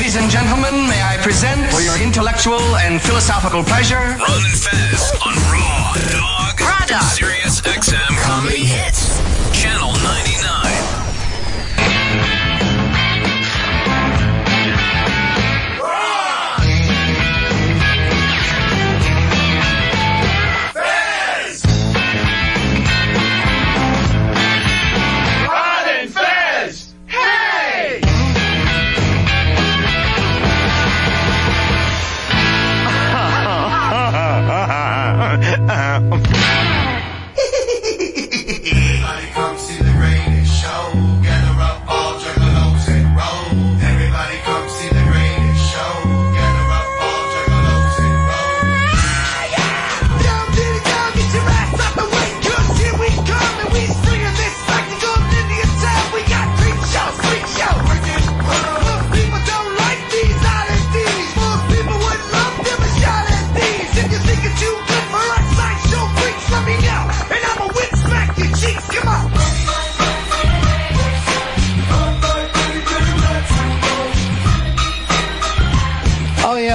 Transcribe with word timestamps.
Ladies 0.00 0.16
and 0.16 0.30
gentlemen, 0.30 0.88
may 0.88 1.02
I 1.02 1.18
present 1.20 1.70
for 1.70 1.82
your 1.82 2.00
intellectual 2.00 2.58
and 2.76 3.02
philosophical 3.02 3.62
pleasure 3.62 3.96
Ron 3.96 4.44
and 4.46 4.58
Fez 4.58 5.12
on 5.20 5.34
Raw 5.52 5.92
Dog. 6.10 6.58
Raw 6.58 6.86
Dog. 6.86 7.02
Sirius 7.02 7.60
XM 7.60 8.16
Comedy 8.16 8.64
Hits. 8.64 9.39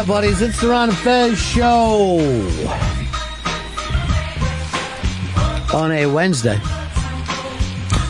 Buddies, 0.07 0.39
it's 0.39 0.61
the 0.61 0.67
Ron 0.67 0.91
Fez 0.91 1.35
show 1.35 2.19
on 5.73 5.91
a 5.91 6.05
Wednesday. 6.05 6.59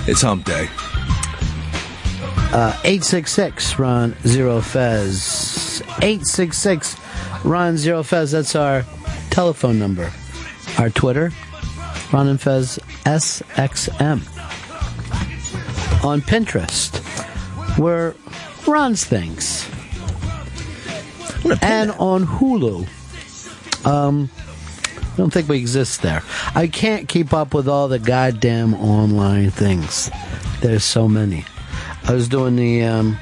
It's 0.06 0.22
hump 0.22 0.44
day. 0.44 0.68
Uh, 2.52 2.78
866 2.84 3.80
Ron 3.80 4.14
Zero 4.28 4.60
Fez. 4.60 5.82
866 6.02 6.98
Ron 7.46 7.78
Zero 7.78 8.04
Fez. 8.04 8.32
That's 8.32 8.58
our 8.58 8.84
telephone 9.30 9.80
number. 9.80 10.12
Our 10.78 10.90
Twitter, 10.90 11.32
Ron 12.12 12.28
and 12.28 12.42
Fez 12.42 12.78
SXM. 13.06 14.20
On 16.04 16.22
Pinterest, 16.22 17.80
we're 17.80 18.14
Ron's 18.68 19.06
Things. 19.06 19.66
And 21.62 21.92
on 21.92 22.26
Hulu. 22.26 22.88
Um, 23.86 24.30
I 25.16 25.18
don't 25.18 25.32
think 25.32 25.48
we 25.48 25.58
exist 25.58 26.02
there. 26.02 26.24
I 26.56 26.68
can't 26.68 27.08
keep 27.08 27.34
up 27.34 27.54
with 27.54 27.68
all 27.70 27.88
the 27.88 28.00
goddamn 28.00 28.74
online 28.74 29.52
things. 29.52 30.10
There's 30.62 30.84
so 30.84 31.08
many. 31.08 31.46
I 32.04 32.14
was 32.14 32.28
doing 32.28 32.56
the 32.56 32.84
um, 32.84 33.18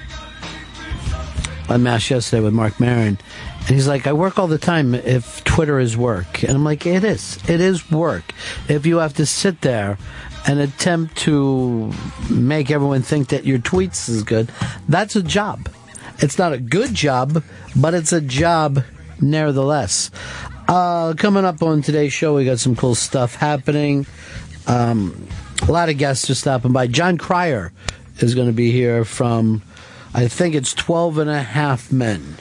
Unmasked 1.70 2.12
yesterday 2.12 2.42
with 2.42 2.54
Marc 2.54 2.80
Maron, 2.80 3.18
and 3.60 3.68
he's 3.68 3.88
like, 3.88 4.08
I 4.08 4.14
work 4.14 4.40
all 4.40 4.48
the 4.48 4.58
time 4.58 4.96
if 4.96 5.44
Twitter 5.44 5.80
is 5.80 5.96
work. 5.96 6.44
And 6.44 6.54
I'm 6.54 6.64
like, 6.64 6.86
it 6.86 7.04
is. 7.04 7.38
It 7.48 7.62
is 7.62 7.90
work. 7.92 8.34
If 8.68 8.86
you 8.86 8.98
have 8.98 9.14
to 9.16 9.26
sit 9.26 9.62
there 9.62 9.98
and 10.48 10.60
attempt 10.60 11.16
to 11.20 11.94
make 12.30 12.72
everyone 12.72 13.04
think 13.04 13.30
that 13.30 13.46
your 13.46 13.60
tweets 13.60 14.10
is 14.10 14.24
good, 14.24 14.52
that's 14.90 15.16
a 15.16 15.24
job. 15.24 15.70
It's 16.20 16.38
not 16.38 16.54
a 16.54 16.58
good 16.58 16.94
job, 16.94 17.44
but 17.76 17.94
it's 17.94 18.14
a 18.14 18.22
job 18.22 18.84
nevertheless. 19.20 20.12
Uh, 20.68 21.14
coming 21.18 21.44
up 21.46 21.62
on 21.62 21.82
today's 21.82 22.14
show, 22.14 22.36
we 22.36 22.46
got 22.46 22.60
some 22.60 22.76
cool 22.76 22.96
stuff 22.96 23.36
happening. 23.36 24.06
Um, 24.68 25.28
a 25.68 25.72
lot 25.72 25.90
of 25.90 25.98
guests 25.98 26.30
are 26.30 26.36
stopping 26.36 26.72
by. 26.72 26.88
Jon 26.88 27.18
Cryer 27.18 27.74
is 28.20 28.36
going 28.36 28.48
to 28.48 28.54
be 28.54 28.72
here 28.72 29.04
from, 29.04 29.62
I 30.14 30.28
think 30.28 30.56
it's 30.56 30.74
12 30.74 31.18
and 31.18 31.30
a 31.30 31.42
half 31.42 31.92
men. 31.92 32.38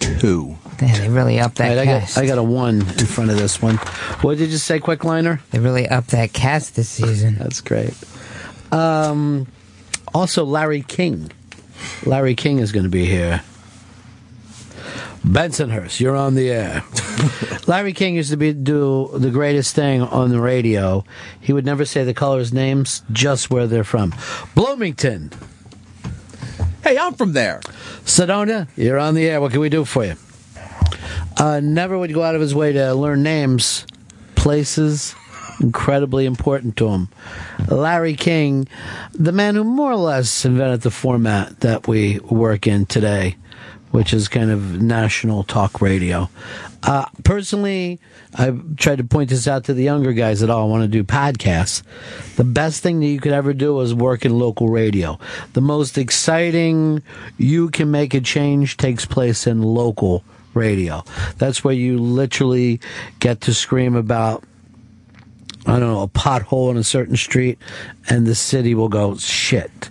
Two. 0.00 0.58
Damn, 0.78 0.98
they 1.00 1.08
really 1.08 1.38
upped 1.40 1.56
that 1.56 1.68
Right, 1.68 1.78
I, 1.78 1.84
cast. 1.84 2.16
got, 2.16 2.24
I 2.24 2.26
got 2.26 2.38
a 2.38 2.42
one 2.42 2.80
in 2.80 3.06
front 3.06 3.30
of 3.30 3.36
this 3.36 3.62
one. 3.62 3.76
What 4.22 4.36
did 4.38 4.50
you 4.50 4.58
say, 4.58 4.80
quick 4.80 5.04
liner? 5.04 5.40
They 5.50 5.58
really 5.60 5.88
upped 5.88 6.08
that 6.08 6.32
cast 6.32 6.74
this 6.76 6.88
season. 6.88 7.36
That's 7.38 7.60
great. 7.60 7.94
Um, 8.72 9.46
also, 10.14 10.44
Larry 10.44 10.82
King. 10.82 11.30
Larry 12.04 12.34
King 12.34 12.58
is 12.58 12.72
going 12.72 12.84
to 12.84 12.90
be 12.90 13.06
here. 13.06 13.42
Bensonhurst, 15.24 16.00
you're 16.00 16.16
on 16.16 16.34
the 16.34 16.50
air. 16.50 16.82
Larry 17.68 17.92
King 17.92 18.16
used 18.16 18.30
to 18.30 18.36
be 18.36 18.52
do 18.52 19.10
the 19.14 19.30
greatest 19.30 19.74
thing 19.74 20.02
on 20.02 20.30
the 20.30 20.40
radio. 20.40 21.04
He 21.40 21.52
would 21.52 21.64
never 21.64 21.84
say 21.84 22.02
the 22.02 22.14
callers' 22.14 22.52
names, 22.52 23.02
just 23.12 23.48
where 23.48 23.68
they're 23.68 23.84
from. 23.84 24.12
Bloomington, 24.56 25.30
Hey, 26.82 26.98
I'm 26.98 27.14
from 27.14 27.32
there. 27.32 27.60
Sedona, 28.04 28.66
you're 28.74 28.98
on 28.98 29.14
the 29.14 29.28
air. 29.28 29.40
What 29.40 29.52
can 29.52 29.60
we 29.60 29.68
do 29.68 29.84
for 29.84 30.04
you? 30.04 30.16
Uh, 31.38 31.60
never 31.60 31.96
would 31.96 32.12
go 32.12 32.24
out 32.24 32.34
of 32.34 32.40
his 32.40 32.56
way 32.56 32.72
to 32.72 32.92
learn 32.92 33.22
names, 33.22 33.86
places, 34.34 35.14
incredibly 35.60 36.26
important 36.26 36.76
to 36.76 36.88
him. 36.88 37.08
Larry 37.68 38.14
King, 38.14 38.68
the 39.12 39.32
man 39.32 39.54
who 39.54 39.64
more 39.64 39.92
or 39.92 39.96
less 39.96 40.44
invented 40.44 40.82
the 40.82 40.90
format 40.90 41.60
that 41.60 41.88
we 41.88 42.18
work 42.20 42.66
in 42.66 42.86
today, 42.86 43.36
which 43.90 44.12
is 44.12 44.28
kind 44.28 44.50
of 44.50 44.80
national 44.80 45.44
talk 45.44 45.80
radio. 45.80 46.28
Uh, 46.82 47.06
personally, 47.22 48.00
I've 48.34 48.76
tried 48.76 48.98
to 48.98 49.04
point 49.04 49.30
this 49.30 49.46
out 49.46 49.64
to 49.64 49.74
the 49.74 49.84
younger 49.84 50.12
guys 50.12 50.40
that 50.40 50.50
all 50.50 50.68
want 50.68 50.82
to 50.82 50.88
do 50.88 51.04
podcasts. 51.04 51.82
The 52.36 52.44
best 52.44 52.82
thing 52.82 52.98
that 53.00 53.06
you 53.06 53.20
could 53.20 53.32
ever 53.32 53.52
do 53.52 53.80
is 53.80 53.94
work 53.94 54.24
in 54.24 54.36
local 54.38 54.68
radio. 54.68 55.18
The 55.52 55.60
most 55.60 55.96
exciting 55.96 57.02
you 57.38 57.68
can 57.68 57.90
make 57.90 58.14
a 58.14 58.20
change 58.20 58.78
takes 58.78 59.04
place 59.06 59.46
in 59.46 59.62
local 59.62 60.24
radio. 60.54 61.04
That's 61.38 61.62
where 61.62 61.74
you 61.74 61.98
literally 61.98 62.80
get 63.20 63.42
to 63.42 63.54
scream 63.54 63.94
about 63.94 64.42
I 65.66 65.78
don't 65.78 65.92
know, 65.92 66.02
a 66.02 66.08
pothole 66.08 66.70
in 66.70 66.76
a 66.76 66.84
certain 66.84 67.16
street, 67.16 67.58
and 68.08 68.26
the 68.26 68.34
city 68.34 68.74
will 68.74 68.88
go, 68.88 69.16
shit. 69.16 69.90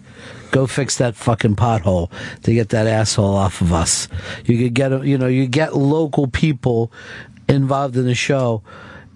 Go 0.52 0.68
fix 0.68 0.98
that 0.98 1.16
fucking 1.16 1.56
pothole 1.56 2.12
to 2.44 2.54
get 2.54 2.70
that 2.70 2.86
asshole 2.86 3.36
off 3.36 3.62
of 3.62 3.72
us. 3.72 4.09
You 4.46 4.58
could 4.58 4.74
get, 4.74 5.06
you 5.06 5.18
know, 5.18 5.28
you 5.28 5.48
get 5.48 5.76
local 5.76 6.28
people 6.28 6.92
involved 7.48 7.96
in 7.96 8.06
the 8.06 8.16
show 8.16 8.62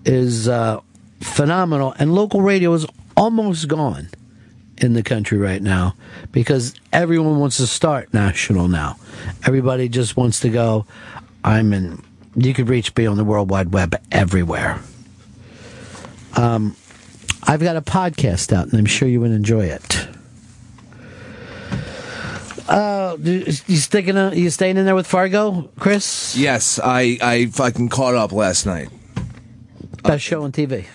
is 0.06 0.48
uh, 0.48 0.80
phenomenal, 1.20 1.94
and 2.00 2.14
local 2.14 2.42
radio 2.42 2.74
is 2.74 2.86
almost 3.18 3.68
gone 3.68 4.10
in 4.78 4.94
the 4.94 5.04
country 5.04 5.38
right 5.38 5.62
now 5.62 5.96
because 6.32 6.74
everyone 6.94 7.40
wants 7.40 7.58
to 7.58 7.68
start 7.68 8.14
national 8.14 8.68
now. 8.68 8.98
Everybody 9.46 9.90
just 9.90 10.16
wants 10.16 10.40
to 10.42 10.50
go. 10.50 10.86
I'm 11.44 11.74
in. 11.74 12.04
You 12.36 12.54
could 12.54 12.70
reach 12.70 12.96
me 12.96 13.06
on 13.06 13.18
the 13.18 13.24
World 13.24 13.50
Wide 13.50 13.74
Web 13.74 13.96
everywhere. 14.12 14.80
Um, 16.36 16.76
I've 17.44 17.62
got 17.62 17.76
a 17.76 17.82
podcast 17.82 18.52
out, 18.54 18.68
and 18.70 18.78
I'm 18.80 18.86
sure 18.86 19.08
you 19.08 19.20
would 19.22 19.32
enjoy 19.32 19.66
it. 19.66 20.08
Uh, 22.68 23.16
you 23.22 23.46
you 23.68 23.78
sticking? 23.78 24.18
uh, 24.18 24.32
You 24.32 24.50
staying 24.50 24.78
in 24.78 24.86
there 24.86 24.96
with 24.96 25.06
Fargo, 25.08 25.70
Chris? 25.80 26.36
Yes, 26.36 26.80
I 26.84 27.18
I 27.22 27.46
fucking 27.48 27.90
caught 27.90 28.16
up 28.16 28.32
last 28.32 28.66
night. 28.66 28.90
Best 30.04 30.24
show 30.24 30.44
on 30.44 30.52
TV. 30.52 30.86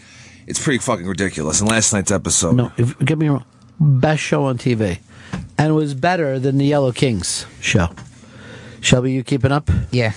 It's 0.46 0.62
pretty 0.62 0.78
fucking 0.78 1.06
ridiculous. 1.06 1.60
And 1.60 1.70
last 1.70 1.92
night's 1.92 2.10
episode. 2.10 2.56
No, 2.56 2.72
if, 2.76 2.98
get 2.98 3.18
me 3.18 3.28
wrong. 3.28 3.44
Best 3.78 4.20
show 4.22 4.44
on 4.44 4.58
TV, 4.58 4.98
and 5.56 5.68
it 5.70 5.72
was 5.74 5.94
better 5.94 6.38
than 6.40 6.58
the 6.58 6.66
Yellow 6.66 6.90
Kings 6.92 7.46
show. 7.60 7.88
Shelby, 8.80 9.12
you 9.12 9.22
keeping 9.22 9.52
up? 9.52 9.70
Yeah. 9.92 10.12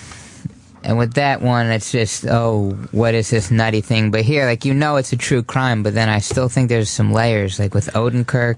And 0.84 0.98
with 0.98 1.14
that 1.14 1.40
one, 1.40 1.66
it's 1.68 1.90
just, 1.90 2.26
oh, 2.26 2.72
what 2.92 3.14
is 3.14 3.30
this 3.30 3.50
nutty 3.50 3.80
thing? 3.80 4.10
But 4.10 4.20
here, 4.22 4.44
like, 4.44 4.66
you 4.66 4.74
know 4.74 4.96
it's 4.96 5.12
a 5.12 5.16
true 5.16 5.42
crime, 5.42 5.82
but 5.82 5.94
then 5.94 6.10
I 6.10 6.18
still 6.18 6.50
think 6.50 6.68
there's 6.68 6.90
some 6.90 7.10
layers, 7.10 7.58
like 7.58 7.72
with 7.72 7.86
Odenkirk. 7.94 8.56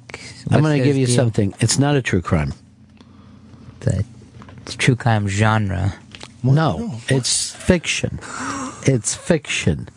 I'm 0.51 0.61
going 0.61 0.77
to 0.77 0.85
give 0.85 0.97
you 0.97 1.07
deal? 1.07 1.15
something. 1.15 1.55
It's 1.61 1.79
not 1.79 1.95
a 1.95 2.03
true 2.03 2.21
crime. 2.21 2.53
The 4.67 4.73
true 4.77 4.97
crime 4.97 5.29
genre. 5.29 5.95
No, 6.43 6.93
it's 7.09 7.53
fiction. 7.53 8.19
It's 8.83 9.15
fiction. 9.15 9.89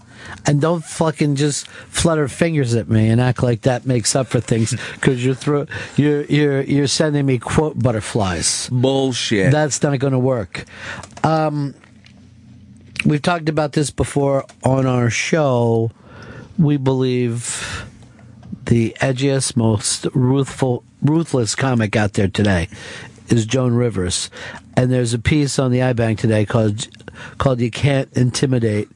And 0.45 0.61
don't 0.61 0.83
fucking 0.83 1.35
just 1.35 1.67
flutter 1.67 2.27
fingers 2.27 2.75
at 2.75 2.87
me 2.87 3.09
and 3.09 3.19
act 3.19 3.41
like 3.41 3.61
that 3.61 3.85
makes 3.85 4.15
up 4.15 4.27
for 4.27 4.39
things 4.39 4.75
because 4.93 5.25
you're 5.25 5.35
thro- 5.35 5.65
you're 5.95 6.23
you're 6.25 6.61
you're 6.61 6.87
sending 6.87 7.25
me 7.25 7.39
quote 7.39 7.79
butterflies. 7.79 8.69
Bullshit. 8.71 9.51
That's 9.51 9.81
not 9.81 9.97
going 9.99 10.13
to 10.13 10.19
work. 10.19 10.65
Um, 11.23 11.73
we've 13.05 13.21
talked 13.21 13.49
about 13.49 13.73
this 13.73 13.91
before 13.91 14.45
on 14.63 14.85
our 14.85 15.09
show. 15.09 15.91
We 16.57 16.77
believe 16.77 17.85
the 18.65 18.95
edgiest, 18.99 19.55
most 19.55 20.07
ruthful, 20.13 20.83
ruthless 21.01 21.55
comic 21.55 21.95
out 21.95 22.13
there 22.13 22.27
today 22.27 22.67
is 23.29 23.45
Joan 23.45 23.73
Rivers, 23.73 24.29
and 24.75 24.91
there's 24.91 25.13
a 25.13 25.19
piece 25.19 25.59
on 25.59 25.71
the 25.71 25.79
iBang 25.79 26.17
today 26.17 26.45
called 26.45 26.87
called 27.37 27.61
"You 27.61 27.71
Can't 27.71 28.11
Intimidate 28.13 28.89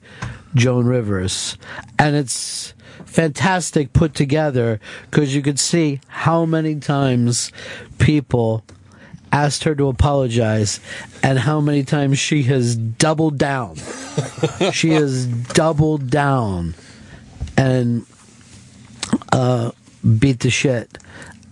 Joan 0.56 0.86
Rivers," 0.86 1.58
and 1.98 2.16
it's 2.16 2.74
fantastic 3.06 3.94
put 3.94 4.14
together 4.14 4.80
because 5.10 5.36
you 5.36 5.42
could 5.42 5.60
see 5.60 6.02
how 6.08 6.46
many 6.46 6.76
times 6.80 7.52
people 8.00 8.64
asked 9.34 9.64
her 9.64 9.74
to 9.76 9.88
apologize 9.88 10.80
and 11.24 11.40
how 11.40 11.60
many 11.60 11.84
times 11.84 12.20
she 12.20 12.44
has 12.44 12.76
doubled 12.76 13.38
down. 13.38 13.76
she 14.72 14.92
has 14.92 15.26
doubled 15.26 16.10
down 16.10 16.76
and 17.58 18.06
uh, 19.32 19.72
beat 20.20 20.40
the 20.40 20.52
shit 20.52 20.98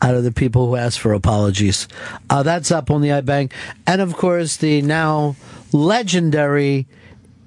out 0.02 0.16
of 0.16 0.24
the 0.24 0.32
people 0.32 0.68
who 0.68 0.76
asked 0.76 1.00
for 1.00 1.14
apologies. 1.14 1.88
Uh, 2.30 2.44
that's 2.44 2.72
up 2.72 2.92
on 2.92 3.02
the 3.02 3.10
iBang. 3.10 3.52
And 3.88 4.00
of 4.00 4.16
course, 4.16 4.58
the 4.58 4.82
now 4.84 5.36
legendary 5.72 6.88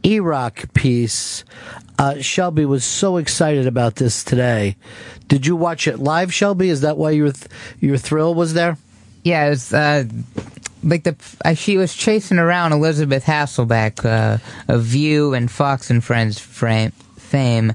E-Rock 0.02 0.72
piece. 0.74 1.44
Uh, 1.96 2.20
Shelby 2.20 2.64
was 2.64 2.84
so 2.84 3.18
excited 3.18 3.68
about 3.68 3.96
this 3.96 4.24
today. 4.24 4.76
Did 5.28 5.46
you 5.46 5.54
watch 5.54 5.86
it 5.86 5.98
live, 6.00 6.34
Shelby? 6.34 6.68
Is 6.68 6.80
that 6.80 6.96
why 6.96 7.10
your 7.10 7.32
th- 7.32 7.46
your 7.80 7.96
thrill 7.96 8.34
was 8.34 8.54
there? 8.54 8.76
Yeah, 9.24 9.46
it 9.46 9.50
was 9.50 9.72
uh, 9.72 10.04
like 10.82 11.02
the 11.04 11.16
uh, 11.44 11.54
she 11.54 11.76
was 11.76 11.94
chasing 11.94 12.38
around 12.38 12.72
Elizabeth 12.72 13.24
Hasselbeck, 13.24 14.04
uh, 14.04 14.38
of 14.72 14.82
View 14.82 15.34
and 15.34 15.50
Fox 15.50 15.90
and 15.90 16.04
Friends 16.04 16.38
frame, 16.38 16.92
fame, 17.16 17.72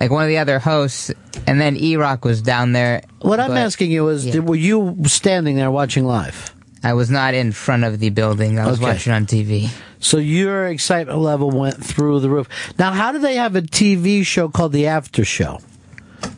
like 0.00 0.10
one 0.10 0.24
of 0.24 0.28
the 0.28 0.38
other 0.38 0.58
hosts, 0.58 1.12
and 1.46 1.60
then 1.60 1.76
E-Rock 1.76 2.24
was 2.24 2.42
down 2.42 2.72
there. 2.72 3.02
What 3.22 3.40
I'm 3.40 3.50
but 3.50 3.58
asking 3.58 3.90
you 3.92 4.08
is, 4.08 4.26
yeah. 4.26 4.32
did, 4.32 4.48
were 4.48 4.56
you 4.56 4.96
standing 5.04 5.56
there 5.56 5.70
watching 5.70 6.04
live? 6.04 6.52
I 6.82 6.94
was 6.94 7.10
not 7.10 7.34
in 7.34 7.52
front 7.52 7.84
of 7.84 7.98
the 7.98 8.10
building. 8.10 8.58
I 8.58 8.66
was 8.66 8.78
Okay. 8.78 8.92
watching 8.92 9.12
on 9.12 9.26
TV. 9.26 9.70
So 10.00 10.18
your 10.18 10.66
excitement 10.66 11.18
level 11.18 11.50
went 11.50 11.82
through 11.84 12.20
the 12.20 12.30
roof. 12.30 12.48
Now, 12.78 12.92
how 12.92 13.10
do 13.10 13.18
they 13.18 13.34
have 13.34 13.56
a 13.56 13.62
TV 13.62 14.24
show 14.24 14.48
called 14.48 14.72
The 14.72 14.86
After 14.86 15.24
Show? 15.24 15.58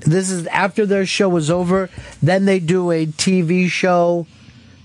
This 0.01 0.31
is 0.31 0.47
after 0.47 0.87
their 0.87 1.05
show 1.05 1.29
was 1.29 1.51
over, 1.51 1.91
then 2.23 2.47
they 2.47 2.59
do 2.59 2.91
a 2.91 3.07
TV 3.07 3.69
show 3.69 4.27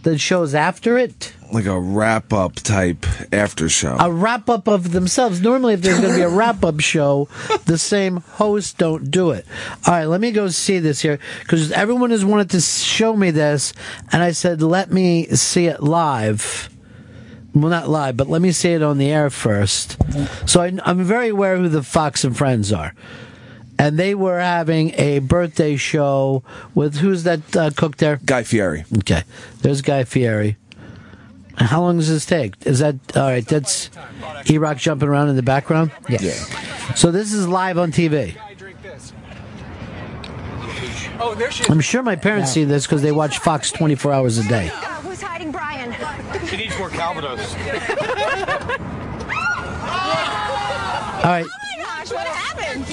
that 0.05 0.19
shows 0.19 0.55
after 0.55 0.97
it? 0.97 1.33
like 1.51 1.65
a 1.65 1.79
wrap 1.79 2.33
up 2.33 2.55
type 2.55 3.05
after 3.31 3.69
show. 3.69 3.95
A 3.99 4.11
wrap 4.11 4.49
up 4.49 4.67
of 4.67 4.91
themselves. 4.91 5.41
Normally, 5.41 5.73
if 5.73 5.81
there's 5.81 5.99
going 5.99 6.11
to 6.11 6.17
be 6.17 6.23
a 6.23 6.29
wrap 6.29 6.63
up 6.63 6.79
show, 6.79 7.27
the 7.65 7.77
same 7.77 8.17
hosts 8.17 8.73
don't 8.73 9.11
do 9.11 9.31
it. 9.31 9.45
All 9.87 9.93
right, 9.93 10.05
let 10.05 10.21
me 10.21 10.31
go 10.31 10.47
see 10.49 10.79
this 10.79 11.01
here 11.01 11.19
because 11.41 11.71
everyone 11.71 12.11
has 12.11 12.25
wanted 12.25 12.49
to 12.51 12.61
show 12.61 13.15
me 13.15 13.31
this, 13.31 13.73
and 14.11 14.21
I 14.21 14.31
said, 14.31 14.61
let 14.61 14.91
me 14.91 15.27
see 15.27 15.67
it 15.67 15.81
live. 15.81 16.69
Well, 17.53 17.69
not 17.69 17.87
live, 17.87 18.17
but 18.17 18.27
let 18.27 18.41
me 18.41 18.51
see 18.51 18.73
it 18.73 18.83
on 18.83 18.97
the 18.97 19.11
air 19.11 19.29
first. 19.29 19.97
So 20.45 20.61
I, 20.61 20.77
I'm 20.83 21.03
very 21.03 21.29
aware 21.29 21.57
who 21.57 21.69
the 21.69 21.83
Fox 21.83 22.25
and 22.25 22.35
Friends 22.35 22.73
are. 22.73 22.93
And 23.77 23.97
they 23.99 24.15
were 24.15 24.39
having 24.39 24.93
a 24.95 25.19
birthday 25.19 25.75
show 25.75 26.43
with 26.73 26.97
who's 26.97 27.23
that 27.23 27.55
uh, 27.55 27.71
cook 27.75 27.97
there? 27.97 28.19
Guy 28.25 28.43
Fieri. 28.43 28.85
Okay, 28.99 29.23
there's 29.61 29.81
Guy 29.81 30.03
Fieri. 30.05 30.57
How 31.57 31.81
long 31.81 31.97
does 31.97 32.09
this 32.09 32.25
take? 32.25 32.53
Is 32.65 32.79
that 32.79 32.95
all 33.15 33.29
right? 33.29 33.45
That's 33.45 33.89
E 34.49 34.57
Rock 34.57 34.77
jumping 34.77 35.07
around 35.07 35.29
in 35.29 35.35
the 35.35 35.43
background. 35.43 35.91
Yes. 36.09 36.23
Yeah. 36.23 36.93
So 36.95 37.11
this 37.11 37.33
is 37.33 37.47
live 37.47 37.77
on 37.77 37.91
TV. 37.91 38.35
I'm 41.69 41.79
sure 41.81 42.03
my 42.03 42.15
parents 42.15 42.51
see 42.51 42.65
this 42.65 42.85
because 42.85 43.01
they 43.01 43.11
watch 43.11 43.39
Fox 43.39 43.71
24 43.71 44.11
hours 44.13 44.37
a 44.37 44.47
day. 44.47 44.69
Who's 45.01 45.21
hiding 45.21 45.51
Brian? 45.51 45.95
She 46.47 46.57
needs 46.57 46.77
more 46.77 46.89
Calvados. 46.89 47.39
All 51.25 51.31
right, 51.31 51.45
Oh 51.47 51.77
my 51.77 51.83
Gosh, 51.83 52.11
what 52.11 52.27
happened? 52.27 52.85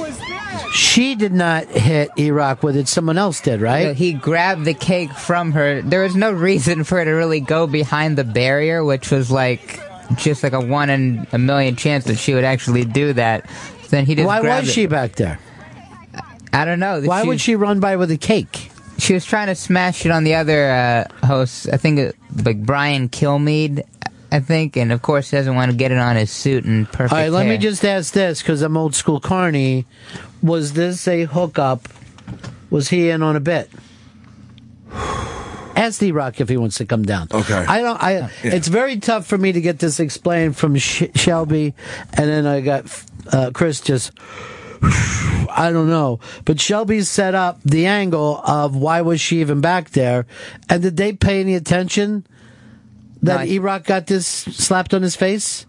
She 0.73 1.15
did 1.15 1.33
not 1.33 1.67
hit 1.67 2.11
E-Rock 2.17 2.63
with 2.63 2.77
it. 2.77 2.89
Someone 2.89 3.19
else 3.19 3.41
did, 3.41 3.61
right? 3.61 3.95
he 3.95 4.15
grabbed 4.15 4.65
the 4.65 4.75
cake 4.75 5.13
from 5.13 5.53
her. 5.53 5.83
There 5.83 6.03
was 6.03 6.17
no 6.17 6.33
reason 6.33 6.85
for 6.85 6.99
her 6.99 7.05
to 7.05 7.11
really 7.11 7.41
go 7.41 7.67
behind 7.67 8.17
the 8.17 8.25
barrier, 8.25 8.83
which 8.83 9.11
was 9.11 9.31
like 9.31 9.81
just 10.17 10.43
like 10.43 10.53
a 10.53 10.61
one 10.61 10.91
in 10.91 11.27
a 11.33 11.39
million 11.39 11.77
chance 11.77 12.05
that 12.07 12.17
she 12.17 12.35
would 12.35 12.45
actually 12.45 12.85
do 12.85 13.13
that. 13.13 13.49
Then 13.91 14.07
he 14.07 14.15
just 14.15 14.27
Why 14.27 14.41
was 14.41 14.69
it. 14.69 14.73
she 14.73 14.87
back 14.87 15.13
there? 15.13 15.39
I 16.53 16.65
don't 16.65 16.81
know. 16.81 17.01
Why 17.03 17.23
would 17.23 17.41
she 17.41 17.57
run 17.57 17.81
by 17.81 17.97
with 17.97 18.11
a 18.11 18.19
cake? 18.19 18.71
She 18.99 19.15
was 19.15 19.25
trying 19.25 19.49
to 19.49 19.55
smash 19.55 20.07
it 20.07 20.11
on 20.11 20.25
the 20.25 20.35
other 20.35 20.71
uh, 20.71 21.27
hosts. 21.27 21.69
I 21.69 21.77
think 21.77 21.99
uh, 21.99 22.13
like 22.45 22.63
Brian 22.63 23.09
Kilmeade. 23.09 23.83
I 24.31 24.41
think, 24.41 24.79
and 24.79 24.93
of 24.93 25.03
course, 25.03 25.31
he 25.31 25.37
doesn't 25.37 25.55
want 25.55 25.71
to 25.71 25.77
get 25.77 25.93
it 25.93 25.99
on 25.99 26.17
his 26.17 26.31
suit 26.31 26.65
and 26.65 26.87
perfect. 26.87 27.13
All 27.13 27.19
right, 27.19 27.31
let 27.31 27.47
me 27.47 27.59
just 27.59 27.85
ask 27.85 28.15
this 28.15 28.41
because 28.41 28.63
I'm 28.63 28.79
old 28.79 28.95
school 28.95 29.21
Carney. 29.21 29.85
Was 30.43 30.73
this 30.73 31.07
a 31.09 31.25
hookup? 31.25 31.89
Was 32.71 32.89
he 32.89 33.11
in 33.11 33.23
on 33.23 33.37
a 33.37 33.41
bit? 33.41 33.71
Ask 35.75 36.01
D 36.01 36.13
Rock 36.13 36.41
if 36.41 36.49
he 36.49 36.57
wants 36.57 36.77
to 36.79 36.85
come 36.87 37.03
down. 37.05 37.29
Okay. 37.33 37.55
I 37.55 37.81
don't. 37.81 38.03
I. 38.03 38.31
It's 38.43 38.69
very 38.69 38.99
tough 38.99 39.27
for 39.27 39.39
me 39.39 39.53
to 39.53 39.61
get 39.61 39.79
this 39.79 40.01
explained 40.01 40.57
from 40.57 40.77
Sh- 40.77 41.05
Shelby, 41.15 41.75
and 42.13 42.29
then 42.29 42.47
I 42.47 42.61
got 42.61 43.05
uh, 43.33 43.51
Chris 43.55 43.81
just. 43.81 44.13
I 45.55 45.71
don't 45.73 45.89
know, 45.89 46.19
but 46.45 46.61
Shelby 46.61 47.03
set 47.03 47.35
up 47.35 47.61
the 47.63 47.87
angle 47.87 48.39
of 48.45 48.75
why 48.75 49.01
was 49.03 49.21
she 49.21 49.41
even 49.41 49.61
back 49.61 49.91
there, 49.91 50.27
and 50.69 50.83
did 50.83 50.97
they 50.97 51.13
pay 51.13 51.41
any 51.41 51.55
attention 51.55 52.27
that 53.23 53.35
No, 53.37 53.41
I- 53.43 53.47
E 53.47 53.59
Rock 53.59 53.85
got 53.85 54.07
this 54.07 54.27
slapped 54.27 54.93
on 54.95 55.03
his 55.03 55.15
face? 55.17 55.67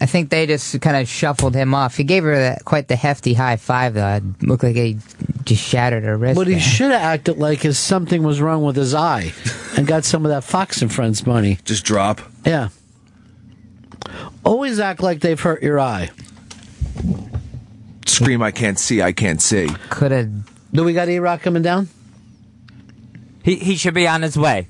I 0.00 0.06
think 0.06 0.30
they 0.30 0.46
just 0.46 0.78
kind 0.80 0.96
of 0.96 1.08
shuffled 1.08 1.54
him 1.54 1.74
off. 1.74 1.96
He 1.96 2.04
gave 2.04 2.22
her 2.24 2.36
that, 2.36 2.64
quite 2.64 2.88
the 2.88 2.96
hefty 2.96 3.34
high 3.34 3.56
five, 3.56 3.94
though. 3.94 4.06
It 4.16 4.42
looked 4.42 4.62
like 4.62 4.76
he 4.76 4.98
just 5.44 5.62
shattered 5.62 6.04
her 6.04 6.16
wrist. 6.16 6.36
But 6.36 6.46
he 6.48 6.54
there. 6.54 6.62
should 6.62 6.90
have 6.90 7.00
acted 7.00 7.38
like 7.38 7.60
his 7.60 7.78
something 7.78 8.22
was 8.22 8.40
wrong 8.40 8.62
with 8.62 8.76
his 8.76 8.94
eye, 8.94 9.32
and 9.76 9.86
got 9.86 10.04
some 10.04 10.26
of 10.26 10.30
that 10.30 10.44
Fox 10.44 10.82
and 10.82 10.92
Friends 10.92 11.26
money. 11.26 11.58
Just 11.64 11.84
drop. 11.84 12.20
Yeah. 12.44 12.68
Always 14.44 14.78
act 14.78 15.02
like 15.02 15.20
they've 15.20 15.40
hurt 15.40 15.62
your 15.62 15.80
eye. 15.80 16.10
Scream, 18.06 18.42
I 18.42 18.50
can't 18.50 18.78
see, 18.78 19.02
I 19.02 19.12
can't 19.12 19.40
see. 19.42 19.68
Could 19.90 20.12
have. 20.12 20.72
Do 20.72 20.84
we 20.84 20.92
got 20.92 21.08
E 21.08 21.18
Rock 21.18 21.42
coming 21.42 21.62
down? 21.62 21.88
He 23.42 23.56
he 23.56 23.76
should 23.76 23.94
be 23.94 24.06
on 24.06 24.22
his 24.22 24.36
way. 24.36 24.68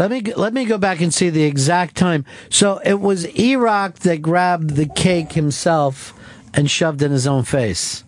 Let 0.00 0.10
me 0.10 0.22
let 0.32 0.54
me 0.54 0.64
go 0.64 0.78
back 0.78 1.02
and 1.02 1.12
see 1.12 1.28
the 1.28 1.42
exact 1.42 1.94
time. 1.94 2.24
So 2.48 2.80
it 2.82 2.98
was 2.98 3.28
E 3.38 3.54
Rock 3.54 3.96
that 3.96 4.22
grabbed 4.22 4.70
the 4.70 4.86
cake 4.86 5.32
himself 5.32 6.14
and 6.54 6.70
shoved 6.70 7.02
in 7.02 7.12
his 7.12 7.26
own 7.26 7.42
face. 7.42 8.02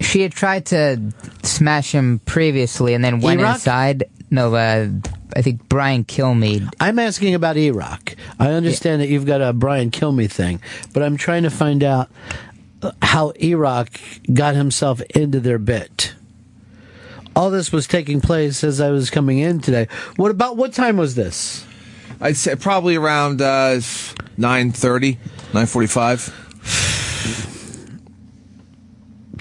She 0.00 0.22
had 0.22 0.32
tried 0.32 0.64
to 0.66 1.12
smash 1.42 1.92
him 1.92 2.20
previously 2.20 2.94
and 2.94 3.04
then 3.04 3.20
went 3.20 3.40
E-Rock? 3.40 3.56
inside. 3.56 4.04
No, 4.30 4.54
uh, 4.54 4.88
I 5.36 5.42
think 5.42 5.68
Brian 5.68 6.04
Kilmeade. 6.04 6.70
I'm 6.80 6.98
asking 6.98 7.34
about 7.34 7.58
E 7.58 7.70
Rock. 7.70 8.16
I 8.38 8.52
understand 8.52 9.02
that 9.02 9.10
you've 9.10 9.26
got 9.26 9.42
a 9.42 9.52
Brian 9.52 9.90
Kilme 9.90 10.30
thing, 10.30 10.62
but 10.94 11.02
I'm 11.02 11.18
trying 11.18 11.42
to 11.42 11.50
find 11.50 11.84
out 11.84 12.08
how 13.02 13.34
E 13.38 13.54
Rock 13.54 13.90
got 14.32 14.54
himself 14.54 15.02
into 15.14 15.40
their 15.40 15.58
bit. 15.58 16.14
All 17.36 17.50
this 17.50 17.70
was 17.70 17.86
taking 17.86 18.20
place 18.20 18.64
as 18.64 18.80
I 18.80 18.90
was 18.90 19.10
coming 19.10 19.38
in 19.38 19.60
today. 19.60 19.86
What 20.16 20.30
about 20.30 20.56
what 20.56 20.72
time 20.72 20.96
was 20.96 21.14
this? 21.14 21.64
I'd 22.20 22.36
say 22.36 22.56
probably 22.56 22.96
around 22.96 23.42
uh, 23.42 23.76
9.30, 24.38 25.18
9.45. 25.52 26.32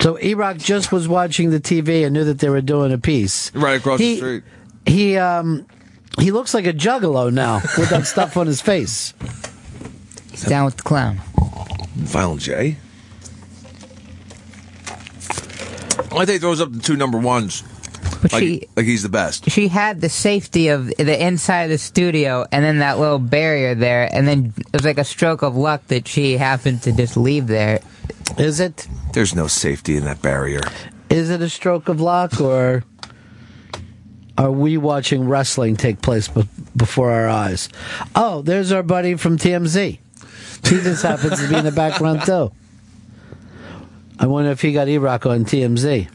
So 0.02 0.20
E 0.22 0.34
Rock 0.34 0.58
just 0.58 0.92
was 0.92 1.08
watching 1.08 1.52
the 1.52 1.60
TV 1.62 2.04
and 2.06 2.14
knew 2.14 2.26
that 2.26 2.40
they 2.40 2.50
were 2.50 2.62
doing 2.62 2.92
a 2.92 2.98
piece. 2.98 3.52
Right 3.56 3.80
across 3.80 4.00
He- 4.00 4.12
the 4.16 4.18
street. 4.18 4.44
He 4.86 5.18
um 5.18 5.66
he 6.20 6.30
looks 6.32 6.54
like 6.54 6.68
a 6.68 6.74
juggalo 6.74 7.34
now 7.34 7.56
with 7.78 7.90
that 7.90 8.06
stuff 8.06 8.38
on 8.38 8.46
his 8.46 8.62
face. 8.62 9.16
He's 10.30 10.44
down 10.44 10.66
with 10.66 10.78
the 10.78 10.84
clown. 10.84 11.20
Violent 11.96 12.42
J. 12.42 12.78
I 16.12 16.26
think 16.26 16.30
he 16.30 16.38
throws 16.38 16.62
up 16.62 16.72
the 16.72 16.80
two 16.80 16.96
number 16.96 17.18
ones. 17.18 17.64
But 18.26 18.34
like, 18.34 18.42
she 18.42 18.68
like 18.76 18.86
he's 18.88 19.04
the 19.04 19.10
best. 19.10 19.52
she 19.52 19.68
had 19.68 20.02
the 20.02 20.10
safety 20.10 20.70
of 20.70 20.88
the 20.88 21.24
inside 21.24 21.66
of 21.66 21.70
the 21.70 21.78
studio 21.78 22.44
and 22.52 22.66
then 22.66 22.80
that 22.80 22.98
little 22.98 23.20
barrier 23.20 23.76
there, 23.76 24.10
and 24.12 24.28
then 24.28 24.52
it 24.58 24.74
was 24.74 24.84
like 24.84 24.98
a 24.98 25.04
stroke 25.04 25.44
of 25.44 25.56
luck 25.56 25.86
that 25.90 26.08
she 26.08 26.38
happened 26.38 26.82
to 26.84 26.92
just 26.92 27.16
leave 27.18 27.46
there. 27.46 27.82
Is 28.40 28.60
it? 28.60 28.88
There's 29.14 29.36
no 29.36 29.46
safety 29.46 29.96
in 29.96 30.06
that 30.06 30.24
barrier. 30.24 30.62
Is 31.12 31.30
it 31.30 31.40
a 31.42 31.50
stroke 31.50 31.88
of 31.88 32.02
luck, 32.02 32.42
or 32.42 32.84
are 34.40 34.52
we 34.52 34.76
watching 34.78 35.28
wrestling 35.30 35.76
take 35.76 36.02
place 36.02 36.28
be- 36.28 36.50
before 36.76 37.12
our 37.12 37.30
eyes? 37.30 37.70
Oh, 38.16 38.42
there's 38.42 38.72
our 38.72 38.82
buddy 38.82 39.14
from 39.16 39.38
TMZ. 39.38 40.00
He 40.64 40.82
just 40.82 41.04
happens 41.04 41.40
to 41.40 41.48
be 41.48 41.56
in 41.58 41.64
the 41.64 41.72
background 41.72 42.24
too. 42.24 42.52
I 44.18 44.26
wonder 44.26 44.50
if 44.50 44.62
he 44.62 44.74
got 44.74 44.88
E-Rock 44.88 45.28
on 45.28 45.46
TMZ. 45.46 46.10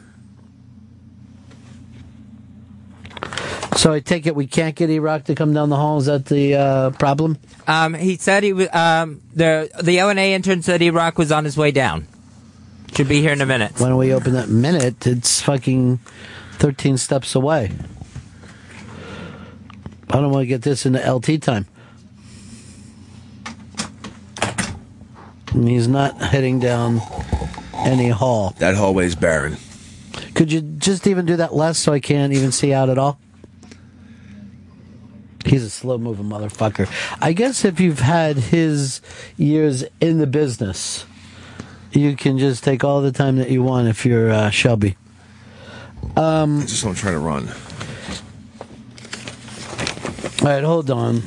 So 3.81 3.95
I 3.95 4.01
take 4.01 4.27
it 4.27 4.37
we 4.37 4.47
can't 4.47 4.77
get 4.77 4.91
E-Rock 4.91 5.25
to 5.25 5.35
come 5.35 5.55
down 5.55 5.71
the 5.71 5.77
hall. 5.77 5.97
Is 5.97 6.05
that 6.05 6.27
the 6.27 6.55
uh, 6.55 6.91
problem? 6.91 7.39
Um, 7.67 7.95
he 7.95 8.17
said 8.17 8.43
he 8.43 8.53
was. 8.53 8.69
Um, 8.75 9.23
the 9.33 9.71
the 9.83 10.03
O 10.03 10.11
and 10.11 10.19
A 10.19 10.35
intern 10.35 10.61
said 10.61 10.83
E-Rock 10.83 11.17
was 11.17 11.33
on 11.33 11.47
his 11.47 11.57
way 11.57 11.71
down. 11.71 12.07
Should 12.95 13.09
be 13.09 13.23
here 13.23 13.33
in 13.33 13.41
a 13.41 13.47
minute. 13.47 13.81
Why 13.81 13.89
don't 13.89 13.97
we 13.97 14.13
open 14.13 14.35
that 14.35 14.51
minute? 14.51 15.07
It's 15.07 15.41
fucking 15.41 15.97
13 16.59 16.99
steps 16.99 17.35
away. 17.35 17.73
I 20.11 20.17
don't 20.21 20.31
want 20.31 20.43
to 20.43 20.47
get 20.47 20.61
this 20.61 20.85
into 20.85 21.01
LT 21.01 21.41
time. 21.41 21.65
And 25.55 25.67
he's 25.67 25.89
not 25.89 26.21
heading 26.21 26.61
down 26.61 27.01
any 27.73 28.11
hall. 28.11 28.55
That 28.59 28.75
hallway's 28.75 29.15
barren. 29.15 29.57
Could 30.35 30.53
you 30.53 30.61
just 30.61 31.07
even 31.07 31.25
do 31.25 31.37
that 31.37 31.55
less 31.55 31.79
so 31.79 31.95
I 31.95 32.01
can't 32.01 32.35
even 32.35 32.53
see 32.53 32.75
out 32.75 32.91
at 32.91 32.99
all? 32.99 33.19
He's 35.51 35.65
a 35.65 35.71
slow 35.71 35.99
moving 35.99 36.27
motherfucker. 36.27 36.89
I 37.21 37.33
guess 37.33 37.65
if 37.65 37.81
you've 37.81 37.99
had 37.99 38.37
his 38.37 39.01
years 39.37 39.85
in 40.01 40.19
the 40.19 40.27
business, 40.29 41.05
you 41.91 42.15
can 42.15 42.39
just 42.39 42.63
take 42.63 42.85
all 42.85 43.03
the 43.03 43.11
time 43.11 43.35
that 43.39 43.51
you 43.51 43.61
want 43.61 43.89
if 43.89 44.07
you're 44.07 44.31
uh, 44.31 44.51
Shelby. 44.51 44.97
Um, 46.17 46.61
I 46.61 46.67
just 46.67 46.85
don't 46.85 46.95
try 46.95 47.11
to 47.11 47.19
run. 47.19 47.49
All 50.41 50.47
right, 50.47 50.63
hold 50.63 50.89
on. 50.89 51.25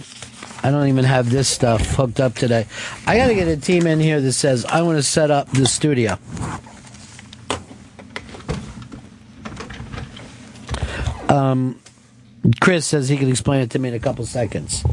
I 0.64 0.72
don't 0.72 0.88
even 0.88 1.04
have 1.04 1.30
this 1.30 1.50
stuff 1.50 1.86
hooked 1.96 2.22
up 2.22 2.36
today. 2.36 2.66
I 3.06 3.18
got 3.18 3.28
to 3.28 3.36
get 3.36 3.50
a 3.50 3.58
team 3.58 3.86
in 3.88 4.00
here 4.00 4.22
that 4.22 4.32
says 4.32 4.64
I 4.64 4.84
want 4.84 5.00
to 5.00 5.04
set 5.04 5.32
up 5.32 5.50
the 5.50 5.66
studio. 5.66 6.18
Um, 11.28 11.83
Chris 12.60 12.86
says 12.86 13.10
he 13.10 13.18
can 13.18 13.30
explain 13.30 13.62
it 13.62 13.72
to 13.72 13.80
me 13.80 13.90
in 13.90 13.96
a 13.96 14.00
couple 14.00 14.26
seconds. 14.26 14.84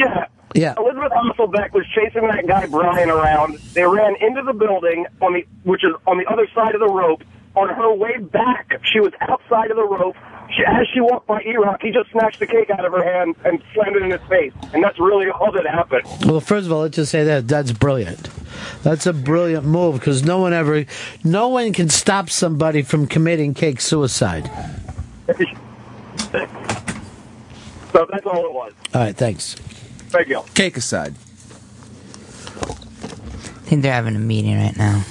Yeah. 0.00 0.26
Yeah. 0.54 0.74
Elizabeth 0.76 1.12
Hasselbeck 1.12 1.72
was 1.72 1.84
chasing 1.94 2.26
that 2.28 2.46
guy 2.46 2.66
Brian 2.66 3.10
around. 3.10 3.58
They 3.74 3.84
ran 3.84 4.16
into 4.20 4.42
the 4.42 4.52
building 4.52 5.06
on 5.20 5.34
the 5.34 5.46
which 5.64 5.84
is 5.84 5.92
on 6.06 6.18
the 6.18 6.26
other 6.26 6.48
side 6.54 6.74
of 6.74 6.80
the 6.80 6.88
rope. 6.88 7.22
On 7.54 7.68
her 7.68 7.92
way 7.92 8.18
back, 8.18 8.80
she 8.92 9.00
was 9.00 9.12
outside 9.20 9.70
of 9.70 9.76
the 9.76 9.84
rope. 9.84 10.16
She, 10.50 10.62
as 10.64 10.86
she 10.94 11.00
walked 11.00 11.26
by 11.26 11.42
E-Rock, 11.42 11.82
he 11.82 11.90
just 11.90 12.10
snatched 12.10 12.38
the 12.38 12.46
cake 12.46 12.70
out 12.70 12.84
of 12.84 12.92
her 12.92 13.02
hand 13.02 13.36
and 13.44 13.62
slammed 13.74 13.96
it 13.96 14.02
in 14.02 14.10
his 14.10 14.20
face. 14.28 14.52
And 14.72 14.82
that's 14.82 14.98
really 14.98 15.28
all 15.28 15.50
that 15.52 15.66
happened. 15.66 16.04
Well, 16.24 16.40
first 16.40 16.66
of 16.66 16.72
all, 16.72 16.82
let's 16.82 16.96
just 16.96 17.10
say 17.10 17.24
that 17.24 17.48
that's 17.48 17.72
brilliant. 17.72 18.30
That's 18.82 19.06
a 19.06 19.12
brilliant 19.12 19.66
move 19.66 19.96
because 19.96 20.22
no 20.24 20.38
one 20.38 20.52
ever, 20.52 20.86
no 21.24 21.48
one 21.48 21.72
can 21.72 21.88
stop 21.88 22.30
somebody 22.30 22.82
from 22.82 23.06
committing 23.06 23.54
cake 23.54 23.80
suicide. 23.80 24.50
So 27.92 28.06
that's 28.10 28.26
all 28.26 28.44
it 28.44 28.52
was. 28.52 28.72
All 28.94 29.00
right, 29.00 29.16
thanks. 29.16 29.54
Thank 30.10 30.28
you. 30.28 30.42
Cake 30.54 30.76
aside. 30.76 31.14
I 32.60 33.70
think 33.70 33.82
they're 33.82 33.92
having 33.92 34.16
a 34.16 34.20
meeting 34.20 34.56
right 34.58 34.76
now. 34.76 35.04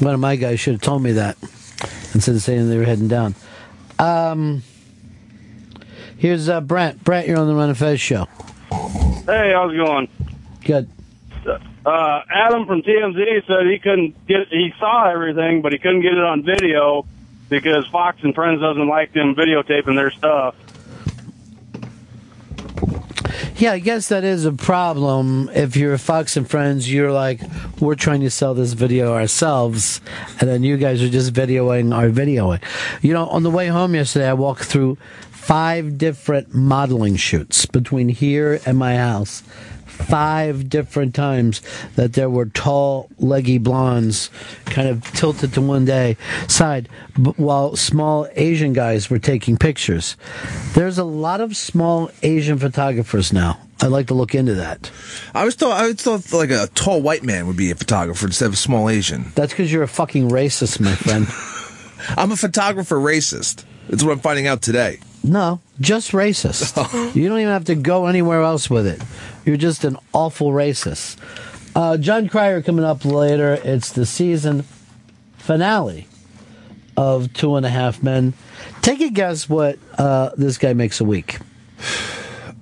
One 0.00 0.14
of 0.14 0.20
my 0.20 0.36
guys 0.36 0.60
should 0.60 0.74
have 0.74 0.80
told 0.82 1.02
me 1.02 1.12
that 1.12 1.36
instead 2.14 2.34
of 2.34 2.42
saying 2.42 2.68
they 2.68 2.78
were 2.78 2.84
heading 2.84 3.08
down. 3.08 3.34
Um, 3.98 4.62
here's 6.16 6.48
uh, 6.48 6.60
Brent. 6.60 7.02
Brent, 7.02 7.26
you're 7.26 7.38
on 7.38 7.48
the 7.48 7.54
Ron 7.54 7.70
and 7.70 7.78
Fez 7.78 8.00
show. 8.00 8.26
Hey, 8.70 9.52
how's 9.52 9.72
it 9.72 9.76
going? 9.76 10.08
Good. 10.64 10.88
Uh, 11.88 12.22
Adam 12.28 12.66
from 12.66 12.82
TMZ 12.82 13.46
said 13.46 13.66
he 13.66 13.78
couldn't 13.78 14.26
get, 14.26 14.48
he 14.48 14.74
saw 14.78 15.08
everything, 15.08 15.62
but 15.62 15.72
he 15.72 15.78
couldn't 15.78 16.02
get 16.02 16.12
it 16.12 16.22
on 16.22 16.42
video 16.42 17.06
because 17.48 17.86
Fox 17.86 18.18
and 18.22 18.34
Friends 18.34 18.60
doesn't 18.60 18.88
like 18.88 19.14
them 19.14 19.34
videotaping 19.34 19.96
their 19.96 20.10
stuff. 20.10 20.54
Yeah, 23.56 23.72
I 23.72 23.78
guess 23.78 24.10
that 24.10 24.22
is 24.22 24.44
a 24.44 24.52
problem. 24.52 25.48
If 25.54 25.76
you're 25.76 25.96
Fox 25.96 26.36
and 26.36 26.48
Friends, 26.48 26.92
you're 26.92 27.10
like, 27.10 27.40
we're 27.80 27.94
trying 27.94 28.20
to 28.20 28.30
sell 28.30 28.52
this 28.52 28.74
video 28.74 29.14
ourselves, 29.14 30.02
and 30.40 30.48
then 30.48 30.62
you 30.62 30.76
guys 30.76 31.02
are 31.02 31.08
just 31.08 31.32
videoing 31.32 31.96
our 31.96 32.10
videoing. 32.10 32.62
You 33.00 33.14
know, 33.14 33.26
on 33.28 33.44
the 33.44 33.50
way 33.50 33.68
home 33.68 33.94
yesterday, 33.94 34.28
I 34.28 34.34
walked 34.34 34.64
through 34.64 34.98
five 35.30 35.96
different 35.96 36.54
modeling 36.54 37.16
shoots 37.16 37.64
between 37.64 38.10
here 38.10 38.60
and 38.66 38.76
my 38.76 38.96
house. 38.96 39.42
Five 39.98 40.68
different 40.68 41.14
times 41.14 41.60
that 41.96 42.12
there 42.14 42.30
were 42.30 42.46
tall, 42.46 43.10
leggy 43.18 43.58
blondes 43.58 44.30
kind 44.66 44.88
of 44.88 45.02
tilted 45.12 45.52
to 45.54 45.60
one 45.60 45.84
day 45.84 46.16
side, 46.46 46.88
while 47.36 47.76
small 47.76 48.28
Asian 48.34 48.72
guys 48.72 49.10
were 49.10 49.18
taking 49.18 49.56
pictures. 49.56 50.16
There's 50.74 50.98
a 50.98 51.04
lot 51.04 51.40
of 51.40 51.56
small 51.56 52.10
Asian 52.22 52.58
photographers 52.58 53.32
now. 53.32 53.58
I'd 53.80 53.88
like 53.88 54.08
to 54.08 54.14
look 54.14 54.34
into 54.34 54.54
that. 54.54 54.90
I 55.34 55.44
was 55.44 55.54
thought 55.54 55.80
I 55.80 55.86
was 55.86 55.96
thought 55.96 56.32
like 56.32 56.50
a 56.50 56.68
tall 56.74 57.00
white 57.00 57.22
man 57.22 57.46
would 57.46 57.56
be 57.56 57.70
a 57.70 57.76
photographer 57.76 58.26
instead 58.26 58.46
of 58.46 58.54
a 58.54 58.56
small 58.56 58.88
Asian. 58.88 59.32
That's 59.34 59.52
because 59.52 59.72
you're 59.72 59.84
a 59.84 59.88
fucking 59.88 60.30
racist, 60.30 60.80
my 60.80 60.94
friend. 60.94 61.26
I'm 62.16 62.32
a 62.32 62.36
photographer 62.36 62.96
racist. 62.96 63.64
That's 63.88 64.02
what 64.02 64.12
I'm 64.12 64.20
finding 64.20 64.46
out 64.46 64.62
today. 64.62 65.00
No, 65.24 65.60
just 65.80 66.12
racist. 66.12 67.14
you 67.14 67.28
don't 67.28 67.38
even 67.40 67.52
have 67.52 67.64
to 67.66 67.74
go 67.74 68.06
anywhere 68.06 68.42
else 68.42 68.70
with 68.70 68.86
it. 68.86 69.02
You're 69.44 69.56
just 69.56 69.84
an 69.84 69.96
awful 70.12 70.50
racist. 70.52 71.16
Uh, 71.74 71.96
Jon 71.96 72.28
Cryer 72.28 72.62
coming 72.62 72.84
up 72.84 73.04
later. 73.04 73.54
It's 73.62 73.92
the 73.92 74.06
season 74.06 74.64
finale 75.36 76.06
of 76.96 77.32
Two 77.32 77.56
and 77.56 77.64
a 77.66 77.68
Half 77.68 78.02
Men. 78.02 78.32
Take 78.82 79.00
a 79.00 79.10
guess 79.10 79.48
what 79.48 79.78
uh, 79.98 80.30
this 80.36 80.58
guy 80.58 80.72
makes 80.72 81.00
a 81.00 81.04
week. 81.04 81.38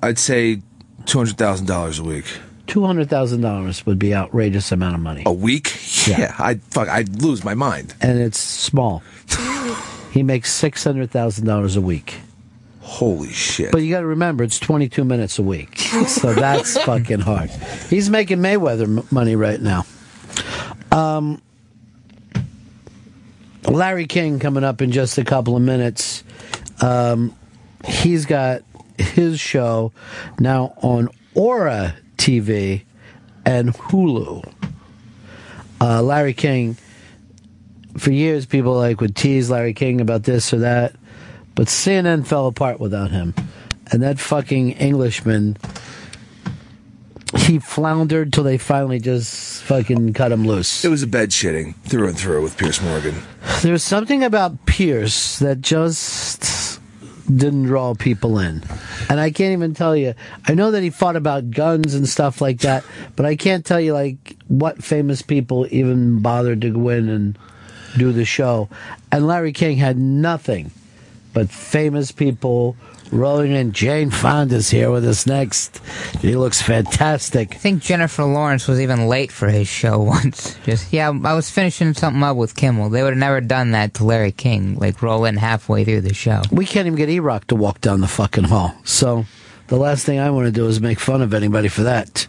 I'd 0.03 0.19
say 0.19 0.61
two 1.07 1.19
hundred 1.19 1.39
thousand 1.39 1.67
dollars 1.67 1.99
a 1.99 2.05
week. 2.05 2.27
Two 2.67 2.85
hundred 2.85 3.09
thousand 3.09 3.41
dollars 3.43 3.87
would 3.87 3.99
be 3.99 4.15
outrageous 4.15 4.73
amount 4.73 4.95
of 4.97 5.01
money, 5.01 5.23
A 5.25 5.33
week? 5.33 5.73
Yeah, 6.07 6.35
I'd 6.39 6.61
fuck. 6.65 6.89
I'd 6.89 7.23
lose 7.23 7.45
my 7.45 7.55
mind. 7.55 7.95
and 8.01 8.19
it's 8.19 8.39
small. 8.41 9.03
he 10.13 10.23
makes 10.23 10.53
six 10.53 10.85
hundred 10.85 11.11
thousand 11.11 11.47
dollars 11.47 11.77
a 11.77 11.81
week. 11.81 12.17
Holy 12.87 13.33
shit! 13.33 13.73
But 13.73 13.79
you 13.83 13.91
got 13.91 14.01
to 14.01 14.07
remember, 14.07 14.45
it's 14.45 14.61
22 14.61 15.05
minutes 15.05 15.41
a 15.41 15.43
week. 15.43 15.77
So 16.07 16.33
that's 16.33 16.79
fucking 16.85 17.19
hard. 17.19 17.51
He's 17.91 18.09
making 18.09 18.39
Mayweather 18.39 18.83
m- 18.85 19.07
money 19.11 19.35
right 19.35 19.61
now. 19.61 19.85
Um, 20.93 21.43
Larry 23.69 24.07
King 24.07 24.39
coming 24.39 24.63
up 24.63 24.81
in 24.81 24.93
just 24.93 25.19
a 25.19 25.25
couple 25.25 25.57
of 25.57 25.63
minutes. 25.63 26.23
Um, 26.81 27.35
he's 27.85 28.25
got 28.25 28.63
his 28.99 29.41
show 29.41 29.93
now 30.39 30.75
on 30.81 31.09
Ora 31.35 31.97
TV 32.17 32.85
and 33.45 33.75
Hulu. 33.75 34.53
Uh, 35.81 36.03
Larry 36.03 36.35
King, 36.35 36.77
for 37.99 38.13
years, 38.13 38.47
people 38.47 38.75
like 38.75 39.01
would 39.01 39.17
tease 39.17 39.51
Larry 39.51 39.75
King 39.75 40.01
about 40.01 40.23
this 40.23 40.55
or 40.55 40.59
that, 40.61 40.95
but 41.57 41.67
CNN 41.67 42.25
fell 42.25 42.47
apart 42.47 42.79
without 42.79 43.11
him. 43.11 43.35
And 43.91 44.03
that 44.03 44.21
fucking 44.21 44.73
Englishman, 44.73 45.57
he 47.39 47.59
floundered 47.59 48.33
till 48.33 48.45
they 48.45 48.59
finally 48.59 49.01
just 49.01 49.63
fucking 49.65 50.13
cut 50.13 50.31
him 50.31 50.47
loose. 50.47 50.85
It 50.85 50.89
was 50.89 51.03
a 51.03 51.07
bed 51.09 51.31
shitting 51.31 51.75
through 51.83 52.09
and 52.09 52.17
through 52.19 52.43
with 52.43 52.57
Piers 52.57 52.81
Morgan. 52.83 53.17
There's 53.63 53.83
something 53.83 54.23
about 54.23 54.67
Pierce 54.67 55.39
that 55.41 55.61
just 55.61 56.81
didn't 57.27 57.65
draw 57.65 57.95
people 57.95 58.39
in. 58.39 58.63
And 59.09 59.19
I 59.19 59.31
can't 59.31 59.53
even 59.53 59.75
tell 59.75 59.97
you. 59.97 60.15
I 60.47 60.55
know 60.55 60.71
that 60.73 60.83
he 60.83 60.91
fought 60.91 61.17
about 61.17 61.51
guns 61.51 61.95
and 61.95 62.09
stuff 62.09 62.41
like 62.41 62.61
that, 62.61 62.85
but 63.17 63.27
I 63.27 63.35
can't 63.35 63.65
tell 63.65 63.81
you 63.81 63.95
like 63.95 64.37
what 64.49 64.85
famous 64.85 65.23
people 65.23 65.67
even 65.71 66.21
bothered 66.21 66.61
to 66.61 66.71
go 66.71 66.89
in 66.91 67.09
and 67.09 67.39
do 67.97 68.13
the 68.13 68.25
show. 68.25 68.69
And 69.11 69.27
Larry 69.27 69.53
King 69.53 69.79
had 69.79 69.97
nothing 69.99 70.71
but 71.37 71.51
famous 71.51 72.13
people 72.13 72.75
Rolling 73.13 73.53
in, 73.53 73.73
Jane 73.73 74.11
Fonda's 74.11 74.71
here 74.71 74.91
with 74.91 75.07
us 75.07 75.27
next. 75.27 75.81
She 76.21 76.35
looks 76.35 76.61
fantastic. 76.61 77.55
I 77.55 77.59
think 77.59 77.83
Jennifer 77.83 78.25
Lawrence 78.25 78.67
was 78.67 78.81
even 78.81 79.07
late 79.07 79.31
for 79.31 79.49
his 79.49 79.69
show 79.69 79.99
once. 80.03 80.57
Just 80.65 80.93
yeah, 80.93 81.09
I 81.11 81.35
was 81.35 81.49
finishing 81.51 81.95
something 81.95 82.23
up 82.23 82.37
with 82.37 82.57
Kimmel. 82.57 82.91
They 82.91 83.03
would 83.03 83.13
have 83.13 83.19
never 83.19 83.41
done 83.41 83.73
that 83.73 83.95
to 83.95 84.05
Larry 84.05 84.33
King. 84.33 84.77
Like 84.79 85.03
roll 85.03 85.25
in 85.25 85.37
halfway 85.37 85.85
through 85.85 86.01
the 86.01 86.15
show. 86.15 86.43
We 86.51 86.67
can't 86.67 86.87
even 86.87 86.97
get 86.97 87.09
E 87.09 87.21
Rock 87.21 87.47
to 87.49 87.55
walk 87.55 87.81
down 87.81 88.01
the 88.01 88.09
fucking 88.09 88.45
hall. 88.45 88.75
So 88.85 89.25
the 89.69 89.77
last 89.77 90.05
thing 90.05 90.19
I 90.19 90.31
want 90.31 90.47
to 90.47 90.53
do 90.53 90.67
is 90.67 90.81
make 90.81 90.99
fun 90.99 91.23
of 91.23 91.33
anybody 91.33 91.69
for 91.69 91.83
that. 91.83 92.27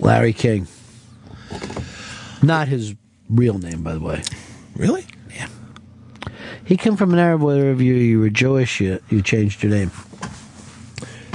Larry 0.00 0.32
King. 0.32 0.66
Not 2.42 2.66
his 2.66 2.96
real 3.30 3.58
name, 3.58 3.84
by 3.84 3.92
the 3.92 4.00
way. 4.00 4.22
Really? 4.74 5.06
Yeah. 6.64 6.68
He 6.68 6.76
came 6.76 6.96
from 6.96 7.12
an 7.12 7.18
era 7.18 7.36
where 7.36 7.70
if 7.72 7.80
you, 7.80 7.94
you 7.94 8.20
were 8.20 8.30
Jewish, 8.30 8.80
you, 8.80 9.00
you 9.10 9.22
changed 9.22 9.62
your 9.62 9.72
name. 9.72 9.90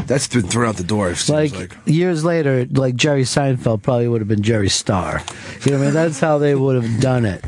That's 0.05 0.27
been 0.27 0.43
thrown 0.43 0.69
out 0.69 0.77
the 0.77 0.83
door. 0.85 1.09
It 1.11 1.17
seems 1.17 1.53
Like, 1.53 1.53
like. 1.53 1.77
years 1.85 2.23
later, 2.23 2.65
like 2.71 2.95
Jerry 2.95 3.23
Seinfeld 3.23 3.81
probably 3.83 4.07
would 4.07 4.21
have 4.21 4.27
been 4.29 4.41
Jerry 4.41 4.69
Starr. 4.69 5.21
You 5.65 5.71
know 5.71 5.77
what 5.79 5.83
I 5.83 5.85
mean? 5.87 5.93
That's 5.93 6.19
how 6.21 6.37
they 6.37 6.55
would 6.55 6.81
have 6.81 7.01
done 7.01 7.25
it. 7.25 7.43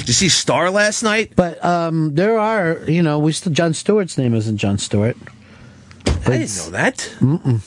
Did 0.00 0.08
you 0.08 0.12
see 0.14 0.28
Star 0.28 0.70
last 0.70 1.02
night? 1.02 1.32
But 1.34 1.64
um, 1.64 2.14
there 2.14 2.38
are, 2.38 2.78
you 2.86 3.02
know, 3.02 3.18
we 3.18 3.32
still 3.32 3.52
Jon 3.54 3.72
Stewart's 3.72 4.18
name 4.18 4.34
isn't 4.34 4.58
Jon 4.58 4.76
Stewart. 4.76 5.16
I 6.06 6.38
didn't 6.38 6.56
know 6.56 6.70
that. 6.72 6.96
Mm-mm. 7.20 7.60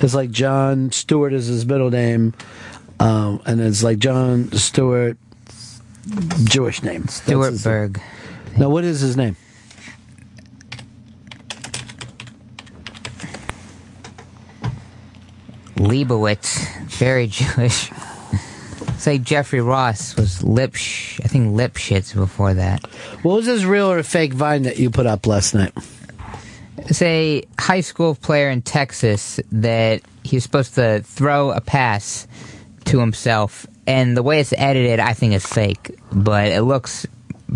It's 0.00 0.14
like 0.14 0.30
John 0.30 0.90
Stewart 0.90 1.34
is 1.34 1.46
his 1.46 1.66
middle 1.66 1.90
name, 1.90 2.32
um, 2.98 3.42
and 3.44 3.60
it's 3.60 3.82
like 3.82 3.98
Jon 3.98 4.50
Stewart, 4.52 5.18
Jewish 6.44 6.82
name. 6.82 7.02
That's 7.02 7.14
Stuart 7.16 7.50
his- 7.52 7.62
Berg. 7.64 8.00
Now, 8.56 8.68
what 8.68 8.84
is 8.84 9.00
his 9.00 9.16
name? 9.16 9.36
Leibowitz, 15.76 16.66
very 16.86 17.26
Jewish. 17.28 17.90
Say 18.98 19.18
Jeffrey 19.18 19.60
Ross 19.60 20.16
was 20.16 20.40
Lipsch. 20.42 21.20
I 21.24 21.28
think 21.28 21.54
Lipschitz 21.54 22.14
before 22.14 22.54
that. 22.54 22.86
What 23.22 23.34
was 23.34 23.46
his 23.46 23.66
real 23.66 23.90
or 23.90 24.02
fake 24.02 24.32
vine 24.32 24.62
that 24.62 24.78
you 24.78 24.88
put 24.90 25.06
up 25.06 25.26
last 25.26 25.52
night? 25.52 25.72
It's 26.78 27.02
a 27.02 27.42
high 27.58 27.80
school 27.80 28.14
player 28.14 28.48
in 28.48 28.62
Texas 28.62 29.40
that 29.52 30.02
he 30.22 30.36
was 30.36 30.44
supposed 30.44 30.74
to 30.76 31.02
throw 31.02 31.50
a 31.50 31.60
pass 31.60 32.26
to 32.86 32.98
himself, 33.00 33.66
and 33.86 34.16
the 34.16 34.22
way 34.22 34.40
it's 34.40 34.52
edited, 34.56 35.00
I 35.00 35.12
think 35.12 35.34
is 35.34 35.44
fake, 35.46 35.98
but 36.12 36.48
it 36.48 36.62
looks 36.62 37.06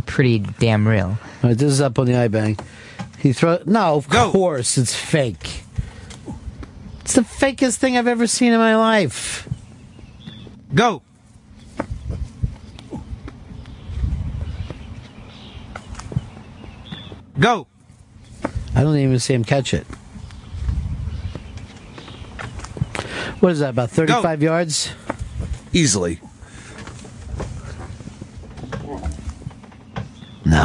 pretty 0.07 0.39
damn 0.39 0.87
real. 0.87 1.19
All 1.43 1.51
right, 1.51 1.57
this 1.59 1.71
is 1.71 1.81
up 1.81 1.99
on 1.99 2.07
the 2.07 2.13
iBang. 2.13 2.61
He 3.19 3.33
throw 3.33 3.59
no, 3.67 3.97
of 3.97 4.09
course 4.09 4.79
it's 4.79 4.95
fake. 4.95 5.63
It's 7.01 7.15
the 7.15 7.23
fakest 7.23 7.77
thing 7.77 7.97
I've 7.97 8.07
ever 8.07 8.27
seen 8.27 8.53
in 8.53 8.59
my 8.59 8.77
life. 8.77 9.49
Go. 10.75 11.03
Go. 17.39 17.67
I 18.75 18.83
don't 18.83 18.97
even 18.97 19.19
see 19.19 19.33
him 19.35 19.45
catch 19.45 19.73
it. 19.73 19.87
What 23.41 23.53
is 23.53 23.61
that? 23.61 23.71
About 23.71 23.91
thirty-five 23.91 24.43
yards? 24.43 24.93
Easily. 25.73 26.21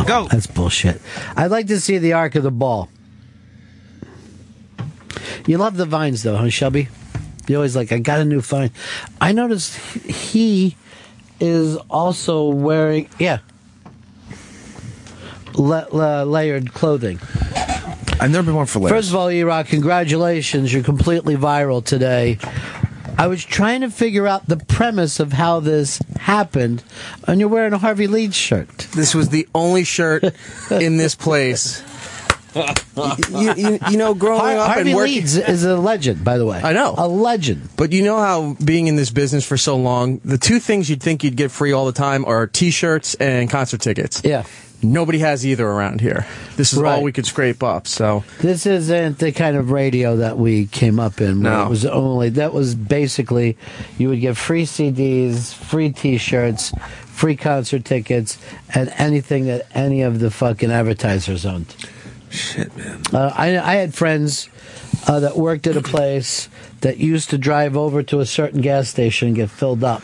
No, 0.08 0.28
that's 0.30 0.48
bullshit. 0.48 1.02
I'd 1.36 1.52
like 1.52 1.68
to 1.68 1.80
see 1.80 1.98
the 1.98 2.14
arc 2.14 2.36
of 2.36 2.44
the 2.44 2.52
ball. 2.52 2.90
You 5.46 5.58
love 5.58 5.78
the 5.78 5.86
vines, 5.86 6.24
though, 6.24 6.36
huh, 6.38 6.50
Shelby? 6.50 6.88
You 7.48 7.56
always 7.58 7.76
like, 7.76 7.92
I 7.92 8.00
got 8.00 8.20
a 8.20 8.26
new 8.26 8.42
vine. 8.42 8.72
I 9.20 9.32
noticed 9.34 9.76
he 9.78 10.76
is 11.40 11.76
also 11.90 12.48
wearing, 12.50 13.10
yeah, 13.20 13.40
la- 15.56 15.86
la- 15.92 16.24
layered 16.24 16.74
clothing. 16.74 17.20
I've 18.20 18.32
never 18.32 18.46
been 18.46 18.56
one 18.56 18.66
for 18.66 18.80
layers. 18.80 18.92
First 18.92 19.10
of 19.10 19.16
all, 19.16 19.30
E-Rock, 19.30 19.68
congratulations. 19.68 20.74
You're 20.74 20.84
completely 20.84 21.36
viral 21.36 21.84
today. 21.84 22.38
I 23.18 23.28
was 23.28 23.44
trying 23.44 23.82
to 23.82 23.90
figure 23.90 24.28
out 24.28 24.48
the 24.48 24.58
premise 24.58 25.20
of 25.20 25.34
how 25.34 25.60
this 25.60 26.00
happened, 26.20 26.84
and 27.28 27.40
you're 27.40 27.50
wearing 27.50 27.74
a 27.74 27.78
Harvey 27.78 28.08
Leeds 28.08 28.36
shirt. 28.36 28.70
This 28.96 29.14
was 29.14 29.30
the 29.30 29.48
only 29.54 29.84
shirt 29.84 30.24
in 30.72 30.98
this 30.98 31.16
place. 31.16 31.82
you, 32.56 33.54
you, 33.56 33.80
you 33.90 33.98
know, 33.98 34.14
growing 34.14 34.42
Har- 34.42 34.58
up 34.58 34.68
Harvey 34.74 34.92
and 34.92 34.96
working. 34.96 35.16
Leeds 35.16 35.38
is 35.38 35.64
a 35.64 35.76
legend, 35.76 36.24
by 36.24 36.38
the 36.38 36.46
way. 36.46 36.62
I 36.64 36.74
know. 36.74 36.94
A 36.98 37.08
legend. 37.08 37.70
But 37.78 37.92
you 37.92 38.04
know 38.04 38.18
how 38.18 38.56
being 38.64 38.88
in 38.88 38.96
this 38.96 39.10
business 39.10 39.46
for 39.46 39.58
so 39.58 39.76
long, 39.76 40.20
the 40.24 40.38
two 40.38 40.60
things 40.60 40.90
you'd 40.90 41.02
think 41.02 41.24
you'd 41.24 41.36
get 41.36 41.50
free 41.50 41.72
all 41.72 41.86
the 41.86 41.92
time 41.94 42.26
are 42.26 42.46
t-shirts 42.46 43.16
and 43.16 43.50
concert 43.50 43.82
tickets. 43.82 44.22
Yeah. 44.24 44.44
Nobody 44.84 45.20
has 45.20 45.46
either 45.46 45.68
around 45.68 46.02
here. 46.02 46.26
This 46.58 46.74
is 46.74 46.80
Right. 46.80 46.96
all 46.96 47.04
we 47.04 47.12
could 47.12 47.26
scrape 47.26 47.64
up. 47.64 47.88
So 47.88 48.24
This 48.40 48.66
isn't 48.66 49.20
the 49.20 49.32
kind 49.32 49.56
of 49.56 49.72
radio 49.72 50.18
that 50.18 50.38
we 50.38 50.66
came 50.68 51.00
up 51.00 51.22
in. 51.22 51.42
No. 51.42 51.64
It 51.64 51.70
was 51.70 51.86
only 51.86 52.30
that 52.30 52.54
was 52.54 52.76
basically 52.76 53.58
you 53.98 54.10
would 54.10 54.22
get 54.22 54.38
free 54.38 54.66
CDs, 54.66 55.54
free 55.54 55.90
T-shirts, 55.92 56.74
free 57.08 57.36
concert 57.36 57.86
tickets, 57.86 58.38
and 58.74 58.92
anything 58.98 59.46
that 59.46 59.66
any 59.74 60.02
of 60.02 60.20
the 60.20 60.30
fucking 60.32 60.72
advertisers 60.72 61.46
owned. 61.46 61.74
Shit, 62.30 62.76
man. 62.76 63.02
Uh, 63.14 63.32
I 63.36 63.58
I 63.60 63.76
had 63.76 63.94
friends 63.94 64.50
uh, 65.08 65.20
that 65.20 65.38
worked 65.38 65.68
at 65.68 65.78
a 65.78 65.82
place 65.82 66.50
that 66.82 66.98
used 66.98 67.30
to 67.30 67.38
drive 67.38 67.78
over 67.78 68.02
to 68.04 68.20
a 68.20 68.26
certain 68.26 68.60
gas 68.62 68.90
station 68.90 69.28
and 69.30 69.38
get 69.38 69.50
filled 69.50 69.84
up 69.84 70.02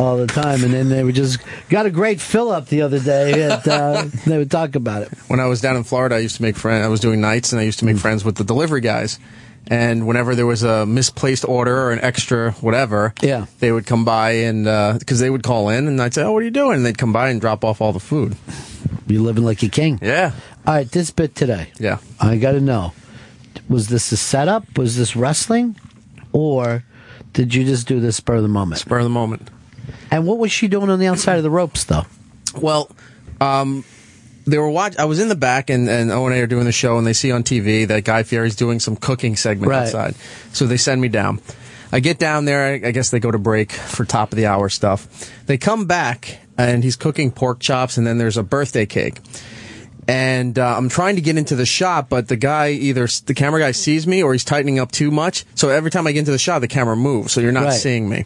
all 0.00 0.16
the 0.16 0.26
time, 0.26 0.64
and 0.64 0.72
then 0.72 0.88
they 0.88 1.04
would 1.04 1.14
just 1.14 1.38
got 1.68 1.84
a 1.86 1.90
great 1.90 2.20
fill 2.20 2.50
up 2.50 2.66
the 2.66 2.82
other 2.82 2.98
day. 2.98 3.42
And, 3.50 3.68
uh, 3.68 4.04
they 4.26 4.38
would 4.38 4.50
talk 4.50 4.74
about 4.74 5.02
it. 5.02 5.10
when 5.28 5.38
I 5.40 5.46
was 5.46 5.60
down 5.60 5.76
in 5.76 5.84
Florida, 5.84 6.16
I 6.16 6.18
used 6.18 6.36
to 6.36 6.42
make 6.42 6.56
friends. 6.56 6.84
I 6.84 6.88
was 6.88 7.00
doing 7.00 7.20
nights, 7.20 7.52
and 7.52 7.60
I 7.60 7.64
used 7.64 7.78
to 7.80 7.84
make 7.84 7.96
Mm. 7.96 8.00
friends 8.00 8.24
with 8.24 8.36
the 8.36 8.44
delivery 8.44 8.80
guys. 8.80 9.18
And 9.66 10.06
whenever 10.06 10.34
there 10.34 10.46
was 10.46 10.62
a 10.62 10.86
misplaced 10.86 11.44
order 11.44 11.76
or 11.76 11.92
an 11.92 12.00
extra 12.00 12.52
whatever, 12.60 13.12
Yeah. 13.20 13.44
they 13.60 13.70
would 13.70 13.86
come 13.86 14.04
by 14.04 14.30
and 14.48 14.64
because 14.98 15.20
they 15.20 15.28
would 15.30 15.42
call 15.44 15.68
in, 15.68 15.86
and 15.86 16.00
I'd 16.02 16.14
say, 16.14 16.22
"Oh, 16.22 16.32
what 16.32 16.40
are 16.40 16.44
you 16.46 16.50
doing?" 16.50 16.76
And 16.78 16.86
they'd 16.86 16.98
come 16.98 17.12
by 17.12 17.28
and 17.28 17.40
drop 17.40 17.62
off 17.64 17.80
all 17.80 17.92
the 17.92 18.00
food. 18.00 18.34
You 19.06 19.22
living 19.22 19.44
like 19.44 19.62
a 19.62 19.68
king. 19.68 19.98
Yeah. 20.02 20.32
All 20.66 20.74
right, 20.74 20.90
this 20.90 21.10
bit 21.10 21.34
today. 21.36 21.68
Yeah. 21.78 21.98
I 22.18 22.36
got 22.38 22.52
to 22.52 22.60
know: 22.60 22.92
was 23.68 23.88
this 23.88 24.10
a 24.12 24.16
setup? 24.16 24.64
Was 24.78 24.96
this 24.96 25.14
wrestling, 25.14 25.76
or 26.32 26.82
did 27.32 27.54
you 27.54 27.64
just 27.64 27.86
do 27.86 28.00
this 28.00 28.16
spur 28.16 28.36
of 28.36 28.42
the 28.42 28.48
moment? 28.48 28.80
Spur 28.80 28.98
of 28.98 29.04
the 29.04 29.10
moment. 29.10 29.48
And 30.10 30.26
what 30.26 30.38
was 30.38 30.52
she 30.52 30.68
doing 30.68 30.90
on 30.90 30.98
the 30.98 31.06
outside 31.06 31.36
of 31.36 31.42
the 31.42 31.50
ropes, 31.50 31.84
though? 31.84 32.06
Well, 32.54 32.90
um, 33.40 33.84
they 34.46 34.58
were 34.58 34.70
watch. 34.70 34.96
I 34.98 35.04
was 35.04 35.20
in 35.20 35.28
the 35.28 35.34
back, 35.36 35.70
and 35.70 35.88
and 35.88 36.10
O 36.10 36.26
and 36.26 36.34
A 36.34 36.40
are 36.42 36.46
doing 36.46 36.64
the 36.64 36.72
show, 36.72 36.98
and 36.98 37.06
they 37.06 37.12
see 37.12 37.30
on 37.32 37.42
TV 37.44 37.86
that 37.88 38.04
Guy 38.04 38.22
Fieri's 38.22 38.56
doing 38.56 38.80
some 38.80 38.96
cooking 38.96 39.36
segment 39.36 39.70
Right. 39.70 39.82
outside. 39.84 40.14
So 40.52 40.66
they 40.66 40.76
send 40.76 41.00
me 41.00 41.08
down. 41.08 41.40
I 41.92 42.00
get 42.00 42.18
down 42.18 42.44
there. 42.44 42.64
I 42.84 42.88
I 42.88 42.90
guess 42.92 43.10
they 43.10 43.20
go 43.20 43.30
to 43.30 43.38
break 43.38 43.72
for 43.72 44.04
top 44.04 44.32
of 44.32 44.36
the 44.36 44.46
hour 44.46 44.68
stuff. 44.68 45.30
They 45.46 45.58
come 45.58 45.86
back, 45.86 46.38
and 46.58 46.82
he's 46.84 46.96
cooking 46.96 47.30
pork 47.30 47.60
chops, 47.60 47.96
and 47.96 48.06
then 48.06 48.18
there's 48.18 48.36
a 48.36 48.42
birthday 48.42 48.86
cake. 48.86 49.18
And 50.08 50.58
uh, 50.58 50.76
I'm 50.76 50.88
trying 50.88 51.16
to 51.16 51.20
get 51.22 51.36
into 51.36 51.54
the 51.54 51.66
shot, 51.66 52.08
but 52.08 52.26
the 52.26 52.36
guy 52.36 52.70
either 52.70 53.06
the 53.26 53.34
camera 53.34 53.60
guy 53.60 53.70
sees 53.70 54.06
me 54.08 54.22
or 54.24 54.32
he's 54.32 54.44
tightening 54.44 54.78
up 54.80 54.90
too 54.90 55.10
much. 55.12 55.44
So 55.54 55.68
every 55.68 55.90
time 55.92 56.06
I 56.06 56.12
get 56.12 56.20
into 56.20 56.32
the 56.32 56.38
shot, 56.38 56.60
the 56.60 56.68
camera 56.68 56.96
moves, 56.96 57.32
so 57.32 57.40
you're 57.40 57.52
not 57.52 57.64
Right. 57.66 57.72
seeing 57.74 58.08
me. 58.08 58.24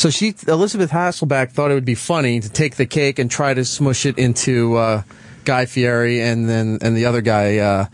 So 0.00 0.08
she, 0.08 0.34
Elizabeth 0.48 0.90
Hasselbeck, 0.90 1.50
thought 1.50 1.70
it 1.70 1.74
would 1.74 1.84
be 1.84 1.94
funny 1.94 2.40
to 2.40 2.48
take 2.48 2.76
the 2.76 2.86
cake 2.86 3.18
and 3.18 3.30
try 3.30 3.52
to 3.52 3.66
smush 3.66 4.06
it 4.06 4.16
into 4.16 4.76
uh, 4.76 5.02
Guy 5.44 5.66
Fieri 5.66 6.22
and 6.22 6.48
then 6.48 6.78
and 6.80 6.96
the 6.96 7.04
other 7.04 7.20
guy, 7.20 7.58
uh, 7.58 7.84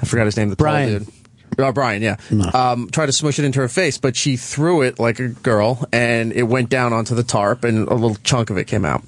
I 0.00 0.06
forgot 0.06 0.24
his 0.24 0.38
name, 0.38 0.48
the 0.48 0.56
tall 0.56 0.64
Brian. 0.64 1.04
dude. 1.04 1.12
Oh, 1.58 1.70
Brian, 1.70 2.00
yeah. 2.00 2.16
Um, 2.54 2.88
try 2.90 3.04
to 3.04 3.12
smush 3.12 3.38
it 3.38 3.44
into 3.44 3.58
her 3.60 3.68
face, 3.68 3.98
but 3.98 4.16
she 4.16 4.38
threw 4.38 4.80
it 4.80 4.98
like 4.98 5.20
a 5.20 5.28
girl, 5.28 5.86
and 5.92 6.32
it 6.32 6.44
went 6.44 6.70
down 6.70 6.94
onto 6.94 7.14
the 7.14 7.22
tarp, 7.22 7.62
and 7.64 7.88
a 7.88 7.94
little 7.94 8.16
chunk 8.24 8.48
of 8.48 8.56
it 8.56 8.64
came 8.64 8.86
out. 8.86 9.02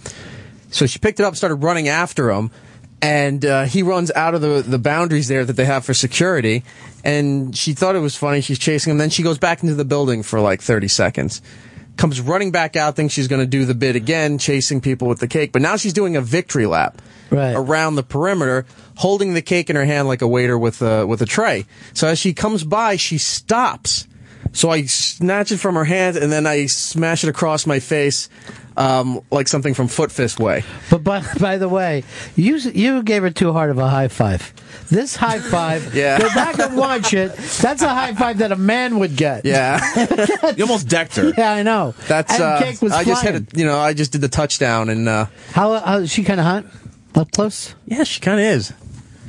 So 0.69 0.85
she 0.85 0.99
picked 0.99 1.21
it 1.21 1.23
up, 1.23 1.35
started 1.37 1.55
running 1.55 1.88
after 1.88 2.31
him, 2.31 2.51
and 3.01 3.43
uh, 3.47 3.65
he 3.65 3.83
runs 3.83 4.11
out 4.11 4.35
of 4.35 4.43
the, 4.43 4.61
the 4.61 4.79
boundaries 4.79 5.27
there 5.27 5.47
that 5.47 5.55
they 5.55 5.65
have 5.65 5.87
for 5.87 5.95
security. 5.95 6.65
And 7.03 7.57
she 7.57 7.73
thought 7.73 7.97
it 7.97 8.01
was 8.01 8.15
funny. 8.15 8.43
She's 8.43 8.59
chasing 8.59 8.91
him. 8.91 8.99
Then 8.99 9.09
she 9.09 9.23
goes 9.23 9.38
back 9.38 9.62
into 9.62 9.75
the 9.75 9.87
building 9.87 10.23
for 10.23 10.38
like 10.38 10.61
30 10.61 10.88
seconds. 10.88 11.41
Comes 11.96 12.20
running 12.20 12.50
back 12.50 12.74
out, 12.74 12.96
thinks 12.96 13.14
she's 13.14 13.28
going 13.28 13.40
to 13.42 13.46
do 13.46 13.64
the 13.64 13.74
bit 13.74 13.96
again, 13.96 14.38
chasing 14.38 14.81
people 14.81 15.09
with 15.09 15.20
the 15.20 15.28
cake. 15.28 15.52
But 15.52 15.62
now 15.62 15.76
she's 15.76 15.92
doing 15.92 16.16
a 16.16 16.20
victory 16.20 16.66
lap 16.66 17.00
Right. 17.31 17.55
around 17.55 17.94
the 17.94 18.02
perimeter, 18.02 18.66
holding 18.96 19.35
the 19.35 19.42
cake 19.42 19.70
in 19.70 19.76
her 19.76 19.85
hand 19.85 20.09
like 20.09 20.20
a 20.22 20.26
waiter 20.28 20.59
with 20.59 20.83
a, 20.83 21.07
with 21.07 21.22
a 21.22 21.26
tray. 21.26 21.66
So 21.94 22.09
as 22.09 22.18
she 22.18 22.33
comes 22.35 22.64
by, 22.64 22.96
she 22.96 23.18
stops. 23.18 24.07
So 24.52 24.68
I 24.70 24.83
snatch 24.85 25.52
it 25.52 25.59
from 25.59 25.76
her 25.76 25.85
hand 25.85 26.16
and 26.16 26.31
then 26.33 26.46
I 26.46 26.66
smash 26.66 27.24
it 27.24 27.28
across 27.28 27.66
my 27.66 27.78
face. 27.78 28.28
Um, 28.76 29.20
like 29.30 29.48
something 29.48 29.74
from 29.74 29.88
Foot 29.88 30.11
Fist 30.12 30.38
Way. 30.40 30.64
But 30.90 31.04
by, 31.04 31.22
by 31.40 31.58
the 31.58 31.68
way, 31.68 32.04
you 32.37 32.56
you 32.56 33.02
gave 33.02 33.22
her 33.22 33.30
too 33.30 33.52
hard 33.52 33.70
of 33.70 33.78
a 33.78 33.88
high 33.88 34.08
five. 34.08 34.52
This 34.90 35.16
high 35.16 35.38
five, 35.56 35.94
Yeah. 35.94 36.18
go 36.18 36.28
back 36.28 36.58
and 36.58 36.76
watch 36.76 37.14
it. 37.14 37.35
That's 37.37 37.82
a 37.82 37.88
high 37.88 38.14
five 38.14 38.38
that 38.38 38.52
a 38.52 38.56
man 38.56 38.98
would 38.98 39.16
get. 39.16 39.44
Yeah, 39.44 39.80
you 40.56 40.64
almost 40.64 40.88
decked 40.88 41.16
her. 41.16 41.32
Yeah, 41.37 41.52
I 41.52 41.62
know. 41.62 41.94
That's 42.08 42.32
and 42.35 42.42
uh, 42.42 42.58
cake 42.62 42.82
was 42.82 42.92
I 42.92 43.04
just 43.04 43.22
flying. 43.22 43.35
had, 43.44 43.54
a, 43.54 43.58
you 43.58 43.64
know, 43.64 43.78
I 43.78 43.94
just 43.94 44.12
did 44.12 44.20
the 44.20 44.28
touchdown, 44.28 44.88
and 44.88 45.08
uh, 45.08 45.26
How, 45.52 45.78
how 45.80 45.98
is 45.98 46.11
she 46.11 46.24
kind 46.24 46.40
of 46.40 46.46
hot 46.46 46.64
up 47.14 47.30
close? 47.32 47.74
yeah, 47.87 48.04
she 48.04 48.20
kind 48.20 48.38
of 48.40 48.46
is. 48.46 48.72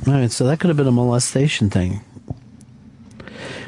All 0.06 0.12
right, 0.14 0.30
so 0.30 0.46
that 0.46 0.60
could 0.60 0.68
have 0.68 0.76
been 0.76 0.86
a 0.86 0.92
molestation 0.92 1.70
thing. 1.70 2.02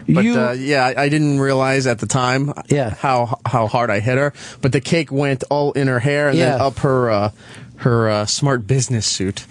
But 0.09 0.25
You- 0.25 0.38
uh, 0.40 0.53
yeah, 0.53 0.85
I, 0.85 1.05
I 1.05 1.09
didn't 1.09 1.40
realize 1.40 1.87
at 1.87 1.99
the 1.99 2.07
time 2.07 2.53
Yeah. 2.69 2.90
how 2.95 3.40
how 3.45 3.66
hard 3.66 3.90
I 3.90 4.01
hit 4.01 4.19
her. 4.19 4.33
But 4.61 4.73
the 4.73 4.81
cake 4.81 5.11
went 5.11 5.42
all 5.51 5.73
in 5.73 5.88
her 5.88 5.99
hair 6.01 6.29
and 6.29 6.38
then 6.38 6.61
up 6.61 6.79
her 6.81 7.11
uh, 7.11 7.31
her 7.79 8.09
uh, 8.09 8.27
smart 8.27 8.66
business 8.66 9.07
suit. 9.07 9.45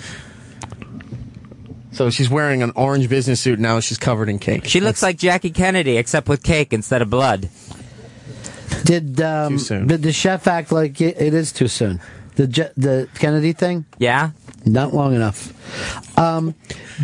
So 1.91 2.09
she's 2.09 2.29
wearing 2.29 2.61
an 2.61 2.71
orange 2.75 3.07
business 3.07 3.39
suit 3.39 3.57
now. 3.59 3.79
She's 3.79 3.97
covered 3.97 4.27
in 4.27 4.37
cake. 4.39 4.65
She 4.65 4.81
looks 4.81 5.01
like 5.01 5.17
Jackie 5.17 5.51
Kennedy, 5.51 5.97
except 5.97 6.27
with 6.27 6.43
cake 6.43 6.73
instead 6.73 7.01
of 7.01 7.09
blood. 7.09 7.49
Did 8.83 9.19
um, 9.21 9.53
Too 9.53 9.59
soon. 9.59 9.87
did 9.87 10.03
the 10.03 10.11
chef 10.11 10.45
act 10.47 10.71
like 10.71 10.99
it, 11.01 11.19
it 11.21 11.33
is 11.33 11.51
too 11.53 11.67
soon? 11.69 12.01
The 12.35 12.47
Je- 12.47 12.69
the 12.75 13.07
Kennedy 13.15 13.53
thing, 13.53 13.85
Yeah? 13.97 14.31
not 14.65 14.93
long 14.93 15.15
enough. 15.15 15.53
Um, 16.19 16.53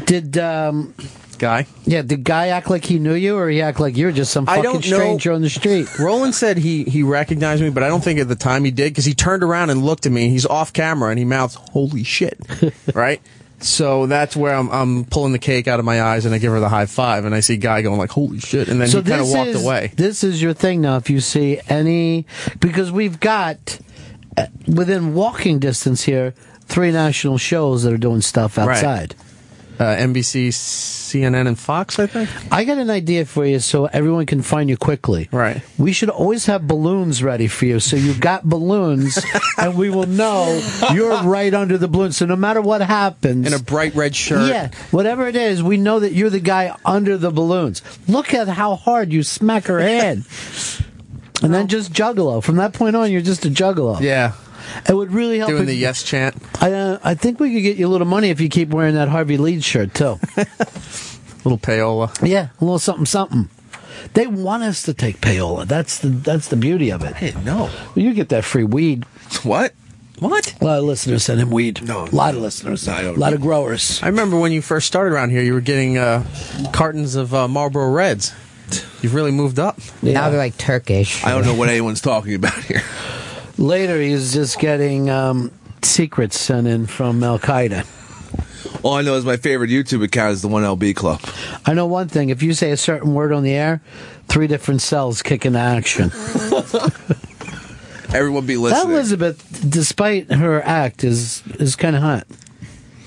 did 0.06 0.38
um, 0.38 0.94
guy. 1.41 1.65
yeah? 1.84 2.04
Did 2.04 2.23
guy 2.23 2.47
act 2.49 2.69
like 2.69 2.86
he 2.86 2.99
knew 2.99 3.15
you, 3.15 3.36
or 3.36 3.49
he 3.49 3.62
act 3.62 3.80
like 3.80 3.97
you're 3.97 4.12
just 4.12 4.32
some 4.32 4.47
I 4.47 4.58
fucking 4.58 4.63
don't 4.63 4.89
know. 4.89 4.97
stranger 4.97 5.34
on 5.34 5.41
the 5.41 5.49
street? 5.49 5.88
Roland 5.99 6.36
said 6.36 6.58
he 6.58 6.84
he 6.84 7.04
recognized 7.04 7.62
me, 7.62 7.69
but 7.69 7.84
I 7.84 7.88
don't 7.88 8.04
think 8.04 8.19
at 8.19 8.30
the 8.30 8.36
time 8.36 8.63
he 8.63 8.71
did 8.71 8.91
because 8.91 9.06
he 9.06 9.13
turned 9.13 9.43
around 9.43 9.71
and 9.71 9.84
looked 9.84 10.06
at 10.06 10.12
me. 10.12 10.30
He's 10.30 10.45
off 10.45 10.71
camera 10.71 11.10
and 11.10 11.19
he 11.19 11.25
mouths 11.25 11.56
"Holy 11.56 12.04
shit!" 12.04 12.39
right. 12.93 13.21
So 13.60 14.08
that's 14.08 14.36
where 14.36 14.56
I'm, 14.56 14.69
I'm 14.71 15.06
pulling 15.06 15.34
the 15.34 15.39
cake 15.39 15.67
out 15.67 15.80
of 15.80 15.86
my 15.86 16.01
eyes 16.01 16.25
and 16.25 16.34
I 16.34 16.39
give 16.39 16.51
her 16.51 16.60
the 16.60 16.69
high 16.69 16.88
five 16.88 17.25
and 17.25 17.36
I 17.36 17.41
see 17.41 17.58
Guy 17.58 17.82
going 17.82 17.97
like 17.97 18.12
"Holy 18.12 18.39
shit!" 18.39 18.69
and 18.69 18.80
then 18.80 18.88
so 18.88 19.01
he 19.01 19.10
kind 19.10 19.21
of 19.21 19.30
walked 19.30 19.49
is, 19.49 19.63
away. 19.63 19.91
This 19.95 20.23
is 20.23 20.41
your 20.41 20.54
thing 20.54 20.82
now. 20.82 20.97
If 20.97 21.10
you 21.10 21.19
see 21.19 21.60
any, 21.67 22.25
because 22.60 22.91
we've 22.91 23.19
got 23.19 23.80
uh, 24.38 24.47
within 24.67 25.13
walking 25.13 25.60
distance 25.60 26.04
here 26.04 26.34
three 26.62 26.91
national 26.91 27.38
shows 27.38 27.84
that 27.84 27.93
are 27.93 27.97
doing 27.97 28.21
stuff 28.21 28.58
outside. 28.58 29.13
Uh, 29.19 29.23
Uh, 29.82 29.96
NBC, 29.96 30.50
CNN, 30.50 31.48
and 31.48 31.58
Fox, 31.58 31.98
I 31.98 32.06
think. 32.06 32.30
I 32.52 32.65
got 32.65 32.78
an 32.78 32.91
idea 32.91 33.26
for 33.26 33.44
you 33.48 33.58
so 33.58 33.88
everyone 33.88 34.28
can 34.28 34.44
find 34.44 34.70
you 34.70 34.78
quickly. 34.78 35.28
Right. 35.32 35.63
We 35.80 35.91
should 35.91 36.12
always 36.12 36.46
have 36.46 36.67
balloons 36.67 37.24
ready 37.24 37.48
for 37.48 37.65
you. 37.65 37.80
So 37.80 37.96
you've 37.96 38.20
got 38.20 38.44
balloons 38.44 39.17
and 39.58 39.76
we 39.76 39.89
will 39.89 40.06
know 40.06 40.62
you're 40.94 41.24
right 41.24 41.52
under 41.52 41.80
the 41.80 41.88
balloon. 41.88 42.12
So 42.12 42.28
no 42.28 42.36
matter 42.36 42.62
what 42.62 42.82
happens. 42.82 43.48
In 43.48 43.54
a 43.54 43.63
bright 43.63 43.96
red 43.96 44.15
shirt. 44.15 44.50
Yeah, 44.50 44.70
whatever 44.91 45.28
it 45.28 45.36
is, 45.36 45.63
we 45.63 45.78
know 45.78 46.00
that 46.02 46.13
you're 46.13 46.30
the 46.30 46.39
guy 46.39 46.78
under 46.86 47.17
the 47.17 47.32
balloons. 47.32 47.82
Look 48.08 48.36
at 48.36 48.48
how 48.50 48.76
hard 48.76 49.12
you 49.12 49.24
smack 49.24 49.65
her 49.65 49.80
head. 49.80 50.24
And 51.44 51.52
then 51.52 51.67
just 51.67 51.91
juggalo. 51.91 52.44
From 52.44 52.58
that 52.58 52.72
point 52.72 52.96
on, 52.96 53.12
you're 53.12 53.22
just 53.22 53.46
a 53.46 53.50
juggalo. 53.50 54.00
Yeah. 54.00 54.34
It 54.88 54.93
would 54.93 55.12
really 55.12 55.38
help. 55.39 55.50
Doing 55.50 55.63
if- 55.63 55.67
the 55.67 55.76
yes 55.76 56.04
chant. 56.04 56.36
I, 56.62 56.71
uh, 56.71 57.00
I 57.04 57.13
think 57.15 57.39
we 57.39 57.54
could 57.54 57.62
get 57.62 57.78
you 57.78 57.88
a 57.88 57.89
little 57.89 58.08
money 58.08 58.30
if 58.30 58.39
you 58.41 58.50
keep 58.50 58.69
wearing 58.69 58.95
that 58.95 59.10
Harvey 59.10 59.38
Leeds 59.38 59.65
shirt, 59.65 59.93
too. 59.93 60.19
Little 61.43 61.58
payola. 61.58 62.12
Yeah, 62.28 62.50
a 62.60 62.63
little 62.63 62.78
something, 62.78 63.06
something. 63.08 63.50
They 64.13 64.28
want 64.28 64.62
us 64.62 64.84
to 64.84 64.93
take 64.93 65.19
payola. 65.21 65.65
That's 65.67 65.97
the 66.00 66.10
that's 66.10 66.50
the 66.50 66.56
beauty 66.56 66.91
of 66.91 67.04
it. 67.04 67.15
Hey, 67.15 67.34
no. 67.43 67.58
Well, 67.95 68.06
you 68.06 68.13
get 68.13 68.30
that 68.30 68.43
free 68.45 68.63
weed. 68.63 69.06
What? 69.43 69.74
What? 70.19 70.54
A 70.62 70.65
lot 70.65 70.78
of 70.78 70.84
listeners 70.84 71.24
send 71.24 71.39
him 71.39 71.50
weed. 71.50 71.82
No, 71.82 72.06
a 72.06 72.13
lot 72.15 72.36
of 72.36 72.41
listeners. 72.41 72.86
No, 72.86 72.93
I 72.93 73.02
don't 73.02 73.17
a 73.17 73.19
lot 73.19 73.30
need- 73.30 73.38
of 73.38 73.41
growers. 73.41 74.00
I 74.04 74.08
remember 74.08 74.38
when 74.39 74.52
you 74.52 74.62
first 74.62 74.86
started 74.86 75.13
around 75.15 75.32
here, 75.32 75.41
you 75.41 75.54
were 75.54 75.62
getting 75.62 75.97
uh, 75.97 76.24
cartons 76.74 77.15
of 77.15 77.34
uh, 77.34 77.47
Marlboro 77.47 77.89
Reds. 77.89 78.34
You've 79.02 79.15
really 79.15 79.32
moved 79.32 79.58
up. 79.58 79.80
Now 80.04 80.30
they're 80.30 80.38
like 80.38 80.58
Turkish. 80.60 81.24
I 81.26 81.32
don't 81.32 81.45
know 81.45 81.56
what 81.56 81.69
anyone's 81.69 82.02
talking 82.02 82.36
about 82.36 82.54
here. 82.65 82.84
Later, 83.58 84.00
he's 84.02 84.34
just 84.34 84.60
getting 84.60 85.10
um, 85.10 85.52
secrets 85.82 86.40
sent 86.40 86.68
in 86.68 86.86
from 86.88 87.24
Al 87.24 87.40
Qaeda. 87.40 87.86
All 88.84 88.94
I 88.96 89.02
know 89.02 89.16
is 89.16 89.26
my 89.26 89.38
favorite 89.38 89.70
YouTube 89.70 90.04
account 90.04 90.34
is 90.34 90.42
the 90.42 90.48
One 90.48 90.64
LB 90.64 90.96
Club. 90.96 91.22
I 91.66 91.74
know 91.74 91.86
one 91.86 92.08
thing: 92.08 92.30
if 92.30 92.42
you 92.42 92.54
say 92.54 92.72
a 92.72 92.78
certain 92.78 93.14
word 93.14 93.32
on 93.32 93.44
the 93.44 93.54
air, 93.54 93.82
three 94.28 94.48
different 94.48 94.82
cells 94.82 95.22
kick 95.22 95.46
into 95.46 95.60
action. 95.60 96.12
Everyone 98.14 98.46
be 98.46 98.58
listening. 98.58 98.90
that 98.90 98.96
listening. 98.96 98.96
Elizabeth, 99.22 99.66
despite 99.70 100.32
her 100.32 100.62
act, 100.62 101.04
is 101.04 101.44
is 101.60 101.76
kind 101.76 101.96
of 101.96 102.02
hot. 102.02 102.26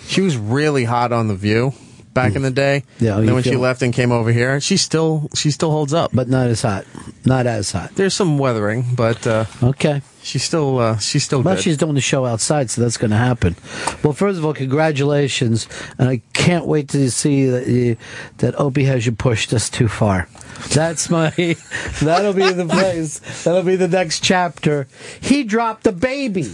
She 0.07 0.21
was 0.21 0.37
really 0.37 0.85
hot 0.85 1.13
on 1.13 1.29
the 1.29 1.35
View 1.35 1.73
back 2.15 2.37
in 2.37 2.43
the 2.43 2.51
day. 2.51 2.85
Yeah, 3.01 3.19
And 3.19 3.27
then 3.29 3.35
when 3.35 3.43
she 3.43 3.51
feel- 3.51 3.61
left 3.61 3.83
and 3.83 3.93
came 3.93 4.13
over 4.13 4.31
here, 4.33 4.61
she 4.61 4.77
still 4.77 5.29
she 5.35 5.51
still 5.51 5.71
holds 5.73 5.93
up. 5.93 6.11
but 6.15 6.29
not 6.29 6.47
as 6.47 6.63
hot. 6.63 6.87
Not 7.25 7.47
as 7.47 7.73
hot. 7.73 7.95
There's 7.97 8.15
some 8.15 8.39
weathering, 8.39 8.85
but 8.95 9.27
uh, 9.27 9.45
Okay. 9.63 10.01
She's 10.25 10.43
still 10.43 10.79
uh, 10.79 10.99
she's 10.99 11.23
still 11.23 11.43
Well, 11.43 11.55
good. 11.55 11.63
she's 11.63 11.77
doing 11.77 11.95
the 11.95 12.01
show 12.01 12.25
outside, 12.27 12.71
so 12.71 12.81
that's 12.81 12.97
going 12.97 13.11
to 13.13 13.17
happen. 13.17 13.55
Well, 14.03 14.13
first 14.13 14.39
of 14.39 14.45
all, 14.45 14.55
congratulations, 14.55 15.69
and 15.99 16.09
I 16.09 16.23
can't 16.33 16.67
wait 16.67 16.89
to 16.89 17.11
see 17.11 17.47
that 17.47 17.67
you, 17.69 17.97
that 18.39 18.59
Opie 18.59 18.85
has 18.85 19.07
you 19.07 19.13
pushed 19.13 19.53
us 19.53 19.71
too 19.71 19.87
far. 19.89 20.29
That's 20.73 21.11
my. 21.11 21.31
That'll 22.03 22.33
be 22.33 22.51
the 22.53 22.67
place. 22.67 23.21
That'll 23.45 23.63
be 23.63 23.77
the 23.77 23.89
next 23.89 24.21
chapter. 24.21 24.89
He 25.21 25.45
dropped 25.45 25.87
a 25.87 25.93
baby. 25.93 26.45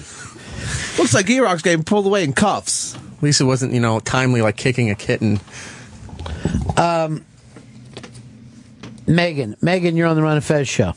Looks 0.99 1.15
like 1.15 1.31
E-Rock's 1.31 1.63
getting 1.63 1.85
pulled 1.85 2.07
away 2.07 2.25
in 2.25 2.33
cuffs. 2.35 2.95
At 2.95 3.23
least 3.23 3.41
it 3.41 3.45
wasn't 3.45 3.73
you 3.73 3.81
know 3.81 4.01
timely 4.01 4.43
like 4.43 4.57
kicking 4.57 4.91
a 4.91 4.95
kitten. 4.95 5.41
Um, 6.77 7.25
Megan, 9.07 9.57
Megan, 9.61 9.97
you're 9.97 10.07
on 10.07 10.17
the 10.17 10.23
Ron 10.23 10.37
and 10.37 10.45
Fez 10.45 10.69
show. 10.69 10.95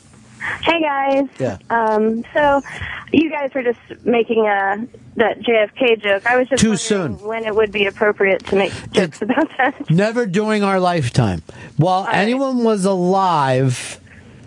Hey 0.61 0.81
guys. 0.81 1.27
Yeah. 1.39 1.57
Um, 1.69 2.23
so 2.33 2.61
you 3.11 3.29
guys 3.29 3.51
were 3.53 3.63
just 3.63 3.79
making 4.05 4.45
a 4.47 4.87
that 5.15 5.39
JFK 5.41 6.01
joke. 6.01 6.25
I 6.25 6.37
was 6.37 6.47
just 6.49 6.61
Too 6.61 6.69
wondering 6.71 7.17
soon. 7.19 7.27
when 7.27 7.45
it 7.45 7.55
would 7.55 7.71
be 7.71 7.85
appropriate 7.85 8.45
to 8.47 8.55
make 8.55 8.73
jokes 8.91 9.21
about 9.21 9.49
that. 9.57 9.89
Never 9.89 10.25
during 10.25 10.63
our 10.63 10.79
lifetime. 10.79 11.43
While 11.77 12.07
anyone 12.11 12.63
was 12.63 12.85
alive, 12.85 13.99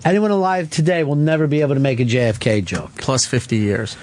anyone 0.04 0.30
alive 0.32 0.70
today 0.70 1.04
will 1.04 1.14
never 1.16 1.46
be 1.46 1.60
able 1.60 1.74
to 1.74 1.80
make 1.80 2.00
a 2.00 2.04
JFK 2.04 2.64
joke. 2.64 2.90
Plus 2.96 3.24
fifty 3.26 3.56
years. 3.58 3.96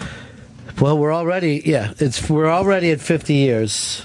Well, 0.79 0.97
we're 0.97 1.13
already 1.13 1.61
yeah, 1.65 1.93
it's 1.99 2.27
we're 2.29 2.49
already 2.49 2.91
at 2.91 2.99
50 3.01 3.33
years. 3.35 4.03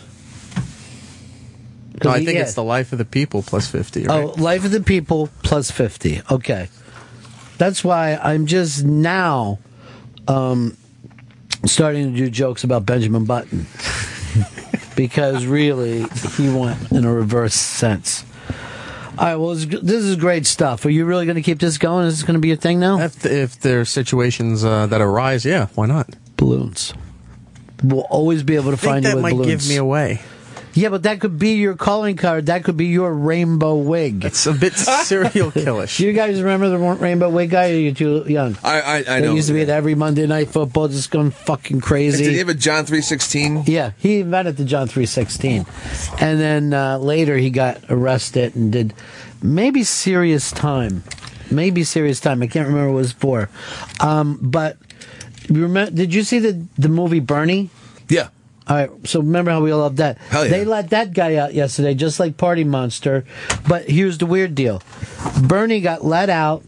No, 2.04 2.10
I 2.10 2.18
think 2.24 2.36
Yeah. 2.36 2.42
it's 2.42 2.54
the 2.54 2.62
life 2.62 2.92
of 2.92 2.98
the 2.98 3.04
people 3.04 3.42
plus 3.42 3.68
fifty. 3.68 4.04
Right? 4.04 4.22
Oh, 4.22 4.34
life 4.40 4.64
of 4.64 4.70
the 4.70 4.80
people 4.82 5.30
plus 5.42 5.70
50. 5.70 6.22
Okay. 6.30 6.68
That's 7.58 7.84
why 7.84 8.14
I'm 8.16 8.46
just 8.46 8.84
now 8.84 9.58
um, 10.26 10.76
starting 11.64 12.12
to 12.12 12.16
do 12.16 12.30
jokes 12.30 12.64
about 12.64 12.86
Benjamin 12.86 13.24
Button. 13.24 13.66
because 14.96 15.46
really, 15.46 16.04
he 16.36 16.48
went 16.48 16.90
in 16.90 17.04
a 17.04 17.12
reverse 17.12 17.54
sense. 17.54 18.24
All 19.18 19.24
right, 19.24 19.36
well, 19.36 19.54
this 19.54 20.04
is 20.04 20.16
great 20.16 20.46
stuff. 20.46 20.84
Are 20.84 20.90
you 20.90 21.04
really 21.04 21.26
going 21.26 21.36
to 21.36 21.42
keep 21.42 21.58
this 21.58 21.76
going? 21.78 22.06
Is 22.06 22.18
this 22.18 22.26
going 22.26 22.34
to 22.34 22.40
be 22.40 22.52
a 22.52 22.56
thing 22.56 22.78
now? 22.78 23.00
If, 23.00 23.26
if 23.26 23.58
there 23.60 23.80
are 23.80 23.84
situations 23.84 24.64
uh, 24.64 24.86
that 24.86 25.00
arise, 25.00 25.44
yeah, 25.44 25.66
why 25.74 25.86
not? 25.86 26.08
Balloons. 26.36 26.94
We'll 27.82 28.02
always 28.02 28.44
be 28.44 28.54
able 28.54 28.70
to 28.70 28.76
I 28.76 28.90
find 28.90 29.04
that 29.04 29.10
you 29.10 29.14
with 29.16 29.22
might 29.22 29.32
balloons. 29.32 29.66
give 29.66 29.68
me 29.68 29.76
away. 29.76 30.20
Yeah, 30.78 30.90
but 30.90 31.02
that 31.02 31.18
could 31.20 31.40
be 31.40 31.54
your 31.54 31.74
calling 31.74 32.14
card. 32.16 32.46
That 32.46 32.62
could 32.62 32.76
be 32.76 32.86
your 32.86 33.12
rainbow 33.12 33.74
wig. 33.74 34.24
It's 34.24 34.46
a 34.46 34.52
bit 34.52 34.74
serial 34.74 35.50
killish. 35.50 35.98
Do 35.98 36.06
you 36.06 36.12
guys 36.12 36.40
remember 36.40 36.68
the 36.68 36.78
rainbow 36.78 37.30
wig 37.30 37.50
guy? 37.50 37.70
Or 37.70 37.74
are 37.74 37.78
you 37.78 37.92
too 37.92 38.24
young? 38.28 38.56
I 38.62 38.80
I, 38.80 39.16
I 39.16 39.20
know. 39.20 39.34
used 39.34 39.48
to 39.48 39.54
be 39.54 39.62
at 39.62 39.70
every 39.70 39.96
Monday 39.96 40.24
night 40.28 40.50
football, 40.50 40.86
just 40.86 41.10
going 41.10 41.32
fucking 41.32 41.80
crazy. 41.80 42.22
Did 42.22 42.32
he 42.32 42.38
have 42.38 42.48
a 42.48 42.54
John 42.54 42.86
three 42.86 43.00
sixteen? 43.00 43.64
Yeah, 43.66 43.90
he 43.98 44.20
invented 44.20 44.56
the 44.56 44.64
John 44.64 44.86
three 44.86 45.06
sixteen, 45.06 45.66
and 46.20 46.38
then 46.38 46.72
uh, 46.72 46.98
later 46.98 47.36
he 47.36 47.50
got 47.50 47.80
arrested 47.90 48.54
and 48.54 48.70
did 48.70 48.94
maybe 49.42 49.82
serious 49.82 50.52
time, 50.52 51.02
maybe 51.50 51.82
serious 51.82 52.20
time. 52.20 52.40
I 52.40 52.46
can't 52.46 52.68
remember 52.68 52.92
what 52.92 52.98
it 52.98 53.02
was 53.02 53.12
for, 53.14 53.48
um, 53.98 54.38
but 54.40 54.76
remember? 55.48 55.90
Did 55.90 56.14
you 56.14 56.22
see 56.22 56.38
the 56.38 56.64
the 56.78 56.88
movie 56.88 57.18
Bernie? 57.18 57.70
Yeah. 58.08 58.28
All 58.68 58.76
right, 58.76 58.90
so 59.04 59.20
remember 59.20 59.50
how 59.50 59.62
we 59.62 59.70
all 59.70 59.80
loved 59.80 59.96
that? 59.96 60.18
Hell 60.18 60.44
yeah. 60.44 60.50
They 60.50 60.64
let 60.66 60.90
that 60.90 61.14
guy 61.14 61.36
out 61.36 61.54
yesterday, 61.54 61.94
just 61.94 62.20
like 62.20 62.36
Party 62.36 62.64
Monster. 62.64 63.24
But 63.66 63.88
here's 63.88 64.18
the 64.18 64.26
weird 64.26 64.54
deal: 64.54 64.82
Bernie 65.42 65.80
got 65.80 66.04
let 66.04 66.28
out 66.28 66.64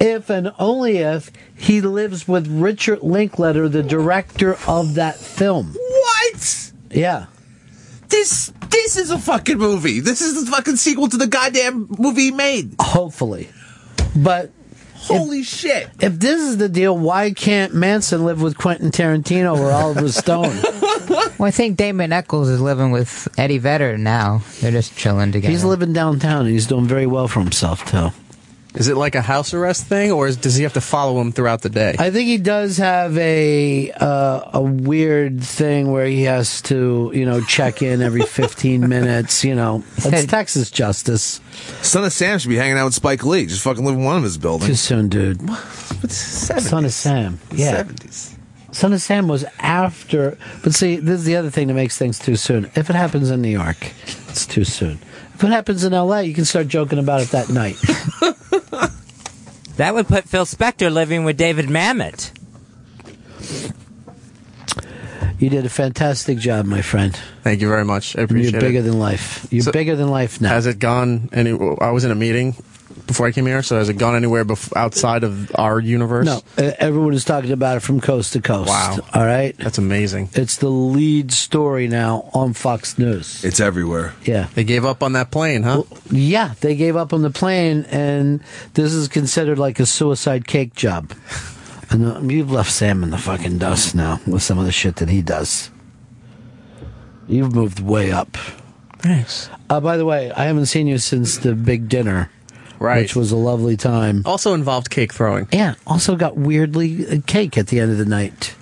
if 0.00 0.30
and 0.30 0.52
only 0.58 0.98
if 0.98 1.30
he 1.54 1.82
lives 1.82 2.26
with 2.26 2.48
Richard 2.48 3.02
Linklater, 3.02 3.68
the 3.68 3.82
director 3.82 4.56
of 4.66 4.94
that 4.94 5.16
film. 5.16 5.76
What? 5.78 6.72
Yeah. 6.90 7.26
This 8.08 8.52
this 8.70 8.96
is 8.96 9.10
a 9.10 9.18
fucking 9.18 9.58
movie. 9.58 10.00
This 10.00 10.22
is 10.22 10.44
the 10.44 10.50
fucking 10.50 10.76
sequel 10.76 11.08
to 11.08 11.16
the 11.16 11.26
goddamn 11.26 11.88
movie 11.98 12.22
he 12.22 12.30
made. 12.30 12.74
Hopefully. 12.80 13.50
But 14.16 14.50
Holy 15.02 15.42
shit! 15.42 15.88
If 16.00 16.18
this 16.20 16.40
is 16.40 16.56
the 16.58 16.68
deal, 16.68 16.96
why 16.96 17.32
can't 17.32 17.74
Manson 17.74 18.24
live 18.24 18.40
with 18.42 18.56
Quentin 18.58 18.90
Tarantino 18.90 19.58
or 19.58 19.70
Oliver 19.70 20.08
Stone? 20.10 20.56
Well, 21.10 21.48
I 21.48 21.50
think 21.50 21.76
Damien 21.76 22.12
Echols 22.12 22.48
is 22.48 22.60
living 22.60 22.92
with 22.92 23.26
Eddie 23.36 23.58
Vedder 23.58 23.98
now. 23.98 24.42
They're 24.60 24.70
just 24.70 24.96
chilling 24.96 25.32
together. 25.32 25.50
He's 25.50 25.64
living 25.64 25.92
downtown 25.92 26.42
and 26.42 26.50
he's 26.50 26.66
doing 26.68 26.86
very 26.86 27.06
well 27.06 27.26
for 27.26 27.40
himself 27.40 27.84
too. 27.86 28.10
Is 28.74 28.86
it 28.86 28.96
like 28.96 29.16
a 29.16 29.20
house 29.20 29.52
arrest 29.52 29.86
thing, 29.86 30.12
or 30.12 30.28
is, 30.28 30.36
does 30.36 30.54
he 30.54 30.62
have 30.62 30.74
to 30.74 30.80
follow 30.80 31.20
him 31.20 31.32
throughout 31.32 31.62
the 31.62 31.68
day? 31.68 31.96
I 31.98 32.10
think 32.10 32.28
he 32.28 32.38
does 32.38 32.76
have 32.76 33.18
a 33.18 33.90
uh, 33.90 34.50
a 34.54 34.62
weird 34.62 35.42
thing 35.42 35.90
where 35.90 36.06
he 36.06 36.22
has 36.22 36.62
to, 36.62 37.10
you 37.12 37.26
know, 37.26 37.40
check 37.40 37.82
in 37.82 38.00
every 38.00 38.22
15 38.26 38.88
minutes. 38.88 39.44
You 39.44 39.56
know, 39.56 39.82
that's 39.96 40.26
Texas 40.26 40.70
justice. 40.70 41.40
Son 41.82 42.04
of 42.04 42.12
Sam 42.12 42.38
should 42.38 42.48
be 42.48 42.56
hanging 42.56 42.78
out 42.78 42.84
with 42.84 42.94
Spike 42.94 43.24
Lee. 43.24 43.46
Just 43.46 43.62
fucking 43.62 43.84
live 43.84 43.96
in 43.96 44.04
one 44.04 44.16
of 44.16 44.22
his 44.22 44.38
buildings. 44.38 44.86
Too 44.86 44.94
buildings. 44.94 45.10
soon, 45.12 45.48
dude. 45.48 46.10
Son 46.10 46.84
of 46.84 46.92
Sam. 46.92 47.40
Yeah. 47.52 47.82
70s. 47.82 48.36
Son 48.72 48.92
of 48.92 49.02
Sam 49.02 49.26
was 49.26 49.44
after. 49.58 50.38
But 50.62 50.74
see, 50.74 50.96
this 50.96 51.20
is 51.20 51.24
the 51.24 51.36
other 51.36 51.50
thing 51.50 51.66
that 51.68 51.74
makes 51.74 51.98
things 51.98 52.20
too 52.20 52.36
soon. 52.36 52.66
If 52.76 52.88
it 52.88 52.94
happens 52.96 53.30
in 53.30 53.42
New 53.42 53.48
York, 53.48 53.92
it's 54.28 54.46
too 54.46 54.64
soon. 54.64 55.00
If 55.34 55.42
it 55.42 55.48
happens 55.48 55.82
in 55.84 55.92
L.A., 55.92 56.22
you 56.22 56.34
can 56.34 56.44
start 56.44 56.68
joking 56.68 56.98
about 56.98 57.22
it 57.22 57.30
that 57.30 57.48
night. 57.48 57.76
That 59.80 59.94
would 59.94 60.08
put 60.08 60.24
Phil 60.28 60.44
Spector 60.44 60.92
living 60.92 61.24
with 61.24 61.38
David 61.38 61.64
Mamet. 61.68 62.32
You 65.38 65.48
did 65.48 65.64
a 65.64 65.70
fantastic 65.70 66.36
job, 66.36 66.66
my 66.66 66.82
friend. 66.82 67.18
Thank 67.42 67.62
you 67.62 67.68
very 67.68 67.86
much. 67.86 68.14
I 68.14 68.20
appreciate 68.20 68.48
it. 68.48 68.52
You're 68.52 68.62
it. 68.62 68.68
bigger 68.68 68.82
than 68.82 68.98
life. 68.98 69.46
You're 69.50 69.62
So- 69.62 69.72
bigger 69.72 69.96
than 69.96 70.08
life 70.08 70.38
now. 70.38 70.50
Has 70.50 70.66
it 70.66 70.80
gone 70.80 71.30
any? 71.32 71.52
I 71.80 71.92
was 71.92 72.04
in 72.04 72.10
a 72.10 72.14
meeting 72.14 72.56
before 73.10 73.26
I 73.26 73.32
came 73.32 73.46
here, 73.46 73.60
so 73.62 73.76
has 73.76 73.88
it 73.88 73.94
gone 73.98 74.14
anywhere 74.14 74.44
bef- 74.44 74.74
outside 74.76 75.24
of 75.24 75.50
our 75.56 75.80
universe? 75.80 76.26
No, 76.26 76.42
everyone 76.56 77.12
is 77.12 77.24
talking 77.24 77.50
about 77.50 77.76
it 77.78 77.80
from 77.80 78.00
coast 78.00 78.34
to 78.34 78.40
coast. 78.40 78.68
Wow. 78.68 78.98
All 79.12 79.26
right. 79.26 79.56
That's 79.58 79.78
amazing. 79.78 80.30
It's 80.34 80.58
the 80.58 80.68
lead 80.68 81.32
story 81.32 81.88
now 81.88 82.30
on 82.34 82.52
Fox 82.52 82.98
News. 82.98 83.44
It's 83.44 83.58
everywhere. 83.58 84.14
Yeah. 84.24 84.46
They 84.54 84.62
gave 84.62 84.84
up 84.84 85.02
on 85.02 85.14
that 85.14 85.32
plane, 85.32 85.64
huh? 85.64 85.82
Yeah, 86.10 86.54
they 86.60 86.76
gave 86.76 86.94
up 86.94 87.12
on 87.12 87.22
the 87.22 87.30
plane, 87.30 87.84
and 87.90 88.40
this 88.74 88.92
is 88.92 89.08
considered 89.08 89.58
like 89.58 89.80
a 89.80 89.86
suicide 89.86 90.46
cake 90.46 90.74
job. 90.74 91.12
And 91.92 92.06
uh, 92.06 92.20
you've 92.20 92.52
left 92.52 92.70
Sam 92.70 93.02
in 93.02 93.10
the 93.10 93.18
fucking 93.18 93.58
dust 93.58 93.96
now 93.96 94.20
with 94.24 94.44
some 94.44 94.60
of 94.60 94.64
the 94.64 94.70
shit 94.70 94.94
that 94.96 95.08
he 95.08 95.22
does. 95.22 95.72
You've 97.26 97.52
moved 97.52 97.80
way 97.80 98.12
up. 98.12 98.36
Thanks. 98.98 99.50
Uh, 99.68 99.80
by 99.80 99.96
the 99.96 100.04
way, 100.04 100.30
I 100.30 100.44
haven't 100.44 100.66
seen 100.66 100.86
you 100.86 100.98
since 100.98 101.38
the 101.38 101.54
big 101.54 101.88
dinner, 101.88 102.30
Right. 102.80 103.02
which 103.02 103.14
was 103.14 103.30
a 103.30 103.36
lovely 103.36 103.76
time. 103.76 104.22
Also 104.24 104.54
involved 104.54 104.88
cake 104.88 105.12
throwing. 105.12 105.46
Yeah, 105.52 105.74
also 105.86 106.16
got 106.16 106.36
weirdly 106.36 107.20
cake 107.26 107.58
at 107.58 107.66
the 107.66 107.78
end 107.78 107.92
of 107.92 107.98
the 107.98 108.06
night. 108.06 108.54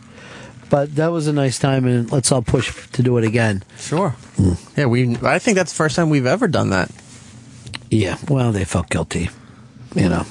But 0.71 0.97
that 0.97 1.09
was 1.09 1.29
a 1.29 1.33
nice 1.33 1.59
time, 1.59 1.87
and 1.87 2.11
let's 2.13 2.31
all 2.31 2.43
push 2.43 2.89
to 2.91 3.03
do 3.03 3.17
it 3.17 3.25
again. 3.25 3.63
Sure. 3.79 4.15
Yeah, 4.77 4.87
we. 4.87 5.17
I 5.23 5.39
think 5.39 5.57
that's 5.57 5.73
the 5.73 5.77
first 5.77 5.97
time 5.97 6.11
we've 6.11 6.27
ever 6.27 6.49
done 6.49 6.71
that. 6.71 6.91
Yeah, 7.91 8.19
well, 8.29 8.53
they 8.53 8.65
felt 8.65 8.91
guilty. 8.91 9.31
You 9.95 10.09
know. 10.09 10.27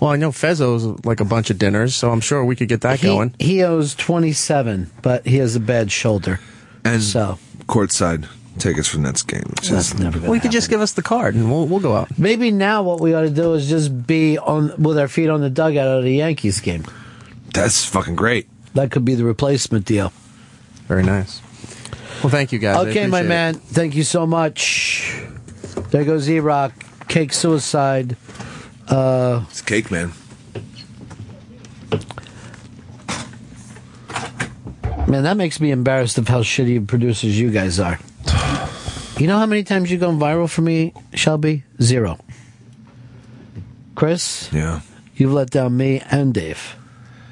Well, 0.00 0.10
I 0.10 0.16
know 0.16 0.30
Fez 0.30 0.60
Fezzo's 0.60 1.04
like 1.06 1.20
a 1.20 1.24
bunch 1.24 1.50
of 1.50 1.58
dinners, 1.58 1.94
so 1.94 2.10
I'm 2.10 2.20
sure 2.20 2.44
we 2.44 2.56
could 2.56 2.68
get 2.68 2.82
that 2.82 3.00
he, 3.00 3.06
going. 3.06 3.34
He 3.38 3.62
owes 3.62 3.94
27, 3.94 4.90
but 5.02 5.26
he 5.26 5.38
has 5.38 5.56
a 5.56 5.60
bad 5.60 5.90
shoulder. 5.90 6.40
And 6.84 7.02
so 7.02 7.38
courtside 7.66 8.28
tickets 8.58 8.88
for 8.88 8.98
Nets 8.98 9.22
game. 9.22 9.42
Which 9.56 9.68
That's 9.68 9.92
is 9.92 9.98
never 9.98 10.18
gonna 10.18 10.28
Well, 10.30 10.34
you 10.34 10.40
could 10.40 10.52
just 10.52 10.70
give 10.70 10.80
us 10.80 10.92
the 10.92 11.02
card 11.02 11.34
and 11.34 11.50
we'll 11.50 11.66
we'll 11.66 11.80
go 11.80 11.94
out. 11.96 12.16
Maybe 12.18 12.50
now 12.50 12.82
what 12.82 13.00
we 13.00 13.14
ought 13.14 13.22
to 13.22 13.30
do 13.30 13.54
is 13.54 13.68
just 13.68 14.06
be 14.06 14.38
on 14.38 14.72
with 14.82 14.98
our 14.98 15.08
feet 15.08 15.28
on 15.28 15.40
the 15.40 15.50
dugout 15.50 15.86
of 15.98 16.04
the 16.04 16.12
Yankees 16.14 16.60
game. 16.60 16.84
That's 17.52 17.84
fucking 17.84 18.16
great. 18.16 18.48
That 18.74 18.90
could 18.90 19.04
be 19.04 19.14
the 19.14 19.24
replacement 19.24 19.84
deal. 19.84 20.12
Very 20.88 21.02
nice. 21.04 21.40
Well, 22.22 22.30
thank 22.30 22.52
you 22.52 22.58
guys. 22.58 22.76
I 22.76 22.80
Okay, 22.88 23.06
my 23.06 23.20
appreciate 23.20 23.24
it. 23.24 23.28
man. 23.28 23.54
Thank 23.54 23.94
you 23.94 24.02
so 24.02 24.26
much. 24.26 25.22
There 25.90 26.04
goes 26.04 26.28
E 26.30 26.40
Rock. 26.40 26.72
Cake 27.08 27.32
suicide. 27.32 28.16
Uh, 28.88 29.44
It's 29.50 29.60
cake, 29.62 29.90
man. 29.90 30.12
man, 35.08 35.22
that 35.24 35.36
makes 35.36 35.60
me 35.60 35.70
embarrassed 35.70 36.18
of 36.18 36.28
how 36.28 36.40
shitty 36.42 36.86
producers 36.86 37.38
you 37.38 37.50
guys 37.50 37.78
are. 37.78 37.98
You 39.18 39.28
know 39.28 39.38
how 39.38 39.46
many 39.46 39.62
times 39.62 39.90
you've 39.90 40.00
gone 40.00 40.18
viral 40.18 40.50
for 40.50 40.62
me, 40.62 40.92
Shelby? 41.14 41.62
Zero. 41.80 42.18
Chris? 43.94 44.50
Yeah. 44.52 44.80
You've 45.14 45.32
let 45.32 45.50
down 45.50 45.76
me 45.76 46.02
and 46.10 46.34
Dave. 46.34 46.76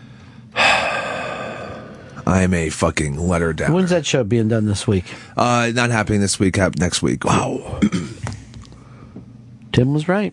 I 0.55 2.43
am 2.43 2.55
a 2.55 2.71
fucking 2.71 3.19
letter 3.19 3.53
down. 3.53 3.73
When's 3.73 3.91
that 3.91 4.07
show 4.07 4.23
being 4.23 4.47
done 4.47 4.67
this 4.67 4.87
week? 4.87 5.05
Uh, 5.37 5.73
not 5.75 5.91
happening 5.91 6.21
this 6.21 6.39
week. 6.39 6.55
Hap- 6.55 6.79
next 6.79 7.03
week. 7.03 7.25
Wow. 7.25 7.81
Tim 9.73 9.93
was 9.93 10.07
right. 10.07 10.33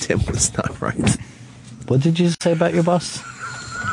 Tim 0.00 0.24
was 0.26 0.56
not 0.56 0.80
right. 0.80 1.16
What 1.88 2.00
did 2.00 2.20
you 2.20 2.28
say 2.40 2.52
about 2.52 2.74
your 2.74 2.84
boss? 2.84 3.20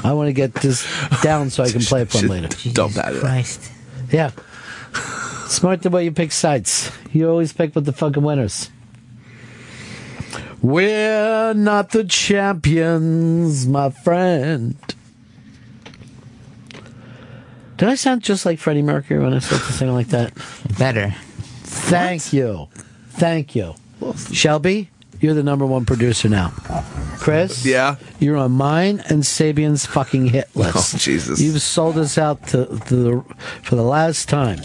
I 0.05 0.13
want 0.13 0.27
to 0.27 0.33
get 0.33 0.53
this 0.53 0.85
down 1.23 1.49
so 1.49 1.63
I 1.63 1.71
can 1.71 1.81
play 1.81 2.03
it 2.03 2.11
for 2.11 2.17
him 2.23 2.27
later. 2.27 2.49
Dump 2.71 2.93
that. 2.93 3.15
Christ. 3.15 3.71
Yeah. 4.11 4.29
Smart 5.51 5.81
the 5.81 5.89
way 5.89 6.05
you 6.05 6.13
pick 6.13 6.31
sites. 6.31 6.89
You 7.11 7.29
always 7.29 7.51
pick 7.51 7.75
with 7.75 7.85
the 7.85 7.91
fucking 7.91 8.23
winners. 8.23 8.69
We're 10.61 11.53
not 11.53 11.89
the 11.89 12.05
champions, 12.05 13.67
my 13.67 13.89
friend. 13.89 14.77
Did 17.75 17.89
I 17.89 17.95
sound 17.95 18.23
just 18.23 18.45
like 18.45 18.59
Freddie 18.59 18.81
Mercury 18.81 19.21
when 19.21 19.33
I 19.33 19.39
started 19.39 19.65
to 19.65 19.73
sing 19.73 19.93
like 19.93 20.07
that? 20.07 20.33
Better. 20.79 21.13
Thank 21.63 22.31
you. 22.31 22.69
Thank 23.09 23.53
you. 23.53 23.75
Shelby, 24.31 24.89
you're 25.19 25.33
the 25.33 25.43
number 25.43 25.65
one 25.65 25.85
producer 25.85 26.29
now. 26.29 26.51
Chris? 27.17 27.65
Yeah? 27.65 27.97
You're 28.19 28.37
on 28.37 28.53
mine 28.53 29.03
and 29.09 29.23
Sabian's 29.23 29.85
fucking 29.85 30.27
hit 30.27 30.55
list. 30.55 30.95
Oh, 30.95 30.97
Jesus. 30.97 31.41
You've 31.41 31.61
sold 31.61 31.97
us 31.97 32.17
out 32.17 32.47
to, 32.47 32.67
to 32.87 32.95
the, 32.95 33.35
for 33.63 33.75
the 33.75 33.83
last 33.83 34.29
time. 34.29 34.61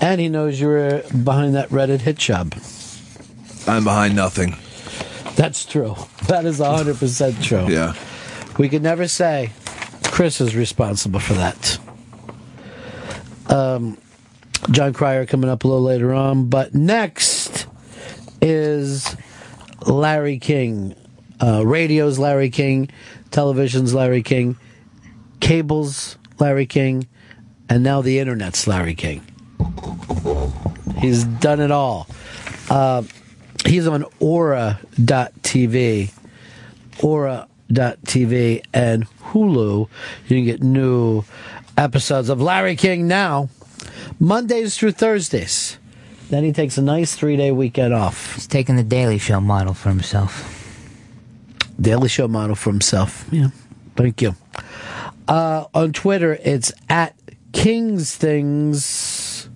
And 0.00 0.20
he 0.20 0.28
knows 0.28 0.60
you're 0.60 1.02
behind 1.02 1.54
that 1.54 1.68
Reddit 1.68 2.00
hit 2.00 2.16
job. 2.18 2.54
I'm 3.66 3.84
behind 3.84 4.16
nothing. 4.16 4.56
That's 5.36 5.64
true. 5.64 5.94
That 6.28 6.44
is 6.46 6.60
100% 6.60 7.42
true. 7.42 7.68
Yeah. 7.68 7.94
We 8.58 8.68
could 8.68 8.82
never 8.82 9.08
say 9.08 9.52
Chris 10.04 10.40
is 10.40 10.56
responsible 10.56 11.20
for 11.20 11.34
that. 11.34 11.78
Um, 13.48 13.98
Jon 14.70 14.92
Cryer 14.92 15.26
coming 15.26 15.50
up 15.50 15.64
a 15.64 15.68
little 15.68 15.82
later 15.82 16.12
on, 16.12 16.48
but 16.48 16.74
next 16.74 17.66
is 18.40 19.16
Larry 19.86 20.38
King. 20.38 20.94
Uh, 21.40 21.64
radio's 21.64 22.18
Larry 22.18 22.50
King, 22.50 22.90
television's 23.30 23.94
Larry 23.94 24.22
King, 24.22 24.56
cable's 25.40 26.18
Larry 26.38 26.66
King, 26.66 27.08
and 27.70 27.82
now 27.84 28.02
the 28.02 28.18
internet's 28.18 28.66
Larry 28.66 28.94
King. 28.94 29.22
He's 30.98 31.24
done 31.24 31.60
it 31.60 31.70
all. 31.70 32.06
Uh, 32.68 33.04
he's 33.64 33.86
on 33.86 34.04
Ora.tv. 34.18 36.12
Ora.tv 37.02 38.64
and 38.74 39.08
Hulu. 39.08 39.88
You 40.28 40.36
can 40.36 40.44
get 40.44 40.62
new 40.62 41.24
episodes 41.78 42.28
of 42.28 42.42
Larry 42.42 42.76
King 42.76 43.08
now, 43.08 43.48
Mondays 44.18 44.76
through 44.76 44.92
Thursdays. 44.92 45.78
Then 46.28 46.44
he 46.44 46.52
takes 46.52 46.76
a 46.76 46.82
nice 46.82 47.14
three 47.14 47.36
day 47.36 47.50
weekend 47.50 47.94
off. 47.94 48.34
He's 48.34 48.46
taking 48.46 48.76
the 48.76 48.84
Daily 48.84 49.18
Show 49.18 49.40
model 49.40 49.74
for 49.74 49.88
himself. 49.88 50.56
Daily 51.80 52.08
Show 52.08 52.28
model 52.28 52.54
for 52.54 52.70
himself. 52.70 53.26
Yeah. 53.30 53.48
Thank 53.96 54.20
you. 54.22 54.34
Uh, 55.26 55.64
on 55.74 55.92
Twitter, 55.92 56.38
it's 56.44 56.72
at 56.88 57.14
King's 57.52 58.14
Things. 58.14 59.48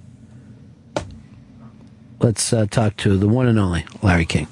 Let's 2.21 2.53
uh, 2.53 2.67
talk 2.71 2.97
to 2.99 3.17
the 3.17 3.29
one 3.29 3.47
and 3.47 3.59
only 3.59 3.85
Larry 4.03 4.25
King. 4.25 4.49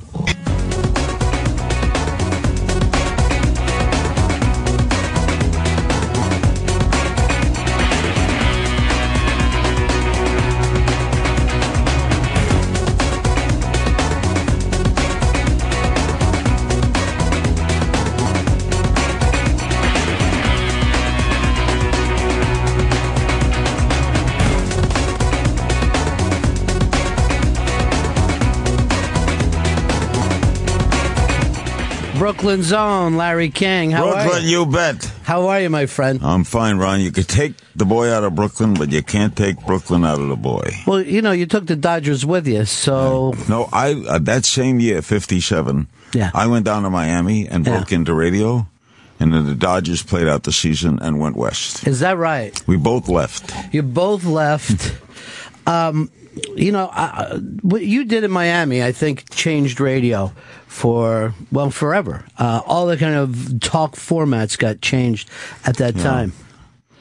Brooklyn's 32.42 32.72
own 32.72 33.14
Larry 33.16 33.50
King. 33.50 33.92
How 33.92 34.08
are 34.08 34.24
Brooklyn, 34.24 34.42
you? 34.42 34.60
you 34.60 34.66
bet. 34.66 35.04
How 35.22 35.46
are 35.46 35.60
you, 35.60 35.70
my 35.70 35.86
friend? 35.86 36.18
I'm 36.24 36.42
fine, 36.42 36.76
Ron. 36.76 37.00
You 37.00 37.12
could 37.12 37.28
take 37.28 37.54
the 37.76 37.84
boy 37.84 38.10
out 38.10 38.24
of 38.24 38.34
Brooklyn, 38.34 38.74
but 38.74 38.90
you 38.90 39.00
can't 39.00 39.36
take 39.36 39.64
Brooklyn 39.64 40.04
out 40.04 40.20
of 40.20 40.26
the 40.28 40.34
boy. 40.34 40.68
Well, 40.84 41.00
you 41.00 41.22
know, 41.22 41.30
you 41.30 41.46
took 41.46 41.66
the 41.68 41.76
Dodgers 41.76 42.26
with 42.26 42.48
you, 42.48 42.64
so 42.64 43.32
No, 43.48 43.68
I 43.72 43.92
uh, 44.08 44.18
that 44.22 44.44
same 44.44 44.80
year, 44.80 45.02
'57. 45.02 45.86
Yeah. 46.14 46.32
I 46.34 46.48
went 46.48 46.64
down 46.64 46.82
to 46.82 46.90
Miami 46.90 47.46
and 47.46 47.64
Yeah. 47.64 47.76
broke 47.76 47.92
into 47.92 48.12
radio, 48.12 48.66
and 49.20 49.32
then 49.32 49.46
the 49.46 49.54
Dodgers 49.54 50.02
played 50.02 50.26
out 50.26 50.42
the 50.42 50.50
season 50.52 50.98
and 51.00 51.20
went 51.20 51.36
west. 51.36 51.86
is 51.86 52.00
that 52.00 52.18
right? 52.18 52.60
We 52.66 52.76
both 52.76 53.08
left. 53.08 53.54
You 53.72 53.82
both 53.82 54.24
left. 54.24 54.96
um, 55.68 56.10
you 56.56 56.72
know, 56.72 56.86
uh, 56.92 57.38
what 57.62 57.82
you 57.84 58.04
did 58.04 58.24
in 58.24 58.30
Miami, 58.30 58.82
I 58.82 58.92
think, 58.92 59.30
changed 59.30 59.80
radio 59.80 60.32
for 60.66 61.34
well 61.50 61.70
forever. 61.70 62.24
Uh, 62.38 62.60
all 62.66 62.86
the 62.86 62.96
kind 62.96 63.14
of 63.14 63.60
talk 63.60 63.94
formats 63.96 64.58
got 64.58 64.80
changed 64.80 65.28
at 65.66 65.76
that 65.76 65.96
Yeah. 65.96 66.02
time. 66.02 66.32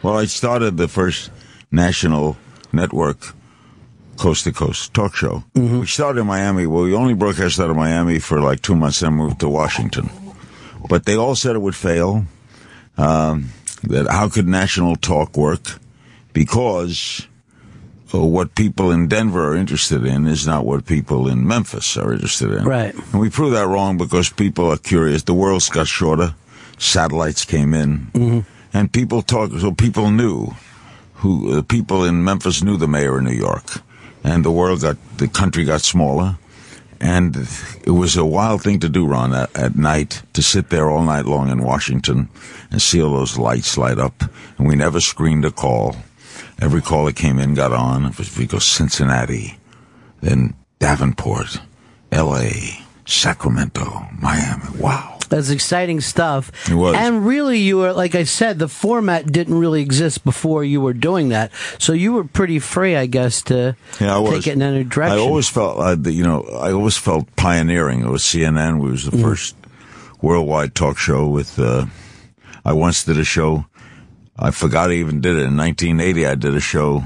Well, 0.03 0.17
I 0.17 0.25
started 0.25 0.77
the 0.77 0.87
first 0.87 1.29
national 1.71 2.35
network 2.73 3.33
coast 4.17 4.43
to 4.43 4.51
coast 4.51 4.93
talk 4.93 5.15
show. 5.15 5.43
We 5.55 5.85
started 5.85 6.21
in 6.21 6.27
Miami. 6.27 6.67
Well, 6.67 6.83
we 6.83 6.93
only 6.93 7.13
broadcast 7.13 7.59
out 7.59 7.69
of 7.69 7.75
Miami 7.75 8.19
for 8.19 8.39
like 8.41 8.61
two 8.61 8.75
months, 8.75 8.99
then 8.99 9.13
moved 9.13 9.39
to 9.39 9.49
Washington. 9.49 10.09
But 10.89 11.05
they 11.05 11.15
all 11.15 11.35
said 11.35 11.55
it 11.55 11.59
would 11.61 11.75
fail. 11.75 12.25
Um, 12.97 13.51
that 13.83 14.07
how 14.09 14.27
could 14.29 14.47
national 14.47 14.95
talk 14.95 15.37
work? 15.37 15.79
Because 16.33 17.27
what 18.13 18.55
people 18.55 18.91
in 18.91 19.07
Denver 19.07 19.51
are 19.51 19.55
interested 19.55 20.05
in 20.05 20.27
is 20.27 20.45
not 20.45 20.65
what 20.65 20.85
people 20.85 21.27
in 21.27 21.47
Memphis 21.47 21.97
are 21.97 22.13
interested 22.13 22.51
in. 22.51 22.65
Right. 22.65 22.93
And 22.93 23.21
we 23.21 23.29
proved 23.29 23.55
that 23.55 23.67
wrong 23.67 23.97
because 23.97 24.29
people 24.29 24.69
are 24.71 24.77
curious. 24.77 25.23
The 25.23 25.33
world's 25.33 25.69
got 25.69 25.87
shorter. 25.87 26.35
Satellites 26.77 27.45
came 27.45 27.73
in, 27.73 28.07
mm-hmm. 28.13 28.39
and 28.73 28.91
people 28.91 29.21
talk. 29.21 29.51
So 29.51 29.71
people 29.71 30.09
knew 30.09 30.53
who 31.15 31.53
the 31.53 31.63
people 31.63 32.03
in 32.03 32.23
Memphis 32.23 32.63
knew 32.63 32.75
the 32.75 32.87
mayor 32.87 33.17
of 33.17 33.23
New 33.23 33.31
York, 33.31 33.81
and 34.23 34.43
the 34.43 34.51
world 34.51 34.81
got 34.81 34.97
the 35.17 35.27
country 35.27 35.63
got 35.63 35.81
smaller. 35.81 36.37
And 36.99 37.35
it 37.83 37.91
was 37.91 38.15
a 38.15 38.25
wild 38.25 38.61
thing 38.61 38.79
to 38.81 38.89
do, 38.89 39.07
Ron, 39.07 39.33
at, 39.33 39.55
at 39.57 39.75
night, 39.75 40.21
to 40.33 40.43
sit 40.43 40.69
there 40.69 40.87
all 40.89 41.03
night 41.03 41.25
long 41.25 41.49
in 41.49 41.63
Washington 41.63 42.29
and 42.69 42.79
see 42.79 43.01
all 43.01 43.13
those 43.13 43.39
lights 43.39 43.75
light 43.75 43.97
up. 43.97 44.21
And 44.57 44.67
we 44.67 44.75
never 44.75 44.99
screened 44.99 45.43
a 45.43 45.51
call. 45.51 45.95
Every 46.61 46.81
call 46.81 47.05
that 47.05 47.15
came 47.15 47.39
in 47.39 47.55
got 47.55 47.73
on. 47.73 48.05
It 48.05 48.17
was 48.17 48.35
because 48.35 48.63
Cincinnati, 48.63 49.57
then 50.21 50.53
Davenport, 50.79 51.59
L.A., 52.11 52.51
Sacramento, 53.05 54.07
Miami. 54.19 54.77
Wow. 54.77 55.17
That's 55.29 55.49
exciting 55.49 56.01
stuff. 56.01 56.51
It 56.69 56.75
was. 56.75 56.95
And 56.95 57.25
really, 57.25 57.59
you 57.59 57.77
were, 57.77 57.93
like 57.93 58.15
I 58.15 58.25
said, 58.25 58.59
the 58.59 58.67
format 58.67 59.31
didn't 59.31 59.57
really 59.57 59.81
exist 59.81 60.25
before 60.25 60.63
you 60.63 60.81
were 60.81 60.93
doing 60.93 61.29
that. 61.29 61.51
So 61.79 61.93
you 61.93 62.11
were 62.13 62.25
pretty 62.25 62.59
free, 62.59 62.97
I 62.97 63.05
guess, 63.05 63.41
to 63.43 63.75
Yeah, 63.99 64.19
I 64.19 64.29
take 64.29 64.47
it 64.47 64.53
in 64.53 64.61
any 64.61 64.83
direction. 64.83 65.17
I 65.17 65.21
always 65.21 65.47
felt, 65.47 65.79
uh, 65.79 66.09
you 66.09 66.23
know, 66.23 66.43
I 66.43 66.73
always 66.73 66.97
felt 66.97 67.33
pioneering. 67.37 68.01
It 68.01 68.09
was 68.09 68.23
CNN. 68.23 68.81
We 68.81 68.91
was 68.91 69.05
the 69.09 69.17
first 69.17 69.55
worldwide 70.21 70.75
talk 70.75 70.97
show 70.97 71.27
with. 71.27 71.57
Uh, 71.57 71.85
I 72.65 72.73
once 72.73 73.03
did 73.05 73.17
a 73.17 73.23
show. 73.23 73.65
I 74.41 74.51
forgot 74.51 74.89
I 74.89 74.95
even 74.95 75.21
did 75.21 75.35
it 75.37 75.45
in 75.45 75.55
1980. 75.55 76.25
I 76.25 76.35
did 76.35 76.55
a 76.55 76.59
show 76.59 77.03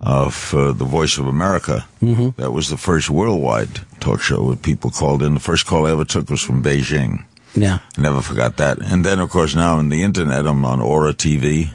of 0.00 0.54
uh, 0.54 0.72
the 0.72 0.84
Voice 0.84 1.18
of 1.18 1.26
America. 1.26 1.86
Mm-hmm. 2.00 2.40
That 2.40 2.52
was 2.52 2.70
the 2.70 2.76
first 2.76 3.10
worldwide 3.10 3.80
talk 4.00 4.20
show 4.20 4.42
with 4.42 4.62
people 4.62 4.90
called 4.90 5.22
in. 5.22 5.34
The 5.34 5.40
first 5.40 5.66
call 5.66 5.86
I 5.86 5.92
ever 5.92 6.04
took 6.04 6.30
was 6.30 6.42
from 6.42 6.62
Beijing. 6.62 7.24
Yeah. 7.54 7.80
I 7.96 8.00
Never 8.00 8.22
forgot 8.22 8.56
that. 8.56 8.78
And 8.80 9.04
then, 9.04 9.18
of 9.18 9.30
course, 9.30 9.54
now 9.54 9.78
in 9.78 9.90
the 9.90 10.02
internet, 10.02 10.46
I'm 10.46 10.64
on 10.64 10.80
Ora 10.80 11.12
TV, 11.12 11.68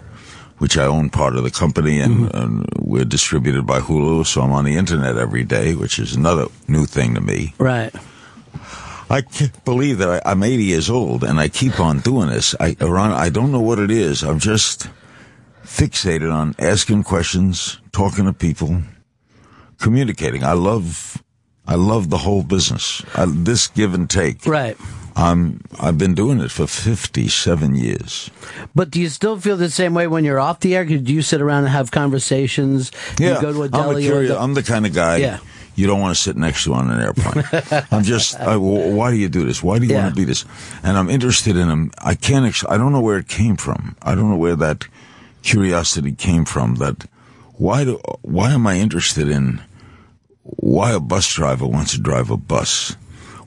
which 0.57 0.77
I 0.77 0.85
own 0.85 1.09
part 1.09 1.35
of 1.35 1.43
the 1.43 1.51
company, 1.51 1.99
and, 1.99 2.33
and 2.33 2.65
we're 2.77 3.05
distributed 3.05 3.65
by 3.65 3.79
Hulu. 3.79 4.25
So 4.25 4.41
I'm 4.41 4.51
on 4.51 4.65
the 4.65 4.77
internet 4.77 5.17
every 5.17 5.43
day, 5.43 5.75
which 5.75 5.99
is 5.99 6.15
another 6.15 6.45
new 6.67 6.85
thing 6.85 7.15
to 7.15 7.21
me. 7.21 7.53
Right. 7.57 7.93
I 9.11 9.21
can't 9.21 9.65
believe 9.65 9.97
that 9.97 10.25
I, 10.25 10.31
I'm 10.31 10.41
80 10.41 10.63
years 10.63 10.89
old 10.89 11.25
and 11.25 11.37
I 11.37 11.49
keep 11.49 11.81
on 11.81 11.99
doing 11.99 12.29
this. 12.29 12.55
I, 12.61 12.77
Ron, 12.79 13.11
I 13.11 13.27
don't 13.27 13.51
know 13.51 13.59
what 13.59 13.77
it 13.77 13.91
is. 13.91 14.23
I'm 14.23 14.39
just 14.39 14.87
fixated 15.63 16.33
on 16.33 16.55
asking 16.57 17.03
questions, 17.03 17.81
talking 17.91 18.23
to 18.25 18.31
people, 18.31 18.81
communicating. 19.79 20.45
I 20.45 20.53
love, 20.53 21.21
I 21.67 21.75
love 21.75 22.09
the 22.09 22.19
whole 22.19 22.41
business. 22.41 23.03
I, 23.13 23.25
this 23.27 23.67
give 23.67 23.93
and 23.93 24.09
take. 24.09 24.45
Right. 24.45 24.77
Um, 25.17 25.59
I've 25.77 25.97
been 25.97 26.15
doing 26.15 26.39
it 26.39 26.49
for 26.49 26.65
57 26.65 27.75
years. 27.75 28.31
But 28.73 28.91
do 28.91 29.01
you 29.01 29.09
still 29.09 29.37
feel 29.37 29.57
the 29.57 29.69
same 29.69 29.93
way 29.93 30.07
when 30.07 30.23
you're 30.23 30.39
off 30.39 30.61
the 30.61 30.73
air? 30.73 30.85
Do 30.85 31.13
you 31.13 31.21
sit 31.21 31.41
around 31.41 31.65
and 31.65 31.73
have 31.73 31.91
conversations? 31.91 32.93
Yeah, 33.19 33.35
You 33.35 33.41
go 33.41 33.51
to 33.51 33.61
a 33.63 33.65
I'm, 33.65 33.71
deli 33.71 34.07
a 34.07 34.09
or 34.09 34.11
curious, 34.13 34.37
I'm 34.37 34.53
the 34.53 34.63
kind 34.63 34.85
of 34.85 34.93
guy 34.93 35.17
Yeah. 35.17 35.39
You 35.75 35.87
don't 35.87 35.99
want 36.01 36.15
to 36.15 36.21
sit 36.21 36.35
next 36.35 36.63
to 36.65 36.73
on 36.73 36.89
an 36.91 36.99
airplane. 37.01 37.43
I'm 37.91 38.03
just, 38.03 38.39
I, 38.39 38.57
why 38.57 39.11
do 39.11 39.17
you 39.17 39.29
do 39.29 39.45
this? 39.45 39.63
Why 39.63 39.79
do 39.79 39.85
you 39.85 39.93
Yeah. 39.93 40.03
want 40.03 40.15
to 40.15 40.19
be 40.21 40.25
this? 40.25 40.45
And 40.83 40.97
I'm 40.97 41.09
interested 41.09 41.55
in 41.55 41.67
them. 41.69 41.91
I 41.99 42.15
can't, 42.15 42.45
ex- 42.45 42.65
I 42.67 42.77
don't 42.77 42.91
know 42.91 43.01
where 43.01 43.17
it 43.17 43.27
came 43.27 43.55
from. 43.55 43.95
I 44.01 44.15
don't 44.15 44.29
know 44.29 44.35
where 44.37 44.55
that 44.57 44.87
curiosity 45.43 46.13
came 46.13 46.45
from. 46.45 46.75
That 46.75 47.05
why 47.57 47.83
do, 47.85 47.99
why 48.21 48.51
am 48.51 48.67
I 48.67 48.77
interested 48.77 49.27
in 49.29 49.61
why 50.43 50.91
a 50.91 50.99
bus 50.99 51.31
driver 51.33 51.65
wants 51.67 51.91
to 51.93 52.01
drive 52.01 52.29
a 52.29 52.37
bus? 52.37 52.95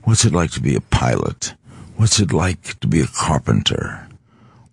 What's 0.04 0.24
it 0.24 0.32
like 0.32 0.50
to 0.52 0.60
be 0.60 0.74
a 0.74 0.80
pilot? 0.80 1.54
What's 1.96 2.18
it 2.20 2.32
like 2.32 2.80
to 2.80 2.87
be 2.87 3.00
a 3.00 3.06
carpenter 3.06 4.08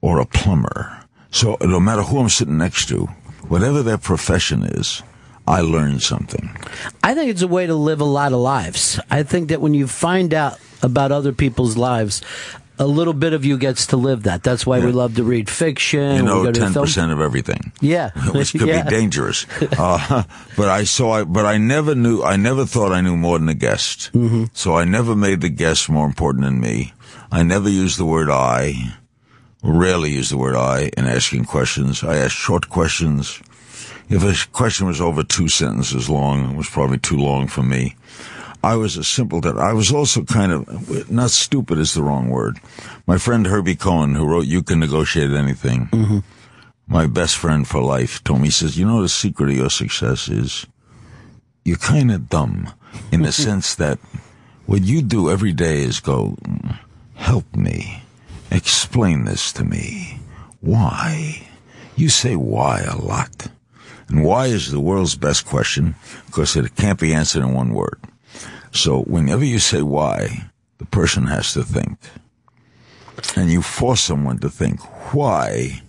or 0.01 0.19
a 0.19 0.25
plumber? 0.25 0.97
So 1.31 1.57
no 1.61 1.79
matter 1.79 2.01
who 2.03 2.19
I'm 2.19 2.29
sitting 2.29 2.57
next 2.57 2.87
to, 2.89 3.05
whatever 3.47 3.81
their 3.83 3.97
profession 3.97 4.63
is, 4.63 5.01
I 5.47 5.61
learned 5.61 6.01
something. 6.01 6.55
I 7.03 7.13
think 7.13 7.31
it's 7.31 7.41
a 7.41 7.47
way 7.47 7.65
to 7.67 7.75
live 7.75 7.99
a 8.01 8.05
lot 8.05 8.31
of 8.33 8.39
lives. 8.39 8.99
I 9.09 9.23
think 9.23 9.49
that 9.49 9.59
when 9.61 9.73
you 9.73 9.87
find 9.87 10.33
out 10.33 10.59
about 10.81 11.11
other 11.11 11.33
people's 11.33 11.75
lives, 11.77 12.21
a 12.79 12.87
little 12.87 13.13
bit 13.13 13.33
of 13.33 13.45
you 13.45 13.57
gets 13.57 13.87
to 13.87 13.97
live 13.97 14.23
that. 14.23 14.41
That's 14.43 14.65
why 14.65 14.79
we 14.79 14.91
love 14.91 15.15
to 15.15 15.23
read 15.23 15.49
fiction. 15.49 16.15
You 16.17 16.23
know, 16.23 16.43
go 16.43 16.51
to 16.51 16.59
the 16.59 16.65
ten 16.65 16.73
percent 16.73 17.11
of 17.11 17.19
everything. 17.21 17.71
Yeah, 17.81 18.09
which 18.33 18.53
could 18.53 18.67
Yeah. 18.67 18.83
be 18.83 18.89
dangerous. 18.89 19.45
Uh, 19.77 20.23
but 20.57 20.69
I 20.69 20.83
so 20.85 21.11
I 21.11 21.23
but 21.23 21.45
I 21.45 21.57
never 21.57 21.93
knew. 21.95 22.23
I 22.23 22.37
never 22.37 22.65
thought 22.65 22.91
I 22.91 23.01
knew 23.01 23.15
more 23.17 23.37
than 23.37 23.47
the 23.47 23.53
guest. 23.53 24.11
Mm-hmm. 24.13 24.45
So 24.53 24.75
I 24.75 24.85
never 24.85 25.15
made 25.15 25.41
the 25.41 25.49
guest 25.49 25.89
more 25.89 26.05
important 26.07 26.43
than 26.45 26.59
me. 26.59 26.93
I 27.31 27.43
never 27.43 27.69
used 27.69 27.97
the 27.99 28.05
word 28.05 28.29
I. 28.29 28.95
Rarely 29.63 30.09
use 30.09 30.29
the 30.31 30.37
word 30.37 30.55
I 30.55 30.89
in 30.97 31.05
asking 31.05 31.45
questions. 31.45 32.03
I 32.03 32.15
ask 32.17 32.31
short 32.31 32.67
questions. 32.69 33.39
If 34.11 34.23
a 34.23 34.51
question 34.51 34.87
was 34.87 34.99
over 34.99 35.23
two 35.23 35.47
sentences 35.47 36.09
long, 36.09 36.51
it 36.51 36.57
was 36.57 36.69
probably 36.69 36.97
too 36.97 37.15
long 37.17 37.47
for 37.47 37.63
me. 37.63 37.95
I 38.63 38.75
was 38.75 38.97
a 38.97 39.03
simpleton. 39.03 39.57
I 39.57 39.71
was 39.73 39.91
also 39.91 40.23
kind 40.23 40.51
of, 40.51 41.09
not 41.09 41.31
stupid 41.31 41.77
is 41.79 41.93
the 41.93 42.03
wrong 42.03 42.29
word. 42.29 42.59
My 43.07 43.17
friend 43.17 43.47
Herbie 43.47 43.75
Cohen, 43.77 44.13
who 44.15 44.25
wrote 44.27 44.45
You 44.45 44.61
Can 44.63 44.79
Negotiate 44.81 45.31
Anything, 45.31 46.23
my 46.87 47.07
best 47.07 47.37
friend 47.37 47.65
for 47.65 47.81
life, 47.81 48.21
told 48.23 48.41
me, 48.41 48.47
he 48.47 48.51
says, 48.51 48.77
you 48.77 48.85
know, 48.85 49.01
the 49.01 49.09
secret 49.09 49.49
of 49.49 49.55
your 49.55 49.69
success 49.69 50.27
is 50.27 50.67
you're 51.63 51.77
kind 51.77 52.11
of 52.11 52.27
dumb 52.29 52.69
in 53.11 53.21
the 53.21 53.31
sense 53.45 53.75
that 53.75 53.97
what 54.65 54.81
you 54.83 55.01
do 55.01 55.31
every 55.31 55.53
day 55.53 55.81
is 55.83 55.99
go, 56.01 56.35
"Mm, 56.43 56.77
help 57.15 57.55
me, 57.55 58.03
explain 58.51 59.23
this 59.25 59.51
to 59.53 59.63
me. 59.63 60.19
Why? 60.59 61.47
You 61.95 62.09
say 62.09 62.35
why 62.35 62.81
a 62.81 62.97
lot. 62.97 63.47
And 64.11 64.23
why 64.23 64.47
is 64.47 64.71
the 64.71 64.79
world's 64.79 65.15
best 65.15 65.45
question 65.45 65.95
because 66.25 66.55
it 66.55 66.75
can't 66.75 66.99
be 66.99 67.13
answered 67.13 67.43
in 67.43 67.53
one 67.53 67.73
word. 67.73 67.99
So 68.73 69.01
whenever 69.03 69.45
you 69.45 69.59
say 69.59 69.81
why, 69.81 70.49
the 70.77 70.85
person 70.85 71.25
has 71.27 71.53
to 71.53 71.63
think. 71.63 71.97
And 73.35 73.51
you 73.51 73.61
force 73.61 74.01
someone 74.01 74.39
to 74.39 74.49
think, 74.49 74.79
why 75.13 75.81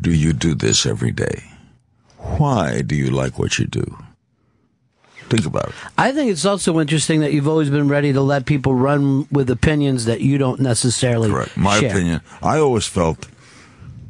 do 0.00 0.12
you 0.12 0.32
do 0.32 0.54
this 0.54 0.86
every 0.86 1.10
day? 1.10 1.42
Why 2.18 2.82
do 2.82 2.94
you 2.94 3.10
like 3.10 3.38
what 3.38 3.58
you 3.58 3.66
do? 3.66 3.98
Think 5.28 5.46
about 5.46 5.68
it. 5.68 5.74
I 5.96 6.12
think 6.12 6.30
it's 6.30 6.44
also 6.44 6.78
interesting 6.78 7.20
that 7.20 7.32
you've 7.32 7.48
always 7.48 7.70
been 7.70 7.88
ready 7.88 8.12
to 8.12 8.20
let 8.20 8.44
people 8.44 8.74
run 8.74 9.26
with 9.30 9.48
opinions 9.48 10.04
that 10.04 10.20
you 10.20 10.36
don't 10.38 10.60
necessarily 10.60 11.30
Correct. 11.30 11.56
My 11.56 11.80
share. 11.80 11.90
opinion. 11.90 12.20
I 12.42 12.58
always 12.58 12.86
felt 12.86 13.28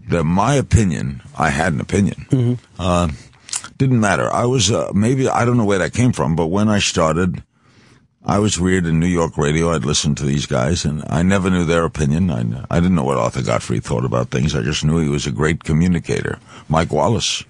that 0.09 0.25
my 0.25 0.55
opinion, 0.55 1.23
I 1.39 1.51
had 1.51 1.73
an 1.73 1.81
opinion, 1.81 2.27
Mm-hmm. 2.31 2.55
uh, 2.81 3.09
didn't 3.79 4.01
matter. 4.01 4.33
I 4.33 4.45
was, 4.47 4.71
uh, 4.71 4.91
maybe, 4.95 5.29
I 5.29 5.45
don't 5.45 5.57
know 5.57 5.65
where 5.65 5.79
that 5.79 5.93
came 5.93 6.13
from, 6.13 6.37
but 6.37 6.47
when 6.47 6.69
I 6.69 6.79
started, 6.79 7.43
I 8.25 8.39
was 8.39 8.59
reared 8.61 8.87
in 8.87 9.01
New 9.01 9.07
York 9.09 9.37
radio. 9.37 9.71
I'd 9.73 9.85
listen 9.85 10.15
to 10.17 10.25
these 10.25 10.47
guys 10.47 10.85
and 10.85 11.03
I 11.09 11.23
never 11.23 11.51
knew 11.51 11.65
their 11.65 11.85
opinion. 11.85 12.31
I, 12.31 12.45
I 12.71 12.79
didn't 12.81 12.95
know 12.95 13.03
what 13.05 13.19
Arthur 13.19 13.43
Godfrey 13.43 13.81
thought 13.81 14.05
about 14.05 14.29
things. 14.31 14.55
I 14.55 14.63
just 14.63 14.85
knew 14.85 14.99
he 15.01 15.09
was 15.09 15.27
a 15.27 15.33
great 15.33 15.65
communicator. 15.65 16.39
Mike 16.69 16.93
Wallace. 16.93 17.43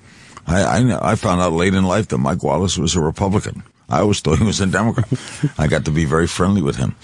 I, 0.47 0.62
I, 0.62 1.12
I 1.12 1.14
found 1.16 1.41
out 1.43 1.53
late 1.53 1.74
in 1.74 1.85
life 1.85 2.09
that 2.09 2.18
Mike 2.18 2.43
Wallace 2.43 2.79
was 2.79 2.97
a 2.97 3.01
Republican. 3.01 3.62
I 3.91 4.01
always 4.01 4.20
thought 4.20 4.39
he 4.39 4.45
was 4.45 4.61
a 4.61 4.66
Democrat. 4.66 5.07
I 5.59 5.66
got 5.66 5.85
to 5.85 5.91
be 5.91 6.07
very 6.07 6.27
friendly 6.27 6.62
with 6.62 6.77
him. 6.77 6.95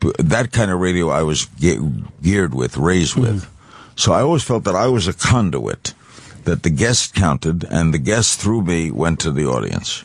b- 0.00 0.12
that 0.18 0.50
kind 0.50 0.70
of 0.72 0.80
radio 0.80 1.08
I 1.10 1.22
was 1.22 1.46
ge- 1.60 1.78
geared 2.22 2.54
with, 2.54 2.76
raised 2.76 3.14
with. 3.16 3.48
So 3.98 4.12
I 4.12 4.20
always 4.20 4.44
felt 4.44 4.62
that 4.62 4.76
I 4.76 4.86
was 4.86 5.08
a 5.08 5.12
conduit, 5.12 5.92
that 6.44 6.62
the 6.62 6.70
guest 6.70 7.14
counted, 7.14 7.64
and 7.64 7.92
the 7.92 7.98
guest 7.98 8.38
through 8.40 8.62
me 8.62 8.92
went 8.92 9.18
to 9.20 9.32
the 9.32 9.46
audience. 9.46 10.04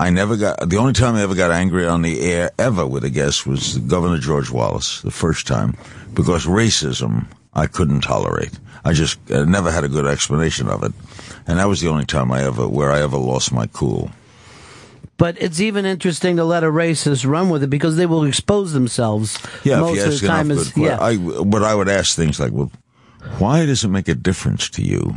I 0.00 0.08
never 0.08 0.38
got 0.38 0.66
the 0.70 0.78
only 0.78 0.94
time 0.94 1.16
I 1.16 1.22
ever 1.22 1.34
got 1.34 1.50
angry 1.50 1.86
on 1.86 2.00
the 2.00 2.22
air 2.22 2.50
ever 2.58 2.86
with 2.86 3.04
a 3.04 3.10
guest 3.10 3.46
was 3.46 3.76
Governor 3.76 4.16
George 4.16 4.50
Wallace, 4.50 5.02
the 5.02 5.10
first 5.10 5.46
time, 5.46 5.76
because 6.14 6.46
racism 6.46 7.26
I 7.52 7.66
couldn't 7.66 8.00
tolerate. 8.00 8.58
I 8.86 8.94
just 8.94 9.18
uh, 9.30 9.44
never 9.44 9.70
had 9.70 9.84
a 9.84 9.88
good 9.88 10.06
explanation 10.06 10.68
of 10.70 10.82
it, 10.82 10.92
and 11.46 11.58
that 11.58 11.68
was 11.68 11.82
the 11.82 11.88
only 11.88 12.06
time 12.06 12.32
I 12.32 12.44
ever 12.44 12.66
where 12.66 12.90
I 12.90 13.02
ever 13.02 13.18
lost 13.18 13.52
my 13.52 13.66
cool. 13.66 14.10
But 15.18 15.36
it's 15.42 15.60
even 15.60 15.84
interesting 15.84 16.36
to 16.36 16.44
let 16.44 16.64
a 16.64 16.68
racist 16.68 17.28
run 17.30 17.50
with 17.50 17.62
it 17.62 17.68
because 17.68 17.96
they 17.96 18.06
will 18.06 18.24
expose 18.24 18.72
themselves 18.72 19.38
Yeah, 19.62 19.80
most 19.80 19.90
if 19.90 19.96
you 19.96 20.02
of 20.04 20.12
ask 20.12 20.20
the 20.22 20.26
time. 20.28 20.50
enough 20.50 20.62
Is, 20.62 20.72
good 20.72 20.84
yeah. 20.84 20.98
I, 20.98 21.18
but 21.44 21.62
I 21.62 21.74
would 21.74 21.90
ask 21.90 22.16
things 22.16 22.40
like, 22.40 22.52
well, 22.52 22.72
why 23.38 23.66
does 23.66 23.84
it 23.84 23.88
make 23.88 24.08
a 24.08 24.14
difference 24.14 24.68
to 24.70 24.82
you 24.82 25.14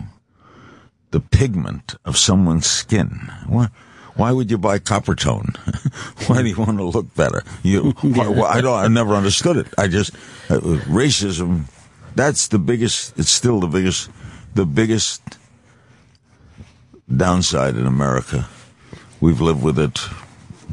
the 1.12 1.20
pigment 1.20 1.96
of 2.06 2.18
someone's 2.18 2.66
skin? 2.68 3.32
Why, 3.48 3.68
why 4.16 4.32
would 4.32 4.50
you 4.52 4.58
buy 4.58 4.80
Coppertone? 4.80 5.56
why 6.28 6.42
do 6.42 6.50
you 6.50 6.56
want 6.58 6.78
to 6.78 6.84
look 6.84 7.14
better? 7.16 7.44
You, 7.64 7.92
why, 8.02 8.28
why- 8.28 8.50
I 8.50 8.62
don't. 8.62 8.78
I 8.78 8.88
never 8.88 9.14
understood 9.16 9.58
it. 9.58 9.68
I 9.78 9.88
just 9.88 10.14
uh, 10.50 10.60
racism. 10.90 11.66
That's 12.16 12.48
the 12.50 12.60
biggest. 12.60 13.18
It's 13.18 13.32
still 13.32 13.60
the 13.60 13.68
biggest. 13.68 14.10
The 14.56 14.66
biggest 14.66 15.22
downside 17.16 17.76
in 17.76 17.86
America. 17.88 18.48
We've 19.20 19.42
lived 19.42 19.64
with 19.64 19.80
it 19.80 20.00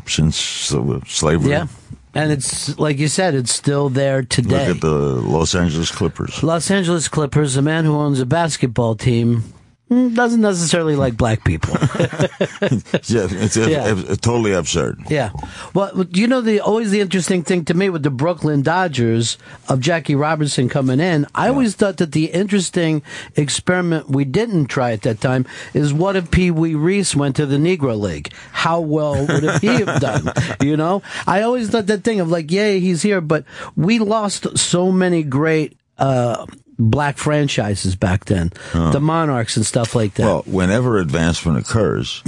since 0.06 0.72
uh, 0.74 1.00
slavery. 1.06 1.50
yeah. 1.50 1.66
And 2.12 2.32
it's, 2.32 2.78
like 2.78 2.98
you 2.98 3.06
said, 3.08 3.34
it's 3.34 3.52
still 3.52 3.88
there 3.88 4.22
today. 4.22 4.66
Look 4.66 4.76
at 4.76 4.80
the 4.80 4.90
Los 4.90 5.54
Angeles 5.54 5.90
Clippers. 5.92 6.42
Los 6.42 6.70
Angeles 6.70 7.06
Clippers, 7.08 7.56
a 7.56 7.62
man 7.62 7.84
who 7.84 7.94
owns 7.94 8.18
a 8.18 8.26
basketball 8.26 8.96
team, 8.96 9.44
doesn't 9.90 10.40
necessarily 10.40 10.94
like 10.94 11.16
black 11.16 11.44
people. 11.44 11.74
yeah, 11.80 13.26
it's, 13.32 13.56
Yeah. 13.56 13.92
it's 13.96 14.20
totally 14.20 14.52
absurd. 14.52 15.00
yeah. 15.08 15.30
Well, 15.74 16.06
you 16.10 16.28
know, 16.28 16.40
the 16.40 16.60
always 16.60 16.92
the 16.92 17.00
interesting 17.00 17.42
thing 17.42 17.64
to 17.64 17.74
me 17.74 17.90
with 17.90 18.04
the 18.04 18.10
Brooklyn 18.10 18.62
Dodgers 18.62 19.36
of 19.68 19.80
Jackie 19.80 20.14
Robinson 20.14 20.68
coming 20.68 21.00
in, 21.00 21.26
I 21.34 21.48
always 21.48 21.74
thought 21.74 21.96
that 21.96 22.12
the 22.12 22.26
interesting 22.26 23.02
experiment 23.36 24.08
we 24.08 24.24
didn't 24.24 24.66
try 24.66 24.92
at 24.92 25.02
that 25.02 25.20
time 25.20 25.44
is 25.74 25.92
what 25.92 26.14
if 26.14 26.30
Pee 26.30 26.50
Wee 26.52 26.74
Reese 26.76 27.16
went 27.16 27.34
to 27.36 27.46
the 27.46 27.56
Negro 27.56 27.98
League? 27.98 28.32
How 28.52 28.80
well 28.80 29.26
would 29.26 29.60
he 29.60 29.66
have 29.68 30.00
done? 30.00 30.32
You 30.60 30.76
know, 30.76 31.02
I 31.26 31.42
always 31.42 31.68
thought 31.68 31.86
that 31.86 32.04
thing 32.04 32.20
of 32.20 32.30
like, 32.30 32.50
yay, 32.52 32.78
he's 32.78 33.02
here, 33.02 33.20
but 33.20 33.44
we 33.74 33.98
lost 33.98 34.56
so 34.56 34.92
many 34.92 35.24
great. 35.24 35.76
uh 35.98 36.46
Black 36.82 37.18
franchises 37.18 37.94
back 37.94 38.24
then, 38.24 38.52
Huh. 38.72 38.90
the 38.90 39.00
Monarchs 39.00 39.56
and 39.56 39.66
stuff 39.66 39.94
like 39.94 40.14
that. 40.14 40.24
Well, 40.24 40.42
whenever 40.46 40.96
advancement 40.98 41.58
occurs, 41.58 42.22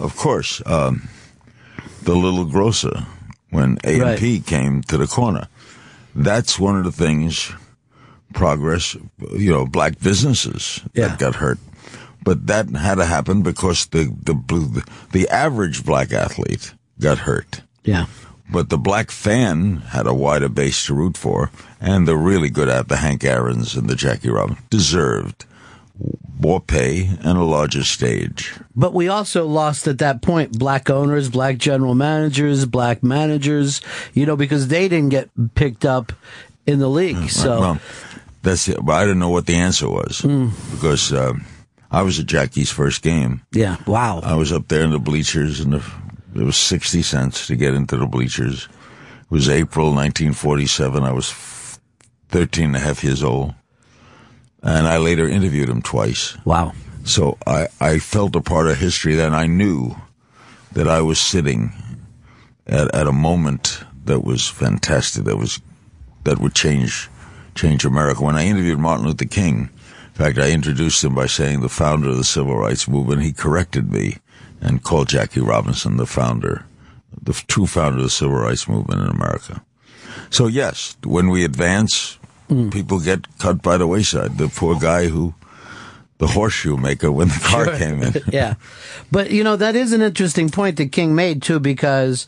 of 0.00 0.16
course, 0.16 0.62
um, 0.64 1.08
the 2.04 2.14
little 2.16 2.46
grocer, 2.46 3.06
when 3.50 3.76
A 3.84 4.00
and 4.00 4.18
P 4.18 4.40
came 4.40 4.80
to 4.84 4.96
the 4.96 5.06
corner, 5.06 5.48
that's 6.14 6.58
one 6.58 6.78
of 6.78 6.84
the 6.84 6.92
things. 6.92 7.52
Progress, 8.34 8.94
you 9.32 9.50
know, 9.50 9.64
black 9.66 10.00
businesses 10.00 10.82
that 11.08 11.18
got 11.18 11.34
hurt, 11.36 11.58
but 12.22 12.46
that 12.46 12.68
had 12.70 12.96
to 12.96 13.06
happen 13.06 13.40
because 13.42 13.86
the 13.86 14.04
the 14.22 14.34
the, 14.48 14.84
the 15.12 15.28
average 15.30 15.82
black 15.84 16.12
athlete 16.12 16.74
got 17.00 17.18
hurt. 17.18 17.62
Yeah. 17.84 18.04
But 18.50 18.70
the 18.70 18.78
black 18.78 19.10
fan 19.10 19.76
had 19.78 20.06
a 20.06 20.14
wider 20.14 20.48
base 20.48 20.86
to 20.86 20.94
root 20.94 21.16
for, 21.16 21.50
and 21.80 22.08
the 22.08 22.16
really 22.16 22.48
good 22.50 22.68
at 22.68 22.88
the 22.88 22.96
Hank 22.96 23.22
Aaron's 23.24 23.76
and 23.76 23.88
the 23.90 23.94
Jackie 23.96 24.30
Robinson 24.30 24.64
deserved 24.70 25.44
more 26.40 26.60
pay 26.60 27.06
and 27.22 27.36
a 27.38 27.42
larger 27.44 27.82
stage. 27.82 28.54
But 28.76 28.94
we 28.94 29.08
also 29.08 29.46
lost 29.46 29.88
at 29.88 29.98
that 29.98 30.22
point 30.22 30.56
black 30.58 30.88
owners, 30.88 31.28
black 31.28 31.58
general 31.58 31.94
managers, 31.94 32.64
black 32.64 33.02
managers, 33.02 33.80
you 34.14 34.24
know, 34.24 34.36
because 34.36 34.68
they 34.68 34.88
didn't 34.88 35.08
get 35.10 35.28
picked 35.54 35.84
up 35.84 36.12
in 36.66 36.78
the 36.78 36.88
league. 36.88 37.28
So, 37.30 37.60
well, 37.60 37.80
that's 38.42 38.68
it. 38.68 38.78
But 38.84 38.92
I 38.92 39.00
didn't 39.02 39.18
know 39.18 39.30
what 39.30 39.46
the 39.46 39.56
answer 39.56 39.88
was 39.90 40.20
Hmm. 40.20 40.50
because 40.70 41.12
um, 41.12 41.44
I 41.90 42.02
was 42.02 42.20
at 42.20 42.26
Jackie's 42.26 42.70
first 42.70 43.02
game. 43.02 43.42
yeah, 43.52 43.76
wow. 43.86 44.20
I 44.22 44.36
was 44.36 44.52
up 44.52 44.68
there 44.68 44.84
in 44.84 44.90
the 44.92 44.98
bleachers, 45.00 45.58
and 45.58 45.72
the, 45.72 45.84
it 46.38 46.44
was 46.44 46.56
sixty 46.56 47.02
cents 47.02 47.46
to 47.46 47.56
get 47.56 47.74
into 47.74 47.96
the 47.96 48.06
bleachers. 48.06 48.68
It 49.22 49.30
was 49.30 49.48
April 49.48 49.86
1947. 49.86 51.02
I 51.02 51.12
was 51.12 51.32
13 52.28 52.66
and 52.66 52.76
a 52.76 52.80
half 52.80 53.02
years 53.02 53.22
old, 53.22 53.54
and 54.62 54.86
I 54.86 54.98
later 54.98 55.28
interviewed 55.28 55.68
him 55.68 55.82
twice. 55.82 56.36
Wow. 56.44 56.72
So 57.04 57.38
I, 57.46 57.68
I 57.80 57.98
felt 57.98 58.36
a 58.36 58.40
part 58.40 58.68
of 58.68 58.78
history 58.78 59.14
then. 59.14 59.34
I 59.34 59.46
knew 59.46 59.96
that 60.72 60.88
I 60.88 61.00
was 61.00 61.18
sitting 61.18 61.72
at, 62.66 62.94
at 62.94 63.06
a 63.06 63.12
moment 63.12 63.82
that 64.04 64.20
was 64.20 64.46
fantastic, 64.46 65.24
that 65.24 65.36
was 65.36 65.60
that 66.24 66.38
would 66.38 66.54
change 66.54 67.08
change 67.54 67.84
America. 67.84 68.22
When 68.22 68.36
I 68.36 68.46
interviewed 68.46 68.78
Martin 68.78 69.06
Luther 69.06 69.24
King, 69.24 69.70
in 70.08 70.14
fact, 70.14 70.38
I 70.38 70.50
introduced 70.50 71.02
him 71.02 71.14
by 71.14 71.26
saying 71.26 71.60
the 71.60 71.68
founder 71.68 72.08
of 72.10 72.16
the 72.16 72.24
civil 72.24 72.56
rights 72.56 72.88
movement. 72.88 73.22
He 73.22 73.32
corrected 73.32 73.90
me 73.90 74.18
and 74.60 74.82
called 74.82 75.08
Jackie 75.08 75.40
Robinson 75.40 75.96
the 75.96 76.06
founder, 76.06 76.64
the 77.22 77.32
true 77.46 77.66
founder 77.66 77.98
of 77.98 78.04
the 78.04 78.10
civil 78.10 78.36
rights 78.36 78.68
movement 78.68 79.00
in 79.00 79.08
America. 79.08 79.62
So 80.30 80.46
yes, 80.46 80.96
when 81.04 81.28
we 81.28 81.44
advance, 81.44 82.18
mm. 82.48 82.72
people 82.72 83.00
get 83.00 83.26
cut 83.38 83.62
by 83.62 83.76
the 83.76 83.86
wayside. 83.86 84.38
The 84.38 84.48
poor 84.48 84.78
guy 84.78 85.06
who, 85.06 85.34
the 86.18 86.26
horseshoe 86.26 86.76
maker, 86.76 87.10
when 87.12 87.28
the 87.28 87.40
car 87.44 87.64
Sure. 87.64 87.78
came 87.78 88.02
in. 88.02 88.14
yeah. 88.32 88.54
But, 89.10 89.30
you 89.30 89.44
know, 89.44 89.56
that 89.56 89.76
is 89.76 89.92
an 89.92 90.02
interesting 90.02 90.50
point 90.50 90.76
that 90.76 90.92
King 90.92 91.14
made, 91.14 91.42
too, 91.42 91.60
because 91.60 92.26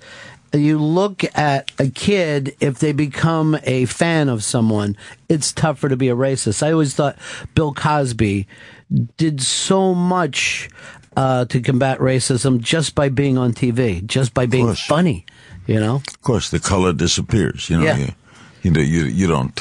you 0.52 0.78
look 0.78 1.24
at 1.36 1.70
a 1.78 1.88
kid, 1.90 2.56
if 2.60 2.78
they 2.78 2.92
become 2.92 3.58
a 3.64 3.84
fan 3.86 4.28
of 4.28 4.42
someone, 4.42 4.96
it's 5.28 5.52
tougher 5.52 5.88
to 5.88 5.96
be 5.96 6.08
a 6.08 6.16
racist. 6.16 6.62
I 6.62 6.72
always 6.72 6.94
thought 6.94 7.16
Bill 7.54 7.72
Cosby 7.72 8.46
did 9.16 9.40
so 9.40 9.94
much 9.94 10.68
uh, 11.16 11.44
to 11.46 11.60
combat 11.60 11.98
racism 11.98 12.60
just 12.60 12.94
by 12.94 13.08
being 13.08 13.36
on 13.38 13.52
TV, 13.52 14.04
just 14.06 14.32
by 14.34 14.46
being 14.46 14.74
funny, 14.74 15.24
you 15.66 15.78
know? 15.80 15.96
Of 15.96 16.22
course, 16.22 16.50
the 16.50 16.60
color 16.60 16.92
disappears. 16.92 17.68
You 17.70 17.78
know, 17.78 17.84
Yeah. 17.84 17.96
you, 17.98 18.08
you 18.62 18.70
know, 18.70 18.80
you 18.80 19.04
you 19.04 19.26
don't. 19.26 19.58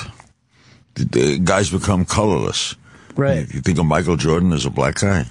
Guys 1.45 1.70
become 1.70 2.06
colorless. 2.06 2.76
Right. 3.16 3.47
You, 3.47 3.56
you 3.56 3.62
think 3.62 3.80
of 3.80 3.86
Michael 3.86 4.18
Jordan 4.18 4.52
as 4.54 4.66
a 4.66 4.70
black 4.70 4.95
guy? 5.02 5.26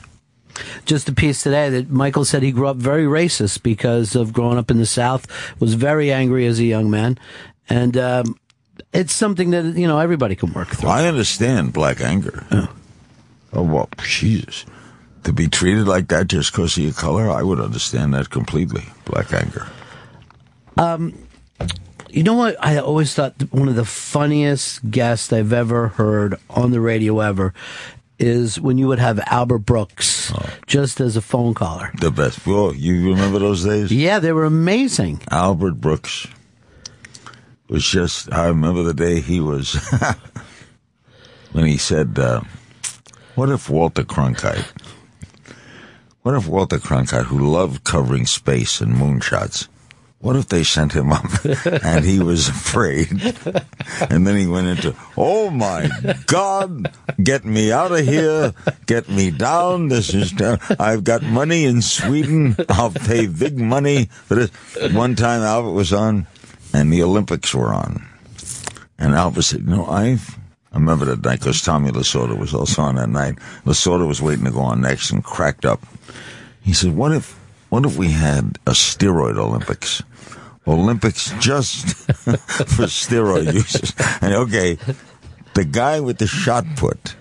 just 0.87 1.09
a 1.09 1.13
piece 1.13 1.45
today 1.45 1.69
that 1.71 1.89
Michael 1.89 2.25
said 2.25 2.43
he 2.43 2.51
grew 2.51 2.67
up 2.67 2.77
very 2.77 3.05
racist 3.05 3.63
because 3.63 4.17
of 4.17 4.33
growing 4.33 4.59
up 4.59 4.73
in 4.73 4.79
the 4.79 4.87
South, 4.87 5.27
was 5.61 5.75
very 5.75 6.11
angry 6.11 6.47
as 6.47 6.59
a 6.59 6.65
young 6.65 6.91
man, 6.91 7.17
and 7.69 7.97
um, 7.97 8.37
it's 8.93 9.13
something 9.15 9.51
that 9.51 9.77
you 9.77 9.87
know 9.87 10.01
everybody 10.01 10.35
can 10.35 10.53
work 10.53 10.69
through. 10.69 10.89
I 10.89 11.07
understand 11.07 11.73
black 11.73 12.01
anger. 12.01 12.45
Oh 13.53 13.63
well, 13.63 13.89
Jesus. 14.03 14.65
To 15.25 15.33
be 15.33 15.49
treated 15.49 15.87
like 15.87 16.09
that 16.09 16.29
just 16.29 16.53
because 16.53 16.77
of 16.77 16.83
your 16.85 16.93
color, 16.93 17.31
I 17.31 17.43
would 17.43 17.61
understand 17.61 18.15
that 18.15 18.31
completely. 18.31 18.85
Black 19.05 19.33
anger. 19.33 19.67
Um, 20.77 21.19
you 22.09 22.23
know 22.23 22.35
what? 22.35 22.57
I 22.65 22.79
always 22.79 23.15
thought 23.15 23.35
one 23.51 23.69
of 23.69 23.75
the 23.75 23.85
funniest 23.85 24.91
guests 24.91 25.33
I've 25.33 25.53
ever 25.53 25.89
heard 25.89 26.37
on 26.49 26.71
the 26.71 26.81
radio 26.81 27.21
ever 27.21 27.53
is 28.19 28.61
when 28.61 28.79
you 28.79 28.89
would 28.89 28.99
have 28.99 29.21
Albert 29.27 29.61
Brooks 29.61 30.33
just 30.67 31.01
as 31.01 31.17
a 31.17 31.21
phone 31.21 31.55
caller. 31.55 31.91
The 32.01 32.11
best. 32.11 32.47
Well, 32.47 32.75
you 32.75 33.11
remember 33.11 33.39
those 33.39 33.65
days? 33.65 33.93
Yeah, 33.93 34.19
they 34.19 34.33
were 34.33 34.45
amazing. 34.45 35.21
Albert 35.31 35.75
Brooks 35.81 36.27
was 37.69 37.85
just, 37.85 38.33
I 38.33 38.49
remember 38.49 38.83
the 38.83 38.95
day 38.95 39.21
he 39.21 39.41
was, 39.41 39.75
when 41.53 41.67
he 41.67 41.77
said, 41.77 42.19
uh, 42.19 42.41
what 43.35 43.51
if 43.51 43.71
Walter 43.71 44.03
Cronkite, 44.03 44.67
what 46.23 46.35
if 46.35 46.47
Walter 46.47 46.79
Cronkite, 46.79 47.25
who 47.25 47.39
loved 47.39 47.85
covering 47.85 48.27
space 48.27 48.81
and 48.81 48.95
moonshots, 48.95 49.69
what 50.21 50.35
if 50.35 50.49
they 50.49 50.65
sent 50.65 50.93
him 50.93 51.13
up 51.13 51.27
and 51.85 52.05
he 52.05 52.19
was 52.19 52.49
afraid? 52.49 53.13
And 54.11 54.27
then 54.27 54.37
he 54.37 54.47
went 54.47 54.67
into, 54.67 54.97
oh 55.17 55.51
my 55.51 55.89
God, 56.27 56.93
get 57.23 57.45
me 57.45 57.71
out 57.71 57.93
of 57.93 58.05
here, 58.05 58.53
get 58.87 59.09
me 59.09 59.31
down. 59.31 59.89
This 59.89 60.13
is, 60.13 60.35
I've 60.79 61.05
got 61.05 61.23
money 61.23 61.65
in 61.65 61.83
Sweden. 61.83 62.57
I'll 62.69 62.91
pay 62.91 63.27
big 63.29 63.59
money 63.59 64.07
for 64.07 64.35
this. 64.35 64.51
One 64.93 65.15
time 65.15 65.43
Albert 65.43 65.73
was 65.73 65.93
on 65.93 66.27
and 66.73 66.93
the 66.93 67.03
Olympics 67.05 67.55
were 67.55 67.73
on. 67.73 68.05
And 68.99 69.15
Albert 69.15 69.43
said, 69.43 69.69
I've, 69.69 70.37
I 70.73 70.77
remember 70.77 71.05
that 71.07 71.25
night 71.25 71.39
because 71.39 71.63
Tommy 71.63 71.93
Lasorda 71.93 72.37
was 72.37 72.53
also 72.53 72.83
on 72.83 72.97
that 72.97 73.09
night. 73.09 73.37
Lasorda 73.65 74.07
was 74.07 74.21
waiting 74.21 74.45
to 74.47 74.51
go 74.51 74.61
on 74.61 74.81
next 74.81 75.13
and 75.13 75.23
cracked 75.23 75.65
up. 75.65 75.81
He 76.69 76.75
said, 76.75 76.95
what 76.95 77.13
if, 77.13 77.33
what 77.71 77.87
if 77.87 77.97
we 77.97 78.11
had 78.11 78.59
a 78.67 78.73
steroid 78.73 79.39
Olympics? 79.39 80.03
Olympics 80.67 81.33
just 81.41 81.87
for 81.97 82.85
steroid 82.85 83.55
users. 83.55 83.95
And 84.21 84.35
okay, 84.35 84.77
the 85.55 85.65
guy 85.65 86.01
with 86.01 86.19
the 86.19 86.27
shot 86.27 86.67
put 86.77 87.17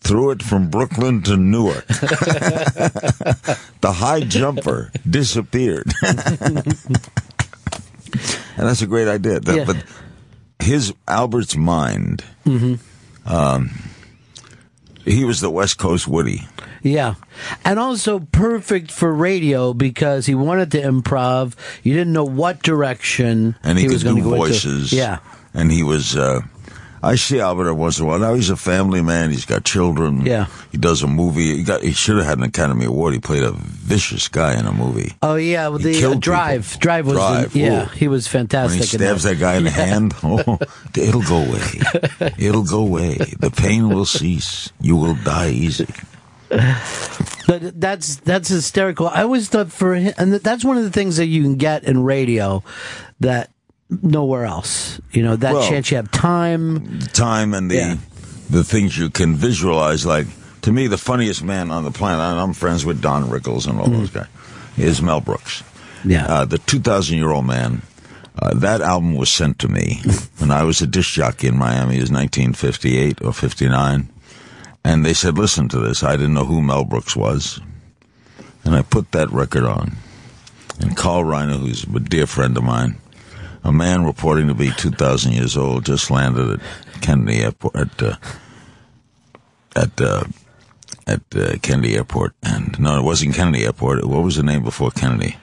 threw 0.00 0.32
it 0.32 0.42
from 0.42 0.68
Brooklyn 0.68 1.22
to 1.22 1.36
Newark. 1.36 1.86
the 3.80 3.92
high 3.94 4.22
jumper 4.22 4.90
disappeared. 5.08 5.92
and 6.02 6.64
that's 8.56 8.82
a 8.82 8.86
great 8.88 9.06
idea. 9.06 9.38
That- 9.40 9.56
Yeah. 9.56 9.64
But 9.64 9.84
his 10.58 10.92
Albert's 11.06 11.54
mind, 11.56 12.24
um, 13.26 13.70
he 15.04 15.24
was 15.24 15.40
the 15.40 15.50
West 15.50 15.78
Coast 15.78 16.08
Woody. 16.08 16.48
Yeah. 16.82 17.14
And 17.64 17.78
also 17.78 18.20
perfect 18.20 18.90
for 18.90 19.12
radio 19.12 19.72
because 19.74 20.26
he 20.26 20.34
wanted 20.34 20.70
to 20.72 20.80
improv. 20.80 21.54
You 21.82 21.94
didn't 21.94 22.12
know 22.12 22.24
what 22.24 22.62
direction 22.62 23.56
and 23.62 23.78
he, 23.78 23.88
was 23.88 24.02
could 24.02 24.10
going 24.14 24.22
to 24.22 24.30
go 24.30 24.36
voices. 24.36 24.92
into. 24.92 24.96
Yeah. 24.96 25.18
and 25.54 25.70
he 25.70 25.82
was. 25.82 26.16
Uh, 26.16 26.40
I 27.00 27.14
see 27.14 27.38
Albert 27.38 27.74
once 27.74 27.98
in 28.00 28.04
a 28.04 28.08
while. 28.08 28.18
Now 28.18 28.34
he's 28.34 28.50
a 28.50 28.56
family 28.56 29.02
man. 29.02 29.30
He's 29.30 29.46
got 29.46 29.64
children. 29.64 30.26
Yeah. 30.26 30.46
he 30.72 30.78
does 30.78 31.02
a 31.02 31.06
movie. 31.06 31.56
He 31.56 31.62
got. 31.62 31.82
He 31.82 31.92
should 31.92 32.16
have 32.16 32.26
had 32.26 32.38
an 32.38 32.44
Academy 32.44 32.86
Award. 32.86 33.14
He 33.14 33.20
played 33.20 33.44
a 33.44 33.52
vicious 33.52 34.26
guy 34.26 34.58
in 34.58 34.66
a 34.66 34.72
movie. 34.72 35.12
Oh 35.22 35.36
yeah, 35.36 35.70
He 35.78 35.92
the 35.92 36.10
uh, 36.10 36.14
drive. 36.14 36.76
Drive 36.80 37.06
was 37.06 37.14
Drive, 37.16 37.54
yeah, 37.54 37.84
ooh. 37.84 37.88
he 37.90 38.08
was 38.08 38.26
fantastic. 38.26 38.80
When 38.80 38.88
he 38.88 38.96
stabs 38.96 39.22
that 39.22 39.38
guy 39.38 39.56
in 39.56 39.64
the 39.64 39.70
hand, 39.70 40.12
oh, 40.24 40.58
it'll 40.96 41.22
go 41.22 41.36
away. 41.36 42.32
It'll 42.38 42.64
go 42.64 42.80
away. 42.80 43.14
The 43.38 43.50
pain 43.50 43.88
will 43.88 44.04
cease. 44.04 44.72
You 44.80 44.96
will 44.96 45.14
die 45.14 45.50
easy. 45.50 45.86
But 46.50 47.80
that's 47.80 48.16
that's 48.16 48.48
hysterical. 48.48 49.08
I 49.08 49.22
always 49.22 49.48
thought 49.48 49.72
for 49.72 49.94
him, 49.94 50.12
and 50.18 50.34
that's 50.34 50.64
one 50.64 50.76
of 50.76 50.84
the 50.84 50.90
things 50.90 51.16
that 51.16 51.26
you 51.26 51.42
can 51.42 51.56
get 51.56 51.84
in 51.84 52.02
radio 52.04 52.62
that 53.20 53.50
nowhere 54.02 54.44
else. 54.44 55.00
You 55.12 55.22
know 55.22 55.36
that 55.36 55.54
Well- 55.54 55.68
chance 55.68 55.90
you 55.90 55.96
have 55.96 56.10
time. 56.10 56.98
Time 57.14 57.54
and 57.54 57.70
the 57.70 57.74
Yeah. 57.76 57.96
the 58.50 58.64
things 58.64 58.98
you 58.98 59.08
can 59.10 59.34
visualize. 59.34 60.04
Like 60.04 60.26
to 60.62 60.72
me, 60.72 60.88
the 60.88 60.98
funniest 60.98 61.42
man 61.42 61.70
on 61.70 61.84
the 61.84 61.90
planet. 61.90 62.20
And 62.20 62.38
I'm 62.40 62.52
friends 62.52 62.84
with 62.84 63.00
Don 63.00 63.30
Rickles 63.30 63.66
and 63.66 63.80
all 63.80 63.88
those 63.88 64.10
guys. 64.10 64.26
Is 64.76 65.00
Mel 65.00 65.20
Brooks. 65.20 65.62
Yeah, 66.04 66.26
uh, 66.26 66.44
the 66.44 66.58
2,000 66.58 67.16
year 67.16 67.30
old 67.30 67.46
man. 67.46 67.82
Uh, 68.40 68.54
that 68.54 68.80
album 68.80 69.16
was 69.16 69.28
sent 69.30 69.58
to 69.60 69.68
me 69.68 70.00
when 70.38 70.50
I 70.52 70.62
was 70.62 70.80
a 70.80 70.86
disc 70.86 71.10
jockey 71.12 71.48
in 71.48 71.56
Miami. 71.58 71.96
It 71.96 72.02
was 72.02 72.10
1958 72.12 73.20
or 73.24 73.32
59. 73.32 74.08
And 74.88 75.04
they 75.04 75.12
said, 75.12 75.36
listen 75.36 75.68
to 75.68 75.80
this. 75.80 76.02
I 76.02 76.16
didn't 76.16 76.32
know 76.32 76.46
who 76.46 76.62
Mel 76.62 76.82
Brooks 76.82 77.14
was. 77.14 77.60
And 78.64 78.74
I 78.74 78.80
put 78.80 79.12
that 79.12 79.30
record 79.30 79.64
on. 79.64 79.98
And 80.80 80.96
Carl 80.96 81.24
Reiner, 81.24 81.58
who's 81.60 81.84
a 81.84 82.00
dear 82.00 82.26
friend 82.26 82.56
of 82.56 82.64
mine, 82.64 82.96
a 83.62 83.70
man 83.70 84.06
reporting 84.06 84.48
to 84.48 84.54
be 84.54 84.70
2,000 84.70 85.32
years 85.32 85.58
old, 85.58 85.84
just 85.84 86.10
landed 86.10 86.58
at 86.58 87.02
Kennedy 87.02 87.42
Airport, 87.42 87.76
at, 87.76 88.02
uh, 88.02 88.16
at, 89.76 90.00
uh, 90.00 90.24
at 91.06 91.20
uh, 91.36 91.58
Kennedy 91.60 91.94
Airport. 91.94 92.32
And 92.42 92.80
no, 92.80 92.98
it 92.98 93.04
wasn't 93.04 93.34
Kennedy 93.34 93.66
Airport. 93.66 94.06
What 94.06 94.24
was 94.24 94.36
the 94.36 94.42
name 94.42 94.64
before 94.64 94.90
Kennedy? 94.90 95.36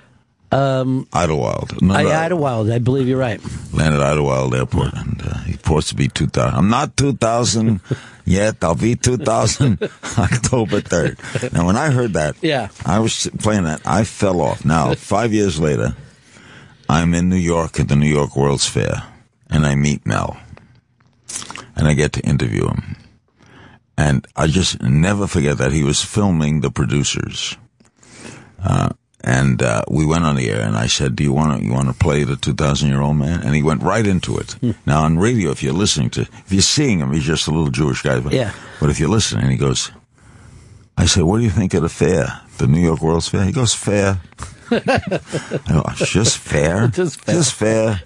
Um, 0.52 1.08
Idlewild. 1.12 1.82
No, 1.82 1.94
I, 1.96 2.26
Idlewild. 2.26 2.70
I 2.70 2.80
believe 2.80 3.08
you're 3.08 3.18
right. 3.20 3.42
landed 3.74 4.00
at 4.00 4.12
Idlewild 4.14 4.54
Airport, 4.56 4.94
and 4.94 5.22
uh, 5.22 5.38
he 5.40 5.54
reports 5.54 5.90
to 5.90 5.96
be 5.96 6.08
2,000. 6.08 6.54
I'm 6.56 6.70
not 6.70 6.96
2,000 6.96 7.82
yet. 8.26 8.64
I'll 8.64 8.76
be 8.76 8.96
2,000 8.96 9.82
October 10.18 10.82
3rd. 10.82 11.52
Now, 11.54 11.66
when 11.66 11.76
I 11.76 11.90
heard 11.90 12.14
that, 12.14 12.36
Yeah. 12.42 12.70
I 12.86 13.00
was 13.00 13.28
playing 13.40 13.64
that. 13.64 13.82
I 13.86 14.04
fell 14.04 14.40
off. 14.40 14.64
Now, 14.64 14.94
five 14.96 15.34
years 15.34 15.60
later, 15.60 15.96
I'm 16.88 17.14
in 17.14 17.28
New 17.30 17.36
York 17.38 17.80
at 17.80 17.88
the 17.90 17.96
New 17.96 18.08
York 18.10 18.36
World's 18.36 18.68
Fair, 18.68 19.04
and 19.50 19.66
I 19.66 19.76
meet 19.76 20.06
Mel, 20.06 20.38
and 21.76 21.88
I 21.88 21.94
get 21.94 22.14
to 22.14 22.22
interview 22.22 22.68
him. 22.68 22.96
And 23.98 24.28
I 24.36 24.48
just 24.48 24.82
never 24.82 25.26
forget 25.26 25.58
that 25.58 25.72
he 25.72 25.84
was 25.84 26.04
filming 26.04 26.62
the 26.62 26.70
producers. 26.70 27.58
Uh, 28.62 28.90
and 29.26 29.62
uh, 29.62 29.82
we 29.90 30.06
went 30.06 30.24
on 30.24 30.36
the 30.36 30.50
air, 30.50 30.62
and 30.62 30.78
I 30.78 30.88
said, 30.88 31.16
"Do 31.16 31.24
you 31.24 31.34
want 31.34 31.60
to 31.60 31.66
you 31.66 31.74
want 31.74 31.88
to 31.88 31.94
play 31.94 32.24
the 32.24 32.36
two 32.38 32.54
thousand 32.54 32.90
year 32.90 33.02
old 33.02 33.18
man?" 33.18 33.42
And 33.42 33.56
he 33.56 33.64
went 33.64 33.82
right 33.84 34.06
into 34.06 34.38
it. 34.38 34.56
Now 34.86 35.04
on 35.04 35.18
radio, 35.18 35.50
if 35.52 35.62
you're 35.64 35.74
listening 35.74 36.10
to, 36.12 36.22
if 36.22 36.52
you're 36.52 36.62
seeing 36.62 37.00
him, 37.00 37.12
he's 37.12 37.26
just 37.26 37.48
a 37.48 37.52
little 37.52 37.72
Jewish 37.72 38.02
guy. 38.04 38.20
But, 38.20 38.34
Yeah. 38.34 38.52
But 38.80 38.90
if 38.92 39.00
you're 39.00 39.10
listening, 39.10 39.50
he 39.50 39.58
goes, 39.58 39.92
"I 40.98 41.06
said, 41.08 41.24
what 41.24 41.40
do 41.40 41.44
you 41.44 41.50
think 41.50 41.74
of 41.74 41.82
the 41.82 41.90
fair, 41.90 42.42
the 42.60 42.68
New 42.68 42.80
York 42.80 43.02
World's 43.02 43.28
Fair?" 43.28 43.44
He 43.46 43.52
goes, 43.52 43.74
"Fair." 43.74 44.22
I 44.72 44.80
go, 45.68 45.84
"It's 46.00 46.10
just 46.12 46.38
fair, 46.38 46.88
Just 46.94 47.22
fair. 47.22 47.36
just 47.36 47.54
fair. 47.54 48.02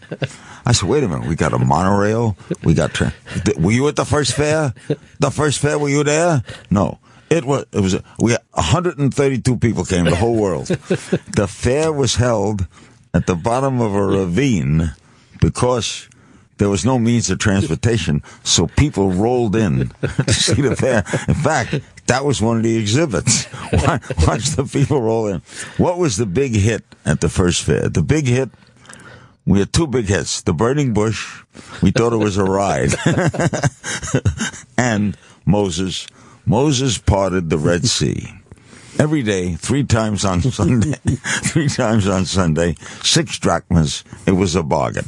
I 0.66 0.74
said, 0.74 0.90
wait 0.90 1.04
a 1.04 1.08
minute, 1.08 1.28
we 1.28 1.36
got 1.36 1.54
a 1.54 1.58
monorail. 1.60 2.36
We 2.64 2.74
got. 2.74 2.94
Tra- 2.94 3.14
were 3.58 3.72
you 3.72 3.88
at 3.88 3.96
the 3.96 4.06
first 4.06 4.34
fair? 4.36 4.74
The 5.20 5.32
first 5.32 5.60
fair, 5.60 5.80
were 5.80 5.90
you 5.90 6.04
there? 6.04 6.44
No. 6.70 7.00
It 7.30 7.46
was. 7.46 7.66
It 7.72 7.82
was. 7.82 8.02
We 8.20 8.36
132 8.52 9.58
people 9.58 9.86
came. 9.86 10.06
The 10.06 10.16
whole 10.16 10.36
world. 10.36 10.68
the 10.68 11.48
fair 11.48 11.94
was 11.94 12.16
held 12.16 12.68
at 13.14 13.28
the 13.28 13.36
bottom 13.36 13.82
of 13.82 13.94
a 13.94 14.04
ravine 14.04 14.94
because 15.42 16.10
there 16.60 16.70
was 16.70 16.86
no 16.86 17.00
means 17.00 17.30
of 17.30 17.40
transportation, 17.40 18.22
so 18.44 18.68
people 18.68 19.12
rolled 19.12 19.56
in 19.56 19.90
to 20.02 20.34
see 20.34 20.62
the 20.62 20.76
fair. 20.76 21.06
In 21.28 21.34
fact, 21.34 21.80
that 22.08 22.26
was 22.26 22.42
one 22.42 22.58
of 22.58 22.64
the 22.64 22.78
exhibits. 22.78 23.48
Watch, 23.74 24.04
watch 24.28 24.50
the 24.56 24.68
people 24.70 25.02
roll 25.02 25.28
in. 25.28 25.42
What 25.78 25.98
was 25.98 26.18
the 26.18 26.26
big 26.26 26.56
hit 26.56 26.84
at 27.06 27.22
the 27.22 27.30
first 27.30 27.64
fair? 27.64 27.88
The 27.88 28.02
big 28.02 28.26
hit. 28.26 28.50
We 29.46 29.60
had 29.60 29.72
two 29.72 29.88
big 29.88 30.06
hits. 30.06 30.42
The 30.42 30.54
Burning 30.54 30.94
Bush. 30.94 31.44
We 31.82 31.92
thought 31.92 32.14
it 32.14 32.18
was 32.18 32.38
a 32.38 32.44
ride. 32.44 32.94
and 34.78 35.16
Moses. 35.46 36.08
Moses 36.46 36.98
parted 36.98 37.50
the 37.50 37.58
Red 37.58 37.86
Sea. 37.86 38.34
Every 38.98 39.24
day, 39.24 39.54
three 39.56 39.84
times 39.84 40.26
on 40.26 40.42
Sunday, 40.52 40.98
three 41.44 41.70
times 41.70 42.08
on 42.08 42.26
Sunday, 42.26 42.76
six 43.02 43.40
drachmas. 43.40 44.04
It 44.26 44.34
was 44.34 44.56
a 44.56 44.64
bargain. 44.64 45.06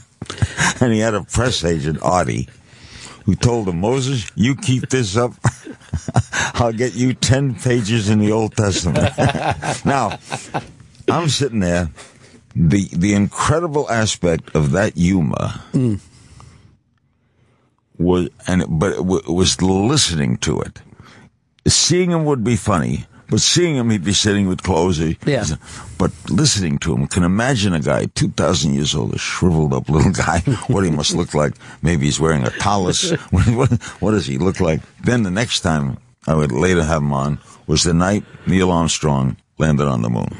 and 0.80 0.92
he 0.92 1.00
had 1.00 1.14
a 1.14 1.22
press 1.24 1.64
agent, 1.64 1.98
Artie, 2.02 2.48
who 3.24 3.34
told 3.34 3.68
him, 3.68 3.80
Moses, 3.80 4.30
you 4.34 4.56
keep 4.56 4.88
this 4.88 5.16
up, 5.16 5.32
I'll 6.54 6.72
get 6.72 6.94
you 6.94 7.14
10 7.14 7.56
pages 7.56 8.08
in 8.08 8.20
the 8.20 8.32
Old 8.32 8.56
Testament. 8.56 9.12
now, 9.84 10.18
I'm 11.08 11.28
sitting 11.28 11.60
there. 11.60 11.90
The, 12.56 12.88
the 12.92 13.14
incredible 13.14 13.88
aspect 13.90 14.56
of 14.56 14.72
that 14.72 14.96
humor 14.96 15.54
mm. 15.72 16.00
Was, 18.00 18.28
and, 18.46 18.64
but 18.68 19.04
was 19.04 19.60
listening 19.60 20.38
to 20.38 20.60
it. 20.60 20.80
Seeing 21.68 22.10
him 22.10 22.24
would 22.24 22.42
be 22.42 22.56
funny, 22.56 23.04
but 23.28 23.40
seeing 23.40 23.76
him, 23.76 23.90
he'd 23.90 24.02
be 24.04 24.14
sitting 24.14 24.48
with 24.48 24.62
clothes. 24.62 24.96
he- 24.96 25.18
Yeah. 25.26 25.44
But 25.98 26.10
listening 26.30 26.78
to 26.78 26.94
him, 26.94 27.06
can 27.06 27.22
imagine 27.22 27.74
a 27.74 27.80
guy, 27.80 28.06
2,000 28.06 28.72
years 28.74 28.94
old, 28.94 29.14
a 29.14 29.18
shriveled 29.18 29.74
up 29.74 29.88
little 29.88 30.10
guy, 30.26 30.40
what 30.68 30.84
he 30.84 30.90
must 30.90 31.14
look 31.14 31.34
like. 31.34 31.52
Maybe 31.82 32.06
he's 32.06 32.18
wearing 32.18 32.44
a 32.44 32.50
tallis. 32.50 33.10
what, 33.30 33.46
what, 33.48 33.70
what 34.00 34.10
does 34.12 34.26
he 34.26 34.38
look 34.38 34.58
like? 34.60 34.80
Then 35.04 35.22
the 35.22 35.30
next 35.30 35.60
time 35.60 35.98
I 36.26 36.34
would 36.34 36.50
later 36.52 36.82
have 36.82 37.02
him 37.02 37.12
on 37.12 37.38
was 37.66 37.84
the 37.84 37.94
night 37.94 38.24
Neil 38.46 38.70
Armstrong 38.70 39.36
landed 39.58 39.86
on 39.86 40.02
the 40.02 40.10
moon. 40.10 40.34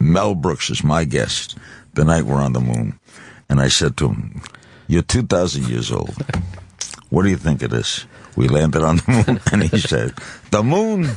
Mel 0.00 0.34
Brooks 0.34 0.70
is 0.70 0.82
my 0.82 1.04
guest 1.04 1.56
the 1.94 2.04
night 2.04 2.24
we're 2.24 2.42
on 2.42 2.52
the 2.54 2.60
moon. 2.60 2.98
And 3.48 3.60
I 3.60 3.68
said 3.68 3.96
to 3.98 4.08
him, 4.08 4.42
You're 4.86 5.02
2,000 5.02 5.68
years 5.68 5.90
old. 5.90 6.14
What 7.10 7.22
do 7.22 7.30
you 7.30 7.36
think 7.36 7.62
of 7.62 7.70
this? 7.70 8.06
We 8.36 8.48
landed 8.48 8.82
on 8.82 8.96
the 8.96 9.24
moon. 9.26 9.40
And 9.52 9.62
he 9.62 9.78
said, 9.78 10.14
The 10.50 10.62
moon, 10.62 11.16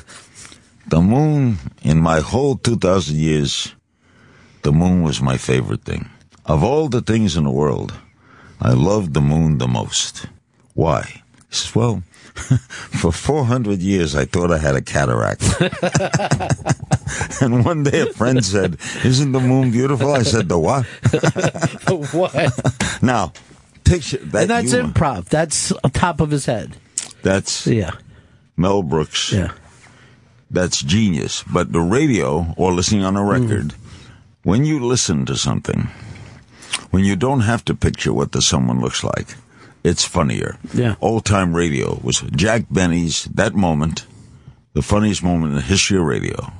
the 0.87 1.01
moon, 1.01 1.57
in 1.81 1.99
my 1.99 2.19
whole 2.19 2.55
2,000 2.57 3.15
years, 3.15 3.75
the 4.61 4.71
moon 4.71 5.03
was 5.03 5.21
my 5.21 5.37
favorite 5.37 5.83
thing. 5.83 6.09
Of 6.45 6.63
all 6.63 6.87
the 6.87 7.01
things 7.01 7.35
in 7.35 7.43
the 7.43 7.51
world, 7.51 7.93
I 8.61 8.71
loved 8.71 9.13
the 9.13 9.21
moon 9.21 9.57
the 9.57 9.67
most. 9.67 10.27
Why? 10.73 11.01
He 11.49 11.55
says, 11.55 11.75
Well, 11.75 12.03
for 12.35 13.11
400 13.11 13.79
years, 13.79 14.15
I 14.15 14.25
thought 14.25 14.51
I 14.51 14.57
had 14.57 14.75
a 14.75 14.81
cataract. 14.81 15.43
and 17.41 17.65
one 17.65 17.83
day 17.83 18.01
a 18.01 18.13
friend 18.13 18.45
said, 18.45 18.77
Isn't 19.03 19.31
the 19.31 19.39
moon 19.39 19.71
beautiful? 19.71 20.13
I 20.13 20.23
said, 20.23 20.47
The 20.47 20.59
what? 20.59 20.85
what? 22.13 23.01
Now, 23.01 23.33
picture 23.89 24.17
that. 24.17 24.41
and 24.41 24.49
that's 24.49 24.71
humor. 24.71 24.89
improv. 24.89 25.25
That's 25.25 25.71
on 25.71 25.91
top 25.91 26.21
of 26.21 26.31
his 26.31 26.45
head. 26.45 26.75
That's 27.23 27.65
Yeah. 27.67 27.91
Mel 28.55 28.83
Brooks. 28.83 29.31
Yeah. 29.31 29.51
That's 30.49 30.81
genius. 30.81 31.43
But 31.51 31.71
the 31.73 31.81
radio 31.81 32.53
or 32.57 32.73
listening 32.73 33.03
on 33.03 33.15
a 33.17 33.21
Mm. 33.21 33.29
record, 33.49 33.73
when 34.43 34.65
you 34.65 34.79
listen 34.79 35.25
to 35.25 35.35
something, 35.35 35.89
when 36.91 37.03
you 37.03 37.15
don't 37.15 37.41
have 37.41 37.65
to 37.65 37.75
picture 37.75 38.13
what 38.13 38.31
the 38.31 38.41
someone 38.41 38.79
looks 38.79 39.03
like, 39.03 39.35
it's 39.83 40.05
funnier. 40.05 40.57
Yeah. 40.73 40.95
Old 41.01 41.25
time 41.25 41.53
radio 41.53 41.99
was 42.03 42.21
Jack 42.35 42.65
Benny's 42.71 43.25
that 43.35 43.55
moment, 43.55 44.05
the 44.73 44.81
funniest 44.81 45.21
moment 45.23 45.51
in 45.51 45.55
the 45.55 45.61
history 45.61 45.97
of 45.97 46.03
radio. 46.05 46.51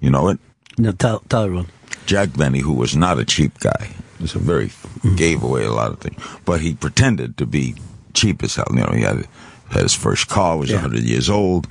You 0.00 0.10
know 0.10 0.28
it? 0.28 0.38
No, 0.78 0.92
tell 0.92 1.20
tell 1.28 1.44
everyone. 1.44 1.66
Jack 2.06 2.36
Benny, 2.36 2.60
who 2.60 2.72
was 2.72 2.94
not 2.96 3.18
a 3.18 3.24
cheap 3.24 3.58
guy. 3.60 3.90
Was 4.24 4.34
a 4.34 4.38
very 4.38 4.70
gave 5.16 5.42
away 5.42 5.64
a 5.66 5.70
lot 5.70 5.92
of 5.92 5.98
things, 6.00 6.16
but 6.46 6.62
he 6.62 6.72
pretended 6.72 7.36
to 7.36 7.44
be 7.44 7.74
cheap 8.14 8.42
as 8.42 8.54
hell. 8.56 8.64
You 8.70 8.80
know, 8.80 8.92
he 8.96 9.02
had 9.02 9.28
had 9.68 9.82
his 9.82 9.92
first 9.92 10.28
car, 10.28 10.56
was 10.56 10.70
a 10.70 10.80
Yeah. 10.80 10.80
100 10.80 11.02
years 11.04 11.28
old. 11.28 11.66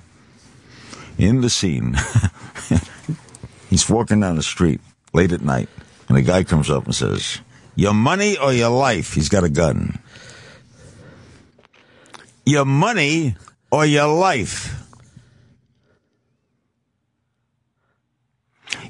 In 1.17 1.41
the 1.41 1.49
scene, 1.49 1.97
he's 3.71 3.89
walking 3.89 4.19
down 4.19 4.35
the 4.35 4.43
street 4.43 4.81
late 5.13 5.31
at 5.31 5.41
night, 5.41 5.67
and 6.09 6.15
a 6.15 6.21
guy 6.21 6.43
comes 6.43 6.69
up 6.69 6.85
and 6.85 6.93
says, 6.93 7.39
"Your 7.75 7.95
money 7.95 8.37
or 8.37 8.53
your 8.53 8.69
life?" 8.69 9.13
He's 9.15 9.29
got 9.29 9.43
a 9.43 9.49
gun. 9.49 9.97
Your 12.45 12.65
money 12.65 13.35
or 13.71 13.83
your 13.83 14.13
life? 14.13 14.75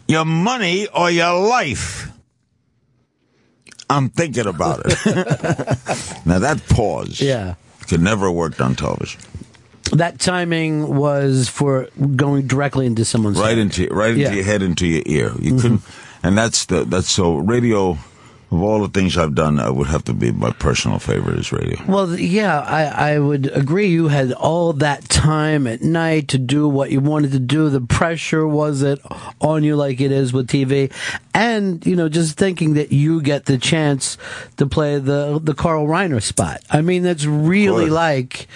Your 0.07 0.26
money 0.26 0.88
or 0.93 1.09
your 1.09 1.39
life? 1.39 2.12
I'm 3.97 4.09
thinking 4.09 4.47
about 4.47 4.81
it. 4.85 4.97
now 6.25 6.39
that 6.39 6.61
pause 6.69 7.21
Yeah. 7.21 7.55
could 7.87 8.01
never 8.01 8.25
have 8.27 8.35
worked 8.35 8.59
on 8.61 8.75
television. 8.75 9.21
That 9.91 10.19
timing 10.19 10.95
was 10.95 11.47
for 11.49 11.87
going 12.15 12.47
directly 12.47 12.85
into 12.85 13.05
someone's 13.05 13.37
right 13.39 13.49
head. 13.49 13.57
into 13.59 13.87
right 13.93 14.09
into 14.11 14.21
Yeah. 14.21 14.27
Mm-hmm. 14.29 14.35
your 14.37 14.45
head, 14.45 14.61
into 14.61 14.87
your 14.87 15.03
ear. 15.05 15.31
You 15.39 15.55
couldn't, 15.59 15.81
and 16.23 16.37
that's 16.37 16.65
the 16.65 16.83
that's 16.85 17.09
so 17.11 17.35
radio. 17.35 17.97
Of 18.53 18.61
all 18.61 18.81
the 18.81 18.87
things 18.87 19.17
I've 19.17 19.33
done, 19.33 19.59
I 19.59 19.71
would 19.71 19.87
have 19.87 20.03
to 20.03 20.13
be 20.13 20.31
my 20.31 20.51
personal 20.51 20.99
favorite 20.99 21.39
is 21.39 21.51
radio. 21.51 21.83
Well, 21.87 22.19
yeah, 22.19 22.59
I, 22.59 23.13
I 23.13 23.19
would 23.19 23.47
agree. 23.47 23.87
You 23.87 24.09
had 24.09 24.31
all 24.31 24.73
that 24.73 25.09
time 25.09 25.65
at 25.65 25.81
night 25.81 26.27
to 26.27 26.37
do 26.37 26.69
what 26.69 26.91
you 26.91 26.99
wanted 26.99 27.31
to 27.31 27.39
do. 27.39 27.69
The 27.69 27.81
pressure 27.81 28.47
wasn't 28.47 29.01
on 29.41 29.63
you 29.63 29.75
like 29.75 29.99
it 29.99 30.11
is 30.11 30.33
with 30.33 30.49
TV. 30.49 30.93
And, 31.33 31.83
you 31.83 31.95
know, 31.95 32.09
just 32.09 32.37
thinking 32.37 32.75
that 32.75 32.91
you 32.91 33.23
get 33.23 33.45
the 33.45 33.57
chance 33.57 34.19
to 34.57 34.67
play 34.67 34.99
the, 34.99 35.39
the 35.41 35.55
Carl 35.55 35.87
Reiner 35.87 36.21
spot. 36.21 36.61
I 36.69 36.81
mean, 36.81 37.01
that's 37.01 37.25
really 37.25 37.89
like, 37.89 38.47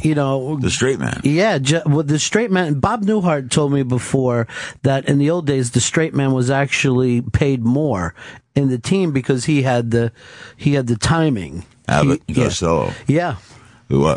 you 0.00 0.14
know. 0.14 0.56
The 0.56 0.70
straight 0.70 0.98
man. 0.98 1.20
Yeah, 1.24 1.58
ju- 1.58 1.82
well, 1.84 2.04
the 2.04 2.18
straight 2.18 2.50
man. 2.50 2.80
Bob 2.80 3.04
Newhart 3.04 3.50
told 3.50 3.72
me 3.72 3.82
before 3.82 4.48
that 4.80 5.06
in 5.06 5.18
the 5.18 5.28
old 5.28 5.46
days, 5.46 5.72
the 5.72 5.80
straight 5.82 6.14
man 6.14 6.32
was 6.32 6.48
actually 6.48 7.20
paid 7.20 7.62
more 7.62 8.14
in 8.54 8.68
the 8.68 8.78
team 8.78 9.12
because 9.12 9.44
he 9.46 9.62
had 9.62 9.90
the 9.90 10.12
he 10.56 10.74
had 10.74 10.86
the 10.86 10.96
timing. 10.96 11.64
Abbott 11.88 12.22
He- 12.26 12.32
and 12.34 12.36
yeah. 12.36 12.44
Costello. 12.44 12.92
Yeah, 13.06 13.36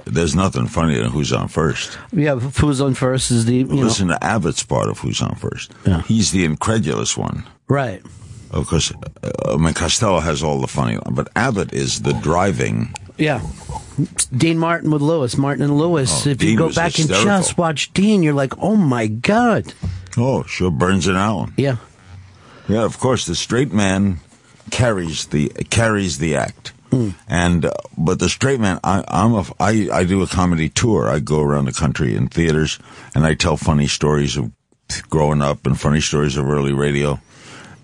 there's 0.06 0.36
nothing 0.36 0.68
funnier 0.68 1.02
than 1.04 1.12
who's 1.12 1.34
on 1.34 1.48
first. 1.50 1.98
yeah. 2.14 2.36
Who's 2.36 2.80
on 2.80 2.94
first 2.94 3.32
is 3.32 3.46
the 3.46 3.56
you 3.56 3.64
know 3.66 3.76
Listen 3.76 4.08
to 4.08 4.24
Abbott's 4.24 4.64
part 4.64 4.88
of 4.88 5.00
who's 5.00 5.22
on 5.22 5.36
first. 5.36 5.74
Yeah. 5.86 6.02
He's 6.04 6.32
the 6.32 6.46
incredulous 6.46 7.18
one. 7.18 7.44
right. 7.68 8.02
Of 8.52 8.68
course, 8.68 8.94
uh, 9.24 9.54
I 9.54 9.58
mean, 9.58 9.74
Costello 9.74 10.20
has 10.22 10.42
all 10.42 10.62
the 10.62 10.68
funny, 10.68 10.98
but 11.12 11.28
Abbott 11.36 11.74
is 11.74 12.04
the 12.04 12.14
driving. 12.14 12.94
Yeah. 13.18 13.42
Dean 14.38 14.58
Martin 14.60 14.92
with 14.92 15.02
Lewis, 15.02 15.36
Martin 15.38 15.64
and 15.64 15.78
Lewis. 15.78 16.26
Oh, 16.26 16.30
if 16.30 16.42
you 16.42 16.56
go 16.58 16.68
back 16.70 16.98
and 17.00 17.10
hysterical. 17.10 17.26
just 17.26 17.58
watch 17.58 17.92
Dean, 17.94 18.24
you're 18.24 18.34
like, 18.34 18.54
oh 18.60 18.76
my 18.78 19.08
god. 19.08 19.74
Oh, 20.16 20.44
sure, 20.44 20.72
Burns 20.72 21.06
and 21.08 21.18
Allen. 21.18 21.54
Yeah. 21.58 21.78
Yeah, 22.68 22.84
of 22.84 22.98
course, 23.00 23.26
the 23.26 23.36
straight 23.36 23.72
man 23.72 24.20
carries 24.72 25.28
the 25.28 25.50
carries 25.70 26.18
the 26.18 26.36
act. 26.36 26.72
And 27.28 27.66
uh, 27.66 27.72
but 27.98 28.20
the 28.20 28.30
straight 28.30 28.62
man, 28.62 28.80
I, 28.82 29.04
I'm 29.10 29.34
a 29.34 29.44
I 29.60 29.90
I 29.92 30.04
do 30.06 30.22
a 30.24 30.28
comedy 30.28 30.70
tour. 30.70 31.10
I 31.10 31.20
go 31.20 31.42
around 31.42 31.66
the 31.66 31.74
country 31.74 32.16
in 32.16 32.30
theaters, 32.30 32.80
and 33.14 33.26
I 33.26 33.34
tell 33.34 33.58
funny 33.58 33.88
stories 33.88 34.38
of 34.38 34.50
growing 35.10 35.42
up 35.42 35.66
and 35.68 35.78
funny 35.78 36.00
stories 36.00 36.38
of 36.38 36.48
early 36.48 36.72
radio. 36.72 37.20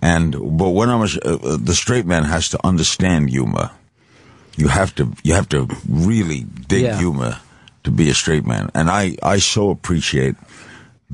And 0.01 0.32
but 0.57 0.69
when 0.69 0.89
I'm 0.89 1.01
a, 1.01 1.09
uh, 1.25 1.57
the 1.57 1.75
straight 1.75 2.05
man 2.05 2.23
has 2.23 2.47
to 2.49 2.59
understand 2.65 3.29
humor. 3.29 3.71
You 4.55 4.69
have 4.69 4.95
to 4.95 5.11
you 5.23 5.34
have 5.34 5.49
to 5.49 5.67
really 5.89 6.45
dig 6.67 6.84
Yeah. 6.84 6.97
humor 6.97 7.38
to 7.84 7.91
be 7.91 8.09
a 8.09 8.13
straight 8.13 8.45
man. 8.45 8.69
And 8.73 8.89
I 8.89 9.17
I 9.21 9.39
so 9.39 9.71
appreciate 9.71 10.36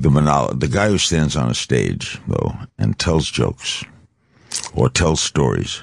the 0.00 0.10
monologue. 0.10 0.60
The 0.60 0.68
guy 0.68 0.88
who 0.88 0.98
stands 0.98 1.36
on 1.36 1.50
a 1.50 1.54
stage 1.54 2.18
though 2.28 2.54
and 2.78 2.98
tells 2.98 3.28
jokes 3.30 3.84
or 4.74 4.88
tells 4.88 5.20
stories. 5.20 5.82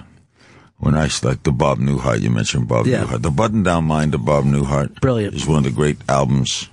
When 0.78 0.96
I 0.96 1.10
like 1.24 1.44
the 1.44 1.52
Bob 1.54 1.80
Newhart, 1.80 2.22
you 2.22 2.30
mentioned 2.30 2.68
Bob 2.68 2.86
Yeah. 2.88 3.04
Newhart. 3.06 3.22
The 3.22 3.32
Button 3.32 3.64
Down 3.64 3.86
Mind 3.86 4.14
of 4.14 4.26
Bob 4.26 4.44
Newhart, 4.46 5.00
Brilliant. 5.02 5.34
is 5.36 5.46
one 5.48 5.60
of 5.60 5.64
the 5.64 5.72
great 5.72 5.98
albums 6.10 6.68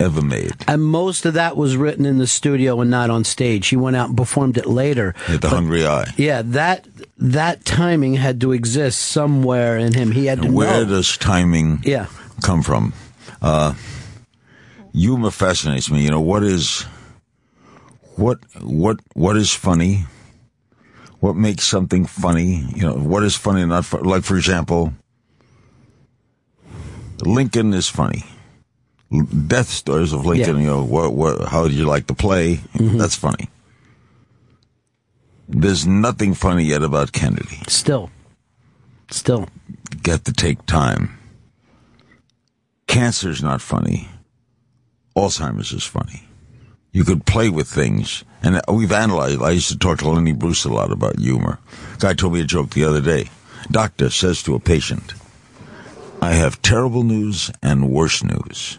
ever 0.00 0.22
made. 0.22 0.52
And 0.66 0.82
most 0.84 1.24
of 1.26 1.34
that 1.34 1.56
was 1.56 1.76
written 1.76 2.04
in 2.06 2.18
the 2.18 2.26
studio 2.26 2.80
and 2.80 2.90
not 2.90 3.08
on 3.10 3.24
stage. 3.24 3.68
He 3.68 3.76
went 3.76 3.96
out 3.96 4.08
and 4.08 4.16
performed 4.16 4.56
it 4.58 4.66
later. 4.66 5.14
The 5.28 5.48
hungry 5.48 5.86
i. 5.86 6.12
Yeah, 6.16 6.42
that 6.44 6.86
that 7.18 7.64
timing 7.64 8.14
had 8.14 8.40
to 8.42 8.52
exist 8.52 9.00
somewhere 9.00 9.76
in 9.78 9.94
him. 9.94 10.12
He 10.12 10.26
had 10.26 10.40
to 10.40 10.46
And 10.48 10.54
where 10.54 10.84
know. 10.84 10.96
does 10.96 11.16
timing 11.16 11.80
Yeah. 11.84 12.06
come 12.42 12.62
from? 12.62 12.92
Uh, 13.40 13.72
humor 14.96 15.30
fascinates 15.30 15.90
me. 15.90 16.02
You 16.02 16.10
know 16.10 16.20
what 16.20 16.42
is 16.42 16.82
what 18.16 18.38
what 18.62 19.00
what 19.14 19.36
is 19.36 19.52
funny? 19.52 20.04
What 21.20 21.36
makes 21.36 21.64
something 21.64 22.06
funny? 22.06 22.64
You 22.74 22.88
know 22.88 22.94
what 22.94 23.22
is 23.22 23.36
funny 23.36 23.60
and 23.62 23.70
not 23.70 23.84
fu- 23.84 23.98
like 23.98 24.24
for 24.24 24.36
example, 24.36 24.92
Lincoln 27.22 27.74
is 27.74 27.88
funny. 27.88 28.24
Death 29.46 29.68
stories 29.68 30.12
of 30.12 30.26
Lincoln. 30.26 30.56
Yeah. 30.56 30.62
You 30.62 30.66
know 30.68 30.84
what 30.84 31.12
what 31.14 31.48
how 31.48 31.68
did 31.68 31.74
you 31.74 31.86
like 31.86 32.06
the 32.06 32.14
play? 32.14 32.56
Mm-hmm. 32.74 32.98
That's 32.98 33.16
funny. 33.16 33.48
There's 35.48 35.86
nothing 35.86 36.34
funny 36.34 36.64
yet 36.64 36.82
about 36.82 37.12
Kennedy. 37.12 37.62
Still. 37.68 38.10
Still. 39.10 39.46
Get 40.02 40.24
to 40.24 40.32
take 40.32 40.66
time. 40.66 41.16
Cancer's 42.88 43.42
not 43.42 43.60
funny. 43.60 44.08
Alzheimer's 45.16 45.72
is 45.72 45.84
funny. 45.84 46.24
You 46.92 47.04
could 47.04 47.26
play 47.26 47.48
with 47.48 47.68
things. 47.68 48.24
And 48.42 48.60
we've 48.68 48.92
analyzed. 48.92 49.42
I 49.42 49.50
used 49.50 49.70
to 49.70 49.78
talk 49.78 49.98
to 49.98 50.08
Lenny 50.08 50.32
Bruce 50.32 50.64
a 50.64 50.68
lot 50.68 50.92
about 50.92 51.18
humor. 51.18 51.58
Guy 51.98 52.14
told 52.14 52.34
me 52.34 52.40
a 52.40 52.44
joke 52.44 52.70
the 52.70 52.84
other 52.84 53.00
day. 53.00 53.30
Doctor 53.70 54.10
says 54.10 54.42
to 54.44 54.54
a 54.54 54.60
patient, 54.60 55.14
I 56.20 56.32
have 56.34 56.62
terrible 56.62 57.02
news 57.02 57.50
and 57.62 57.90
worse 57.90 58.22
news. 58.22 58.78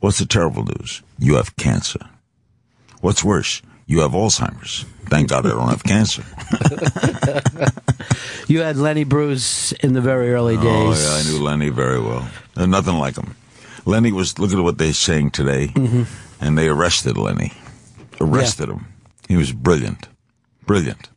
What's 0.00 0.18
the 0.18 0.26
terrible 0.26 0.64
news? 0.64 1.02
You 1.18 1.34
have 1.34 1.56
cancer. 1.56 2.00
What's 3.00 3.24
worse? 3.24 3.60
You 3.86 4.00
have 4.00 4.12
Alzheimer's. 4.12 4.84
Thank 5.06 5.30
God 5.30 5.46
I 5.46 5.50
don't 5.50 5.68
have 5.68 5.82
cancer. 5.82 6.22
You 8.50 8.62
had 8.62 8.76
Lenny 8.76 9.04
Bruce 9.04 9.70
in 9.70 9.92
the 9.92 10.00
very 10.00 10.32
early 10.32 10.56
days. 10.56 10.64
Oh, 10.66 10.92
yeah, 10.92 11.20
I 11.20 11.22
knew 11.22 11.40
Lenny 11.40 11.68
very 11.68 12.00
well. 12.00 12.28
There's 12.54 12.66
nothing 12.66 12.96
like 12.96 13.16
him. 13.16 13.36
Lenny 13.86 14.12
was, 14.12 14.38
look 14.38 14.52
at 14.52 14.58
what 14.62 14.78
they're 14.78 14.92
saying 14.92 15.30
today, 15.30 15.68
Mm-hmm. 15.68 16.04
and 16.44 16.56
they 16.58 16.68
arrested 16.68 17.16
Lenny. 17.16 17.52
Arrested 18.20 18.68
him. 18.68 18.86
He 19.28 19.36
was 19.36 19.52
brilliant. 19.52 20.08
Brilliant. 20.66 21.08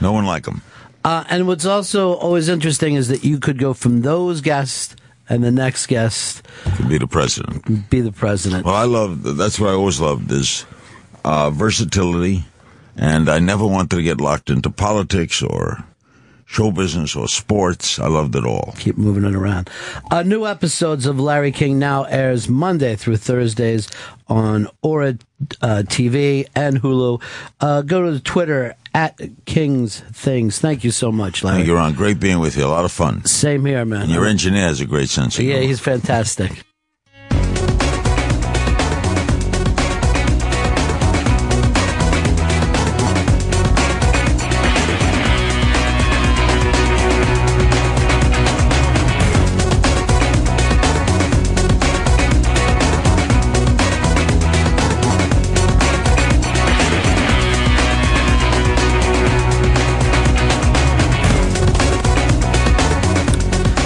No 0.00 0.12
one 0.12 0.24
like 0.26 0.46
him. 0.46 0.62
Uh, 1.04 1.24
and 1.28 1.46
what's 1.46 1.66
also 1.66 2.14
always 2.14 2.48
interesting 2.48 2.94
is 2.94 3.08
that 3.08 3.24
you 3.24 3.38
could 3.38 3.58
go 3.58 3.74
from 3.74 4.00
those 4.02 4.40
guests 4.40 4.96
and 5.28 5.42
the 5.42 5.50
next 5.50 5.86
guest 5.86 6.46
Could 6.76 6.88
be 6.88 6.98
the 6.98 7.06
president. 7.06 7.90
be 7.90 8.00
the 8.00 8.12
president. 8.12 8.64
Well, 8.64 8.74
I 8.74 8.84
love, 8.84 9.22
that's 9.36 9.58
what 9.58 9.70
I 9.70 9.72
always 9.72 10.00
loved 10.00 10.30
is 10.30 10.64
uh, 11.24 11.50
versatility, 11.50 12.44
and 12.96 13.28
I 13.28 13.38
never 13.38 13.66
wanted 13.66 13.96
to 13.96 14.02
get 14.02 14.20
locked 14.20 14.50
into 14.50 14.70
politics 14.70 15.42
or 15.42 15.84
show 16.46 16.70
business 16.70 17.16
or 17.16 17.28
sports. 17.28 17.98
I 17.98 18.08
loved 18.08 18.36
it 18.36 18.44
all. 18.44 18.74
Keep 18.78 18.96
moving 18.98 19.24
it 19.24 19.34
around. 19.34 19.70
Uh, 20.10 20.22
new 20.22 20.46
episodes 20.46 21.06
of 21.06 21.18
Larry 21.18 21.52
King 21.52 21.78
now 21.78 22.04
airs 22.04 22.48
Monday 22.48 22.96
through 22.96 23.16
Thursdays 23.16 23.88
on 24.28 24.68
Ora 24.82 25.18
uh, 25.62 25.82
TV 25.86 26.46
and 26.54 26.80
Hulu. 26.80 27.22
Uh, 27.60 27.82
go 27.82 28.04
to 28.04 28.12
the 28.12 28.20
Twitter 28.20 28.74
at 28.94 29.18
King's 29.44 30.00
Things. 30.00 30.58
Thank 30.58 30.84
you 30.84 30.90
so 30.90 31.10
much, 31.10 31.42
Larry. 31.42 31.58
Thank 31.58 31.66
you, 31.68 31.74
Ron. 31.74 31.94
Great 31.94 32.20
being 32.20 32.38
with 32.38 32.56
you. 32.56 32.64
A 32.64 32.68
lot 32.68 32.84
of 32.84 32.92
fun. 32.92 33.24
Same 33.24 33.64
here, 33.64 33.84
man. 33.84 34.02
And 34.02 34.10
your 34.10 34.26
engineer 34.26 34.62
has 34.62 34.80
a 34.80 34.86
great 34.86 35.08
sense 35.08 35.36
of 35.36 35.44
humor. 35.44 35.60
yeah, 35.60 35.66
he's 35.66 35.80
fantastic. 35.80 36.62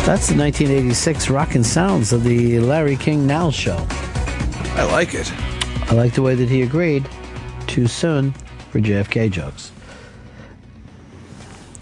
That's 0.09 0.29
the 0.29 0.39
1986 0.39 1.29
Rockin' 1.29 1.63
Sounds 1.63 2.15
of 2.15 2.25
the 2.25 2.61
Larry 2.61 2.97
King 2.97 3.27
Now 3.27 3.51
Show. 3.51 3.77
I 4.75 4.85
like 4.85 5.13
it. 5.13 5.31
I 5.91 5.93
like 5.93 6.15
the 6.15 6.23
way 6.23 6.35
that 6.35 6.49
he 6.49 6.63
agreed 6.63 7.07
too 7.67 7.87
soon 7.87 8.33
for 8.71 8.81
JFK 8.81 9.31
jokes. 9.31 9.71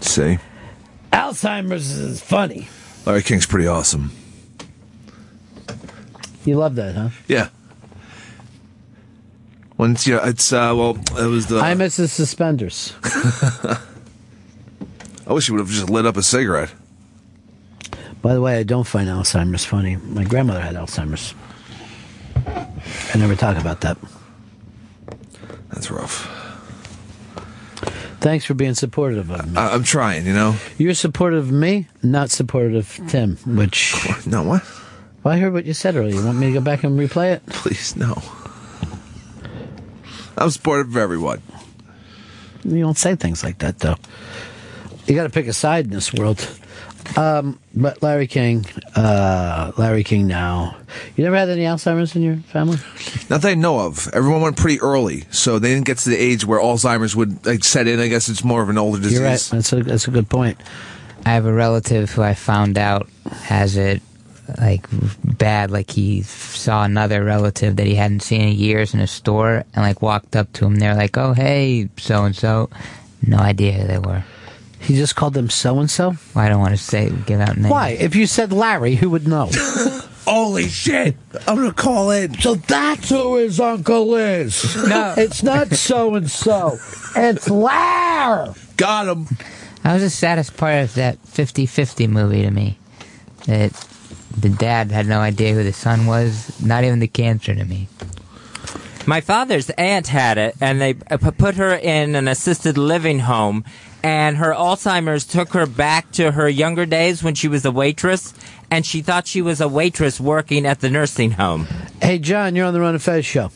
See, 0.01 0.39
Alzheimer's 1.13 1.91
is 1.91 2.19
funny. 2.19 2.67
Larry 3.05 3.23
King's 3.23 3.45
pretty 3.45 3.65
awesome. 3.65 4.11
You 6.43 6.57
love 6.57 6.75
that, 6.75 6.95
huh? 6.95 7.09
Yeah. 7.29 7.47
Once 9.77 10.05
yeah, 10.05 10.27
it's 10.27 10.51
uh, 10.51 10.73
well, 10.75 10.97
it 11.17 11.27
was 11.27 11.47
the. 11.47 11.59
I 11.59 11.75
miss 11.75 11.95
his 11.95 12.11
suspenders. 12.11 12.93
I 13.05 13.79
wish 15.29 15.45
he 15.45 15.53
would 15.53 15.61
have 15.61 15.69
just 15.69 15.89
lit 15.89 16.05
up 16.05 16.17
a 16.17 16.23
cigarette. 16.23 16.73
By 18.27 18.33
the 18.33 18.41
way, 18.41 18.57
I 18.57 18.63
don't 18.63 18.83
find 18.83 19.07
Alzheimer's 19.07 19.63
funny. 19.63 19.95
My 19.95 20.25
grandmother 20.25 20.59
had 20.59 20.75
Alzheimer's. 20.75 21.33
I 22.45 23.17
never 23.17 23.37
talk 23.37 23.55
about 23.55 23.79
that. 23.79 23.97
That's 25.69 25.89
rough. 25.89 26.27
Thanks 28.19 28.43
for 28.43 28.53
being 28.53 28.73
supportive 28.73 29.29
of 29.29 29.49
me. 29.49 29.57
I, 29.57 29.73
I'm 29.73 29.83
trying, 29.83 30.25
you 30.25 30.33
know. 30.33 30.57
You're 30.77 30.93
supportive 30.93 31.45
of 31.45 31.51
me, 31.53 31.87
not 32.03 32.29
supportive 32.29 32.75
of 32.99 33.09
Tim, 33.09 33.37
which. 33.45 33.95
No, 34.27 34.43
what? 34.43 34.61
Well, 35.23 35.33
I 35.33 35.37
heard 35.37 35.53
what 35.53 35.63
you 35.63 35.73
said 35.73 35.95
earlier. 35.95 36.15
You 36.15 36.25
want 36.25 36.37
me 36.37 36.47
to 36.47 36.53
go 36.53 36.59
back 36.59 36.83
and 36.83 36.99
replay 36.99 37.31
it? 37.31 37.45
Please, 37.45 37.95
no. 37.95 38.21
I'm 40.37 40.49
supportive 40.49 40.89
of 40.89 40.97
everyone. 40.97 41.41
You 42.65 42.81
don't 42.81 42.97
say 42.97 43.15
things 43.15 43.45
like 43.45 43.59
that, 43.59 43.79
though. 43.79 43.95
You 45.05 45.15
got 45.15 45.23
to 45.23 45.29
pick 45.29 45.47
a 45.47 45.53
side 45.53 45.85
in 45.85 45.91
this 45.91 46.13
world. 46.13 46.45
Um, 47.15 47.59
but 47.75 48.01
Larry 48.03 48.27
King, 48.27 48.65
uh, 48.95 49.71
Larry 49.77 50.03
King 50.03 50.27
now. 50.27 50.75
You 51.15 51.23
never 51.23 51.35
had 51.35 51.49
any 51.49 51.61
Alzheimer's 51.61 52.15
in 52.15 52.21
your 52.21 52.37
family? 52.37 52.77
Not 53.29 53.41
that 53.41 53.49
I 53.49 53.53
know 53.55 53.79
of. 53.79 54.07
Everyone 54.13 54.41
went 54.41 54.57
pretty 54.57 54.79
early, 54.81 55.25
so 55.31 55.59
they 55.59 55.73
didn't 55.73 55.85
get 55.85 55.99
to 55.99 56.09
the 56.09 56.17
age 56.17 56.45
where 56.45 56.59
Alzheimer's 56.59 57.15
would 57.15 57.45
like 57.45 57.63
set 57.63 57.87
in. 57.87 57.99
I 57.99 58.07
guess 58.07 58.29
it's 58.29 58.43
more 58.43 58.61
of 58.61 58.69
an 58.69 58.77
older 58.77 58.99
disease. 58.99 59.19
You're 59.19 59.27
right. 59.27 59.49
That's 59.51 59.73
a, 59.73 59.83
that's 59.83 60.07
a 60.07 60.11
good 60.11 60.29
point. 60.29 60.59
I 61.25 61.31
have 61.31 61.45
a 61.45 61.53
relative 61.53 62.11
who 62.11 62.21
I 62.23 62.33
found 62.33 62.77
out 62.77 63.09
has 63.43 63.77
it 63.77 64.01
like 64.59 64.85
bad. 65.23 65.71
Like 65.71 65.91
he 65.91 66.21
saw 66.21 66.83
another 66.83 67.23
relative 67.23 67.75
that 67.77 67.85
he 67.85 67.95
hadn't 67.95 68.21
seen 68.21 68.41
in 68.41 68.53
years 68.53 68.93
in 68.93 68.99
a 68.99 69.07
store 69.07 69.65
and 69.73 69.83
like 69.83 70.01
walked 70.01 70.35
up 70.35 70.51
to 70.53 70.65
him. 70.65 70.75
They're 70.75 70.95
like, 70.95 71.17
"Oh, 71.17 71.33
hey, 71.33 71.89
so 71.97 72.23
and 72.23 72.35
so." 72.35 72.69
No 73.25 73.37
idea 73.37 73.73
who 73.73 73.87
they 73.87 73.97
were. 73.97 74.23
He 74.79 74.95
just 74.95 75.15
called 75.15 75.33
them 75.33 75.49
so 75.49 75.79
and 75.79 75.89
so. 75.89 76.15
I 76.35 76.49
don't 76.49 76.59
want 76.59 76.71
to 76.75 76.81
say 76.81 77.11
give 77.25 77.39
out 77.39 77.57
names. 77.57 77.69
Why? 77.69 77.89
If 77.89 78.15
you 78.15 78.27
said 78.27 78.53
Larry, 78.53 78.95
who 78.95 79.09
would 79.09 79.27
know? 79.27 79.49
Holy 80.25 80.67
shit! 80.67 81.15
I'm 81.47 81.55
gonna 81.55 81.73
call 81.73 82.11
in. 82.11 82.33
So 82.39 82.55
that's 82.55 83.09
who 83.09 83.37
his 83.37 83.61
uncle 83.61 84.13
is. 84.15 84.75
No. 84.87 85.13
it's 85.17 85.41
not 85.41 85.69
so 85.69 86.15
and 86.15 86.29
so. 86.29 86.77
It's 87.15 87.49
Larry. 87.49 88.51
Got 88.75 89.07
him. 89.07 89.27
That 89.83 89.93
was 89.93 90.03
the 90.03 90.09
saddest 90.09 90.57
part 90.57 90.83
of 90.83 90.93
that 90.95 91.23
50-50 91.23 92.09
movie 92.09 92.41
to 92.41 92.51
me. 92.51 92.77
That 93.45 93.71
the 94.37 94.49
dad 94.49 94.91
had 94.91 95.07
no 95.07 95.19
idea 95.21 95.53
who 95.53 95.63
the 95.63 95.71
son 95.71 96.07
was. 96.07 96.61
Not 96.61 96.83
even 96.83 96.99
the 96.99 97.07
cancer 97.07 97.55
to 97.55 97.63
me. 97.63 97.87
My 99.07 99.21
father's 99.21 99.69
aunt 99.71 100.07
had 100.07 100.37
it, 100.37 100.57
and 100.59 100.81
they 100.81 100.95
uh, 101.09 101.17
put 101.17 101.55
her 101.55 101.73
in 101.73 102.15
an 102.15 102.27
assisted 102.27 102.77
living 102.77 103.19
home. 103.19 103.63
And 104.07 104.37
her 104.37 104.53
Alzheimer's 104.53 105.25
took 105.25 105.51
her 105.51 105.65
back 105.65 106.13
to 106.13 106.31
her 106.31 106.47
younger 106.47 106.85
days 106.85 107.21
when 107.21 107.35
she 107.35 107.49
was 107.49 107.65
a 107.65 107.71
waitress, 107.71 108.33
and 108.71 108.85
she 108.85 109.01
thought 109.01 109.27
she 109.27 109.41
was 109.41 109.59
a 109.59 109.67
waitress 109.67 110.17
working 110.17 110.65
at 110.65 110.79
the 110.79 110.89
nursing 110.89 111.31
home. 111.31 111.67
Hey, 112.01 112.17
John, 112.17 112.55
you're 112.55 112.67
on 112.67 112.73
the 112.73 112.79
Ron 112.79 112.93
and 112.93 113.03
Fez 113.03 113.25
show. 113.25 113.51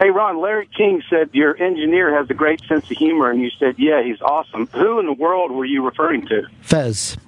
Hey, 0.00 0.08
Ron, 0.08 0.40
Larry 0.40 0.66
King 0.74 1.02
said 1.10 1.28
your 1.34 1.62
engineer 1.62 2.16
has 2.16 2.30
a 2.30 2.34
great 2.34 2.62
sense 2.64 2.90
of 2.90 2.96
humor, 2.96 3.30
and 3.30 3.42
you 3.42 3.50
said, 3.58 3.74
yeah, 3.76 4.02
he's 4.02 4.22
awesome. 4.22 4.66
Who 4.68 4.98
in 4.98 5.04
the 5.04 5.12
world 5.12 5.50
were 5.50 5.66
you 5.66 5.84
referring 5.84 6.26
to? 6.28 6.44
Fez. 6.62 7.18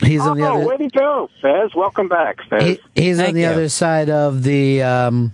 He's 0.00 0.20
oh, 0.20 0.30
on 0.30 0.38
the 0.38 0.48
other. 0.48 0.64
way 0.64 0.76
to 0.76 0.88
go, 0.88 1.30
Fez. 1.42 1.74
Welcome 1.74 2.06
back, 2.06 2.48
Fez. 2.48 2.62
He, 2.94 3.02
he's 3.02 3.18
on 3.18 3.34
the 3.34 3.46
other 3.46 3.68
side 3.68 4.08
of 4.08 4.44
the 4.44 4.84
um, 4.84 5.32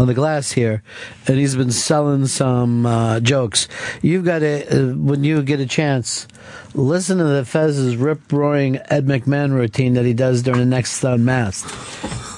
on 0.00 0.06
the 0.06 0.14
glass 0.14 0.52
here, 0.52 0.82
and 1.26 1.38
he's 1.38 1.54
been 1.54 1.70
selling 1.70 2.26
some 2.26 2.86
uh, 2.86 3.20
jokes. 3.20 3.68
You've 4.00 4.24
got 4.24 4.38
to 4.38 4.92
uh, 4.92 4.94
when 4.94 5.24
you 5.24 5.42
get 5.42 5.60
a 5.60 5.66
chance, 5.66 6.26
listen 6.74 7.18
to 7.18 7.24
the 7.24 7.44
Fez's 7.44 7.96
rip 7.96 8.32
roaring 8.32 8.76
Ed 8.88 9.06
McMahon 9.06 9.52
routine 9.52 9.94
that 9.94 10.06
he 10.06 10.14
does 10.14 10.42
during 10.42 10.60
the 10.60 10.66
next 10.66 11.04
Unmasked, 11.04 11.68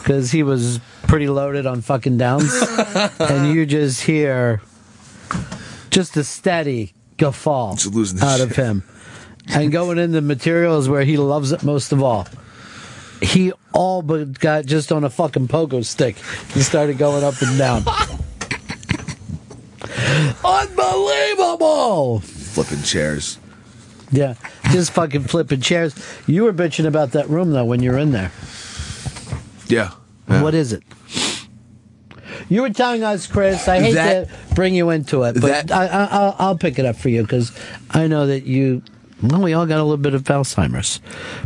because 0.02 0.32
he 0.32 0.42
was 0.42 0.80
pretty 1.04 1.28
loaded 1.28 1.64
on 1.64 1.82
fucking 1.82 2.18
downs, 2.18 2.52
and 3.20 3.54
you 3.54 3.64
just 3.64 4.02
hear 4.02 4.60
just 5.90 6.16
a 6.16 6.24
steady 6.24 6.94
guffaw 7.16 7.76
losing 7.92 8.18
his 8.18 8.24
out 8.24 8.40
of 8.40 8.56
him. 8.56 8.82
And 9.48 9.70
going 9.70 9.98
into 9.98 10.20
materials 10.20 10.88
where 10.88 11.04
he 11.04 11.16
loves 11.16 11.52
it 11.52 11.62
most 11.62 11.92
of 11.92 12.02
all. 12.02 12.26
He 13.22 13.52
all 13.72 14.02
but 14.02 14.38
got 14.40 14.66
just 14.66 14.90
on 14.92 15.04
a 15.04 15.10
fucking 15.10 15.48
pogo 15.48 15.84
stick. 15.84 16.16
He 16.52 16.60
started 16.62 16.98
going 16.98 17.22
up 17.24 17.40
and 17.40 17.56
down. 17.56 17.84
Unbelievable! 20.44 22.20
Flipping 22.20 22.82
chairs. 22.82 23.38
Yeah, 24.10 24.34
just 24.70 24.92
fucking 24.92 25.22
flipping 25.24 25.60
chairs. 25.60 25.94
You 26.26 26.44
were 26.44 26.52
bitching 26.52 26.86
about 26.86 27.12
that 27.12 27.28
room 27.28 27.52
though 27.52 27.64
when 27.64 27.82
you 27.82 27.92
were 27.92 27.98
in 27.98 28.12
there. 28.12 28.32
Yeah. 29.68 29.90
What 30.26 30.54
is 30.54 30.72
it? 30.72 30.82
You 32.48 32.62
were 32.62 32.70
telling 32.70 33.02
us, 33.04 33.26
Chris. 33.26 33.68
I 33.68 33.80
hate 33.80 33.94
That- 33.94 34.28
to 34.28 34.54
bring 34.54 34.74
you 34.74 34.90
into 34.90 35.22
it, 35.22 35.34
but 35.40 35.68
that- 35.68 35.72
I, 35.72 35.86
I, 35.86 36.04
I'll, 36.10 36.36
I'll 36.38 36.58
pick 36.58 36.78
it 36.78 36.84
up 36.84 36.96
for 36.96 37.08
you 37.08 37.22
because 37.22 37.52
I 37.90 38.06
know 38.06 38.26
that 38.26 38.44
you. 38.44 38.82
Well, 39.22 39.40
we 39.40 39.52
all 39.52 39.66
got 39.66 39.78
a 39.78 39.84
little 39.84 39.96
bit 39.96 40.14
of 40.14 40.24
Alzheimer's, 40.24 41.00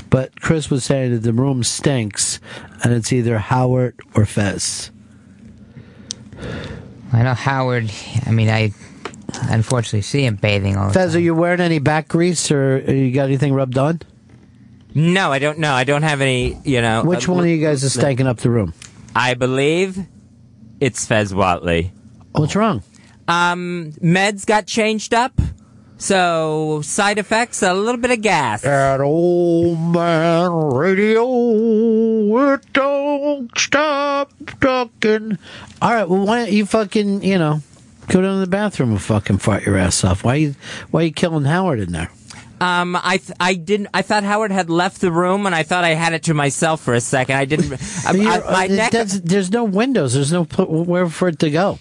but 0.08 0.40
Chris 0.40 0.70
was 0.70 0.84
saying 0.84 1.12
that 1.12 1.18
the 1.22 1.32
room 1.32 1.62
stinks, 1.62 2.40
and 2.82 2.92
it's 2.92 3.12
either 3.12 3.38
Howard 3.38 4.00
or 4.14 4.24
Fez. 4.24 4.90
I 7.12 7.22
know 7.22 7.34
Howard. 7.34 7.90
I 8.26 8.30
mean, 8.30 8.48
I 8.48 8.72
unfortunately 9.42 10.02
see 10.02 10.24
him 10.24 10.36
bathing 10.36 10.76
all 10.76 10.88
the 10.88 10.94
Fez, 10.94 11.14
are 11.14 11.20
you 11.20 11.34
wearing 11.34 11.60
any 11.60 11.78
back 11.78 12.08
grease 12.08 12.50
or 12.50 12.78
you 12.78 13.12
got 13.12 13.24
anything 13.24 13.52
rubbed 13.52 13.76
on? 13.76 14.00
No, 14.94 15.30
I 15.30 15.38
don't 15.38 15.58
know. 15.58 15.72
I 15.74 15.84
don't 15.84 16.02
have 16.02 16.22
any, 16.22 16.58
you 16.64 16.80
know. 16.80 17.04
Which 17.04 17.28
uh, 17.28 17.32
one 17.32 17.44
of 17.44 17.50
you 17.50 17.60
guys 17.60 17.84
is 17.84 17.94
stanking 17.94 18.26
up 18.26 18.38
the 18.38 18.48
room? 18.48 18.72
I 19.14 19.34
believe 19.34 19.98
it's 20.80 21.04
Fez 21.04 21.34
Whatley. 21.34 21.90
What's 22.32 22.56
wrong? 22.56 22.82
Um, 23.28 23.92
meds 24.02 24.46
got 24.46 24.66
changed 24.66 25.12
up. 25.12 25.38
So, 25.98 26.82
side 26.82 27.18
effects, 27.18 27.62
a 27.62 27.72
little 27.72 28.00
bit 28.00 28.10
of 28.10 28.20
gas. 28.20 28.62
That 28.62 29.00
old 29.00 29.78
man 29.80 30.52
radio, 30.52 31.24
it 32.52 32.72
don't 32.74 33.50
stop 33.58 34.30
talking. 34.60 35.38
All 35.80 35.94
right, 35.94 36.06
well, 36.08 36.26
why 36.26 36.44
don't 36.44 36.52
you 36.52 36.66
fucking, 36.66 37.22
you 37.24 37.38
know, 37.38 37.62
go 38.08 38.20
down 38.20 38.34
to 38.34 38.40
the 38.40 38.46
bathroom 38.46 38.90
and 38.90 39.00
fucking 39.00 39.38
fart 39.38 39.64
your 39.64 39.78
ass 39.78 40.04
off? 40.04 40.22
Why 40.22 40.34
you, 40.34 40.54
why 40.90 41.02
you 41.02 41.12
killing 41.12 41.44
Howard 41.46 41.80
in 41.80 41.92
there? 41.92 42.10
Um, 42.60 42.96
I 42.96 43.18
th- 43.18 43.36
I 43.38 43.52
didn't. 43.54 43.88
I 43.92 44.00
thought 44.00 44.22
Howard 44.22 44.50
had 44.50 44.70
left 44.70 45.02
the 45.02 45.12
room, 45.12 45.44
and 45.44 45.54
I 45.54 45.62
thought 45.62 45.84
I 45.84 45.90
had 45.90 46.14
it 46.14 46.22
to 46.24 46.34
myself 46.34 46.80
for 46.80 46.94
a 46.94 47.02
second. 47.02 47.36
I 47.36 47.44
didn't. 47.44 47.70
I, 48.06 48.12
You're- 48.12 48.26
I, 48.28 48.38
my 48.50 48.64
uh, 48.64 48.68
neck. 48.68 48.92
that's- 48.92 49.20
there's 49.22 49.50
no 49.50 49.64
windows. 49.64 50.14
There's 50.14 50.32
no 50.32 50.44
pl- 50.46 50.84
where 50.84 51.06
for 51.08 51.28
it 51.28 51.38
to 51.40 51.50
go. 51.50 51.78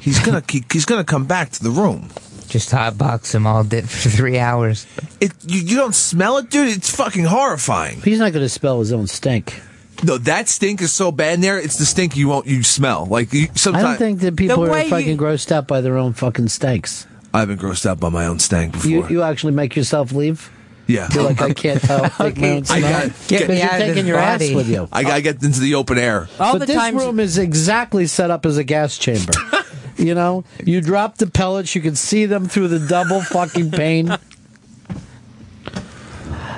He's 0.00 0.20
gonna 0.20 0.42
he, 0.48 0.64
he's 0.72 0.84
gonna 0.86 1.04
come 1.04 1.26
back 1.26 1.50
to 1.50 1.62
the 1.62 1.70
room. 1.70 2.08
Just 2.54 2.70
hot 2.70 2.96
box 2.96 3.34
him 3.34 3.48
all 3.48 3.64
day 3.64 3.80
for 3.80 4.08
three 4.10 4.38
hours. 4.38 4.86
It 5.20 5.32
you, 5.44 5.60
you 5.60 5.76
don't 5.76 5.92
smell 5.92 6.38
it, 6.38 6.50
dude. 6.50 6.68
It's 6.68 6.94
fucking 6.94 7.24
horrifying. 7.24 8.00
He's 8.00 8.20
not 8.20 8.32
going 8.32 8.44
to 8.44 8.48
spell 8.48 8.78
his 8.78 8.92
own 8.92 9.08
stink. 9.08 9.60
No, 10.04 10.18
that 10.18 10.48
stink 10.48 10.80
is 10.80 10.92
so 10.92 11.10
bad 11.10 11.34
in 11.34 11.40
there. 11.40 11.58
It's 11.58 11.78
the 11.78 11.84
stink 11.84 12.16
you 12.16 12.28
won't 12.28 12.46
you 12.46 12.62
smell. 12.62 13.06
Like 13.06 13.32
you, 13.32 13.48
I 13.50 13.56
sometimes 13.56 13.84
don't 13.84 13.96
think 13.96 14.20
that 14.20 14.36
people 14.36 14.64
are 14.66 14.70
way 14.70 14.88
fucking 14.88 15.08
you- 15.08 15.16
grossed 15.16 15.50
out 15.50 15.66
by 15.66 15.80
their 15.80 15.98
own 15.98 16.12
fucking 16.12 16.46
stinks. 16.46 17.08
I've 17.32 17.48
been 17.48 17.58
grossed 17.58 17.86
out 17.86 17.98
by 17.98 18.08
my 18.10 18.26
own 18.26 18.38
stank 18.38 18.74
before. 18.74 18.88
You, 18.88 19.08
you 19.08 19.22
actually 19.22 19.54
make 19.54 19.74
yourself 19.74 20.12
leave? 20.12 20.48
yeah, 20.86 21.08
You're 21.12 21.24
like, 21.24 21.42
I 21.42 21.52
can't 21.52 21.82
help 21.82 22.12
take 22.12 22.36
my 22.36 22.48
own 22.50 22.58
I 22.58 22.62
smell. 22.62 22.80
got 23.08 23.28
Because 23.28 23.30
you're 23.58 23.68
taking 23.70 24.06
your 24.06 24.18
ass 24.18 24.52
with 24.52 24.68
you. 24.68 24.88
I 24.92 25.02
gotta 25.02 25.22
get 25.22 25.42
into 25.42 25.58
the 25.58 25.74
open 25.74 25.98
air. 25.98 26.28
All 26.38 26.52
but 26.52 26.60
the 26.60 26.66
this 26.66 26.92
room 26.92 27.18
is 27.18 27.36
exactly 27.36 28.06
set 28.06 28.30
up 28.30 28.46
as 28.46 28.58
a 28.58 28.62
gas 28.64 28.96
chamber. 28.96 29.32
you 29.96 30.14
know, 30.14 30.44
you 30.64 30.80
drop 30.80 31.16
the 31.16 31.26
pellets, 31.26 31.74
you 31.74 31.80
can 31.80 31.96
see 31.96 32.26
them 32.26 32.46
through 32.46 32.68
the 32.68 32.86
double 32.86 33.20
fucking 33.20 33.70
pane. 33.70 34.16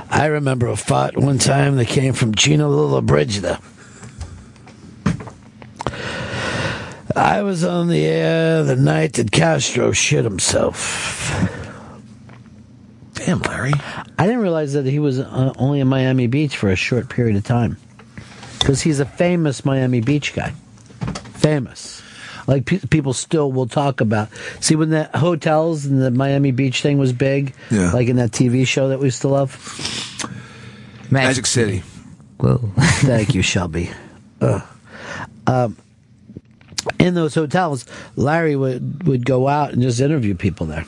I 0.09 0.27
remember 0.27 0.69
a 0.69 0.77
fight 0.77 1.17
one 1.17 1.39
time 1.39 1.77
that 1.77 1.89
came 1.89 2.15
from 2.15 2.35
Gina 2.35 2.65
Lollobrigida. 2.65 3.61
I 7.15 7.43
was 7.43 7.65
on 7.65 7.89
the 7.89 8.05
air 8.05 8.63
the 8.63 8.77
night 8.77 9.15
that 9.15 9.33
Castro 9.33 9.93
shit 9.93 10.25
himself. 10.25 11.33
Damn, 13.15 13.41
Larry. 13.41 13.73
I 14.19 14.27
didn't 14.27 14.43
realize 14.43 14.75
that 14.75 14.85
he 14.85 14.99
was 14.99 15.19
uh, 15.19 15.53
only 15.59 15.81
in 15.81 15.89
Miami 15.89 16.27
Beach 16.27 16.57
for 16.57 16.69
a 16.69 16.77
short 16.77 17.09
period 17.09 17.37
of 17.37 17.45
time. 17.45 17.79
Because 18.59 18.83
he's 18.83 19.01
a 19.01 19.07
famous 19.07 19.65
Miami 19.65 20.01
Beach 20.01 20.35
guy. 20.35 20.51
Famous. 21.35 22.03
Like 22.47 22.65
pe- 22.67 22.79
people 22.91 23.13
still 23.13 23.51
will 23.51 23.67
talk 23.67 24.01
about. 24.01 24.29
See, 24.61 24.77
when 24.77 24.91
the 24.91 25.05
hotels 25.15 25.85
and 25.87 26.01
the 26.01 26.11
Miami 26.11 26.53
Beach 26.53 26.81
thing 26.83 26.99
was 26.99 27.13
big, 27.13 27.55
Yeah. 27.71 27.91
like 27.93 28.09
in 28.09 28.17
that 28.17 28.31
TV 28.31 28.67
show 28.67 28.89
that 28.89 29.01
we 29.01 29.11
still 29.11 29.31
love. 29.31 29.51
Magic 31.11 31.47
City. 31.47 31.83
Whoa. 32.39 32.59
Thank 32.79 33.35
you, 33.35 33.43
Shelby. 33.43 33.91
Ugh. 34.41 34.63
Um, 35.47 35.77
in 36.99 37.15
those 37.15 37.35
hotels, 37.35 37.85
Larry 38.17 38.55
would, 38.57 39.07
would 39.07 39.25
go 39.25 39.49
out 39.49 39.73
and 39.73 39.83
just 39.83 40.01
interview 40.01 40.35
people 40.35 40.67
there. 40.67 40.85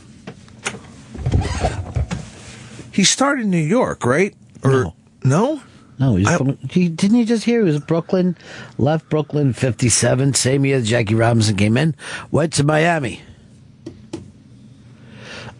He 2.92 3.04
started 3.04 3.42
in 3.44 3.50
New 3.50 3.58
York, 3.58 4.04
right? 4.04 4.34
Or 4.64 4.70
no? 4.70 4.94
No, 5.24 5.62
he's 5.98 6.30
from, 6.36 6.56
he 6.70 6.88
didn't 6.88 7.16
you 7.16 7.24
just 7.24 7.44
hear 7.44 7.60
he 7.60 7.64
was 7.64 7.80
Brooklyn, 7.80 8.36
left 8.78 9.08
Brooklyn 9.08 9.52
fifty 9.52 9.88
seven, 9.88 10.32
same 10.32 10.64
year 10.64 10.80
Jackie 10.80 11.14
Robinson 11.14 11.56
came 11.56 11.76
in, 11.76 11.94
went 12.30 12.52
to 12.54 12.64
Miami. 12.64 13.20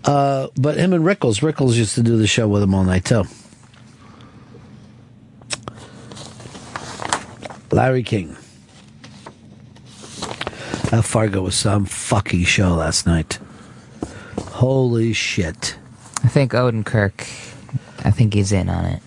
Uh, 0.04 0.48
but 0.56 0.76
him 0.76 0.92
and 0.92 1.04
Rickles, 1.04 1.40
Rickles 1.40 1.74
used 1.74 1.94
to 1.96 2.02
do 2.02 2.16
the 2.16 2.26
show 2.26 2.46
with 2.48 2.62
him 2.62 2.74
all 2.74 2.84
night 2.84 3.04
too. 3.04 3.24
Larry 7.70 8.02
King. 8.02 8.36
That 10.90 11.04
Fargo 11.04 11.42
was 11.42 11.54
some 11.54 11.84
fucking 11.84 12.44
show 12.44 12.74
last 12.74 13.06
night. 13.06 13.38
Holy 14.38 15.12
shit. 15.12 15.76
I 16.24 16.28
think 16.28 16.52
Odenkirk, 16.52 17.20
I 18.06 18.10
think 18.10 18.32
he's 18.32 18.52
in 18.52 18.70
on 18.70 18.86
it. 18.86 19.02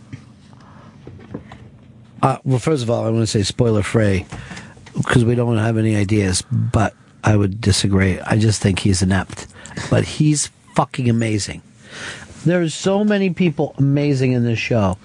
Uh, 2.22 2.38
well, 2.44 2.60
first 2.60 2.84
of 2.84 2.90
all, 2.90 3.04
I 3.06 3.10
want 3.10 3.24
to 3.24 3.28
say 3.28 3.44
spoiler 3.44 3.84
free 3.84 4.26
because 4.96 5.26
we 5.26 5.36
don't 5.36 5.58
have 5.58 5.78
any 5.78 5.96
ideas, 5.96 6.44
but 6.52 6.94
I 7.24 7.36
would 7.36 7.62
disagree. 7.62 8.20
I 8.20 8.38
just 8.38 8.62
think 8.62 8.80
he's 8.80 9.02
inept, 9.02 9.48
but 9.90 10.04
he's 10.04 10.48
fucking 10.76 11.10
amazing. 11.10 11.62
There's 12.46 12.74
so 12.74 13.04
many 13.04 13.30
people 13.32 13.76
amazing 13.78 14.32
in 14.34 14.44
this 14.44 14.60
show. 14.60 14.98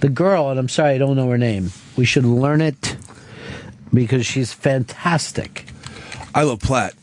The 0.00 0.08
girl, 0.08 0.50
and 0.50 0.58
I'm 0.58 0.68
sorry 0.68 0.94
I 0.94 0.98
don't 0.98 1.16
know 1.16 1.28
her 1.30 1.38
name. 1.38 1.70
We 1.96 2.04
should 2.04 2.24
learn 2.24 2.60
it 2.60 2.96
because 3.92 4.26
she's 4.26 4.52
fantastic. 4.52 5.66
I 6.34 6.42
love 6.42 6.60
Platt. 6.60 6.94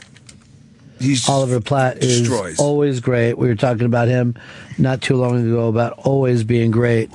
He's 1.00 1.28
Oliver 1.28 1.60
Platt 1.62 1.98
is 1.98 2.20
destroys. 2.20 2.60
always 2.60 3.00
great. 3.00 3.38
We 3.38 3.48
were 3.48 3.56
talking 3.56 3.86
about 3.86 4.08
him 4.08 4.36
not 4.78 5.02
too 5.02 5.16
long 5.16 5.46
ago 5.48 5.68
about 5.68 5.94
always 5.94 6.44
being 6.44 6.70
great. 6.72 7.10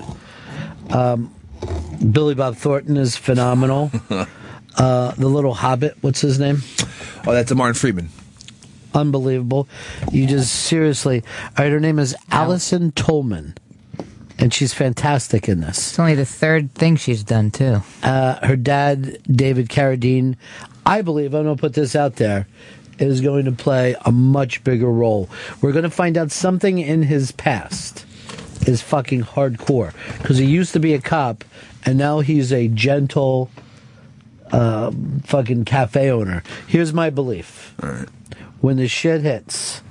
Um, 0.90 1.32
Billy 2.12 2.34
Bob 2.34 2.56
Thornton 2.56 2.96
is 2.96 3.16
phenomenal. 3.16 3.90
uh, 4.76 5.10
the 5.12 5.28
little 5.28 5.54
Hobbit, 5.54 5.96
what's 6.00 6.20
his 6.20 6.38
name? 6.38 6.62
Oh, 7.26 7.32
that's 7.32 7.50
a 7.50 7.54
Martin 7.54 7.74
Freeman. 7.74 8.08
Unbelievable. 8.94 9.68
You 10.10 10.26
just 10.26 10.54
seriously. 10.54 11.22
All 11.58 11.64
right, 11.64 11.72
her 11.72 11.80
name 11.80 11.98
is 11.98 12.16
Allison 12.30 12.92
Tolman, 12.92 13.54
and 14.38 14.54
she's 14.54 14.72
fantastic 14.72 15.48
in 15.48 15.60
this. 15.60 15.90
It's 15.90 15.98
only 15.98 16.14
the 16.14 16.24
third 16.24 16.72
thing 16.72 16.96
she's 16.96 17.22
done 17.22 17.50
too. 17.50 17.82
Uh, 18.02 18.46
her 18.46 18.56
dad, 18.56 19.18
David 19.24 19.68
Carradine, 19.68 20.36
I 20.86 21.02
believe, 21.02 21.34
I'm 21.34 21.44
going 21.44 21.56
to 21.56 21.60
put 21.60 21.74
this 21.74 21.94
out 21.94 22.16
there, 22.16 22.46
is 22.98 23.20
going 23.20 23.44
to 23.44 23.52
play 23.52 23.96
a 24.06 24.12
much 24.12 24.64
bigger 24.64 24.90
role. 24.90 25.28
We're 25.60 25.72
going 25.72 25.82
to 25.82 25.90
find 25.90 26.16
out 26.16 26.30
something 26.30 26.78
in 26.78 27.02
his 27.02 27.32
past 27.32 28.05
is 28.66 28.82
fucking 28.82 29.22
hardcore. 29.22 29.92
Because 30.18 30.38
he 30.38 30.44
used 30.44 30.72
to 30.74 30.80
be 30.80 30.92
a 30.94 31.00
cop, 31.00 31.44
and 31.84 31.96
now 31.96 32.20
he's 32.20 32.52
a 32.52 32.68
gentle 32.68 33.50
uh, 34.52 34.92
fucking 35.24 35.64
cafe 35.64 36.10
owner. 36.10 36.42
Here's 36.66 36.92
my 36.92 37.10
belief. 37.10 37.74
When 38.60 38.76
the 38.76 38.88
shit 38.88 39.22
hits, 39.22 39.82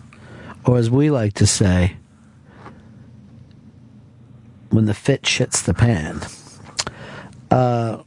or 0.65 0.77
as 0.77 0.89
we 0.89 1.09
like 1.09 1.33
to 1.35 1.47
say, 1.47 1.95
when 4.69 4.85
the 4.85 4.93
fit 4.93 5.23
shits 5.23 5.63
the 5.63 5.73
pan, 5.73 6.21
uh, 7.51 8.03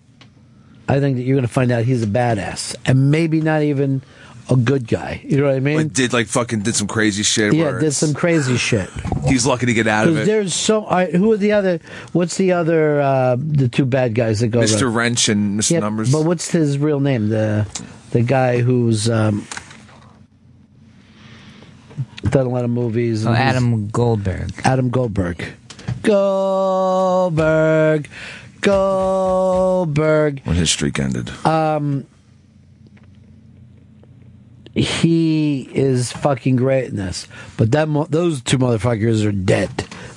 I 0.88 1.00
think 1.00 1.16
that 1.16 1.22
you're 1.22 1.36
going 1.36 1.46
to 1.46 1.52
find 1.52 1.70
out 1.70 1.84
he's 1.84 2.02
a 2.02 2.06
badass, 2.06 2.76
and 2.84 3.10
maybe 3.10 3.40
not 3.40 3.62
even 3.62 4.02
a 4.50 4.56
good 4.56 4.86
guy. 4.88 5.20
You 5.24 5.38
know 5.38 5.46
what 5.46 5.54
I 5.54 5.60
mean? 5.60 5.76
Like, 5.76 5.92
did 5.92 6.12
like 6.12 6.26
fucking 6.26 6.60
did 6.60 6.74
some 6.74 6.88
crazy 6.88 7.22
shit. 7.22 7.52
yeah, 7.54 7.78
did 7.78 7.92
some 7.92 8.14
crazy 8.14 8.56
shit. 8.56 8.88
He's 9.26 9.46
lucky 9.46 9.66
to 9.66 9.74
get 9.74 9.86
out 9.86 10.08
of 10.08 10.14
Because 10.14 10.28
it. 10.28 10.30
there's 10.30 10.54
so. 10.54 10.84
all 10.84 10.90
right, 10.90 11.14
who 11.14 11.32
are 11.32 11.36
the 11.36 11.52
other? 11.52 11.80
What's 12.12 12.36
the 12.36 12.52
other? 12.52 13.00
Uh, 13.00 13.36
the 13.38 13.68
two 13.68 13.84
bad 13.84 14.14
guys 14.14 14.40
that 14.40 14.48
go. 14.48 14.60
Mr. 14.60 14.82
around? 14.82 14.94
Wrench 14.94 15.28
and 15.28 15.60
Mr. 15.60 15.72
Yeah, 15.72 15.80
Numbers. 15.80 16.12
But 16.12 16.24
what's 16.24 16.50
his 16.50 16.78
real 16.78 17.00
name? 17.00 17.28
The 17.28 17.66
the 18.10 18.22
guy 18.22 18.58
who's 18.60 19.08
um, 19.10 19.46
done 22.24 22.46
a 22.46 22.50
lot 22.50 22.64
of 22.64 22.70
movies. 22.70 23.26
Oh, 23.26 23.32
Adam 23.32 23.88
Goldberg. 23.88 24.52
Adam 24.64 24.90
Goldberg. 24.90 25.44
Goldberg. 26.02 28.08
Goldberg. 28.60 30.40
when 30.44 30.56
his 30.56 30.70
streak 30.70 30.98
ended. 30.98 31.30
Um, 31.46 32.06
he 34.78 35.68
is 35.74 36.12
fucking 36.12 36.56
great 36.56 36.86
in 36.90 36.96
this, 36.96 37.26
but 37.56 37.70
that 37.72 37.88
mo- 37.88 38.06
those 38.08 38.40
two 38.42 38.58
motherfuckers 38.58 39.26
are 39.26 39.32
dead. 39.32 39.70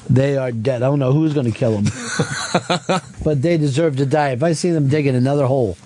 They 0.10 0.38
are 0.38 0.52
dead. 0.52 0.84
I 0.84 0.88
don't 0.88 1.00
know 1.00 1.14
who's 1.14 1.34
going 1.34 1.52
to 1.52 1.58
kill 1.58 1.80
them, 1.80 1.86
but 3.24 3.42
they 3.42 3.58
deserve 3.58 3.98
to 3.98 4.06
die. 4.06 4.32
If 4.32 4.44
I 4.44 4.54
see 4.54 4.72
them 4.72 4.88
digging 4.90 5.16
another 5.16 5.46
hole 5.46 5.78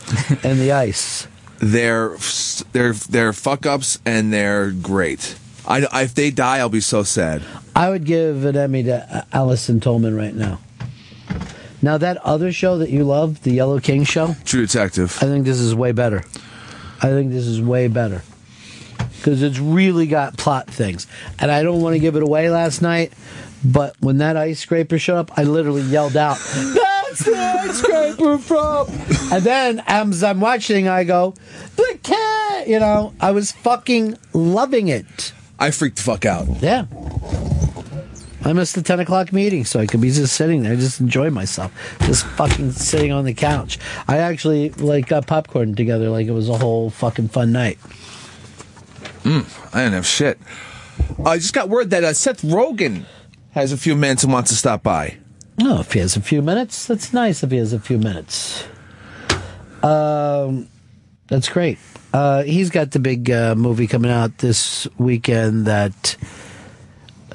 in 0.43 0.57
the 0.59 0.71
ice, 0.71 1.27
They're 1.59 2.17
they're 2.71 2.93
they're 2.93 3.33
fuck 3.33 3.65
ups 3.65 3.99
and 4.05 4.33
they're 4.33 4.71
great. 4.71 5.37
I, 5.67 5.85
I- 5.91 6.01
if 6.03 6.13
they 6.15 6.31
die, 6.31 6.57
I'll 6.57 6.69
be 6.69 6.81
so 6.81 7.03
sad. 7.03 7.43
I 7.75 7.89
would 7.89 8.05
give 8.05 8.45
an 8.45 8.55
Emmy 8.55 8.83
to 8.83 9.17
uh, 9.17 9.21
Allison 9.33 9.79
Tolman 9.79 10.15
right 10.15 10.33
now. 10.33 10.59
Now 11.81 11.97
that 11.97 12.17
other 12.17 12.51
show 12.51 12.77
that 12.79 12.89
you 12.89 13.03
love, 13.03 13.43
the 13.43 13.51
Yellow 13.51 13.79
King 13.79 14.05
show, 14.05 14.35
True 14.45 14.65
Detective. 14.65 15.17
I 15.21 15.25
think 15.25 15.45
this 15.45 15.59
is 15.59 15.75
way 15.75 15.91
better. 15.91 16.23
I 17.01 17.09
think 17.09 17.31
this 17.31 17.45
is 17.45 17.61
way 17.61 17.87
better 17.89 18.21
because 19.25 19.41
it's 19.41 19.57
really 19.57 20.05
got 20.05 20.37
plot 20.37 20.67
things, 20.67 21.07
and 21.39 21.49
I 21.49 21.63
don't 21.63 21.81
want 21.81 21.95
to 21.95 21.99
give 21.99 22.15
it 22.15 22.21
away 22.21 22.51
last 22.51 22.83
night. 22.83 23.11
But 23.63 23.95
when 23.99 24.19
that 24.19 24.37
ice 24.37 24.59
scraper 24.59 24.99
showed 24.99 25.17
up, 25.17 25.31
I 25.35 25.43
literally 25.43 25.81
yelled 25.81 26.15
out, 26.15 26.37
"That's 26.37 27.25
the 27.25 27.35
ice 27.35 27.79
scraper 27.79 28.37
from!" 28.37 28.87
And 29.31 29.43
then 29.43 29.81
as 29.87 30.21
I'm 30.23 30.39
watching, 30.39 30.87
I 30.87 31.05
go, 31.05 31.33
"The 31.75 31.97
cat!" 32.03 32.67
You 32.67 32.79
know, 32.79 33.13
I 33.19 33.31
was 33.31 33.51
fucking 33.51 34.15
loving 34.33 34.89
it. 34.89 35.33
I 35.57 35.71
freaked 35.71 35.97
the 35.97 36.03
fuck 36.03 36.23
out. 36.25 36.47
Yeah. 36.61 36.85
I 38.43 38.53
missed 38.53 38.75
the 38.75 38.83
10 38.83 38.99
o'clock 38.99 39.33
meeting, 39.33 39.65
so 39.65 39.79
I 39.79 39.87
could 39.87 40.01
be 40.01 40.11
just 40.11 40.35
sitting 40.35 40.61
there, 40.61 40.75
just 40.75 40.99
enjoy 40.99 41.31
myself. 41.31 41.71
Just 42.01 42.27
fucking 42.37 42.73
sitting 42.73 43.11
on 43.11 43.25
the 43.25 43.33
couch. 43.33 43.79
I 44.07 44.17
actually, 44.17 44.69
like, 44.69 45.07
got 45.07 45.25
popcorn 45.25 45.73
together 45.73 46.09
like 46.09 46.27
it 46.27 46.31
was 46.31 46.47
a 46.47 46.57
whole 46.59 46.91
fucking 46.91 47.29
fun 47.29 47.51
night. 47.51 47.79
Mm, 49.25 49.73
I 49.73 49.79
didn't 49.83 49.93
have 49.93 50.05
shit. 50.05 50.37
I 51.25 51.37
just 51.37 51.53
got 51.53 51.67
word 51.67 51.89
that 51.89 52.03
uh, 52.03 52.13
Seth 52.13 52.43
Rogen 52.43 53.05
has 53.51 53.71
a 53.71 53.77
few 53.77 53.95
minutes 53.95 54.23
and 54.23 54.31
wants 54.31 54.51
to 54.51 54.55
stop 54.55 54.83
by. 54.83 55.17
Oh, 55.61 55.79
if 55.79 55.93
he 55.93 55.99
has 55.99 56.15
a 56.15 56.21
few 56.21 56.43
minutes, 56.43 56.85
that's 56.85 57.11
nice 57.11 57.41
if 57.43 57.49
he 57.49 57.57
has 57.57 57.73
a 57.73 57.79
few 57.79 57.97
minutes. 57.97 58.63
Um, 59.81 60.67
that's 61.27 61.49
great. 61.49 61.79
Uh, 62.13 62.43
he's 62.43 62.69
got 62.69 62.91
the 62.91 62.99
big 62.99 63.31
uh, 63.31 63.55
movie 63.55 63.87
coming 63.87 64.11
out 64.11 64.37
this 64.37 64.87
weekend 64.97 65.65
that. 65.65 66.15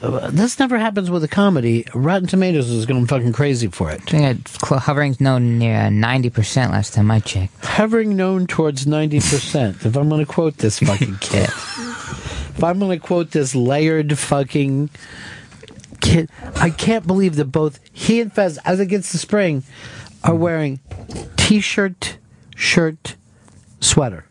Uh, 0.03 0.31
this 0.31 0.59
never 0.59 0.79
happens 0.79 1.11
with 1.11 1.23
a 1.23 1.29
comedy. 1.29 1.85
Rotten 1.95 2.27
Tomatoes 2.27 2.71
is 2.71 2.87
going 2.87 3.07
fucking 3.07 3.33
crazy 3.35 3.69
for 3.69 3.91
it. 3.91 4.01
I 4.01 4.05
think 4.19 4.41
it's 4.41 4.59
cl- 4.69 4.81
hovering's 4.81 5.21
no 5.21 5.37
near 5.39 5.91
ninety 5.91 6.31
percent 6.31 6.73
last 6.73 6.95
time 6.95 7.11
I 7.11 7.21
checked. 7.21 7.65
hovering 7.65 8.17
known 8.17 8.47
towards 8.47 8.87
90%. 8.87 9.85
if 9.85 9.97
I'm 9.97 10.09
going 10.09 10.25
to 10.25 10.31
quote 10.33 10.57
this 10.59 10.79
fucking 10.79 11.17
kid, 11.21 11.45
if 11.51 12.65
I'm 12.65 12.79
going 12.79 12.99
to 12.99 13.07
quote 13.07 13.33
this 13.33 13.55
layered 13.55 14.19
fucking 14.19 14.89
kid, 16.01 16.31
I 16.57 16.71
can't 16.71 17.07
believe 17.07 17.37
that 17.37 17.47
both 17.47 17.79
he 17.93 18.21
and 18.21 18.33
Fez, 18.33 18.59
as 18.65 18.81
against 18.81 19.13
the 19.13 19.19
spring, 19.19 19.65
are 20.25 20.35
wearing 20.35 20.81
t 21.37 21.61
shirt, 21.61 22.17
shirt, 22.57 23.17
sweater. 23.81 24.25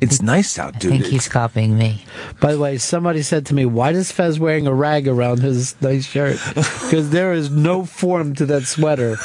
It's 0.00 0.20
nice 0.20 0.58
out, 0.58 0.78
dude. 0.80 0.92
I 0.92 0.98
think 0.98 1.10
he's 1.10 1.28
copying 1.28 1.78
me. 1.78 2.04
By 2.40 2.52
the 2.52 2.58
way, 2.58 2.78
somebody 2.78 3.22
said 3.22 3.46
to 3.46 3.54
me, 3.54 3.64
"Why 3.64 3.92
does 3.92 4.10
Fez 4.12 4.38
wearing 4.38 4.66
a 4.66 4.74
rag 4.74 5.06
around 5.08 5.38
his 5.40 5.80
nice 5.80 6.04
shirt? 6.04 6.38
Because 6.84 7.10
there 7.10 7.32
is 7.32 7.50
no 7.50 7.84
form 7.84 8.34
to 8.36 8.46
that 8.46 8.64
sweater 8.64 9.16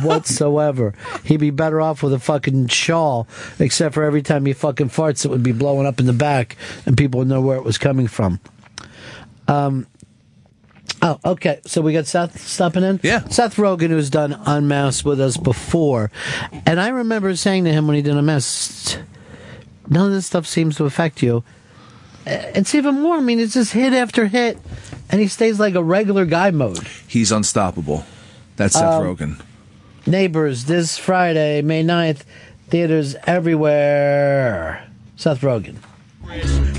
whatsoever. 0.00 0.94
He'd 1.24 1.38
be 1.38 1.50
better 1.50 1.80
off 1.80 2.02
with 2.02 2.12
a 2.12 2.18
fucking 2.18 2.68
shawl, 2.68 3.28
except 3.58 3.94
for 3.94 4.02
every 4.04 4.22
time 4.22 4.46
he 4.46 4.52
fucking 4.54 4.88
farts, 4.88 5.24
it 5.24 5.28
would 5.28 5.42
be 5.42 5.52
blowing 5.52 5.86
up 5.86 6.00
in 6.00 6.06
the 6.06 6.12
back, 6.12 6.56
and 6.86 6.96
people 6.96 7.18
would 7.18 7.28
know 7.28 7.40
where 7.40 7.56
it 7.56 7.64
was 7.64 7.78
coming 7.78 8.06
from." 8.06 8.40
Um. 9.48 9.86
Oh, 11.02 11.18
okay. 11.24 11.60
So 11.66 11.80
we 11.82 11.92
got 11.92 12.06
Seth 12.06 12.40
stopping 12.40 12.84
in. 12.84 13.00
Yeah, 13.02 13.26
Seth 13.28 13.56
Rogen, 13.56 13.88
who's 13.88 14.08
done 14.10 14.40
Unmasked 14.46 15.04
with 15.04 15.20
us 15.20 15.36
before, 15.36 16.10
and 16.64 16.80
I 16.80 16.88
remember 16.88 17.34
saying 17.36 17.64
to 17.64 17.72
him 17.72 17.86
when 17.86 17.96
he 17.96 18.02
did 18.02 18.16
Unmasked, 18.16 19.02
none 19.88 20.06
of 20.06 20.12
this 20.12 20.26
stuff 20.26 20.46
seems 20.46 20.76
to 20.76 20.84
affect 20.84 21.22
you. 21.22 21.44
Uh, 22.26 22.30
It's 22.54 22.74
even 22.74 23.00
more. 23.00 23.16
I 23.16 23.20
mean, 23.20 23.40
it's 23.40 23.54
just 23.54 23.72
hit 23.72 23.92
after 23.92 24.26
hit, 24.26 24.58
and 25.10 25.20
he 25.20 25.28
stays 25.28 25.58
like 25.58 25.74
a 25.74 25.82
regular 25.82 26.24
guy 26.24 26.50
mode. 26.50 26.86
He's 27.06 27.32
unstoppable. 27.32 28.04
That's 28.56 28.74
Seth 28.74 28.84
Um, 28.84 29.02
Rogen. 29.04 29.40
Neighbors 30.06 30.64
this 30.64 30.98
Friday, 30.98 31.62
May 31.62 31.82
9th, 31.84 32.22
theaters 32.68 33.14
everywhere. 33.26 34.84
Seth 35.16 35.40
Rogen. 35.40 35.76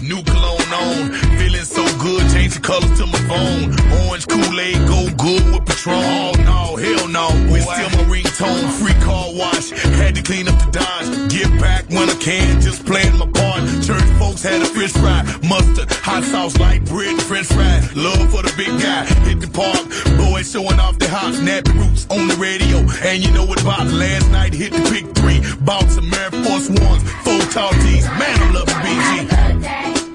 New 0.02 0.22
cologne 0.24 0.63
on, 0.74 1.14
feeling 1.38 1.64
so 1.64 1.84
good, 2.00 2.22
change 2.32 2.56
the 2.56 2.60
colors 2.60 2.98
to 3.00 3.06
my 3.06 3.22
phone. 3.30 3.72
Orange 4.08 4.28
Kool-Aid, 4.28 4.78
go 4.88 5.08
good 5.16 5.44
with 5.54 5.66
Patron. 5.66 5.96
Oh 5.96 6.34
no, 6.44 6.76
hell 6.76 7.08
no, 7.08 7.30
boy. 7.48 7.62
It's 7.62 7.70
still 7.70 7.92
my 7.96 8.04
ringtone, 8.10 8.68
free 8.80 8.98
car 9.06 9.30
wash. 9.34 9.70
Had 9.70 10.16
to 10.16 10.22
clean 10.22 10.48
up 10.48 10.58
the 10.60 10.80
Dodge, 10.80 11.32
get 11.32 11.50
back 11.62 11.88
when 11.90 12.10
I 12.10 12.16
can, 12.16 12.60
just 12.62 12.86
playing 12.86 13.18
my 13.18 13.28
part. 13.28 13.62
Church 13.84 14.04
folks 14.20 14.44
had 14.44 14.62
a 14.62 14.66
fish 14.66 14.92
fry, 14.94 15.24
mustard, 15.48 15.92
hot 15.92 16.24
sauce, 16.24 16.58
light 16.58 16.84
bread, 16.86 17.22
french 17.22 17.48
fries. 17.48 17.96
Love 17.96 18.30
for 18.32 18.42
the 18.42 18.54
big 18.58 18.74
guy, 18.82 19.06
hit 19.28 19.40
the 19.40 19.48
park. 19.48 19.84
Boys 20.18 20.52
showing 20.52 20.80
off 20.80 20.98
their 21.00 21.10
hot 21.10 21.34
nappy 21.46 21.74
roots 21.78 22.08
on 22.10 22.28
the 22.28 22.36
radio. 22.36 22.80
And 23.08 23.24
you 23.24 23.32
know 23.32 23.46
what 23.46 23.62
about 23.62 23.88
last 23.88 24.30
night, 24.32 24.54
hit 24.54 24.74
the 24.74 24.84
big 24.90 25.14
three. 25.16 25.42
Bought 25.62 25.90
some 25.90 26.14
Air 26.14 26.32
Force 26.32 26.70
Ones, 26.70 27.04
four 27.24 27.40
tall 27.52 27.72
tees. 27.84 28.06
Man, 28.20 28.42
I'm 28.42 28.54
loving 28.54 28.76
BG. 28.76 30.13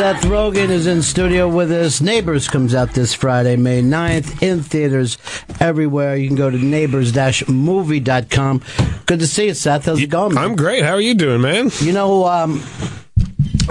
Seth 0.00 0.24
Rogen 0.24 0.70
is 0.70 0.86
in 0.86 1.02
studio 1.02 1.48
with 1.48 1.70
us. 1.70 2.00
Neighbors 2.00 2.48
comes 2.48 2.74
out 2.74 2.94
this 2.94 3.12
Friday, 3.12 3.56
May 3.56 3.82
9th, 3.82 4.42
in 4.42 4.62
theaters 4.62 5.18
everywhere. 5.60 6.16
You 6.16 6.28
can 6.28 6.36
go 6.36 6.48
to 6.48 6.56
neighbors-movie.com. 6.56 8.62
Good 9.04 9.18
to 9.18 9.26
see 9.26 9.48
you, 9.48 9.54
Seth. 9.54 9.84
How's 9.84 10.00
it 10.00 10.06
going? 10.06 10.32
Man? 10.34 10.44
I'm 10.44 10.56
great. 10.56 10.84
How 10.84 10.92
are 10.92 11.02
you 11.02 11.14
doing, 11.14 11.42
man? 11.42 11.70
You 11.80 11.92
know, 11.92 12.24
um, 12.24 12.62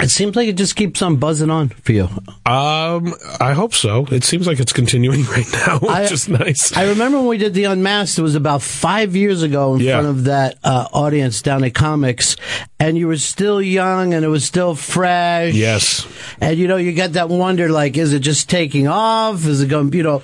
it 0.02 0.10
seems 0.10 0.36
like 0.36 0.48
it 0.48 0.56
just 0.58 0.76
keeps 0.76 1.02
on 1.02 1.18
buzzing 1.18 1.50
on 1.50 1.70
for 1.70 1.92
you. 1.92 2.04
Um, 2.46 3.14
I 3.40 3.54
hope 3.54 3.74
so. 3.74 4.06
It 4.12 4.24
seems 4.24 4.48
like 4.48 4.60
it's 4.60 4.74
continuing 4.74 5.24
right 5.26 5.46
now, 5.66 5.80
which 5.80 5.92
I- 5.92 6.04
is 6.04 6.28
nice. 6.30 6.76
I 6.76 6.88
remember 6.90 7.18
when 7.20 7.28
we 7.28 7.38
did 7.38 7.54
the 7.54 7.66
Unmasked, 7.66 8.18
it 8.20 8.22
was 8.22 8.36
about 8.36 8.62
five 8.62 9.16
years 9.16 9.44
ago 9.44 9.76
in 9.76 9.82
Yeah. 9.82 9.94
front 10.02 10.08
of 10.08 10.24
that 10.26 10.58
uh, 10.64 10.88
audience 10.94 11.42
down 11.42 11.64
at 11.64 11.74
Comics, 11.74 12.36
and 12.80 12.98
you 12.98 13.08
were 13.08 13.18
still 13.18 13.62
young 13.62 14.14
and 14.14 14.24
it 14.24 14.30
was 14.30 14.46
still 14.46 14.76
fresh. 14.76 15.54
Yes. 15.54 16.08
And 16.42 16.58
you 16.58 16.68
know, 16.68 16.78
you 16.78 16.94
got 16.94 17.14
that 17.14 17.30
wonder 17.30 17.70
like, 17.70 17.98
is 17.98 18.14
it 18.14 18.20
just 18.20 18.50
taking 18.50 18.88
off? 18.88 19.46
Is 19.46 19.62
it 19.62 19.68
going, 19.68 19.92
you 19.94 20.04
know, 20.04 20.24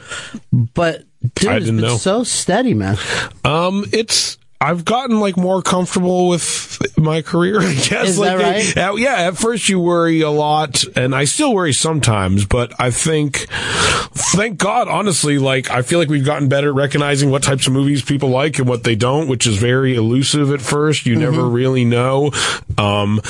but 0.51 1.03
dude, 1.35 1.49
I 1.49 1.57
it's 1.57 1.65
didn't 1.65 1.81
been 1.81 1.89
know. 1.89 1.97
so 1.97 2.23
steady, 2.23 2.73
man. 2.73 2.97
Um, 3.43 3.85
it's. 3.91 4.37
I've 4.61 4.85
gotten 4.85 5.19
like 5.19 5.37
more 5.37 5.61
comfortable 5.61 6.29
with 6.29 6.97
my 6.97 7.21
career, 7.21 7.59
I 7.61 7.73
guess. 7.73 8.09
Is 8.09 8.19
like, 8.19 8.37
that 8.37 8.75
right? 8.75 8.89
uh, 8.89 8.95
yeah, 8.95 9.27
at 9.27 9.37
first 9.37 9.69
you 9.69 9.79
worry 9.79 10.21
a 10.21 10.29
lot, 10.29 10.83
and 10.95 11.13
I 11.13 11.25
still 11.25 11.53
worry 11.53 11.73
sometimes, 11.73 12.45
but 12.45 12.73
I 12.79 12.89
think, 12.89 13.47
thank 13.49 14.57
God, 14.57 14.87
honestly, 14.87 15.37
like, 15.39 15.69
I 15.69 15.81
feel 15.81 15.99
like 15.99 16.09
we've 16.09 16.25
gotten 16.25 16.47
better 16.47 16.69
at 16.69 16.75
recognizing 16.75 17.31
what 17.31 17.43
types 17.43 17.67
of 17.67 17.73
movies 17.73 18.01
people 18.01 18.29
like 18.29 18.57
and 18.57 18.67
what 18.67 18.83
they 18.83 18.95
don't, 18.95 19.27
which 19.27 19.45
is 19.45 19.57
very 19.57 19.95
elusive 19.95 20.51
at 20.51 20.61
first. 20.61 21.05
You 21.05 21.17
never 21.17 21.43
really 21.43 21.85
know. 21.85 22.31
Um, 22.77 23.21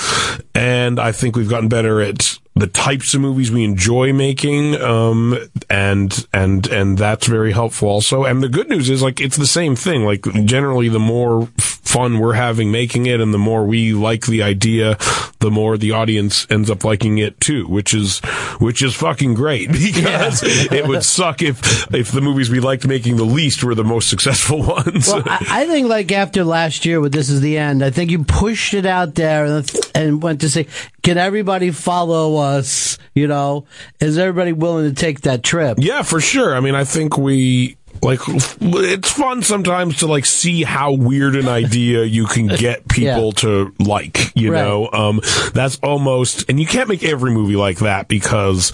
and 0.53 0.99
I 0.99 1.11
think 1.11 1.35
we've 1.35 1.49
gotten 1.49 1.69
better 1.69 2.01
at 2.01 2.39
the 2.55 2.67
types 2.67 3.13
of 3.13 3.21
movies 3.21 3.51
we 3.51 3.63
enjoy 3.63 4.13
making, 4.13 4.75
um, 4.81 5.37
and 5.69 6.25
and 6.31 6.67
and 6.67 6.97
that's 6.97 7.27
very 7.27 7.51
helpful 7.51 7.89
also. 7.89 8.23
And 8.23 8.41
the 8.41 8.49
good 8.49 8.69
news 8.69 8.89
is, 8.89 9.01
like, 9.01 9.19
it's 9.19 9.37
the 9.37 9.45
same 9.45 9.75
thing. 9.75 10.05
Like, 10.05 10.23
generally, 10.45 10.87
the 10.87 10.99
more 10.99 11.49
fun 11.95 12.19
we're 12.19 12.33
having 12.33 12.71
making 12.71 13.05
it, 13.05 13.21
and 13.21 13.33
the 13.33 13.37
more 13.37 13.63
we 13.63 13.93
like 13.93 14.25
the 14.25 14.43
idea, 14.43 14.97
the 15.39 15.49
more 15.49 15.77
the 15.77 15.91
audience 15.91 16.45
ends 16.49 16.69
up 16.69 16.83
liking 16.83 17.19
it 17.19 17.39
too, 17.39 17.65
which 17.67 17.93
is 17.93 18.19
which 18.59 18.83
is 18.83 18.93
fucking 18.93 19.33
great 19.33 19.71
because 19.71 20.43
it 20.43 20.85
would 20.87 21.03
suck 21.03 21.41
if 21.41 21.93
if 21.93 22.11
the 22.11 22.19
movies 22.19 22.49
we 22.49 22.59
liked 22.59 22.85
making 22.85 23.15
the 23.15 23.23
least 23.23 23.63
were 23.63 23.75
the 23.75 23.83
most 23.83 24.09
successful 24.09 24.61
ones. 24.67 25.07
Well, 25.07 25.23
I, 25.25 25.63
I 25.63 25.67
think 25.67 25.87
like 25.87 26.11
after 26.11 26.43
last 26.43 26.85
year 26.85 26.99
with 26.99 27.13
This 27.13 27.29
Is 27.29 27.39
the 27.39 27.57
End, 27.57 27.81
I 27.81 27.91
think 27.91 28.11
you 28.11 28.25
pushed 28.25 28.73
it 28.73 28.85
out 28.85 29.15
there 29.15 29.45
and, 29.45 29.71
and 29.95 30.21
went 30.21 30.41
to 30.41 30.49
say, 30.49 30.67
can 31.01 31.17
everybody 31.17 31.71
follow 31.71 32.35
us? 32.35 32.97
You 33.13 33.27
know, 33.27 33.67
is 34.01 34.17
everybody 34.17 34.51
willing 34.51 34.89
to 34.89 34.93
take 34.93 35.21
that 35.21 35.43
trip? 35.43 35.77
Yeah, 35.79 36.01
for 36.01 36.19
sure. 36.19 36.53
I 36.53 36.59
mean, 36.59 36.75
I 36.75 36.83
think 36.83 37.17
we 37.17 37.77
like 38.05 38.19
it's 38.27 39.11
fun 39.11 39.41
sometimes 39.41 39.97
to 39.97 40.07
like 40.07 40.25
see 40.25 40.63
how 40.63 40.93
weird 40.93 41.35
an 41.35 41.47
idea 41.47 42.03
you 42.03 42.25
can 42.25 42.47
get 42.57 42.87
people 42.87 43.31
to 43.33 43.73
like, 43.79 44.31
you 44.35 44.51
Right. 44.53 44.61
know. 44.63 44.89
Um 44.93 45.19
that's 45.53 45.77
almost 45.83 46.49
and 46.49 46.59
you 46.59 46.65
can't 46.67 46.87
make 46.87 47.03
every 47.03 47.31
movie 47.31 47.55
like 47.55 47.79
that 47.79 48.07
because 48.07 48.71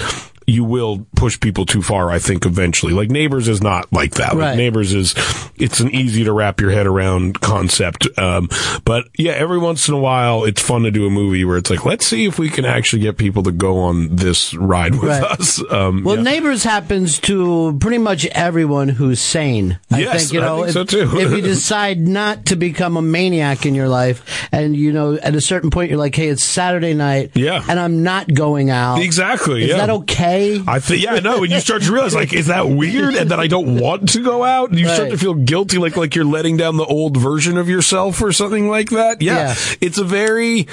you 0.51 0.63
will 0.63 1.05
push 1.15 1.39
people 1.39 1.65
too 1.65 1.81
far, 1.81 2.11
I 2.11 2.19
think, 2.19 2.45
eventually. 2.45 2.93
Like 2.93 3.09
Neighbors 3.09 3.47
is 3.47 3.61
not 3.61 3.91
like 3.93 4.15
that. 4.15 4.35
Like 4.35 4.57
Neighbors 4.57 4.93
is, 4.93 5.15
it's 5.57 5.79
an 5.79 5.89
easy 5.91 6.23
to 6.25 6.33
wrap 6.33 6.59
your 6.59 6.71
head 6.71 6.87
around 6.87 7.39
concept. 7.41 8.07
Um, 8.17 8.49
but 8.85 9.05
yeah, 9.17 9.31
every 9.33 9.57
once 9.59 9.87
in 9.87 9.93
a 9.93 9.99
while, 9.99 10.43
it's 10.43 10.61
fun 10.61 10.83
to 10.83 10.91
do 10.91 11.05
a 11.05 11.09
movie 11.09 11.45
where 11.45 11.57
it's 11.57 11.69
like, 11.69 11.85
let's 11.85 12.05
see 12.05 12.25
if 12.25 12.37
we 12.39 12.49
can 12.49 12.65
actually 12.65 13.01
get 13.01 13.17
people 13.17 13.43
to 13.43 13.51
go 13.51 13.79
on 13.79 14.15
this 14.15 14.53
ride 14.53 14.93
with 14.95 15.09
Right. 15.09 15.23
us. 15.23 15.61
Um, 15.71 16.03
Well, 16.03 16.17
yeah. 16.17 16.23
Neighbors 16.23 16.63
happens 16.63 17.17
to 17.19 17.77
pretty 17.79 17.97
much 17.99 18.25
everyone 18.27 18.89
who's 18.89 19.19
sane. 19.21 19.79
I 19.91 19.99
Yes, 20.01 20.21
think 20.23 20.33
you 20.33 20.41
I 20.41 20.45
know 20.45 20.55
think 20.57 20.67
if, 20.67 20.73
so, 20.73 20.83
too. 20.83 21.17
if 21.19 21.31
you 21.31 21.41
decide 21.53 21.99
not 21.99 22.47
to 22.47 22.55
become 22.55 22.97
a 22.97 23.01
maniac 23.01 23.65
in 23.65 23.75
your 23.75 23.87
life, 23.87 24.47
and 24.51 24.75
you 24.75 24.91
know 24.91 25.15
at 25.15 25.35
a 25.35 25.41
certain 25.41 25.69
point 25.69 25.89
you're 25.89 25.99
like, 25.99 26.15
hey, 26.15 26.27
it's 26.27 26.43
Saturday 26.43 26.93
night, 26.93 27.31
Yeah. 27.35 27.63
and 27.69 27.79
I'm 27.79 28.03
not 28.03 28.33
going 28.33 28.69
out. 28.69 29.01
Exactly. 29.01 29.63
Is 29.63 29.69
yeah. 29.69 29.77
that 29.77 29.89
okay? 29.89 30.40
I 30.67 30.79
think 30.79 31.03
yeah, 31.03 31.19
no. 31.19 31.39
When 31.41 31.51
you 31.51 31.59
start 31.59 31.81
to 31.83 31.91
realize 31.91 32.15
like, 32.15 32.33
is 32.33 32.47
that 32.47 32.67
weird, 32.69 33.15
and 33.15 33.31
that 33.31 33.39
I 33.39 33.47
don't 33.47 33.79
want 33.79 34.09
to 34.09 34.23
go 34.23 34.43
out, 34.43 34.73
you 34.73 34.87
start 34.87 35.09
to 35.11 35.17
feel 35.17 35.33
guilty, 35.33 35.77
like 35.77 35.97
like 35.97 36.15
you're 36.15 36.25
letting 36.25 36.57
down 36.57 36.77
the 36.77 36.85
old 36.85 37.17
version 37.17 37.57
of 37.57 37.69
yourself 37.69 38.21
or 38.21 38.31
something 38.31 38.69
like 38.69 38.89
that. 38.91 39.21
Yeah, 39.21 39.49
Yeah. 39.49 39.55
it's 39.81 39.97
a 39.97 40.03
very 40.03 40.67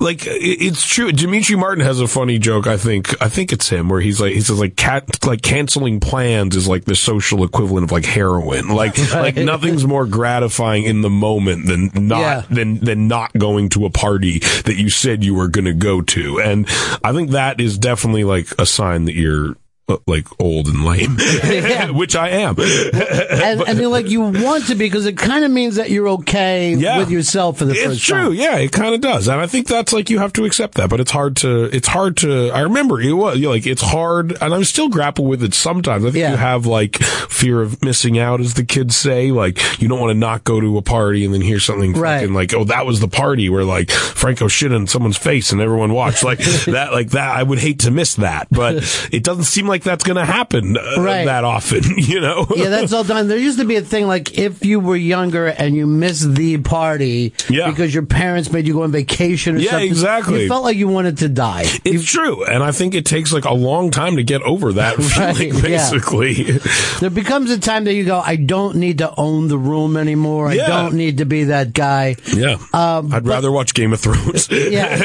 like 0.00 0.20
it's 0.26 0.86
true. 0.86 1.12
Demetri 1.12 1.56
Martin 1.56 1.84
has 1.84 2.00
a 2.00 2.06
funny 2.08 2.38
joke. 2.38 2.66
I 2.66 2.76
think 2.76 3.20
I 3.22 3.28
think 3.28 3.52
it's 3.52 3.68
him 3.68 3.88
where 3.88 4.00
he's 4.00 4.20
like 4.20 4.32
he 4.32 4.40
says 4.40 4.58
like 4.60 4.76
cat 4.76 5.24
like 5.26 5.42
canceling 5.42 6.00
plans 6.00 6.56
is 6.56 6.68
like 6.68 6.84
the 6.84 6.94
social 6.96 7.44
equivalent 7.44 7.84
of 7.84 7.92
like 7.92 8.04
heroin. 8.04 8.68
Like 8.68 8.96
like 9.12 9.36
nothing's 9.36 9.86
more 9.86 10.06
gratifying 10.06 10.84
in 10.84 11.00
the 11.02 11.10
moment 11.10 11.66
than 11.66 11.90
not 12.08 12.20
Yeah. 12.20 12.42
than 12.50 12.78
than 12.80 13.08
not 13.08 13.32
going 13.36 13.68
to 13.70 13.86
a 13.86 13.90
party 13.90 14.38
that 14.64 14.76
you 14.76 14.90
said 14.90 15.24
you 15.24 15.34
were 15.34 15.48
going 15.48 15.64
to 15.66 15.72
go 15.74 16.00
to. 16.00 16.40
And 16.40 16.66
I 17.02 17.12
think 17.12 17.30
that 17.30 17.60
is 17.60 17.78
definitely 17.78 18.24
like 18.24 18.48
a 18.58 18.66
sign 18.66 19.03
you're 19.08 19.56
Uh, 19.86 19.98
like 20.06 20.26
old 20.40 20.66
and 20.66 20.82
lame, 20.82 21.14
which 21.94 22.16
I 22.16 22.30
am. 22.30 22.56
and, 22.58 23.60
and 23.68 23.90
like 23.90 24.08
you 24.08 24.22
want 24.22 24.66
to 24.68 24.74
because 24.76 25.04
it 25.04 25.18
kind 25.18 25.44
of 25.44 25.50
means 25.50 25.76
that 25.76 25.90
you're 25.90 26.08
okay 26.08 26.72
Yeah. 26.74 26.96
with 26.98 27.10
yourself 27.10 27.58
for 27.58 27.66
the 27.66 27.72
It's 27.74 27.82
first 27.84 28.02
true, 28.02 28.16
time. 28.16 28.32
yeah, 28.32 28.56
it 28.56 28.72
kind 28.72 28.94
of 28.94 29.02
does, 29.02 29.28
and 29.28 29.38
I 29.38 29.46
think 29.46 29.66
that's 29.66 29.92
like 29.92 30.08
you 30.08 30.20
have 30.20 30.32
to 30.34 30.46
accept 30.46 30.76
that, 30.76 30.88
but 30.88 31.00
it's 31.00 31.10
hard 31.10 31.36
to, 31.38 31.64
it's 31.64 31.86
hard 31.88 32.16
to. 32.18 32.48
I 32.50 32.60
remember 32.60 32.98
it 32.98 33.12
was 33.12 33.38
like 33.38 33.66
it's 33.66 33.82
hard, 33.82 34.32
and 34.40 34.54
I'm 34.54 34.64
still 34.64 34.88
grapple 34.88 35.26
with 35.26 35.42
it 35.42 35.52
sometimes. 35.52 36.02
I 36.06 36.10
think 36.10 36.30
you 36.30 36.36
have 36.36 36.64
like 36.64 36.96
fear 37.02 37.60
of 37.60 37.82
missing 37.82 38.18
out, 38.18 38.40
as 38.40 38.54
the 38.54 38.64
kids 38.64 38.96
say, 38.96 39.32
like 39.32 39.58
you 39.82 39.88
don't 39.88 40.00
want 40.00 40.12
to 40.12 40.18
not 40.18 40.44
go 40.44 40.60
to 40.62 40.78
a 40.78 40.82
party 40.82 41.26
and 41.26 41.34
then 41.34 41.42
hear 41.42 41.60
something 41.60 41.92
Right. 41.92 42.20
fucking 42.20 42.32
like, 42.32 42.54
oh, 42.54 42.64
that 42.64 42.86
was 42.86 43.00
the 43.00 43.08
party 43.08 43.50
where 43.50 43.64
like 43.64 43.90
Franco 43.90 44.48
shit 44.48 44.72
on 44.72 44.86
someone's 44.86 45.18
face 45.18 45.52
and 45.52 45.60
everyone 45.60 45.92
watched, 45.92 46.24
like 46.24 46.38
that, 46.64 46.88
like 46.92 47.10
that. 47.10 47.36
I 47.36 47.42
would 47.42 47.58
hate 47.58 47.80
to 47.80 47.90
miss 47.90 48.14
that, 48.14 48.48
but 48.50 48.76
it 49.12 49.22
doesn't 49.22 49.44
seem 49.44 49.66
like 49.68 49.73
that's 49.82 50.04
going 50.04 50.16
to 50.16 50.24
happen 50.24 50.76
uh, 50.76 51.00
Right. 51.02 51.24
that 51.24 51.44
often, 51.44 51.82
you 51.98 52.20
know? 52.20 52.46
yeah, 52.54 52.68
that's 52.68 52.92
all 52.92 53.04
done. 53.04 53.28
There 53.28 53.36
used 53.38 53.58
to 53.58 53.64
be 53.64 53.76
a 53.76 53.82
thing 53.82 54.06
like 54.06 54.38
if 54.38 54.64
you 54.64 54.78
were 54.80 54.96
younger 54.96 55.46
and 55.46 55.74
you 55.74 55.86
missed 55.86 56.34
the 56.34 56.58
party 56.58 57.32
Yeah. 57.48 57.68
because 57.70 57.92
your 57.92 58.06
parents 58.06 58.52
made 58.52 58.66
you 58.66 58.74
go 58.74 58.82
on 58.84 58.92
vacation 58.92 59.56
or 59.56 59.58
Yeah, 59.58 59.70
something. 59.72 59.88
exactly. 59.88 60.42
You 60.42 60.48
felt 60.48 60.64
like 60.64 60.76
you 60.76 60.88
wanted 60.88 61.18
to 61.18 61.28
die. 61.28 61.64
It's 61.84 62.04
true, 62.04 62.44
and 62.44 62.62
I 62.62 62.70
think 62.72 62.94
it 62.94 63.04
takes 63.04 63.32
like 63.32 63.44
a 63.44 63.54
long 63.54 63.90
time 63.90 64.16
to 64.16 64.22
get 64.22 64.42
over 64.42 64.72
that 64.74 64.96
Right, 65.18 65.36
feeling. 65.36 65.54
yeah. 65.54 65.60
Basically, 65.90 66.58
There 67.00 67.10
becomes 67.10 67.50
a 67.50 67.58
time 67.58 67.84
that 67.84 67.94
you 67.94 68.04
go, 68.04 68.20
I 68.20 68.36
don't 68.36 68.76
need 68.76 68.98
to 68.98 69.12
own 69.16 69.48
the 69.48 69.58
room 69.58 69.96
anymore. 69.96 70.48
I 70.48 70.56
don't 70.56 70.94
need 70.94 71.18
to 71.18 71.24
be 71.24 71.44
that 71.44 71.72
guy. 71.72 72.16
yeah. 72.34 72.56
Um, 72.72 73.12
I'd 73.12 73.26
rather 73.26 73.50
watch 73.50 73.74
Game 73.74 73.92
of 73.92 74.00
Thrones. 74.00 74.48
Yeah. 74.50 75.02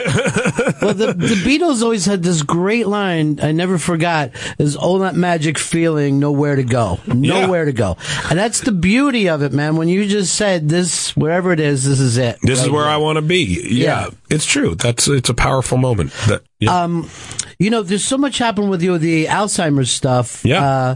Well, 0.81 0.93
the, 0.93 1.13
the 1.13 1.35
Beatles 1.45 1.81
always 1.81 2.05
had 2.05 2.23
this 2.23 2.41
great 2.41 2.87
line 2.87 3.39
I 3.41 3.51
never 3.51 3.77
forgot 3.77 4.31
is 4.57 4.75
all 4.75 4.99
that 4.99 5.15
magic 5.15 5.57
feeling, 5.57 6.19
nowhere 6.19 6.55
to 6.55 6.63
go. 6.63 6.99
Nowhere 7.07 7.65
to 7.65 7.73
go. 7.73 7.97
And 8.29 8.37
that's 8.39 8.61
the 8.61 8.71
beauty 8.71 9.29
of 9.29 9.41
it, 9.41 9.51
man. 9.53 9.75
When 9.75 9.87
you 9.87 10.07
just 10.07 10.35
said 10.35 10.69
this, 10.69 11.15
wherever 11.15 11.51
it 11.51 11.59
is, 11.59 11.85
this 11.85 11.99
is 11.99 12.17
it. 12.17 12.37
This 12.43 12.63
is 12.63 12.69
where 12.69 12.83
here. 12.83 12.91
I 12.91 12.97
want 12.97 13.17
to 13.17 13.21
be. 13.21 13.61
Yeah, 13.69 14.07
Yeah. 14.07 14.09
It's 14.29 14.45
true. 14.45 14.75
That's 14.75 15.07
it's 15.07 15.29
a 15.29 15.33
powerful 15.33 15.77
moment. 15.77 16.11
That 16.27 16.43
Um, 16.67 17.09
you 17.57 17.69
know, 17.69 17.83
there's 17.83 18.03
so 18.03 18.17
much 18.17 18.37
happened 18.37 18.69
with 18.69 18.81
you 18.81 18.91
with 18.91 19.01
the 19.01 19.25
Alzheimer's 19.25 19.91
stuff. 19.91 20.43
Yeah. 20.45 20.63
Uh, 20.63 20.95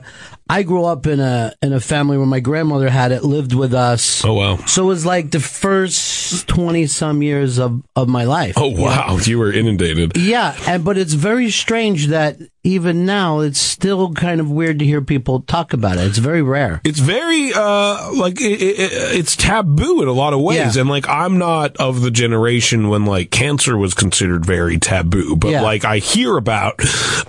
I 0.49 0.63
grew 0.63 0.83
up 0.83 1.07
in 1.07 1.19
a 1.19 1.53
in 1.61 1.73
a 1.73 1.79
family 1.79 2.17
where 2.17 2.27
my 2.27 2.41
grandmother 2.41 2.89
had 2.89 3.11
it, 3.11 3.23
lived 3.23 3.53
with 3.53 3.73
us. 3.73 4.23
Oh 4.25 4.33
wow! 4.33 4.57
So 4.65 4.83
it 4.83 4.87
was 4.87 5.05
like 5.05 5.31
the 5.31 5.39
first 5.39 6.47
twenty 6.47 6.85
some 6.87 7.21
years 7.21 7.59
of 7.59 7.81
of 7.95 8.09
my 8.09 8.25
life. 8.25 8.55
Oh 8.57 8.67
wow! 8.67 9.17
You 9.23 9.39
were 9.39 9.51
inundated. 9.51 10.17
Yeah, 10.17 10.55
and 10.67 10.83
but 10.83 10.97
it's 10.97 11.13
very 11.13 11.49
strange 11.49 12.07
that 12.07 12.37
even 12.65 13.05
now 13.05 13.39
it's 13.41 13.59
still 13.59 14.13
kind 14.13 14.39
of 14.39 14.49
weird 14.49 14.79
to 14.79 14.85
hear 14.85 15.01
people 15.01 15.41
talk 15.41 15.73
about 15.73 15.97
it. 15.97 16.05
It's 16.07 16.17
very 16.17 16.41
rare. 16.41 16.79
It's 16.85 16.99
very 16.99 17.51
uh 17.53 18.11
like 18.13 18.39
it, 18.39 18.61
it, 18.61 18.91
it's 19.17 19.35
taboo 19.35 20.01
in 20.01 20.07
a 20.07 20.13
lot 20.13 20.31
of 20.33 20.39
ways, 20.41 20.75
Yeah. 20.75 20.81
and 20.81 20.89
like 20.89 21.07
I'm 21.09 21.37
not 21.37 21.75
of 21.77 22.01
the 22.01 22.09
generation 22.11 22.87
when 22.87 23.05
like 23.05 23.31
cancer 23.31 23.77
was 23.77 23.93
considered 23.93 24.45
very 24.45 24.77
taboo, 24.77 25.35
but 25.35 25.51
Yeah. 25.51 25.61
like 25.61 25.83
I 25.83 25.97
hear 25.97 26.37
about 26.37 26.75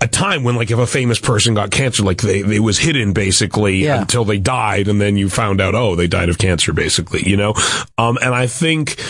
a 0.01 0.07
time 0.07 0.45
when 0.45 0.55
like 0.55 0.71
if 0.71 0.79
a 0.79 0.87
famous 0.87 1.19
person 1.19 1.55
got 1.55 1.71
cancer, 1.73 2.05
like 2.05 2.21
they 2.23 2.39
it 2.41 2.61
was 2.63 2.79
hidden 2.79 3.13
basically 3.13 3.79
Yeah. 3.85 4.03
until 4.03 4.25
they 4.25 4.39
died, 4.39 4.87
and 4.87 5.01
then 5.01 5.17
you 5.17 5.29
found 5.29 5.61
out 5.61 5.75
oh 5.75 5.97
they 5.97 6.07
died 6.07 6.29
of 6.29 6.39
cancer 6.39 6.73
basically, 6.73 7.29
you 7.29 7.37
know. 7.37 7.55
Um, 7.99 8.19
and 8.23 8.35
I 8.35 8.47
think 8.47 9.01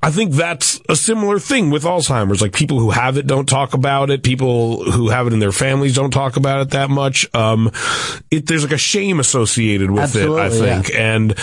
I 0.00 0.10
think 0.12 0.32
that's 0.34 0.80
a 0.88 0.94
similar 0.94 1.40
thing 1.40 1.70
with 1.70 1.82
Alzheimer's. 1.82 2.40
Like 2.40 2.52
people 2.52 2.78
who 2.78 2.90
have 2.90 3.16
it 3.16 3.26
don't 3.26 3.48
talk 3.48 3.74
about 3.74 4.10
it. 4.10 4.22
People 4.22 4.84
who 4.90 5.08
have 5.08 5.26
it 5.26 5.32
in 5.32 5.38
their 5.40 5.50
families 5.72 5.94
don't 5.94 6.10
talk 6.10 6.36
about 6.36 6.60
it 6.60 6.70
that 6.70 6.90
much. 6.90 7.26
Um, 7.34 7.70
it, 8.30 8.46
there's 8.46 8.62
like 8.62 8.72
a 8.72 8.78
shame 8.78 9.20
associated 9.20 9.90
with 9.90 10.14
it, 10.16 10.28
I 10.28 10.44
Absolutely, 10.44 10.66
yeah. 10.66 10.82
think. 10.82 10.94
And, 10.94 11.34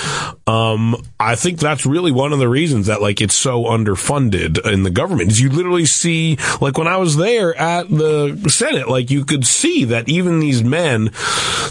um, 0.47 0.95
I 1.19 1.36
think 1.36 1.59
that's 1.59 1.86
really 1.86 2.11
one 2.11 2.32
of 2.34 2.39
the 2.39 2.47
reasons 2.47 2.88
that 2.88 3.01
like 3.01 3.21
it's 3.21 3.36
so 3.36 3.63
underfunded 3.65 4.65
in 4.71 4.84
the 4.84 4.89
government 4.89 5.30
is 5.32 5.41
you 5.41 5.49
literally 5.49 5.86
see, 5.86 6.38
like 6.61 6.77
when 6.77 6.88
I 6.88 6.97
was 6.97 7.17
there 7.17 7.55
at 7.57 7.89
the 7.89 8.38
Senate, 8.49 8.88
like 8.88 9.11
you 9.11 9.25
could 9.25 9.45
see 9.45 9.84
that 9.86 10.07
even 10.07 10.39
these 10.39 10.63
men, 10.63 11.05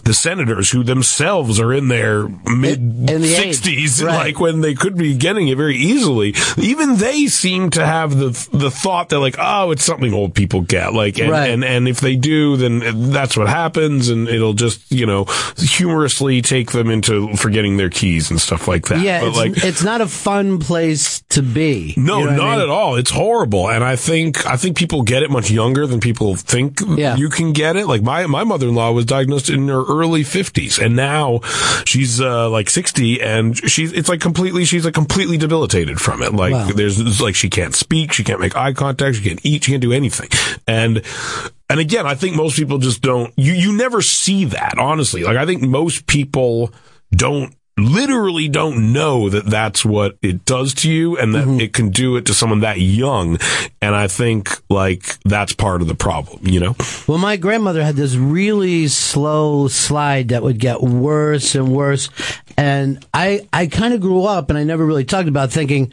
the 0.05 0.15
senators 0.15 0.71
who 0.71 0.83
themselves 0.83 1.61
are 1.61 1.73
in 1.73 1.89
their 1.89 2.29
mid 2.29 2.79
in 2.79 3.07
the 3.23 3.27
sixties, 3.27 4.03
right. 4.03 4.17
like 4.17 4.41
when 4.41 4.61
they 4.61 4.75
could 4.75 4.97
be 4.97 5.17
getting 5.17 5.49
it 5.49 5.57
very 5.57 5.77
easily, 5.77 6.35
even 6.57 6.97
they 6.97 7.27
seem 7.27 7.71
to 7.71 7.85
have 7.85 8.17
the 8.17 8.31
the 8.53 8.71
thought 8.71 9.09
that 9.11 9.21
like, 9.21 9.37
oh, 9.39 9.71
it's 9.71 9.85
something 9.85 10.13
old 10.13 10.35
people 10.35 10.61
get, 10.61 10.93
like, 10.93 11.19
and 11.19 11.31
Right. 11.31 11.51
and, 11.51 11.65
and 11.65 11.89
if 11.89 12.01
they 12.01 12.17
do, 12.17 12.48
then 12.57 13.11
that's 13.11 13.37
what 13.37 13.49
happens, 13.49 14.09
and 14.09 14.29
it'll 14.29 14.55
just 14.55 14.91
you 14.91 15.07
know 15.07 15.27
humorously 15.57 16.43
take 16.43 16.73
them 16.73 16.91
into 16.91 17.35
forgetting 17.37 17.77
their 17.77 17.91
keys 17.91 18.31
and 18.31 18.41
stuff 18.41 18.67
like 18.69 18.87
that. 18.89 19.01
Yeah, 19.01 19.21
but 19.21 19.29
it's, 19.29 19.37
like. 19.37 19.65
it's 19.65 19.83
not 19.85 20.01
a 20.01 20.07
fun 20.07 20.59
place 20.59 21.21
to 21.31 21.43
be. 21.43 21.95
No, 21.97 22.19
You 22.21 22.25
know 22.27 22.31
what 22.33 22.33
I 22.33 22.37
not 22.37 22.51
mean? 22.53 22.61
at 22.63 22.69
all. 22.69 22.97
It's 22.97 23.11
horrible, 23.11 23.69
and 23.71 23.85
I 23.85 23.97
think 23.97 24.47
I 24.47 24.57
think 24.57 24.77
people 24.77 25.03
get 25.03 25.23
it 25.23 25.31
much 25.31 25.51
younger 25.51 25.87
than 25.87 26.01
people 26.01 26.37
think 26.37 26.81
Yeah. 26.97 27.17
you 27.17 27.29
can 27.29 27.53
get 27.53 27.77
it. 27.77 27.87
Like 27.87 28.03
my 28.03 28.27
my 28.27 28.45
mother 28.45 28.69
in 28.69 28.75
law 28.75 28.93
was 28.93 29.05
diagnosed 29.05 29.51
in 29.51 29.69
her 29.69 29.85
early 29.85 30.23
fifties, 30.25 30.79
and 30.79 30.97
now 30.97 31.41
she's 31.85 32.21
uh, 32.21 32.49
like 32.51 32.71
sixty, 32.71 33.21
and 33.21 33.57
she's 33.57 33.93
it's 33.93 34.09
like 34.09 34.21
completely 34.21 34.65
she's 34.65 34.85
like 34.85 34.95
completely 34.95 35.37
debilitated 35.37 36.01
from 36.01 36.23
it. 36.23 36.33
Like 36.35 36.53
Wow. 36.53 36.69
there's 36.75 37.21
like 37.21 37.35
she 37.35 37.49
can't 37.51 37.75
speak, 37.75 38.13
she 38.13 38.25
can't 38.25 38.41
make 38.41 38.57
eye 38.57 38.73
contact, 38.73 39.17
she 39.17 39.23
can't 39.29 39.41
eat, 39.45 39.65
she 39.65 39.73
can't 39.73 39.83
do 39.83 39.93
anything, 39.93 40.29
and. 40.67 41.03
And 41.71 41.81
again, 41.81 42.07
I 42.07 42.15
think 42.15 42.37
most 42.37 42.57
people 42.57 42.79
just 42.79 43.03
don't, 43.03 43.33
you, 43.37 43.53
you 43.53 43.77
never 43.77 44.01
see 44.01 44.47
that, 44.47 44.79
honestly. 44.79 45.23
Like, 45.23 45.37
I 45.37 45.45
think 45.47 45.63
most 45.63 46.07
people 46.07 46.73
don't, 47.11 47.55
literally 47.77 48.49
don't 48.49 48.93
know 48.93 49.29
that 49.29 49.47
that's 49.47 49.85
what 49.85 50.19
it 50.21 50.45
does 50.45 50.75
to 50.75 50.91
you 50.91 51.17
and 51.17 51.33
that 51.33 51.47
Mm-hmm. 51.47 51.61
it 51.61 51.73
can 51.73 51.91
do 51.91 52.17
it 52.17 52.27
to 52.27 52.35
someone 52.35 52.61
that 52.61 52.81
young. 52.81 53.39
And 53.81 53.95
I 53.95 54.09
think, 54.09 54.51
like, 54.69 55.21
that's 55.21 55.53
part 55.53 55.81
of 55.81 55.87
the 55.87 55.95
problem, 55.95 56.41
you 56.45 56.59
know? 56.59 56.75
Well, 57.07 57.19
my 57.19 57.37
grandmother 57.37 57.85
had 57.85 57.95
this 57.95 58.17
really 58.17 58.89
slow 58.89 59.69
slide 59.69 60.31
that 60.31 60.43
would 60.43 60.59
get 60.59 60.83
worse 60.83 61.55
and 61.55 61.69
worse. 61.69 62.11
And 62.57 63.07
I, 63.15 63.47
I 63.53 63.69
kind 63.69 63.95
of 63.95 64.01
grew 64.01 64.25
up 64.25 64.51
and 64.51 64.59
I 64.59 64.65
never 64.65 64.85
really 64.85 65.05
talked 65.05 65.29
about 65.29 65.53
thinking, 65.53 65.93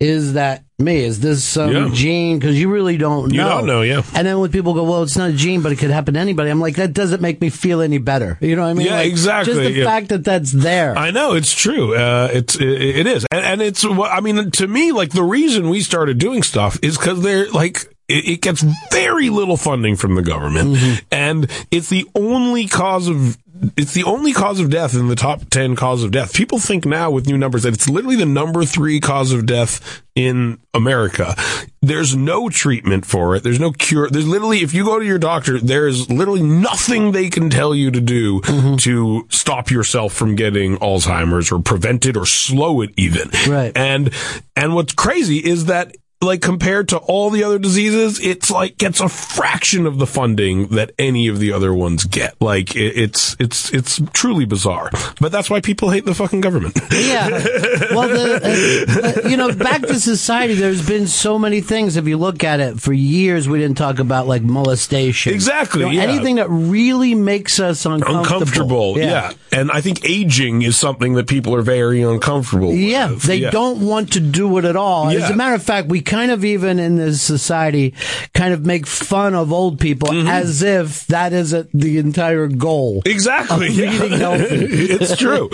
is 0.00 0.32
that 0.32 0.64
me? 0.78 1.04
Is 1.04 1.20
this 1.20 1.44
some 1.44 1.70
Yeah. 1.72 1.90
gene? 1.92 2.38
Because 2.38 2.58
you 2.58 2.70
really 2.72 2.96
don't 2.96 3.30
know. 3.30 3.34
You 3.44 3.48
don't 3.50 3.66
know, 3.66 3.82
yeah. 3.82 4.02
And 4.14 4.26
then 4.26 4.38
when 4.40 4.50
people 4.50 4.72
go, 4.72 4.84
well, 4.84 5.02
it's 5.02 5.16
not 5.16 5.28
a 5.28 5.32
gene, 5.34 5.60
but 5.60 5.72
it 5.72 5.76
could 5.76 5.90
happen 5.90 6.14
to 6.14 6.20
anybody. 6.20 6.48
I'm 6.50 6.58
like, 6.60 6.76
that 6.76 6.94
doesn't 6.94 7.20
make 7.20 7.40
me 7.42 7.50
feel 7.50 7.82
any 7.82 7.98
better. 7.98 8.38
You 8.40 8.56
know 8.56 8.62
what 8.62 8.68
I 8.68 8.74
mean? 8.74 8.86
Yeah, 8.86 8.94
Like, 8.94 9.08
exactly, 9.08 9.52
Just 9.52 9.62
the 9.64 9.72
yeah. 9.72 9.84
fact 9.84 10.08
that 10.08 10.24
that's 10.24 10.52
there. 10.52 10.96
I 10.96 11.10
know 11.10 11.34
it's 11.34 11.54
true. 11.54 11.94
Uh, 11.94 12.30
it's 12.32 12.56
it, 12.56 12.66
it 12.66 13.06
is, 13.06 13.26
and, 13.30 13.44
and 13.44 13.62
it's. 13.62 13.84
I 13.84 14.20
mean, 14.20 14.50
to 14.52 14.66
me, 14.66 14.92
like 14.92 15.10
the 15.10 15.22
reason 15.22 15.68
we 15.68 15.80
started 15.82 16.16
doing 16.18 16.42
stuff 16.42 16.78
is 16.82 16.96
because 16.96 17.22
they're 17.22 17.50
like. 17.50 17.86
It 18.08 18.28
it 18.28 18.40
gets 18.40 18.60
very 18.90 19.30
little 19.30 19.56
funding 19.56 19.94
from 19.94 20.16
the 20.16 20.22
government, 20.22 21.04
and 21.12 21.48
it's 21.70 21.90
the 21.90 22.08
only 22.16 22.66
cause 22.66 23.06
of 23.06 23.38
it's 23.76 23.92
the 23.92 24.04
only 24.04 24.32
cause 24.32 24.60
of 24.60 24.70
death 24.70 24.94
in 24.94 25.08
the 25.08 25.16
top 25.16 25.42
ten 25.50 25.76
cause 25.76 26.02
of 26.02 26.10
death. 26.10 26.32
People 26.34 26.58
think 26.58 26.86
now 26.86 27.10
with 27.10 27.26
new 27.26 27.36
numbers 27.36 27.62
that 27.64 27.74
it's 27.74 27.88
literally 27.88 28.16
the 28.16 28.26
number 28.26 28.64
three 28.64 29.00
cause 29.00 29.32
of 29.32 29.46
death 29.46 30.02
in 30.14 30.58
America. 30.74 31.34
There's 31.82 32.14
no 32.16 32.48
treatment 32.48 33.06
for 33.06 33.36
it. 33.36 33.42
There's 33.42 33.60
no 33.60 33.72
cure. 33.72 34.08
There's 34.10 34.26
literally, 34.26 34.58
if 34.58 34.74
you 34.74 34.84
go 34.84 34.98
to 34.98 35.04
your 35.04 35.18
doctor, 35.18 35.58
there 35.58 35.86
is 35.86 36.10
literally 36.10 36.42
nothing 36.42 37.12
they 37.12 37.30
can 37.30 37.48
tell 37.48 37.74
you 37.74 37.90
to 37.90 38.00
do 38.00 38.40
mm-hmm. 38.40 38.76
to 38.76 39.26
stop 39.30 39.70
yourself 39.70 40.12
from 40.12 40.36
getting 40.36 40.76
Alzheimer's 40.78 41.50
or 41.50 41.60
prevent 41.60 42.06
it 42.06 42.16
or 42.16 42.26
slow 42.26 42.82
it 42.82 42.90
even. 42.96 43.30
Right. 43.48 43.72
And, 43.76 44.10
and 44.56 44.74
what's 44.74 44.92
crazy 44.92 45.38
is 45.38 45.66
that 45.66 45.96
like 46.22 46.42
compared 46.42 46.88
to 46.90 46.98
all 46.98 47.30
the 47.30 47.44
other 47.44 47.58
diseases, 47.58 48.20
it's 48.20 48.50
like 48.50 48.76
gets 48.76 49.00
a 49.00 49.08
fraction 49.08 49.86
of 49.86 49.98
the 49.98 50.06
funding 50.06 50.68
that 50.68 50.90
any 50.98 51.28
of 51.28 51.38
the 51.38 51.52
other 51.52 51.72
ones 51.72 52.04
get. 52.04 52.34
Like 52.40 52.76
it, 52.76 52.96
it's 52.98 53.36
it's 53.40 53.72
it's 53.72 54.00
truly 54.12 54.44
bizarre. 54.44 54.90
But 55.20 55.32
that's 55.32 55.48
why 55.48 55.60
people 55.62 55.88
hate 55.90 56.04
the 56.04 56.14
fucking 56.14 56.40
government. 56.42 56.78
Yeah. 56.92 57.28
Well, 57.90 58.08
the, 58.08 59.22
uh, 59.24 59.28
you 59.28 59.36
know, 59.36 59.52
back 59.52 59.80
to 59.82 59.98
society, 59.98 60.54
there's 60.54 60.86
been 60.86 61.06
so 61.08 61.38
many 61.38 61.60
things. 61.60 61.96
If 61.96 62.06
you 62.06 62.16
look 62.18 62.44
at 62.44 62.60
it, 62.60 62.80
for 62.80 62.92
years 62.92 63.48
we 63.48 63.58
didn't 63.58 63.76
talk 63.78 63.98
about 63.98 64.26
like 64.28 64.42
molestation. 64.42 65.32
Exactly, 65.34 65.80
You 65.80 65.86
know, 65.86 65.92
yeah. 65.92 66.02
Anything 66.02 66.36
that 66.36 66.48
really 66.48 67.14
makes 67.16 67.58
us 67.58 67.84
uncomfortable. 67.86 68.18
uncomfortable. 68.20 68.98
Yeah. 68.98 69.32
And 69.52 69.70
I 69.72 69.80
think 69.80 70.08
aging 70.08 70.62
is 70.62 70.76
something 70.76 71.14
that 71.14 71.26
people 71.28 71.54
are 71.56 71.62
very 71.62 72.02
uncomfortable 72.02 72.72
Yeah, 72.74 73.10
with. 73.10 73.22
they 73.24 73.36
Yeah. 73.36 73.50
don't 73.50 73.80
want 73.80 74.12
to 74.12 74.20
do 74.20 74.56
it 74.58 74.64
at 74.64 74.76
all. 74.76 75.08
As 75.10 75.28
a 75.30 75.34
matter 75.36 75.54
of 75.54 75.62
fact, 75.62 75.88
we 75.88 76.00
kind 76.10 76.30
of 76.32 76.44
even 76.44 76.78
in 76.80 76.96
this 76.96 77.22
society 77.22 77.94
kind 78.34 78.52
of 78.52 78.66
make 78.66 78.86
fun 78.86 79.34
of 79.34 79.52
old 79.52 79.78
people 79.78 80.08
Mm-hmm. 80.10 80.26
as 80.28 80.60
if 80.62 81.06
that 81.06 81.32
isn't 81.32 81.70
the 81.72 81.98
entire 81.98 82.48
goal. 82.48 83.00
Exactly. 83.06 83.68
Yeah. 83.68 83.90
it's 84.40 85.16
true. 85.16 85.48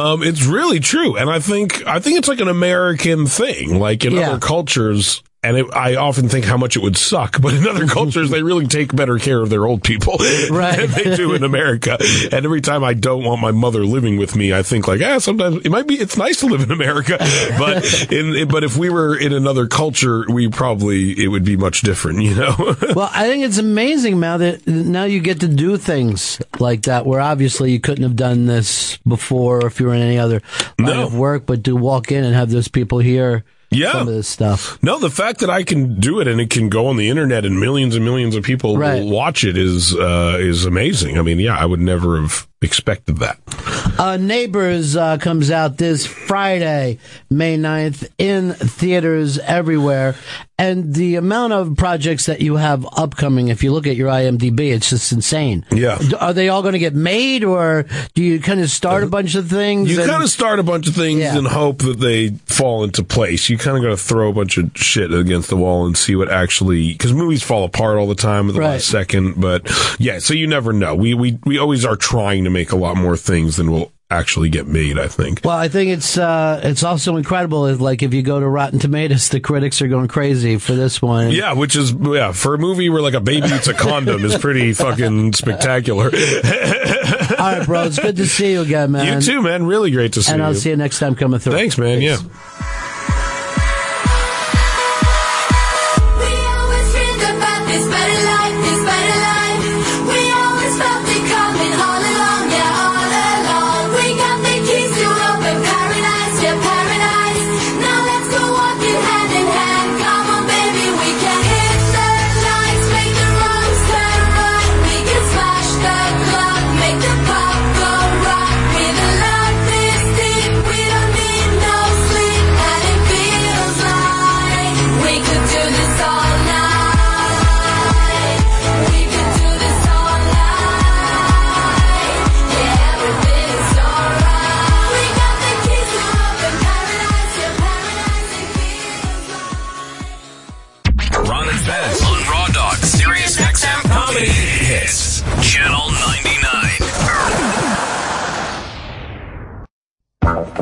Um, 0.00 0.22
it's 0.22 0.44
really 0.46 0.78
true. 0.80 1.16
And 1.16 1.28
I 1.28 1.40
think, 1.40 1.84
I 1.86 1.98
think 1.98 2.18
it's 2.18 2.28
like 2.28 2.40
an 2.40 2.48
American 2.48 3.26
thing. 3.26 3.80
Like 3.80 4.04
in 4.04 4.12
Yeah. 4.14 4.30
other 4.30 4.38
cultures, 4.38 5.22
and 5.42 5.56
it, 5.58 5.66
I 5.74 5.94
often 5.96 6.28
think 6.28 6.44
how 6.44 6.56
much 6.56 6.76
it 6.76 6.82
would 6.82 6.96
suck, 6.96 7.40
but 7.40 7.54
in 7.54 7.66
other 7.68 7.86
cultures, 7.86 8.30
they 8.30 8.42
really 8.42 8.66
take 8.66 8.94
better 8.96 9.18
care 9.18 9.40
of 9.40 9.48
their 9.50 9.64
old 9.64 9.84
people 9.84 10.16
Right. 10.50 10.76
than 10.76 10.90
they 10.90 11.14
do 11.16 11.34
in 11.34 11.44
America. 11.44 11.98
And 12.32 12.44
every 12.44 12.60
time 12.60 12.82
I 12.82 12.94
don't 12.94 13.22
want 13.22 13.40
my 13.40 13.52
mother 13.52 13.84
living 13.84 14.16
with 14.16 14.34
me, 14.34 14.52
I 14.52 14.62
think 14.62 14.88
like, 14.88 15.00
ah, 15.02 15.18
sometimes 15.18 15.64
it 15.64 15.70
might 15.70 15.86
be, 15.86 15.94
it's 15.94 16.16
nice 16.16 16.40
to 16.40 16.46
live 16.46 16.62
in 16.62 16.72
America, 16.72 17.16
but 17.58 18.10
in, 18.12 18.48
but 18.48 18.64
if 18.64 18.76
we 18.76 18.90
were 18.90 19.16
in 19.16 19.32
another 19.32 19.66
culture, 19.68 20.24
we 20.28 20.48
probably, 20.48 21.12
it 21.22 21.28
would 21.28 21.44
be 21.44 21.56
much 21.56 21.82
different, 21.82 22.22
you 22.22 22.34
know? 22.34 22.54
well, 22.96 23.10
I 23.12 23.28
think 23.28 23.44
it's 23.44 23.58
amazing, 23.58 24.18
now 24.18 24.38
that 24.38 24.66
now 24.66 25.04
you 25.04 25.20
get 25.20 25.40
to 25.40 25.48
do 25.48 25.76
things 25.76 26.40
like 26.58 26.82
that 26.82 27.06
where 27.06 27.20
obviously 27.20 27.70
you 27.70 27.78
couldn't 27.78 28.02
have 28.04 28.16
done 28.16 28.46
this 28.46 28.96
before 29.06 29.64
if 29.66 29.78
you 29.78 29.86
were 29.86 29.94
in 29.94 30.02
any 30.02 30.18
other 30.18 30.42
line 30.78 30.96
No. 30.96 31.06
of 31.06 31.16
work, 31.16 31.46
but 31.46 31.62
to 31.64 31.76
walk 31.76 32.10
in 32.10 32.24
and 32.24 32.34
have 32.34 32.50
those 32.50 32.66
people 32.68 32.98
hear 32.98 33.44
Yeah. 33.70 33.92
some 33.92 34.08
of 34.08 34.14
this 34.14 34.28
stuff. 34.28 34.78
No, 34.82 34.98
the 34.98 35.10
fact 35.10 35.40
that 35.40 35.50
I 35.50 35.62
can 35.64 35.98
do 36.00 36.20
it 36.20 36.28
and 36.28 36.40
it 36.40 36.50
can 36.50 36.68
go 36.68 36.86
on 36.86 36.96
the 36.96 37.08
internet 37.08 37.44
and 37.44 37.58
millions 37.58 37.94
and 37.96 38.04
millions 38.04 38.34
of 38.36 38.44
people 38.44 38.76
Right. 38.78 39.02
will 39.02 39.10
watch 39.10 39.44
it 39.44 39.56
is 39.58 39.94
uh, 39.94 40.36
is 40.40 40.64
amazing. 40.64 41.18
I 41.18 41.22
mean, 41.22 41.40
yeah, 41.40 41.56
I 41.58 41.66
would 41.66 41.80
never 41.80 42.20
have 42.20 42.46
expected 42.62 43.18
that. 43.18 43.38
Uh, 43.98 44.16
Neighbors 44.16 44.96
uh, 44.96 45.16
comes 45.18 45.50
out 45.50 45.78
this 45.78 46.04
Friday, 46.06 46.98
May 47.30 47.56
9th, 47.56 48.08
in 48.18 48.52
theaters 48.52 49.38
everywhere. 49.38 50.16
And 50.58 50.94
the 50.94 51.16
amount 51.16 51.52
of 51.52 51.76
projects 51.76 52.24
that 52.26 52.40
you 52.40 52.56
have 52.56 52.86
upcoming, 52.96 53.48
if 53.48 53.62
you 53.62 53.72
look 53.74 53.86
at 53.86 53.94
your 53.94 54.08
IMDb, 54.08 54.72
it's 54.74 54.88
just 54.88 55.12
insane. 55.12 55.66
Yeah. 55.70 55.98
Are 56.18 56.32
they 56.32 56.48
all 56.48 56.62
going 56.62 56.72
to 56.72 56.78
get 56.78 56.94
made, 56.94 57.44
or 57.44 57.84
do 58.14 58.22
you 58.22 58.40
kind 58.40 58.60
of 58.62 58.70
start 58.70 59.02
a 59.02 59.06
bunch 59.06 59.34
of 59.34 59.48
things? 59.50 59.90
You 59.92 60.00
and- 60.00 60.08
kind 60.10 60.22
of 60.22 60.30
start 60.30 60.58
a 60.58 60.62
bunch 60.62 60.88
of 60.88 60.94
things 60.94 61.20
Yeah. 61.20 61.36
and 61.36 61.46
hope 61.46 61.80
that 61.82 62.00
they 62.00 62.30
fall 62.46 62.84
into 62.84 63.04
place. 63.04 63.50
You 63.50 63.58
kind 63.58 63.76
of 63.76 63.82
got 63.82 63.90
to 63.90 63.98
throw 63.98 64.30
a 64.30 64.32
bunch 64.32 64.56
of 64.56 64.70
shit 64.74 65.12
against 65.12 65.50
the 65.50 65.58
wall 65.58 65.84
and 65.84 65.94
see 65.96 66.16
what 66.16 66.30
actually 66.30 66.92
because 66.92 67.12
movies 67.12 67.42
fall 67.42 67.64
apart 67.64 67.98
all 67.98 68.06
the 68.06 68.14
time 68.14 68.48
at 68.48 68.54
the 68.54 68.60
Right. 68.60 68.70
last 68.72 68.86
second. 68.88 69.38
But 69.38 69.70
yeah, 70.00 70.20
so 70.20 70.32
you 70.32 70.46
never 70.46 70.72
know. 70.72 70.94
We 70.94 71.12
we 71.12 71.38
we 71.44 71.58
always 71.58 71.84
are 71.84 71.96
trying 71.96 72.44
to 72.46 72.50
make 72.50 72.72
a 72.72 72.76
lot 72.76 72.96
more 72.96 73.16
things 73.16 73.56
than 73.56 73.70
we'll 73.70 73.92
actually 74.10 74.48
get 74.48 74.66
made. 74.66 74.98
I 74.98 75.08
think. 75.08 75.40
Well, 75.44 75.56
I 75.56 75.68
think 75.68 75.90
it's 75.90 76.16
uh, 76.16 76.60
it's 76.62 76.82
also 76.82 77.16
incredible. 77.16 77.66
If, 77.66 77.80
like 77.80 78.02
if 78.02 78.14
you 78.14 78.22
go 78.22 78.40
to 78.40 78.48
Rotten 78.48 78.78
Tomatoes, 78.78 79.28
the 79.28 79.40
critics 79.40 79.82
are 79.82 79.88
going 79.88 80.08
crazy 80.08 80.58
for 80.58 80.74
this 80.74 81.02
one. 81.02 81.32
Yeah, 81.32 81.52
which 81.52 81.76
is 81.76 81.92
yeah 81.92 82.32
for 82.32 82.54
a 82.54 82.58
movie 82.58 82.88
where 82.88 83.02
like 83.02 83.14
a 83.14 83.20
baby 83.20 83.48
eats 83.48 83.68
a 83.68 83.74
condom 83.74 84.24
is 84.24 84.36
pretty 84.38 84.72
fucking 84.74 85.32
spectacular. 85.32 86.06
All 86.06 86.10
right, 87.52 87.62
bro. 87.66 87.84
It's 87.84 87.98
good 87.98 88.16
to 88.16 88.26
see 88.26 88.52
you 88.52 88.62
again, 88.62 88.92
man. 88.92 89.14
You 89.14 89.20
too, 89.20 89.42
man. 89.42 89.66
Really 89.66 89.90
great 89.90 90.14
to 90.14 90.22
see 90.22 90.32
and 90.32 90.38
you. 90.38 90.44
And 90.44 90.54
I'll 90.54 90.60
see 90.60 90.70
you 90.70 90.76
next 90.76 90.98
time 90.98 91.14
coming 91.14 91.40
through. 91.40 91.52
Thanks, 91.52 91.78
man. 91.78 92.00
Yeah. 92.00 92.18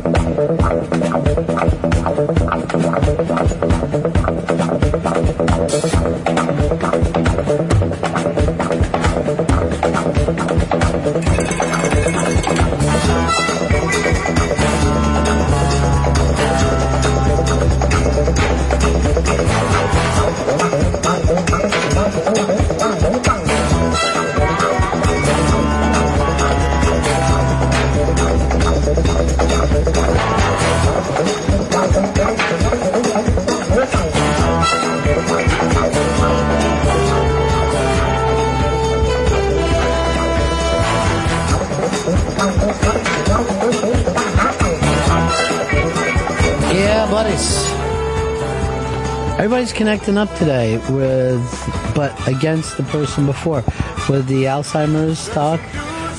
Everybody's 49.56 49.77
connecting 49.77 50.18
up 50.18 50.36
today 50.36 50.76
with, 50.91 51.94
but 51.95 52.27
against 52.27 52.76
the 52.76 52.84
person 52.84 53.26
before. 53.26 53.64
With 54.10 54.27
the 54.27 54.44
Alzheimer's 54.44 55.30
talk, 55.30 55.61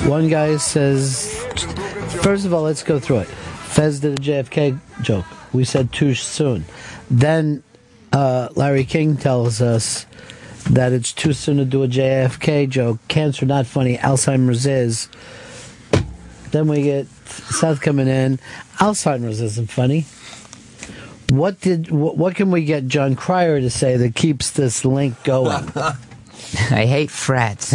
one 0.08 0.28
guy 0.28 0.56
says, 0.56 1.34
first 2.22 2.46
of 2.46 2.54
all, 2.54 2.62
let's 2.62 2.82
go 2.82 2.98
through 2.98 3.18
it. 3.18 3.26
Fez 3.26 4.00
did 4.00 4.18
a 4.18 4.22
JFK 4.22 4.80
joke. 5.02 5.26
We 5.52 5.64
said 5.64 5.92
too 5.92 6.14
soon. 6.14 6.64
Then 7.10 7.62
uh, 8.10 8.48
Larry 8.54 8.84
King 8.84 9.18
tells 9.18 9.60
us 9.60 10.06
that 10.70 10.94
it's 10.94 11.12
too 11.12 11.34
soon 11.34 11.58
to 11.58 11.66
do 11.66 11.82
a 11.82 11.88
JFK 11.88 12.70
joke. 12.70 13.00
Cancer 13.08 13.44
not 13.44 13.66
funny. 13.66 13.98
Alzheimer's 13.98 14.64
is. 14.64 15.10
Then 16.52 16.68
we 16.68 16.84
get 16.84 17.06
Seth 17.26 17.82
coming 17.82 18.08
in. 18.08 18.38
Alzheimer's 18.78 19.42
isn't 19.42 19.70
funny. 19.70 20.06
What 21.30 21.60
did 21.60 21.90
what, 21.90 22.16
what 22.16 22.34
can 22.34 22.50
we 22.50 22.64
get 22.64 22.86
Jon 22.86 23.16
Cryer 23.16 23.60
to 23.60 23.70
say 23.70 23.96
that 23.96 24.14
keeps 24.14 24.50
this 24.50 24.84
link 24.84 25.22
going? 25.24 25.68
I 26.70 26.86
hate 26.86 27.10
frats. 27.10 27.74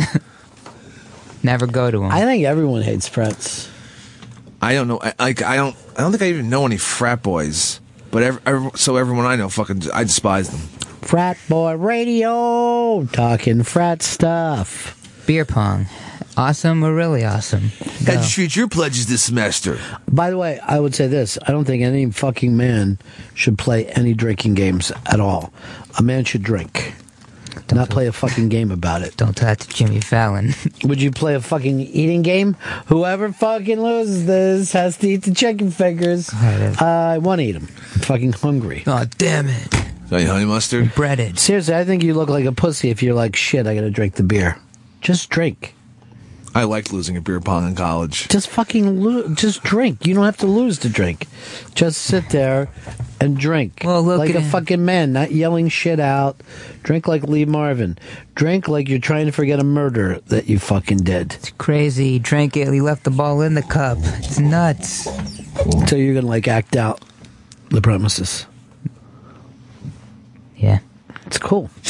Never 1.43 1.67
go 1.67 1.91
to 1.91 1.99
them. 1.99 2.11
I 2.11 2.21
think 2.21 2.45
everyone 2.45 2.81
hates 2.81 3.07
frats. 3.07 3.69
I 4.61 4.73
don't 4.73 4.87
know. 4.87 4.99
I, 5.01 5.13
like 5.19 5.41
I 5.41 5.55
don't. 5.55 5.75
I 5.97 6.01
don't 6.01 6.11
think 6.11 6.23
I 6.23 6.27
even 6.27 6.49
know 6.49 6.65
any 6.65 6.77
frat 6.77 7.23
boys. 7.23 7.81
But 8.11 8.23
every, 8.23 8.41
every, 8.45 8.71
so 8.75 8.97
everyone 8.97 9.25
I 9.25 9.37
know, 9.37 9.47
fucking, 9.47 9.83
I 9.93 10.03
despise 10.03 10.49
them. 10.49 10.59
Frat 11.01 11.37
boy 11.47 11.75
radio 11.75 13.05
talking 13.05 13.63
frat 13.63 14.03
stuff. 14.03 14.97
Beer 15.25 15.45
pong. 15.45 15.87
Awesome 16.37 16.83
or 16.83 16.93
really 16.93 17.23
awesome? 17.25 17.71
How'd 18.05 18.23
you 18.23 18.29
treat 18.29 18.55
your 18.55 18.67
pledges 18.67 19.07
this 19.07 19.21
semester? 19.21 19.79
By 20.09 20.29
the 20.29 20.37
way, 20.37 20.59
I 20.59 20.79
would 20.79 20.95
say 20.95 21.07
this: 21.07 21.37
I 21.45 21.51
don't 21.51 21.65
think 21.65 21.83
any 21.83 22.09
fucking 22.09 22.55
man 22.55 22.99
should 23.33 23.57
play 23.57 23.85
any 23.87 24.13
drinking 24.13 24.53
games 24.55 24.91
at 25.05 25.19
all. 25.19 25.51
A 25.99 26.01
man 26.03 26.23
should 26.23 26.41
drink, 26.43 26.93
not 27.73 27.89
play 27.89 28.07
a 28.07 28.11
fucking 28.11 28.49
game 28.49 28.71
about 28.71 29.01
it. 29.01 29.17
Don't 29.17 29.35
talk 29.35 29.57
to 29.59 29.67
Jimmy 29.69 29.99
Fallon. 29.99 30.53
Would 30.83 31.01
you 31.01 31.11
play 31.11 31.35
a 31.35 31.41
fucking 31.41 31.79
eating 31.81 32.21
game? 32.21 32.55
Whoever 32.87 33.31
fucking 33.31 33.79
loses 33.81 34.25
this 34.25 34.71
has 34.73 34.97
to 34.97 35.09
eat 35.09 35.23
the 35.23 35.33
chicken 35.33 35.71
fingers. 35.71 36.29
I 36.33 37.17
want 37.19 37.39
to 37.39 37.45
eat 37.45 37.53
them. 37.53 37.67
I'm 37.93 38.01
fucking 38.01 38.33
hungry. 38.33 38.83
Oh 38.87 39.05
damn 39.17 39.47
it! 39.47 39.71
Got 40.09 40.21
any 40.21 40.25
honey 40.25 40.45
mustard? 40.45 40.93
Breaded. 40.95 41.39
Seriously, 41.39 41.75
I 41.75 41.85
think 41.85 42.03
you 42.03 42.13
look 42.13 42.29
like 42.29 42.45
a 42.45 42.51
pussy 42.51 42.89
if 42.89 43.01
you're 43.03 43.15
like, 43.15 43.35
shit, 43.35 43.67
I 43.67 43.75
gotta 43.75 43.91
drink 43.91 44.15
the 44.15 44.23
beer. 44.23 44.57
Just 45.01 45.29
drink. 45.29 45.73
I 46.53 46.63
liked 46.65 46.91
losing 46.91 47.15
at 47.15 47.23
beer 47.23 47.39
pong 47.39 47.65
in 47.67 47.75
college. 47.75 48.27
Just 48.27 48.49
fucking 48.49 49.01
lo- 49.01 49.33
just 49.35 49.63
drink. 49.63 50.05
You 50.05 50.13
don't 50.13 50.25
have 50.25 50.37
to 50.37 50.47
lose 50.47 50.79
to 50.79 50.89
drink. 50.89 51.27
Just 51.75 52.01
sit 52.01 52.29
there 52.29 52.67
and 53.21 53.37
drink. 53.37 53.83
Well, 53.85 54.03
look 54.03 54.19
like 54.19 54.31
at 54.31 54.35
a 54.35 54.41
him. 54.41 54.51
fucking 54.51 54.83
man, 54.83 55.13
not 55.13 55.31
yelling 55.31 55.69
shit 55.69 55.99
out. 55.99 56.41
Drink 56.83 57.07
like 57.07 57.23
Lee 57.23 57.45
Marvin. 57.45 57.97
Drink 58.35 58.67
like 58.67 58.89
you're 58.89 58.99
trying 58.99 59.27
to 59.27 59.31
forget 59.31 59.59
a 59.61 59.63
murder 59.63 60.19
that 60.27 60.49
you 60.49 60.59
fucking 60.59 60.97
did. 60.97 61.33
It's 61.35 61.51
crazy. 61.51 62.11
He 62.11 62.19
drank 62.19 62.57
it. 62.57 62.67
He 62.73 62.81
left 62.81 63.05
the 63.05 63.11
ball 63.11 63.41
in 63.41 63.53
the 63.53 63.61
cup. 63.63 63.97
It's 64.01 64.37
nuts. 64.39 65.05
So 65.89 65.95
you're 65.95 66.15
gonna 66.15 66.27
like 66.27 66.49
act 66.49 66.75
out 66.75 67.01
the 67.69 67.81
premises. 67.81 68.45
Yeah. 70.57 70.79
It's 71.27 71.37
cool, 71.37 71.69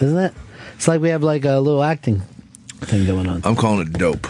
isn't 0.00 0.18
it? 0.18 0.34
It's 0.76 0.86
like 0.86 1.00
we 1.00 1.08
have 1.08 1.24
like 1.24 1.44
a 1.44 1.58
little 1.58 1.82
acting 1.82 2.22
thing 2.86 3.06
going 3.06 3.28
on. 3.28 3.42
I'm 3.44 3.56
calling 3.56 3.86
it 3.86 3.92
dope. 3.94 4.26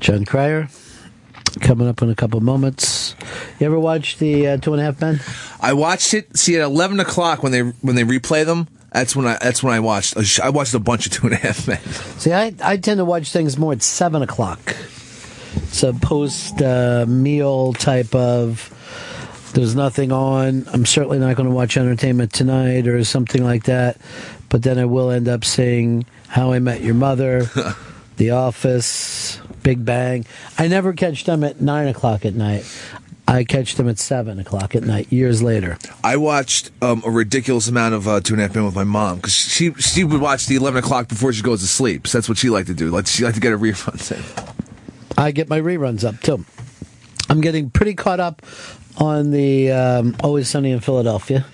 Jon 0.00 0.24
Cryer 0.24 0.68
coming 1.60 1.86
up 1.88 2.02
in 2.02 2.10
a 2.10 2.14
couple 2.14 2.40
moments. 2.40 3.14
You 3.58 3.66
ever 3.66 3.78
watch 3.78 4.18
the 4.18 4.48
uh, 4.48 4.56
Two 4.56 4.72
and 4.72 4.80
a 4.80 4.84
Half 4.84 5.00
Men? 5.00 5.20
I 5.60 5.72
watched 5.74 6.14
it. 6.14 6.36
See, 6.36 6.56
at 6.56 6.62
eleven 6.62 6.98
o'clock 7.00 7.42
when 7.42 7.52
they 7.52 7.60
when 7.60 7.94
they 7.94 8.04
replay 8.04 8.44
them, 8.44 8.68
that's 8.92 9.16
when 9.16 9.26
I 9.26 9.38
that's 9.40 9.62
when 9.62 9.72
I 9.72 9.80
watched. 9.80 10.16
I 10.40 10.50
watched 10.50 10.74
a 10.74 10.78
bunch 10.78 11.06
of 11.06 11.12
Two 11.12 11.26
and 11.26 11.34
a 11.34 11.38
Half 11.38 11.68
Men. 11.68 11.80
See, 12.18 12.32
I, 12.32 12.54
I 12.62 12.76
tend 12.76 12.98
to 12.98 13.04
watch 13.04 13.30
things 13.32 13.56
more 13.56 13.72
at 13.72 13.82
7 13.82 14.22
o'clock. 14.22 14.76
It's 15.54 15.82
a 15.82 15.92
post 15.92 16.60
uh, 16.60 17.06
meal 17.06 17.72
type 17.72 18.14
of. 18.14 18.68
There's 19.54 19.74
nothing 19.74 20.12
on. 20.12 20.66
I'm 20.72 20.86
certainly 20.86 21.18
not 21.18 21.36
going 21.36 21.48
to 21.48 21.54
watch 21.54 21.76
Entertainment 21.76 22.32
Tonight 22.32 22.86
or 22.88 23.04
something 23.04 23.44
like 23.44 23.64
that. 23.64 23.98
But 24.48 24.62
then 24.62 24.78
I 24.78 24.86
will 24.86 25.10
end 25.10 25.28
up 25.28 25.44
seeing 25.44 26.06
How 26.32 26.52
I 26.54 26.60
Met 26.60 26.80
Your 26.80 26.94
Mother, 26.94 27.44
The 28.16 28.30
Office, 28.30 29.38
Big 29.62 29.84
Bang. 29.84 30.24
I 30.56 30.66
never 30.66 30.94
catch 30.94 31.24
them 31.24 31.44
at 31.44 31.60
9 31.60 31.88
o'clock 31.88 32.24
at 32.24 32.32
night. 32.34 32.64
I 33.28 33.44
catch 33.44 33.74
them 33.74 33.86
at 33.86 33.98
7 33.98 34.38
o'clock 34.38 34.74
at 34.74 34.82
night, 34.82 35.12
years 35.12 35.42
later. 35.42 35.76
I 36.02 36.16
watched 36.16 36.70
um, 36.80 37.02
a 37.04 37.10
ridiculous 37.10 37.68
amount 37.68 37.92
of 37.94 38.08
uh, 38.08 38.20
Two 38.22 38.32
and 38.32 38.40
a 38.40 38.46
Half 38.46 38.54
Men 38.54 38.64
with 38.64 38.74
my 38.74 38.82
mom 38.82 39.16
because 39.16 39.34
she 39.34 39.74
she 39.74 40.04
would 40.04 40.22
watch 40.22 40.46
the 40.46 40.56
eleven 40.56 40.82
o'clock 40.82 41.06
before 41.06 41.34
she 41.34 41.42
goes 41.42 41.60
to 41.60 41.66
sleep. 41.66 42.06
So 42.06 42.16
that's 42.16 42.30
what 42.30 42.38
she 42.38 42.48
liked 42.48 42.68
to 42.68 42.74
do. 42.74 42.88
Like 42.90 43.06
she 43.06 43.24
liked 43.24 43.34
to 43.34 43.40
get 43.42 43.50
her 43.50 43.58
reruns 43.58 44.10
in. 44.16 44.54
I 45.18 45.32
get 45.32 45.50
my 45.50 45.60
reruns 45.60 46.02
up 46.02 46.18
too. 46.20 46.46
I'm 47.28 47.42
getting 47.42 47.68
pretty 47.68 47.94
caught 47.94 48.20
up 48.20 48.40
on 48.96 49.32
the 49.32 49.70
um, 49.70 50.16
Always 50.22 50.48
Sunny 50.48 50.70
in 50.70 50.80
Philadelphia. 50.80 51.44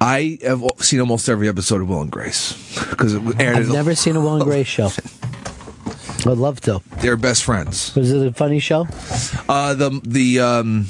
I 0.00 0.38
have 0.42 0.62
seen 0.78 1.00
almost 1.00 1.28
every 1.28 1.48
episode 1.48 1.82
of 1.82 1.88
Will 1.88 2.00
and 2.00 2.10
Grace 2.10 2.52
because 2.90 3.14
it 3.14 3.22
aired. 3.40 3.56
I've 3.56 3.68
never 3.68 3.94
seen 3.94 4.16
a 4.16 4.20
Will 4.20 4.36
and 4.36 4.44
Grace 4.44 4.66
show. 4.66 4.88
I'd 6.26 6.36
love 6.38 6.60
to. 6.62 6.82
They're 6.98 7.16
best 7.16 7.44
friends. 7.44 7.94
Was 7.96 8.10
it 8.12 8.26
a 8.26 8.32
funny 8.32 8.58
show? 8.60 8.86
Uh, 9.48 9.74
the 9.74 10.00
the 10.04 10.40
um, 10.40 10.86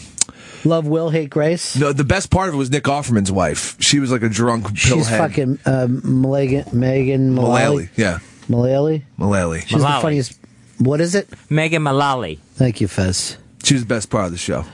Love 0.65 0.87
Will 0.87 1.11
Hate 1.11 1.31
Grace. 1.31 1.77
no, 1.77 1.93
the 1.93 2.05
best 2.05 2.31
part 2.31 2.49
of 2.49 2.55
it 2.55 2.59
was 2.59 2.71
Nick 2.71 2.85
Offerman's 2.85 3.31
wife. 3.33 3.77
She 3.81 3.99
was 4.01 4.11
like 4.13 4.23
a 4.23 4.29
drunk 4.29 4.77
She's 4.77 4.93
pillhead. 4.93 5.19
fucking 5.19 5.59
uh, 5.67 5.87
Megan 5.89 6.65
Megan 6.73 7.33
Mullally, 7.35 7.63
Mullally. 7.63 7.89
yeah, 7.97 8.19
Mullally. 8.49 9.05
Mullally. 9.17 9.61
She's 9.63 9.81
the 9.81 9.87
funniest. 10.01 10.39
What 10.79 11.01
is 11.01 11.15
it? 11.15 11.29
Megan 11.49 11.83
Mullally. 11.83 12.41
Thank 12.55 12.81
you, 12.81 12.89
Fez. 12.89 13.37
She 13.63 13.75
was 13.75 13.83
the 13.83 13.89
best 13.89 14.09
part 14.11 14.27
of 14.27 14.33
the 14.33 14.39
show. 14.39 14.65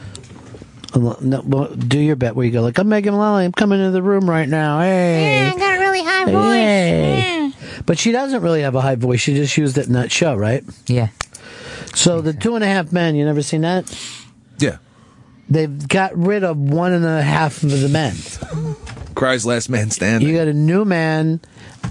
No, 0.94 1.42
well, 1.44 1.74
do 1.74 1.98
your 1.98 2.16
bet 2.16 2.34
where 2.36 2.46
you 2.46 2.52
go 2.52 2.62
like 2.62 2.78
I'm 2.78 2.88
Megan 2.88 3.14
Mullally. 3.14 3.44
I'm 3.44 3.52
coming 3.52 3.80
into 3.80 3.90
the 3.90 4.02
room 4.02 4.28
right 4.28 4.48
now. 4.48 4.80
Hey. 4.80 5.42
Yeah, 5.42 5.52
I 5.54 5.58
got 5.58 5.76
a 5.76 5.80
really 5.80 6.02
high 6.02 6.24
voice. 6.24 6.34
Hey. 6.34 7.52
But 7.84 7.98
she 7.98 8.12
doesn't 8.12 8.42
really 8.42 8.62
have 8.62 8.74
a 8.74 8.80
high 8.80 8.94
voice. 8.94 9.20
She 9.20 9.34
just 9.34 9.56
used 9.56 9.76
it 9.78 9.86
in 9.86 9.92
that 9.92 10.10
show, 10.10 10.34
right? 10.34 10.64
Yeah. 10.86 11.08
So 11.94 12.20
the 12.20 12.32
Two 12.32 12.54
and 12.54 12.64
a 12.64 12.66
Half 12.66 12.92
Men. 12.92 13.14
You 13.14 13.24
never 13.24 13.42
seen 13.42 13.62
that? 13.62 13.92
Yeah. 14.58 14.78
They've 15.48 15.86
got 15.88 16.16
rid 16.16 16.44
of 16.44 16.58
one 16.58 16.92
and 16.92 17.04
a 17.04 17.22
half 17.22 17.62
of 17.62 17.70
the 17.70 17.88
men. 17.88 18.14
Cryer's 19.14 19.46
last 19.46 19.70
man 19.70 19.90
standing. 19.90 20.28
You 20.28 20.36
got 20.36 20.48
a 20.48 20.52
new 20.52 20.84
man, 20.84 21.40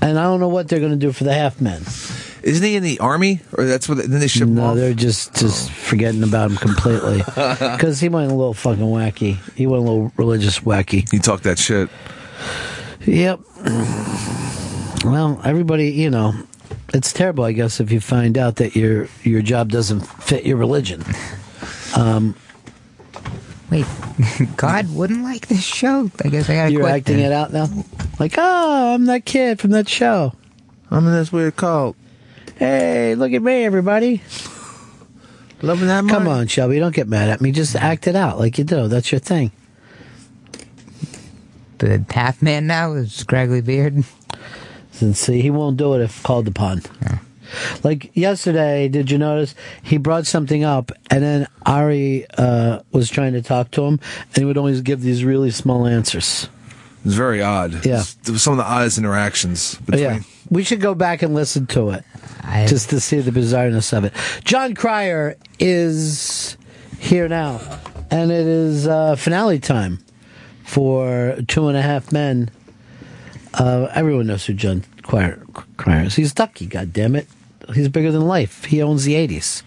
and 0.01 0.19
I 0.19 0.23
don't 0.23 0.39
know 0.39 0.49
what 0.49 0.67
they're 0.67 0.79
going 0.79 0.91
to 0.91 0.97
do 0.97 1.11
for 1.11 1.23
the 1.23 1.33
half 1.33 1.61
men. 1.61 1.81
Isn't 2.45 2.63
he 2.63 2.75
in 2.75 2.83
the 2.83 2.99
army, 2.99 3.41
or 3.57 3.65
that's 3.65 3.89
what? 3.89 3.97
Then 3.97 4.19
they 4.19 4.27
ship 4.27 4.43
him 4.43 4.53
No, 4.55 4.65
off. 4.67 4.75
they're 4.75 4.93
just 4.93 5.33
just 5.35 5.71
forgetting 5.71 6.21
about 6.21 6.51
him 6.51 6.57
completely 6.57 7.17
because 7.25 7.99
he 7.99 8.07
went 8.07 8.31
a 8.31 8.35
little 8.35 8.53
fucking 8.53 8.83
wacky. 8.85 9.37
He 9.55 9.65
went 9.65 9.81
a 9.81 9.89
little 9.89 10.11
religious 10.15 10.59
wacky. 10.59 11.09
He 11.11 11.17
talked 11.17 11.43
that 11.43 11.57
shit. 11.57 11.89
Yep. 13.05 13.39
Well, 15.03 15.39
everybody, 15.43 15.91
you 15.91 16.09
know, 16.09 16.33
it's 16.93 17.11
terrible, 17.13 17.43
I 17.43 17.51
guess, 17.51 17.79
if 17.79 17.91
you 17.91 17.99
find 17.99 18.37
out 18.37 18.57
that 18.57 18.75
your 18.75 19.07
your 19.23 19.41
job 19.41 19.69
doesn't 19.69 20.01
fit 20.01 20.45
your 20.45 20.57
religion. 20.57 21.03
Um, 21.95 22.35
Wait, 23.71 23.87
God 24.57 24.93
wouldn't 24.93 25.23
like 25.23 25.47
this 25.47 25.63
show. 25.63 26.11
I 26.23 26.27
guess 26.29 26.47
I 26.49 26.53
gotta 26.55 26.71
you're 26.71 26.81
quit 26.83 26.93
acting 26.93 27.17
then. 27.17 27.31
it 27.31 27.33
out 27.33 27.51
now, 27.51 27.67
like, 28.19 28.35
oh, 28.37 28.93
I'm 28.93 29.05
that 29.05 29.25
kid 29.25 29.59
from 29.59 29.71
that 29.71 29.89
show. 29.89 30.33
I'm 30.91 31.05
in 31.07 31.13
this 31.13 31.31
weird 31.31 31.55
cult. 31.55 31.95
Hey, 32.57 33.15
look 33.15 33.33
at 33.33 33.41
me, 33.41 33.65
everybody. 33.65 34.21
Loving 35.61 35.87
that. 35.87 36.07
Come 36.07 36.27
on, 36.27 36.47
Shelby, 36.47 36.79
don't 36.79 36.95
get 36.95 37.07
mad 37.07 37.29
at 37.29 37.41
me. 37.41 37.51
Just 37.51 37.75
act 37.75 38.07
it 38.07 38.15
out 38.15 38.39
like 38.39 38.57
you 38.57 38.63
do. 38.63 38.87
That's 38.87 39.11
your 39.11 39.19
thing. 39.19 39.51
The 41.79 42.05
half 42.09 42.41
man 42.41 42.67
now 42.67 42.93
with 42.93 43.11
scraggly 43.11 43.61
beard. 43.61 44.03
And 45.01 45.17
see, 45.17 45.41
he 45.41 45.49
won't 45.49 45.77
do 45.77 45.93
it 45.95 46.01
if 46.01 46.23
called 46.23 46.47
upon. 46.47 46.81
Like 47.83 48.15
yesterday, 48.15 48.87
did 48.87 49.11
you 49.11 49.17
notice 49.17 49.53
he 49.83 49.97
brought 49.97 50.25
something 50.25 50.63
up, 50.63 50.91
and 51.11 51.23
then 51.23 51.47
Ari 51.65 52.25
uh, 52.37 52.79
was 52.91 53.09
trying 53.09 53.33
to 53.33 53.41
talk 53.41 53.71
to 53.71 53.83
him, 53.83 53.99
and 54.27 54.37
he 54.37 54.45
would 54.45 54.57
always 54.57 54.81
give 54.81 55.01
these 55.01 55.23
really 55.23 55.51
small 55.51 55.85
answers. 55.85 56.49
It 57.05 57.09
was 57.09 57.15
very 57.17 57.39
odd. 57.39 57.85
Yeah. 57.85 58.01
It 58.01 58.31
was 58.31 58.41
some 58.41 58.53
of 58.53 58.57
the 58.57 58.65
oddest 58.65 58.97
interactions 58.97 59.75
between. 59.75 60.01
Yeah, 60.01 60.19
we 60.49 60.63
should 60.63 60.81
go 60.81 60.95
back 60.95 61.21
and 61.21 61.35
listen 61.35 61.67
to 61.67 61.91
it 61.91 62.03
just 62.67 62.89
to 62.89 62.99
see 62.99 63.19
the 63.19 63.29
bizarreness 63.29 63.95
of 63.95 64.05
it. 64.05 64.13
Jon 64.43 64.73
Cryer 64.73 65.35
is 65.59 66.57
here 66.97 67.27
now, 67.27 67.61
and 68.09 68.31
it 68.31 68.47
is 68.47 68.87
uh, 68.87 69.15
finale 69.17 69.59
time 69.59 70.03
for 70.63 71.37
Two 71.47 71.67
and 71.67 71.77
a 71.77 71.83
Half 71.83 72.11
Men. 72.11 72.49
Uh, 73.53 73.87
everyone 73.93 74.25
knows 74.25 74.47
who 74.47 74.55
Jon 74.55 74.83
Cryer, 75.03 75.43
Cryer 75.77 76.05
is. 76.05 76.15
He's 76.15 76.33
Ducky, 76.33 76.65
God 76.65 76.91
damn 76.91 77.15
it! 77.15 77.27
He's 77.75 77.87
bigger 77.87 78.11
than 78.11 78.21
life. 78.21 78.65
He 78.65 78.81
owns 78.81 79.03
the 79.03 79.13
'80s. 79.13 79.61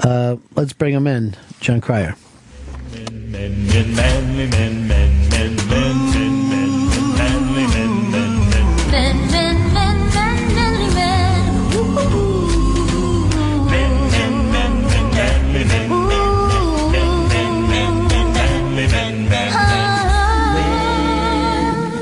Uh, 0.00 0.38
let's 0.56 0.72
bring 0.72 0.92
him 0.92 1.06
in, 1.06 1.36
Jon 1.60 1.80
Cryer. 1.80 2.16
Men, 2.90 3.30
men, 3.30 3.66
men, 3.68 3.94
men, 3.94 4.36
men, 4.36 4.50
men, 4.50 4.88
men, 4.88 5.17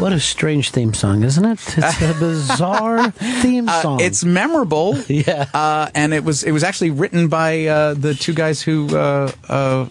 What 0.07 0.13
a 0.13 0.21
strange 0.21 0.71
theme 0.71 0.95
song, 0.95 1.25
isn't 1.25 1.45
it? 1.45 1.59
It's 1.77 2.01
a 2.01 2.15
bizarre 2.21 3.11
theme 3.11 3.69
Uh, 3.69 3.83
song. 3.83 3.99
it's 4.01 4.23
memorable. 4.25 4.95
Yeah. 5.09 5.47
Uh, 5.53 5.91
and 5.97 6.15
it 6.15 6.23
was 6.23 6.45
it 6.45 6.53
was 6.53 6.63
actually 6.63 6.91
written 6.93 7.27
by 7.27 7.67
uh, 7.67 7.95
the 7.95 8.15
two 8.15 8.33
guys 8.33 8.63
who 8.63 8.87
uh, 8.97 9.33
uh, 9.49 9.87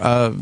uh, 0.00 0.32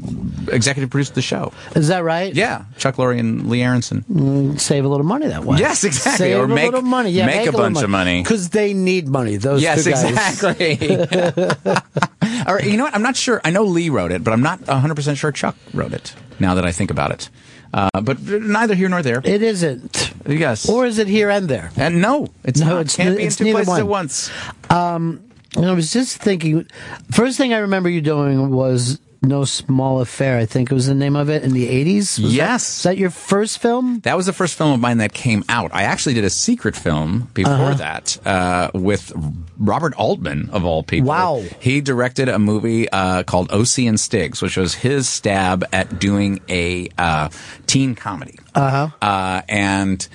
executive 0.51 0.89
produced 0.89 1.15
the 1.17 1.21
show. 1.21 1.53
Is 1.77 1.89
that 1.89 2.03
right? 2.03 2.35
Yeah, 2.35 2.65
Chuck 2.79 2.97
Lorre 2.97 3.19
and 3.19 3.51
Lee 3.51 3.59
Aronsohn. 3.61 4.05
Mm, 4.11 4.59
save 4.59 4.87
a 4.87 4.89
little 4.89 5.05
money 5.05 5.27
that 5.27 5.45
way. 5.45 5.59
Yes, 5.59 5.85
exactly. 5.85 6.29
Save 6.29 6.39
Or 6.39 6.45
a 6.45 6.49
make- 6.49 6.65
little 6.65 6.81
money. 6.81 7.11
Yeah, 7.11 7.27
make 7.27 7.43
a 7.43 7.45
little 7.51 7.61
bunch 7.61 7.83
of 7.83 7.91
money. 7.91 8.23
because 8.23 8.49
they 8.49 8.73
need 8.73 9.07
money. 9.07 9.37
Those 9.37 9.61
yes, 9.61 9.85
two 9.85 9.91
guys. 9.91 10.05
exactly. 10.05 10.97
or 12.49 12.63
you 12.63 12.79
know 12.79 12.85
what? 12.85 12.95
I'm 12.95 13.03
not 13.03 13.17
sure. 13.17 13.43
I 13.45 13.51
know 13.51 13.65
Lee 13.65 13.91
wrote 13.91 14.13
it, 14.13 14.25
but 14.25 14.33
I'm 14.33 14.41
not 14.43 14.67
100 14.67 14.95
percent 14.95 15.19
sure 15.19 15.31
Chuck 15.31 15.57
wrote 15.75 15.93
it. 15.93 16.15
Now 16.39 16.55
that 16.55 16.65
I 16.65 16.73
think 16.73 16.91
about 16.91 17.11
it, 17.11 17.29
uh, 17.73 17.89
but 18.03 18.21
neither 18.23 18.75
here 18.75 18.89
nor 18.89 19.03
there. 19.03 19.21
It 19.25 19.43
isn't. 19.43 20.13
Yes. 20.27 20.69
Or 20.69 20.87
is 20.87 20.99
it 20.99 21.07
here 21.07 21.31
and 21.31 21.49
there? 21.49 21.71
And 21.77 22.01
no, 22.01 22.29
it's 22.45 22.61
no, 22.61 22.67
not. 22.67 22.81
it's 22.83 22.97
Can't 22.97 23.17
be 23.17 23.25
in 23.25 23.31
two 23.31 23.51
places 23.53 23.69
one. 23.69 23.81
at 23.81 23.87
once. 23.87 24.31
Um, 24.71 25.25
and 25.57 25.67
I 25.67 25.73
was 25.73 25.93
just 25.93 26.19
thinking. 26.19 26.67
First 27.11 27.37
thing 27.37 27.53
I 27.53 27.59
remember 27.59 27.89
you 27.89 28.01
doing 28.01 28.51
was 28.51 29.01
No 29.23 29.45
Small 29.45 30.01
Affair. 30.01 30.39
I 30.39 30.47
think 30.47 30.71
it 30.71 30.75
was 30.75 30.87
the 30.87 30.95
name 30.95 31.15
of 31.15 31.29
it 31.29 31.43
in 31.43 31.53
the 31.53 31.69
eighties. 31.69 32.19
Yes. 32.19 32.79
Is 32.79 32.83
that 32.85 32.97
your 32.97 33.11
first 33.11 33.59
film? 33.59 34.01
That 34.01 34.17
was 34.17 34.25
the 34.27 34.33
first 34.33 34.57
film 34.57 34.73
of 34.73 34.81
mine 34.81 34.97
that 34.99 35.13
came 35.13 35.45
out. 35.49 35.71
I 35.75 35.83
actually 35.83 36.15
did 36.15 36.25
a 36.25 36.31
secret 36.31 36.75
film 36.75 37.29
before 37.35 37.53
Uh-huh. 37.53 37.75
that 37.75 38.19
uh, 38.27 38.71
with 38.73 39.13
Robert 39.59 39.95
Altman, 39.97 40.49
of 40.53 40.65
all 40.65 40.83
people. 40.83 41.09
Wow. 41.09 41.45
He 41.61 41.83
directed 41.83 42.31
a 42.31 42.39
movie 42.39 42.89
uh, 42.89 43.23
called 43.25 43.53
O.C. 43.53 43.87
and 43.87 44.01
Stiggs, 44.01 44.41
which 44.41 44.57
was 44.57 44.75
his 44.75 45.07
stab 45.09 45.65
at 45.71 45.99
doing 45.99 46.41
a 46.49 46.89
uh, 46.97 47.29
teen 47.67 47.95
comedy. 47.95 48.39
Uh-huh. 48.55 48.89
Uh, 49.03 49.43
and 49.51 50.09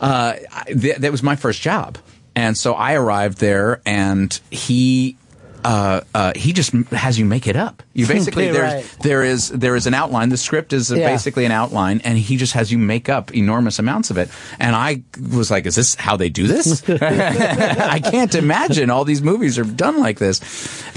uh, 0.00 0.34
th- 0.66 0.96
that 0.96 1.12
was 1.12 1.22
my 1.22 1.36
first 1.36 1.60
job. 1.62 1.96
And 2.34 2.56
so 2.58 2.74
I 2.74 2.94
arrived 2.94 3.38
there, 3.38 3.80
and 3.86 4.38
he. 4.50 5.16
Uh, 5.62 6.00
uh, 6.14 6.32
he 6.34 6.54
just 6.54 6.72
has 6.72 7.18
you 7.18 7.26
make 7.26 7.46
it 7.46 7.54
up. 7.54 7.82
You 7.92 8.06
basically 8.16 8.46
Right. 8.46 8.52
there's 8.52 8.96
there 8.98 9.22
is 9.24 9.48
there 9.48 9.74
is 9.76 9.86
an 9.86 9.94
outline. 9.94 10.28
The 10.28 10.36
script 10.36 10.72
is 10.72 10.90
Yeah. 10.90 11.08
basically 11.08 11.44
an 11.44 11.52
outline, 11.52 12.00
and 12.04 12.16
he 12.16 12.36
just 12.36 12.52
has 12.52 12.70
you 12.70 12.78
make 12.78 13.08
up 13.08 13.34
enormous 13.34 13.78
amounts 13.80 14.10
of 14.10 14.18
it. 14.18 14.28
And 14.60 14.76
I 14.76 15.02
was 15.32 15.50
like, 15.50 15.66
"Is 15.66 15.74
this 15.74 15.96
how 15.96 16.16
they 16.16 16.28
do 16.28 16.46
this?" 16.46 16.88
I 16.88 17.98
can't 18.00 18.34
imagine 18.34 18.90
all 18.90 19.04
these 19.04 19.22
movies 19.22 19.58
are 19.58 19.64
done 19.64 19.98
like 19.98 20.18
this. 20.18 20.40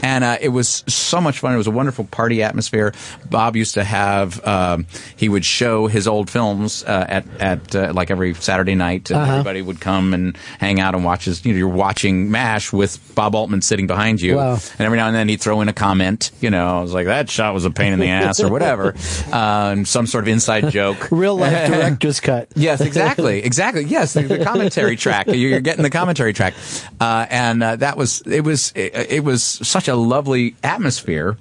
And 0.03 0.23
uh, 0.23 0.37
it 0.41 0.49
was 0.49 0.83
so 0.87 1.21
much 1.21 1.39
fun. 1.39 1.53
It 1.53 1.57
was 1.57 1.67
a 1.67 1.71
wonderful 1.71 2.05
party 2.05 2.43
atmosphere. 2.43 2.93
Bob 3.29 3.55
used 3.55 3.73
to 3.75 3.83
have 3.83 4.45
um, 4.45 4.85
he 5.15 5.29
would 5.29 5.45
show 5.45 5.87
his 5.87 6.07
old 6.07 6.29
films 6.29 6.83
uh, 6.83 7.05
at 7.07 7.25
at 7.39 7.75
uh, 7.75 7.91
like 7.95 8.11
every 8.11 8.33
Saturday 8.35 8.75
night, 8.75 9.09
and 9.09 9.19
Uh-huh. 9.19 9.31
everybody 9.31 9.61
would 9.61 9.79
come 9.79 10.13
and 10.13 10.37
hang 10.59 10.79
out 10.79 10.93
and 10.93 11.03
watch 11.03 11.25
his. 11.25 11.43
You 11.45 11.53
know, 11.53 11.57
you're 11.57 11.67
watching 11.69 12.29
Mash 12.29 12.71
with 12.73 12.99
Bob 13.15 13.33
Altman 13.33 13.61
sitting 13.61 13.87
behind 13.87 14.21
you, 14.21 14.35
Wow. 14.35 14.53
and 14.53 14.81
every 14.81 14.97
now 14.97 15.07
and 15.07 15.15
then 15.15 15.27
he'd 15.29 15.41
throw 15.41 15.61
in 15.61 15.69
a 15.69 15.73
comment. 15.73 16.31
You 16.41 16.49
know, 16.49 16.82
was 16.83 16.93
like, 16.93 17.07
"That 17.07 17.29
shot 17.29 17.53
was 17.53 17.65
a 17.65 17.71
pain 17.71 17.93
in 17.93 17.99
the 17.99 18.09
ass," 18.09 18.39
or 18.39 18.49
whatever, 18.49 18.95
and 19.31 19.87
some 19.95 20.07
sort 20.07 20.23
of 20.23 20.27
inside 20.27 20.69
joke. 20.71 21.07
Real 21.11 21.35
life 21.35 21.69
director's 21.69 22.19
cut. 22.19 22.49
Yes, 22.55 22.81
exactly, 22.81 23.43
exactly. 23.43 23.83
Yes, 23.83 24.13
the, 24.13 24.21
the 24.23 24.43
commentary 24.43 24.95
track. 24.95 25.27
You're 25.27 25.35
you're 25.35 25.59
getting 25.59 25.83
the 25.83 25.89
commentary 25.89 26.33
track, 26.33 26.53
uh, 26.99 27.25
and 27.29 27.63
uh, 27.63 27.75
that 27.77 27.97
was 27.97 28.21
it 28.21 28.41
was 28.41 28.71
it, 28.75 28.93
it 29.09 29.23
was 29.23 29.43
such 29.43 29.87
a 29.87 29.95
lovely 29.95 30.55
atmosphere. 30.63 31.37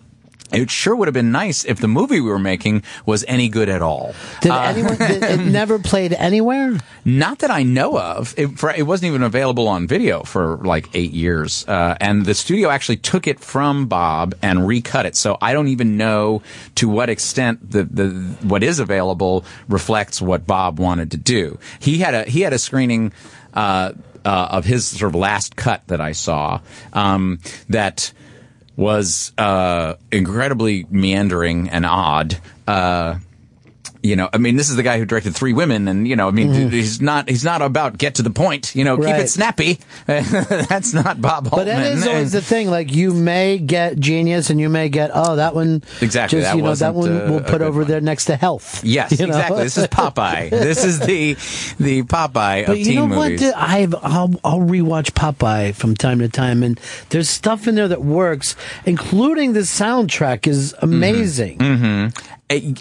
It 0.52 0.70
sure 0.70 0.94
would 0.94 1.08
have 1.08 1.14
been 1.14 1.32
nice 1.32 1.64
if 1.64 1.78
the 1.78 1.88
movie 1.88 2.20
we 2.20 2.28
were 2.30 2.38
making 2.38 2.82
was 3.06 3.24
any 3.28 3.48
good 3.48 3.68
at 3.68 3.82
all. 3.82 4.14
Did 4.40 4.52
Uh, 4.52 4.60
anyone? 4.60 4.96
Did, 4.96 5.22
it 5.22 5.40
never 5.60 5.78
played 5.78 6.12
anywhere. 6.12 6.78
not 7.04 7.38
that 7.40 7.50
I 7.50 7.62
know 7.62 7.98
of. 7.98 8.34
It, 8.36 8.58
for, 8.58 8.70
it 8.70 8.86
wasn't 8.86 9.08
even 9.08 9.22
available 9.22 9.66
on 9.68 9.86
video 9.86 10.22
for 10.22 10.58
like 10.58 10.88
eight 10.94 11.12
years. 11.12 11.66
Uh, 11.66 11.96
and 12.00 12.24
the 12.26 12.34
studio 12.34 12.68
actually 12.70 12.98
took 12.98 13.26
it 13.26 13.40
from 13.40 13.86
Bob 13.86 14.34
and 14.42 14.66
recut 14.66 15.06
it. 15.06 15.16
So 15.16 15.38
I 15.40 15.52
don't 15.52 15.68
even 15.68 15.96
know 15.96 16.42
to 16.76 16.88
what 16.88 17.08
extent 17.08 17.70
the, 17.70 17.84
the 17.84 18.08
what 18.42 18.62
is 18.62 18.78
available 18.78 19.44
reflects 19.68 20.20
what 20.20 20.46
Bob 20.46 20.78
wanted 20.78 21.10
to 21.12 21.16
do. 21.16 21.58
He 21.80 21.98
had 21.98 22.14
a 22.14 22.24
he 22.24 22.42
had 22.42 22.52
a 22.52 22.58
screening 22.58 23.12
uh, 23.54 23.92
uh, 24.24 24.48
of 24.50 24.64
his 24.64 24.86
sort 24.86 25.10
of 25.10 25.14
last 25.14 25.56
cut 25.56 25.82
that 25.88 26.00
I 26.00 26.12
saw 26.12 26.60
um, 26.92 27.40
that 27.68 28.12
was 28.76 29.32
uh, 29.38 29.94
incredibly 30.10 30.86
meandering 30.90 31.68
and 31.70 31.84
odd. 31.86 32.38
Uh, 32.66 33.16
you 34.02 34.16
know, 34.16 34.28
I 34.32 34.38
mean, 34.38 34.56
this 34.56 34.68
is 34.68 34.76
the 34.76 34.82
guy 34.82 34.98
who 34.98 35.04
directed 35.04 35.34
Three 35.34 35.52
Women, 35.52 35.86
and 35.86 36.08
you 36.08 36.16
know, 36.16 36.28
I 36.28 36.32
mean, 36.32 36.70
he's 36.70 37.00
not 37.00 37.28
he's 37.28 37.44
not 37.44 37.62
about 37.62 37.98
get 37.98 38.16
to 38.16 38.22
the 38.22 38.30
point. 38.30 38.74
You 38.74 38.84
know, 38.84 38.96
keep 38.96 39.06
Mm-hmm. 39.12 39.20
It 39.20 39.28
snappy. 39.28 39.78
That's 40.06 40.94
not 40.94 41.20
Bob 41.20 41.50
But 41.50 41.64
that 41.64 41.92
is 41.92 42.06
always 42.06 42.32
the 42.32 42.40
thing. 42.40 42.68
Like 42.70 42.92
you 42.92 43.12
may 43.12 43.58
get 43.58 43.98
genius, 43.98 44.50
and 44.50 44.58
you 44.60 44.68
may 44.68 44.88
get 44.88 45.10
oh 45.14 45.36
that 45.36 45.54
one. 45.54 45.82
Exactly, 46.00 46.40
Just 46.40 46.50
that 46.50 46.56
you 46.56 46.62
know 46.62 46.74
that 46.74 46.94
one 46.94 47.12
uh, 47.12 47.26
we'll 47.30 47.40
put 47.42 47.62
over 47.62 47.84
there 47.84 48.00
next 48.00 48.24
to 48.26 48.36
health. 48.36 48.82
Yes, 48.82 49.12
you 49.12 49.26
know? 49.26 49.34
exactly. 49.34 49.62
This 49.62 49.78
is 49.78 49.86
Popeye. 49.86 50.50
this 50.50 50.84
is 50.84 50.98
the 51.00 51.34
the 51.78 52.02
Popeye 52.02 52.66
But 52.66 52.72
of 52.72 52.78
you 52.78 52.94
know 52.96 53.06
movies. 53.06 53.42
what? 53.42 53.54
I've 53.56 53.94
I'll, 53.96 54.34
I'll 54.42 54.60
rewatch 54.60 55.12
Popeye 55.12 55.74
from 55.74 55.94
time 55.94 56.18
to 56.20 56.28
time, 56.28 56.62
and 56.62 56.80
there's 57.10 57.28
stuff 57.28 57.68
in 57.68 57.74
there 57.74 57.88
that 57.88 58.02
works, 58.02 58.56
including 58.86 59.52
the 59.52 59.60
soundtrack 59.60 60.46
is 60.46 60.74
amazing. 60.80 61.58
Mm-hmm. 61.58 62.78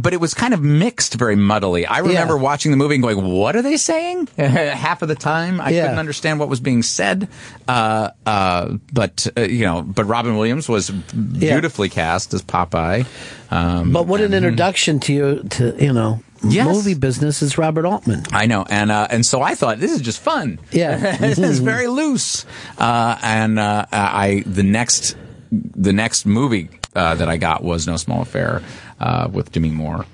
But 0.00 0.12
it 0.12 0.20
was 0.20 0.34
kind 0.34 0.54
of 0.54 0.62
mixed 0.62 1.14
very 1.14 1.36
muddily. 1.36 1.84
I 1.88 1.98
remember 1.98 2.34
Yeah. 2.36 2.40
watching 2.42 2.70
the 2.70 2.76
movie 2.76 2.94
and 2.94 3.02
going, 3.02 3.22
"What 3.32 3.56
are 3.56 3.62
they 3.62 3.76
saying?" 3.76 4.28
Half 4.38 5.02
of 5.02 5.08
the 5.08 5.14
time, 5.14 5.60
I 5.60 5.70
Yeah. 5.70 5.82
couldn't 5.82 5.98
understand 5.98 6.38
what 6.38 6.48
was 6.48 6.60
being 6.60 6.82
said. 6.82 7.28
Uh, 7.66 8.10
uh, 8.24 8.76
but 8.92 9.26
uh, 9.36 9.42
you 9.42 9.64
know, 9.64 9.82
but 9.82 10.04
Robin 10.04 10.36
Williams 10.36 10.68
was 10.68 10.90
beautifully 10.90 11.88
cast 11.88 12.34
as 12.34 12.42
Popeye. 12.42 13.04
Um, 13.50 13.92
But 13.92 14.06
what 14.06 14.20
an 14.20 14.34
introduction 14.34 15.00
to 15.00 15.12
you 15.12 15.42
to 15.50 15.74
you 15.78 15.92
know 15.92 16.20
Yes. 16.44 16.66
movie 16.68 16.94
business 16.94 17.42
is 17.42 17.58
Robert 17.58 17.84
Altman. 17.84 18.24
I 18.32 18.46
know, 18.46 18.64
and 18.68 18.92
uh, 18.92 19.08
and 19.10 19.26
so 19.26 19.42
I 19.42 19.54
thought 19.56 19.80
this 19.80 19.90
is 19.92 20.00
just 20.00 20.20
fun. 20.20 20.60
Yeah. 20.70 21.16
this 21.16 21.38
is 21.38 21.58
very 21.58 21.88
loose. 21.88 22.46
Uh, 22.78 23.16
and 23.22 23.58
uh, 23.58 23.86
I 23.90 24.44
the 24.46 24.62
next 24.62 25.16
the 25.50 25.92
next 25.92 26.26
movie 26.26 26.68
uh, 26.94 27.14
that 27.16 27.28
I 27.28 27.38
got 27.38 27.64
was 27.64 27.86
No 27.88 27.96
Small 27.96 28.22
Affair 28.22 28.62
uh, 29.00 29.28
with 29.32 29.52
Demi 29.52 29.70
Moore, 29.70 30.04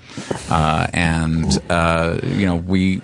uh, 0.49 0.87
and 0.93 1.45
uh, 1.69 2.19
you 2.23 2.45
know 2.45 2.55
we 2.55 3.01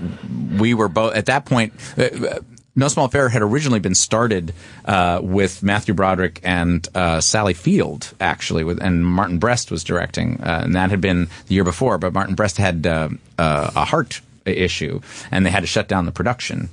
we 0.57 0.73
were 0.73 0.87
both 0.87 1.15
at 1.15 1.27
that 1.27 1.45
point. 1.45 1.73
Uh, 1.97 2.39
no 2.73 2.87
Small 2.87 3.05
Affair 3.05 3.27
had 3.27 3.41
originally 3.41 3.81
been 3.81 3.95
started 3.95 4.53
uh, 4.85 5.19
with 5.21 5.61
Matthew 5.61 5.93
Broderick 5.93 6.39
and 6.41 6.87
uh, 6.95 7.19
Sally 7.19 7.53
Field, 7.53 8.13
actually, 8.21 8.63
with 8.63 8.81
and 8.81 9.05
Martin 9.05 9.39
Brest 9.39 9.71
was 9.71 9.83
directing, 9.83 10.39
and 10.41 10.75
that 10.75 10.89
had 10.89 11.01
been 11.01 11.27
the 11.47 11.55
year 11.55 11.65
before. 11.65 11.97
But 11.97 12.13
Martin 12.13 12.35
Brest 12.35 12.57
had 12.57 12.85
a 12.85 13.85
heart 13.85 14.21
issue, 14.45 15.01
and 15.31 15.45
they 15.45 15.49
had 15.49 15.61
to 15.61 15.67
shut 15.67 15.87
down 15.87 16.05
the 16.05 16.11
production. 16.11 16.69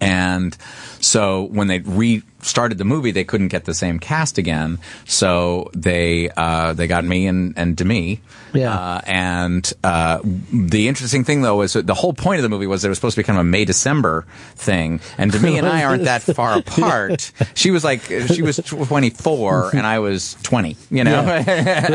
And 0.00 0.56
so 1.00 1.44
when 1.44 1.68
they 1.68 1.80
restarted 1.80 2.78
the 2.78 2.84
movie, 2.84 3.10
they 3.10 3.24
couldn't 3.24 3.48
get 3.48 3.64
the 3.64 3.74
same 3.74 3.98
cast 3.98 4.38
again. 4.38 4.78
So 5.06 5.70
they 5.74 6.30
uh, 6.36 6.72
they 6.74 6.86
got 6.86 7.04
me 7.04 7.26
and 7.26 7.54
and 7.56 7.76
Demi. 7.76 8.20
Yeah. 8.54 8.74
Uh, 8.74 9.00
and 9.06 9.72
uh, 9.82 10.20
the 10.24 10.88
interesting 10.88 11.24
thing 11.24 11.42
though 11.42 11.62
is 11.62 11.72
that 11.74 11.86
the 11.86 11.94
whole 11.94 12.12
point 12.12 12.38
of 12.38 12.42
the 12.42 12.48
movie 12.48 12.66
was 12.66 12.82
that 12.82 12.88
it 12.88 12.90
was 12.90 12.98
supposed 12.98 13.16
to 13.16 13.20
be 13.20 13.24
kind 13.24 13.38
of 13.38 13.42
a 13.42 13.48
May 13.48 13.64
December 13.64 14.26
thing. 14.54 15.00
And 15.18 15.30
Demi 15.32 15.58
and 15.58 15.66
I 15.66 15.84
aren't 15.88 16.04
that 16.04 16.22
far 16.22 16.58
apart. 16.58 17.32
She 17.54 17.70
was 17.70 17.84
like 17.84 18.02
she 18.04 18.42
was 18.42 18.56
24 18.58 19.70
and 19.76 19.86
I 19.86 19.98
was 19.98 20.36
20. 20.42 20.76
You 20.90 21.04
know, 21.04 21.22
Yeah. 21.24 21.42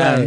Um, 0.00 0.22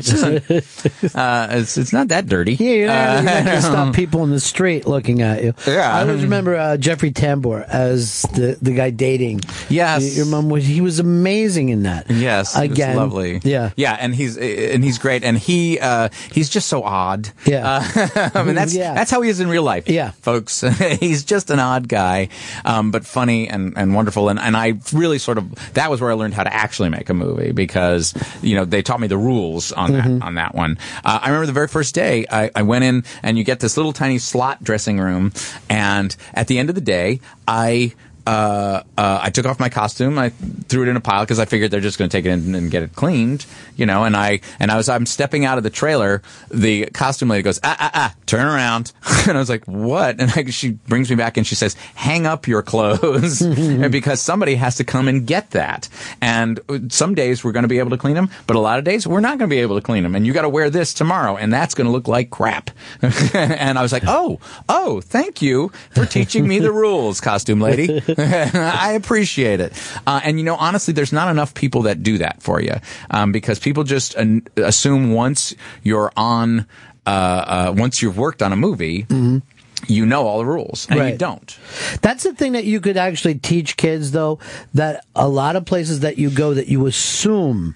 uh, 1.16 1.48
it's 1.52 1.78
it's 1.78 1.94
not 1.94 2.10
that 2.10 2.28
dirty. 2.28 2.56
Yeah, 2.56 2.72
you're 2.74 2.88
not, 2.88 3.16
you're 3.24 3.24
not 3.24 3.48
Uh, 3.48 3.62
stop 3.62 3.96
people 3.96 4.24
in 4.24 4.30
the 4.32 4.40
street 4.40 4.86
looking 4.88 5.22
at 5.22 5.44
you. 5.44 5.54
Yeah. 5.68 5.96
I 5.96 6.02
always 6.02 6.24
remember 6.24 6.56
uh, 6.56 6.78
Jeffrey 6.78 7.12
Tambor 7.12 7.66
as 7.68 8.24
the 8.34 8.58
the 8.62 8.74
guy 8.74 8.90
dating. 8.90 9.42
Yes. 9.70 10.16
your 10.16 10.26
mom 10.26 10.50
was. 10.50 10.66
He 10.66 10.82
was 10.82 11.00
amazing 11.00 11.70
in 11.70 11.84
that. 11.84 12.10
Yes, 12.10 12.56
again, 12.56 12.96
lovely. 12.96 13.42
Yeah, 13.44 13.72
yeah, 13.76 13.98
and 14.00 14.14
he's 14.16 14.38
and 14.38 14.84
he's 14.84 14.98
great, 14.98 15.24
and 15.24 15.38
he 15.38 15.80
uh, 15.80 16.10
he's 16.32 16.50
just 16.50 16.68
so 16.70 16.84
odd. 16.84 17.30
Yeah. 17.46 17.84
uh, 17.96 18.30
I 18.36 18.44
mean 18.44 18.56
that's 18.56 18.74
Yeah. 18.76 18.94
that's 18.94 19.12
how 19.12 19.22
he 19.22 19.30
is 19.30 19.40
in 19.40 19.48
real 19.48 19.64
life. 19.64 19.88
Yeah. 19.90 20.12
folks, 20.12 20.62
he's 21.00 21.24
just 21.24 21.50
an 21.50 21.60
odd 21.60 21.88
guy, 21.88 22.30
um, 22.66 22.92
but 22.92 23.06
funny 23.06 23.48
and, 23.48 23.74
and 23.78 23.94
wonderful. 23.96 24.30
And 24.30 24.40
and 24.40 24.56
I 24.58 24.74
really 24.92 25.18
sort 25.20 25.38
of 25.38 25.74
that 25.74 25.90
was 25.90 26.02
where 26.02 26.12
I 26.12 26.14
learned 26.16 26.34
how 26.34 26.44
to 26.44 26.54
actually 26.54 26.90
make 26.90 27.10
a 27.10 27.14
movie 27.14 27.52
because 27.52 28.14
you 28.42 28.56
know 28.56 28.66
they 28.66 28.82
taught 28.82 29.00
me 29.00 29.08
the 29.08 29.18
rules 29.18 29.72
on 29.72 29.92
Mm-hmm. 29.92 30.20
that 30.20 30.26
on 30.26 30.36
that 30.36 30.56
one. 30.56 30.78
Uh, 31.04 31.20
I 31.22 31.28
remember 31.28 31.46
the 31.46 31.52
very 31.54 31.68
first 31.68 31.94
day 31.94 32.26
I, 32.32 32.50
I 32.56 32.62
went 32.64 32.84
in 32.84 33.04
and 33.22 33.38
you 33.38 33.44
get 33.44 33.60
this 33.60 33.78
little 33.78 33.94
tiny 33.94 34.18
slot 34.18 34.64
dressing 34.64 35.00
room, 35.00 35.34
and 35.70 36.16
at 36.34 36.48
the 36.48 36.58
end 36.60 36.70
of 36.70 36.76
the 36.76 36.82
day 36.82 37.20
I. 37.48 37.94
Uh, 38.26 38.84
uh, 38.98 39.20
I 39.22 39.30
took 39.30 39.46
off 39.46 39.60
my 39.60 39.70
costume. 39.70 40.18
I 40.18 40.30
threw 40.30 40.84
it 40.84 40.90
in 40.90 40.96
a 40.96 41.02
pile 41.02 41.24
because 41.24 41.40
I 41.40 41.46
figured 41.46 41.72
they're 41.72 41.82
just 41.82 41.98
going 41.98 42.10
to 42.10 42.18
take 42.18 42.26
it 42.26 42.30
in 42.30 42.56
and 42.56 42.72
get 42.72 42.84
it 42.84 42.94
cleaned, 42.96 43.46
you 43.76 43.86
know. 43.86 44.04
And 44.04 44.16
I 44.16 44.42
and 44.60 44.72
I 44.72 44.78
was 44.78 44.90
I'm 44.90 45.06
stepping 45.06 45.46
out 45.46 45.58
of 45.58 45.64
the 45.64 45.70
trailer. 45.70 46.22
The 46.50 46.86
costume 46.88 47.30
lady 47.30 47.44
goes, 47.44 47.60
ah 47.64 47.76
ah 47.80 47.92
ah, 47.94 48.16
turn 48.26 48.46
around. 48.46 48.92
and 49.28 49.38
I 49.38 49.40
was 49.40 49.50
like, 49.50 49.66
what? 49.66 50.20
And 50.20 50.32
I, 50.32 50.46
she 50.52 50.72
brings 50.72 51.10
me 51.10 51.16
back 51.16 51.38
and 51.38 51.46
she 51.46 51.56
says, 51.56 51.76
hang 51.96 52.26
up 52.26 52.48
your 52.48 52.62
clothes, 52.62 53.42
and 53.42 53.92
because 53.92 54.22
somebody 54.22 54.56
has 54.56 54.76
to 54.78 54.84
come 54.84 55.08
and 55.08 55.26
get 55.26 55.52
that. 55.52 55.90
And 56.22 56.60
some 56.90 57.16
days 57.16 57.44
we're 57.44 57.52
going 57.52 57.64
to 57.64 57.70
be 57.70 57.80
able 57.80 57.92
to 57.92 57.98
clean 57.98 58.16
them, 58.16 58.30
but 58.48 58.56
a 58.56 58.60
lot 58.60 58.80
of 58.80 58.86
days 58.86 59.06
we're 59.06 59.20
not 59.20 59.38
going 59.38 59.50
to 59.50 59.54
be 59.54 59.62
able 59.62 59.76
to 59.76 59.82
clean 59.82 60.04
them. 60.04 60.16
And 60.16 60.26
you 60.26 60.34
got 60.34 60.44
to 60.44 60.50
wear 60.50 60.70
this 60.70 60.94
tomorrow, 60.94 61.38
and 61.38 61.52
that's 61.52 61.74
going 61.74 61.86
to 61.86 61.92
look 61.92 62.08
like 62.08 62.30
crap. 62.30 62.72
and 63.02 63.78
I 63.78 63.82
was 63.82 63.92
like, 63.92 64.04
oh 64.08 64.40
oh, 64.70 65.02
thank 65.02 65.42
you 65.42 65.70
for 65.92 66.06
teaching 66.06 66.48
me 66.48 66.60
the 66.60 66.72
rules, 66.72 67.22
costume 67.22 67.60
lady. 67.60 68.02
I 68.18 68.94
appreciate 68.94 69.60
it. 69.60 69.74
Uh, 70.06 70.22
and 70.24 70.38
you 70.40 70.46
know, 70.46 70.56
honestly, 70.56 70.94
there's 70.94 71.14
not 71.14 71.30
enough 71.30 71.54
people 71.54 71.84
that 71.84 72.04
do 72.04 72.18
that 72.20 72.42
for 72.42 72.62
you 72.62 72.76
um, 73.10 73.32
because 73.32 73.60
people 73.60 73.84
just 73.84 74.16
uh, 74.18 74.26
assume 74.58 75.12
once 75.14 75.56
you're 75.84 76.12
on, 76.16 76.66
uh, 77.06 77.10
uh, 77.10 77.76
once 77.76 78.02
you've 78.02 78.18
worked 78.18 78.42
on 78.42 78.54
a 78.54 78.58
movie. 78.58 79.06
You 79.86 80.06
know 80.06 80.26
all 80.28 80.38
the 80.38 80.46
rules, 80.46 80.88
and 80.90 80.98
you 81.12 81.18
don't. 81.18 81.60
That's 82.02 82.24
the 82.24 82.34
thing 82.34 82.54
that 82.54 82.64
you 82.64 82.80
could 82.80 82.96
actually 82.96 83.36
teach 83.36 83.76
kids, 83.76 84.12
though. 84.12 84.40
That 84.74 85.06
a 85.14 85.28
lot 85.28 85.58
of 85.58 85.66
places 85.66 86.00
that 86.02 86.18
you 86.18 86.30
go, 86.30 86.54
that 86.54 86.70
you 86.70 86.86
assume. 86.88 87.76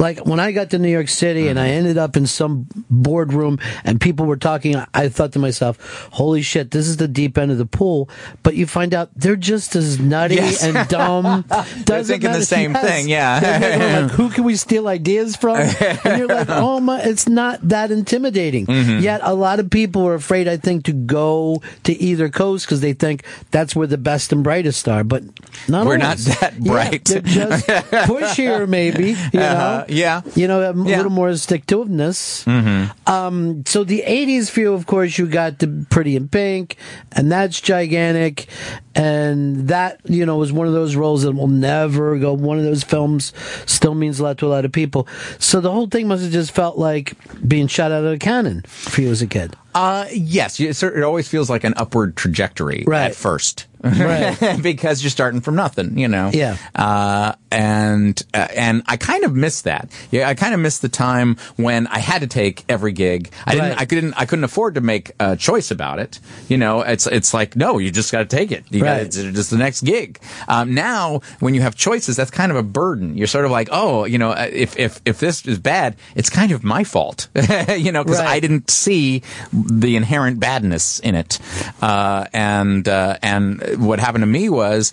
Like 0.00 0.24
when 0.26 0.40
I 0.40 0.50
got 0.52 0.70
to 0.70 0.78
New 0.78 0.88
York 0.90 1.08
City 1.08 1.46
and 1.48 1.58
I 1.60 1.68
Mm-hmm. 1.68 1.78
ended 1.78 1.98
up 1.98 2.16
in 2.16 2.26
some 2.26 2.66
boardroom 2.90 3.58
and 3.84 4.00
people 4.00 4.26
were 4.26 4.36
talking, 4.38 4.74
I- 4.94 5.08
thought 5.10 5.32
to 5.32 5.38
myself, 5.38 6.08
"Holy 6.12 6.42
shit, 6.42 6.70
this 6.72 6.88
is 6.88 6.96
the 6.96 7.06
deep 7.06 7.36
end 7.38 7.52
of 7.52 7.58
the 7.58 7.66
pool." 7.66 8.08
But 8.42 8.54
you 8.56 8.66
find 8.66 8.94
out 8.94 9.10
they're 9.14 9.36
just 9.36 9.76
as 9.76 10.00
nutty 10.00 10.36
Yes. 10.36 10.64
and 10.64 10.88
dumb. 10.88 11.44
They're 11.86 12.02
thinking 12.02 12.32
the 12.32 12.44
same 12.44 12.72
Yes. 12.72 12.84
thing, 12.84 13.08
yeah. 13.08 14.00
Like, 14.02 14.10
who 14.18 14.30
can 14.30 14.44
we 14.44 14.56
steal 14.56 14.88
ideas 14.88 15.36
from? 15.36 15.56
And 15.56 16.18
you're 16.18 16.26
like, 16.28 16.48
oh 16.64 16.80
my, 16.80 17.00
it's 17.02 17.28
not 17.28 17.60
that 17.68 17.90
intimidating. 17.90 18.66
Mhm. 18.66 19.02
Yet 19.02 19.20
a 19.22 19.34
lot 19.34 19.60
of 19.60 19.68
people 19.70 20.06
are 20.08 20.14
afraid, 20.14 20.48
I 20.48 20.56
think, 20.56 20.84
to 20.84 20.92
go 20.92 21.60
to 21.84 21.92
either 22.00 22.28
coast 22.30 22.66
because 22.66 22.80
they 22.80 22.94
think 22.94 23.24
that's 23.50 23.76
where 23.76 23.86
the 23.86 23.98
best 23.98 24.32
and 24.32 24.42
brightest 24.42 24.88
are. 24.88 25.04
But 25.04 25.24
not 25.68 25.84
We're 25.86 26.00
always. 26.00 26.26
not 26.28 26.40
that 26.40 26.54
Yeah, 26.60 26.72
bright. 26.72 27.04
they're 27.04 27.20
just 27.20 27.66
pushier, 27.66 28.68
maybe. 28.68 29.16
You 29.32 29.40
Uh-huh, 29.40 29.84
yeah. 29.90 30.22
you 30.34 30.46
know, 30.48 30.70
a 30.70 30.72
little 30.72 31.10
more 31.10 31.34
stick 31.36 31.66
to 31.66 31.80
itiveness. 31.84 32.44
Mm-hmm. 32.44 33.10
Um, 33.10 33.64
so 33.66 33.84
the 33.84 34.04
'80s 34.06 34.50
view, 34.50 34.72
of 34.72 34.86
course, 34.86 35.18
you 35.18 35.26
got 35.26 35.58
the 35.58 35.86
Pretty 35.90 36.16
in 36.16 36.28
Pink, 36.28 36.76
and 37.12 37.30
that's 37.30 37.60
gigantic, 37.60 38.46
and 38.94 39.68
that 39.68 40.00
you 40.04 40.26
know 40.26 40.36
was 40.36 40.52
one 40.52 40.66
of 40.66 40.72
those 40.72 40.96
roles 40.96 41.22
that 41.22 41.32
will 41.32 41.46
never 41.48 42.18
go. 42.18 42.32
One 42.32 42.58
of 42.58 42.64
those 42.64 42.82
films 42.82 43.32
still 43.66 43.94
means 43.94 44.20
a 44.20 44.24
lot 44.24 44.38
to 44.38 44.46
a 44.46 44.48
lot 44.48 44.64
of 44.64 44.72
people. 44.72 45.06
So 45.38 45.60
the 45.60 45.70
whole 45.70 45.86
thing 45.86 46.08
must 46.08 46.22
have 46.22 46.32
just 46.32 46.52
felt 46.52 46.76
like 46.78 47.14
being 47.46 47.66
shot 47.66 47.92
out 47.92 48.04
of 48.04 48.12
a 48.12 48.18
cannon 48.18 48.62
for 48.62 49.00
you 49.00 49.10
as 49.10 49.22
a 49.22 49.26
kid. 49.26 49.56
Uh, 49.72 50.06
yes, 50.12 50.58
it 50.58 51.02
always 51.04 51.28
feels 51.28 51.48
like 51.48 51.62
an 51.62 51.74
upward 51.76 52.16
trajectory 52.16 52.82
Right. 52.88 53.02
at 53.10 53.14
first. 53.14 53.66
Right. 53.82 54.58
because 54.62 55.00
you're 55.02 55.10
starting 55.10 55.40
from 55.40 55.54
nothing, 55.54 55.96
you 55.96 56.08
know. 56.08 56.30
Yeah. 56.34 56.56
Uh, 56.74 57.34
and 57.52 58.20
uh, 58.34 58.48
and 58.54 58.82
I 58.86 58.96
kind 58.96 59.24
of 59.24 59.32
miss 59.34 59.62
that. 59.62 59.88
Yeah, 60.10 60.28
I 60.28 60.34
kind 60.34 60.54
of 60.54 60.60
miss 60.60 60.80
the 60.80 60.88
time 60.88 61.36
when 61.56 61.86
I 61.86 62.00
had 62.00 62.20
to 62.22 62.26
take 62.26 62.64
every 62.68 62.92
gig. 62.92 63.30
I 63.46 63.52
didn't. 63.54 63.80
I 63.80 63.84
couldn't. 63.86 64.14
I 64.14 64.26
couldn't 64.26 64.44
afford 64.44 64.74
to 64.74 64.80
make 64.80 65.12
a 65.20 65.36
choice 65.36 65.70
about 65.70 65.98
it. 66.00 66.18
You 66.48 66.58
know, 66.58 66.80
it's 66.82 67.06
it's 67.06 67.32
like 67.32 67.54
no, 67.56 67.78
you 67.78 67.90
just 67.90 68.10
got 68.12 68.18
to 68.28 68.36
take 68.36 68.50
it. 68.52 68.64
You 68.70 68.79
got 68.80 68.92
Right. 68.96 69.06
it's 69.06 69.16
just 69.16 69.50
the 69.50 69.56
next 69.58 69.82
gig. 69.82 70.18
Um, 70.48 70.74
now, 70.74 71.20
when 71.40 71.54
you 71.54 71.60
have 71.62 71.74
choices, 71.76 72.16
that's 72.16 72.30
kind 72.30 72.50
of 72.50 72.56
a 72.58 72.62
burden. 72.62 73.16
You're 73.16 73.26
sort 73.26 73.44
of 73.44 73.50
like, 73.50 73.68
oh, 73.70 74.04
you 74.04 74.18
know, 74.18 74.30
uh, 74.30 74.48
if 74.52 74.78
if 74.78 75.00
if 75.04 75.18
this 75.20 75.46
is 75.46 75.58
bad, 75.58 75.96
it's 76.14 76.30
kind 76.30 76.52
of 76.52 76.64
my 76.64 76.84
fault. 76.84 77.28
you 77.76 77.92
know, 77.92 78.02
because 78.04 78.18
Right. 78.20 78.28
I 78.28 78.40
didn't 78.40 78.70
see 78.70 79.22
the 79.52 79.96
inherent 79.96 80.40
badness 80.40 80.98
in 81.00 81.14
it. 81.14 81.38
Uh, 81.80 82.26
and 82.32 82.88
uh, 82.88 83.16
and 83.22 83.62
what 83.84 83.98
happened 84.00 84.22
to 84.22 84.26
me 84.26 84.48
was, 84.48 84.92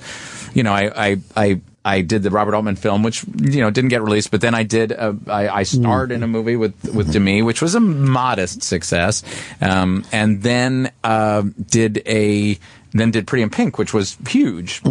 you 0.54 0.64
know, 0.64 0.74
I 0.74 0.92
I. 1.10 1.18
I 1.36 1.62
I 1.86 2.02
did 2.02 2.22
the 2.22 2.32
Robert 2.32 2.54
Altman 2.54 2.76
film, 2.76 3.02
which 3.02 3.24
you 3.40 3.62
know 3.62 3.70
didn't 3.70 3.92
get 3.92 4.02
released, 4.02 4.30
but 4.30 4.42
then 4.42 4.54
I 4.54 4.64
did. 4.64 4.92
Uh, 4.92 5.14
I, 5.28 5.48
I 5.48 5.64
starred 5.64 6.12
in 6.12 6.22
a 6.22 6.28
movie 6.28 6.58
with 6.58 6.74
with 6.94 7.14
Demi, 7.14 7.42
which 7.44 7.62
was 7.62 7.76
a 7.76 7.80
modest 7.80 8.62
success, 8.62 9.24
um, 9.62 10.04
and 10.12 10.44
then 10.44 10.92
uh, 11.06 11.44
did 11.70 12.04
a 12.06 12.60
then 13.00 13.12
did 13.12 13.28
Pretty 13.28 13.44
in 13.44 13.50
Pink, 13.50 13.78
which 13.78 13.94
was 13.94 14.18
huge, 14.28 14.82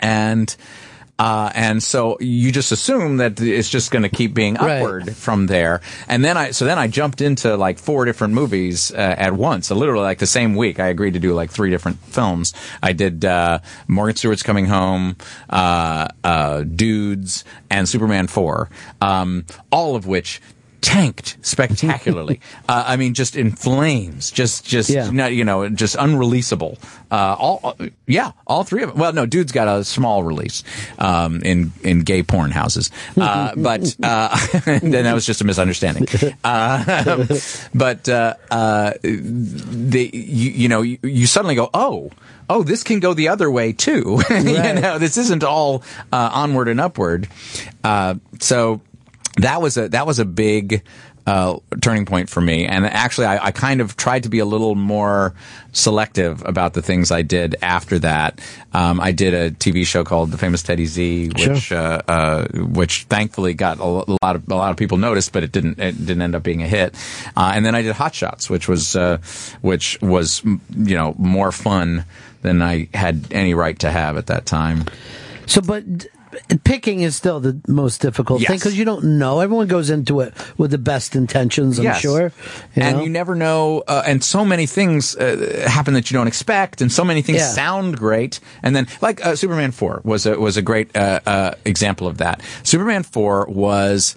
and 0.00 0.56
uh, 1.18 1.50
and 1.54 1.82
so 1.82 2.18
you 2.20 2.52
just 2.52 2.72
assume 2.72 3.16
that 3.16 3.40
it's 3.40 3.70
just 3.70 3.90
going 3.90 4.02
to 4.02 4.08
keep 4.10 4.34
being 4.34 4.52
Right. 4.54 4.82
upward 4.82 5.16
from 5.16 5.46
there. 5.46 5.80
And 6.08 6.22
then 6.22 6.36
I, 6.36 6.50
so 6.50 6.66
then 6.66 6.78
I 6.78 6.88
jumped 6.88 7.22
into 7.22 7.56
like 7.56 7.78
four 7.78 8.04
different 8.04 8.34
movies 8.34 8.90
uh, 8.92 8.96
at 8.96 9.32
once. 9.32 9.68
So 9.68 9.76
literally 9.76 10.02
like 10.04 10.18
the 10.18 10.26
same 10.26 10.56
week, 10.56 10.78
I 10.78 10.88
agreed 10.88 11.14
to 11.14 11.18
do 11.18 11.32
like 11.32 11.48
three 11.50 11.70
different 11.70 12.00
films. 12.00 12.52
I 12.82 12.92
did 12.92 13.24
uh, 13.24 13.60
Morgan 13.88 14.14
Stewart's 14.14 14.42
Coming 14.42 14.66
Home, 14.66 15.16
uh, 15.48 16.08
uh, 16.22 16.64
Dudes, 16.64 17.44
and 17.70 17.88
Superman 17.88 18.26
Four, 18.26 18.68
um, 19.00 19.46
all 19.72 19.96
of 19.96 20.06
which 20.06 20.42
tanked 20.80 21.36
spectacularly. 21.42 22.40
uh, 22.68 22.84
I 22.86 22.96
mean, 22.96 23.14
just 23.14 23.36
in 23.36 23.50
flames, 23.50 24.30
just 24.30 24.64
just 24.66 24.90
Yeah. 24.90 25.10
no, 25.10 25.26
you 25.26 25.44
know, 25.44 25.68
just 25.68 25.96
unreleasable. 25.96 26.78
Uh, 27.10 27.36
all 27.38 27.76
yeah, 28.06 28.32
all 28.46 28.64
three 28.64 28.82
of 28.82 28.90
them. 28.90 28.98
Well, 28.98 29.12
no, 29.12 29.26
Dudes 29.26 29.52
got 29.52 29.68
a 29.68 29.84
small 29.84 30.22
release 30.22 30.62
um, 30.98 31.42
in 31.42 31.72
in 31.82 32.00
gay 32.00 32.22
porn 32.22 32.50
houses, 32.50 32.90
uh, 33.16 33.52
but 33.56 33.96
uh, 34.02 34.36
then 34.64 35.04
that 35.04 35.14
was 35.14 35.26
just 35.26 35.40
a 35.40 35.44
misunderstanding. 35.44 36.06
Uh, 36.44 37.26
but 37.74 38.08
uh, 38.08 38.34
uh, 38.50 38.92
the 39.02 40.10
you, 40.12 40.50
you 40.50 40.68
know 40.68 40.82
you, 40.82 40.98
you 41.02 41.26
suddenly 41.26 41.54
go 41.54 41.70
oh. 41.74 42.10
Oh, 42.48 42.62
this 42.62 42.84
can 42.84 43.00
go 43.00 43.12
the 43.12 43.26
other 43.30 43.50
way 43.50 43.72
too. 43.72 44.20
you 44.30 44.42
know, 44.44 45.00
this 45.00 45.16
isn't 45.16 45.42
all 45.42 45.82
uh, 46.12 46.30
onward 46.32 46.68
and 46.68 46.80
upward. 46.80 47.26
Uh, 47.82 48.14
so 48.38 48.80
that 49.36 49.60
was 49.60 49.76
a 49.76 49.88
that 49.90 50.06
was 50.06 50.18
a 50.18 50.24
big 50.24 50.82
uh, 51.26 51.58
turning 51.80 52.06
point 52.06 52.30
for 52.30 52.40
me. 52.40 52.66
And 52.66 52.86
actually, 52.86 53.26
I, 53.26 53.46
I 53.46 53.50
kind 53.50 53.80
of 53.80 53.96
tried 53.96 54.22
to 54.22 54.28
be 54.28 54.38
a 54.38 54.44
little 54.44 54.76
more 54.76 55.34
selective 55.72 56.44
about 56.46 56.74
the 56.74 56.82
things 56.82 57.10
I 57.10 57.22
did 57.22 57.56
after 57.62 57.98
that. 57.98 58.40
Um, 58.72 59.00
I 59.00 59.10
did 59.10 59.34
a 59.34 59.50
TV 59.50 59.84
show 59.84 60.04
called 60.04 60.30
The 60.30 60.38
Famous 60.38 60.62
Teddy 60.62 60.86
Z, 60.86 61.30
which 61.36 61.72
uh, 61.72 62.02
uh, 62.06 62.46
which 62.54 63.04
thankfully 63.04 63.54
got 63.54 63.78
a, 63.78 63.82
a 63.82 64.16
lot 64.22 64.36
of 64.36 64.48
a 64.48 64.54
lot 64.54 64.70
of 64.70 64.76
people 64.76 64.98
noticed, 64.98 65.32
but 65.32 65.42
it 65.42 65.50
didn't 65.50 65.80
it 65.80 65.98
didn't 65.98 66.22
end 66.22 66.34
up 66.34 66.42
being 66.42 66.62
a 66.62 66.68
hit. 66.68 66.94
Uh, 67.36 67.52
and 67.54 67.66
then 67.66 67.74
I 67.74 67.82
did 67.82 67.94
Hot 67.96 68.14
Shots, 68.14 68.48
which 68.48 68.68
was 68.68 68.94
uh, 68.94 69.18
which 69.62 70.00
was 70.00 70.44
you 70.44 70.96
know 70.96 71.14
more 71.18 71.50
fun 71.50 72.04
than 72.42 72.62
I 72.62 72.88
had 72.94 73.26
any 73.32 73.54
right 73.54 73.78
to 73.80 73.90
have 73.90 74.16
at 74.16 74.28
that 74.28 74.46
time. 74.46 74.84
So, 75.46 75.60
but 75.60 75.84
picking 76.64 77.00
is 77.00 77.16
still 77.16 77.40
the 77.40 77.60
most 77.68 78.00
difficult 78.00 78.42
thing 78.42 78.56
because 78.56 78.76
you 78.78 78.84
don't 78.84 79.18
know. 79.18 79.40
Everyone 79.40 79.66
goes 79.66 79.90
into 79.90 80.20
it 80.20 80.34
with 80.58 80.70
the 80.70 80.78
best 80.78 81.14
intentions, 81.16 81.78
I'm 81.78 81.84
Yes. 81.84 82.00
sure. 82.00 82.32
you 82.74 82.82
and 82.82 82.96
know? 82.98 83.02
you 83.04 83.10
never 83.10 83.34
know, 83.34 83.82
uh, 83.86 84.02
and 84.06 84.22
so 84.22 84.44
many 84.44 84.66
things 84.66 85.16
uh, 85.16 85.64
happen 85.68 85.94
that 85.94 86.10
you 86.10 86.16
don't 86.16 86.26
expect, 86.28 86.80
and 86.80 86.90
so 86.92 87.04
many 87.04 87.22
things 87.22 87.38
Yeah. 87.38 87.48
sound 87.52 87.96
great, 87.98 88.40
and 88.62 88.74
then 88.76 88.86
like 89.00 89.24
uh, 89.24 89.36
Superman 89.36 89.72
four 89.72 90.00
was 90.04 90.26
a 90.26 90.38
was 90.38 90.56
a 90.56 90.62
great 90.62 90.94
uh, 90.96 91.20
uh, 91.26 91.50
example 91.64 92.06
of 92.06 92.18
that. 92.18 92.40
Superman 92.62 93.02
four 93.02 93.46
was. 93.48 94.14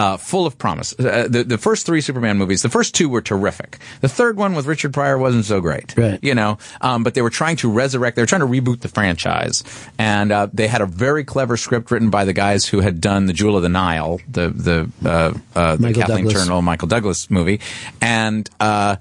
Uh, 0.00 0.16
full 0.16 0.46
of 0.46 0.56
promise. 0.56 0.98
Uh, 0.98 1.28
the 1.28 1.44
the 1.44 1.58
first 1.58 1.84
three 1.84 2.00
Superman 2.00 2.38
movies, 2.38 2.62
the 2.62 2.70
first 2.70 2.94
two 2.94 3.10
were 3.10 3.20
terrific. 3.20 3.76
The 4.00 4.08
third 4.08 4.38
one 4.38 4.54
with 4.54 4.64
Richard 4.64 4.94
Pryor 4.94 5.18
wasn't 5.18 5.44
so 5.44 5.60
great, 5.60 5.94
right? 5.94 6.18
You 6.22 6.34
know, 6.34 6.56
um, 6.80 7.04
but 7.04 7.12
they 7.12 7.20
were 7.20 7.28
trying 7.28 7.56
to 7.56 7.70
resurrect. 7.70 8.16
They 8.16 8.22
were 8.22 8.26
trying 8.26 8.40
to 8.40 8.46
reboot 8.46 8.80
the 8.80 8.88
franchise, 8.88 9.62
and 9.98 10.32
uh, 10.32 10.48
they 10.54 10.68
had 10.68 10.80
a 10.80 10.86
very 10.86 11.22
clever 11.24 11.58
script 11.58 11.90
written 11.90 12.08
by 12.08 12.24
the 12.24 12.32
guys 12.32 12.64
who 12.64 12.80
had 12.80 13.02
done 13.02 13.26
the 13.26 13.34
Jewel 13.34 13.58
of 13.58 13.62
the 13.62 13.68
Nile, 13.68 14.22
the 14.26 14.48
the 14.48 14.90
uh, 15.04 15.34
uh, 15.54 15.76
the 15.76 15.82
Michael 15.82 16.00
Kathleen 16.00 16.24
Douglas. 16.24 16.44
Turner 16.46 16.62
Michael 16.62 16.88
Douglas 16.88 17.30
movie, 17.30 17.60
and 18.00 18.48
uh, 18.58 18.96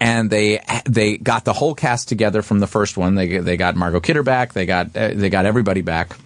and 0.00 0.28
they 0.28 0.58
they 0.86 1.18
got 1.18 1.44
the 1.44 1.52
whole 1.52 1.76
cast 1.76 2.08
together 2.08 2.42
from 2.42 2.58
the 2.58 2.66
first 2.66 2.96
one. 2.96 3.14
They 3.14 3.38
they 3.38 3.56
got 3.56 3.76
Margot 3.76 4.00
Kidder 4.00 4.24
back. 4.24 4.54
They 4.54 4.66
got 4.66 4.92
they 4.92 5.30
got 5.30 5.46
everybody 5.46 5.82
back. 5.82 6.16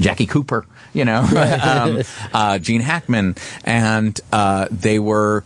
Jackie 0.00 0.26
Cooper, 0.26 0.66
you 0.92 1.04
know, 1.04 1.20
um, 1.62 2.02
uh, 2.32 2.58
Gene 2.58 2.80
Hackman, 2.80 3.36
and 3.64 4.18
uh, 4.32 4.68
they 4.70 4.98
were. 4.98 5.44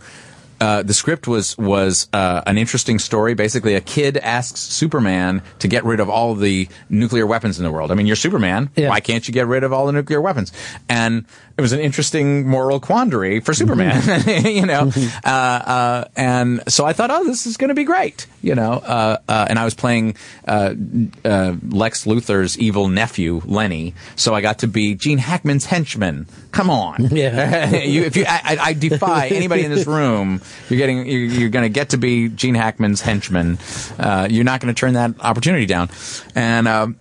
Uh, 0.59 0.81
the 0.83 0.93
script 0.93 1.27
was 1.27 1.57
was 1.57 2.07
uh, 2.13 2.41
an 2.47 2.57
interesting 2.57 2.99
story. 2.99 3.33
Basically, 3.35 3.75
a 3.75 3.81
kid 3.81 4.17
asks 4.17 4.59
Superman 4.59 5.41
to 5.59 5.67
get 5.67 5.83
rid 5.85 5.99
of 5.99 6.09
all 6.09 6.33
the 6.35 6.67
nuclear 6.89 7.27
weapons 7.27 7.59
in 7.59 7.63
the 7.65 7.71
world. 7.71 7.91
I 7.91 7.95
mean, 7.95 8.07
you're 8.07 8.15
Superman. 8.15 8.69
Why 8.75 8.99
can't 8.99 9.27
you 9.27 9.33
get 9.33 9.47
rid 9.47 9.63
of 9.63 9.71
all 9.71 9.85
the 9.85 9.91
nuclear 9.93 10.19
weapons? 10.21 10.51
And 10.89 11.25
it 11.57 11.61
was 11.61 11.71
an 11.73 11.79
interesting 11.79 12.47
moral 12.47 12.79
quandary 12.79 13.39
for 13.39 13.53
Superman, 13.53 14.01
you 14.45 14.65
know. 14.65 14.91
uh, 15.25 15.27
uh, 15.27 16.05
and 16.15 16.61
so 16.67 16.85
I 16.85 16.93
thought, 16.93 17.09
oh, 17.11 17.23
this 17.25 17.47
is 17.47 17.57
going 17.57 17.69
to 17.69 17.73
be 17.75 17.83
great, 17.83 18.27
you 18.43 18.53
know. 18.53 18.73
Uh, 18.73 19.17
uh, 19.27 19.47
and 19.49 19.57
I 19.57 19.65
was 19.65 19.73
playing 19.73 20.17
uh, 20.47 20.73
uh, 21.25 21.55
Lex 21.67 22.05
Luthor's 22.05 22.57
evil 22.59 22.87
nephew, 22.89 23.41
Lenny. 23.45 23.95
So 24.15 24.35
I 24.35 24.41
got 24.41 24.59
to 24.59 24.67
be 24.67 24.93
Gene 24.95 25.17
Hackman's 25.17 25.65
henchman. 25.65 26.27
Come 26.51 26.69
on, 26.69 27.07
Yeah. 27.11 27.75
you, 27.75 28.03
if 28.03 28.15
you, 28.15 28.25
I, 28.27 28.41
I- 28.43 28.57
I 28.67 28.73
defy 28.73 29.27
anybody 29.27 29.63
in 29.63 29.71
this 29.71 29.85
room. 29.87 30.41
You're 30.69 30.77
getting, 30.77 31.05
you're, 31.05 31.25
you're 31.25 31.49
going 31.49 31.63
to 31.63 31.69
get 31.69 31.89
to 31.89 31.97
be 31.97 32.29
Gene 32.29 32.55
Hackman's 32.55 33.01
henchman. 33.01 33.57
Uh, 33.97 34.27
you're 34.29 34.43
not 34.43 34.61
going 34.61 34.73
to 34.73 34.79
turn 34.79 34.93
that 34.93 35.19
opportunity 35.19 35.65
down. 35.65 35.89
And. 36.35 36.67
Um, 36.67 36.99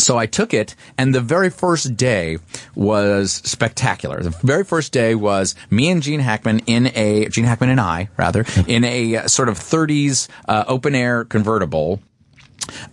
so 0.00 0.16
I 0.16 0.26
took 0.26 0.54
it, 0.54 0.76
and 0.96 1.12
the 1.12 1.20
very 1.20 1.50
first 1.50 1.96
day 1.96 2.38
was 2.76 3.32
spectacular. 3.32 4.22
The 4.22 4.30
very 4.30 4.64
first 4.64 4.92
day 4.92 5.16
was 5.16 5.56
me 5.70 5.90
and 5.90 6.02
Gene 6.02 6.20
Hackman 6.20 6.60
in 6.66 6.92
a 6.94 7.28
Gene 7.28 7.44
Hackman 7.44 7.70
and 7.70 7.80
I 7.80 8.08
rather 8.16 8.44
in 8.68 8.84
a 8.84 9.16
uh, 9.16 9.28
sort 9.28 9.48
of 9.48 9.58
30s 9.58 10.28
uh, 10.46 10.64
open 10.68 10.94
air 10.94 11.24
convertible. 11.24 12.00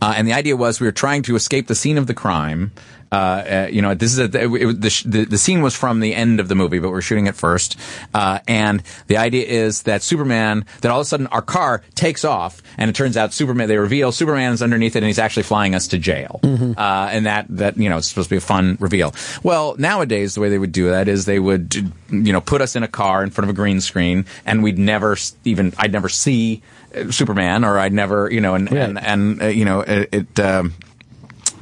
Uh, 0.02 0.14
and 0.18 0.28
the 0.28 0.34
idea 0.34 0.56
was 0.56 0.80
we 0.80 0.88
were 0.88 0.92
trying 0.92 1.22
to 1.24 1.36
escape 1.36 1.68
the 1.68 1.76
scene 1.76 1.98
of 1.98 2.08
the 2.08 2.14
crime. 2.14 2.72
Uh, 3.12 3.16
uh, 3.16 3.68
you 3.72 3.82
know, 3.82 3.94
this 3.94 4.12
is 4.12 4.20
a, 4.20 4.24
it, 4.26 4.82
the, 4.82 5.04
the 5.06 5.26
the 5.26 5.38
scene 5.38 5.62
was 5.62 5.76
from 5.76 6.00
the 6.00 6.14
end 6.14 6.40
of 6.40 6.48
the 6.48 6.56
movie, 6.56 6.80
but 6.80 6.90
we're 6.90 7.02
shooting 7.02 7.28
it 7.28 7.36
first. 7.36 7.78
Uh, 8.14 8.40
and 8.48 8.84
the 9.08 9.18
idea 9.18 9.46
is 9.46 9.84
that 9.84 10.02
Superman, 10.02 10.66
that 10.82 10.92
all 10.92 11.00
of 11.00 11.04
a 11.04 11.06
sudden 11.06 11.28
our 11.28 11.42
car 11.42 11.82
takes 11.94 12.26
off, 12.26 12.62
and 12.78 12.90
it 12.90 12.94
turns 12.96 13.16
out 13.18 13.34
Superman. 13.34 13.68
They 13.68 13.78
reveal 13.78 14.12
Superman 14.12 14.54
is 14.54 14.62
underneath 14.62 14.96
it, 14.96 15.00
and 15.00 15.08
he's 15.08 15.20
actually 15.20 15.44
flying 15.44 15.76
us 15.76 15.88
to 15.90 15.98
jail. 15.98 16.40
Uh, 16.78 17.10
and 17.12 17.26
that 17.26 17.46
that 17.50 17.78
you 17.78 17.90
know 17.90 17.98
it's 17.98 18.08
supposed 18.08 18.30
to 18.30 18.34
be 18.34 18.38
a 18.38 18.42
fun 18.42 18.78
reveal. 18.80 19.14
Well, 19.44 19.76
nowadays 19.78 20.36
the 20.36 20.42
way 20.42 20.50
they 20.50 20.58
would 20.58 20.72
do 20.72 20.90
that 20.90 21.08
is 21.08 21.26
they 21.26 21.40
would 21.40 21.76
you 21.76 22.34
know 22.34 22.42
put 22.42 22.62
us 22.62 22.76
in 22.76 22.84
a 22.84 22.88
car 22.88 23.24
in 23.24 23.30
front 23.30 23.50
of 23.50 23.50
a 23.50 23.56
green 23.56 23.82
screen, 23.82 24.26
and 24.46 24.64
we'd 24.64 24.80
never 24.80 25.16
even 25.44 25.74
I'd 25.78 25.94
never 25.94 26.10
see 26.10 26.62
uh, 26.96 27.12
Superman, 27.12 27.64
or 27.64 27.78
I'd 27.78 27.94
never 27.94 28.32
you 28.32 28.42
know 28.42 28.56
and 28.56 28.72
and 28.72 29.00
and 29.00 29.42
uh, 29.42 29.46
you 29.48 29.66
know 29.66 29.82
it. 29.82 30.10
it 30.12 30.40
um, 30.40 30.74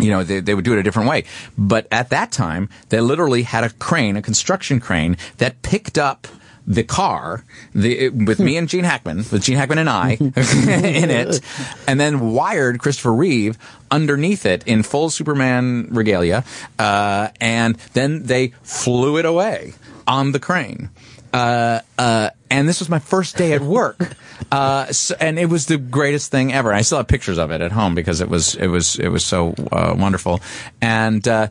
you 0.03 0.11
know, 0.11 0.23
they, 0.23 0.39
they 0.41 0.53
would 0.53 0.65
do 0.65 0.73
it 0.73 0.80
a 0.80 0.84
different 0.84 1.09
way. 1.09 1.23
But 1.57 1.88
at 1.91 2.09
that 2.09 2.31
time, 2.31 2.69
they 2.89 2.99
literally 2.99 3.43
had 3.43 3.63
a 3.63 3.69
crane, 3.69 4.17
a 4.17 4.21
construction 4.21 4.80
crane, 4.80 5.17
that 5.38 5.61
picked 5.61 5.97
up 5.97 6.27
the 6.65 6.84
car 6.84 7.43
the, 7.73 8.09
with 8.09 8.39
me 8.39 8.55
and 8.57 8.69
Gene 8.69 8.85
Hackman, 8.85 9.17
with 9.17 9.43
Gene 9.43 9.57
Hackman 9.57 9.80
and 9.80 9.89
I 9.89 10.11
in 10.19 11.09
it, 11.09 11.41
and 11.88 11.99
then 11.99 12.31
wired 12.31 12.80
Christopher 12.80 13.13
Reeve 13.13 13.57
underneath 13.91 14.45
it 14.45 14.65
in 14.65 14.84
full 14.84 15.09
Superman 15.09 15.88
regalia, 15.91 16.43
uh, 16.80 17.30
and 17.41 17.75
then 17.93 18.23
they 18.23 18.49
flew 18.63 19.17
it 19.17 19.25
away 19.25 19.73
on 20.07 20.31
the 20.31 20.39
crane. 20.39 20.89
Uh, 21.34 21.80
uh, 21.97 22.30
and 22.49 22.69
this 22.69 22.80
was 22.80 22.89
my 22.89 22.99
first 22.99 23.35
day 23.35 23.53
at 23.53 23.61
work. 23.61 24.15
Uh, 24.51 24.91
so, 24.91 25.15
and 25.19 25.39
it 25.39 25.47
was 25.47 25.65
the 25.65 25.77
greatest 25.77 26.30
thing 26.30 26.53
ever. 26.53 26.72
I 26.72 26.81
still 26.81 26.99
have 26.99 27.07
pictures 27.07 27.39
of 27.39 27.49
it 27.49 27.61
at 27.61 27.72
home 27.72 27.95
because 27.95 28.22
it 28.22 28.30
was, 28.30 28.53
it 28.55 28.68
was, 28.68 28.99
it 28.99 29.07
was 29.07 29.26
so, 29.26 29.55
uh, 29.72 29.95
wonderful. 29.97 30.41
And, 30.80 31.27
uh, 31.27 31.47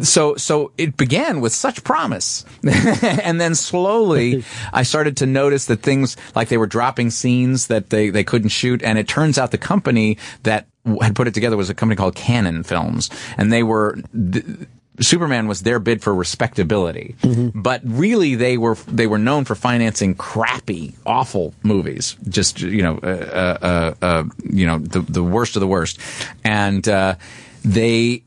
so 0.00 0.34
so 0.36 0.72
it 0.78 0.96
began 0.96 1.40
with 1.40 1.52
such 1.52 1.84
promise 1.84 2.44
and 2.64 3.38
then 3.38 3.54
slowly 3.54 4.42
i 4.72 4.82
started 4.82 5.18
to 5.18 5.26
notice 5.26 5.66
that 5.66 5.82
things 5.82 6.16
like 6.34 6.48
they 6.48 6.56
were 6.56 6.66
dropping 6.66 7.10
scenes 7.10 7.66
that 7.66 7.90
they, 7.90 8.08
they 8.08 8.24
couldn't 8.24 8.48
shoot 8.48 8.82
and 8.82 8.98
it 8.98 9.06
turns 9.06 9.36
out 9.36 9.50
the 9.50 9.58
company 9.58 10.16
that 10.42 10.66
had 11.02 11.14
put 11.14 11.28
it 11.28 11.34
together 11.34 11.56
was 11.56 11.70
a 11.70 11.74
company 11.74 11.96
called 11.96 12.14
Cannon 12.14 12.62
Films 12.62 13.10
and 13.36 13.52
they 13.52 13.62
were 13.62 13.98
th- 14.32 14.44
Superman 15.00 15.48
was 15.48 15.62
their 15.62 15.78
bid 15.78 16.02
for 16.02 16.14
respectability, 16.14 17.16
but 17.54 17.80
really 17.84 18.36
they 18.36 18.56
were 18.56 18.76
they 18.86 19.06
were 19.06 19.18
known 19.18 19.44
for 19.44 19.54
financing 19.54 20.14
crappy, 20.14 20.94
awful 21.04 21.52
movies. 21.62 22.16
Just 22.28 22.60
you 22.60 22.82
know, 22.82 22.98
uh, 23.02 23.06
uh, 23.06 23.58
uh, 23.66 23.94
uh, 24.04 24.24
you 24.44 24.66
know, 24.66 24.78
the 24.78 25.00
the 25.00 25.22
worst 25.22 25.56
of 25.56 25.60
the 25.60 25.66
worst, 25.66 25.98
and 26.44 26.86
uh, 26.88 27.16
they 27.64 28.22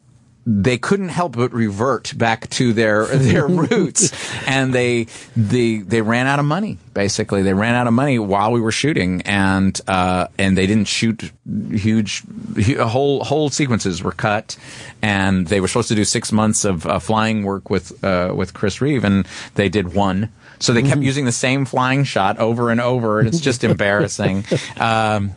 they 0.50 0.78
couldn't 0.78 1.10
help 1.10 1.36
but 1.36 1.52
revert 1.52 2.18
back 2.18 2.50
to 2.52 2.72
their 2.72 3.06
their 3.18 3.46
roots, 3.46 4.14
and 4.48 4.74
they 4.74 5.08
they 5.36 5.80
they 5.80 6.02
ran 6.02 6.26
out 6.26 6.40
of 6.40 6.46
money. 6.46 6.78
Basically, 6.94 7.44
they 7.44 7.54
ran 7.54 7.76
out 7.76 7.86
of 7.86 7.94
money 7.94 8.18
while 8.18 8.54
we 8.54 8.62
were 8.62 8.72
shooting, 8.72 9.22
and 9.24 9.80
uh, 9.88 10.28
and 10.40 10.58
they 10.58 10.66
didn't 10.66 10.88
shoot 10.88 11.32
huge, 11.46 12.24
hu- 12.56 12.82
whole 12.82 13.26
whole 13.26 13.50
sequences 13.50 14.02
were 14.02 14.14
cut, 14.14 14.58
and 15.02 15.48
they 15.48 15.60
were 15.60 15.68
supposed 15.68 15.90
to 15.90 15.96
do 15.96 16.06
six 16.06 16.32
months 16.32 16.64
of 16.64 16.86
uh, 16.86 17.00
flying 17.00 17.44
work 17.44 17.70
with 17.70 18.02
uh, 18.04 18.34
with 18.34 18.54
Chris 18.54 18.80
Reeve, 18.80 19.04
and 19.04 19.28
they 19.56 19.68
did 19.68 19.94
one. 19.94 20.32
So 20.60 20.74
they 20.74 20.82
kept 20.82 21.02
using 21.02 21.26
the 21.26 21.32
same 21.32 21.66
flying 21.66 22.04
shot 22.04 22.40
over 22.40 22.72
and 22.72 22.82
over, 22.82 23.20
and 23.20 23.28
it's 23.28 23.42
just 23.42 23.64
embarrassing. 23.66 24.44
Um, 24.80 25.36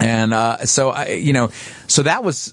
and 0.00 0.34
uh, 0.34 0.66
so 0.66 0.90
I, 0.90 1.06
you 1.10 1.32
know, 1.32 1.50
so 1.86 2.02
that 2.02 2.24
was. 2.24 2.52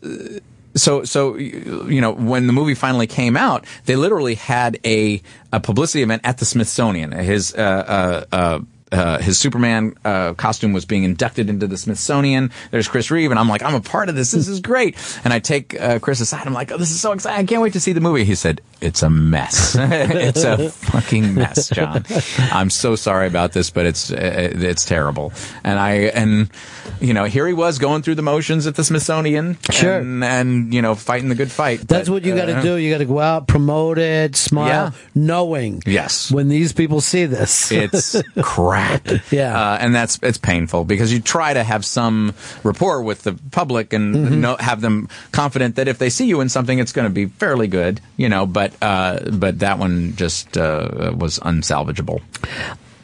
So 0.77 1.03
so 1.03 1.35
you 1.35 2.01
know 2.01 2.11
when 2.11 2.47
the 2.47 2.53
movie 2.53 2.75
finally 2.75 3.07
came 3.07 3.35
out, 3.35 3.65
they 3.85 3.95
literally 3.95 4.35
had 4.35 4.79
a 4.85 5.21
a 5.51 5.59
publicity 5.59 6.03
event 6.03 6.21
at 6.23 6.37
the 6.37 6.45
Smithsonian. 6.45 7.11
His 7.11 7.53
uh, 7.53 8.25
uh, 8.31 8.35
uh, 8.35 8.59
uh, 8.91 9.19
his 9.19 9.37
Superman 9.39 9.93
uh, 10.05 10.33
costume 10.33 10.73
was 10.73 10.85
being 10.85 11.03
inducted 11.03 11.49
into 11.49 11.67
the 11.67 11.77
Smithsonian. 11.77 12.51
There's 12.71 12.87
Chris 12.87 13.11
Reeve, 13.11 13.31
and 13.31 13.39
I'm 13.39 13.49
like, 13.49 13.63
I'm 13.63 13.75
a 13.75 13.81
part 13.81 14.09
of 14.09 14.15
this. 14.15 14.31
This 14.31 14.47
is 14.47 14.59
great. 14.61 14.95
And 15.23 15.33
I 15.33 15.39
take 15.39 15.79
uh, 15.79 15.99
Chris 15.99 16.21
aside. 16.21 16.47
I'm 16.47 16.53
like, 16.53 16.71
oh, 16.71 16.77
this 16.77 16.91
is 16.91 16.99
so 17.01 17.11
exciting. 17.11 17.39
I 17.39 17.45
can't 17.45 17.61
wait 17.61 17.73
to 17.73 17.79
see 17.79 17.93
the 17.93 18.01
movie. 18.01 18.23
He 18.23 18.35
said, 18.35 18.61
it's 18.79 19.03
a 19.03 19.09
mess. 19.09 19.75
it's 19.79 20.43
a 20.43 20.69
fucking 20.69 21.33
mess, 21.35 21.69
John. 21.69 22.05
I'm 22.51 22.69
so 22.69 22.95
sorry 22.95 23.27
about 23.27 23.51
this, 23.53 23.69
but 23.71 23.85
it's 23.85 24.11
uh, 24.11 24.17
it's 24.53 24.85
terrible. 24.85 25.33
And 25.63 25.79
I 25.79 25.91
and 26.13 26.49
you 27.01 27.13
know 27.13 27.25
here 27.25 27.47
he 27.47 27.53
was 27.53 27.79
going 27.79 28.03
through 28.03 28.15
the 28.15 28.21
motions 28.21 28.67
at 28.67 28.75
the 28.75 28.83
Smithsonian, 28.83 29.57
Sure. 29.71 29.97
and, 29.97 30.23
and 30.23 30.73
you 30.73 30.81
know 30.83 30.93
fighting 30.95 31.29
the 31.29 31.35
good 31.35 31.51
fight. 31.51 31.79
That's 31.87 32.07
But, 32.07 32.13
what 32.13 32.25
you 32.25 32.35
got 32.35 32.45
to 32.45 32.57
uh, 32.57 32.61
do. 32.61 32.75
You 32.75 32.91
got 32.91 32.99
to 32.99 33.05
go 33.05 33.19
out, 33.19 33.47
promote 33.47 33.97
it, 33.97 34.35
smile, 34.35 34.67
Yeah. 34.67 34.91
knowing 35.15 35.81
Yes. 35.85 36.31
when 36.31 36.47
these 36.47 36.71
people 36.71 37.01
see 37.01 37.25
this. 37.25 37.71
it's 37.71 38.21
crap. 38.41 38.76
Yeah. 39.31 39.57
uh, 39.59 39.77
and 39.81 39.93
that's 39.93 40.19
it's 40.23 40.37
painful 40.37 40.83
because 40.85 41.11
you 41.13 41.19
try 41.19 41.53
to 41.53 41.63
have 41.63 41.83
some 41.85 42.33
rapport 42.63 43.01
with 43.03 43.23
the 43.23 43.33
public 43.51 43.93
and 43.93 44.15
Mm-hmm. 44.15 44.41
know, 44.41 44.55
have 44.59 44.81
them 44.81 45.09
confident 45.31 45.75
that 45.75 45.87
if 45.87 45.97
they 45.97 46.09
see 46.09 46.25
you 46.25 46.41
in 46.41 46.49
something, 46.49 46.79
it's 46.79 46.91
going 46.91 47.05
to 47.07 47.13
be 47.13 47.25
fairly 47.27 47.67
good, 47.67 47.99
you 48.17 48.29
know. 48.29 48.45
But 48.45 48.73
uh, 48.81 49.19
but 49.31 49.59
that 49.59 49.79
one 49.79 50.15
just 50.15 50.57
uh, 50.57 51.13
was 51.15 51.39
unsalvageable. 51.39 52.21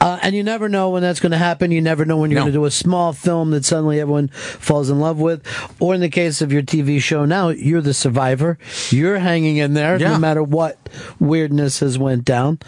Uh, 0.04 0.20
and 0.22 0.36
you 0.36 0.44
never 0.44 0.68
know 0.68 0.90
when 0.90 1.02
that's 1.02 1.22
going 1.22 1.32
to 1.32 1.38
happen. 1.38 1.72
You 1.72 1.80
never 1.80 2.04
know 2.04 2.18
when 2.18 2.30
you're 2.30 2.42
No. 2.42 2.44
going 2.44 2.52
to 2.54 2.60
do 2.60 2.66
a 2.66 2.72
small 2.72 3.14
film 3.14 3.52
that 3.52 3.64
suddenly 3.64 4.02
everyone 4.02 4.28
falls 4.28 4.90
in 4.90 5.00
love 5.00 5.18
with. 5.18 5.42
Or 5.80 5.96
in 5.96 6.02
the 6.02 6.10
case 6.10 6.42
of 6.42 6.52
your 6.52 6.62
TV 6.62 7.02
show 7.02 7.24
now, 7.24 7.48
you're 7.50 7.80
the 7.80 7.94
survivor. 7.94 8.58
You're 8.90 9.20
hanging 9.20 9.58
in 9.58 9.76
there 9.76 9.98
no 9.98 10.20
matter 10.20 10.44
what 10.44 10.78
weirdness 11.22 11.80
has 11.80 11.98
went 11.98 12.26
down. 12.26 12.60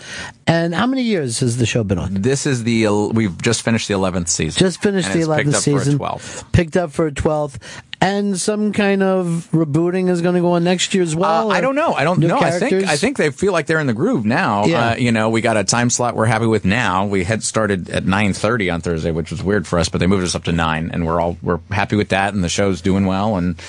And 0.48 0.74
how 0.74 0.86
many 0.88 1.02
years 1.02 1.40
has 1.40 1.58
the 1.58 1.66
show 1.66 1.84
been 1.84 1.98
on? 1.98 2.14
This 2.22 2.46
is 2.46 2.64
the 2.64 2.88
we've 2.88 3.42
just 3.42 3.64
finished 3.64 3.88
the 3.90 3.96
eleventh 3.96 4.30
season. 4.30 4.60
Just 4.60 4.82
finished 4.82 5.12
the 5.12 5.20
it's 5.20 5.28
11th 5.28 5.38
picked 5.44 5.56
up 5.56 5.62
season. 5.62 5.98
For 5.98 6.06
a 6.06 6.10
12th. 6.10 6.52
Picked 6.54 6.78
up 6.78 6.92
for 6.92 7.08
a 7.08 7.12
12th. 7.12 7.58
And 8.02 8.40
some 8.40 8.74
kind 8.74 9.02
of 9.02 9.48
rebooting 9.52 10.10
is 10.10 10.22
going 10.22 10.36
to 10.36 10.42
go 10.42 10.52
on 10.54 10.64
next 10.64 10.94
year 10.94 11.02
as 11.04 11.16
well? 11.16 11.50
Uh, 11.50 11.54
I 11.54 11.62
don't 11.62 11.76
know. 11.76 11.94
I 11.94 12.04
don't 12.04 12.20
know. 12.20 12.38
I 12.38 12.52
think? 12.52 12.86
I 12.86 12.98
think 12.98 13.18
they 13.18 13.32
feel 13.32 13.54
like 13.54 13.66
they're 13.66 13.80
in 13.80 13.88
the 13.88 13.94
groove 13.94 14.26
now. 14.26 14.66
Yeah. 14.66 14.90
Uh, 14.90 14.96
you 14.96 15.12
know, 15.12 15.30
we 15.30 15.42
got 15.42 15.58
a 15.58 15.64
time 15.64 15.90
slot 15.90 16.16
we're 16.16 16.26
happy 16.26 16.46
with 16.46 16.66
now. 16.66 17.06
We 17.06 17.24
had 17.24 17.44
started 17.44 17.90
at 17.90 18.06
nine 18.06 18.34
thirty 18.34 18.70
on 18.70 18.82
Thursday, 18.82 19.12
which 19.12 19.32
was 19.32 19.42
weird 19.42 19.66
for 19.66 19.80
us, 19.80 19.90
but 19.90 20.00
they 20.00 20.08
moved 20.08 20.24
us 20.24 20.36
up 20.36 20.44
to 20.46 20.52
nine, 20.52 20.92
and 20.92 21.06
we're 21.06 21.20
all 21.20 21.38
we're 21.42 21.60
happy 21.72 21.96
with 21.96 22.10
that, 22.10 22.34
and 22.34 22.44
the 22.44 22.50
show's 22.50 22.82
doing 22.82 23.06
well, 23.06 23.38
and 23.38 23.60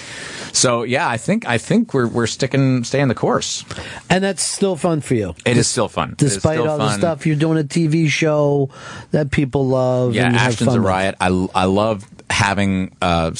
so 0.53 0.83
yeah, 0.83 1.09
I 1.09 1.17
think 1.17 1.47
I 1.47 1.59
think 1.59 1.95
we're 1.95 2.09
we're 2.09 2.27
sticking 2.27 2.85
staying 2.85 3.09
the 3.09 3.15
course. 3.15 3.65
And 4.09 4.25
that's 4.25 4.43
still 4.43 4.77
fun 4.77 5.01
for 5.01 5.15
you. 5.15 5.35
It 5.45 5.57
is 5.57 5.69
still 5.69 5.89
fun. 5.89 6.15
Despite 6.17 6.59
still 6.59 6.71
all 6.71 6.79
the 6.79 6.97
stuff, 6.97 7.27
you're 7.27 7.37
doing 7.37 7.59
a 7.59 7.65
TV 7.65 8.09
show 8.09 8.71
that 9.11 9.31
people 9.31 9.67
love. 9.67 10.15
Yeah, 10.15 10.27
and 10.27 10.37
Ashton's 10.37 10.69
fun 10.69 10.79
a 10.79 10.81
with. 10.81 10.89
riot. 10.89 11.15
I, 11.21 11.49
I 11.55 11.65
love 11.65 12.05
having 12.29 12.95
uh, 13.01 13.31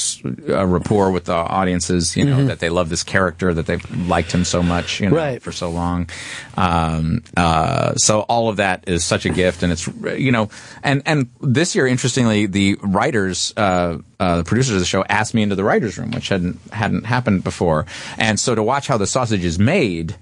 a 0.47 0.65
rapport 0.65 1.11
with 1.11 1.25
the 1.25 1.33
audiences. 1.35 2.15
You 2.15 2.25
know 2.25 2.37
Mhm. 2.37 2.47
that 2.47 2.59
they 2.59 2.69
love 2.69 2.89
this 2.89 3.03
character, 3.03 3.53
that 3.53 3.65
they've 3.65 4.07
liked 4.07 4.31
him 4.31 4.45
so 4.45 4.63
much, 4.63 4.99
you 5.01 5.09
know, 5.09 5.15
Right. 5.17 5.41
for 5.41 5.51
so 5.51 5.69
long. 5.69 6.09
Um, 6.55 7.21
uh, 7.35 7.95
so 7.95 8.21
all 8.21 8.49
of 8.49 8.57
that 8.57 8.85
is 8.87 9.03
such 9.03 9.25
a 9.25 9.29
gift, 9.29 9.61
and 9.63 9.71
it's 9.71 9.87
you 10.17 10.31
know, 10.31 10.49
and 10.83 11.01
and 11.05 11.27
this 11.41 11.75
year, 11.75 11.85
interestingly, 11.87 12.45
the 12.45 12.77
writers. 12.81 13.53
Uh, 13.57 13.97
uh, 14.19 14.37
the 14.37 14.43
producers 14.43 14.73
of 14.75 14.79
the 14.79 14.85
show 14.85 15.03
asked 15.09 15.33
me 15.35 15.43
into 15.43 15.53
the 15.55 15.63
writers' 15.63 15.97
room, 15.97 16.09
which 16.11 16.29
hadn't 16.29 16.59
hadn't 16.71 17.05
happened 17.05 17.43
before, 17.43 17.85
and 18.17 18.39
so 18.39 18.55
to 18.55 18.63
watch 18.63 18.87
how 18.87 18.97
the 18.97 19.05
sausage 19.05 19.45
is 19.45 19.59
made 19.59 20.15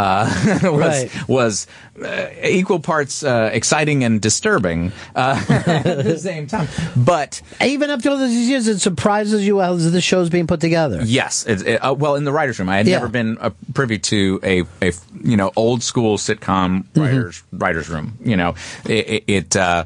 uh, 0.00 0.24
was 0.62 0.80
Right. 0.80 1.28
was 1.28 1.66
uh, 2.02 2.26
equal 2.42 2.80
parts 2.80 3.22
uh, 3.22 3.50
exciting 3.52 4.04
and 4.04 4.20
disturbing 4.20 4.92
uh, 5.14 5.44
at 5.66 6.04
the 6.04 6.18
same 6.18 6.46
time. 6.46 6.68
But 6.96 7.42
even 7.60 7.90
up 7.90 8.00
to 8.02 8.10
all 8.10 8.16
these 8.18 8.48
years, 8.48 8.66
it 8.68 8.78
surprises 8.80 9.46
you 9.46 9.60
how 9.60 9.74
the 9.76 10.00
show's 10.00 10.30
being 10.30 10.46
put 10.46 10.60
together. 10.60 11.00
yes, 11.04 11.44
it, 11.46 11.66
it, 11.66 11.76
uh, 11.84 11.92
well, 11.94 12.14
in 12.16 12.24
the 12.24 12.32
writers' 12.32 12.58
room, 12.58 12.68
I 12.70 12.76
had 12.78 12.86
Yeah. 12.86 12.96
never 12.98 13.08
been 13.08 13.36
uh, 13.38 13.50
privy 13.74 13.98
to 13.98 14.40
a, 14.42 14.62
a 14.82 14.92
you 15.22 15.36
know 15.36 15.50
old 15.56 15.82
school 15.82 16.16
sitcom 16.16 16.84
Mm-hmm. 16.84 17.00
writers 17.00 17.42
writers' 17.52 17.88
room. 17.90 18.16
You 18.24 18.36
know, 18.36 18.54
it. 18.86 19.24
it, 19.26 19.56
uh, 19.56 19.84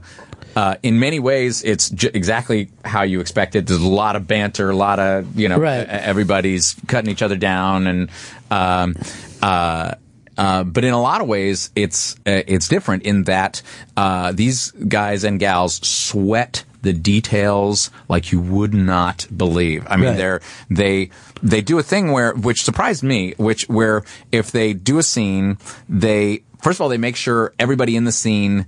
uh, 0.57 0.77
in 0.85 1.01
many 1.01 1.19
ways, 1.19 1.65
it's 1.65 1.91
j- 1.91 2.11
exactly 2.15 2.69
how 2.85 3.03
you 3.03 3.19
expect 3.19 3.57
it. 3.57 3.67
There's 3.67 3.83
a 3.83 3.89
lot 3.89 4.15
of 4.15 4.29
banter, 4.29 4.71
a 4.71 4.77
lot 4.77 5.01
of 5.01 5.37
you 5.37 5.49
know, 5.49 5.59
Right. 5.59 5.83
everybody's 5.89 6.77
cutting 6.87 7.11
each 7.11 7.23
other 7.23 7.35
down, 7.35 7.89
and 7.89 8.09
um, 8.53 8.95
uh, 9.43 9.97
uh, 10.37 10.65
but 10.65 10.85
in 10.85 10.93
a 10.93 11.01
lot 11.01 11.21
of 11.21 11.27
ways, 11.29 11.71
it's 11.75 12.15
uh, 12.27 12.43
it's 12.47 12.69
different 12.69 13.03
in 13.05 13.25
that 13.25 13.63
uh, 13.97 14.33
these 14.33 14.71
guys 14.73 15.25
and 15.25 15.39
gals 15.41 15.77
sweat 15.87 16.65
the 16.83 16.93
details 16.93 17.91
like 18.09 18.31
you 18.31 18.41
would 18.41 18.75
not 18.75 19.27
believe. 19.35 19.87
I 19.89 19.97
mean, 19.97 20.09
Right. 20.09 20.17
they're 20.17 20.41
they 20.69 21.11
they 21.43 21.63
do 21.63 21.79
a 21.79 21.83
thing 21.83 22.13
where 22.13 22.35
which 22.35 22.63
surprised 22.63 23.03
me, 23.03 23.35
which 23.39 23.69
where 23.69 24.03
if 24.33 24.51
they 24.53 24.75
do 24.75 24.99
a 24.99 25.03
scene, 25.03 25.57
they 25.89 26.43
first 26.63 26.77
of 26.77 26.83
all 26.83 26.89
they 26.91 26.99
make 26.99 27.17
sure 27.17 27.53
everybody 27.59 27.97
in 27.97 28.05
the 28.05 28.13
scene 28.13 28.67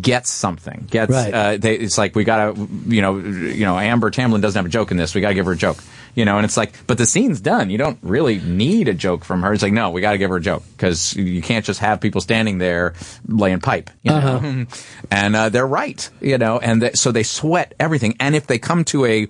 gets 0.00 0.30
something. 0.30 0.86
Gets 0.90 1.10
Right. 1.12 1.34
uh, 1.34 1.56
they, 1.56 1.74
it's 1.76 1.98
like 1.98 2.14
we 2.14 2.24
gotta 2.24 2.54
you 2.86 3.02
know 3.02 3.16
you 3.18 3.64
know 3.64 3.78
Amber 3.78 4.10
Tamblyn 4.10 4.40
doesn't 4.40 4.58
have 4.58 4.66
a 4.66 4.70
joke 4.70 4.90
in 4.90 4.96
this. 4.96 5.14
We 5.14 5.20
gotta 5.20 5.34
give 5.34 5.46
her 5.46 5.52
a 5.52 5.56
joke. 5.56 5.78
You 6.16 6.24
know, 6.24 6.38
and 6.38 6.44
it's 6.44 6.56
like, 6.56 6.72
but 6.88 6.98
the 6.98 7.06
scene's 7.06 7.40
done. 7.40 7.70
You 7.70 7.78
don't 7.78 7.96
really 8.02 8.40
need 8.40 8.88
a 8.88 8.94
joke 8.94 9.24
from 9.24 9.42
her. 9.42 9.52
It's 9.52 9.62
like, 9.62 9.72
no, 9.72 9.90
we 9.90 10.00
got 10.00 10.10
to 10.10 10.18
give 10.18 10.30
her 10.30 10.36
a 10.36 10.40
joke 10.40 10.64
because 10.72 11.14
you 11.14 11.40
can't 11.40 11.64
just 11.64 11.78
have 11.78 12.00
people 12.00 12.20
standing 12.20 12.58
there 12.58 12.94
laying 13.28 13.60
pipe. 13.60 13.90
You 14.02 14.10
know? 14.10 14.66
and 15.12 15.36
uh, 15.36 15.50
they're 15.50 15.66
right. 15.66 16.10
You 16.20 16.36
know, 16.36 16.58
and 16.58 16.82
they, 16.82 16.92
so 16.94 17.12
they 17.12 17.22
sweat 17.22 17.74
everything. 17.78 18.16
And 18.18 18.34
if 18.34 18.48
they 18.48 18.58
come 18.58 18.84
to 18.86 19.04
a, 19.04 19.28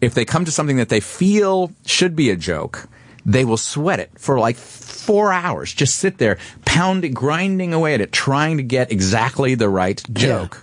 if 0.00 0.14
they 0.14 0.24
come 0.24 0.44
to 0.46 0.50
something 0.50 0.78
that 0.78 0.88
they 0.88 0.98
feel 0.98 1.70
should 1.86 2.16
be 2.16 2.30
a 2.30 2.36
joke, 2.36 2.88
they 3.26 3.44
will 3.44 3.56
sweat 3.56 4.00
it 4.00 4.10
for 4.18 4.38
like 4.38 4.56
four 4.56 5.32
hours. 5.32 5.72
Just 5.72 5.96
sit 5.96 6.18
there, 6.18 6.38
pounding, 6.64 7.12
grinding 7.12 7.72
away 7.74 7.94
at 7.94 8.00
it, 8.00 8.12
trying 8.12 8.56
to 8.58 8.62
get 8.62 8.90
exactly 8.92 9.54
the 9.54 9.68
right 9.68 10.02
joke. 10.12 10.62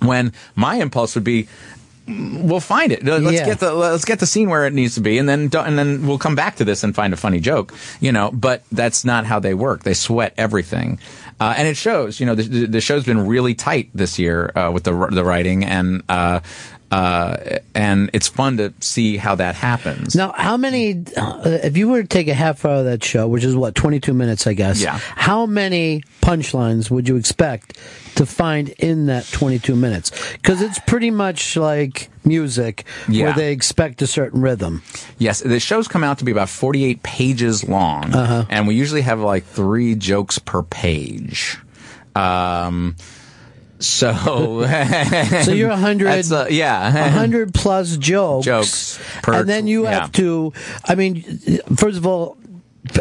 When 0.00 0.32
my 0.56 0.76
impulse 0.76 1.14
would 1.14 1.22
be, 1.24 1.46
"Mm, 2.08 2.42
we'll 2.42 2.58
find 2.60 2.90
it. 2.90 3.04
Let's 3.04 3.22
Yeah. 3.38 3.44
get 3.46 3.60
the 3.60 3.72
let's 3.72 4.04
get 4.04 4.18
the 4.18 4.26
scene 4.26 4.48
where 4.50 4.66
it 4.66 4.72
needs 4.72 4.94
to 4.96 5.00
be, 5.00 5.16
and 5.18 5.28
then 5.28 5.48
and 5.54 5.78
then 5.78 6.06
we'll 6.06 6.18
come 6.18 6.34
back 6.34 6.56
to 6.56 6.64
this 6.64 6.82
and 6.82 6.94
find 6.94 7.12
a 7.12 7.16
funny 7.16 7.38
joke. 7.38 7.72
You 8.00 8.10
know, 8.10 8.30
but 8.32 8.64
that's 8.72 9.04
not 9.04 9.26
how 9.26 9.38
they 9.38 9.54
work. 9.54 9.84
They 9.84 9.94
sweat 9.94 10.34
everything. 10.36 10.98
Uh, 11.40 11.54
and 11.56 11.66
it 11.66 11.76
shows, 11.76 12.20
you 12.20 12.26
know, 12.26 12.36
the, 12.36 12.66
the 12.66 12.80
show's 12.80 13.04
been 13.04 13.26
really 13.26 13.52
tight 13.54 13.88
this 13.94 14.16
year 14.18 14.52
uh, 14.54 14.70
with 14.72 14.84
the 14.84 14.92
the 15.10 15.24
writing, 15.24 15.64
and 15.64 16.02
uh, 16.08 16.38
uh, 16.92 17.58
and 17.74 18.10
it's 18.12 18.28
fun 18.28 18.58
to 18.58 18.72
see 18.80 19.16
how 19.16 19.34
that 19.34 19.54
happens. 19.54 20.14
Now, 20.14 20.32
how 20.36 20.58
many, 20.58 21.04
uh, 21.16 21.40
if 21.64 21.76
you 21.76 21.88
were 21.88 22.02
to 22.02 22.08
take 22.08 22.28
a 22.28 22.34
half 22.34 22.64
hour 22.66 22.74
of 22.80 22.84
that 22.84 23.02
show, 23.02 23.26
which 23.26 23.44
is 23.44 23.56
what, 23.56 23.74
22 23.74 24.12
minutes, 24.12 24.46
I 24.46 24.52
guess. 24.52 24.80
Yeah. 24.82 24.98
How 25.16 25.46
many 25.46 26.02
punchlines 26.20 26.90
would 26.90 27.08
you 27.08 27.16
expect 27.16 27.78
to 28.16 28.26
find 28.26 28.68
in 28.78 29.06
that 29.06 29.24
22 29.32 29.74
minutes? 29.74 30.10
Because 30.34 30.60
it's 30.60 30.78
pretty 30.80 31.10
much 31.10 31.56
like 31.56 32.10
music, 32.26 32.84
Yeah. 33.08 33.24
where 33.24 33.32
they 33.34 33.52
expect 33.52 34.02
a 34.02 34.06
certain 34.06 34.42
rhythm. 34.42 34.82
Yes, 35.18 35.40
the 35.40 35.60
shows 35.60 35.88
come 35.88 36.04
out 36.04 36.18
to 36.18 36.24
be 36.26 36.30
about 36.30 36.50
48 36.50 37.02
pages 37.02 37.66
long, 37.66 38.12
Uh-huh. 38.14 38.44
and 38.50 38.66
we 38.68 38.74
usually 38.74 39.00
have 39.02 39.18
like 39.20 39.44
three 39.46 39.94
jokes 39.94 40.38
per 40.38 40.62
page. 40.62 41.56
Um, 42.14 42.96
so, 43.82 44.62
So 45.42 45.52
you're 45.52 45.68
100, 45.70 46.06
That's, 46.06 46.32
uh, 46.32 46.46
yeah, 46.50 46.92
100 46.92 47.54
plus 47.54 47.96
jokes. 47.96 48.46
Jokes 48.46 49.00
per- 49.22 49.34
and 49.34 49.48
then 49.48 49.66
you 49.66 49.84
have 49.84 50.12
to, 50.12 50.52
I 50.84 50.94
mean, 50.94 51.22
first 51.76 51.98
of 51.98 52.06
all, 52.06 52.36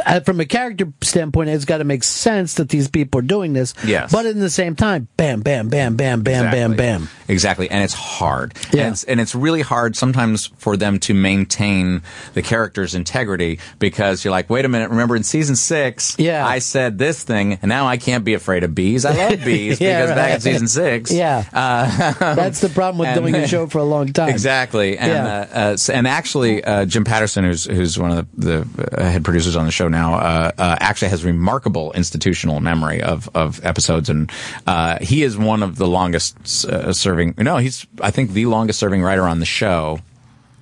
uh, 0.05 0.19
from 0.19 0.39
a 0.39 0.45
character 0.45 0.91
standpoint, 1.01 1.49
it's 1.49 1.65
got 1.65 1.79
to 1.79 1.83
make 1.83 2.03
sense 2.03 2.55
that 2.55 2.69
these 2.69 2.87
people 2.87 3.19
are 3.19 3.23
doing 3.23 3.53
this. 3.53 3.73
Yes. 3.83 4.11
But 4.11 4.25
in 4.27 4.39
the 4.39 4.49
same 4.49 4.75
time, 4.75 5.07
bam, 5.17 5.41
bam, 5.41 5.69
bam, 5.69 5.95
bam, 5.95 6.21
bam, 6.21 6.51
bam, 6.51 6.75
bam. 6.75 7.09
Exactly, 7.31 7.69
and 7.69 7.83
it's 7.83 7.93
hard. 7.93 8.53
Yeah. 8.73 8.83
And 8.83 8.91
it's, 8.93 9.03
and 9.05 9.19
it's 9.21 9.33
really 9.33 9.61
hard 9.61 9.95
sometimes 9.95 10.47
for 10.57 10.75
them 10.77 10.99
to 10.99 11.13
maintain 11.13 12.01
the 12.33 12.41
character's 12.41 12.93
integrity 12.93 13.59
because 13.79 14.23
you're 14.23 14.31
like, 14.31 14.49
wait 14.49 14.65
a 14.65 14.67
minute, 14.69 14.89
remember 14.89 15.15
in 15.15 15.23
season 15.23 15.55
six, 15.55 16.15
Yeah. 16.19 16.45
I 16.45 16.59
said 16.59 16.97
this 16.97 17.23
thing, 17.23 17.53
and 17.61 17.69
now 17.69 17.87
I 17.87 17.97
can't 17.97 18.25
be 18.25 18.33
afraid 18.33 18.63
of 18.63 18.75
bees. 18.75 19.05
I 19.05 19.13
love 19.15 19.43
bees 19.45 19.79
Yeah, 19.79 20.01
because 20.01 20.15
back 20.15 20.33
in 20.35 20.41
season 20.41 20.67
six, 20.67 21.11
Yeah. 21.21 21.43
uh, 21.53 22.13
That's 22.35 22.59
the 22.61 22.69
problem 22.69 22.99
with 22.99 23.07
and- 23.09 23.19
doing 23.21 23.35
a 23.35 23.47
show 23.47 23.67
for 23.67 23.79
a 23.79 23.83
long 23.83 24.11
time. 24.13 24.29
Exactly, 24.29 24.97
and 24.97 25.11
Yeah. 25.11 25.25
uh, 25.53 25.57
uh, 25.71 25.77
and 25.93 26.07
actually, 26.07 26.63
uh, 26.63 26.85
Jim 26.85 27.03
Patterson, 27.05 27.45
who's 27.45 27.63
who's 27.65 27.97
one 27.97 28.11
of 28.11 28.27
the, 28.35 28.67
the 28.75 29.01
uh, 29.01 29.03
head 29.09 29.23
producers 29.23 29.55
on 29.55 29.65
the 29.65 29.71
show 29.71 29.87
now, 29.87 30.15
uh, 30.15 30.51
uh, 30.57 30.77
actually 30.79 31.09
has 31.09 31.23
remarkable 31.23 31.93
institutional 31.93 32.59
memory 32.59 33.01
of 33.01 33.29
of 33.33 33.63
episodes, 33.65 34.09
and 34.09 34.29
uh, 34.67 34.97
he 35.01 35.23
is 35.23 35.37
one 35.37 35.63
of 35.63 35.77
the 35.77 35.87
longest 35.87 36.35
uh, 36.67 36.91
serving. 37.29 37.35
No, 37.43 37.57
he's 37.57 37.85
I 38.01 38.11
think 38.11 38.31
the 38.31 38.45
longest 38.45 38.79
serving 38.79 39.01
writer 39.01 39.23
on 39.23 39.39
the 39.39 39.45
show. 39.45 39.99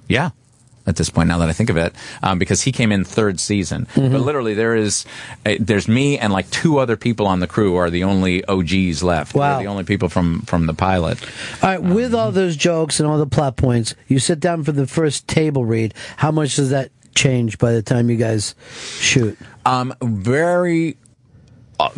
Yeah. 0.07 0.31
at 0.87 0.95
this 0.95 1.09
point. 1.11 1.27
Now 1.29 1.37
that 1.37 1.49
I 1.49 1.53
think 1.53 1.69
of 1.69 1.77
it, 1.77 1.93
um, 2.23 2.39
because 2.39 2.63
he 2.63 2.71
came 2.71 2.91
in 2.91 3.03
third 3.03 3.39
season, 3.39 3.85
Mm-hmm. 3.93 4.11
but 4.11 4.21
literally 4.21 4.55
there 4.55 4.75
is 4.75 5.05
uh, 5.45 5.53
there's 5.59 5.87
me 5.87 6.17
and 6.17 6.33
like 6.33 6.49
two 6.49 6.79
other 6.79 6.97
people 6.97 7.27
on 7.27 7.39
the 7.41 7.47
crew 7.47 7.75
are 7.75 7.91
the 7.91 8.03
only 8.05 8.43
OGs 8.45 9.03
left. 9.03 9.35
Wow. 9.35 9.57
We're 9.57 9.63
the 9.63 9.69
only 9.69 9.83
people 9.83 10.09
from 10.09 10.41
from 10.41 10.65
the 10.65 10.73
pilot. 10.73 11.21
All 11.61 11.69
right, 11.69 11.81
with 11.81 12.15
all 12.15 12.31
those 12.31 12.55
jokes 12.55 12.99
and 12.99 13.07
all 13.07 13.19
the 13.19 13.27
plot 13.27 13.55
points, 13.55 13.93
you 14.07 14.17
sit 14.19 14.39
down 14.39 14.63
for 14.63 14.71
the 14.71 14.87
first 14.87 15.27
table 15.27 15.63
read. 15.63 15.93
How 16.17 16.31
much 16.31 16.55
does 16.55 16.71
that 16.71 16.89
change 17.13 17.57
by 17.59 17.73
the 17.73 17.83
time 17.83 18.09
you 18.09 18.17
guys 18.17 18.55
shoot? 18.99 19.37
Um, 19.65 19.93
very. 20.01 20.97
Uh, 21.79 21.89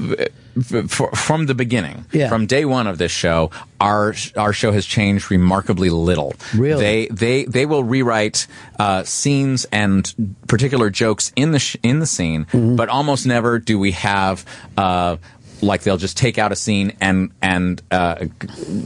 from 0.62 1.46
the 1.46 1.56
beginning, 1.56 2.06
Yeah. 2.12 2.30
from 2.30 2.46
day 2.46 2.66
one 2.66 2.88
of 2.88 2.98
this 2.98 3.12
show, 3.12 3.52
our 3.80 4.14
our 4.36 4.54
show 4.54 4.72
has 4.72 4.86
changed 4.86 5.32
remarkably 5.32 5.90
little. 5.90 6.34
Really? 6.56 6.82
they 6.82 7.08
they 7.08 7.46
they 7.46 7.66
will 7.66 7.84
rewrite 7.84 8.48
uh, 8.80 9.04
scenes 9.04 9.66
and 9.72 10.14
particular 10.48 10.90
jokes 10.90 11.32
in 11.36 11.52
the 11.52 11.60
sh- 11.60 11.78
in 11.84 12.00
the 12.00 12.06
scene, 12.08 12.46
Mm-hmm. 12.52 12.76
but 12.76 12.90
almost 12.90 13.26
never 13.26 13.60
do 13.60 13.80
we 13.80 13.92
have. 13.92 14.46
Uh, 14.78 15.18
like 15.62 15.84
they'll 15.84 15.98
just 15.98 16.18
take 16.18 16.38
out 16.38 16.52
a 16.52 16.56
scene 16.56 16.96
and 17.00 17.32
and 17.42 17.82
uh, 17.92 18.26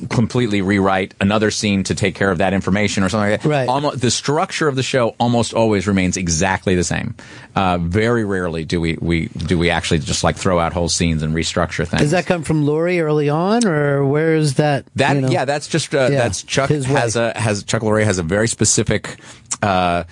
completely 0.10 0.62
rewrite 0.62 1.14
another 1.20 1.52
scene 1.52 1.84
to 1.84 1.96
take 1.96 2.16
care 2.16 2.32
of 2.32 2.40
that 2.40 2.54
information 2.54 3.04
or 3.04 3.10
something 3.10 3.32
like 3.32 3.42
that. 3.42 3.50
Right. 3.50 3.70
Almost, 3.70 4.02
the 4.02 4.12
structure 4.12 4.68
of 4.68 4.76
the 4.76 4.84
show 4.84 5.16
almost 5.20 5.54
always 5.54 5.88
remains 5.88 6.18
exactly 6.18 6.76
the 6.76 6.84
same. 6.84 7.16
Uh, 7.56 7.78
very 7.78 8.26
rarely 8.26 8.66
do 8.66 8.82
we, 8.82 8.98
we 9.00 9.28
do 9.28 9.58
we 9.58 9.70
actually 9.70 10.00
just 10.00 10.24
like 10.24 10.36
throw 10.36 10.60
out 10.60 10.74
whole 10.74 10.90
scenes 10.90 11.24
and 11.24 11.34
restructure 11.34 11.88
things. 11.88 12.02
Does 12.02 12.12
that 12.12 12.26
come 12.26 12.44
from 12.44 12.66
Lorre 12.66 13.02
early 13.02 13.30
on, 13.30 13.66
or 13.66 14.06
where 14.06 14.36
is 14.36 14.56
that? 14.56 14.86
That 14.96 15.16
you 15.16 15.22
know? 15.22 15.30
yeah, 15.30 15.46
that's 15.46 15.68
just 15.68 15.94
uh, 15.94 16.10
Yeah, 16.12 16.18
that's 16.18 16.44
Chuck 16.44 16.70
has 16.70 17.16
a 17.16 17.38
has 17.38 17.64
Chuck 17.64 17.82
Lorre 17.82 18.04
has 18.04 18.20
a 18.20 18.24
very 18.24 18.48
specific 18.48 19.18
uh, 19.62 20.04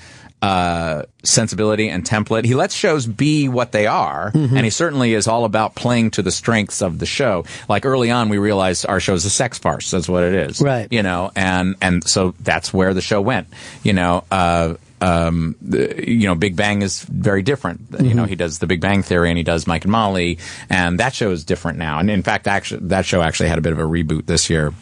uh, 0.43 1.03
sensibility 1.23 1.87
and 1.87 2.03
template. 2.03 2.43
He 2.43 2.53
lets 2.53 2.75
shows 2.75 3.07
be 3.07 3.47
what 3.47 3.71
they 3.71 3.87
are, 3.87 4.31
Mm-hmm. 4.33 4.57
and 4.57 4.65
he 4.65 4.69
certainly 4.69 5.13
is 5.13 5.25
all 5.25 5.45
about 5.45 5.73
playing 5.73 6.11
to 6.11 6.21
the 6.21 6.31
strengths 6.31 6.81
of 6.81 6.99
the 6.99 7.05
show. 7.05 7.45
Like 7.69 7.85
early 7.85 8.11
on, 8.11 8.27
we 8.27 8.37
realized 8.37 8.85
our 8.85 8.99
show 8.99 9.13
is 9.13 9.23
a 9.23 9.29
sex 9.29 9.57
farce. 9.57 9.89
That's 9.91 10.09
what 10.09 10.23
it 10.23 10.33
is, 10.33 10.59
Right. 10.61 10.87
You 10.91 11.01
know, 11.01 11.31
and 11.35 11.75
and 11.81 12.03
so 12.07 12.35
that's 12.41 12.73
where 12.73 12.93
the 12.93 13.01
show 13.01 13.21
went. 13.21 13.47
You 13.83 13.93
know. 13.93 14.25
Uh, 14.29 14.73
um, 15.01 15.55
the, 15.61 16.09
you 16.09 16.27
know, 16.27 16.35
Big 16.35 16.55
Bang 16.55 16.81
is 16.81 17.03
very 17.03 17.41
different. 17.41 17.81
You 17.91 17.97
Mm-hmm. 17.97 18.15
know, 18.17 18.23
he 18.25 18.35
does 18.35 18.59
The 18.59 18.67
Big 18.67 18.79
Bang 18.79 19.03
Theory 19.03 19.27
and 19.29 19.37
he 19.37 19.43
does 19.43 19.67
Mike 19.67 19.83
and 19.83 19.91
Molly, 19.91 20.39
and 20.69 20.97
that 21.01 21.13
show 21.13 21.31
is 21.31 21.43
different 21.43 21.77
now. 21.77 21.99
And 21.99 22.09
in 22.09 22.23
fact, 22.23 22.47
actually, 22.47 22.87
that 22.87 23.05
show 23.05 23.21
actually 23.21 23.49
had 23.49 23.57
a 23.57 23.61
bit 23.61 23.73
of 23.73 23.79
a 23.79 23.83
reboot 23.83 24.25
this 24.27 24.49
year. 24.49 24.73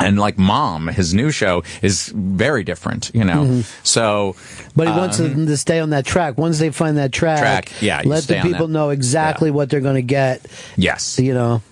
And 0.00 0.18
like 0.18 0.38
Mom, 0.38 0.88
his 0.88 1.12
new 1.14 1.30
show 1.30 1.62
is 1.82 2.08
very 2.14 2.64
different. 2.64 3.10
You 3.14 3.24
know, 3.24 3.44
Mhm. 3.44 3.70
so. 3.82 4.36
But 4.76 4.88
he 4.88 4.94
wants 4.94 5.18
um, 5.20 5.30
them 5.30 5.46
to 5.46 5.56
stay 5.56 5.80
on 5.80 5.90
that 5.90 6.06
track. 6.06 6.38
Once 6.38 6.58
they 6.58 6.70
find 6.70 6.98
that 6.98 7.12
track, 7.12 7.38
Track, 7.40 7.72
yeah, 7.82 8.02
let 8.04 8.24
the 8.24 8.40
people 8.40 8.68
know 8.68 8.90
exactly 8.90 9.50
what 9.50 9.70
they're 9.70 9.80
going 9.80 9.96
to 9.96 10.02
get. 10.02 10.46
Yes. 10.76 11.18
You 11.18 11.34
know. 11.34 11.62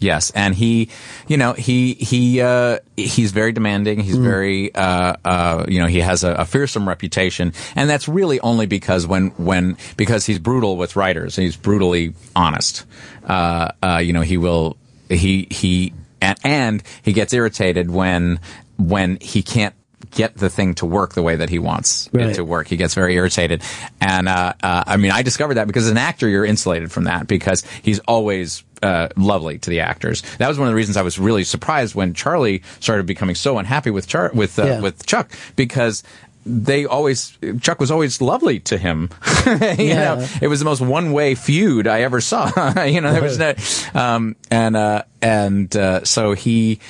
Yes, 0.00 0.30
and 0.30 0.54
he, 0.54 0.90
you 1.26 1.36
know, 1.36 1.54
he 1.54 1.94
he 1.94 2.40
uh, 2.40 2.78
he's 2.96 3.32
very 3.32 3.50
demanding. 3.50 3.98
He's 3.98 4.16
very, 4.16 4.72
uh, 4.72 5.14
uh, 5.24 5.64
you 5.66 5.80
know, 5.80 5.88
he 5.88 5.98
has 5.98 6.22
a, 6.22 6.34
a 6.34 6.44
fearsome 6.44 6.88
reputation, 6.88 7.52
and 7.74 7.90
that's 7.90 8.06
really 8.06 8.38
only 8.38 8.66
because 8.66 9.08
when 9.08 9.30
when 9.38 9.76
because 9.96 10.24
he's 10.24 10.38
brutal 10.38 10.76
with 10.76 10.94
writers. 10.94 11.34
He's 11.34 11.56
brutally 11.56 12.14
honest. 12.36 12.84
Uh, 13.26 13.72
uh, 13.82 13.96
you 13.96 14.12
know, 14.12 14.20
he 14.20 14.36
will 14.36 14.76
he 15.08 15.48
he 15.50 15.92
and, 16.20 16.38
and 16.44 16.82
he 17.02 17.12
gets 17.12 17.32
irritated 17.32 17.90
when 17.90 18.40
when 18.76 19.18
he 19.20 19.42
can't 19.42 19.74
get 20.12 20.36
the 20.36 20.48
thing 20.48 20.74
to 20.74 20.86
work 20.86 21.12
the 21.14 21.22
way 21.22 21.36
that 21.36 21.50
he 21.50 21.58
wants 21.58 22.08
Right. 22.12 22.28
it 22.28 22.34
to 22.34 22.44
work. 22.44 22.68
He 22.68 22.76
gets 22.76 22.94
very 22.94 23.14
irritated. 23.16 23.62
And, 24.00 24.26
uh, 24.28 24.54
uh, 24.62 24.84
I 24.86 24.96
mean, 24.96 25.10
I 25.10 25.22
discovered 25.22 25.54
that 25.54 25.66
because 25.66 25.84
as 25.84 25.90
an 25.90 25.98
actor, 25.98 26.28
you're 26.28 26.44
insulated 26.46 26.90
from 26.92 27.04
that 27.04 27.26
because 27.26 27.62
he's 27.82 27.98
always, 28.00 28.62
uh, 28.82 29.08
lovely 29.16 29.58
to 29.58 29.68
the 29.68 29.80
actors. 29.80 30.22
That 30.38 30.48
was 30.48 30.58
one 30.58 30.68
of 30.68 30.72
the 30.72 30.76
reasons 30.76 30.96
I 30.96 31.02
was 31.02 31.18
really 31.18 31.44
surprised 31.44 31.94
when 31.96 32.14
Charlie 32.14 32.62
started 32.80 33.04
becoming 33.06 33.34
so 33.34 33.58
unhappy 33.58 33.90
with 33.90 34.06
Char- 34.06 34.30
with, 34.32 34.58
uh, 34.58 34.64
Yeah. 34.64 34.80
with 34.80 35.04
Chuck 35.04 35.30
because 35.56 36.04
they 36.48 36.86
always 36.86 37.36
Chuck 37.60 37.78
was 37.80 37.90
always 37.90 38.20
lovely 38.20 38.60
to 38.60 38.78
him. 38.78 39.10
you 39.46 39.52
Yeah. 39.52 40.14
know, 40.16 40.26
it 40.40 40.48
was 40.48 40.58
the 40.58 40.64
most 40.64 40.80
one 40.80 41.12
way 41.12 41.34
feud 41.34 41.86
I 41.86 42.00
ever 42.02 42.20
saw. 42.20 42.82
you 42.84 43.00
know, 43.00 43.12
there 43.12 43.22
was 43.22 43.38
no, 43.38 43.54
um, 43.94 44.34
and 44.50 44.74
uh, 44.74 45.02
and 45.20 45.74
uh, 45.76 46.04
so 46.04 46.32
he, 46.32 46.80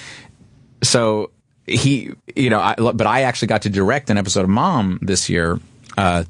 so 0.83 1.31
he, 1.67 2.13
you 2.35 2.51
know, 2.51 2.61
I, 2.61 2.75
but 2.77 3.07
I 3.07 3.23
actually 3.23 3.49
got 3.49 3.63
to 3.63 3.71
direct 3.71 4.11
an 4.11 4.17
episode 4.19 4.45
of 4.45 4.49
Mom 4.51 4.99
this 5.03 5.29
year. 5.29 5.59
Uh, 5.97 6.25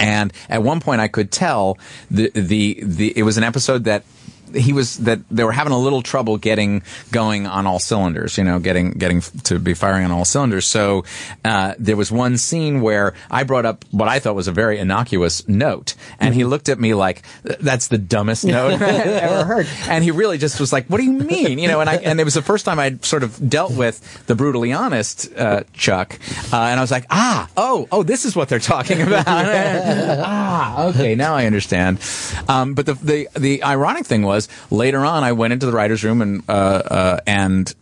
and 0.00 0.32
at 0.48 0.62
one 0.62 0.80
point 0.80 1.00
I 1.00 1.08
could 1.08 1.32
tell 1.32 1.76
the, 2.10 2.30
the, 2.30 2.78
the, 2.82 3.12
it 3.18 3.24
was 3.24 3.36
an 3.36 3.44
episode 3.44 3.84
that 3.84 4.04
he 4.54 4.72
was, 4.72 4.98
that 4.98 5.20
they 5.30 5.44
were 5.44 5.52
having 5.52 5.72
a 5.72 5.78
little 5.78 6.02
trouble 6.02 6.36
getting 6.36 6.82
going 7.10 7.46
on 7.46 7.66
all 7.66 7.78
cylinders, 7.78 8.38
you 8.38 8.44
know, 8.44 8.58
getting, 8.58 8.92
getting 8.92 9.20
to 9.44 9.58
be 9.58 9.74
firing 9.74 10.04
on 10.04 10.10
all 10.10 10.24
cylinders. 10.24 10.66
So, 10.66 11.04
uh, 11.44 11.74
there 11.78 11.96
was 11.96 12.10
one 12.10 12.36
scene 12.38 12.80
where 12.80 13.14
I 13.30 13.44
brought 13.44 13.66
up 13.66 13.84
what 13.90 14.08
I 14.08 14.18
thought 14.18 14.34
was 14.34 14.48
a 14.48 14.52
very 14.52 14.78
innocuous 14.78 15.46
note 15.48 15.94
and 16.20 16.34
he 16.34 16.44
looked 16.44 16.68
at 16.68 16.78
me 16.78 16.94
like, 16.94 17.22
that's 17.42 17.88
the 17.88 17.98
dumbest 17.98 18.44
note 18.44 18.72
I've 18.74 18.82
ever 18.82 19.44
heard. 19.44 19.66
And 19.88 20.04
he 20.04 20.10
really 20.10 20.38
just 20.38 20.60
was 20.60 20.72
like, 20.72 20.86
what 20.86 20.98
do 20.98 21.04
you 21.04 21.12
mean? 21.12 21.58
You 21.58 21.68
know, 21.68 21.80
and 21.80 21.88
I, 21.88 21.96
and 21.96 22.20
it 22.20 22.24
was 22.24 22.34
the 22.34 22.42
first 22.42 22.64
time 22.64 22.78
I'd 22.78 23.04
sort 23.04 23.22
of 23.22 23.48
dealt 23.48 23.72
with 23.72 24.26
the 24.26 24.34
brutally 24.34 24.72
honest, 24.72 25.32
uh, 25.36 25.62
Chuck. 25.72 26.18
Uh, 26.52 26.56
and 26.56 26.78
I 26.78 26.82
was 26.82 26.90
like, 26.90 27.06
ah, 27.10 27.48
oh, 27.56 27.88
oh, 27.90 28.02
this 28.02 28.24
is 28.24 28.36
what 28.36 28.48
they're 28.48 28.58
talking 28.58 29.00
about. 29.00 29.24
ah, 29.26 30.88
okay, 30.88 31.14
now 31.14 31.34
I 31.34 31.46
understand. 31.46 32.00
Um, 32.48 32.74
but 32.74 32.86
the, 32.86 32.94
the, 32.94 33.28
the 33.36 33.62
ironic 33.64 34.04
thing 34.04 34.22
was 34.22 34.37
later 34.70 35.04
on, 35.04 35.24
I 35.24 35.32
went 35.32 35.52
into 35.52 35.66
the 35.66 35.72
writer's 35.72 36.04
room 36.04 36.22
and, 36.22 36.44
uh, 36.48 36.52
uh, 36.52 37.20
and, 37.26 37.74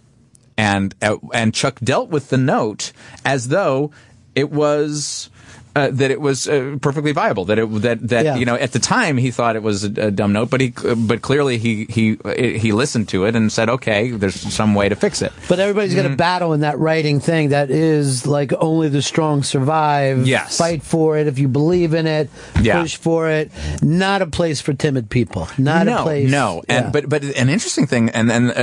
and, 0.57 0.95
uh, 1.03 1.17
and 1.35 1.53
Chuck 1.53 1.81
dealt 1.81 2.09
with 2.09 2.31
the 2.31 2.39
note 2.39 2.93
as 3.25 3.49
though 3.49 3.91
it 4.35 4.51
was, 4.51 5.29
uh, 5.77 5.91
that 5.93 6.11
it 6.11 6.21
was 6.21 6.49
uh, 6.49 6.77
perfectly 6.81 7.13
viable. 7.13 7.45
That 7.45 7.59
it 7.59 7.67
that 7.83 7.99
that 8.09 8.25
Yeah. 8.25 8.37
you 8.41 8.47
know 8.49 8.57
at 8.57 8.73
the 8.73 8.79
time 8.81 9.17
he 9.19 9.31
thought 9.31 9.55
it 9.57 9.63
was 9.63 9.85
a, 9.85 10.09
a 10.09 10.11
dumb 10.11 10.33
note, 10.33 10.49
but 10.51 10.61
he 10.61 10.73
but 10.97 11.21
clearly 11.23 11.59
he 11.59 11.85
he 11.91 12.17
he 12.59 12.73
listened 12.73 13.09
to 13.11 13.27
it 13.27 13.37
and 13.37 13.53
said, 13.53 13.69
okay, 13.69 14.11
there's 14.11 14.35
some 14.55 14.75
way 14.75 14.89
to 14.89 14.97
fix 14.97 15.21
it. 15.23 15.33
But 15.49 15.61
everybody's 15.61 15.95
got 15.95 16.07
Mm-hmm. 16.07 16.15
a 16.15 16.17
battle 16.31 16.53
in 16.55 16.61
that 16.61 16.79
writing 16.79 17.21
thing 17.21 17.51
that 17.51 17.69
is 17.71 18.27
like 18.27 18.53
only 18.59 18.89
the 18.89 19.03
strong 19.03 19.43
survive. 19.43 20.27
Yes. 20.27 20.57
Fight 20.59 20.83
for 20.83 21.19
it 21.19 21.27
if 21.27 21.39
you 21.39 21.49
believe 21.49 21.93
in 21.95 22.07
it. 22.07 22.31
Yeah. 22.63 22.81
Push 22.81 22.97
for 22.97 23.29
it. 23.29 23.51
Not 23.83 24.23
a 24.23 24.27
place 24.27 24.61
for 24.61 24.73
timid 24.73 25.11
people. 25.11 25.49
Not 25.59 25.87
no, 25.87 25.99
a 25.99 26.03
place. 26.03 26.31
No, 26.31 26.63
and 26.69 26.85
Yeah. 26.87 26.91
but 26.91 27.09
but 27.09 27.23
an 27.25 27.49
interesting 27.51 27.87
thing, 27.87 28.11
and 28.11 28.31
and 28.33 28.51
uh, 28.51 28.55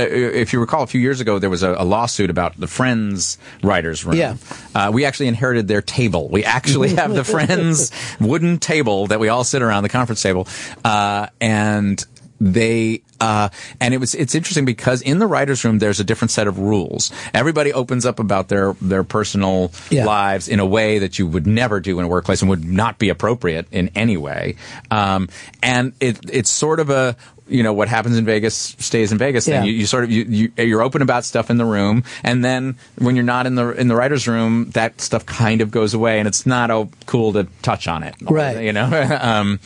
if 0.42 0.52
you 0.52 0.60
recall, 0.60 0.82
a 0.82 0.86
few 0.86 1.00
years 1.00 1.20
ago 1.20 1.38
there 1.38 1.50
was 1.50 1.62
a, 1.62 1.74
a 1.78 1.84
lawsuit 1.84 2.30
about 2.30 2.58
the 2.58 2.66
Friends 2.66 3.38
writers' 3.62 4.04
room. 4.04 4.16
Yeah. 4.16 4.36
uh, 4.74 4.90
we 4.92 5.04
actually 5.04 5.28
inherited 5.28 5.68
their 5.68 5.82
table. 5.82 6.28
We 6.28 6.44
actually 6.44 6.94
have 7.06 7.14
the 7.14 7.24
Friends 7.24 7.90
wooden 8.20 8.58
table 8.58 9.06
that 9.08 9.20
we 9.20 9.28
all 9.28 9.44
sit 9.44 9.62
around 9.62 9.82
the 9.84 9.88
conference 9.88 10.22
table, 10.22 10.48
uh, 10.84 11.28
and 11.40 12.04
they 12.40 13.00
uh, 13.20 13.48
and 13.80 13.94
it 13.94 13.98
was 13.98 14.14
it's 14.14 14.34
interesting 14.34 14.64
because 14.64 15.00
in 15.00 15.18
the 15.20 15.26
writers 15.26 15.64
room 15.64 15.78
there's 15.78 16.00
a 16.00 16.04
different 16.04 16.32
set 16.32 16.48
of 16.48 16.58
rules 16.58 17.12
everybody 17.32 17.72
opens 17.72 18.04
up 18.04 18.18
about 18.18 18.48
their 18.48 18.74
their 18.82 19.04
personal 19.04 19.70
Yeah. 19.88 20.04
lives 20.04 20.48
in 20.48 20.58
a 20.58 20.66
way 20.66 20.98
that 20.98 21.16
you 21.18 21.28
would 21.28 21.46
never 21.46 21.78
do 21.78 21.98
in 22.00 22.04
a 22.04 22.08
workplace 22.08 22.42
and 22.42 22.50
would 22.50 22.64
not 22.64 22.98
be 22.98 23.08
appropriate 23.08 23.66
in 23.70 23.88
any 23.94 24.16
way 24.16 24.56
um, 24.90 25.28
and 25.62 25.92
it 26.00 26.18
it's 26.28 26.50
sort 26.50 26.80
of 26.80 26.90
a 26.90 27.16
you 27.48 27.62
know 27.62 27.72
what 27.72 27.88
happens 27.88 28.16
in 28.16 28.24
Vegas 28.24 28.54
stays 28.54 29.12
in 29.12 29.18
Vegas 29.18 29.44
thing. 29.44 29.54
Yeah. 29.54 29.64
You, 29.64 29.72
you 29.72 29.86
sort 29.86 30.04
of 30.04 30.10
you, 30.10 30.24
you 30.24 30.52
you're 30.56 30.82
open 30.82 31.02
about 31.02 31.24
stuff 31.24 31.50
in 31.50 31.58
the 31.58 31.64
room, 31.64 32.04
and 32.22 32.44
then 32.44 32.76
when 32.98 33.16
you're 33.16 33.24
not 33.24 33.46
in 33.46 33.54
the 33.54 33.70
in 33.70 33.88
the 33.88 33.94
writers' 33.94 34.26
room, 34.26 34.70
that 34.70 35.00
stuff 35.00 35.26
kind 35.26 35.60
of 35.60 35.70
goes 35.70 35.94
away, 35.94 36.18
and 36.18 36.28
it's 36.28 36.46
not 36.46 36.70
oh, 36.70 36.90
cool 37.06 37.32
to 37.34 37.46
touch 37.62 37.88
on 37.88 38.02
it. 38.02 38.14
Right. 38.22 38.64
You 38.64 38.72
know. 38.72 39.18
um, 39.20 39.60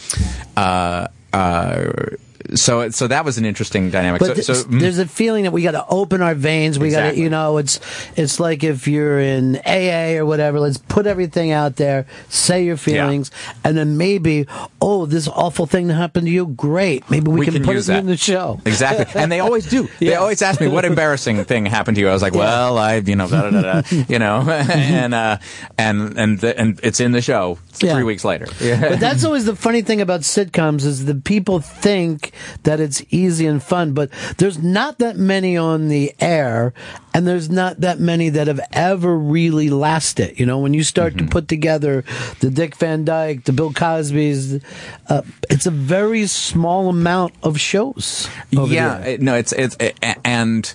uh, 0.57 1.09
uh, 1.33 1.93
so 2.55 2.89
so 2.91 3.07
that 3.09 3.25
was 3.25 3.39
an 3.39 3.45
interesting 3.45 3.91
dynamic. 3.91 4.21
But 4.21 4.37
so, 4.39 4.55
so 4.55 4.69
th- 4.69 4.81
there's 4.81 4.99
a 4.99 5.07
feeling 5.07 5.45
that 5.45 5.51
we 5.53 5.63
got 5.63 5.73
to 5.73 5.85
open 5.89 6.23
our 6.23 6.35
veins. 6.35 6.79
We 6.79 6.91
got 6.91 7.11
to, 7.11 7.17
you 7.17 7.29
know, 7.31 7.59
it's 7.59 7.81
it's 8.17 8.41
like 8.41 8.65
if 8.65 8.89
you're 8.89 9.19
in 9.21 9.57
AA 9.67 10.19
or 10.19 10.27
whatever. 10.27 10.61
Let's 10.61 10.79
put 10.79 11.07
everything 11.07 11.51
out 11.53 11.77
there, 11.77 12.07
say 12.29 12.65
your 12.65 12.77
feelings, 12.77 13.31
and 13.65 13.77
then 13.77 13.97
maybe, 13.97 14.47
oh, 14.81 15.07
this 15.07 15.29
awful 15.29 15.67
thing 15.67 15.89
that 15.89 15.95
happened 15.95 16.27
to 16.27 16.33
you, 16.33 16.47
great. 16.47 17.09
Maybe 17.11 17.31
we, 17.31 17.41
We 17.41 17.45
can, 17.47 17.55
can 17.55 17.65
put 17.65 17.77
it 17.77 17.85
that. 17.87 17.99
in 18.01 18.07
the 18.07 18.17
show. 18.17 18.61
Exactly, 18.65 19.07
and 19.21 19.31
they 19.31 19.41
always 19.41 19.69
do. 19.69 19.89
They 19.99 20.15
always 20.15 20.43
ask 20.43 20.61
me 20.61 20.69
what 20.69 20.85
embarrassing 20.87 21.45
thing 21.45 21.67
happened 21.67 21.97
to 21.97 22.01
you. 22.01 22.09
I 22.09 22.13
was 22.13 22.23
like, 22.23 22.35
well, 22.35 22.79
I, 22.79 22.97
you 22.97 23.17
know, 23.17 23.29
da, 23.29 23.51
da, 23.51 23.51
da, 23.51 23.81
da, 23.81 24.05
you 24.09 24.19
know, 24.19 24.41
and 24.49 25.15
uh, 25.15 25.39
and 25.77 26.19
and 26.19 26.39
the, 26.41 26.59
and 26.59 26.81
it's 26.83 27.01
in 27.01 27.13
the 27.13 27.23
show. 27.23 27.59
Yeah. 27.81 27.95
three 27.95 28.03
weeks 28.03 28.25
later. 28.25 28.47
But 28.59 28.99
that's 28.99 29.25
always 29.25 29.45
the 29.45 29.55
funny 29.55 29.83
thing 29.83 30.01
about 30.01 30.23
sitcoms 30.23 30.85
is 30.85 31.05
the 31.05 31.15
people 31.15 31.61
think 31.61 32.33
that 32.65 32.81
it's 32.81 33.03
easy 33.11 33.47
and 33.47 33.63
fun, 33.63 33.93
but 33.93 34.11
there's 34.39 34.59
not 34.63 34.99
that 34.99 35.17
many 35.17 35.57
on 35.57 35.89
the 35.89 36.13
air, 36.21 36.73
and 37.15 37.27
there's 37.27 37.49
not 37.51 37.81
that 37.81 37.99
many 37.99 38.29
that 38.31 38.47
have 38.47 38.61
ever 38.73 39.17
really 39.17 39.71
lasted. 39.71 40.39
You 40.39 40.47
know, 40.47 40.59
when 40.59 40.75
you 40.75 40.83
start 40.83 41.15
Mm-hmm. 41.15 41.27
to 41.27 41.33
put 41.33 41.49
together 41.49 42.05
the 42.41 42.51
Dick 42.51 42.77
Van 42.77 43.05
Dyke, 43.05 43.45
the 43.45 43.53
Bill 43.53 43.73
Cosby's, 43.73 44.61
uh, 45.09 45.23
it's 45.49 45.67
a 45.67 45.71
very 45.71 46.27
small 46.27 46.89
amount 46.89 47.35
of 47.43 47.59
shows. 47.59 48.29
yeah, 48.51 49.17
no, 49.21 49.35
it's 49.35 49.53
it's 49.53 49.77
a- 49.81 49.95
and 50.27 50.75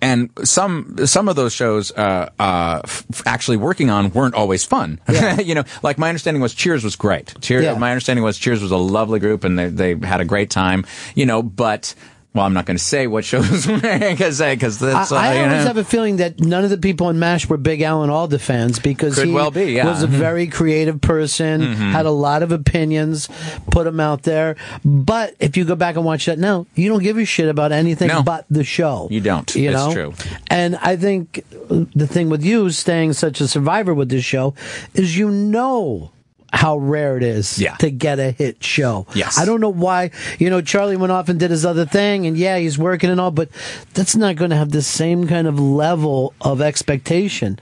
and 0.00 0.30
some 0.44 0.96
some 1.06 1.28
of 1.28 1.36
those 1.36 1.52
shows 1.52 1.90
uh, 1.92 2.30
uh, 2.38 2.80
f- 2.84 3.04
actually 3.26 3.56
working 3.56 3.90
on 3.90 4.10
weren't 4.12 4.34
always 4.34 4.64
fun. 4.64 5.00
you 5.44 5.54
know, 5.54 5.64
like 5.82 5.98
my 5.98 6.08
understanding 6.08 6.40
was 6.40 6.54
Cheers 6.54 6.84
was 6.84 6.96
great. 6.96 7.34
Cheers, 7.40 7.64
Yeah. 7.64 7.74
my 7.78 7.90
understanding 7.90 8.22
was 8.24 8.38
Cheers 8.38 8.62
was 8.62 8.70
a 8.70 8.76
lovely 8.76 9.18
group 9.20 9.44
and 9.44 9.58
they 9.58 9.68
they 9.68 10.06
had 10.06 10.20
a 10.20 10.24
great 10.24 10.50
time. 10.50 10.84
You 11.14 11.26
know, 11.26 11.42
but. 11.42 11.94
Well, 12.34 12.44
I'm 12.44 12.52
not 12.52 12.66
going 12.66 12.76
to 12.76 12.82
say 12.82 13.06
what 13.06 13.24
shows 13.24 13.66
because 13.66 14.38
because 14.38 14.78
that's 14.78 15.10
I, 15.12 15.16
uh, 15.16 15.20
I 15.20 15.34
you 15.34 15.40
always 15.44 15.60
know. 15.62 15.66
have 15.66 15.76
a 15.78 15.82
feeling 15.84 16.16
that 16.18 16.38
none 16.38 16.62
of 16.62 16.70
the 16.70 16.76
people 16.78 17.08
in 17.08 17.18
MASH 17.18 17.48
were 17.48 17.56
big 17.56 17.80
Alan 17.80 18.10
Alda 18.10 18.38
fans 18.38 18.78
because 18.78 19.14
Could 19.16 19.28
he 19.28 19.32
well 19.32 19.50
be, 19.50 19.72
yeah. 19.72 19.86
was 19.86 20.02
a 20.02 20.06
Mhm. 20.06 20.10
very 20.10 20.46
creative 20.46 21.00
person, 21.00 21.62
Mhm. 21.62 21.90
had 21.90 22.04
a 22.06 22.10
lot 22.10 22.42
of 22.42 22.52
opinions, 22.52 23.28
put 23.70 23.84
them 23.84 23.98
out 23.98 24.22
there. 24.24 24.56
But 24.84 25.34
if 25.40 25.56
you 25.56 25.64
go 25.64 25.74
back 25.74 25.96
and 25.96 26.04
watch 26.04 26.26
that 26.26 26.38
now, 26.38 26.66
you 26.74 26.88
don't 26.90 27.02
give 27.02 27.16
a 27.16 27.24
shit 27.24 27.48
about 27.48 27.72
anything 27.72 28.08
No. 28.08 28.22
but 28.22 28.44
the 28.50 28.62
show. 28.62 29.08
You 29.10 29.20
don't. 29.22 29.52
You 29.56 29.70
It's 29.70 29.76
know? 29.78 29.92
true. 29.92 30.14
And 30.48 30.76
I 30.82 30.96
think 30.96 31.42
the 31.68 32.06
thing 32.06 32.28
with 32.28 32.44
you 32.44 32.70
staying 32.70 33.14
such 33.14 33.40
a 33.40 33.48
survivor 33.48 33.94
with 33.94 34.10
this 34.10 34.22
show 34.24 34.54
is 34.94 35.16
you 35.16 35.30
know 35.30 36.10
how 36.52 36.78
rare 36.78 37.16
it 37.16 37.22
is 37.22 37.58
Yeah. 37.58 37.74
to 37.76 37.90
get 37.90 38.18
a 38.18 38.30
hit 38.30 38.62
show. 38.64 39.06
Yes. 39.14 39.38
I 39.38 39.44
don't 39.44 39.60
know 39.60 39.68
why, 39.72 40.10
you 40.38 40.48
know, 40.50 40.60
Charlie 40.62 40.96
went 40.96 41.12
off 41.12 41.28
and 41.28 41.38
did 41.38 41.50
his 41.50 41.64
other 41.66 41.84
thing 41.84 42.26
and 42.26 42.36
yeah, 42.38 42.56
he's 42.58 42.78
working 42.78 43.10
and 43.10 43.20
all, 43.20 43.30
but 43.30 43.48
that's 43.94 44.16
not 44.16 44.36
going 44.36 44.50
to 44.50 44.56
have 44.56 44.70
the 44.70 44.82
same 44.82 45.26
kind 45.26 45.46
of 45.46 45.58
level 45.60 46.32
of 46.40 46.60
expectation 46.62 47.58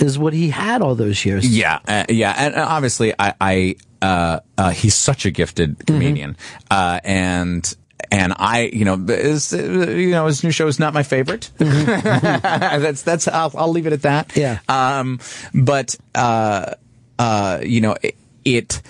as 0.00 0.18
what 0.18 0.32
he 0.32 0.50
had 0.50 0.82
all 0.82 0.94
those 0.94 1.24
years. 1.24 1.46
Yeah, 1.48 1.78
uh, 1.88 2.04
yeah, 2.08 2.34
and 2.36 2.54
uh, 2.54 2.66
obviously, 2.68 3.12
I, 3.18 3.34
I 3.40 3.76
uh, 4.00 4.40
uh, 4.56 4.70
he's 4.70 4.94
such 4.94 5.26
a 5.26 5.30
gifted 5.30 5.78
Mm-hmm. 5.78 5.86
comedian, 5.94 6.36
uh, 6.70 7.00
and 7.02 7.74
and 8.12 8.32
I, 8.38 8.70
you 8.72 8.84
know, 8.84 8.96
his, 8.96 9.52
uh, 9.52 9.56
you 9.58 10.10
know, 10.12 10.26
his 10.26 10.44
new 10.44 10.52
show 10.52 10.68
is 10.68 10.78
not 10.78 10.94
my 10.94 11.02
favorite. 11.02 11.50
that's 11.58 13.02
that's 13.02 13.26
I'll, 13.26 13.52
I'll 13.56 13.70
leave 13.70 13.86
it 13.86 13.92
at 13.92 14.02
that. 14.02 14.28
Mm-hmm. 14.28 14.40
Yeah. 14.40 14.58
Um, 14.68 15.18
but 15.52 15.96
uh, 16.14 16.74
uh, 17.18 17.60
you 17.62 17.80
know, 17.80 17.96
it. 18.02 18.14
it 18.44 18.80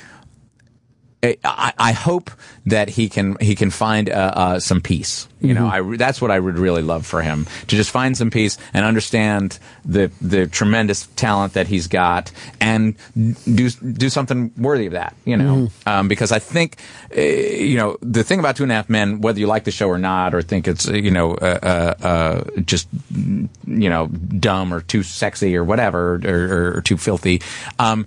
I, 1.23 1.73
I 1.77 1.93
hope 1.93 2.31
that 2.66 2.89
he 2.89 3.09
can 3.09 3.36
he 3.40 3.57
can 3.57 3.70
find 3.70 4.09
uh, 4.09 4.12
uh, 4.12 4.61
some 4.61 4.81
peace. 4.81 5.27
You 5.40 5.53
know, 5.53 5.66
I 5.66 5.97
that's 5.97 6.20
what 6.20 6.31
I 6.31 6.39
would 6.39 6.59
really 6.59 6.82
love 6.82 7.07
for 7.07 7.23
him 7.23 7.47
to 7.66 7.77
just 7.77 7.90
find 7.90 8.16
some 8.16 8.31
peace 8.31 8.57
and 8.73 8.85
understand 8.85 9.59
the 9.85 10.12
the 10.20 10.47
tremendous 10.47 11.09
talent 11.16 11.55
that 11.55 11.66
he's 11.66 11.89
got 11.89 12.31
and 12.61 12.95
do 13.16 13.69
do 13.70 14.09
something 14.11 14.53
worthy 14.57 14.86
of 14.86 14.93
that. 14.93 15.16
You 15.24 15.36
know, 15.36 15.69
um, 15.86 16.07
because 16.07 16.31
I 16.31 16.39
think 16.39 16.77
uh, 17.16 17.20
you 17.20 17.77
know 17.77 17.97
the 18.01 18.23
thing 18.23 18.39
about 18.39 18.55
Two 18.55 18.62
and 18.62 18.70
a 18.70 18.77
Half 18.77 18.89
Men, 18.89 19.20
whether 19.20 19.40
you 19.40 19.49
like 19.49 19.65
the 19.65 19.73
show 19.73 19.89
or 19.89 19.99
not, 19.99 20.35
or 20.35 20.43
think 20.43 20.69
it's 20.69 20.86
you 20.86 21.11
know 21.11 21.35
uh, 21.35 21.95
uh, 22.01 22.07
uh, 22.07 22.61
just 22.61 22.86
you 23.11 23.90
know 23.90 24.07
dumb 24.07 24.73
or 24.73 24.82
too 24.82 25.03
sexy 25.03 25.57
or 25.57 25.65
whatever 25.65 26.15
or, 26.15 26.20
or, 26.24 26.77
or 26.77 26.81
too 26.81 26.97
filthy. 26.97 27.43
Um, 27.81 28.07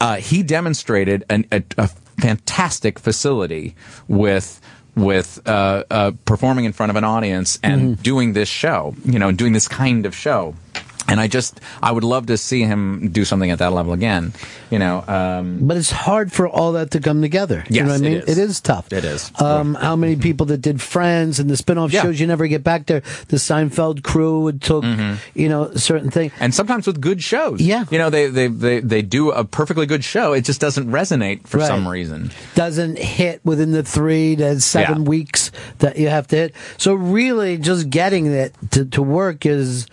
uh, 0.00 0.16
he 0.16 0.42
demonstrated 0.42 1.24
an, 1.30 1.46
a, 1.50 1.62
a 1.78 1.90
fantastic 2.18 2.98
facility 2.98 3.74
with 4.08 4.60
with 4.96 5.46
uh, 5.46 5.84
uh, 5.90 6.12
performing 6.24 6.64
in 6.64 6.72
front 6.72 6.88
of 6.90 6.96
an 6.96 7.04
audience 7.04 7.58
and 7.62 8.02
doing 8.02 8.32
this 8.32 8.48
show, 8.48 8.94
you 9.04 9.18
know, 9.18 9.30
doing 9.30 9.52
this 9.52 9.68
kind 9.68 10.06
of 10.06 10.14
show. 10.14 10.54
And 11.08 11.20
I 11.20 11.28
just, 11.28 11.60
I 11.82 11.92
would 11.92 12.02
love 12.04 12.26
to 12.26 12.36
see 12.36 12.62
him 12.62 13.10
do 13.12 13.24
something 13.24 13.50
at 13.50 13.60
that 13.60 13.72
level 13.72 13.92
again, 13.92 14.32
you 14.70 14.78
know. 14.78 15.04
Um, 15.06 15.60
But 15.66 15.76
it's 15.76 15.90
hard 15.90 16.32
for 16.32 16.48
all 16.48 16.72
that 16.72 16.90
to 16.92 17.00
come 17.00 17.22
together. 17.22 17.64
you 17.68 17.76
Yes, 17.76 17.86
know 17.86 17.92
what 17.92 18.02
I 18.02 18.06
it 18.06 18.08
mean? 18.10 18.18
is. 18.22 18.38
It 18.38 18.38
is 18.42 18.60
tough. 18.60 18.92
It 18.92 19.04
is. 19.04 19.30
Um, 19.40 19.74
how 19.74 19.94
many 19.94 20.16
people 20.16 20.46
that 20.46 20.58
did 20.62 20.82
Friends 20.82 21.38
and 21.38 21.48
the 21.48 21.56
spin-off 21.56 21.92
Yeah. 21.92 22.02
shows 22.02 22.18
you 22.18 22.26
never 22.26 22.46
get 22.48 22.64
back 22.64 22.86
there? 22.86 23.02
The 23.28 23.36
Seinfeld 23.36 24.02
crew 24.02 24.48
it 24.48 24.60
took, 24.60 24.82
Mm-hmm. 24.84 25.14
you 25.38 25.48
know, 25.48 25.72
certain 25.74 26.10
thing. 26.10 26.32
and 26.40 26.52
sometimes 26.54 26.86
with 26.86 27.00
good 27.00 27.22
shows. 27.22 27.60
Yeah. 27.60 27.84
You 27.90 27.98
know, 27.98 28.10
they, 28.10 28.26
they, 28.26 28.48
they, 28.48 28.80
they 28.80 29.02
do 29.02 29.30
a 29.30 29.44
perfectly 29.44 29.86
good 29.86 30.02
show. 30.04 30.32
It 30.32 30.42
just 30.44 30.60
doesn't 30.60 30.90
resonate 30.90 31.46
for 31.46 31.58
Right. 31.58 31.66
some 31.68 31.86
reason. 31.86 32.30
doesn't 32.56 32.98
hit 32.98 33.40
within 33.44 33.70
the 33.72 33.82
three 33.84 34.34
to 34.36 34.60
seven 34.60 35.02
Yeah. 35.02 35.08
weeks 35.08 35.52
that 35.78 35.98
you 35.98 36.08
have 36.08 36.26
to 36.28 36.36
hit. 36.36 36.54
So 36.78 36.94
really, 36.94 37.58
just 37.58 37.90
getting 37.90 38.26
it 38.26 38.54
to, 38.72 38.84
to 38.86 39.02
work 39.02 39.46
is 39.46 39.86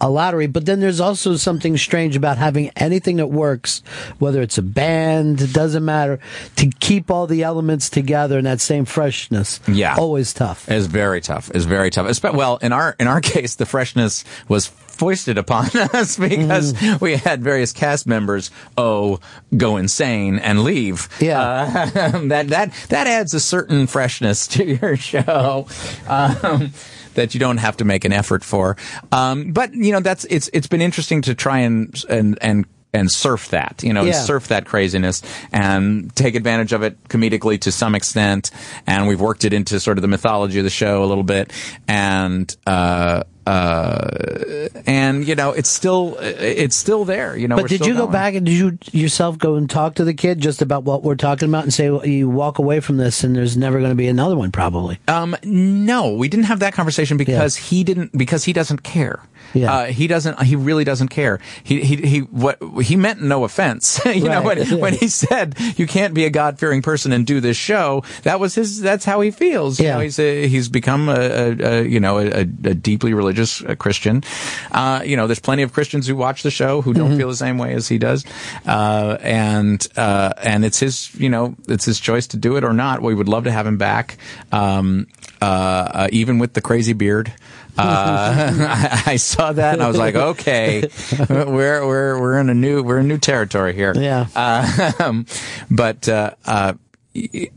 a 0.00 0.08
lottery. 0.10 0.46
But 0.46 0.57
then 0.66 0.80
there's 0.80 1.00
also 1.00 1.36
something 1.36 1.76
strange 1.76 2.16
about 2.16 2.38
having 2.38 2.70
anything 2.76 3.16
that 3.16 3.28
works, 3.28 3.82
whether 4.18 4.40
it's 4.42 4.58
a 4.58 4.62
band, 4.62 5.40
it 5.40 5.52
doesn't 5.52 5.84
matter, 5.84 6.18
to 6.56 6.70
keep 6.80 7.10
all 7.10 7.26
the 7.26 7.42
elements 7.42 7.88
together 7.90 8.38
and 8.38 8.46
that 8.46 8.60
same 8.60 8.84
freshness. 8.84 9.60
Yeah. 9.68 9.96
always 9.96 10.32
tough. 10.32 10.68
It's 10.68 10.86
very 10.86 11.20
tough. 11.20 11.50
It's 11.54 11.64
very 11.64 11.90
tough. 11.90 12.06
Espe- 12.06 12.34
Well, 12.34 12.56
in 12.58 12.72
our 12.72 12.94
in 12.98 13.06
our 13.06 13.20
case, 13.34 13.54
the 13.56 13.66
freshness 13.66 14.24
was 14.48 14.66
foisted 14.66 15.38
upon 15.38 15.66
us 15.94 16.16
because 16.16 16.72
Mm-hmm. 16.72 17.04
we 17.04 17.14
had 17.16 17.40
various 17.42 17.72
cast 17.72 18.06
members 18.06 18.50
oh 18.76 19.20
go 19.56 19.76
insane 19.76 20.38
and 20.40 20.64
leave. 20.64 21.08
Yeah. 21.20 21.40
Uh, 21.40 22.18
that 22.28 22.48
that 22.48 22.72
that 22.88 23.06
adds 23.06 23.32
a 23.34 23.40
certain 23.40 23.86
freshness 23.86 24.46
to 24.48 24.64
your 24.64 24.96
show. 24.96 25.66
Um, 26.08 26.72
that 27.14 27.34
you 27.34 27.40
don't 27.40 27.58
have 27.58 27.76
to 27.78 27.84
make 27.84 28.04
an 28.04 28.12
effort 28.12 28.44
for, 28.44 28.76
um, 29.12 29.52
but 29.52 29.74
you 29.74 29.92
know 29.92 30.00
that's 30.00 30.24
it's 30.26 30.48
it's 30.52 30.66
been 30.66 30.82
interesting 30.82 31.22
to 31.22 31.34
try 31.34 31.58
and 31.58 32.04
and 32.08 32.38
and 32.40 32.66
and 32.94 33.10
surf 33.10 33.50
that, 33.50 33.82
you 33.82 33.92
know, 33.92 34.00
and 34.00 34.08
Yeah. 34.08 34.14
surf 34.22 34.48
that 34.48 34.64
craziness 34.64 35.20
and 35.52 36.10
take 36.16 36.34
advantage 36.34 36.72
of 36.72 36.82
it 36.82 36.96
comedically 37.08 37.60
to 37.60 37.70
some 37.70 37.94
extent. 37.94 38.50
And 38.86 39.06
we've 39.06 39.20
worked 39.20 39.44
it 39.44 39.52
into 39.52 39.78
sort 39.78 39.98
of 39.98 40.02
the 40.02 40.08
mythology 40.08 40.56
of 40.58 40.64
the 40.64 40.70
show 40.70 41.04
a 41.04 41.06
little 41.06 41.22
bit. 41.22 41.52
And, 41.86 42.54
uh, 42.66 43.24
uh, 43.48 44.68
and 44.86 45.26
you 45.26 45.34
know, 45.34 45.52
it's 45.52 45.70
still, 45.70 46.18
it's 46.20 46.76
still 46.76 47.06
there, 47.06 47.34
you 47.34 47.48
know. 47.48 47.56
but 47.56 47.68
did 47.68 47.86
you 47.86 47.94
go 47.94 48.00
going. 48.00 48.12
back 48.12 48.34
and 48.34 48.44
did 48.44 48.52
you 48.52 48.78
yourself 48.92 49.38
go 49.38 49.54
and 49.54 49.70
talk 49.70 49.94
to 49.94 50.04
the 50.04 50.12
kid 50.12 50.38
just 50.38 50.60
about 50.60 50.84
what 50.84 51.02
we're 51.02 51.14
talking 51.14 51.48
about 51.48 51.62
and 51.62 51.72
say 51.72 51.88
well, 51.88 52.06
you 52.06 52.28
walk 52.28 52.58
away 52.58 52.80
from 52.80 52.98
this 52.98 53.24
and 53.24 53.34
there's 53.34 53.56
never 53.56 53.78
going 53.78 53.90
to 53.90 53.96
be 53.96 54.06
another 54.06 54.36
one 54.36 54.52
probably? 54.52 54.98
Um, 55.08 55.34
no, 55.44 56.12
we 56.12 56.28
didn't 56.28 56.44
have 56.44 56.60
that 56.60 56.74
conversation 56.74 57.16
because 57.16 57.56
he 57.56 57.84
didn't 57.84 58.16
because 58.16 58.44
he 58.44 58.52
doesn't 58.52 58.82
care. 58.82 59.22
Yeah. 59.54 59.72
Uh, 59.72 59.84
he 59.86 60.06
doesn't. 60.06 60.42
He 60.42 60.56
really 60.56 60.84
doesn't 60.84 61.08
care. 61.08 61.40
He 61.64 61.80
he 61.82 61.96
he. 61.96 62.18
What 62.20 62.58
he 62.82 62.96
meant 62.96 63.22
no 63.22 63.44
offense. 63.44 64.00
you 64.06 64.24
know 64.28 64.42
Right. 64.42 64.58
when 64.70 64.80
when 64.80 64.94
he 64.94 65.08
said 65.08 65.54
you 65.76 65.86
can't 65.86 66.12
be 66.14 66.24
a 66.26 66.30
God 66.30 66.58
fearing 66.58 66.82
person 66.82 67.12
and 67.12 67.26
do 67.26 67.40
this 67.40 67.56
show. 67.56 68.02
That 68.24 68.40
was 68.40 68.54
his. 68.54 68.80
That's 68.80 69.04
how 69.04 69.20
he 69.22 69.30
feels. 69.30 69.78
You 69.80 69.86
Yeah. 69.86 69.94
know, 69.94 70.00
he's 70.00 70.18
a, 70.18 70.46
he's 70.48 70.68
become 70.68 71.08
a, 71.08 71.12
a, 71.14 71.56
a 71.80 71.82
you 71.84 71.98
know 72.00 72.18
a, 72.18 72.40
a 72.40 72.44
deeply 72.44 73.14
religious 73.14 73.62
uh, 73.64 73.74
Christian. 73.74 74.22
Uh, 74.70 75.02
you 75.04 75.16
know, 75.16 75.26
there's 75.26 75.38
plenty 75.40 75.62
of 75.62 75.72
Christians 75.72 76.06
who 76.06 76.14
watch 76.16 76.42
the 76.42 76.50
show 76.50 76.82
who 76.82 76.92
don't 76.92 77.16
feel 77.16 77.28
the 77.28 77.36
same 77.36 77.56
way 77.58 77.74
as 77.74 77.88
he 77.88 77.98
does. 77.98 78.24
Uh, 78.66 79.16
and 79.22 79.86
uh, 79.96 80.32
and 80.42 80.64
it's 80.64 80.78
his 80.80 81.14
you 81.14 81.30
know 81.30 81.54
it's 81.68 81.84
his 81.84 82.00
choice 82.00 82.26
to 82.28 82.36
do 82.36 82.56
it 82.56 82.64
or 82.64 82.72
not. 82.74 83.00
We 83.02 83.14
would 83.14 83.28
love 83.28 83.44
to 83.44 83.50
have 83.52 83.66
him 83.66 83.78
back. 83.78 84.18
Um, 84.52 85.06
uh, 85.40 85.44
uh, 85.44 86.08
even 86.12 86.38
with 86.38 86.52
the 86.52 86.60
crazy 86.60 86.92
beard. 86.92 87.32
Uh, 87.78 88.52
I, 88.68 89.02
I 89.12 89.16
saw 89.16 89.52
that 89.52 89.74
and 89.74 89.82
I 89.82 89.88
was 89.88 89.96
like, 89.96 90.14
okay, 90.14 90.82
we're 91.28 91.86
we're 91.86 92.20
we're 92.20 92.38
in 92.38 92.50
a 92.50 92.54
new 92.54 92.82
we're 92.82 92.98
in 92.98 93.08
new 93.08 93.18
territory 93.18 93.74
here. 93.74 93.92
Yeah. 93.96 94.26
Uh, 94.34 94.92
um, 94.98 95.26
but 95.70 96.08
uh, 96.08 96.32
uh, 96.44 96.74
you 97.12 97.50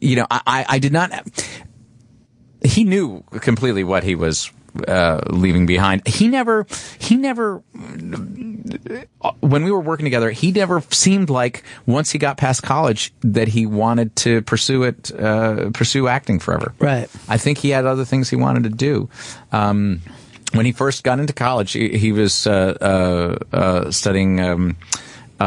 know, 0.00 0.26
I, 0.30 0.40
I 0.46 0.66
I 0.68 0.78
did 0.78 0.92
not. 0.92 1.12
He 2.64 2.84
knew 2.84 3.22
completely 3.40 3.84
what 3.84 4.02
he 4.02 4.14
was 4.14 4.50
uh, 4.86 5.20
leaving 5.28 5.66
behind. 5.66 6.06
He 6.06 6.28
never 6.28 6.66
he 6.98 7.16
never 7.16 7.62
when 9.40 9.64
we 9.64 9.70
were 9.70 9.80
working 9.80 10.04
together, 10.04 10.30
he 10.30 10.52
never 10.52 10.80
seemed 10.90 11.30
like 11.30 11.62
once 11.86 12.10
he 12.10 12.18
got 12.18 12.36
past 12.36 12.62
college 12.62 13.12
that 13.20 13.48
he 13.48 13.66
wanted 13.66 14.14
to 14.16 14.42
pursue 14.42 14.82
it, 14.82 15.12
uh, 15.18 15.70
pursue 15.70 16.08
acting 16.08 16.38
forever. 16.38 16.74
Right. 16.78 17.08
I 17.28 17.38
think 17.38 17.58
he 17.58 17.70
had 17.70 17.86
other 17.86 18.04
things 18.04 18.30
he 18.30 18.36
wanted 18.36 18.64
to 18.64 18.70
do. 18.70 19.08
Um, 19.52 20.02
when 20.52 20.66
he 20.66 20.72
first 20.72 21.04
got 21.04 21.18
into 21.18 21.32
college, 21.32 21.72
he, 21.72 21.96
he 21.98 22.12
was 22.12 22.46
uh, 22.46 22.76
uh, 22.80 23.56
uh, 23.56 23.90
studying 23.90 24.40
um, 24.40 24.76
uh, 25.40 25.42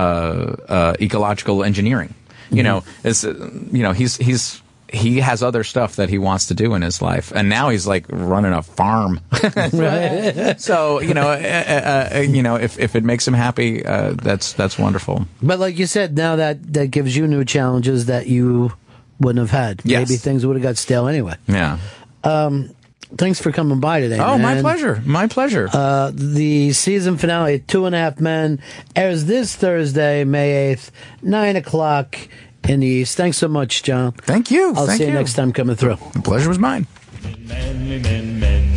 uh, 0.68 0.94
ecological 1.02 1.64
engineering. 1.64 2.14
You 2.52 2.64
know, 2.64 2.84
as 3.04 3.24
uh, 3.26 3.52
you 3.72 3.84
know, 3.84 3.92
he's 3.92 4.18
he's 4.18 4.62
he 4.91 5.20
has 5.20 5.44
other 5.44 5.64
stuff 5.64 5.98
that 5.98 6.10
he 6.10 6.18
wants 6.18 6.48
to 6.48 6.53
do 6.53 6.74
in 6.74 6.82
his 6.82 7.02
life, 7.02 7.32
and 7.34 7.49
now 7.49 7.70
he's 7.70 7.88
like 7.88 8.06
running 8.10 8.53
a 8.53 8.61
farm. 8.64 9.20
so 10.57 10.99
you 11.02 11.14
know, 11.14 11.30
uh, 11.30 12.10
uh, 12.16 12.20
you 12.20 12.44
know, 12.44 12.56
if 12.56 12.80
if 12.80 12.95
it 12.95 13.03
makes 13.03 13.28
him 13.28 13.34
happy, 13.34 13.86
uh, 13.86 14.14
that's 14.14 14.53
that's 14.53 14.78
wonderful. 14.78 15.26
But 15.41 15.60
like 15.60 15.78
you 15.78 15.86
said, 15.86 16.18
now 16.18 16.36
that 16.38 16.74
that 16.74 16.88
gives 16.88 17.16
you 17.16 17.28
new 17.28 17.45
challenges 17.45 18.07
that 18.07 18.28
you 18.28 18.74
wouldn't 19.20 19.48
have 19.48 19.52
had. 19.52 19.82
Yes. 19.84 20.10
Maybe 20.10 20.18
things 20.18 20.45
would 20.45 20.56
have 20.56 20.64
got 20.64 20.78
stale 20.78 21.07
anyway. 21.07 21.36
Yeah. 21.48 21.80
Um, 22.24 22.74
thanks 23.18 23.40
for 23.40 23.52
coming 23.52 23.80
by 23.80 23.99
today. 23.99 24.20
Oh, 24.20 24.38
my 24.38 24.61
pleasure. 24.61 25.02
My 25.06 25.28
pleasure. 25.28 25.70
Uh, 25.72 26.11
the 26.14 26.74
season 26.74 27.18
finale, 27.18 27.60
Two 27.60 27.86
and 27.86 27.95
a 27.95 27.98
Half 27.98 28.20
Men, 28.20 28.61
airs 28.95 29.26
this 29.26 29.56
Thursday, 29.56 30.24
May 30.24 30.74
8th, 30.76 30.91
9 31.22 31.56
o'clock 31.57 32.18
in 32.68 32.81
the 32.81 32.88
East. 32.88 33.18
Thanks 33.18 33.38
so 33.38 33.48
much, 33.48 33.84
Jon. 33.84 34.11
Thank 34.14 34.52
you. 34.52 34.73
I'll 34.76 34.86
Thank 34.88 34.99
see 34.99 35.06
you, 35.06 35.11
you. 35.11 35.15
next 35.18 35.34
time 35.34 35.52
coming 35.53 35.76
through. 35.76 35.98
The 36.14 36.22
pleasure 36.22 36.49
was 36.49 36.60
mine. 36.60 36.88
Men, 37.23 37.48
men, 37.48 38.02
men, 38.02 38.40
men, 38.40 38.69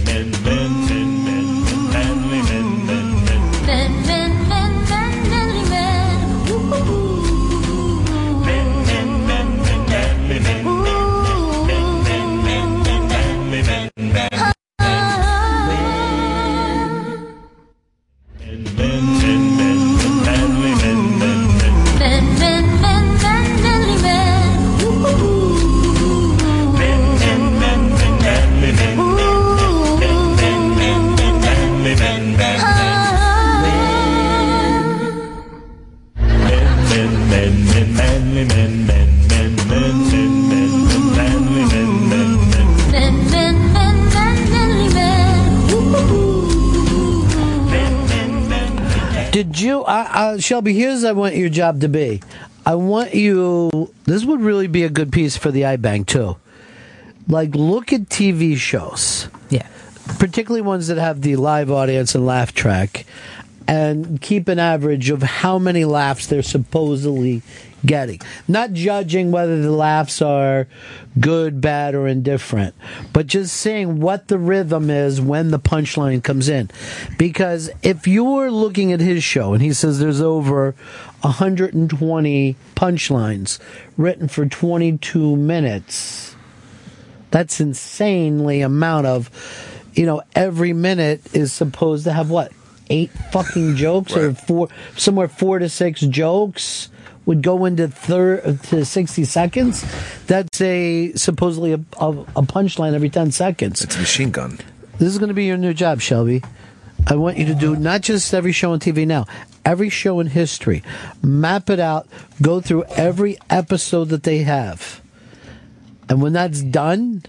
Shelby, 50.43 50.75
here's 50.75 51.05
I 51.05 51.13
want 51.13 51.37
your 51.37 51.49
job 51.49 51.81
to 51.81 51.89
be. 51.89 52.21
I 52.67 52.75
want 52.75 53.15
you, 53.15 53.93
this 54.05 54.25
would 54.25 54.41
really 54.41 54.67
be 54.67 54.85
a 54.85 54.89
good 54.89 55.13
piece 55.13 55.37
for 55.37 55.51
the 55.51 55.63
iBang, 55.63 56.07
too. 56.07 56.37
Like, 57.29 57.55
look 57.55 57.93
at 57.93 58.03
TV 58.03 58.57
shows. 58.57 59.29
Yeah. 59.51 59.67
Particularly 60.19 60.63
ones 60.63 60.89
that 60.89 60.99
have 60.99 61.23
the 61.23 61.37
live 61.37 61.71
audience 61.71 62.15
and 62.15 62.27
laugh 62.27 62.53
track, 62.53 63.07
and 63.69 64.21
keep 64.21 64.49
an 64.49 64.59
average 64.59 65.11
of 65.11 65.23
how 65.23 65.59
many 65.59 65.85
laughs 65.85 66.27
they're 66.27 66.43
supposedly 66.43 67.43
getting. 67.85 68.21
Not 68.49 68.73
judging 68.73 69.31
whether 69.31 69.61
the 69.61 69.71
laughs 69.71 70.23
are 70.23 70.67
good, 71.19 71.61
bad, 71.61 71.95
or 71.95 72.07
indifferent, 72.07 72.75
but 73.13 73.27
just 73.27 73.55
seeing 73.57 74.01
what 74.01 74.29
the 74.29 74.39
rhythm 74.39 74.91
is 74.91 75.21
when 75.21 75.51
the 75.51 75.59
punchline 75.59 76.23
comes 76.23 76.49
in. 76.49 76.71
Because 77.19 77.71
if 77.83 78.07
you're 78.07 78.51
looking 78.51 78.93
at 78.93 79.01
his 79.01 79.23
show 79.25 79.53
and 79.53 79.63
he 79.63 79.73
says 79.73 79.99
there's 79.99 80.21
over 80.21 80.75
120 81.23 82.57
punchlines 82.75 83.59
written 83.97 84.29
for 84.29 84.47
22 84.47 85.37
minutes, 85.37 86.37
that's 87.31 87.61
insanely 87.61 88.61
amount 88.61 89.07
of, 89.07 89.31
you 89.95 90.07
know, 90.07 90.23
every 90.35 90.73
minute 90.73 91.35
is 91.35 91.53
supposed 91.53 92.05
to 92.05 92.13
have 92.13 92.31
what? 92.31 92.53
Eight 92.91 93.11
fucking 93.33 93.77
jokes 93.77 94.15
or 94.15 94.35
four, 94.35 94.69
somewhere 94.97 95.29
four 95.29 95.59
to 95.59 95.69
six 95.69 96.01
jokes 96.01 96.91
would 97.27 97.43
go 97.43 97.65
into 97.65 97.89
thir- 97.89 98.57
to 98.65 98.85
60 98.85 99.25
seconds. 99.25 99.85
That's 100.27 100.61
a 100.61 101.13
supposedly 101.15 101.73
a, 101.73 101.81
a, 102.01 102.11
a 102.11 102.43
punchline 102.43 102.95
every 102.95 103.11
10 103.11 103.31
seconds. 103.33 103.83
It's 103.83 103.97
a 103.97 104.01
machine 104.01 104.31
gun. 104.31 104.59
This 104.99 105.09
is 105.13 105.19
going 105.19 105.29
to 105.29 105.35
be 105.35 105.45
your 105.45 105.57
new 105.57 105.75
job, 105.75 106.01
Shelby. 106.01 106.43
I 107.07 107.17
want 107.17 107.37
you 107.37 107.47
to 107.47 107.55
do 107.55 107.75
not 107.75 108.03
just 108.03 108.33
every 108.33 108.53
show 108.53 108.73
on 108.73 108.81
TV 108.81 109.07
now, 109.07 109.27
every 109.65 109.89
show 109.89 110.21
in 110.21 110.29
history. 110.29 110.83
Map 111.23 111.71
it 111.71 111.81
out, 111.81 112.07
go 112.41 112.61
through 112.61 112.85
every 112.91 113.39
episode 113.51 114.11
that 114.11 114.23
they 114.23 114.39
have. 114.39 115.01
And 116.09 116.23
when 116.23 116.33
that's 116.33 116.63
done, 116.63 117.25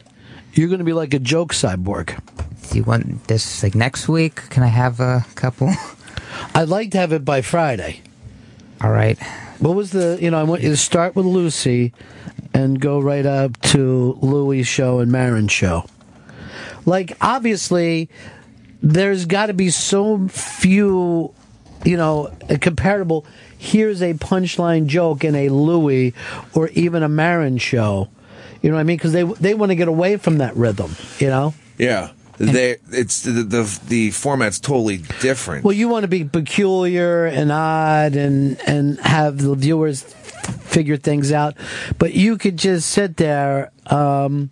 you're 0.53 0.67
going 0.67 0.79
to 0.79 0.85
be 0.85 0.93
like 0.93 1.13
a 1.13 1.19
joke 1.19 1.53
cyborg. 1.53 2.19
Do 2.69 2.77
you 2.77 2.83
want 2.83 3.27
this 3.27 3.63
like 3.63 3.75
next 3.75 4.07
week? 4.07 4.35
Can 4.49 4.63
I 4.63 4.67
have 4.67 4.99
a 4.99 5.25
couple? 5.35 5.71
I'd 6.55 6.69
like 6.69 6.91
to 6.91 6.97
have 6.97 7.13
it 7.13 7.25
by 7.25 7.41
Friday. 7.41 8.01
All 8.81 8.91
right. 8.91 9.17
What 9.63 9.75
was 9.75 9.91
the, 9.91 10.17
you 10.21 10.29
know, 10.29 10.37
I 10.37 10.43
want 10.43 10.61
you 10.61 10.69
to 10.69 10.77
start 10.77 11.15
with 11.15 11.25
Lucy 11.25 11.93
and 12.53 12.81
go 12.81 12.99
right 12.99 13.25
up 13.25 13.59
to 13.61 14.17
Louis' 14.21 14.63
show 14.63 14.99
and 14.99 15.09
Maron's 15.09 15.53
show. 15.53 15.85
Like, 16.85 17.15
obviously, 17.21 18.09
there's 18.81 19.25
got 19.25 19.45
to 19.45 19.53
be 19.53 19.69
so 19.69 20.27
few, 20.27 21.33
you 21.85 21.95
know, 21.95 22.35
comparable. 22.59 23.25
Here's 23.57 24.01
a 24.01 24.15
punchline 24.15 24.87
joke 24.87 25.23
in 25.23 25.33
a 25.33 25.47
Louis 25.47 26.13
or 26.53 26.67
even 26.69 27.01
a 27.01 27.07
Marin 27.07 27.57
show. 27.57 28.09
You 28.61 28.69
know 28.69 28.75
what 28.75 28.81
I 28.81 28.83
mean? 28.83 28.97
Because 28.97 29.13
they 29.13 29.23
they 29.23 29.53
want 29.53 29.69
to 29.69 29.75
get 29.75 29.87
away 29.87 30.17
from 30.17 30.39
that 30.39 30.57
rhythm. 30.57 30.93
You 31.19 31.27
know. 31.27 31.53
Yeah. 31.77 32.11
They, 32.37 32.77
it's 32.91 33.21
the, 33.21 33.31
the 33.31 33.79
the 33.87 34.11
format's 34.11 34.59
totally 34.59 34.97
different. 35.19 35.63
Well, 35.63 35.73
you 35.73 35.87
want 35.87 36.03
to 36.03 36.07
be 36.07 36.23
peculiar 36.23 37.25
and 37.25 37.51
odd 37.51 38.15
and 38.15 38.59
and 38.67 38.99
have 39.01 39.37
the 39.37 39.55
viewers 39.55 40.01
figure 40.01 40.97
things 40.97 41.31
out, 41.31 41.55
but 41.99 42.13
you 42.13 42.37
could 42.37 42.57
just 42.57 42.89
sit 42.89 43.17
there. 43.17 43.71
Um, 43.85 44.49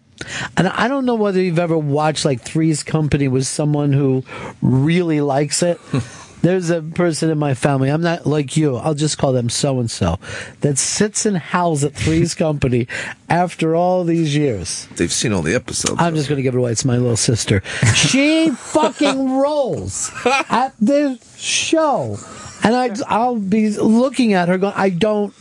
and 0.56 0.68
I 0.68 0.88
don't 0.88 1.06
know 1.06 1.16
whether 1.16 1.42
you've 1.42 1.58
ever 1.58 1.78
watched 1.78 2.26
like 2.26 2.42
Three's 2.42 2.84
Company 2.84 3.28
with 3.28 3.48
someone 3.48 3.92
who 3.94 4.24
really 4.62 5.20
likes 5.22 5.64
it. 5.64 5.80
There's 6.42 6.70
a 6.72 6.82
person 6.82 7.30
in 7.30 7.38
my 7.38 7.54
family. 7.54 7.90
I'm 7.90 8.02
not 8.02 8.26
like 8.26 8.58
you. 8.58 8.76
I'll 8.76 8.96
just 8.96 9.18
call 9.18 9.32
them 9.32 9.50
so 9.50 9.80
and 9.80 9.90
so 9.90 10.20
that 10.62 10.78
sits 10.78 11.26
and 11.26 11.38
howls 11.38 11.84
at 11.84 11.94
Three's 11.94 12.34
Company 12.34 12.88
after 13.30 13.76
all 13.76 14.04
these 14.04 14.36
years. 14.36 14.88
They've 14.96 15.12
seen 15.12 15.34
all 15.34 15.44
the 15.44 15.54
episodes. 15.54 16.02
I'm 16.02 16.16
just 16.16 16.30
going 16.30 16.38
to 16.38 16.44
give 16.44 16.56
it 16.56 16.58
away. 16.58 16.72
It's 16.72 16.86
my 16.86 16.98
little 16.98 17.18
sister. 17.18 17.62
She 17.96 18.50
fucking 18.56 19.38
rolls 19.38 20.12
at 20.26 20.74
this 20.80 21.40
show, 21.40 22.18
and 22.64 22.76
I, 22.76 22.92
I'll 23.08 23.38
be 23.38 23.70
looking 23.70 24.34
at 24.34 24.48
her 24.48 24.58
going, 24.58 24.74
I 24.76 24.90
don't. 24.90 25.34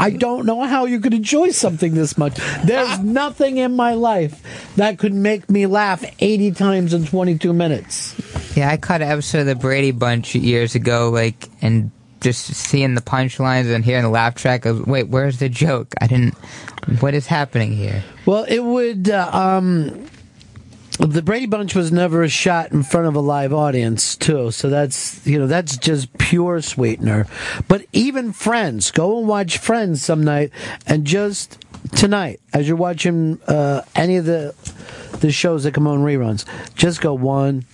I 0.00 0.10
don't 0.10 0.46
know 0.46 0.62
how 0.62 0.84
you 0.84 1.00
could 1.00 1.12
enjoy 1.12 1.50
something 1.50 1.94
this 1.94 2.16
much. 2.16 2.36
There's 2.64 2.98
nothing 3.02 3.56
in 3.56 3.74
my 3.74 3.94
life 3.94 4.40
that 4.76 4.98
could 4.98 5.12
make 5.12 5.50
me 5.50 5.66
laugh 5.66 6.04
80 6.20 6.52
times 6.52 6.94
in 6.94 7.04
22 7.04 7.52
minutes. 7.52 8.14
Yeah, 8.58 8.70
I 8.70 8.76
caught 8.76 9.02
an 9.02 9.08
episode 9.08 9.42
of 9.42 9.46
the 9.46 9.54
Brady 9.54 9.92
Bunch 9.92 10.34
years 10.34 10.74
ago, 10.74 11.10
like, 11.10 11.48
and 11.62 11.92
just 12.20 12.44
seeing 12.44 12.96
the 12.96 13.00
punchlines 13.00 13.72
and 13.72 13.84
hearing 13.84 14.02
the 14.02 14.08
laugh 14.08 14.34
track. 14.34 14.64
Was, 14.64 14.80
Wait, 14.80 15.04
where's 15.04 15.38
the 15.38 15.48
joke? 15.48 15.94
I 16.00 16.08
didn't. 16.08 16.34
What 16.98 17.14
is 17.14 17.28
happening 17.28 17.70
here? 17.70 18.02
Well, 18.26 18.42
it 18.42 18.58
would. 18.58 19.10
Uh, 19.10 19.30
um, 19.32 20.08
the 20.98 21.22
Brady 21.22 21.46
Bunch 21.46 21.76
was 21.76 21.92
never 21.92 22.24
a 22.24 22.28
shot 22.28 22.72
in 22.72 22.82
front 22.82 23.06
of 23.06 23.14
a 23.14 23.20
live 23.20 23.52
audience, 23.52 24.16
too. 24.16 24.50
So 24.50 24.68
that's 24.68 25.24
you 25.24 25.38
know 25.38 25.46
that's 25.46 25.76
just 25.76 26.18
pure 26.18 26.60
sweetener. 26.60 27.28
But 27.68 27.86
even 27.92 28.32
Friends, 28.32 28.90
go 28.90 29.20
and 29.20 29.28
watch 29.28 29.58
Friends 29.58 30.02
some 30.02 30.24
night, 30.24 30.50
and 30.84 31.04
just 31.04 31.64
tonight, 31.94 32.40
as 32.52 32.66
you're 32.66 32.76
watching 32.76 33.40
uh, 33.46 33.82
any 33.94 34.16
of 34.16 34.24
the 34.24 34.52
the 35.20 35.30
shows 35.30 35.62
that 35.62 35.74
come 35.74 35.86
on 35.86 36.00
reruns, 36.00 36.44
just 36.74 37.00
go 37.00 37.14
one, 37.14 37.64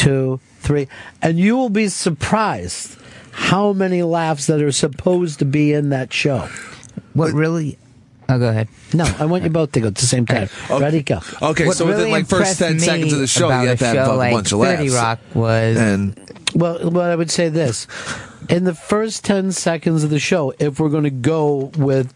two, 0.00 0.40
three, 0.60 0.88
and 1.20 1.38
you 1.38 1.56
will 1.56 1.68
be 1.68 1.88
surprised 1.88 2.98
how 3.32 3.72
many 3.72 4.02
laughs 4.02 4.46
that 4.46 4.62
are 4.62 4.72
supposed 4.72 5.38
to 5.38 5.44
be 5.44 5.72
in 5.72 5.90
that 5.90 6.12
show. 6.12 6.48
What 7.12 7.32
really? 7.32 7.78
Oh, 8.28 8.38
go 8.38 8.48
ahead. 8.48 8.68
No, 8.94 9.04
I 9.18 9.26
want 9.26 9.44
you 9.44 9.50
both 9.50 9.72
to 9.72 9.80
go 9.80 9.88
at 9.88 9.96
the 9.96 10.06
same 10.06 10.24
time. 10.24 10.48
Ready, 10.70 11.02
go. 11.02 11.20
Okay, 11.42 11.66
What 11.66 11.76
so 11.76 11.86
within 11.86 12.10
like 12.10 12.26
first 12.26 12.58
ten 12.58 12.78
seconds 12.78 13.12
of 13.12 13.18
the 13.18 13.26
show, 13.26 13.46
about 13.46 13.62
you 13.62 13.68
have 13.68 13.78
to 13.80 13.86
have 13.86 14.06
show 14.06 14.14
a 14.14 14.16
like 14.16 14.32
bunch 14.32 14.52
of 14.52 14.60
30 14.60 14.90
laughs. 14.90 14.94
Rock 14.94 15.34
was 15.34 15.76
And 15.76 16.18
Well, 16.54 16.90
well, 16.90 17.10
I 17.10 17.14
would 17.14 17.30
say 17.30 17.48
this. 17.48 17.86
In 18.48 18.64
the 18.64 18.74
first 18.74 19.24
10 19.24 19.52
seconds 19.52 20.02
of 20.02 20.10
the 20.10 20.18
show, 20.18 20.54
if 20.58 20.80
we're 20.80 20.88
going 20.88 21.04
to 21.04 21.10
go 21.10 21.70
with 21.76 22.12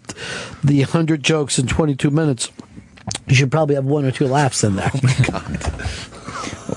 the 0.65 0.81
100 0.81 1.23
jokes 1.23 1.59
in 1.59 1.66
22 1.66 2.11
minutes, 2.11 2.51
you 3.27 3.35
should 3.35 3.51
probably 3.51 3.74
have 3.74 3.85
one 3.85 4.05
or 4.05 4.11
two 4.11 4.27
laughs 4.27 4.65
in 4.65 4.77
there. 4.77 4.90
Oh 4.94 4.98
what 4.98 6.14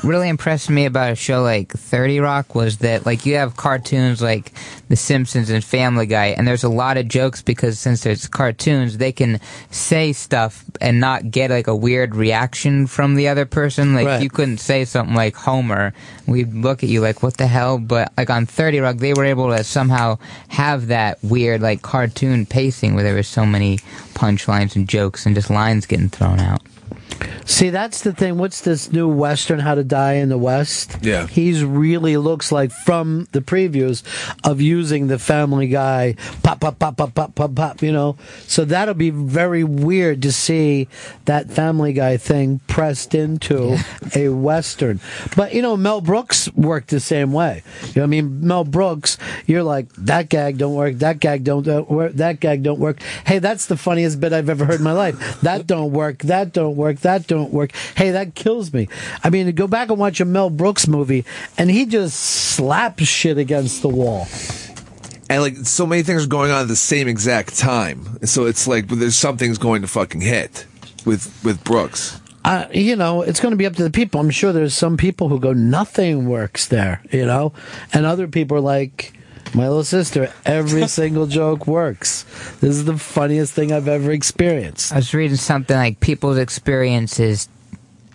really 0.03 0.30
impressed 0.30 0.69
me 0.69 0.85
about 0.85 1.11
a 1.11 1.15
show 1.15 1.41
like 1.43 1.72
30 1.72 2.19
Rock 2.19 2.55
was 2.55 2.77
that 2.77 3.05
like 3.05 3.26
you 3.26 3.35
have 3.35 3.55
cartoons 3.55 4.22
like 4.22 4.51
The 4.89 4.95
Simpsons 4.95 5.49
and 5.49 5.64
Family 5.64 6.05
Guy, 6.05 6.27
and 6.27 6.47
there's 6.47 6.64
a 6.64 6.69
lot 6.69 6.97
of 6.97 7.07
jokes 7.07 7.41
because 7.41 7.80
since 7.80 8.03
there's 8.03 8.27
cartoons, 8.27 8.97
they 8.97 9.11
can 9.11 9.39
say 9.72 10.14
stuff 10.14 10.64
and 10.81 10.99
not 10.99 11.31
get 11.31 11.51
like 11.51 11.68
a 11.68 11.76
weird 11.76 12.15
reaction 12.15 12.88
from 12.88 13.15
the 13.15 13.27
other 13.27 13.45
person. 13.45 13.93
Like 13.95 14.07
Right. 14.07 14.22
you 14.22 14.30
couldn't 14.30 14.59
say 14.59 14.85
something 14.85 15.15
like 15.15 15.35
Homer, 15.35 15.93
we'd 16.26 16.53
look 16.53 16.84
at 16.84 16.89
you 16.89 17.01
like, 17.01 17.23
"What 17.23 17.38
the 17.38 17.47
hell?" 17.47 17.77
But 17.77 18.11
like 18.18 18.30
on 18.30 18.45
Thirty 18.45 18.80
Rock, 18.80 18.97
they 18.97 19.14
were 19.14 19.26
able 19.26 19.49
to 19.55 19.64
somehow 19.64 20.18
have 20.49 20.88
that 20.88 21.18
weird 21.23 21.61
like 21.61 21.81
cartoon 21.81 22.45
pacing 22.45 22.93
where 22.95 23.03
there 23.03 23.15
was 23.15 23.27
so 23.27 23.45
many 23.45 23.77
punchlines 24.14 24.76
and 24.76 24.88
jokes 24.88 25.26
and 25.26 25.35
just 25.35 25.49
lines 25.49 25.85
getting 25.85 26.09
thrown 26.09 26.39
out. 26.39 26.61
See, 27.47 27.69
that's 27.69 28.01
the 28.01 28.11
thing. 28.13 28.38
What's 28.38 28.61
this 28.61 28.91
new 28.91 29.07
Western, 29.07 29.59
How 29.59 29.73
to 29.73 29.84
Die 29.84 30.13
in 30.15 30.27
the 30.27 30.38
West? 30.38 30.97
Yeah. 31.01 31.27
He's 31.27 31.63
really 31.63 32.17
looks 32.17 32.51
like 32.51 32.71
from 32.71 33.29
the 33.31 33.39
previews 33.39 34.03
of 34.43 34.59
using 34.59 35.07
the 35.07 35.17
Family 35.17 35.69
Guy 35.69 36.15
pop, 36.43 36.59
pop, 36.59 36.77
pop, 36.77 36.97
pop, 36.97 37.15
pop, 37.15 37.35
pop, 37.35 37.55
pop, 37.55 37.81
you 37.81 37.93
know? 37.93 38.17
So 38.47 38.65
that'll 38.65 38.95
be 38.95 39.11
very 39.11 39.63
weird 39.63 40.21
to 40.23 40.31
see 40.34 40.89
that 41.23 41.49
Family 41.49 41.93
Guy 41.93 42.17
thing 42.17 42.59
pressed 42.67 43.15
into 43.15 43.77
a 44.13 44.27
Western. 44.27 44.99
But, 45.38 45.53
you 45.53 45.61
know, 45.61 45.77
Mel 45.77 46.01
Brooks 46.01 46.53
worked 46.53 46.89
the 46.89 46.99
same 46.99 47.31
way. 47.31 47.63
You 47.81 47.88
know 47.88 48.01
what 48.01 48.03
I 48.03 48.07
mean? 48.07 48.45
Mel 48.45 48.65
Brooks, 48.65 49.17
you're 49.45 49.63
like, 49.63 49.88
that 49.93 50.27
gag 50.27 50.57
don't 50.57 50.75
work, 50.75 50.95
that 50.95 51.21
gag 51.21 51.45
don't 51.45 51.65
uh, 51.65 51.84
work, 51.88 52.11
that 52.13 52.41
gag 52.41 52.63
don't 52.63 52.79
work. 52.79 53.01
Hey, 53.25 53.39
that's 53.39 53.67
the 53.67 53.77
funniest 53.77 54.19
bit 54.19 54.34
I've 54.34 54.49
ever 54.49 54.65
heard 54.65 54.79
in 54.79 54.84
my 54.84 54.91
life. 54.91 55.39
That 55.41 55.65
don't 55.65 55.93
work, 55.93 56.19
that 56.23 56.51
don't 56.51 56.75
work, 56.75 56.99
that 56.99 57.06
don't 57.27 57.51
work. 57.51 57.71
Hey, 57.95 58.11
that 58.11 58.35
kills 58.35 58.73
me. 58.73 58.88
I 59.23 59.29
mean, 59.29 59.53
go 59.55 59.67
back 59.67 59.89
and 59.89 59.97
watch 59.97 60.19
a 60.19 60.25
Mel 60.25 60.49
Brooks 60.49 60.88
movie, 60.88 61.25
and 61.57 61.69
he 61.69 61.85
just 61.85 62.19
slaps 62.19 63.05
shit 63.05 63.38
against 63.38 63.81
the 63.81 63.89
wall. 63.89 64.27
And 65.29 65.41
like 65.41 65.55
so 65.57 65.85
many 65.85 66.03
things 66.03 66.25
are 66.25 66.29
going 66.29 66.51
on 66.51 66.61
at 66.61 66.67
the 66.67 66.75
same 66.75 67.07
exact 67.07 67.57
time. 67.57 68.19
So 68.25 68.45
it's 68.45 68.67
like 68.67 68.88
there's 68.88 69.17
something's 69.17 69.57
going 69.57 69.81
to 69.81 69.88
fucking 69.88 70.21
hit 70.21 70.65
with 71.05 71.41
with 71.43 71.63
Brooks. 71.63 72.19
Uh, 72.45 72.65
you 72.71 72.95
know, 72.95 73.23
it's 73.23 73.41
going 73.41 73.51
to 73.51 73.57
be 73.57 73.65
up 73.65 73.75
to 73.75 73.84
the 73.84 73.89
people. 73.89 74.21
I'm 74.21 74.29
sure 74.29 74.53
there's 74.53 74.73
some 74.73 74.95
people 74.95 75.27
who 75.27 75.38
go, 75.38 75.51
nothing 75.51 76.29
works 76.29 76.67
there, 76.67 77.01
you 77.11 77.25
know? 77.25 77.51
And 77.91 78.05
other 78.05 78.25
people 78.25 78.55
are 78.55 78.61
like, 78.61 79.11
my 79.53 79.68
little 79.68 79.84
sister, 79.84 80.34
every 80.45 80.88
single 80.88 81.28
joke 81.28 81.68
works. 81.68 82.24
This 82.60 82.76
is 82.76 82.86
the 82.86 82.98
funniest 82.98 83.53
thing 83.53 83.72
I've 83.72 83.88
ever 83.88 84.11
experienced. 84.11 84.91
I 84.91 84.98
was 84.98 85.14
reading 85.14 85.38
something 85.38 85.76
like 85.76 85.99
people's 85.99 86.38
experiences 86.38 87.49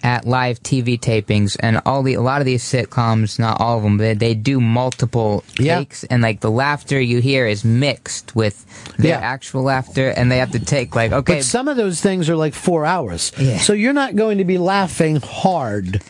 at 0.03 0.27
live 0.27 0.63
TV 0.63 0.99
tapings, 0.99 1.57
and 1.61 1.81
all 1.87 2.03
the 2.03 2.15
a 2.15 2.21
lot 2.21 2.41
of 2.41 2.47
these 2.47 2.65
sitcoms, 2.65 3.39
not 3.39 3.61
all 3.61 3.79
of 3.79 3.83
them, 3.85 3.99
but 3.99 4.19
they 4.19 4.35
do 4.35 4.61
multiple 4.61 5.45
takes, 5.55 6.05
and 6.05 6.23
like 6.23 6.41
the 6.41 6.51
laughter 6.51 7.01
you 7.01 7.21
hear 7.21 7.47
is 7.47 7.65
mixed 7.65 8.35
with 8.35 8.65
their 8.99 9.19
Yeah. 9.19 9.21
actual 9.21 9.63
laughter, 9.63 10.09
and 10.09 10.31
they 10.31 10.39
have 10.39 10.51
to 10.53 10.59
take 10.59 10.95
like 10.97 11.13
okay, 11.13 11.37
But 11.37 11.45
some 11.45 11.69
of 11.69 11.77
those 11.77 12.01
things 12.01 12.29
are 12.29 12.37
like 12.37 12.55
four 12.55 12.85
hours. 12.85 13.33
So 13.61 13.73
you're 13.73 13.93
not 13.93 14.17
going 14.17 14.39
to 14.39 14.45
be 14.45 14.59
laughing 14.59 15.17
hard 15.17 16.03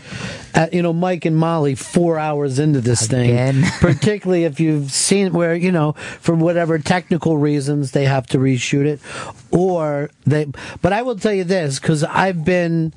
at, 0.55 0.75
you 0.75 0.83
know, 0.83 0.93
Mike 0.93 1.25
and 1.25 1.37
Molly 1.37 1.75
four 1.75 2.19
hours 2.19 2.59
into 2.59 2.81
this 2.81 3.07
thing. 3.07 3.63
Particularly 3.81 4.45
if 4.45 4.61
you've 4.61 4.91
seen 4.93 5.33
where, 5.33 5.55
you 5.55 5.73
know, 5.73 5.93
for 6.21 6.35
whatever 6.35 6.79
technical 6.79 7.37
reasons 7.39 7.93
they 7.93 8.05
have 8.05 8.27
to 8.29 8.39
reshoot 8.39 8.85
it. 8.87 9.01
Or 9.51 10.11
they, 10.27 10.47
but 10.83 10.93
I 10.93 11.03
will 11.03 11.17
tell 11.17 11.33
you 11.33 11.45
this, 11.45 11.79
because 11.79 12.05
I've 12.05 12.45
been, 12.45 12.93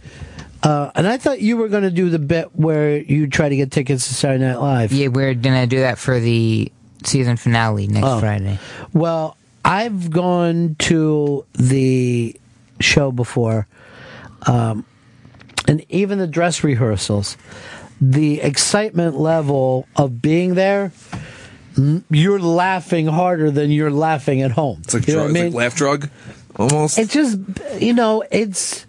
uh, 0.66 0.92
and 0.96 1.08
I 1.08 1.18
thought 1.18 1.40
you 1.42 1.58
were 1.58 1.68
going 1.70 1.84
to 1.84 1.92
do 1.92 2.10
the 2.10 2.20
bit 2.20 2.50
where 2.56 2.98
you 2.98 3.28
try 3.28 3.48
to 3.50 3.56
get 3.56 3.72
tickets 3.72 4.08
to 4.08 4.14
Saturday 4.16 4.44
Night 4.46 4.60
Live. 4.60 4.92
yeah, 4.92 5.08
we're 5.08 5.34
gonna 5.36 5.68
do 5.68 5.80
that 5.80 5.98
for 6.00 6.20
the 6.20 6.72
season 7.04 7.38
finale 7.38 7.88
next 7.88 8.08
Oh. 8.08 8.20
Friday. 8.20 8.58
Well, 8.92 9.38
I've 9.64 10.10
gone 10.12 10.76
to 10.80 11.46
the 11.54 12.36
show 12.80 13.12
before, 13.12 13.68
um, 14.48 14.86
and 15.68 15.86
even 15.90 16.18
the 16.20 16.28
dress 16.28 16.64
rehearsals. 16.64 17.38
The 18.02 18.42
excitement 18.42 19.18
level 19.18 19.88
of 19.96 20.22
being 20.22 20.56
there, 20.56 20.92
mm, 21.76 22.04
you're 22.10 22.40
laughing 22.40 23.08
harder 23.08 23.50
than 23.52 23.72
you're 23.72 23.90
laughing 23.92 24.42
at 24.42 24.52
home. 24.52 24.82
It's 24.84 24.94
like 24.94 25.08
You 25.08 25.14
know 25.16 25.20
drug, 25.28 25.32
what 25.32 25.38
I 25.40 25.44
it's 25.46 25.46
mean? 25.46 25.54
like 25.54 25.64
laugh 25.72 25.76
drug, 25.78 26.10
almost. 26.58 26.98
It's 27.00 27.14
just, 27.14 27.40
you 27.80 27.94
know, 27.94 28.24
it's 28.32 28.86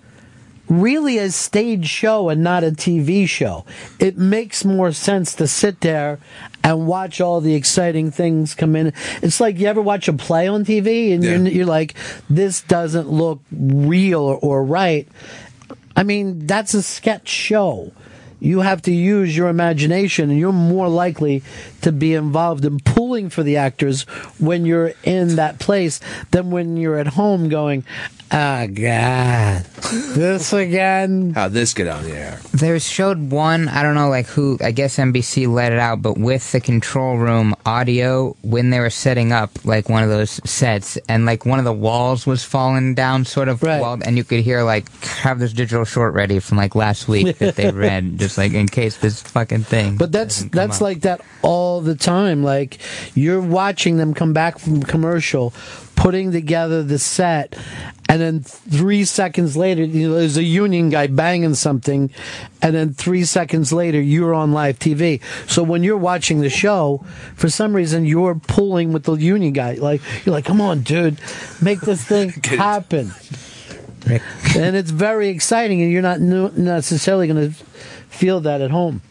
really 0.69 1.19
a 1.19 1.31
stage 1.31 1.87
show 1.87 2.29
and 2.29 2.43
not 2.43 2.65
a 2.65 2.71
TV 2.71 3.29
show. 3.29 3.65
It 3.99 4.17
makes 4.17 4.65
more 4.65 4.93
sense 4.93 5.35
to 5.37 5.47
sit 5.47 5.81
there 5.81 6.19
and 6.65 6.87
watch 6.87 7.21
all 7.21 7.41
the 7.41 7.55
exciting 7.55 8.11
things 8.11 8.55
come 8.55 8.75
in. 8.75 8.93
It's 9.23 9.41
like 9.41 9.59
you 9.59 9.67
ever 9.69 9.81
watch 9.81 10.09
a 10.09 10.13
play 10.13 10.49
on 10.49 10.65
TV 10.65 11.15
and 11.15 11.23
you're, 11.23 11.39
you're 11.47 11.67
like, 11.67 11.95
this 12.29 12.63
doesn't 12.63 13.09
look 13.09 13.41
real 13.53 14.21
or, 14.21 14.37
or 14.37 14.65
right. 14.65 15.07
I 15.95 16.03
mean, 16.03 16.47
that's 16.47 16.75
a 16.75 16.83
sketch 16.83 17.29
show. 17.29 17.93
You 18.39 18.61
have 18.61 18.83
to 18.83 18.93
use 18.93 19.35
your 19.35 19.49
imagination, 19.49 20.29
and 20.29 20.39
you're 20.39 20.53
more 20.53 20.89
likely 20.89 21.43
to 21.81 21.91
be 21.91 22.13
involved 22.13 22.67
in 22.67 22.81
pulling 22.81 23.31
for 23.31 23.43
the 23.43 23.57
actors 23.57 24.03
when 24.39 24.67
you're 24.67 24.93
in 25.05 25.37
that 25.37 25.59
place 25.59 26.01
than 26.33 26.51
when 26.51 26.77
you're 26.77 26.99
at 26.99 27.07
home 27.07 27.49
going, 27.49 27.85
"Ah, 28.31 28.66
God, 28.73 29.65
this 30.15 30.53
again." 30.53 31.32
How'd 31.35 31.53
this 31.53 31.74
get 31.74 31.86
on 31.86 32.05
the 32.05 32.12
air? 32.12 32.40
There's 32.53 32.86
showed 32.89 33.31
one, 33.31 33.69
I 33.69 33.82
don't 33.82 33.94
know 33.94 34.09
like 34.09 34.27
who, 34.27 34.59
I 34.62 34.70
guess 34.73 34.97
NBC 34.97 35.47
let 35.47 35.73
it 35.73 35.78
out, 35.78 36.03
but 36.03 36.19
with 36.19 36.51
the 36.53 36.61
control 36.61 37.16
room 37.16 37.55
audio 37.65 38.35
when 38.43 38.70
they 38.70 38.81
were 38.81 38.90
setting 38.90 39.32
up 39.32 39.51
like 39.65 39.89
one 39.89 40.03
of 40.03 40.09
those 40.09 40.40
sets 40.48 40.97
and 41.09 41.27
like 41.27 41.44
one 41.47 41.59
of 41.59 41.65
the 41.65 41.73
walls 41.73 42.27
was 42.27 42.44
falling 42.44 42.94
down 42.94 43.24
sort 43.24 43.48
of 43.48 43.62
wall, 43.62 43.98
and 44.05 44.16
you 44.16 44.24
could 44.24 44.40
hear 44.40 44.62
like 44.62 44.89
have 45.05 45.39
this 45.39 45.53
digital 45.53 45.85
short 45.85 46.15
ready 46.15 46.39
from 46.39 46.57
like 46.59 46.74
last 46.74 47.09
week 47.09 47.39
that 47.39 47.57
they 47.57 47.70
read 47.73 48.19
just 48.19 48.39
like 48.39 48.53
in 48.53 48.66
case 48.66 48.97
this 48.98 49.23
fucking 49.23 49.62
thing. 49.65 49.97
But 49.97 50.12
that's 50.12 50.44
that's 50.44 50.81
like 50.81 51.03
that 51.03 51.20
all 51.43 51.81
the 51.81 51.94
time. 51.94 52.43
Like 52.43 52.78
you're 53.15 53.40
watching 53.40 53.97
them 53.98 54.15
come 54.15 54.32
back 54.32 54.59
from 54.59 54.82
commercial, 54.82 55.51
putting 55.97 56.31
together 56.31 56.82
the 56.82 56.98
set, 56.98 57.56
and 58.09 58.20
then 58.20 58.43
three 58.43 59.05
seconds 59.05 59.56
later, 59.56 59.82
you 59.82 60.09
know, 60.09 60.14
there's 60.14 60.36
a 60.36 60.44
union 60.44 60.90
guy 60.90 61.09
banging 61.09 61.55
something, 61.55 62.10
and 62.62 62.74
then 62.74 62.94
three 62.94 63.24
seconds 63.24 63.73
later, 63.73 64.01
you're 64.01 64.35
on 64.35 64.52
live 64.52 64.78
TV. 64.78 65.20
So 65.51 65.62
when 65.62 65.82
you're 65.82 65.97
watching 65.97 66.40
the 66.40 66.51
show, 66.51 67.05
for 67.35 67.48
some 67.48 67.74
reason, 67.74 68.06
you're 68.06 68.36
pulling 68.36 68.93
with 68.93 69.05
the 69.05 69.14
union 69.14 69.52
guy. 69.52 69.74
Like 69.74 70.02
you're 70.24 70.35
like, 70.35 70.44
come 70.44 70.60
on, 70.60 70.82
dude, 70.82 71.20
make 71.60 71.81
this 71.81 72.05
thing 72.05 72.31
happen. 72.44 73.10
and 74.06 74.77
it's 74.77 74.90
very 74.90 75.28
exciting, 75.31 75.82
and 75.82 75.90
you're 75.90 76.02
not 76.02 76.20
necessarily 76.20 77.27
going 77.27 77.52
to 77.52 77.64
feel 78.09 78.40
that 78.43 78.60
at 78.60 78.70
home. 78.70 79.02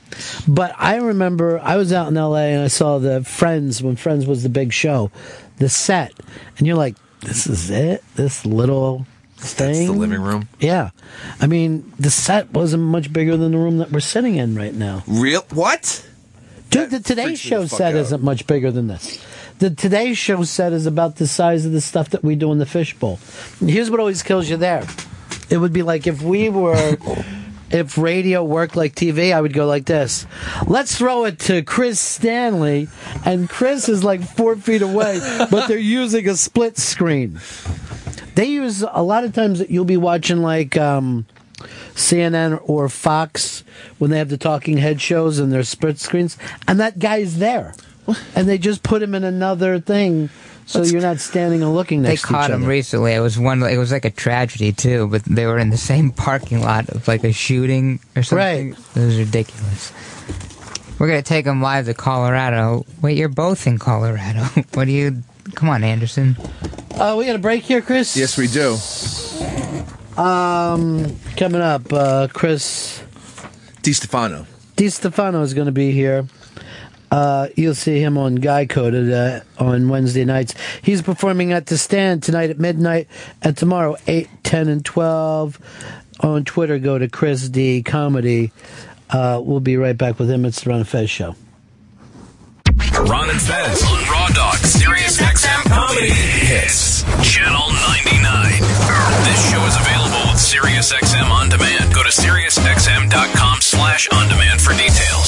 But 0.47 0.73
I 0.77 0.97
remember 0.97 1.59
I 1.59 1.75
was 1.75 1.91
out 1.91 2.07
in 2.07 2.15
LA 2.15 2.47
and 2.53 2.63
I 2.63 2.67
saw 2.67 2.99
the 2.99 3.23
Friends 3.23 3.83
when 3.83 3.95
Friends 3.95 4.25
was 4.25 4.43
the 4.43 4.49
big 4.49 4.71
show, 4.71 5.11
the 5.57 5.69
set, 5.69 6.13
and 6.57 6.67
you're 6.67 6.75
like, 6.75 6.95
this 7.21 7.47
is 7.47 7.69
it, 7.69 8.03
this 8.15 8.45
little 8.45 9.05
thing. 9.37 9.73
That's 9.73 9.85
the 9.85 9.91
living 9.91 10.21
room. 10.21 10.47
Yeah, 10.59 10.91
I 11.39 11.47
mean 11.47 11.91
the 11.99 12.11
set 12.11 12.51
wasn't 12.51 12.83
much 12.83 13.11
bigger 13.11 13.37
than 13.37 13.51
the 13.51 13.57
room 13.57 13.77
that 13.79 13.91
we're 13.91 13.99
sitting 13.99 14.35
in 14.35 14.55
right 14.55 14.73
now. 14.73 15.03
Real 15.07 15.41
what? 15.53 16.07
Dude, 16.69 16.91
the 16.91 16.99
Today 16.99 17.35
Show 17.35 17.65
set 17.67 17.95
isn't 17.95 18.21
much 18.23 18.47
bigger 18.47 18.71
than 18.71 18.87
this. 18.87 19.23
The 19.59 19.69
Today 19.69 20.13
Show 20.13 20.43
set 20.43 20.73
is 20.73 20.85
about 20.85 21.15
the 21.15 21.27
size 21.27 21.65
of 21.65 21.71
the 21.71 21.79
stuff 21.79 22.09
that 22.09 22.23
we 22.23 22.35
do 22.35 22.51
in 22.51 22.59
the 22.59 22.65
fishbowl. 22.65 23.19
Here's 23.59 23.89
what 23.89 23.99
always 24.01 24.23
kills 24.23 24.49
you 24.49 24.57
there. 24.57 24.85
It 25.49 25.57
would 25.57 25.71
be 25.71 25.83
like 25.83 26.07
if 26.07 26.21
we 26.21 26.49
were, 26.49 26.97
if 27.71 27.97
radio 27.97 28.43
worked 28.43 28.75
like 28.75 28.95
TV, 28.95 29.33
I 29.33 29.41
would 29.41 29.53
go 29.53 29.65
like 29.65 29.85
this. 29.85 30.25
Let's 30.67 30.97
throw 30.97 31.25
it 31.25 31.39
to 31.39 31.61
Chris 31.63 31.99
Stanley, 31.99 32.87
and 33.25 33.49
Chris 33.49 33.89
is 33.89 34.03
like 34.03 34.21
four 34.21 34.55
feet 34.55 34.81
away, 34.81 35.19
but 35.51 35.67
they're 35.67 35.77
using 35.77 36.27
a 36.29 36.35
split 36.35 36.77
screen. 36.77 37.39
They 38.35 38.45
use 38.45 38.83
a 38.91 39.01
lot 39.01 39.23
of 39.23 39.33
times 39.33 39.59
that 39.59 39.69
you'll 39.69 39.85
be 39.85 39.97
watching 39.97 40.41
like 40.41 40.77
um, 40.77 41.25
CNN 41.93 42.61
or 42.63 42.89
Fox 42.89 43.63
when 43.97 44.11
they 44.11 44.17
have 44.17 44.29
the 44.29 44.37
talking 44.37 44.77
head 44.77 45.01
shows 45.01 45.39
and 45.39 45.51
their 45.51 45.63
split 45.63 45.99
screens, 45.99 46.37
and 46.67 46.79
that 46.79 46.99
guy's 46.99 47.37
there, 47.39 47.73
and 48.35 48.47
they 48.47 48.57
just 48.57 48.83
put 48.83 49.01
him 49.01 49.15
in 49.15 49.23
another 49.23 49.79
thing, 49.79 50.29
so 50.65 50.83
you're 50.83 51.01
not 51.01 51.19
standing 51.19 51.61
and 51.61 51.73
looking 51.73 52.01
They 52.01 52.09
next 52.09 52.21
to 52.23 52.27
each 52.27 52.31
caught 52.31 52.51
him 52.51 52.65
recently. 52.65 53.13
It 53.13 53.19
was 53.19 53.37
one. 53.37 53.61
It 53.63 53.77
was 53.77 53.91
like 53.91 54.05
a 54.05 54.09
tragedy 54.09 54.71
too. 54.71 55.07
But 55.07 55.23
they 55.23 55.45
were 55.45 55.59
in 55.59 55.69
the 55.69 55.77
same 55.77 56.11
parking 56.11 56.61
lot 56.61 56.89
of 56.89 57.07
like 57.07 57.23
a 57.23 57.31
shooting 57.31 57.99
or 58.15 58.23
something. 58.23 58.71
Right. 58.71 58.79
It 58.95 59.05
was 59.05 59.17
ridiculous. 59.17 59.93
We're 60.97 61.07
gonna 61.07 61.21
take 61.21 61.45
them 61.45 61.61
live 61.61 61.85
to 61.85 61.93
Colorado. 61.93 62.85
Wait, 63.01 63.17
you're 63.17 63.29
both 63.29 63.67
in 63.67 63.77
Colorado. 63.77 64.43
what 64.73 64.85
do 64.85 64.91
you? 64.91 65.23
Come 65.53 65.69
on, 65.69 65.83
Anderson. 65.83 66.37
Uh, 66.91 67.15
we 67.17 67.25
got 67.25 67.35
a 67.35 67.39
break 67.39 67.63
here, 67.63 67.81
Chris. 67.81 68.15
Yes, 68.17 68.37
we 68.37 68.47
do. 68.47 68.77
Um, 70.19 71.15
coming 71.35 71.61
up, 71.61 71.91
uh, 71.91 72.27
Chris 72.31 73.03
Di 73.81 73.93
Stefano. 73.93 74.47
Di 74.77 74.89
Stefano 74.89 75.41
is 75.41 75.53
going 75.53 75.67
to 75.67 75.71
be 75.71 75.91
here. 75.91 76.25
Uh, 77.11 77.47
you'll 77.55 77.75
see 77.75 77.99
him 77.99 78.17
on 78.17 78.35
Guy 78.35 78.65
Code 78.65 78.95
uh, 78.95 79.41
on 79.57 79.89
Wednesday 79.89 80.25
nights. 80.25 80.53
He's 80.81 81.01
performing 81.01 81.53
at 81.53 81.67
the 81.67 81.77
stand 81.77 82.23
tonight 82.23 82.49
at 82.49 82.59
midnight 82.59 83.07
and 83.41 83.55
tomorrow 83.55 83.95
8, 84.07 84.27
10, 84.43 84.67
and 84.67 84.85
12. 84.85 85.59
On 86.21 86.45
Twitter, 86.45 86.79
go 86.79 86.97
to 86.97 87.07
Chris 87.09 87.49
D 87.49 87.83
Comedy. 87.83 88.51
Uh, 89.09 89.41
we'll 89.43 89.59
be 89.59 89.77
right 89.77 89.97
back 89.97 90.17
with 90.17 90.29
him. 90.29 90.45
It's 90.45 90.63
the 90.63 90.69
Ron 90.69 90.79
and 90.79 90.87
Fez 90.87 91.09
Show. 91.09 91.35
Ron 93.05 93.29
and 93.29 93.41
Fez 93.41 93.83
on 93.83 94.03
Raw 94.09 94.27
Dog, 94.29 94.57
Sirius 94.57 95.19
XM 95.21 95.69
Comedy 95.69 96.09
Hits, 96.09 97.03
Channel 97.21 97.67
99. 98.01 98.51
This 99.23 99.51
show 99.51 99.61
is 99.65 99.75
available 99.75 100.31
with 100.31 100.39
Sirius 100.39 100.91
XM 100.93 101.29
On 101.29 101.49
Demand. 101.49 101.93
Go 101.93 102.03
to 102.03 102.09
SiriusXM.com 102.09 103.61
slash 103.61 104.07
on 104.09 104.27
demand 104.29 104.61
for 104.61 104.73
details. 104.73 105.24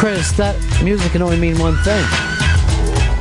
Chris, 0.00 0.32
that 0.32 0.56
music 0.82 1.12
can 1.12 1.20
only 1.20 1.36
mean 1.38 1.58
one 1.58 1.76
thing. 1.84 2.29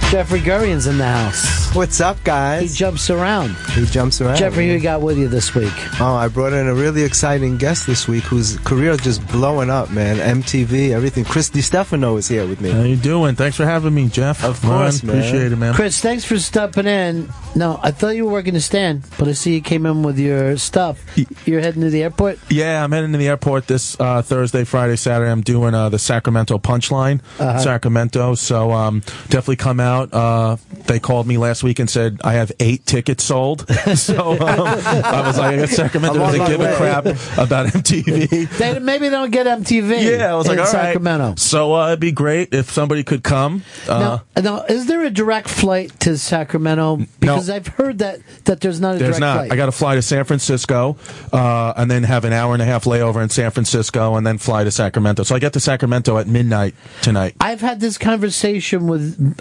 Jeffrey 0.10 0.40
Gurian's 0.40 0.88
in 0.88 0.98
the 0.98 1.06
house. 1.06 1.72
What's 1.76 2.02
up, 2.02 2.18
guys? 2.24 2.72
He 2.72 2.76
jumps 2.76 3.12
around. 3.12 3.56
He 3.76 3.86
jumps 3.86 4.20
around. 4.20 4.38
Jeffrey, 4.38 4.66
who 4.68 4.74
you 4.74 4.80
got 4.80 5.02
with 5.02 5.20
you 5.20 5.28
this 5.28 5.54
week? 5.54 5.72
Oh, 6.02 6.16
I 6.16 6.28
brought 6.30 6.52
in 6.52 6.68
a 6.68 6.74
really 6.74 7.04
exciting 7.04 7.58
guest 7.58 7.86
this 7.86 8.08
week 8.08 8.24
whose 8.24 8.58
career 8.60 8.90
is 8.90 9.02
just 9.02 9.26
blowing 9.28 9.70
up, 9.70 9.92
man. 9.92 10.18
MTV, 10.18 10.90
everything. 10.90 11.26
Chris 11.26 11.52
DiStefano 11.52 12.18
is 12.18 12.28
here 12.28 12.48
with 12.48 12.60
me. 12.60 12.72
How 12.72 12.82
you 12.82 12.96
doing? 12.96 13.36
Thanks 13.36 13.56
for 13.56 13.66
having 13.66 13.94
me, 13.94 14.10
Jeff. 14.10 14.44
Of 14.44 14.60
course, 14.64 15.04
man. 15.04 15.18
Appreciate 15.20 15.52
it, 15.52 15.58
man. 15.58 15.76
Chris, 15.76 16.02
thanks 16.02 16.26
for 16.26 16.40
stepping 16.40 16.88
in. 16.88 17.30
No, 17.56 17.80
I 17.84 17.92
thought 17.92 18.16
you 18.16 18.26
were 18.26 18.32
working 18.32 18.56
the 18.56 18.62
stand, 18.62 19.04
but 19.20 19.28
I 19.28 19.34
see 19.34 19.54
you 19.54 19.62
came 19.62 19.86
in 19.86 20.02
with 20.02 20.18
your 20.18 20.58
stuff. 20.58 21.04
You're 21.46 21.62
heading 21.62 21.82
to 21.82 21.92
the 21.92 22.02
airport? 22.02 22.40
Yeah, 22.50 22.84
I'm 22.84 22.92
heading 22.92 23.12
to 23.12 23.18
the 23.20 23.28
airport 23.28 23.68
this 23.68 24.00
uh, 24.00 24.24
Thursday, 24.24 24.64
Friday, 24.64 24.96
Saturday. 24.96 25.32
I'm 25.32 25.42
doing 25.42 25.76
uh, 25.76 25.90
the 25.90 26.00
Sacramento 26.00 26.58
Punchline, 26.58 27.22
Uh-huh. 27.40 27.60
Sacramento. 27.60 28.34
So 28.36 28.72
um, 28.72 29.02
definitely 29.30 29.58
come 29.58 29.80
out. 29.80 29.99
Uh, 30.14 30.58
they 30.88 31.00
called 31.00 31.28
me 31.28 31.38
last 31.38 31.64
week 31.64 31.80
and 31.80 31.90
said 31.90 32.20
I 32.24 32.34
have 32.34 32.52
eight 32.60 32.86
tickets 32.86 33.24
sold. 33.24 33.68
so 33.96 34.32
um, 34.34 34.42
I 34.42 35.22
was 35.26 35.38
like, 35.38 35.54
I 35.54 35.58
got 35.58 35.70
Sacramento 35.70 36.20
I'm 36.20 36.26
on 36.26 36.28
doesn't 36.34 36.40
my 36.40 36.48
give 36.48 36.62
a 36.62 36.76
crap 36.76 37.06
about 37.38 37.68
MTV. 37.68 38.50
They, 38.58 38.80
maybe 38.80 39.10
they 39.10 39.16
don't 39.16 39.32
get 39.32 39.46
MTV. 39.46 40.20
Yeah, 40.20 40.32
I 40.32 40.36
was 40.36 40.48
like, 40.48 40.56
in 40.56 40.60
all 40.60 40.66
right. 40.66 40.72
Sacramento. 40.72 41.36
So 41.38 41.74
uh, 41.76 41.88
it'd 41.88 42.00
be 42.00 42.12
great 42.12 42.54
if 42.54 42.72
somebody 42.72 43.04
could 43.04 43.24
come. 43.24 43.64
Uh, 43.88 44.20
now, 44.36 44.42
now, 44.42 44.64
is 44.66 44.88
there 44.88 45.04
a 45.04 45.10
direct 45.10 45.50
flight 45.50 45.98
to 46.02 46.18
Sacramento? 46.18 46.98
Because 47.20 47.50
I've 47.50 47.68
heard 47.68 48.00
that, 48.00 48.20
that 48.46 48.62
there's 48.62 48.80
not 48.80 48.96
a 48.96 49.00
There's 49.00 49.18
direct 49.18 49.22
not. 49.22 49.36
flight. 49.38 49.52
I 49.52 49.56
got 49.56 49.66
to 49.68 49.72
fly 49.72 49.96
to 49.96 50.02
San 50.02 50.24
Francisco, 50.24 50.98
uh, 51.32 51.74
and 51.76 51.90
then 51.90 52.04
have 52.04 52.26
an 52.26 52.34
hour 52.34 52.54
and 52.54 52.62
a 52.62 52.66
half 52.66 52.86
layover 52.86 53.22
in 53.22 53.30
San 53.30 53.52
Francisco, 53.52 54.16
and 54.16 54.26
then 54.26 54.38
fly 54.38 54.64
to 54.64 54.72
Sacramento. 54.72 55.24
So 55.24 55.36
I 55.36 55.40
get 55.40 55.54
to 55.54 55.60
Sacramento 55.60 56.18
at 56.18 56.28
midnight 56.28 56.76
tonight. 57.02 57.36
I've 57.40 57.62
had 57.62 57.80
this 57.80 57.98
conversation 57.98 58.88
with 58.88 59.38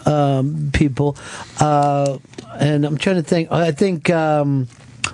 people, 0.72 1.16
uh, 1.60 2.18
and 2.58 2.84
I'm 2.84 2.98
trying 2.98 3.16
to 3.16 3.22
think. 3.22 3.50
I 3.52 3.72
think 3.72 4.10
um, 4.10 4.68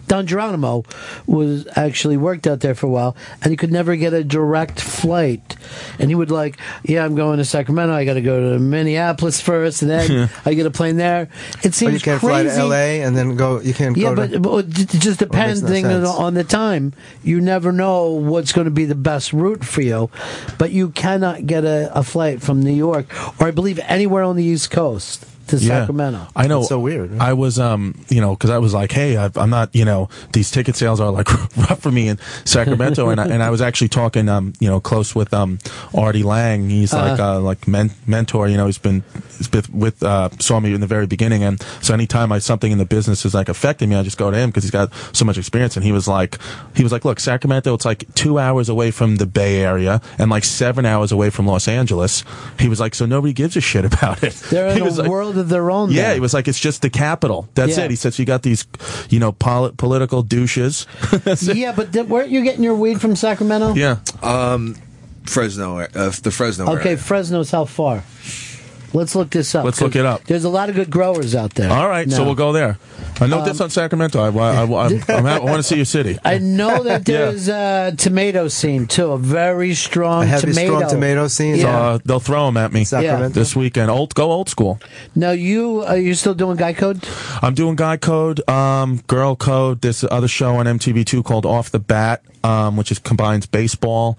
Don 0.07 0.27
Geronimo 0.27 0.85
was 1.27 1.67
actually 1.77 2.17
worked 2.17 2.47
out 2.47 2.61
there 2.61 2.75
for 2.75 2.87
a 2.87 2.91
while, 2.91 3.17
and 3.43 3.51
he 3.51 3.57
could 3.57 3.73
never 3.73 3.97
get 3.97 4.13
a 4.13 4.23
direct 4.25 4.81
flight. 4.81 5.57
And 5.99 6.11
he 6.11 6.15
would 6.15 6.31
like, 6.31 6.59
yeah, 6.85 7.05
I'm 7.05 7.15
going 7.15 7.39
to 7.39 7.45
Sacramento. 7.45 7.95
I 7.95 8.05
got 8.05 8.15
to 8.15 8.21
go 8.23 8.53
to 8.53 8.59
Minneapolis 8.59 9.41
first, 9.41 9.83
and 9.83 9.91
then 9.91 10.31
I 10.45 10.55
get 10.55 10.67
a 10.67 10.71
plane 10.71 10.97
there. 10.97 11.29
It 11.63 11.67
Or 11.69 11.73
seems 11.73 11.95
you 11.95 12.01
can't 12.01 12.21
crazy. 12.21 12.49
fly 12.51 12.57
to 12.57 12.65
LA 12.65 13.05
and 13.07 13.17
then 13.17 13.37
go. 13.37 13.61
You 13.61 13.75
can't 13.75 13.97
Yeah, 13.97 14.11
go 14.11 14.17
but, 14.17 14.31
to. 14.33 14.41
but 14.41 14.69
just 14.71 15.05
makes 15.05 15.21
no 15.21 15.27
depending 15.27 15.87
on 16.05 16.35
the 16.35 16.45
time, 16.45 16.93
you 17.23 17.41
never 17.41 17.73
know 17.73 18.11
what's 18.11 18.53
going 18.53 18.67
to 18.67 18.71
be 18.71 18.85
the 18.85 18.95
best 18.95 19.33
route 19.33 19.65
for 19.65 19.83
you. 19.83 20.11
But 20.59 20.71
you 20.71 20.91
cannot 20.91 21.47
get 21.47 21.65
a, 21.65 21.91
a 21.97 22.03
flight 22.03 22.43
from 22.43 22.63
New 22.63 22.73
York 22.73 23.07
or 23.41 23.47
I 23.49 23.51
believe 23.51 23.79
anywhere 23.85 24.23
on 24.23 24.37
the 24.37 24.45
East 24.45 24.71
Coast 24.71 25.25
to 25.49 25.57
Yeah. 25.57 25.81
Sacramento. 25.81 26.27
I 26.35 26.47
know. 26.47 26.61
It's 26.61 26.69
so 26.69 26.79
weird. 26.79 27.19
I 27.19 27.33
was, 27.35 27.59
um, 27.59 28.05
you 28.09 28.21
know, 28.21 28.35
because 28.35 28.51
I 28.51 28.59
was 28.59 28.73
like, 28.75 28.93
hey, 28.93 29.17
I've, 29.17 29.37
I'm 29.37 29.51
not, 29.51 29.75
you 29.75 29.85
know, 29.85 30.09
these 30.33 30.51
ticket 30.51 30.77
sales 30.77 31.01
are 31.01 31.11
like 31.11 31.31
rough 31.57 31.81
for 31.81 31.91
me 31.91 32.09
in 32.09 32.19
Sacramento, 32.45 33.09
and 33.09 33.21
I, 33.21 33.27
and 33.29 33.43
I 33.43 33.51
was 33.51 33.61
actually 33.61 33.89
talking, 33.89 34.29
um, 34.29 34.53
you 34.61 34.69
know, 34.69 34.81
close 34.81 35.15
with 35.15 35.33
um, 35.35 35.59
Artie 35.95 36.23
Lange. 36.23 36.69
He's 36.71 36.93
like, 36.93 37.19
Uh-huh. 37.19 37.37
uh, 37.37 37.41
like 37.41 37.67
men- 37.69 37.93
mentor. 38.07 38.49
You 38.49 38.57
know, 38.57 38.67
he's 38.67 38.79
been, 38.79 39.03
he's 39.39 39.49
been 39.49 39.65
with, 39.73 40.03
uh, 40.03 40.31
saw 40.39 40.61
me 40.61 40.75
in 40.75 40.81
the 40.81 40.87
very 40.87 41.07
beginning, 41.07 41.43
and 41.43 41.61
so 41.83 41.95
anytime 41.95 42.33
I 42.33 42.39
something 42.39 42.71
in 42.73 42.79
the 42.79 42.85
business 42.85 43.25
is 43.25 43.35
like 43.35 43.49
affecting 43.49 43.89
me, 43.89 43.97
I 43.97 44.03
just 44.03 44.19
go 44.19 44.31
to 44.31 44.37
him 44.37 44.51
because 44.51 44.65
he's 44.65 44.71
got 44.71 44.93
so 45.13 45.25
much 45.25 45.39
experience. 45.39 45.77
And 45.77 45.85
he 45.85 45.93
was 45.93 46.07
like, 46.09 46.39
he 46.75 46.83
was 46.83 46.93
like, 46.93 47.05
look, 47.05 47.21
Sacramento, 47.21 47.73
it's 47.75 47.85
like 47.85 48.05
two 48.15 48.39
hours 48.39 48.69
away 48.69 48.91
from 48.91 49.17
the 49.17 49.27
Bay 49.27 49.61
Area 49.63 50.01
and 50.19 50.31
like 50.31 50.45
seven 50.45 50.85
hours 50.87 51.13
away 51.13 51.31
from 51.31 51.47
Los 51.47 51.69
Angeles. 51.69 52.25
He 52.59 52.69
was 52.69 52.81
like, 52.81 52.95
so 52.95 53.07
nobody 53.07 53.33
gives 53.33 53.57
a 53.57 53.61
shit 53.61 53.85
about 53.85 54.23
it. 54.23 54.35
They're 54.51 54.69
in 54.77 54.85
was 54.85 54.99
a 54.99 55.03
like- 55.03 55.11
world 55.35 55.45
of 55.45 55.49
their 55.49 55.71
own. 55.71 55.91
yeah, 55.91 56.03
there. 56.03 56.15
he 56.15 56.21
was 56.21 56.35
like, 56.35 56.49
it's 56.49 56.61
just 56.61 56.83
the 56.83 56.91
capital. 56.91 57.49
That's 57.55 57.77
Yeah. 57.77 57.85
it. 57.85 57.91
He 57.91 57.97
says 57.97 58.19
you 58.19 58.25
got 58.25 58.43
these, 58.43 58.67
you 59.11 59.19
know, 59.21 59.33
poli- 59.33 59.73
political 59.77 60.23
douches. 60.23 60.87
yeah, 61.43 61.73
but 61.73 61.93
th- 61.93 62.07
weren't 62.07 62.31
you 62.31 62.43
getting 62.43 62.63
your 62.65 62.75
weed 62.75 63.01
from 63.01 63.17
Sacramento? 63.17 63.75
yeah. 63.75 63.99
Um, 64.23 64.77
Fresno, 65.25 65.79
uh, 65.79 65.87
the 66.23 66.31
Fresno. 66.31 66.71
Okay, 66.77 66.91
area. 66.91 66.97
Fresno's 66.99 67.51
how 67.51 67.65
far? 67.65 68.03
Let's 68.95 69.15
look 69.17 69.31
this 69.31 69.55
up. 69.57 69.65
Let's 69.65 69.81
look 69.81 69.97
it 69.97 70.07
up. 70.07 70.23
There's 70.25 70.45
a 70.45 70.49
lot 70.49 70.69
of 70.71 70.77
good 70.77 70.89
growers 70.89 71.35
out 71.35 71.55
there. 71.55 71.71
All 71.71 71.89
right, 71.89 72.09
so 72.11 72.25
we'll 72.25 72.37
go 72.37 72.53
there. 72.53 72.79
I 73.21 73.27
know 73.27 73.41
Um, 73.41 73.45
this 73.45 73.61
on 73.61 73.69
Sacramento. 73.71 74.21
I, 74.21 74.29
I, 74.29 74.63
I, 74.65 74.87
I'm, 75.09 75.27
I 75.27 75.39
want 75.41 75.57
to 75.57 75.63
see 75.65 75.77
your 75.77 75.85
city. 75.85 76.17
I 76.25 76.39
know 76.39 76.83
that 76.85 77.07
Yeah. 77.09 77.19
there's 77.31 77.49
a 77.49 77.93
tomato 77.99 78.47
scene 78.49 78.87
too, 78.87 79.11
a 79.13 79.19
very 79.19 79.75
strong 79.75 80.23
A 80.23 80.27
heavy, 80.27 80.53
tomato. 80.53 80.77
strong 80.79 80.91
tomato 80.91 81.27
scene? 81.29 81.57
Yeah. 81.57 81.77
Uh, 81.79 81.99
they'll 82.05 82.21
throw 82.21 82.47
them 82.47 82.57
at 82.57 82.73
me 82.73 82.85
Sacramento? 82.85 83.29
this 83.31 83.55
weekend. 83.57 83.91
Old, 83.91 84.15
go 84.15 84.31
old 84.31 84.49
school. 84.49 84.79
Now 85.17 85.33
you 85.33 85.83
are 85.83 85.99
you 85.99 86.15
still 86.15 86.35
doing 86.35 86.57
Guy 86.57 86.73
Code? 86.73 87.05
I'm 87.43 87.55
doing 87.55 87.75
Guy 87.77 87.97
Code, 87.97 88.49
um, 88.49 88.99
Girl 89.09 89.35
Code. 89.35 89.81
This 89.81 90.05
other 90.05 90.29
show 90.29 90.55
on 90.57 90.67
MTV2 90.67 91.25
called 91.25 91.45
Off 91.47 91.71
the 91.71 91.81
Bat, 91.81 92.23
um, 92.45 92.77
which 92.77 92.93
is 92.93 92.99
combines 92.99 93.47
baseball 93.47 94.19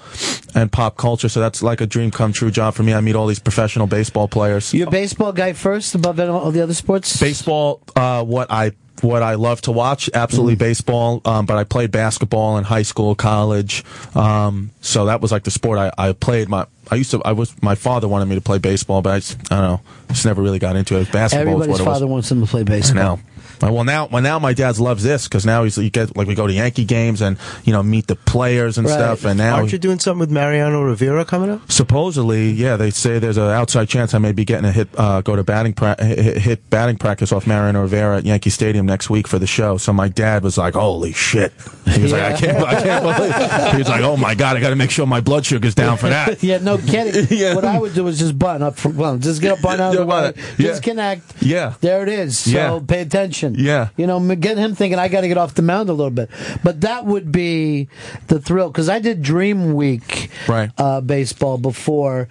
and 0.53 0.72
pop 0.72 0.97
culture. 0.97 1.30
So 1.30 1.39
that's 1.39 1.64
like 1.64 1.80
a 1.80 1.85
dream 1.85 2.11
come 2.11 2.34
true 2.34 2.52
job 2.52 2.73
for 2.73 2.84
me. 2.84 2.93
I 2.93 2.99
meet 2.99 3.15
all 3.15 3.27
these 3.27 3.39
professional 3.39 3.88
baseball 3.88 4.27
players. 4.27 4.73
You're 4.73 4.88
a 4.88 4.91
baseball 4.91 5.31
guy 5.31 5.53
first 5.53 5.95
above 5.95 6.19
all 6.19 6.52
the 6.52 6.61
other 6.61 6.73
sports. 6.73 7.19
Baseball, 7.19 7.81
uh, 7.95 8.23
what 8.23 8.52
I 8.52 8.72
what 9.02 9.22
I 9.22 9.35
love 9.35 9.61
to 9.61 9.72
watch, 9.72 10.10
absolutely 10.14 10.56
baseball. 10.56 11.22
Um, 11.26 11.45
but 11.45 11.57
I 11.57 11.64
played 11.64 11.91
basketball 11.91 12.57
in 12.57 12.64
high 12.64 12.81
school, 12.81 13.14
college. 13.14 13.84
Um, 14.15 14.72
so 14.81 15.06
that 15.06 15.22
was 15.22 15.31
like 15.31 15.43
the 15.43 15.52
sport 15.52 15.77
I, 15.77 15.91
I 15.97 16.14
played. 16.14 16.49
My 16.49 16.65
I 16.89 16.95
used 16.95 17.11
to. 17.11 17.22
I 17.23 17.34
was 17.34 17.53
my 17.61 17.76
father 17.76 18.07
wanted 18.07 18.26
me 18.26 18.35
to 18.35 18.41
play 18.41 18.57
baseball, 18.57 19.02
but 19.02 19.14
I, 19.14 19.19
just, 19.19 19.52
I 19.52 19.57
don't 19.57 19.65
know. 19.65 19.81
Just 20.10 20.26
never 20.26 20.41
really 20.41 20.60
got 20.60 20.76
into 20.76 20.97
it. 20.99 21.11
Basketball 21.11 21.53
Everybody's 21.53 21.76
is 21.76 21.81
what 21.81 21.81
it 21.81 21.93
father 21.93 22.07
wants 22.07 22.30
them 22.30 22.41
to 22.41 22.47
play 22.47 22.64
baseball. 22.64 22.95
Now, 23.18 23.19
well, 23.61 23.84
now, 23.84 24.07
well, 24.07 24.22
now 24.22 24.40
my 24.40 24.53
dad 24.53 24.77
loves 24.80 25.03
this 25.03 25.26
because 25.27 25.45
now 25.45 25.64
he's 25.64 25.77
you 25.77 25.90
get 25.90 26.15
like 26.18 26.27
we 26.27 26.36
go 26.36 26.48
to 26.48 26.53
Yankee 26.53 26.86
games 26.86 27.22
and 27.22 27.38
you 27.64 27.73
know 27.73 27.82
meet 27.84 28.07
the 28.07 28.15
players 28.15 28.77
and 28.77 28.88
Right. 28.88 28.94
stuff, 28.94 29.26
and 29.26 29.38
now 29.38 29.56
Aren't 29.56 29.72
you 29.72 29.77
doing 29.77 29.99
something 29.99 30.19
with 30.19 30.32
Mariano 30.32 30.82
Rivera 30.84 31.26
coming 31.26 31.49
up? 31.49 31.72
supposedly, 31.72 32.52
yeah, 32.52 32.76
they 32.77 32.90
say 32.91 33.19
there's 33.19 33.38
an 33.38 33.44
outside 33.49 33.88
chance 33.90 34.14
I 34.14 34.18
may 34.18 34.32
be 34.32 34.44
getting 34.45 34.65
a 34.65 34.72
hit, 34.72 34.90
uh, 34.98 35.22
go 35.22 35.36
to 35.36 35.44
batting 35.44 35.73
pra- 35.73 35.95
hit, 36.03 36.38
hit 36.38 36.69
batting 36.69 36.98
practice 36.98 37.32
off 37.32 37.48
Mariano 37.48 37.82
Rivera 37.82 38.18
at 38.18 38.26
Yankee 38.26 38.49
Stadium 38.49 38.86
next 38.86 39.10
week 39.10 39.27
for 39.27 39.40
the 39.40 39.48
show. 39.48 39.77
So 39.77 39.94
my 39.94 40.07
dad 40.10 40.44
was 40.44 40.57
like, 40.57 40.73
"Holy 40.73 41.14
shit!" 41.14 41.53
He 41.90 42.02
was 42.02 42.11
like, 42.11 42.22
"I 42.23 42.34
can't, 42.38 42.57
I 42.65 42.82
can't 42.82 43.03
believe." 43.03 43.72
He 43.72 43.77
was 43.77 43.88
like, 43.88 44.02
"Oh 44.02 44.18
my 44.18 44.36
god, 44.36 44.57
I 44.57 44.60
got 44.61 44.69
to 44.69 44.76
make 44.76 44.91
sure 44.91 45.06
my 45.07 45.22
blood 45.22 45.45
sugar's 45.45 45.76
down 45.76 45.98
for 45.98 46.10
that." 46.10 46.44
yeah, 46.44 46.57
no 46.57 46.77
kidding. 46.77 47.27
yeah. 47.38 47.56
What 47.56 47.65
I 47.65 47.80
would 47.80 47.94
do 47.94 48.07
is 48.07 48.19
just 48.19 48.38
button 48.38 48.61
up 48.64 48.76
from 48.77 48.98
well, 48.98 49.18
just 49.18 49.41
get 49.41 49.57
a 49.57 49.61
button 49.61 49.82
out 49.82 49.94
of 49.95 49.99
the 49.99 50.06
way, 50.06 50.34
Yeah. 50.57 50.72
disconnect. 50.72 51.41
Yeah. 51.41 51.73
There 51.82 52.02
it 52.03 52.10
is. 52.10 52.40
So 52.40 52.49
Yeah. 52.52 52.80
pay 52.86 53.02
attention. 53.02 53.44
Yeah. 53.53 53.89
You 53.97 54.07
know, 54.07 54.19
get 54.35 54.57
him 54.57 54.73
thinking 54.73 54.97
I 54.97 55.07
got 55.07 55.22
to 55.22 55.27
get 55.27 55.38
off 55.38 55.53
the 55.53 55.61
mound 55.61 55.89
a 55.89 55.93
little 55.93 56.09
bit. 56.11 56.30
But 56.63 56.81
that 56.81 57.05
would 57.05 57.31
be 57.31 57.88
the 58.27 58.39
thrill 58.39 58.69
because 58.69 58.89
I 58.89 58.99
did 58.99 59.22
Dream 59.22 59.73
Week 59.76 60.30
Right. 60.47 60.72
uh, 60.77 61.01
baseball 61.01 61.57
before. 61.59 62.27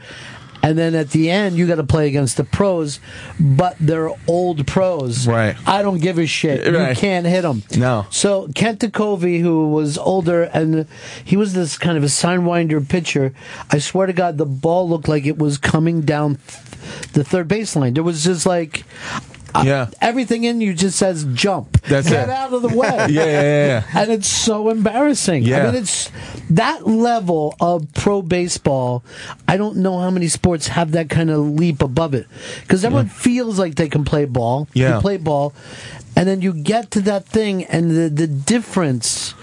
And 0.63 0.79
then 0.79 0.95
at 0.95 1.11
the 1.11 1.31
end, 1.31 1.57
you 1.59 1.67
got 1.67 1.75
to 1.75 1.85
play 1.85 2.09
against 2.09 2.39
the 2.39 2.45
pros, 2.45 2.99
but 3.39 3.77
they're 3.79 4.09
old 4.27 4.67
pros. 4.67 5.29
Right. 5.29 5.55
I 5.69 5.83
don't 5.83 6.01
give 6.01 6.17
a 6.17 6.25
shit. 6.25 6.65
You 6.67 6.95
can't 6.95 7.27
hit 7.27 7.43
them. 7.43 7.63
No. 7.77 8.07
So 8.09 8.49
Kent 8.55 8.81
Tekulve, 8.81 9.43
who 9.43 9.69
was 9.69 9.99
older, 9.99 10.45
and 10.45 10.87
he 11.23 11.37
was 11.37 11.53
this 11.53 11.77
kind 11.77 11.99
of 11.99 12.03
a 12.03 12.07
sidewinder 12.07 12.89
pitcher. 12.89 13.35
I 13.71 13.77
swear 13.79 14.07
to 14.07 14.15
God, 14.15 14.39
the 14.39 14.47
ball 14.47 14.89
looked 14.89 15.07
like 15.07 15.27
it 15.27 15.37
was 15.37 15.59
coming 15.59 16.01
down 16.01 16.39
th- 16.47 17.13
the 17.13 17.25
third 17.25 17.47
baseline. 17.47 17.93
There 17.93 18.03
was 18.03 18.25
just 18.25 18.47
like 18.47 18.85
Yeah. 19.63 19.91
Everything 20.01 20.45
in 20.45 20.61
you 20.61 20.75
just 20.75 20.99
says 20.99 21.25
jump. 21.35 21.81
That's 21.83 22.09
Get 22.09 22.29
it. 22.29 22.33
out 22.33 22.53
of 22.53 22.63
the 22.63 22.69
way. 22.69 22.89
Yeah, 23.11 23.25
yeah, 23.25 23.43
yeah, 23.43 23.67
yeah. 23.67 24.01
And 24.03 24.11
it's 24.11 24.27
so 24.29 24.69
embarrassing. 24.71 25.45
Yeah. 25.45 25.57
I 25.57 25.59
Yeah. 25.61 25.71
mean, 25.73 25.83
it's 25.83 26.11
that 26.51 26.87
level 26.87 27.55
of 27.61 27.87
pro 27.95 28.23
baseball. 28.23 29.05
I 29.47 29.57
don't 29.57 29.77
know 29.77 29.99
how 30.01 30.11
many 30.11 30.29
sports 30.29 30.67
have 30.69 30.93
that 30.93 31.09
kind 31.11 31.31
of 31.31 31.41
leap 31.47 31.83
above 31.83 32.15
it 32.15 32.27
because 32.63 32.85
everyone 32.85 33.09
feels 33.09 33.59
like 33.59 33.77
they 33.77 33.89
can 33.89 34.05
play 34.05 34.25
ball. 34.25 34.67
Yeah. 34.75 34.97
You 34.97 35.01
play 35.01 35.17
ball, 35.19 35.53
and 36.17 36.27
then 36.29 36.41
you 36.43 36.53
get 36.53 36.91
to 36.93 37.01
that 37.03 37.27
thing, 37.27 37.65
and 37.65 37.91
the 37.91 38.09
the 38.09 38.27
difference 38.27 39.35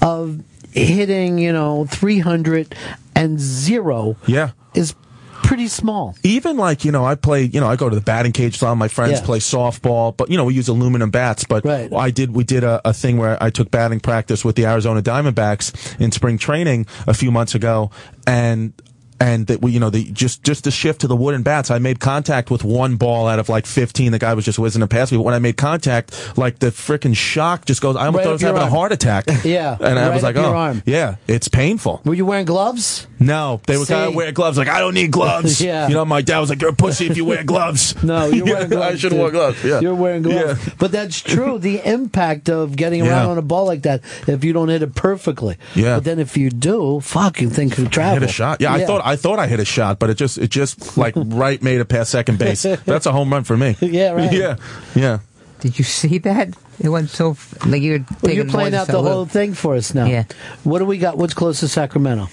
of 0.00 0.42
hitting, 0.72 1.38
you 1.38 1.52
know, 1.52 1.86
three 1.86 2.20
hundred 2.20 2.74
and 3.14 3.40
zero. 3.40 4.16
Yeah. 4.26 4.50
Is 4.74 4.94
pretty 5.42 5.68
small. 5.68 6.14
Even 6.22 6.56
like, 6.56 6.84
you 6.84 6.92
know, 6.92 7.04
I 7.04 7.14
play, 7.14 7.42
you 7.42 7.60
know, 7.60 7.66
I 7.68 7.76
go 7.76 7.88
to 7.88 7.94
the 7.94 8.00
batting 8.00 8.32
cage, 8.32 8.58
some 8.58 8.70
of 8.70 8.78
my 8.78 8.88
friends 8.88 9.20
Yeah. 9.20 9.26
play 9.26 9.38
softball, 9.38 10.16
but, 10.16 10.30
you 10.30 10.36
know, 10.36 10.44
we 10.44 10.54
use 10.54 10.68
aluminum 10.68 11.10
bats. 11.10 11.44
But 11.44 11.66
I 11.66 12.10
did, 12.10 12.34
we 12.34 12.44
did 12.44 12.64
a, 12.64 12.80
a 12.84 12.92
thing 12.92 13.16
where 13.18 13.42
I 13.42 13.50
took 13.50 13.70
batting 13.70 14.00
practice 14.00 14.44
with 14.44 14.56
the 14.56 14.66
Arizona 14.66 15.02
Diamondbacks 15.02 16.00
in 16.00 16.12
spring 16.12 16.38
training 16.38 16.86
a 17.06 17.14
few 17.14 17.30
months 17.30 17.54
ago. 17.54 17.90
And, 18.26 18.72
and 19.22 19.46
that 19.46 19.62
we, 19.62 19.70
you 19.72 19.80
know, 19.80 19.90
the 19.90 20.04
just 20.12 20.42
just 20.42 20.64
the 20.64 20.70
shift 20.70 21.00
to 21.02 21.06
the 21.06 21.16
wooden 21.16 21.42
bats. 21.42 21.70
I 21.70 21.78
made 21.78 22.00
contact 22.00 22.50
with 22.50 22.64
one 22.64 22.96
ball 22.96 23.26
out 23.28 23.38
of 23.38 23.48
like 23.48 23.66
fifteen. 23.66 24.12
The 24.12 24.18
guy 24.18 24.34
was 24.34 24.44
just 24.44 24.58
whizzing 24.58 24.86
past 24.88 25.12
me. 25.12 25.18
But 25.18 25.24
when 25.24 25.34
I 25.34 25.38
made 25.38 25.56
contact, 25.56 26.36
like 26.36 26.58
the 26.58 26.68
freaking 26.68 27.16
shock 27.16 27.64
just 27.64 27.80
goes. 27.80 27.96
I 27.96 28.06
almost 28.06 28.18
Right 28.18 28.24
thought 28.24 28.30
I 28.30 28.32
was 28.32 28.42
having 28.42 28.62
a 28.62 28.70
heart 28.70 28.92
attack. 28.92 29.24
Yeah, 29.44 29.76
and 29.80 29.98
I 29.98 30.08
right 30.08 30.14
was 30.14 30.22
like, 30.22 30.36
oh, 30.36 30.54
arm. 30.54 30.82
yeah, 30.86 31.16
it's 31.26 31.48
painful. 31.48 32.00
Were 32.04 32.14
you 32.14 32.24
wearing 32.26 32.44
gloves? 32.46 33.06
No, 33.18 33.60
they 33.66 33.76
were 33.76 33.84
kind 33.86 34.08
of 34.08 34.14
wear 34.14 34.32
gloves. 34.32 34.56
Like 34.58 34.68
I 34.68 34.78
don't 34.80 34.94
need 34.94 35.10
gloves. 35.10 35.60
Yeah. 35.72 35.86
you 35.88 35.94
know, 35.94 36.04
my 36.04 36.22
dad 36.22 36.40
was 36.40 36.50
like, 36.50 36.60
"You're 36.60 36.70
a 36.70 36.74
pussy 36.74 37.06
if 37.06 37.16
you 37.16 37.24
wear 37.24 37.44
gloves." 37.44 37.94
No, 38.02 38.26
you're 38.26 38.44
wearing 38.44 38.68
gloves. 38.68 38.94
I 38.94 38.98
should 38.98 39.10
dude. 39.10 39.32
gloves. 39.32 39.64
Yeah, 39.64 39.80
You're 39.80 39.94
wearing 39.94 40.22
gloves. 40.22 40.68
But 40.78 40.90
that's 40.92 41.20
true. 41.20 41.58
The 41.58 41.80
impact 41.88 42.48
of 42.48 42.74
getting 42.76 43.02
around 43.02 43.26
Yeah. 43.26 43.30
on 43.30 43.38
a 43.38 43.42
ball 43.42 43.64
like 43.66 43.82
that, 43.82 44.00
if 44.26 44.42
you 44.42 44.52
don't 44.52 44.68
hit 44.68 44.82
it 44.82 44.94
perfectly. 44.96 45.56
Yeah. 45.74 45.96
But 45.96 46.04
then 46.04 46.18
if 46.18 46.36
you 46.36 46.50
do, 46.50 47.00
fuck, 47.00 47.40
you 47.40 47.48
think 47.48 47.78
you 47.78 47.86
travel. 47.86 48.18
hit 48.20 48.28
a 48.28 48.32
shot. 48.32 48.60
Yeah, 48.60 48.72
I 48.72 48.84
thought 48.84 49.02
I 49.04 49.11
thought 49.16 49.38
I 49.38 49.46
hit 49.46 49.60
a 49.60 49.64
shot, 49.64 49.98
but 49.98 50.10
it 50.10 50.14
just 50.14 50.38
it 50.38 50.50
just 50.50 50.96
like 50.96 51.14
right 51.16 51.62
made 51.62 51.80
it 51.80 51.86
past 51.86 52.10
second 52.10 52.38
base. 52.38 52.62
That's 52.62 53.06
a 53.06 53.12
home 53.12 53.32
run 53.32 53.44
for 53.44 53.56
me. 53.56 53.76
Yeah, 53.80 54.10
right. 54.12 54.32
Yeah, 54.32 54.56
yeah. 54.94 55.18
Did 55.60 55.78
you 55.78 55.84
see 55.84 56.18
that? 56.18 56.48
It 56.80 56.88
went 56.88 57.10
so 57.10 57.32
f- 57.32 57.54
like 57.66 57.82
you 57.82 57.92
were 57.92 58.04
well, 58.22 58.32
you're 58.32 58.44
playing 58.46 58.74
out 58.74 58.86
than 58.88 58.94
the 58.94 58.98
a 58.98 59.02
whole 59.02 59.10
little- 59.20 59.26
thing 59.26 59.54
for 59.54 59.74
us 59.76 59.94
now. 59.94 60.06
Yeah. 60.06 60.24
What 60.64 60.78
do 60.80 60.84
we 60.86 60.98
got? 60.98 61.16
What's 61.18 61.34
close 61.34 61.60
to 61.60 61.68
Sacramento? 61.68 62.28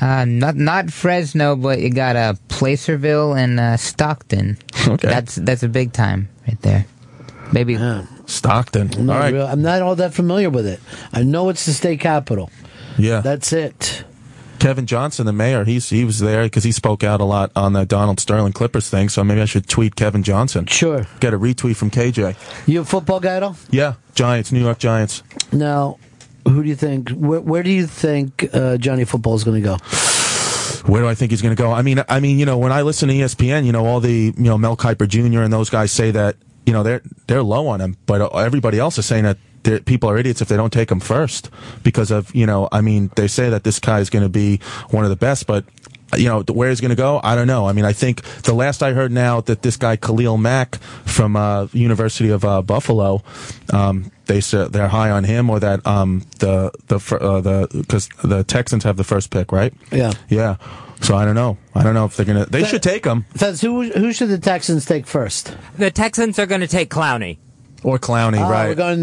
Uh, 0.00 0.24
not 0.24 0.56
not 0.56 0.90
Fresno, 0.90 1.54
but 1.54 1.78
you 1.80 1.90
got 1.90 2.16
uh, 2.16 2.34
Placerville 2.48 3.34
and 3.34 3.60
uh, 3.60 3.76
Stockton. 3.76 4.58
Okay. 4.88 5.06
that's 5.08 5.36
that's 5.36 5.62
a 5.62 5.68
big 5.68 5.92
time 5.92 6.28
right 6.48 6.60
there. 6.62 6.86
Maybe 7.52 7.76
Stockton. 8.26 8.90
I'm 8.96 9.06
not, 9.06 9.14
All 9.16 9.20
right. 9.22 9.34
real, 9.34 9.46
I'm 9.46 9.62
not 9.62 9.82
all 9.82 9.94
that 9.96 10.14
familiar 10.14 10.50
with 10.50 10.66
it. 10.66 10.80
I 11.12 11.22
know 11.22 11.50
it's 11.50 11.66
the 11.66 11.72
state 11.72 12.00
capital. 12.00 12.50
Yeah, 12.98 13.20
That's 13.20 13.52
it. 13.52 14.04
Kevin 14.62 14.86
Johnson, 14.86 15.26
the 15.26 15.32
mayor, 15.32 15.64
he's 15.64 15.90
he 15.90 16.04
was 16.04 16.20
there 16.20 16.44
because 16.44 16.62
he 16.62 16.70
spoke 16.70 17.02
out 17.02 17.20
a 17.20 17.24
lot 17.24 17.50
on 17.56 17.72
the 17.72 17.84
Donald 17.84 18.20
Sterling 18.20 18.52
Clippers 18.52 18.88
thing. 18.88 19.08
So 19.08 19.24
maybe 19.24 19.40
I 19.40 19.44
should 19.44 19.68
tweet 19.68 19.96
Kevin 19.96 20.22
Johnson. 20.22 20.66
Sure. 20.66 21.04
Get 21.18 21.34
a 21.34 21.38
retweet 21.38 21.74
from 21.74 21.90
KJ. 21.90 22.68
You 22.68 22.82
a 22.82 22.84
football 22.84 23.18
guy 23.18 23.34
at 23.38 23.42
all? 23.42 23.56
Yeah, 23.70 23.94
Giants, 24.14 24.52
New 24.52 24.60
York 24.60 24.78
Giants. 24.78 25.24
Now, 25.50 25.98
who 26.46 26.62
do 26.62 26.68
you 26.68 26.76
think? 26.76 27.10
Where, 27.10 27.40
where 27.40 27.64
do 27.64 27.70
you 27.70 27.88
think 27.88 28.48
uh, 28.54 28.76
Johnny 28.76 29.04
Football 29.04 29.34
is 29.34 29.42
going 29.42 29.60
to 29.60 29.68
go? 29.68 29.78
Where 30.86 31.02
do 31.02 31.08
I 31.08 31.16
think 31.16 31.32
he's 31.32 31.42
going 31.42 31.56
to 31.56 31.60
go? 31.60 31.72
I 31.72 31.82
mean, 31.82 32.04
I 32.08 32.20
mean, 32.20 32.38
you 32.38 32.46
know, 32.46 32.58
when 32.58 32.70
I 32.70 32.82
listen 32.82 33.08
to 33.08 33.14
ESPN, 33.14 33.66
you 33.66 33.72
know, 33.72 33.84
all 33.84 33.98
the 33.98 34.32
you 34.36 34.44
know 34.44 34.58
Mel 34.58 34.76
Kiper 34.76 35.08
Jr. 35.08 35.42
and 35.42 35.52
those 35.52 35.70
guys 35.70 35.90
say 35.90 36.12
that 36.12 36.36
you 36.66 36.72
know 36.72 36.84
they're 36.84 37.02
they're 37.26 37.42
low 37.42 37.66
on 37.66 37.80
him, 37.80 37.96
but 38.06 38.32
everybody 38.32 38.78
else 38.78 38.96
is 38.96 39.06
saying 39.06 39.24
that 39.24 39.38
people 39.84 40.10
are 40.10 40.18
idiots 40.18 40.40
if 40.40 40.48
they 40.48 40.56
don't 40.56 40.72
take 40.72 40.90
him 40.90 41.00
first 41.00 41.50
because 41.82 42.10
of 42.10 42.34
you 42.34 42.46
know, 42.46 42.68
I 42.72 42.80
mean, 42.80 43.10
they 43.16 43.28
say 43.28 43.50
that 43.50 43.64
this 43.64 43.78
guy 43.78 44.00
is 44.00 44.10
going 44.10 44.22
to 44.22 44.28
be 44.28 44.58
one 44.90 45.04
of 45.04 45.10
the 45.10 45.16
best, 45.16 45.46
but. 45.46 45.64
You 46.14 46.28
know 46.28 46.42
where 46.42 46.68
he's 46.68 46.82
going 46.82 46.90
to 46.90 46.94
go? 46.94 47.22
I 47.24 47.34
don't 47.34 47.46
know. 47.46 47.66
I 47.66 47.72
mean, 47.72 47.86
I 47.86 47.94
think 47.94 48.20
the 48.42 48.52
last 48.52 48.82
I 48.82 48.92
heard 48.92 49.10
now 49.10 49.40
that 49.40 49.62
this 49.62 49.78
guy 49.78 49.96
Khalil 49.96 50.36
Mack 50.36 50.76
from 51.06 51.36
uh, 51.36 51.68
University 51.72 52.28
of 52.28 52.44
uh, 52.44 52.60
Buffalo, 52.60 53.22
um, 53.72 54.12
they 54.26 54.42
said 54.42 54.74
they're 54.74 54.88
high 54.88 55.10
on 55.10 55.24
him, 55.24 55.48
or 55.48 55.58
that 55.60 55.86
um, 55.86 56.22
the 56.38 56.70
the 56.88 56.96
uh, 57.16 57.40
the 57.40 57.66
because 57.72 58.10
the 58.22 58.44
Texans 58.44 58.84
have 58.84 58.98
the 58.98 59.04
first 59.04 59.30
pick, 59.30 59.52
right? 59.52 59.72
Yeah. 59.90 60.12
Yeah. 60.28 60.56
So 61.00 61.16
I 61.16 61.24
don't 61.24 61.34
know. 61.34 61.56
I 61.74 61.82
don't 61.82 61.94
know 61.94 62.04
if 62.04 62.16
they're 62.16 62.26
gonna. 62.26 62.44
They 62.44 62.64
should 62.64 62.82
take 62.82 63.06
him 63.06 63.24
Fez, 63.34 63.60
who 63.62 63.90
who 63.90 64.12
should 64.12 64.28
the 64.28 64.38
Texans 64.38 64.84
take 64.84 65.06
first? 65.06 65.56
The 65.78 65.90
Texans 65.90 66.38
are 66.38 66.46
going 66.46 66.60
to 66.60 66.68
take 66.68 66.90
Clowney. 66.90 67.38
Or 67.82 67.98
Clowney, 67.98 68.38
Ah, 68.40 68.48
right? 68.48 68.68
We're 68.68 68.74
going 68.74 69.02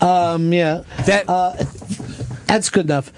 to, 0.00 0.06
um, 0.06 0.52
yeah. 0.52 0.82
That 1.06 1.28
uh, 1.28 1.54
that's 2.46 2.70
good 2.70 2.86
enough. 2.86 3.12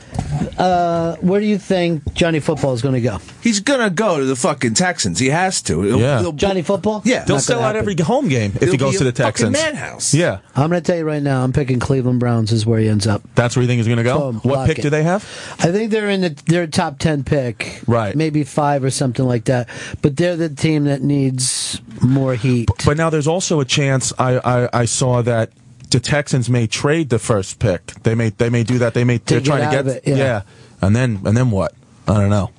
Uh, 0.58 1.16
where 1.16 1.40
do 1.40 1.46
you 1.46 1.58
think 1.58 2.14
Johnny 2.14 2.40
Football 2.40 2.72
is 2.74 2.82
going 2.82 2.94
to 2.94 3.00
go? 3.00 3.18
He's 3.42 3.60
gonna 3.60 3.90
go 3.90 4.18
to 4.18 4.24
the 4.24 4.36
fucking 4.36 4.74
Texans. 4.74 5.18
He 5.18 5.28
has 5.28 5.62
to. 5.62 5.82
He'll- 5.82 5.98
Yeah. 6.00 6.20
he'll- 6.20 6.32
Johnny 6.32 6.62
Football? 6.62 7.02
Yeah. 7.04 7.24
They'll 7.24 7.36
Not 7.36 7.42
sell 7.42 7.56
gonna 7.58 7.68
out 7.68 7.74
happen. 7.76 7.90
every 7.92 8.04
home 8.04 8.28
game 8.28 8.52
if 8.56 8.62
It'll 8.62 8.72
he 8.72 8.78
goes 8.78 8.92
be 8.92 8.98
to 8.98 9.08
a 9.08 9.12
the 9.12 9.22
fucking 9.22 9.52
Texans. 9.52 9.52
madhouse. 9.52 10.14
Yeah, 10.14 10.38
I'm 10.54 10.70
going 10.70 10.82
to 10.82 10.86
tell 10.86 10.98
you 10.98 11.04
right 11.04 11.22
now. 11.22 11.42
I'm 11.44 11.52
picking 11.52 11.78
Cleveland 11.78 12.20
Browns 12.20 12.52
is 12.52 12.64
where 12.66 12.78
he 12.80 12.88
ends 12.88 13.06
up. 13.06 13.22
that's 13.34 13.56
where 13.56 13.62
you 13.62 13.66
think 13.68 13.78
he's 13.78 13.88
gonna 13.88 14.02
go. 14.02 14.18
Boom, 14.32 14.40
what 14.42 14.54
lock 14.58 14.66
pick 14.68 14.78
it. 14.78 14.82
do 14.82 14.90
they 14.90 15.02
have? 15.02 15.22
I 15.60 15.70
think 15.72 15.90
they're 15.90 16.10
in 16.10 16.20
the 16.22 16.36
their 16.46 16.66
top 16.66 16.98
ten 16.98 17.22
pick, 17.24 17.82
Right. 17.86 18.14
Maybe 18.16 18.44
five 18.44 18.82
or 18.84 18.90
something 18.90 19.24
like 19.26 19.44
that. 19.44 19.68
But 20.02 20.16
they're 20.16 20.36
the 20.36 20.48
team 20.48 20.84
that 20.84 21.02
needs 21.02 21.80
more 22.00 22.34
heat. 22.34 22.68
But 22.84 22.96
now 22.96 23.10
there's 23.10 23.26
also 23.28 23.60
a 23.60 23.64
chance. 23.64 24.12
I 24.18 24.38
I, 24.38 24.80
I 24.80 24.84
saw 24.86 25.22
that. 25.22 25.50
The 25.90 26.00
Texans 26.00 26.50
may 26.50 26.66
trade 26.66 27.10
the 27.10 27.18
first 27.18 27.58
pick. 27.58 27.86
They 28.02 28.14
may 28.14 28.30
they 28.30 28.50
may 28.50 28.64
do 28.64 28.78
that. 28.78 28.94
They 28.94 29.04
may 29.04 29.18
they're 29.18 29.40
trying 29.40 29.64
to 29.64 29.70
get 29.70 29.80
of 29.80 29.88
it, 29.88 30.02
yeah. 30.06 30.42
and 30.82 30.94
then 30.96 31.20
and 31.24 31.36
then 31.36 31.50
what? 31.50 31.74
I 32.08 32.14
don't 32.14 32.30
know. 32.30 32.50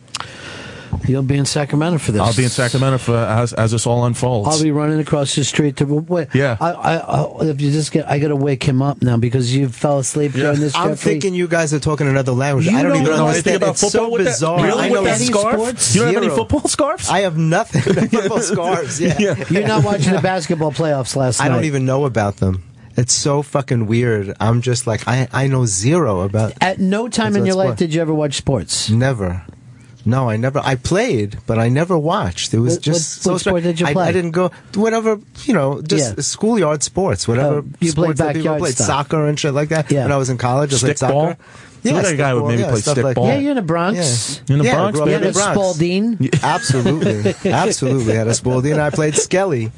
You'll 1.05 1.21
be 1.21 1.37
in 1.37 1.45
Sacramento 1.45 1.99
for 1.99 2.11
this. 2.11 2.21
I'll 2.21 2.33
be 2.35 2.43
in 2.43 2.49
Sacramento 2.49 2.97
for 2.97 3.15
as 3.15 3.53
as 3.53 3.71
this 3.71 3.85
all 3.85 4.05
unfolds. 4.05 4.49
I'll 4.49 4.63
be 4.63 4.71
running 4.71 4.99
across 4.99 5.35
the 5.35 5.43
street 5.43 5.77
to 5.77 5.85
wait. 5.85 6.29
Yeah. 6.33 6.57
I, 6.59 6.71
I, 6.71 6.95
I, 6.97 7.45
if 7.45 7.61
you 7.61 7.71
just 7.71 7.91
get, 7.91 8.09
I 8.09 8.19
got 8.19 8.29
to 8.29 8.35
wake 8.35 8.63
him 8.63 8.81
up 8.81 9.01
now 9.01 9.17
because 9.17 9.53
you 9.55 9.69
fell 9.69 9.99
asleep 9.99 10.31
during 10.31 10.59
this. 10.59 10.75
I'm 10.75 10.91
Jeffrey. 10.91 11.11
thinking 11.13 11.33
you 11.33 11.47
guys 11.47 11.73
are 11.73 11.79
talking 11.79 12.07
another 12.07 12.31
language. 12.31 12.65
You 12.65 12.77
I 12.77 12.83
don't 12.83 12.93
don't 12.93 13.01
even 13.01 13.17
know 13.17 13.27
understand. 13.27 13.47
anything 13.47 13.55
about 13.63 13.69
it's 13.71 13.81
so 13.81 13.89
football 13.89 14.11
with 14.11 14.23
that? 14.23 14.29
bizarre. 14.31 14.63
Really? 14.63 14.79
I 14.83 14.89
With 14.89 14.93
know 14.93 15.03
that 15.03 15.15
any 15.15 15.25
scarf? 15.25 15.53
sports? 15.59 15.95
You 15.95 16.01
don't 16.01 16.13
have 16.13 16.23
any 16.23 16.35
football 16.35 16.61
scarves? 16.61 17.09
I 17.09 17.19
have 17.19 17.37
nothing. 17.37 17.81
football 18.09 18.39
scarves. 18.41 18.99
Yeah. 18.99 19.35
You're 19.49 19.67
not 19.67 19.83
watching 19.83 20.13
the 20.13 20.21
basketball 20.21 20.71
playoffs 20.71 21.15
last 21.15 21.39
night. 21.39 21.45
I 21.45 21.49
don't 21.49 21.65
even 21.65 21.85
know 21.85 22.05
about 22.05 22.37
them. 22.37 22.63
It's 22.97 23.13
so 23.13 23.41
fucking 23.43 23.85
weird. 23.85 24.35
I'm 24.39 24.61
just 24.61 24.87
like 24.87 25.07
I 25.07 25.27
I 25.31 25.47
know 25.47 25.65
zero 25.65 26.21
about. 26.21 26.53
At 26.61 26.79
no 26.79 27.07
time 27.07 27.35
in 27.35 27.45
your 27.45 27.55
what's 27.55 27.69
life 27.69 27.77
did 27.77 27.93
you 27.93 28.01
ever 28.01 28.13
watch 28.13 28.35
sports. 28.35 28.89
Never. 28.89 29.45
No, 30.03 30.29
I 30.29 30.37
never. 30.37 30.59
I 30.63 30.75
played, 30.75 31.37
but 31.45 31.59
I 31.59 31.67
never 31.67 31.97
watched. 31.97 32.53
It 32.53 32.59
was 32.59 32.75
What- 32.75 32.81
just 32.81 33.17
what- 33.17 33.23
so 33.23 33.31
what 33.33 33.41
sport 33.41 33.63
did 33.63 33.79
you 33.79 33.87
I- 33.87 33.93
play? 33.93 34.05
I, 34.07 34.11
didn't 34.13 34.31
go. 34.31 34.51
Whatever 34.73 35.19
you 35.43 35.53
know, 35.53 35.81
just 35.81 36.15
Yeah. 36.15 36.21
schoolyard 36.23 36.81
sports. 36.81 37.27
Whatever 37.27 37.55
Oh, 37.57 37.63
you 37.81 37.91
played 37.91 38.15
sports 38.15 38.19
that 38.19 38.27
people 38.33 38.41
backyard 38.43 38.59
played, 38.61 38.73
stuff. 38.75 38.87
soccer 38.87 39.27
and 39.27 39.37
shit 39.37 39.53
like 39.53 39.69
that. 39.69 39.91
Yeah. 39.91 40.03
When 40.03 40.13
I 40.13 40.17
was 40.17 40.29
in 40.29 40.37
college, 40.37 40.73
I 40.73 40.77
played 40.77 40.95
Stickball? 40.95 40.97
soccer. 41.35 41.37
You 41.39 41.66
look 41.83 42.03
like 42.03 42.13
a 42.13 42.17
guy 42.17 42.33
would 42.33 42.43
stickball, 42.43 42.47
maybe 42.49 42.61
yeah, 42.63 42.69
play 42.69 42.79
stuff 42.81 42.97
like 42.97 43.15
stickball. 43.17 43.27
Yeah, 43.27 43.37
you're 43.37 43.51
in 43.51 43.55
the 43.57 43.61
Bronx. 43.61 44.41
In 44.49 44.57
the 44.59 44.63
Yeah, 44.65 44.75
Bronx, 44.75 44.97
grew 44.97 45.05
You 45.07 45.11
had 45.13 45.21
baby. 45.21 45.29
a 45.29 45.31
the 45.33 45.39
Bronx. 45.39 45.53
Spalding. 45.59 46.29
Absolutely, 46.43 47.35
absolutely. 47.51 48.13
Had 48.15 48.27
a 48.27 48.33
Spalding. 48.33 48.79
I 48.79 48.89
played 48.89 49.15
Skelly 49.15 49.71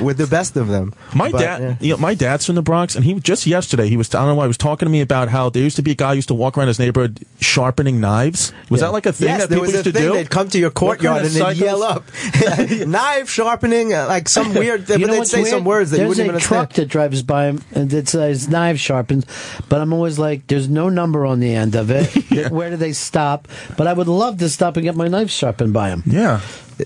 with 0.00 0.18
the 0.18 0.26
best 0.26 0.56
of 0.56 0.68
them. 0.68 0.94
My 1.14 1.30
But, 1.30 1.38
dad, 1.40 1.60
yeah. 1.62 1.76
you 1.80 1.90
know, 1.94 1.96
my 1.98 2.14
dad's 2.14 2.46
from 2.46 2.54
the 2.54 2.62
Bronx, 2.62 2.94
and 2.96 3.04
he 3.04 3.14
just 3.20 3.46
yesterday 3.46 3.88
he 3.88 3.96
was 3.96 4.14
I 4.14 4.18
don't 4.20 4.28
know 4.28 4.34
why 4.34 4.44
he 4.44 4.48
was 4.48 4.58
talking 4.58 4.86
to 4.86 4.90
me 4.90 5.00
about 5.00 5.28
how 5.28 5.50
there 5.50 5.62
used 5.62 5.76
to 5.76 5.82
be 5.82 5.92
a 5.92 5.94
guy 5.94 6.10
who 6.10 6.16
used 6.16 6.28
to 6.28 6.34
walk 6.34 6.56
around 6.58 6.68
his 6.68 6.78
neighborhood 6.78 7.20
sharpening 7.40 8.00
knives. 8.00 8.52
Was 8.70 8.80
Yeah. 8.80 8.86
that 8.88 8.92
like 8.92 9.06
a 9.06 9.12
thing 9.12 9.28
Yes, 9.28 9.40
that 9.42 9.48
people 9.48 9.62
was 9.62 9.72
used 9.72 9.84
to 9.84 9.92
thing. 9.92 10.02
do? 10.02 10.12
They'd 10.14 10.30
come 10.30 10.48
to 10.48 10.58
your 10.58 10.68
What 10.70 10.74
kind 10.74 11.00
courtyard 11.00 11.26
of 11.26 11.36
and 11.36 11.56
they'd 11.56 11.56
yell 11.64 11.82
up, 11.82 12.04
knife 12.86 13.28
sharpening, 13.30 13.92
uh, 13.94 14.06
like 14.08 14.28
some 14.28 14.54
weird. 14.62 14.86
thing, 14.86 15.00
You 15.00 15.06
but 15.06 15.12
know 15.12 15.18
they'd 15.20 15.26
say 15.28 15.42
weird? 15.42 15.50
some 15.50 15.64
words 15.64 15.90
that 15.90 15.98
you 15.98 16.04
There's 16.04 16.18
wouldn't 16.18 16.36
a 16.36 16.40
truck 16.40 16.72
that 16.74 16.86
drives 16.86 17.22
by 17.22 17.46
and 17.46 17.90
that 17.90 18.08
says 18.08 18.48
knife 18.48 18.78
sharpened, 18.78 19.26
but 19.68 19.80
I'm 19.80 19.92
always 19.92 20.18
like, 20.18 20.46
there's 20.46 20.68
no 20.68 20.88
number 20.88 21.24
on 21.26 21.40
the 21.42 21.54
end 21.54 21.74
of 21.74 21.90
it. 21.90 22.50
Where 22.50 22.70
do 22.70 22.76
they 22.76 22.92
stop? 22.92 23.48
But 23.76 23.86
I 23.86 23.92
would 23.92 24.08
love 24.08 24.38
to 24.38 24.48
stop 24.48 24.76
and 24.76 24.84
get 24.84 24.96
my 24.96 25.08
knife 25.08 25.30
sharpened 25.30 25.72
by 25.72 25.90
him. 25.90 26.02
Yeah. 26.06 26.40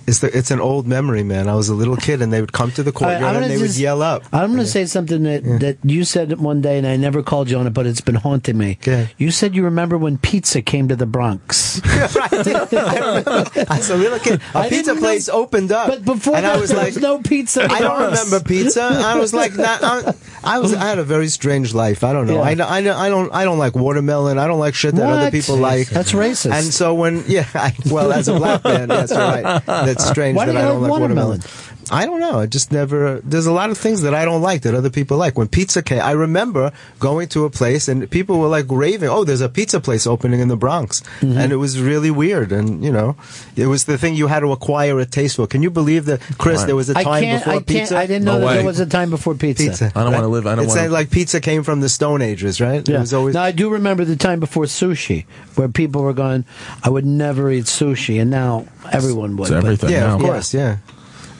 It's 0.06 0.20
the, 0.20 0.36
it's 0.36 0.50
an 0.50 0.60
old 0.60 0.86
memory, 0.86 1.22
man. 1.22 1.48
I 1.48 1.54
was 1.54 1.68
a 1.68 1.74
little 1.74 1.96
kid, 1.96 2.22
and 2.22 2.32
they 2.32 2.40
would 2.40 2.52
come 2.52 2.70
to 2.72 2.82
the 2.82 2.90
right, 2.90 2.98
courtyard 2.98 3.36
I'm 3.36 3.42
and 3.42 3.50
they 3.50 3.58
would 3.58 3.76
yell 3.76 4.02
up. 4.02 4.22
I'm 4.32 4.48
going 4.52 4.60
to 4.60 4.66
say 4.66 4.86
something 4.86 5.22
that, 5.24 5.42
that 5.60 5.78
you 5.82 6.04
said 6.04 6.38
one 6.38 6.60
day, 6.60 6.78
and 6.78 6.86
I 6.86 6.96
never 6.96 7.22
called 7.22 7.50
you 7.50 7.58
on 7.58 7.66
it, 7.66 7.70
but 7.70 7.86
it's 7.86 8.00
been 8.00 8.14
haunting 8.16 8.58
me. 8.58 8.78
You 9.18 9.30
said 9.30 9.54
you 9.54 9.64
remember 9.64 9.98
when 9.98 10.18
pizza 10.18 10.62
came 10.62 10.88
to 10.88 10.96
the 10.96 11.06
Bronx. 11.06 11.80
I 11.84 12.28
remember. 12.72 13.50
As 13.70 13.90
a 13.90 13.96
little 13.96 14.18
kid, 14.18 14.40
a 14.54 14.62
pizza 14.62 14.68
didn't 14.68 14.86
know- 14.96 15.00
place 15.00 15.28
opened 15.28 15.72
up, 15.72 15.88
But 15.88 16.04
before 16.04 16.36
and 16.36 16.44
that, 16.44 16.56
I 16.56 16.60
was 16.60 16.70
there 16.70 16.78
like, 16.78 16.94
was 16.94 17.02
no 17.02 17.18
pizza. 17.20 17.64
I 17.70 17.80
don't 17.80 18.00
remember 18.02 18.40
pizza. 18.40 18.82
I 18.82 19.18
was 19.18 19.32
like, 19.34 19.54
not, 19.56 19.82
I, 19.82 20.14
I 20.44 20.58
was. 20.58 20.74
I 20.74 20.86
had 20.86 20.98
a 20.98 21.04
very 21.04 21.28
strange 21.28 21.74
life. 21.74 22.04
I 22.04 22.12
don't 22.12 22.26
know. 22.26 22.44
Yeah. 22.44 22.64
I, 22.66 22.78
I, 22.78 23.06
I 23.06 23.08
don't. 23.08 23.32
I 23.32 23.44
don't 23.44 23.58
like 23.58 23.74
watermelon. 23.74 24.38
I 24.38 24.46
don't 24.46 24.58
like 24.58 24.74
shit 24.74 24.94
that 24.94 25.08
other 25.08 25.30
people 25.30 25.56
like. 25.56 25.88
That's 25.88 26.12
racist. 26.12 26.52
And 26.52 26.64
so 26.72 26.94
when, 26.94 27.24
yeah, 27.26 27.46
I, 27.54 27.74
well, 27.90 28.12
as 28.12 28.28
a 28.28 28.34
black 28.34 28.64
man, 28.64 28.88
that's 28.88 29.12
right. 29.12 29.62
That's 29.84 30.06
strange 30.08 30.36
Why 30.36 30.46
that 30.46 30.56
I 30.56 30.62
don't 30.62 30.80
like 30.80 30.90
like 30.90 31.00
watermelon? 31.00 31.40
I 31.88 32.04
don't 32.04 32.18
know. 32.18 32.40
I 32.40 32.46
just 32.46 32.72
never. 32.72 33.20
There's 33.22 33.46
a 33.46 33.52
lot 33.52 33.70
of 33.70 33.78
things 33.78 34.02
that 34.02 34.12
I 34.12 34.24
don't 34.24 34.42
like 34.42 34.62
that 34.62 34.74
other 34.74 34.90
people 34.90 35.16
like. 35.18 35.38
When 35.38 35.46
pizza 35.46 35.82
came, 35.82 36.00
I 36.00 36.12
remember 36.12 36.72
going 36.98 37.28
to 37.28 37.44
a 37.44 37.50
place 37.50 37.86
and 37.86 38.10
people 38.10 38.40
were 38.40 38.48
like 38.48 38.66
raving, 38.68 39.08
"Oh, 39.08 39.22
there's 39.22 39.40
a 39.40 39.48
pizza 39.48 39.78
place 39.80 40.04
opening 40.04 40.40
in 40.40 40.48
the 40.48 40.56
Bronx," 40.56 41.02
Mm-hmm. 41.20 41.38
and 41.38 41.52
it 41.52 41.56
was 41.56 41.80
really 41.80 42.10
weird. 42.10 42.50
And 42.50 42.82
you 42.84 42.90
know, 42.90 43.14
it 43.54 43.66
was 43.68 43.84
the 43.84 43.96
thing 43.98 44.14
you 44.16 44.26
had 44.26 44.40
to 44.40 44.50
acquire 44.50 44.98
a 44.98 45.06
taste 45.06 45.36
for. 45.36 45.46
Can 45.46 45.62
you 45.62 45.70
believe 45.70 46.06
that, 46.06 46.20
Chris? 46.38 46.64
There 46.64 46.74
was 46.74 46.90
a 46.90 46.94
time 46.94 47.22
before 47.38 47.52
I 47.52 47.58
pizza. 47.60 47.96
I 47.96 48.06
didn't 48.06 48.24
know 48.24 48.40
that 48.40 48.54
there 48.54 48.64
was 48.64 48.80
a 48.80 48.86
time 48.86 49.10
before 49.10 49.34
pizza. 49.34 49.64
Pizza. 49.68 49.92
I 49.94 50.02
don't 50.02 50.12
wanna 50.12 50.26
live- 50.28 50.46
I 50.46 50.56
don't 50.56 50.64
It 50.64 50.68
wanna- 50.68 50.80
said 50.80 50.90
like 50.90 51.10
pizza 51.10 51.40
came 51.40 51.62
from 51.62 51.80
the 51.82 51.88
Stone 51.88 52.20
Ages, 52.20 52.60
right? 52.60 52.86
Yeah. 52.88 52.96
It 52.96 53.00
was 53.00 53.14
always. 53.14 53.34
now 53.34 53.42
I 53.44 53.52
do 53.52 53.68
remember 53.70 54.04
the 54.04 54.16
time 54.16 54.40
before 54.40 54.64
sushi, 54.64 55.24
where 55.54 55.68
people 55.68 56.02
were 56.02 56.12
going, 56.14 56.44
"I 56.82 56.90
would 56.90 57.06
never 57.06 57.48
eat 57.50 57.66
sushi," 57.66 58.20
and 58.20 58.28
now 58.30 58.66
everyone 58.90 59.36
would. 59.36 59.48
It's 59.50 59.56
everything 59.56 59.90
yeah, 59.90 60.14
of 60.14 60.20
now. 60.20 60.26
course, 60.26 60.52
yeah. 60.52 60.76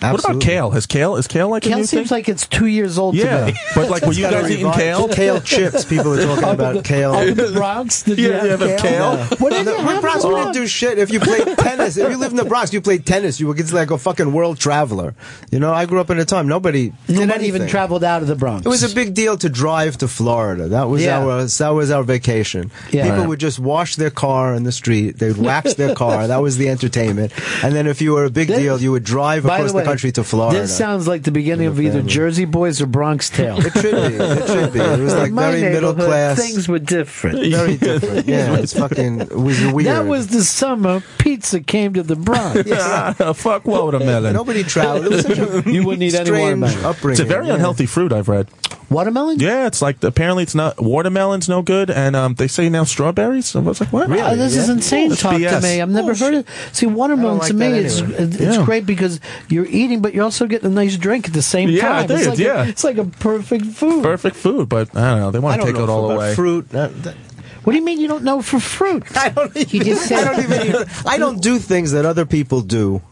What 0.00 0.24
about 0.24 0.40
kale? 0.40 0.70
Has 0.70 0.86
kale 0.86 1.16
is 1.16 1.26
kale 1.26 1.48
like 1.48 1.64
a 1.64 1.68
Kale 1.68 1.78
new 1.78 1.84
seems 1.84 2.08
thing? 2.08 2.16
like 2.16 2.28
it's 2.28 2.46
two 2.46 2.66
years 2.66 2.98
old. 2.98 3.14
Yeah, 3.14 3.46
to 3.46 3.54
but 3.74 3.90
like, 3.90 4.02
were 4.02 4.12
you 4.12 4.24
guys 4.24 4.50
eating 4.50 4.70
kale? 4.72 5.08
Kale 5.08 5.40
chips. 5.40 5.84
People 5.84 6.12
are 6.14 6.22
talking 6.22 6.44
about 6.54 6.74
the- 6.76 6.82
kale. 6.82 7.12
up 7.14 7.26
in 7.26 7.36
the 7.36 7.52
Bronx, 7.52 8.02
did 8.02 8.18
you 8.18 8.28
Yeah, 8.30 8.44
have 8.44 8.60
you 8.60 8.68
have 8.68 8.80
kale? 8.80 9.16
kale? 9.16 9.38
What 9.38 9.52
did 9.52 9.64
No, 9.66 9.72
you 9.72 9.78
in 9.78 9.84
have? 9.86 10.00
Bronx, 10.02 10.24
we 10.24 10.34
didn't 10.34 10.52
do 10.52 10.66
shit. 10.66 10.98
If 10.98 11.10
you 11.10 11.20
played 11.20 11.56
tennis, 11.58 11.96
if 11.96 12.10
you 12.10 12.16
lived 12.16 12.32
in 12.32 12.36
the 12.36 12.44
Bronx, 12.44 12.72
you 12.72 12.80
played 12.80 13.06
tennis, 13.06 13.40
you 13.40 13.46
were 13.48 13.56
it's 13.56 13.72
like 13.72 13.90
a 13.90 13.98
fucking 13.98 14.32
world 14.32 14.58
traveler. 14.58 15.14
You 15.50 15.58
know, 15.60 15.72
I 15.72 15.86
grew 15.86 16.00
up 16.00 16.10
in 16.10 16.18
a 16.18 16.24
time 16.24 16.46
nobody. 16.46 16.92
You're 17.08 17.20
did 17.20 17.26
not 17.28 17.42
even 17.42 17.66
traveled 17.66 18.04
out 18.04 18.22
of 18.22 18.28
the 18.28 18.36
Bronx. 18.36 18.66
It 18.66 18.68
was 18.68 18.82
a 18.90 18.94
big 18.94 19.14
deal 19.14 19.36
to 19.38 19.48
drive 19.48 19.96
to 19.98 20.08
Florida. 20.08 20.68
That 20.68 20.88
was 20.88 21.02
Yeah. 21.02 21.18
our 21.20 21.44
that 21.44 21.70
was 21.70 21.90
our 21.90 22.02
vacation. 22.02 22.70
Yeah. 22.90 23.04
People 23.04 23.18
Right. 23.20 23.28
would 23.28 23.40
just 23.40 23.58
wash 23.58 23.96
their 23.96 24.10
car 24.10 24.54
in 24.54 24.64
the 24.64 24.72
street. 24.72 25.18
They'd 25.18 25.36
wax 25.38 25.74
their 25.74 25.94
car. 25.94 26.26
That 26.26 26.42
was 26.42 26.58
the 26.58 26.68
entertainment. 26.68 27.32
And 27.64 27.74
then 27.74 27.86
if 27.86 28.02
you 28.02 28.12
were 28.12 28.24
a 28.26 28.30
big 28.30 28.48
This- 28.48 28.58
deal, 28.58 28.80
you 28.80 28.92
would 28.92 29.04
drive 29.04 29.44
across 29.46 29.60
the 29.60 29.66
the, 29.68 29.74
way, 29.78 29.84
country 29.96 30.12
to 30.12 30.22
Florida. 30.24 30.60
This 30.60 30.76
sounds 30.76 31.08
like 31.08 31.22
the 31.22 31.32
beginning 31.32 31.66
of 31.68 31.80
either. 31.80 32.02
Jersey 32.02 32.44
Boys 32.44 32.82
or 32.82 32.86
Bronx 32.86 33.30
Tale. 33.30 33.56
it 33.58 33.72
should 33.72 33.94
be. 33.94 34.16
It 34.24 34.46
should 34.46 34.72
be. 34.74 34.80
It 34.80 35.00
was 35.00 35.14
like 35.14 35.28
In 35.28 35.34
my 35.34 35.50
very 35.52 35.72
middle 35.72 35.94
class. 35.94 36.38
Things 36.38 36.68
were 36.68 36.78
different. 36.78 37.38
Very 37.50 37.76
different. 37.90 38.28
Yeah, 38.28 38.56
it's 38.58 38.74
fucking. 38.78 39.22
It 39.22 39.32
was 39.38 39.58
weird. 39.72 39.86
That 39.86 40.04
was 40.06 40.26
the 40.28 40.44
summer 40.44 41.02
pizza 41.18 41.60
came 41.60 41.94
to 41.94 42.02
the 42.02 42.16
Bronx. 42.16 42.70
Ah, 42.78 43.14
yeah. 43.18 43.32
Fuck 43.32 43.64
watermelon. 43.64 44.34
Nobody 44.34 44.62
traveled. 44.62 45.06
It 45.06 45.10
was 45.10 45.22
such 45.22 45.38
a 45.38 45.70
You 45.70 45.84
wouldn't 45.84 46.02
eat 46.02 46.14
any 46.14 46.26
strange 46.26 46.60
watermelon. 46.60 46.84
upbringing. 46.84 47.12
It's 47.12 47.20
a 47.20 47.24
very 47.24 47.46
yeah. 47.46 47.54
unhealthy 47.54 47.86
fruit. 47.86 48.12
I've 48.12 48.28
read. 48.28 48.48
Watermelon? 48.88 49.40
Yeah, 49.40 49.66
it's 49.66 49.82
like 49.82 50.02
apparently 50.04 50.44
it's 50.44 50.54
not 50.54 50.80
watermelon's 50.80 51.48
no 51.48 51.60
good, 51.62 51.90
and 51.90 52.14
um, 52.14 52.34
they 52.34 52.46
say 52.46 52.68
now 52.68 52.84
strawberries. 52.84 53.46
So 53.46 53.60
I 53.60 53.62
was 53.64 53.80
like, 53.80 53.92
what? 53.92 54.08
Uh, 54.10 54.34
this 54.36 54.56
is 54.56 54.68
insane 54.68 55.10
It's 55.12 55.20
talk 55.20 55.32
to 55.32 55.60
me. 55.60 55.80
I've 55.82 55.88
never 55.90 56.14
heard 56.14 56.34
it. 56.34 56.46
See, 56.72 56.86
watermelon 56.86 57.38
like 57.38 57.48
to 57.48 57.54
me, 57.54 57.68
that 57.70 57.84
it's 57.84 58.00
anyway. 58.00 58.16
it's 58.18 58.38
Yeah. 58.58 58.64
great 58.64 58.86
because 58.86 59.18
you're 59.48 59.66
eating, 59.66 60.02
but 60.02 60.14
you're 60.14 60.22
also 60.24 60.46
getting 60.46 60.70
a 60.70 60.74
nice 60.74 60.96
drink 60.96 61.26
at 61.26 61.34
the 61.34 61.42
same 61.42 61.68
Yeah, 61.68 61.80
time. 61.82 62.04
it 62.04 62.10
it's 62.12 62.20
is, 62.22 62.26
like 62.28 62.38
yeah. 62.38 62.64
a, 62.64 62.68
it's 62.68 62.84
like 62.84 62.98
a 62.98 63.04
perfect 63.04 63.66
food. 63.66 64.04
Perfect 64.04 64.36
food, 64.36 64.68
but 64.68 64.94
I 64.96 65.10
don't 65.10 65.20
know. 65.20 65.30
They 65.32 65.38
want 65.40 65.60
to 65.60 65.66
take 65.66 65.76
know 65.76 65.82
it 65.84 65.88
all 65.90 66.10
away. 66.12 66.34
Fruit. 66.34 66.68
That- 66.70 67.02
that- 67.02 67.16
What 67.64 67.72
do 67.72 67.78
you 67.80 67.84
mean 67.84 67.98
you 68.00 68.06
don't 68.06 68.22
know 68.22 68.40
for 68.42 68.60
fruit? 68.60 69.02
I 69.16 69.30
don't 69.30 69.56
even. 69.56 69.82
just 69.84 70.12
I 70.12 70.22
don't 70.24 70.38
even. 70.44 70.66
even- 70.68 70.88
I 71.04 71.18
don't 71.18 71.42
do 71.42 71.58
things 71.58 71.90
that 71.90 72.06
other 72.06 72.24
people 72.24 72.60
do. 72.60 73.02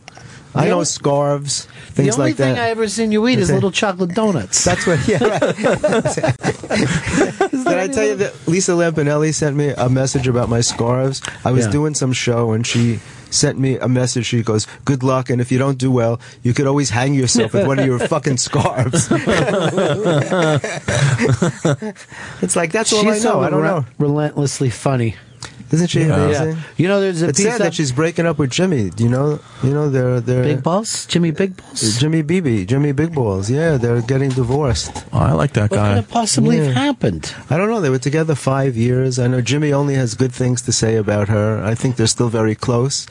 I 0.55 0.68
know 0.68 0.85
scarves, 0.85 1.66
The 1.94 2.02
only 2.10 2.16
like 2.16 2.36
thing 2.36 2.55
that. 2.55 2.64
I 2.64 2.70
ever 2.70 2.89
seen 2.89 3.12
you 3.12 3.26
eat 3.28 3.39
is 3.39 3.51
little 3.51 3.70
chocolate 3.72 4.14
donuts. 4.14 4.64
That's 4.64 4.86
what. 4.86 5.06
Yeah. 5.09 5.18
Right. 6.74 7.51
Did 7.51 7.66
I 7.78 7.89
tell 7.89 8.05
you 8.05 8.14
that 8.16 8.35
Lisa 8.48 8.72
Lampanelli 8.72 9.32
sent 9.32 9.56
me 9.56 9.70
a 9.70 9.89
message 9.89 10.26
about 10.28 10.48
my 10.48 10.60
scarves? 10.60 11.22
I 11.44 11.51
was 11.52 11.66
Yeah. 11.66 11.72
doing 11.72 11.94
some 11.94 12.12
show 12.12 12.52
and 12.52 12.66
she 12.66 12.98
sent 13.31 13.59
me 13.59 13.78
a 13.78 13.89
message. 13.89 14.26
She 14.26 14.43
goes, 14.43 14.66
"Good 14.85 15.02
luck, 15.02 15.31
and 15.31 15.40
if 15.40 15.51
you 15.52 15.59
don't 15.59 15.78
do 15.78 15.90
well, 15.90 16.20
you 16.43 16.52
could 16.52 16.66
always 16.66 16.90
hang 16.90 17.14
yourself 17.14 17.55
with 17.55 17.66
one 17.66 17.78
of 17.78 17.86
your 17.86 17.98
fucking 18.01 18.36
scarves." 18.39 19.09
it's 22.43 22.56
like 22.56 22.72
that's 22.72 22.93
all 22.93 23.09
I 23.09 23.18
know. 23.18 23.40
I 23.40 23.51
don't 23.51 23.62
know. 23.62 23.85
relentlessly 23.98 24.70
funny. 24.70 25.14
Isn't 25.74 25.88
she 25.88 26.01
Yeah. 26.01 26.14
amazing? 26.16 26.56
You 26.76 26.88
know, 26.88 27.01
there's 27.01 27.22
a 27.22 27.28
It's 27.28 27.38
piece 27.40 27.48
sad 27.51 27.60
that 27.60 27.74
she's 27.74 27.92
breaking 27.92 28.26
up 28.26 28.38
with 28.38 28.51
Jimmy. 28.51 28.90
You 28.96 29.09
know, 29.09 29.40
you 29.62 29.70
know 29.70 29.90
they're 29.90 30.20
they're 30.20 30.42
Big 30.44 30.62
Balls, 30.62 31.06
Jimmy 31.06 31.30
Big 31.30 31.56
Balls. 31.56 31.98
Jimmy 31.98 32.22
BB, 32.22 32.66
Jimmy 32.66 32.92
Big 32.92 33.14
Balls. 33.14 33.51
Yeah, 33.51 33.76
they're 33.76 34.01
getting 34.02 34.30
divorced. 34.30 35.05
Oh, 35.12 35.18
I 35.18 35.32
like 35.32 35.52
that 35.55 35.70
guy. 35.70 35.76
What 35.76 35.82
could 35.82 35.90
guy. 35.90 35.94
have 35.96 36.09
possibly 36.09 36.56
Yeah. 36.59 36.64
have 36.64 36.74
happened? 36.74 37.34
I 37.51 37.56
don't 37.56 37.68
know. 37.70 37.80
They 37.80 37.90
were 37.90 37.98
together 37.98 38.34
five 38.34 38.76
years. 38.76 39.18
I 39.18 39.26
know 39.26 39.40
Jimmy 39.40 39.72
only 39.72 39.94
has 39.94 40.14
good 40.14 40.32
things 40.32 40.62
to 40.62 40.72
say 40.72 40.96
about 40.96 41.28
her. 41.28 41.62
I 41.64 41.74
think 41.74 41.96
they're 41.96 42.06
still 42.06 42.28
very 42.30 42.55
close. 42.55 43.06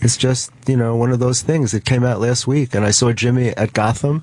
It's 0.00 0.16
just, 0.16 0.50
you 0.66 0.76
know, 0.76 0.94
one 0.94 1.10
of 1.10 1.18
those 1.18 1.42
things. 1.42 1.74
It 1.74 1.84
came 1.84 2.04
out 2.04 2.20
last 2.20 2.46
week, 2.46 2.74
and 2.74 2.84
I 2.84 2.90
saw 2.92 3.12
Jimmy 3.12 3.48
at 3.56 3.72
Gotham. 3.72 4.22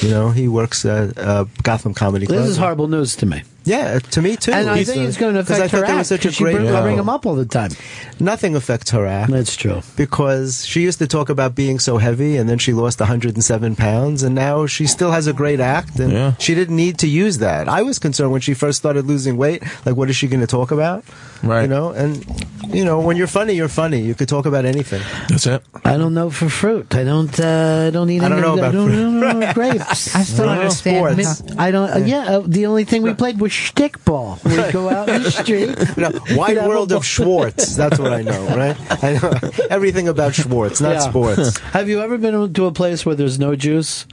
You 0.00 0.10
know, 0.10 0.30
he 0.30 0.46
works 0.46 0.84
at 0.84 1.16
uh, 1.18 1.46
Gotham 1.62 1.94
Comedy 1.94 2.26
Club. 2.26 2.38
This 2.40 2.50
is 2.50 2.56
horrible 2.58 2.86
news 2.86 3.16
to 3.16 3.26
me. 3.26 3.42
Yeah, 3.66 3.98
to 3.98 4.22
me 4.22 4.36
too. 4.36 4.52
And 4.52 4.70
I 4.70 4.78
He's, 4.78 4.86
think 4.86 5.04
uh, 5.04 5.08
it's 5.08 5.16
going 5.18 5.34
to 5.34 5.40
'cause 5.42 5.58
affect 5.58 5.74
I 5.74 5.76
her 5.76 5.82
thought 5.82 5.86
they 5.88 5.92
were 5.94 5.98
act 5.98 6.08
such 6.08 6.20
a 6.20 6.22
because 6.22 6.36
she 6.36 6.44
great 6.44 6.54
bring, 6.54 6.66
couple. 6.68 6.82
bring 6.82 6.98
him 6.98 7.08
up 7.08 7.26
all 7.26 7.34
the 7.34 7.44
time. 7.44 7.72
Nothing 8.20 8.54
affects 8.56 8.90
her 8.92 9.04
act. 9.06 9.30
That's 9.32 9.56
true. 9.56 9.82
because 9.96 10.64
she 10.64 10.80
used 10.82 10.98
to 11.00 11.06
talk 11.06 11.28
about 11.28 11.54
being 11.54 11.78
so 11.80 11.98
heavy 11.98 12.36
and 12.36 12.48
then 12.48 12.58
she 12.58 12.72
lost 12.72 13.00
107 13.00 13.76
pounds 13.76 14.22
and 14.22 14.34
now 14.34 14.66
she 14.66 14.86
still 14.86 15.10
has 15.10 15.26
a 15.26 15.32
great 15.32 15.58
act 15.60 15.98
and 15.98 16.12
Yeah. 16.12 16.32
she 16.38 16.54
didn't 16.54 16.76
need 16.76 16.98
to 16.98 17.08
use 17.08 17.38
that. 17.38 17.68
I 17.68 17.82
was 17.82 17.98
concerned 17.98 18.30
when 18.32 18.40
she 18.40 18.54
first 18.54 18.78
started 18.78 19.04
losing 19.06 19.36
weight, 19.36 19.62
like 19.84 19.96
what 19.96 20.08
is 20.10 20.16
she 20.16 20.28
going 20.28 20.40
to 20.40 20.46
talk 20.46 20.70
about? 20.70 21.04
Right. 21.42 21.62
You 21.62 21.68
know, 21.68 21.90
and 21.90 22.24
you 22.68 22.84
know, 22.84 23.00
when 23.00 23.16
you're 23.16 23.26
funny, 23.26 23.54
you're 23.54 23.68
funny. 23.68 24.00
You 24.00 24.14
could 24.14 24.28
talk 24.28 24.46
about 24.46 24.64
anything. 24.64 25.02
That's 25.28 25.46
it. 25.46 25.62
I 25.84 25.96
don't 25.98 26.14
know 26.14 26.30
for 26.30 26.48
fruit. 26.48 26.94
I 26.94 27.04
don't. 27.04 27.38
Uh, 27.38 27.84
I 27.88 27.90
don't 27.90 28.08
eat. 28.10 28.22
I 28.22 28.28
don't 28.28 28.38
any- 28.38 28.46
know 28.46 28.54
about 28.54 28.68
I 28.70 28.72
don't, 28.72 28.88
fruit. 28.88 28.98
I 29.24 29.32
don't 29.32 29.40
know 29.40 29.52
grapes. 29.52 30.16
I 30.16 30.22
still 30.22 30.46
Well, 30.46 30.54
don't 30.54 30.64
understand. 30.64 31.20
sports. 31.22 31.58
I 31.58 31.70
don't. 31.70 31.90
Uh, 31.90 31.98
yeah, 32.06 32.24
uh, 32.38 32.42
the 32.44 32.66
only 32.66 32.84
thing 32.84 33.02
we 33.02 33.12
played 33.14 33.38
was 33.40 33.52
shtick 33.56 34.04
ball. 34.04 34.38
We'd 34.44 34.72
go 34.72 34.88
out 34.90 35.08
in 35.08 35.22
the 35.22 35.30
street. 35.30 35.70
Know, 35.96 36.10
wide 36.36 36.58
world 36.58 36.92
of 36.92 37.04
Schwartz. 37.06 37.74
That's 37.74 37.98
what 37.98 38.12
I 38.12 38.20
know, 38.22 38.46
right? 38.56 38.76
I 39.02 39.14
know 39.14 39.32
everything 39.70 40.08
about 40.08 40.34
Schwartz, 40.34 40.80
not 40.80 40.94
Yeah. 40.94 40.98
sports. 41.00 41.58
Have 41.58 41.88
you 41.88 42.00
ever 42.02 42.18
been 42.18 42.52
to 42.52 42.66
a 42.66 42.72
place 42.72 43.06
where 43.06 43.14
there's 43.14 43.38
no 43.38 43.56
juice? 43.56 44.06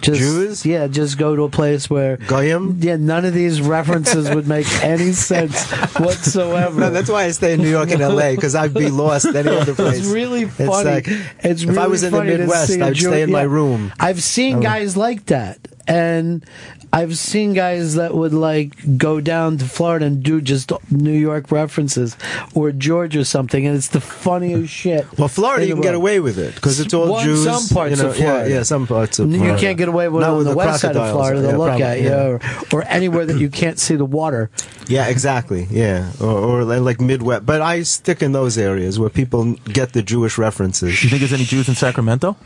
Just, 0.00 0.18
Jews? 0.20 0.66
Yeah, 0.66 0.86
just 0.88 1.18
go 1.18 1.36
to 1.36 1.42
a 1.44 1.50
place 1.50 1.88
where 1.90 2.16
Goyim? 2.16 2.78
Yeah, 2.80 2.96
none 2.96 3.24
of 3.26 3.34
these 3.34 3.60
references 3.60 4.34
would 4.34 4.48
make 4.48 4.66
any 4.82 5.12
sense 5.12 5.62
whatsoever. 5.98 6.80
No, 6.80 6.90
that's 6.90 7.10
why 7.10 7.24
I 7.24 7.30
stay 7.32 7.52
in 7.52 7.60
New 7.60 7.68
York 7.70 7.90
and 7.90 8.00
L.A. 8.00 8.34
because 8.34 8.54
I'd 8.54 8.72
be 8.74 8.88
lost 8.88 9.26
any 9.26 9.50
other 9.50 9.74
place. 9.74 9.98
It's 9.98 10.06
really 10.08 10.46
funny. 10.46 10.68
like, 10.90 11.06
it's 11.08 11.62
if 11.62 11.68
really 11.68 11.78
I 11.78 11.86
was 11.86 12.02
in 12.02 12.12
the 12.12 12.24
Midwest, 12.24 12.80
I'd 12.80 12.94
Jew- 12.94 13.08
stay 13.08 13.22
in 13.22 13.30
my 13.30 13.42
room. 13.42 13.92
I've 14.00 14.22
seen 14.22 14.56
Oh. 14.56 14.62
guys 14.62 14.96
like 14.96 15.26
that, 15.26 15.58
and 15.86 16.44
I've 16.92 17.16
seen 17.16 17.52
guys 17.54 17.94
that 17.94 18.14
would 18.14 18.32
like 18.34 18.98
go 18.98 19.20
down 19.20 19.58
to 19.58 19.64
Florida 19.64 20.06
and 20.06 20.22
do 20.22 20.40
just 20.40 20.72
New 20.90 21.12
York 21.12 21.52
references 21.52 22.16
or 22.54 22.72
Georgia 22.72 23.20
or 23.20 23.24
something, 23.24 23.66
and 23.66 23.76
it's 23.76 23.88
the 23.88 24.00
funniest 24.00 24.72
shit. 24.82 25.06
Well, 25.18 25.28
Florida, 25.28 25.64
you 25.66 25.70
the 25.76 25.80
can 25.80 25.82
get 25.82 25.94
away 25.94 26.18
with 26.20 26.38
it 26.38 26.54
because 26.56 26.80
it's 26.80 26.92
all 26.92 27.10
Well, 27.12 27.18
in 27.20 27.24
Jews. 27.26 27.44
some 27.44 27.68
parts 27.74 27.96
you 27.96 28.02
know, 28.02 28.10
of 28.10 28.16
Florida. 28.16 28.48
Yeah, 28.50 28.56
yeah, 28.56 28.62
some 28.64 28.86
parts 28.86 29.18
of 29.18 29.30
Florida. 29.30 29.52
You 29.54 29.58
can't 29.58 29.78
get 29.78 29.88
away 29.88 30.08
with 30.08 30.22
it 30.22 30.26
Not 30.26 30.34
on 30.38 30.44
the, 30.44 30.50
the 30.50 30.56
west 30.56 30.80
side 30.80 30.96
of. 30.96 31.10
Florida. 31.12 31.40
They'll 31.40 31.50
Yeah, 31.52 31.56
look 31.58 31.68
probably, 31.68 31.84
at 31.84 32.00
you, 32.00 32.08
yeah. 32.08 32.22
or, 32.26 32.40
or 32.72 32.84
anywhere 32.88 33.24
that 33.26 33.38
you 33.38 33.50
can't 33.50 33.78
see 33.78 33.94
the 33.96 34.04
water. 34.04 34.50
Yeah, 34.88 35.06
exactly. 35.06 35.68
Yeah, 35.70 36.10
or, 36.20 36.28
or 36.62 36.64
like 36.64 37.00
Midwest. 37.00 37.46
But 37.46 37.60
I 37.62 37.82
stick 37.84 38.22
in 38.22 38.32
those 38.32 38.58
areas 38.58 38.98
where 38.98 39.10
people 39.10 39.54
get 39.64 39.92
the 39.92 40.02
Jewish 40.02 40.38
references. 40.38 41.02
You 41.04 41.08
think 41.10 41.20
there's 41.20 41.32
any 41.32 41.44
Jews 41.44 41.68
in 41.68 41.74
Sacramento? 41.76 42.36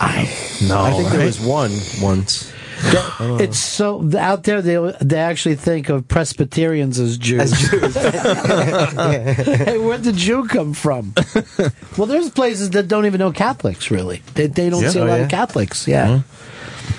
I 0.00 0.22
No, 0.66 0.80
I 0.80 0.92
think 0.92 1.10
there 1.10 1.26
was 1.26 1.38
one 1.40 1.72
once. 2.00 2.50
It's 2.82 3.58
so 3.58 4.08
out 4.18 4.44
there. 4.44 4.62
They 4.62 4.76
they 5.00 5.18
actually 5.18 5.56
think 5.56 5.88
of 5.88 6.08
Presbyterians 6.08 6.98
as 6.98 7.18
Jews. 7.18 7.40
As 7.40 7.52
Jews. 7.70 7.94
hey, 9.64 9.78
where'd 9.78 10.02
the 10.04 10.12
Jew 10.14 10.46
come 10.46 10.72
from? 10.72 11.12
well, 11.96 12.06
there's 12.06 12.30
places 12.30 12.70
that 12.70 12.88
don't 12.88 13.06
even 13.06 13.18
know 13.18 13.32
Catholics. 13.32 13.90
Really, 13.90 14.22
they, 14.34 14.46
they 14.46 14.70
don't 14.70 14.82
Yeah. 14.82 14.90
see 14.90 14.98
a 14.98 15.02
Oh, 15.02 15.06
lot 15.06 15.16
yeah? 15.18 15.24
of 15.24 15.30
Catholics. 15.30 15.86
Yeah, 15.86 16.20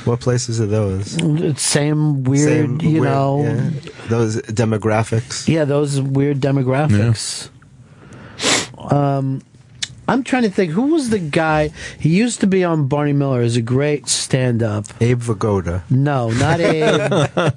What 0.05 0.19
places 0.19 0.59
are 0.61 0.65
those? 0.67 1.17
Same 1.61 2.23
weird. 2.23 2.47
Same 2.47 2.81
you 2.81 3.01
weird- 3.01 3.03
know, 3.03 3.41
yeah. 3.43 3.69
those 4.09 4.37
demographics. 4.43 5.47
Yeah, 5.47 5.65
those 5.65 5.99
weird 5.99 6.39
demographics. 6.39 7.49
Um, 8.77 9.41
I'm 10.07 10.23
trying 10.23 10.43
to 10.43 10.49
think. 10.49 10.71
Who 10.73 10.87
was 10.93 11.09
the 11.09 11.19
guy? 11.19 11.69
He 11.99 12.09
used 12.09 12.41
to 12.41 12.47
be 12.47 12.63
on 12.63 12.87
Barney 12.87 13.13
Miller 13.13 13.41
as 13.41 13.55
a 13.55 13.61
great 13.61 14.09
stand-up. 14.09 14.85
Abe 14.99 15.21
Vigoda. 15.21 15.83
No, 15.89 16.31
not 16.31 16.59
Abe. 16.59 17.53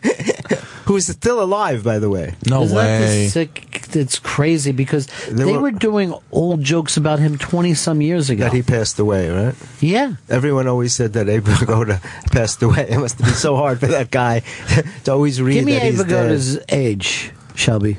Who's 0.85 1.07
still 1.07 1.43
alive, 1.43 1.83
by 1.83 1.99
the 1.99 2.11
way. 2.11 2.35
No 2.47 2.63
Isn't 2.63 2.77
that 2.77 2.99
the 2.99 3.05
way. 3.07 3.27
sick? 3.29 3.97
It's 3.97 4.19
crazy 4.19 4.73
because 4.73 5.07
They 5.31 5.45
they, 5.45 5.53
were- 5.53 5.61
were, 5.63 5.71
doing 5.71 6.15
old 6.31 6.63
jokes 6.63 6.97
about 6.97 7.19
him 7.21 7.39
twenty 7.39 7.75
some 7.75 8.01
years 8.03 8.29
ago. 8.29 8.45
That 8.45 8.53
he 8.53 8.63
passed 8.63 8.99
away, 8.99 9.31
right? 9.31 9.55
yeah, 9.81 10.15
Everyone 10.29 10.67
always 10.69 10.95
said 10.95 11.13
that 11.15 11.29
Abe 11.29 11.45
Vigoda 11.47 12.01
passed 12.33 12.63
away. 12.63 12.87
It 12.91 12.99
must 12.99 13.19
have 13.19 13.27
been 13.27 13.35
so 13.37 13.57
hard 13.57 13.81
for 13.81 13.87
that 13.87 14.11
guy 14.11 14.41
to 15.05 15.13
always 15.13 15.41
read 15.41 15.55
give 15.55 15.65
me 15.65 15.73
that 15.75 15.85
Abe 15.85 15.93
he's 15.95 16.05
dead. 16.05 16.31
Vigoda's 16.31 16.59
age, 16.69 17.33
Shelby. 17.55 17.99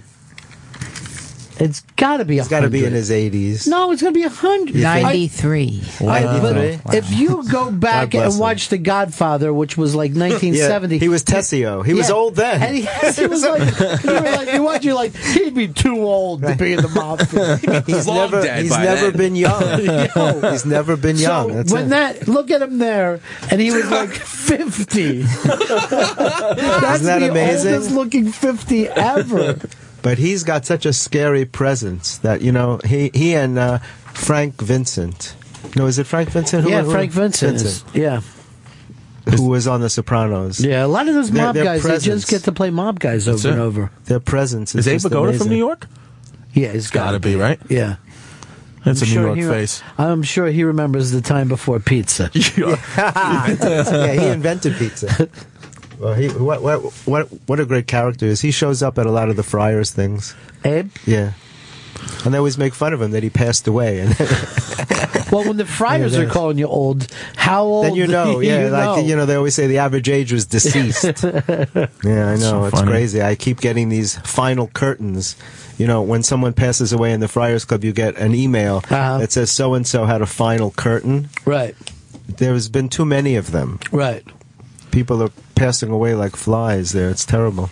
It's 1.57 1.82
got 1.95 2.18
to 2.18 2.26
be. 2.26 2.36
He's 2.36 2.48
got 2.49 2.61
to 2.61 2.69
be 2.69 2.84
in 2.84 2.91
his 2.94 3.10
80s. 3.10 3.68
No, 3.68 3.91
it's 3.91 4.02
going 4.02 4.14
to 4.14 4.18
be 4.19 4.23
a 4.26 4.30
hundred. 4.30 4.76
93. 4.76 5.82
I- 6.02 6.03
Wow. 6.03 6.41
but 6.41 6.56
Wow. 6.56 6.80
If 6.94 7.11
you 7.11 7.44
go 7.49 7.72
back 7.72 8.14
and 8.14 8.34
him. 8.34 8.40
watch 8.40 8.68
The 8.69 8.77
Godfather, 8.77 9.53
which 9.53 9.77
was 9.77 9.95
like 9.95 10.11
1970, 10.11 10.95
Yeah, 10.98 10.99
he 10.99 11.07
was 11.10 11.23
Tessio. 11.23 11.86
He 11.86 11.94
was 11.94 12.10
old 12.11 12.36
then. 12.36 12.61
And 12.61 12.76
he, 12.76 12.82
he 13.22 13.27
was 13.27 13.44
like, 13.44 14.03
you 14.03 14.11
were 14.11 14.19
like, 14.22 14.53
you 14.53 14.64
watch, 14.64 14.84
you're 14.84 14.95
like, 14.95 15.15
he'd 15.15 15.56
be 15.56 15.68
too 15.69 15.98
old 16.03 16.41
to 16.41 16.56
be 16.56 16.73
in 16.73 16.82
the 16.82 16.90
mafia. 16.90 17.82
He's 17.86 18.06
never, 18.07 18.56
he's 18.56 18.72
never 18.72 19.11
been 19.11 19.36
young. 19.36 19.80
he's 20.52 20.65
never 20.65 20.98
been 20.98 21.18
young. 21.18 21.49
So 21.49 21.56
That's 21.56 21.72
when 21.72 21.86
it. 21.86 21.90
that, 21.90 22.27
look 22.27 22.52
at 22.52 22.61
him 22.61 22.77
there, 22.80 23.19
and 23.49 23.61
he 23.61 23.72
was 23.72 23.90
like 23.90 24.10
50. 24.11 25.22
That's 25.22 25.36
Isn't 27.02 27.06
that 27.06 27.19
the 27.19 27.30
amazing? 27.32 27.73
oldest 27.73 27.91
looking 27.91 28.32
50 28.32 28.88
ever. 28.90 29.60
But 30.06 30.19
he's 30.19 30.44
got 30.44 30.68
such 30.68 30.86
a 30.86 30.94
scary 30.94 31.45
presence 31.45 32.19
that 32.19 32.44
you 32.44 32.52
know 32.52 32.80
he 32.86 33.10
he 33.11 33.34
and 33.34 33.57
uh, 33.57 33.80
Frank 34.14 34.61
Vincent. 34.61 35.36
No, 35.76 35.88
is 35.88 35.98
it 35.98 36.06
Frank 36.06 36.30
Vincent? 36.30 36.64
Who 36.64 36.69
yeah, 36.69 36.84
who- 36.84 36.91
Frank 36.91 37.11
Vincent. 37.11 37.56
Is, 37.56 37.84
yeah. 37.91 38.22
who 39.36 39.49
was 39.49 39.65
on 39.65 39.82
The 39.82 39.90
Sopranos. 39.90 40.64
Yeah, 40.64 40.86
a 40.86 40.88
lot 40.88 41.07
of 41.07 41.15
those 41.15 41.32
mob 41.32 41.56
their 41.56 41.64
guys, 41.64 41.82
they 41.82 41.98
just 41.98 42.30
get 42.30 42.44
to 42.44 42.52
play 42.52 42.69
mob 42.69 42.99
guys 42.99 43.26
That's 43.26 43.45
over 43.45 43.53
and 43.53 43.60
over. 43.64 43.91
Their 44.03 44.19
presence 44.19 44.76
is, 44.76 44.86
Is 44.86 44.88
Abe 44.88 44.95
just 44.98 45.06
Vigoda 45.07 45.36
from. 45.40 45.49
New 45.49 45.57
York? 45.57 45.88
Yeah, 46.53 46.73
he's 46.73 46.91
Gotta 46.91 47.18
got 47.18 47.23
be, 47.23 47.36
right? 47.36 47.60
Yeah. 47.68 47.95
That's 48.84 49.02
a 49.02 49.06
I'm 49.06 49.10
New 49.10 49.14
sure 49.15 49.26
York 49.26 49.38
he- 49.40 49.44
face. 49.44 49.82
I'm 49.98 50.22
sure 50.22 50.45
he 50.45 50.64
remembers 50.64 51.10
the 51.10 51.22
time 51.22 51.48
before 51.48 51.80
pizza. 51.80 52.30
yeah, 52.36 54.11
he 54.14 54.27
invented 54.27 54.76
pizza. 54.76 55.27
Well, 56.06 56.14
he 56.14 56.27
what 56.30 56.61
what 56.61 56.84
what 57.07 57.27
what 57.48 57.60
a 57.60 57.65
great 57.65 57.88
character 57.88 58.27
is. 58.27 58.41
He 58.41 58.52
shows 58.52 58.84
up 58.84 58.99
at 58.99 59.07
a 59.07 59.11
lot 59.11 59.30
of 59.30 59.38
the 59.38 59.44
Friars 59.44 59.91
things. 59.91 60.36
Abe? 60.64 60.91
Yeah. 61.07 61.32
And 62.23 62.32
they 62.32 62.38
always 62.38 62.57
make 62.60 62.76
fun 62.76 62.94
of 62.94 63.02
him 63.02 63.10
that 63.11 63.23
he 63.23 63.32
passed 63.32 63.68
away. 63.68 64.02
And 64.02 64.10
Well, 65.32 65.44
when 65.45 65.57
the 65.57 65.65
Friars 65.65 66.14
Yeah, 66.15 66.22
are 66.26 66.30
calling 66.30 66.60
you 66.60 66.68
old, 66.68 67.07
how 67.36 67.64
old? 67.64 67.86
then 67.88 67.95
you 67.95 68.06
know, 68.06 68.40
yeah, 68.41 68.65
you 68.65 68.69
like 68.69 68.84
know? 68.84 69.03
you 69.03 69.15
know, 69.15 69.26
they 69.26 69.34
always 69.34 69.56
say 69.56 69.65
the 69.65 69.80
average 69.80 70.07
age 70.07 70.32
was 70.32 70.45
deceased. 70.45 71.23
yeah, 71.23 71.88
I 72.03 72.36
know 72.36 72.38
So 72.38 72.65
it's 72.65 72.76
funny. 72.80 72.91
crazy. 72.91 73.23
I 73.23 73.34
keep 73.34 73.60
getting 73.60 73.90
these 73.90 74.18
final 74.19 74.68
curtains. 74.68 75.36
You 75.80 75.88
know, 75.88 76.03
when 76.03 76.22
someone 76.22 76.53
passes 76.53 76.94
away 76.94 77.14
in 77.14 77.19
the 77.22 77.27
Friars 77.27 77.65
Club, 77.65 77.84
you 77.84 77.91
get 77.94 78.15
an 78.18 78.36
email 78.36 78.77
Uh-huh. 78.91 79.18
that 79.18 79.32
says 79.32 79.49
so 79.49 79.73
and 79.73 79.88
so 79.88 80.06
had 80.06 80.22
a 80.22 80.27
final 80.27 80.69
curtain. 80.72 81.30
Right, 81.45 81.76
There's 82.38 82.69
been 82.69 82.90
too 82.90 83.06
many 83.06 83.36
of 83.38 83.49
them. 83.52 83.80
right. 83.91 84.23
People 84.91 85.23
are 85.23 85.32
passing 85.56 85.90
away 85.90 86.14
like 86.15 86.36
flies. 86.36 86.91
There, 86.91 87.10
it's 87.10 87.26
terrible. 87.26 87.68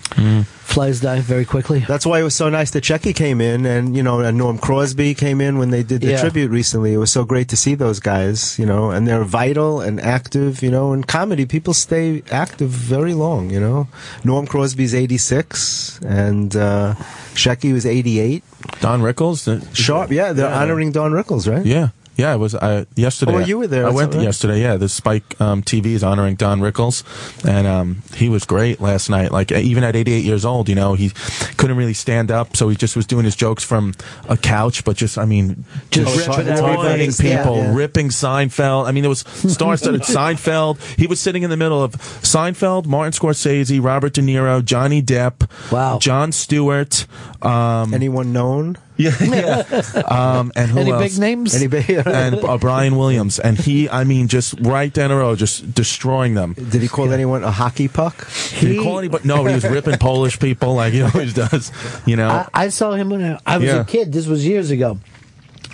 Flies 0.63 1.01
die 1.01 1.19
very 1.19 1.45
quickly. 1.45 1.79
That's 1.87 2.05
why 2.05 2.19
it 2.19 2.23
was 2.23 2.33
so 2.33 2.49
nice 2.49 2.71
that 2.71 2.83
Shecky 2.83 3.13
came 3.15 3.41
in, 3.41 3.65
and 3.65 3.95
you 3.95 4.01
know, 4.01 4.21
and 4.21 4.37
Norm 4.37 4.57
Crosby 4.57 5.13
came 5.13 5.39
in 5.41 5.57
when 5.59 5.69
they 5.69 5.83
did 5.83 6.01
the 6.01 6.11
Yeah. 6.11 6.21
tribute 6.21 6.49
recently. 6.49 6.93
It 6.93 6.97
was 6.97 7.11
so 7.11 7.25
great 7.25 7.49
to 7.49 7.57
see 7.57 7.75
those 7.75 7.99
guys, 7.99 8.57
you 8.57 8.65
know, 8.65 8.89
and 8.89 9.07
they're 9.07 9.23
vital 9.23 9.81
and 9.81 9.99
active, 10.01 10.63
you 10.63 10.71
know. 10.71 10.93
In 10.93 11.03
comedy, 11.03 11.45
people 11.45 11.73
stay 11.73 12.23
active 12.31 12.69
very 12.69 13.13
long, 13.13 13.51
you 13.51 13.59
know. 13.59 13.87
Norm 14.23 14.47
Crosby's 14.47 14.95
eighty 14.95 15.17
six, 15.17 15.99
and 16.05 16.55
uh, 16.55 16.95
Shecky 17.35 17.71
was 17.73 17.85
eighty 17.85 18.19
eight. 18.19 18.43
Don 18.79 19.01
Rickles? 19.01 19.45
Sharp, 19.75 20.09
yeah, 20.11 20.33
they're 20.33 20.49
Yeah. 20.49 20.59
honoring 20.61 20.91
Don 20.91 21.11
Rickles, 21.11 21.47
right? 21.53 21.65
Yeah. 21.65 21.89
Yeah, 22.15 22.33
it 22.33 22.37
was 22.37 22.53
uh, 22.53 22.85
yesterday. 22.95 23.33
Oh, 23.33 23.39
you 23.39 23.57
were 23.57 23.67
there, 23.67 23.87
I 23.87 23.89
went 23.89 24.13
right. 24.13 24.23
yesterday. 24.23 24.61
Yeah, 24.61 24.77
the 24.77 24.87
Spike 24.87 25.39
um, 25.41 25.63
TV 25.63 25.87
is 25.87 26.03
honoring 26.03 26.35
Don 26.35 26.59
Rickles, 26.59 27.03
and 27.47 27.65
um, 27.65 28.03
he 28.15 28.29
was 28.29 28.45
great 28.45 28.79
last 28.79 29.09
night. 29.09 29.31
Like 29.31 29.51
even 29.51 29.83
at 29.83 29.95
88 29.95 30.23
years 30.23 30.45
old, 30.45 30.69
you 30.69 30.75
know, 30.75 30.93
he 30.93 31.09
couldn't 31.57 31.75
really 31.75 31.93
stand 31.93 32.29
up, 32.29 32.55
so 32.55 32.69
he 32.69 32.75
just 32.75 32.95
was 32.95 33.07
doing 33.07 33.25
his 33.25 33.35
jokes 33.35 33.63
from 33.63 33.93
a 34.29 34.37
couch. 34.37 34.83
But 34.85 34.95
just, 34.95 35.17
I 35.17 35.25
mean, 35.25 35.65
Just 35.89 36.15
just 36.15 36.27
ripping 36.27 37.11
people, 37.11 37.57
yeah, 37.57 37.63
yeah. 37.63 37.75
ripping 37.75 38.09
Seinfeld. 38.09 38.87
I 38.87 38.91
mean, 38.91 39.01
there 39.01 39.09
was 39.09 39.21
stars 39.21 39.81
that 39.81 39.93
Seinfeld. 40.01 40.81
He 40.97 41.07
was 41.07 41.19
sitting 41.19 41.43
in 41.43 41.49
the 41.49 41.57
middle 41.57 41.81
of 41.81 41.93
Seinfeld, 42.21 42.85
Martin 42.85 43.13
Scorsese, 43.13 43.83
Robert 43.83 44.13
De 44.13 44.21
Niro, 44.21 44.63
Johnny 44.63 45.01
Depp, 45.01 45.49
wow, 45.71 45.97
Jon 45.99 46.31
Stewart. 46.31 47.07
Um, 47.41 47.93
Anyone 47.93 48.33
known? 48.33 48.77
Yeah, 48.97 49.15
yeah. 49.21 50.01
um, 50.07 50.51
and 50.55 50.69
who 50.69 50.79
Any 50.79 50.91
else? 50.91 51.01
big 51.13 51.19
names? 51.19 51.55
Any 51.55 51.65
big- 51.67 51.89
and 52.05 52.35
uh, 52.35 52.57
Brian 52.59 52.95
Williams, 52.95 53.39
and 53.39 53.57
he, 53.57 53.89
I 53.89 54.03
mean, 54.03 54.27
just 54.27 54.53
right 54.61 54.93
down 54.93 55.09
the 55.09 55.15
road, 55.15 55.39
just 55.39 55.73
destroying 55.73 56.35
them. 56.35 56.53
Did 56.53 56.81
he 56.83 56.87
call 56.87 57.11
anyone 57.11 57.43
a 57.43 57.51
hockey 57.51 57.87
puck? 57.87 58.27
Did 58.59 58.69
he 58.71 58.77
call 58.77 58.99
anybody? 58.99 59.27
No, 59.27 59.37
but 59.43 59.49
he 59.49 59.55
was 59.55 59.65
ripping 59.67 59.97
Polish 59.97 60.39
people 60.39 60.75
like 60.75 60.93
he 60.93 61.01
always 61.09 61.33
does. 61.33 61.71
You 62.05 62.17
know, 62.17 62.29
I, 62.29 62.47
I 62.53 62.69
saw 62.69 62.91
him 62.93 63.09
when 63.09 63.23
I, 63.23 63.39
I 63.45 63.57
was 63.57 63.67
Yeah. 63.67 63.81
a 63.81 63.85
kid. 63.85 64.13
This 64.13 64.27
was 64.27 64.45
years 64.45 64.69
ago. 64.69 64.99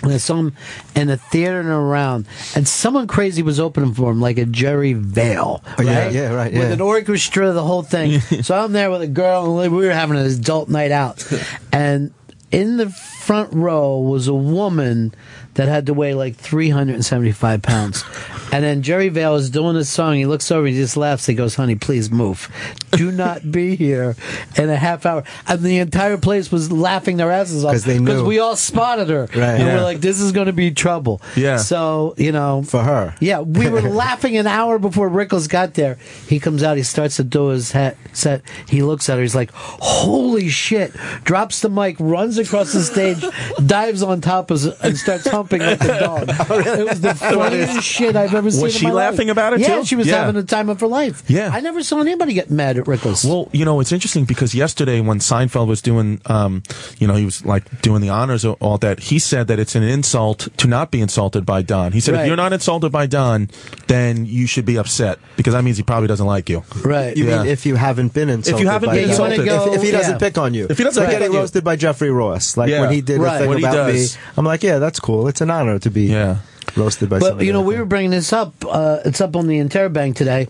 And 0.02 0.12
I 0.12 0.16
saw 0.16 0.36
him 0.36 0.54
in 0.96 1.10
a 1.10 1.18
theater 1.18 1.60
and 1.60 1.68
around, 1.68 2.26
and 2.54 2.66
someone 2.66 3.06
crazy 3.06 3.42
was 3.42 3.60
opening 3.60 3.92
for 3.92 4.10
him, 4.10 4.18
like 4.18 4.38
a 4.38 4.46
Jerry 4.46 4.94
Vale, 4.94 5.62
Oh, 5.78 5.82
yeah, 5.82 6.04
right? 6.04 6.12
yeah, 6.14 6.32
right, 6.32 6.50
With 6.54 6.72
an 6.72 6.80
orchestra, 6.80 7.52
the 7.52 7.62
whole 7.62 7.82
thing. 7.82 8.18
so 8.20 8.58
I'm 8.58 8.72
there 8.72 8.90
with 8.90 9.02
a 9.02 9.06
girl, 9.06 9.60
and 9.60 9.76
we 9.76 9.84
were 9.86 9.92
having 9.92 10.16
an 10.16 10.24
adult 10.24 10.70
night 10.70 10.90
out, 10.90 11.22
and 11.70 12.14
in 12.50 12.76
the 12.76 12.90
front 12.90 13.52
row 13.52 13.98
was 13.98 14.26
a 14.26 14.34
woman 14.34 15.14
that 15.54 15.68
had 15.68 15.86
to 15.86 15.94
weigh 15.94 16.14
like 16.14 16.36
375 16.36 17.62
pounds. 17.62 18.04
And 18.52 18.64
then 18.64 18.82
Jerry 18.82 19.08
Vale 19.08 19.36
is 19.36 19.50
doing 19.50 19.76
his 19.76 19.88
song. 19.88 20.14
He 20.16 20.26
looks 20.26 20.50
over, 20.50 20.66
he 20.66 20.74
just 20.74 20.96
laughs. 20.96 21.26
He 21.26 21.34
goes, 21.34 21.54
Honey, 21.54 21.76
please 21.76 22.10
move. 22.10 22.50
Do 22.92 23.10
not 23.12 23.50
be 23.50 23.76
here 23.76 24.16
in 24.56 24.68
a 24.70 24.76
half 24.76 25.06
hour. 25.06 25.24
And 25.46 25.60
the 25.60 25.78
entire 25.78 26.18
place 26.18 26.50
was 26.50 26.72
laughing 26.72 27.16
their 27.18 27.30
asses 27.30 27.64
off 27.64 27.72
'Cause 27.72 27.84
they 27.84 27.98
knew. 27.98 28.24
we 28.24 28.38
all 28.38 28.56
spotted 28.56 29.08
her. 29.10 29.22
Right. 29.34 29.36
And 29.36 29.60
Yeah. 29.66 29.76
we're 29.76 29.82
like, 29.82 30.00
This 30.00 30.20
is 30.20 30.32
going 30.32 30.46
to 30.46 30.52
be 30.52 30.70
trouble. 30.70 31.20
Yeah. 31.36 31.56
So, 31.58 32.14
you 32.16 32.32
know. 32.32 32.62
For 32.66 32.82
her. 32.82 33.14
Yeah, 33.20 33.40
we 33.40 33.68
were 33.68 33.80
laughing 34.04 34.36
an 34.36 34.46
hour 34.46 34.78
before 34.78 35.08
Rickles 35.08 35.48
got 35.48 35.74
there. 35.74 35.98
He 36.28 36.38
comes 36.40 36.62
out, 36.62 36.76
he 36.76 36.82
starts 36.82 37.16
to 37.16 37.24
do 37.24 37.48
his 37.48 37.72
hat, 37.72 37.96
set. 38.12 38.42
He 38.68 38.82
looks 38.82 39.08
at 39.08 39.16
her, 39.16 39.22
he's 39.22 39.34
like, 39.34 39.50
Holy 39.52 40.48
shit. 40.48 40.92
Drops 41.24 41.60
the 41.60 41.68
mic, 41.68 41.96
runs 41.98 42.38
across 42.38 42.72
the 42.72 42.82
stage, 42.82 43.24
dives 43.66 44.02
on 44.02 44.20
top 44.20 44.50
of 44.50 44.64
us, 44.64 44.80
and 44.82 44.96
starts 44.96 45.26
humping 45.28 45.60
like 45.60 45.82
a 45.84 46.00
dog. 46.00 46.30
Oh, 46.50 46.58
it 46.58 46.88
was 46.88 47.00
the 47.00 47.14
funniest 47.14 47.82
shit 47.82 48.16
I've 48.16 48.34
ever 48.34 48.50
seen. 48.50 48.62
Was 48.62 48.74
in 48.74 48.80
she 48.80 48.86
my 48.86 48.92
life. 48.92 49.12
laughing 49.12 49.30
about 49.30 49.52
it, 49.52 49.60
Yeah, 49.60 49.76
too? 49.78 49.84
she 49.84 49.94
was 49.96 50.06
Yeah. 50.06 50.16
having 50.20 50.34
the 50.34 50.42
time 50.42 50.68
of 50.68 50.80
her 50.80 50.86
life. 50.86 51.22
Yeah. 51.28 51.50
I 51.52 51.60
never 51.60 51.82
saw 51.82 52.00
anybody 52.00 52.32
get 52.34 52.50
mad 52.50 52.76
at 52.80 52.86
Rickles. 52.86 53.24
Well, 53.24 53.48
you 53.52 53.64
know, 53.64 53.80
it's 53.80 53.92
interesting 53.92 54.24
because 54.24 54.54
yesterday 54.54 55.00
when 55.00 55.18
Seinfeld 55.20 55.68
was 55.68 55.80
doing, 55.82 56.20
um, 56.26 56.62
you 56.98 57.06
know, 57.06 57.14
he 57.14 57.24
was 57.24 57.44
like 57.44 57.82
doing 57.82 58.00
the 58.02 58.08
honors 58.08 58.44
and 58.44 58.56
all 58.60 58.78
that, 58.78 58.98
he 59.00 59.18
said 59.18 59.46
that 59.48 59.58
it's 59.58 59.74
an 59.74 59.82
insult 59.82 60.48
to 60.56 60.66
not 60.66 60.90
be 60.90 61.00
insulted 61.00 61.46
by 61.46 61.62
Don. 61.62 61.92
He 61.92 62.00
said, 62.00 62.14
Right. 62.14 62.22
if 62.22 62.26
you're 62.26 62.36
not 62.36 62.52
insulted 62.52 62.90
by 62.90 63.06
Don, 63.06 63.48
then 63.86 64.26
you 64.26 64.46
should 64.46 64.64
be 64.64 64.76
upset 64.76 65.18
because 65.36 65.54
that 65.54 65.62
means 65.62 65.76
he 65.76 65.82
probably 65.82 66.08
doesn't 66.08 66.26
like 66.26 66.48
you. 66.48 66.64
Right. 66.84 67.16
You 67.16 67.26
Yeah. 67.26 67.38
mean 67.42 67.46
if 67.48 67.64
you 67.66 67.76
haven't 67.76 68.12
been 68.14 68.28
insulted? 68.28 68.54
If 68.56 68.60
you 68.60 68.68
haven't 68.68 68.88
by 68.88 68.94
been 68.96 69.02
them. 69.02 69.10
insulted. 69.10 69.44
You 69.44 69.52
wanna 69.52 69.70
if, 69.72 69.76
if 69.76 69.82
he 69.82 69.90
doesn't 69.90 70.12
yeah. 70.12 70.18
pick 70.18 70.38
on 70.38 70.54
you, 70.54 70.66
If 70.68 70.78
he 70.78 70.84
doesn't 70.84 71.02
like 71.02 71.12
pick 71.12 71.20
getting 71.20 71.36
roasted 71.36 71.62
by 71.64 71.76
Jeffrey 71.76 72.10
Ross, 72.10 72.56
like 72.56 72.70
Yeah. 72.70 72.80
when 72.80 72.92
he 72.92 73.00
did 73.00 73.20
Right. 73.20 73.36
a 73.36 73.38
thing 73.40 73.48
What 73.48 73.58
about 73.58 73.92
me, 73.92 74.06
I'm 74.36 74.44
like, 74.44 74.62
yeah, 74.62 74.78
that's 74.78 74.98
cool. 75.00 75.28
It's 75.28 75.40
an 75.40 75.50
honor 75.50 75.78
to 75.78 75.90
be 75.90 76.04
Yeah. 76.04 76.38
roasted 76.76 77.08
by. 77.08 77.18
But 77.18 77.40
you 77.42 77.52
know, 77.52 77.60
like 77.60 77.68
we 77.68 77.76
were 77.78 77.84
bringing 77.84 78.10
this 78.10 78.32
up. 78.32 78.54
Uh, 78.68 78.98
it's 79.04 79.20
up 79.20 79.36
on 79.36 79.46
the 79.46 79.58
iBang 79.58 80.14
today. 80.14 80.48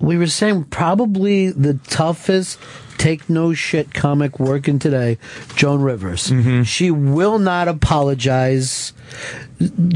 We 0.00 0.16
were 0.16 0.26
saying 0.26 0.64
probably 0.64 1.50
the 1.50 1.74
toughest 1.88 2.58
take 2.98 3.28
no 3.28 3.52
shit 3.52 3.92
comic 3.92 4.38
working 4.38 4.78
today, 4.78 5.18
Joan 5.56 5.82
Rivers. 5.82 6.32
She 6.64 6.90
will 6.90 7.38
not 7.38 7.68
apologize. 7.68 8.92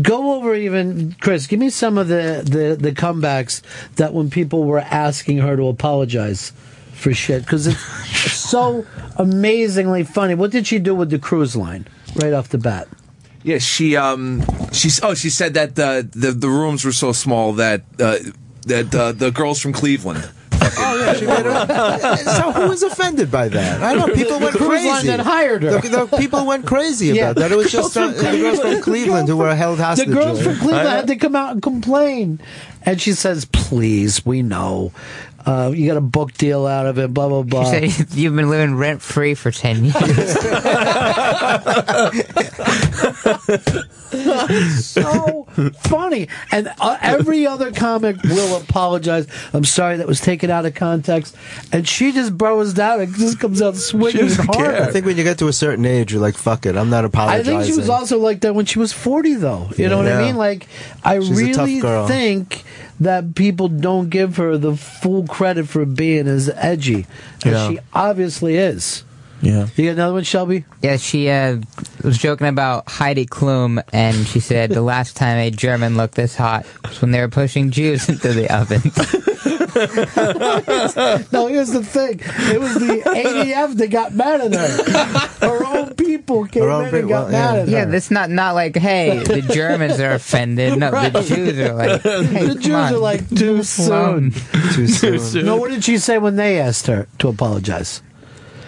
Go 0.03 0.35
over 0.37 0.55
even 0.55 1.15
Chris. 1.21 1.47
Give 1.47 1.59
me 1.59 1.71
some 1.71 1.99
of 1.99 2.09
the, 2.09 2.43
the 2.45 2.77
the 2.79 2.93
comebacks 2.93 3.63
that 3.97 4.13
when 4.13 4.31
people 4.31 4.65
were 4.65 4.81
asking 4.81 5.39
her 5.39 5.57
to 5.57 5.69
apologize 5.69 6.53
for 6.93 7.15
shit 7.15 7.43
because 7.43 7.67
it's 7.67 7.81
so 8.33 8.85
amazingly 9.17 10.05
funny. 10.05 10.35
What 10.35 10.51
did 10.51 10.67
she 10.67 10.79
do 10.79 10.95
with 10.95 11.11
the 11.11 11.19
cruise 11.19 11.57
line 11.57 11.87
right 12.17 12.33
off 12.33 12.49
the 12.49 12.59
bat? 12.59 12.89
Yeah, 13.43 13.59
she 13.59 13.97
um 13.97 14.43
she's 14.73 15.03
oh 15.03 15.15
she 15.15 15.31
said 15.31 15.55
that 15.55 15.77
the 15.77 16.09
the, 16.13 16.33
the 16.33 16.49
rooms 16.49 16.85
were 16.85 16.93
so 16.93 17.13
small 17.13 17.53
that 17.55 17.85
uh, 18.01 18.19
that 18.69 18.95
uh, 18.95 19.13
the 19.13 19.31
girls 19.31 19.61
from 19.61 19.73
Cleveland. 19.73 20.29
Oh 20.61 20.99
yeah, 21.01 21.13
she 21.15 21.25
made 21.27 21.45
her. 21.47 22.17
so 22.17 22.53
who 22.53 22.69
was 22.69 22.83
offended 22.83 23.31
by 23.31 23.49
that? 23.49 23.83
I 23.83 23.95
know 23.95 24.07
people 24.15 24.39
went 24.41 24.53
The 24.53 24.59
cruise 24.59 24.69
crazy. 24.71 24.89
line 24.89 25.07
that 25.07 25.21
hired 25.21 25.63
her. 25.63 25.81
The, 25.81 26.07
the 26.07 26.17
people 26.19 26.45
went 26.47 26.67
crazy 26.67 27.07
Yeah. 27.09 27.31
about 27.31 27.37
that. 27.37 27.53
It 27.53 27.57
was 27.57 27.71
just 27.73 27.97
uh, 27.97 28.13
from 28.13 28.23
the 28.25 28.39
girls 28.39 28.61
from 28.61 28.83
Cleveland 28.83 29.29
who 29.29 29.37
were 29.37 29.55
held 29.55 29.79
hostage. 29.79 30.09
The 30.09 30.15
hostage. 30.15 30.25
girls 30.35 30.43
from 30.43 30.57
Cleveland 30.67 30.89
had 30.89 31.07
to 31.07 31.17
come 31.17 31.37
out 31.37 31.53
and 31.53 31.63
complain. 31.63 32.41
And 32.85 33.01
she 33.01 33.13
says, 33.13 33.45
please, 33.45 34.25
we 34.27 34.43
know. 34.43 34.93
Uh, 35.49 35.71
you 35.71 35.89
got 35.89 35.97
a 35.97 36.01
book 36.03 36.35
deal 36.35 36.67
out 36.67 36.85
of 36.85 36.99
it. 36.99 37.15
Blah 37.15 37.29
blah 37.29 37.43
She 37.43 37.49
blah. 37.49 37.65
said 37.91 38.11
you've 38.13 38.37
been 38.37 38.51
living 38.51 38.75
rent 38.77 39.01
free 39.01 39.35
for 39.35 39.51
ten 39.51 39.83
years. 39.85 39.95
so 44.85 45.47
funny. 45.81 46.29
And 46.51 46.69
uh, 46.81 46.99
every 47.01 47.47
other 47.47 47.73
comic 47.73 48.17
will 48.25 48.57
apologize. 48.61 49.27
I'm 49.53 49.65
sorry 49.65 49.99
that 49.99 50.07
was 50.07 50.21
taken 50.21 50.51
out 50.51 50.67
of 50.67 50.75
context. 50.75 51.37
And 51.73 51.89
she 51.89 52.13
just 52.13 52.37
bros 52.37 52.75
down 52.75 53.01
and 53.01 53.15
just 53.15 53.41
comes 53.41 53.63
out 53.63 53.77
swinging 53.77 54.29
hard. 54.31 54.75
I 54.75 54.91
think 54.91 55.07
when 55.07 55.17
you 55.17 55.25
get 55.25 55.39
to 55.39 55.49
a 55.49 55.53
certain 55.53 55.87
age, 55.87 56.13
you're 56.13 56.21
like, 56.21 56.37
fuck 56.37 56.67
it, 56.67 56.77
I'm 56.77 56.91
not 56.91 57.05
apologizing. 57.05 57.57
I 57.57 57.61
think 57.63 57.73
she 57.73 57.79
was 57.79 57.89
also 57.89 58.19
like 58.19 58.41
that 58.41 58.55
when 58.55 58.67
she 58.67 58.79
was 58.79 58.93
40, 58.93 59.35
though. 59.35 59.69
You 59.77 59.89
know 59.89 59.99
what 59.99 60.09
I 60.09 60.23
mean? 60.23 60.37
Like, 60.37 60.67
I 61.05 61.19
She's 61.21 61.41
a 61.41 61.53
tough 61.55 61.67
really 61.67 61.81
girl. 61.81 62.07
think 62.07 62.65
that 63.01 63.35
people 63.35 63.69
don't 63.69 64.11
give 64.11 64.37
her 64.37 64.59
the 64.59 64.77
full 64.77 65.27
credit 65.27 65.69
for 65.69 65.85
being 65.85 66.27
as 66.27 66.49
edgy 66.57 67.07
as 67.45 67.53
Yeah. 67.53 67.69
she 67.71 67.79
obviously 67.95 68.57
is. 68.57 69.05
Yeah. 69.41 69.69
You 69.77 69.85
got 69.85 69.93
another 69.93 70.15
one, 70.15 70.25
Shelby? 70.25 70.65
Yeah, 70.83 70.97
she 70.97 71.29
uh, 71.31 71.59
was 72.03 72.19
joking 72.19 72.49
about 72.49 72.89
Heidi 72.89 73.25
Klum, 73.25 73.81
and 73.93 74.27
she 74.27 74.41
said 74.41 74.71
the 74.71 74.83
last 74.83 75.17
time 75.17 75.39
a 75.39 75.51
German 75.53 75.97
looked 75.97 76.17
this 76.17 76.35
hot 76.35 76.67
was 76.83 77.01
when 77.01 77.13
they 77.13 77.21
were 77.21 77.29
pushing 77.29 77.71
Jews 77.71 78.09
into 78.09 78.33
the 78.33 78.53
oven. 78.53 78.83
no, 81.33 81.47
here's 81.47 81.71
the 81.73 81.83
thing. 81.85 82.21
It 82.53 82.61
was 82.61 82.75
the 82.75 83.03
ADL 83.07 83.77
that 83.77 83.89
got 83.91 84.15
mad 84.15 84.41
at 84.41 84.55
her. 84.55 85.47
Her 85.47 85.65
own 85.67 85.95
people 85.95 86.47
came 86.47 86.63
own 86.65 86.81
in 86.81 86.85
and 86.87 86.93
people, 86.97 87.09
got 87.09 87.31
mad 87.31 87.57
at 87.61 87.69
her. 87.69 87.73
Yeah, 87.73 87.85
that's 87.87 88.11
not 88.11 88.31
not 88.31 88.55
like 88.55 88.77
hey, 88.77 89.19
the 89.23 89.43
Germans 89.43 90.01
are 90.01 90.13
offended. 90.13 90.79
No, 90.79 90.91
Right. 90.99 91.13
the 91.13 91.23
Jews 91.23 91.59
are 91.59 91.75
like 91.75 92.03
hey, 92.03 92.47
the 92.47 92.55
Jews 92.55 92.75
on. 92.75 92.95
are 92.95 92.99
like 92.99 93.29
too 93.29 93.63
soon. 93.63 94.33
Too 94.73 94.87
soon. 94.89 95.45
No, 95.47 95.57
what 95.57 95.71
did 95.71 95.85
she 95.85 95.99
say 95.99 96.19
when 96.19 96.37
they 96.37 96.61
asked 96.61 96.87
her 96.87 97.07
to 97.19 97.29
apologize? 97.29 98.03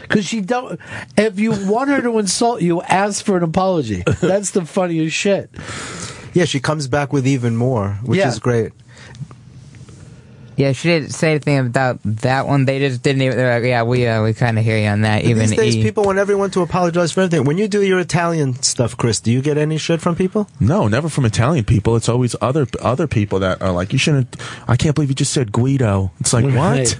Because 0.02 0.26
she 0.26 0.40
don't. 0.40 0.78
If 1.16 1.38
you 1.38 1.52
want 1.68 1.90
her 1.90 2.02
to 2.02 2.18
insult 2.18 2.62
you, 2.62 2.82
ask 2.82 3.24
for 3.24 3.36
an 3.36 3.42
apology. 3.44 4.02
That's 4.20 4.50
the 4.50 4.64
funniest 4.64 5.14
shit. 5.16 5.50
Yeah, 6.34 6.44
she 6.46 6.58
comes 6.60 6.88
back 6.88 7.12
with 7.12 7.26
even 7.26 7.56
more, 7.56 7.98
which 8.04 8.18
Yeah. 8.18 8.28
is 8.28 8.38
great. 8.40 8.72
Yeah, 10.60 10.72
she 10.72 10.88
didn't 10.88 11.10
say 11.10 11.30
anything 11.30 11.58
about 11.58 12.00
that 12.04 12.46
one. 12.46 12.64
They 12.66 12.78
just 12.78 13.02
didn't 13.02 13.22
even. 13.22 13.36
They're 13.36 13.60
like, 13.60 13.66
yeah, 13.68 13.82
we 13.82 14.06
uh, 14.06 14.22
we 14.22 14.34
kind 14.34 14.58
of 14.58 14.64
hear 14.64 14.78
you 14.78 14.88
on 14.88 15.00
that. 15.02 15.22
But 15.22 15.30
Even 15.30 15.38
these 15.48 15.56
days, 15.56 15.76
E. 15.76 15.82
people 15.82 16.04
want 16.04 16.18
everyone 16.18 16.50
to 16.50 16.60
apologize 16.62 17.12
for 17.12 17.22
everything. 17.22 17.46
When 17.46 17.56
you 17.58 17.66
do 17.68 17.82
your 17.82 17.98
Italian 17.98 18.60
stuff, 18.62 18.96
Chris, 18.96 19.20
do 19.20 19.32
you 19.32 19.40
get 19.40 19.56
any 19.56 19.78
shit 19.78 20.00
from 20.00 20.16
people? 20.16 20.48
No, 20.60 20.86
never 20.88 21.08
from 21.08 21.24
Italian 21.24 21.64
people. 21.64 21.96
It's 21.96 22.08
always 22.08 22.36
other 22.40 22.66
other 22.82 23.06
people 23.06 23.38
that 23.40 23.62
are 23.62 23.72
like, 23.72 23.92
you 23.92 23.98
shouldn't. 23.98 24.36
I 24.68 24.76
can't 24.76 24.94
believe 24.94 25.08
you 25.08 25.14
just 25.14 25.32
said 25.32 25.50
Guido. 25.52 26.12
It's 26.20 26.32
like, 26.32 26.44
Right. 26.44 26.88
what? 26.88 26.90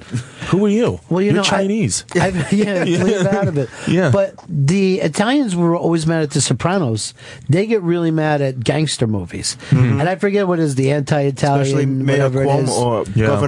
Who 0.50 0.64
are 0.64 0.68
you? 0.68 1.00
Well, 1.10 1.20
you 1.20 1.26
You're 1.26 1.34
know, 1.34 1.40
I- 1.42 1.44
Chinese. 1.44 2.04
I, 2.14 2.28
yeah, 2.50 2.84
leave 2.84 3.26
out 3.26 3.48
of 3.48 3.58
it. 3.58 3.68
Yeah. 3.90 4.10
But 4.10 4.34
the 4.48 5.00
Italians 5.00 5.54
were 5.56 5.76
always 5.76 6.06
mad 6.06 6.22
at 6.22 6.30
The 6.30 6.40
Sopranos. 6.40 7.12
They 7.48 7.66
get 7.66 7.82
really 7.82 8.10
mad 8.10 8.40
at 8.40 8.60
gangster 8.60 9.06
movies. 9.06 9.56
Mhm. 9.70 10.00
And 10.00 10.08
I 10.08 10.14
forget 10.16 10.46
what 10.46 10.58
is 10.60 10.76
the 10.76 10.92
anti-Italian, 10.92 11.60
Especially 11.62 11.86
Mayor 11.86 12.28
whatever 12.30 12.42
it 12.44 12.64
is. 12.64 12.70
Cuomo 12.70 12.78
or 12.78 13.04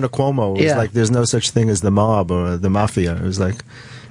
Governor 0.09 0.33
Cuomo. 0.33 0.51
It 0.57 0.63
was 0.63 0.65
Yeah. 0.65 0.77
like, 0.77 0.93
there's 0.93 1.11
no 1.11 1.25
such 1.25 1.51
thing 1.51 1.69
as 1.71 1.81
the 1.81 1.91
mob 1.91 2.31
or 2.31 2.57
the 2.57 2.71
mafia. 2.71 3.15
It 3.17 3.23
was 3.23 3.39
like, 3.41 3.65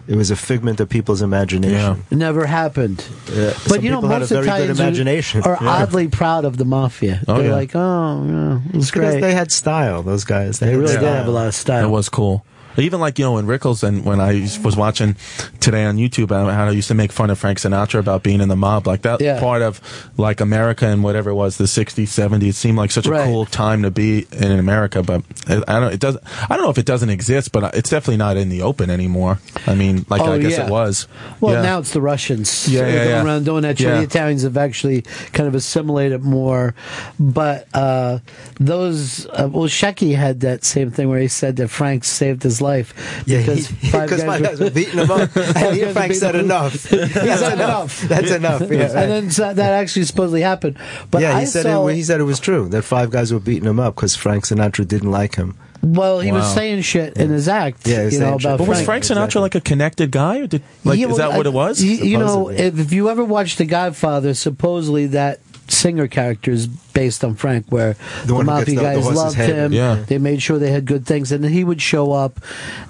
it 0.07 0.15
was 0.15 0.31
a 0.31 0.35
figment 0.35 0.79
of 0.79 0.89
people's 0.89 1.21
imagination. 1.21 2.03
It 2.09 2.17
never 2.17 2.45
happened. 2.45 3.03
Yeah, 3.33 3.47
But 3.67 3.75
some 3.75 3.83
you 3.85 3.91
know, 3.91 3.97
people 3.97 4.09
had 4.09 4.17
a 4.17 4.19
most 4.21 4.29
very 4.29 4.41
good 4.45 4.47
Italians 4.49 4.79
are- 4.79 4.83
imagination. 4.83 5.41
are, 5.43 5.57
Yeah. 5.61 5.69
oddly 5.69 6.07
proud 6.07 6.45
of 6.45 6.57
the 6.57 6.65
mafia. 6.65 7.21
Oh, 7.27 7.35
They're 7.37 7.47
yeah. 7.47 7.53
like, 7.55 7.71
oh, 7.75 8.25
yeah, 8.73 8.77
It's 8.79 8.91
great. 8.91 9.21
they 9.21 9.33
had 9.33 9.51
style, 9.51 10.01
those 10.01 10.23
guys. 10.25 10.59
They 10.59 10.67
had 10.67 10.77
really 10.77 10.93
did 10.93 11.03
have 11.03 11.27
a 11.27 11.31
lot 11.31 11.47
of 11.47 11.55
style. 11.55 11.85
It 11.85 11.89
was 11.89 12.09
cool. 12.09 12.43
Even 12.77 12.99
like 12.99 13.19
you 13.19 13.25
know 13.25 13.37
in 13.37 13.45
Rickles 13.45 13.83
and 13.83 14.05
when 14.05 14.19
I 14.19 14.41
was 14.63 14.75
watching 14.77 15.15
today 15.59 15.85
on 15.85 15.97
YouTube 15.97 16.31
uh, 16.31 16.51
how 16.51 16.67
I 16.67 16.71
used 16.71 16.87
to 16.87 16.93
make 16.93 17.11
fun 17.11 17.29
of 17.29 17.37
Frank 17.39 17.59
Sinatra 17.59 17.99
about 17.99 18.23
being 18.23 18.41
in 18.41 18.49
the 18.49 18.55
mob 18.55 18.87
like 18.87 19.01
that 19.03 19.21
Yeah. 19.21 19.39
part 19.39 19.61
of 19.61 19.81
like 20.17 20.39
America 20.41 20.85
and 20.87 21.03
whatever 21.03 21.29
it 21.29 21.35
was 21.35 21.57
the 21.57 21.65
60s 21.65 22.03
70s 22.07 22.41
it 22.49 22.55
seemed 22.55 22.77
like 22.77 22.91
such 22.91 23.05
a 23.07 23.11
Right. 23.11 23.25
cool 23.25 23.45
time 23.45 23.83
to 23.83 23.91
be 23.91 24.25
in 24.31 24.51
America 24.53 25.03
but 25.03 25.23
I, 25.47 25.61
I 25.67 25.79
don't 25.79 25.93
it 25.93 25.99
doesn't 25.99 26.23
I 26.49 26.55
don't 26.55 26.63
know 26.63 26.69
if 26.71 26.77
it 26.77 26.85
doesn't 26.85 27.09
exist 27.09 27.51
but 27.51 27.75
it's 27.75 27.89
definitely 27.89 28.17
not 28.17 28.37
in 28.37 28.49
the 28.49 28.61
open 28.61 28.89
anymore 28.89 29.39
I 29.67 29.75
mean 29.75 30.05
like 30.09 30.21
Oh, 30.21 30.33
I 30.33 30.37
guess 30.39 30.53
yeah. 30.57 30.65
it 30.67 30.71
was 30.71 31.07
Well, 31.39 31.53
Yeah. 31.55 31.61
now 31.61 31.79
it's 31.79 31.91
the 31.91 32.01
Russians. 32.01 32.67
Yeah, 32.69 32.81
yeah, 32.81 32.93
going 32.95 33.09
yeah. 33.09 33.23
around 33.25 33.45
doing 33.45 33.61
that. 33.63 33.77
The 33.77 34.01
Italians 34.01 34.43
have 34.43 34.55
actually 34.57 35.01
kind 35.33 35.47
of 35.47 35.55
assimilated 35.55 36.23
more. 36.23 36.75
But 37.19 37.67
uh, 37.73 38.19
those, 38.59 39.25
uh, 39.27 39.49
well, 39.51 39.67
Shecky 39.67 40.15
had 40.15 40.41
that 40.41 40.63
same 40.63 40.91
thing 40.91 41.09
where 41.09 41.19
he 41.19 41.27
said 41.27 41.55
that 41.57 41.69
Frank 41.69 42.03
saved 42.03 42.43
his 42.43 42.60
life. 42.61 42.93
Yeah, 43.25 43.39
because 43.39 43.67
he- 43.67 43.87
five 43.91 44.09
because 44.09 44.23
five 44.23 44.43
guys 44.43 44.59
were 44.59 44.69
beating 44.69 44.99
him 44.99 45.11
up. 45.11 45.29
And 45.35 45.53
Five 45.55 45.73
he- 45.73 45.81
Frank 45.91 45.95
beating 45.95 46.13
said 46.15 46.35
enough. 46.35 46.89
He 46.89 46.97
That's 46.97 47.41
said 47.41 47.53
enough. 47.53 48.01
That's 48.01 48.31
enough, 48.31 48.61
yeah. 48.61 48.83
and 48.85 49.11
then 49.11 49.31
so 49.31 49.53
that 49.53 49.73
actually 49.73 50.05
supposedly 50.05 50.41
happened. 50.41 50.77
But 51.09 51.21
yeah, 51.21 51.35
I 51.35 51.41
he 51.41 51.45
said 51.47 51.63
saw, 51.63 51.87
it, 51.87 51.95
he 51.95 52.03
said 52.03 52.19
it 52.21 52.25
was 52.25 52.39
true 52.39 52.69
that 52.69 52.83
five 52.83 53.09
guys 53.09 53.33
were 53.33 53.39
beating 53.39 53.67
him 53.67 53.79
up 53.79 53.95
because 53.95 54.15
Frank 54.15 54.45
Sinatra 54.45 54.87
didn't 54.87 55.11
like 55.11 55.35
him. 55.35 55.57
well, 55.83 56.19
he 56.19 56.31
was 56.31 56.53
saying 56.53 56.81
shit 56.83 57.17
in 57.17 57.29
his 57.31 57.47
act. 57.47 57.87
Yeah, 57.87 58.03
was 58.05 58.13
you 58.13 58.19
know 58.19 58.35
about 58.35 58.59
but 58.59 58.67
was 58.67 58.83
Frank. 58.83 59.03
Frank 59.05 59.19
Sinatra 59.19 59.41
like 59.41 59.55
a 59.55 59.61
connected 59.61 60.11
guy 60.11 60.39
or 60.39 60.47
did 60.47 60.61
like 60.83 60.99
Yeah, 60.99 61.07
is 61.07 61.17
well, 61.17 61.29
that 61.31 61.37
what 61.37 61.47
it 61.47 61.53
was 61.53 61.81
You, 61.81 61.95
you 62.05 62.17
know, 62.19 62.49
if, 62.49 62.77
if 62.79 62.93
you 62.93 63.09
ever 63.09 63.23
watched 63.25 63.57
The 63.57 63.65
Godfather, 63.65 64.33
supposedly 64.35 65.07
that 65.07 65.39
singer 65.71 66.07
characters 66.07 66.67
based 66.67 67.23
on 67.23 67.35
Frank, 67.35 67.65
where 67.69 67.93
The 68.21 68.27
the, 68.27 68.33
one 68.35 68.45
who 68.45 68.51
mafia 68.51 68.65
the- 68.65 68.75
the 68.75 68.81
guys 68.81 69.03
horse's 69.03 69.17
loved 69.17 69.35
head. 69.37 69.49
him. 69.49 69.73
Yeah. 69.73 70.03
They 70.05 70.17
made 70.17 70.41
sure 70.41 70.59
they 70.59 70.71
had 70.71 70.85
good 70.85 71.05
things, 71.05 71.31
and 71.31 71.43
then 71.43 71.51
he 71.51 71.63
would 71.63 71.81
show 71.81 72.11
up 72.11 72.39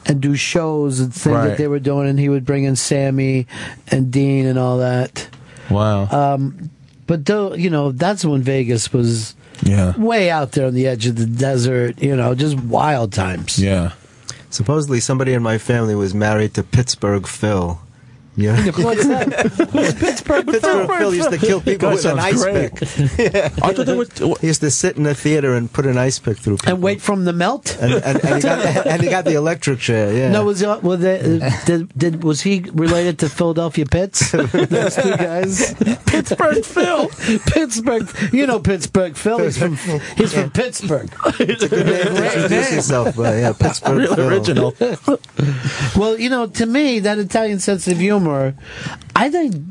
and 0.05 0.19
do 0.21 0.35
shows 0.35 0.99
and 0.99 1.13
things 1.13 1.35
Right. 1.35 1.47
that 1.49 1.57
they 1.57 1.67
were 1.67 1.79
doing, 1.79 2.09
and 2.09 2.19
he 2.19 2.29
would 2.29 2.45
bring 2.45 2.63
in 2.63 2.75
Sammy 2.75 3.47
and 3.89 4.11
Dean 4.11 4.45
and 4.45 4.57
all 4.59 4.79
that. 4.79 5.27
wow 5.69 6.07
Um, 6.11 6.69
but 7.07 7.25
though, 7.25 7.53
you 7.53 7.69
know, 7.69 7.91
that's 7.91 8.25
when 8.25 8.41
Vegas 8.41 8.91
was 8.91 9.35
yeah 9.63 9.93
way 9.97 10.31
out 10.31 10.53
there 10.53 10.65
on 10.67 10.73
the 10.73 10.87
edge 10.87 11.05
of 11.05 11.15
the 11.17 11.25
desert. 11.27 12.01
You 12.01 12.15
know, 12.15 12.33
just 12.35 12.57
wild 12.59 13.13
times. 13.13 13.59
yeah 13.59 13.91
Supposedly, 14.49 14.99
somebody 14.99 15.31
in 15.33 15.41
my 15.41 15.57
family 15.57 15.95
was 15.95 16.13
married 16.13 16.53
to 16.55 16.63
Pittsburgh 16.63 17.25
Phil. 17.25 17.79
Yeah. 18.35 18.65
What's 18.71 19.07
that? 19.07 19.29
Pittsburgh. 19.99 20.45
Pittsburgh 20.47 20.87
Phil 20.87 21.13
used 21.15 21.31
to 21.31 21.37
kill 21.37 21.59
people 21.59 21.89
That 21.89 21.95
with 21.95 22.05
an 22.05 22.19
ice 22.19 22.41
great. 22.41 22.75
pick. 22.75 23.33
I 23.63 23.73
thought 23.73 23.85
there 23.85 23.97
was 23.97 24.09
He 24.41 24.47
used 24.47 24.61
to 24.61 24.71
sit 24.71 24.95
in 24.95 25.03
the 25.03 25.13
theater 25.13 25.53
and 25.53 25.71
put 25.71 25.85
an 25.85 25.97
ice 25.97 26.17
pick 26.19 26.37
through 26.37 26.57
people. 26.57 26.73
And 26.73 26.83
wait 26.83 27.01
from 27.01 27.25
the 27.25 27.33
melt. 27.33 27.77
And, 27.81 27.93
and, 27.93 28.23
and, 28.23 28.35
he, 28.35 28.41
got, 28.41 28.87
and 28.87 29.01
he 29.01 29.09
got 29.09 29.25
the 29.25 29.33
electric 29.35 29.79
chair, 29.79 30.13
yeah. 30.13 30.31
No, 30.31 30.45
was 30.45 30.61
it, 30.61 30.83
was, 30.83 31.03
it, 31.03 31.41
uh, 31.41 31.49
did, 31.65 31.97
did 31.97 32.23
was 32.23 32.41
he 32.41 32.61
related 32.73 33.19
to 33.19 33.29
Philadelphia 33.29 33.85
Pitts? 33.85 34.31
Those 34.31 34.95
two 34.95 35.17
guys. 35.17 35.73
Pittsburgh 36.05 36.63
Phil 36.63 37.09
Pittsburgh. 37.47 38.09
You 38.31 38.47
know 38.47 38.59
Pittsburgh 38.59 39.15
Phil. 39.15 39.39
He's 39.39 39.57
from 39.57 39.75
he's 39.75 40.33
from 40.33 40.51
Pittsburgh. 40.51 41.09
it's 41.39 41.63
a 41.63 41.69
good 41.69 41.85
name 41.85 42.15
to 42.15 42.25
introduce 42.25 42.71
yourself, 42.73 43.15
but 43.15 43.37
yeah, 43.37 43.53
Pittsburgh 43.53 43.97
real 43.97 44.15
Phil. 44.15 44.27
original 44.29 44.75
Well, 45.95 46.19
you 46.19 46.29
know, 46.29 46.47
to 46.47 46.65
me, 46.65 46.99
that 46.99 47.17
Italian 47.17 47.59
sense 47.59 47.87
of 47.87 47.97
humor, 47.97 48.20
I 49.15 49.29
think, 49.29 49.63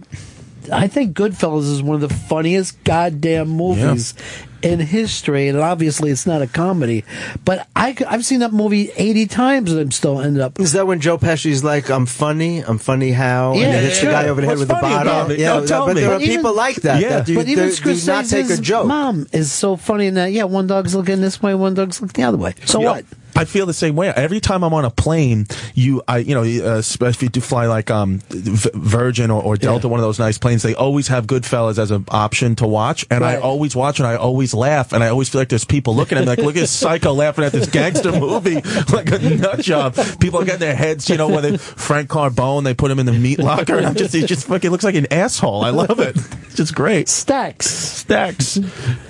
I 0.73 0.89
think 0.89 1.17
Goodfellas 1.17 1.71
is 1.71 1.83
one 1.83 2.03
of 2.03 2.09
the 2.09 2.15
funniest 2.15 2.83
goddamn 2.85 3.49
movies 3.49 4.15
in 4.63 4.81
history, 4.81 5.49
and 5.49 5.59
obviously 5.59 6.11
it's 6.11 6.27
not 6.27 6.43
a 6.43 6.47
comedy, 6.47 7.05
but 7.45 7.67
I, 7.75 7.97
have 8.09 8.25
seen 8.25 8.41
that 8.41 8.53
movie 8.53 8.91
eighty 8.97 9.27
times, 9.27 9.73
and 9.73 9.81
I'm 9.81 9.91
still 9.91 10.21
ended 10.21 10.43
up. 10.43 10.59
Is 10.61 10.73
that 10.73 10.87
when 10.87 11.01
Joe 11.01 11.19
Pesci's 11.19 11.65
like, 11.65 11.91
I'm 11.91 12.07
funny, 12.07 12.61
I'm 12.61 12.79
funny 12.79 13.11
how? 13.13 13.55
Yeah, 13.55 13.67
and 13.67 13.77
he 13.81 13.87
hits 13.87 14.03
yeah, 14.03 14.07
the 14.09 14.13
guy 14.13 14.29
over 14.29 14.41
the 14.41 14.47
head 14.47 14.59
with 14.59 14.69
the 14.69 14.75
funny 14.75 14.95
bottle. 14.95 15.13
about? 15.27 15.39
Yeah, 15.39 15.59
No, 15.61 15.67
tell 15.67 15.87
but 15.87 15.95
me. 15.97 16.03
there 16.03 16.11
are 16.11 16.15
But 16.19 16.23
even- 16.23 16.37
people 16.37 16.55
like 16.55 16.77
that 16.77 17.01
Yeah. 17.01 17.09
that 17.11 17.27
do, 17.27 17.35
but 17.37 17.47
even 17.49 17.69
do, 17.71 17.75
do 17.95 18.07
not 18.07 18.27
take 18.27 18.51
a 18.51 18.57
joke. 18.57 18.87
mom 18.87 19.27
is 19.33 19.51
so 19.53 19.77
funny 19.77 20.07
in 20.07 20.15
that. 20.15 20.33
Yeah, 20.33 20.45
one 20.45 20.67
dog's 20.67 20.95
looking 20.95 21.21
this 21.21 21.43
way, 21.43 21.55
one 21.55 21.75
dog's 21.75 22.01
looking 22.01 22.23
the 22.23 22.29
other 22.29 22.39
way. 22.39 22.55
So 22.65 22.79
You 22.81 22.85
know, 22.85 22.91
what? 22.93 23.05
I 23.37 23.45
feel 23.45 23.65
the 23.65 23.73
same 23.73 23.95
way. 23.95 24.09
Every 24.09 24.41
time 24.41 24.65
I'm 24.65 24.75
on 24.75 24.85
a 24.85 24.91
plane, 24.91 25.47
you, 25.75 26.03
I, 26.09 26.19
you 26.19 26.35
know, 26.35 26.43
uh, 26.43 26.79
especially 26.79 27.11
if 27.11 27.23
you 27.23 27.29
do 27.29 27.41
fly 27.41 27.67
like 27.67 27.89
um, 27.89 28.21
Virgin 28.29 29.31
or, 29.31 29.41
or 29.43 29.57
Delta, 29.57 29.89
one 29.89 30.01
of 30.01 30.05
those 30.05 30.19
nice 30.19 30.37
planes, 30.37 30.63
they 30.63 30.75
always 30.75 31.09
have 31.09 31.27
Goodfellas 31.27 31.79
as 31.79 31.91
an 31.91 32.05
option 32.09 32.57
to 32.57 32.67
watch, 32.67 33.07
and 33.11 33.25
I 33.25 33.37
always 33.37 33.75
watch 33.77 33.99
and 34.01 34.07
I 34.07 34.17
always 34.17 34.50
laugh, 34.55 34.93
and 34.93 35.03
I 35.05 35.09
always 35.09 35.29
feel 35.29 35.41
like 35.41 35.49
there's 35.49 35.65
people 35.65 35.95
looking 35.95 36.19
at 36.19 36.23
me 36.23 36.27
like, 36.29 36.39
look 36.39 36.57
at 36.57 36.61
this 36.61 36.71
psycho 36.71 37.13
laughing 37.13 37.45
at 37.45 37.53
this 37.53 37.69
gangster 37.69 38.13
movie 38.13 38.55
like 38.93 39.11
a 39.11 39.19
nut 39.19 39.61
job. 39.61 39.97
People 40.21 40.41
are 40.41 40.45
getting 40.45 40.61
their 40.61 40.75
heads, 40.75 41.09
you 41.09 41.17
know, 41.17 41.29
when 41.29 41.43
they 41.43 41.57
Frank 41.57 42.09
Carbone, 42.09 42.65
they 42.65 42.75
put 42.75 42.91
him 42.91 42.99
in 42.99 43.07
the 43.07 43.13
meat 43.13 43.39
locker, 43.39 43.77
and 43.77 43.87
I'm 43.87 43.95
just, 43.95 44.15
he 44.15 44.25
just 44.25 44.47
fucking 44.47 44.71
looks 44.71 44.85
like 44.85 44.95
an 44.95 45.07
asshole. 45.13 45.63
I 45.65 45.71
love 45.71 46.01
it. 46.01 46.17
It's 46.17 46.57
just 46.57 46.75
great. 46.75 47.09
Stacks. 47.09 47.67
Stacks. 47.67 48.57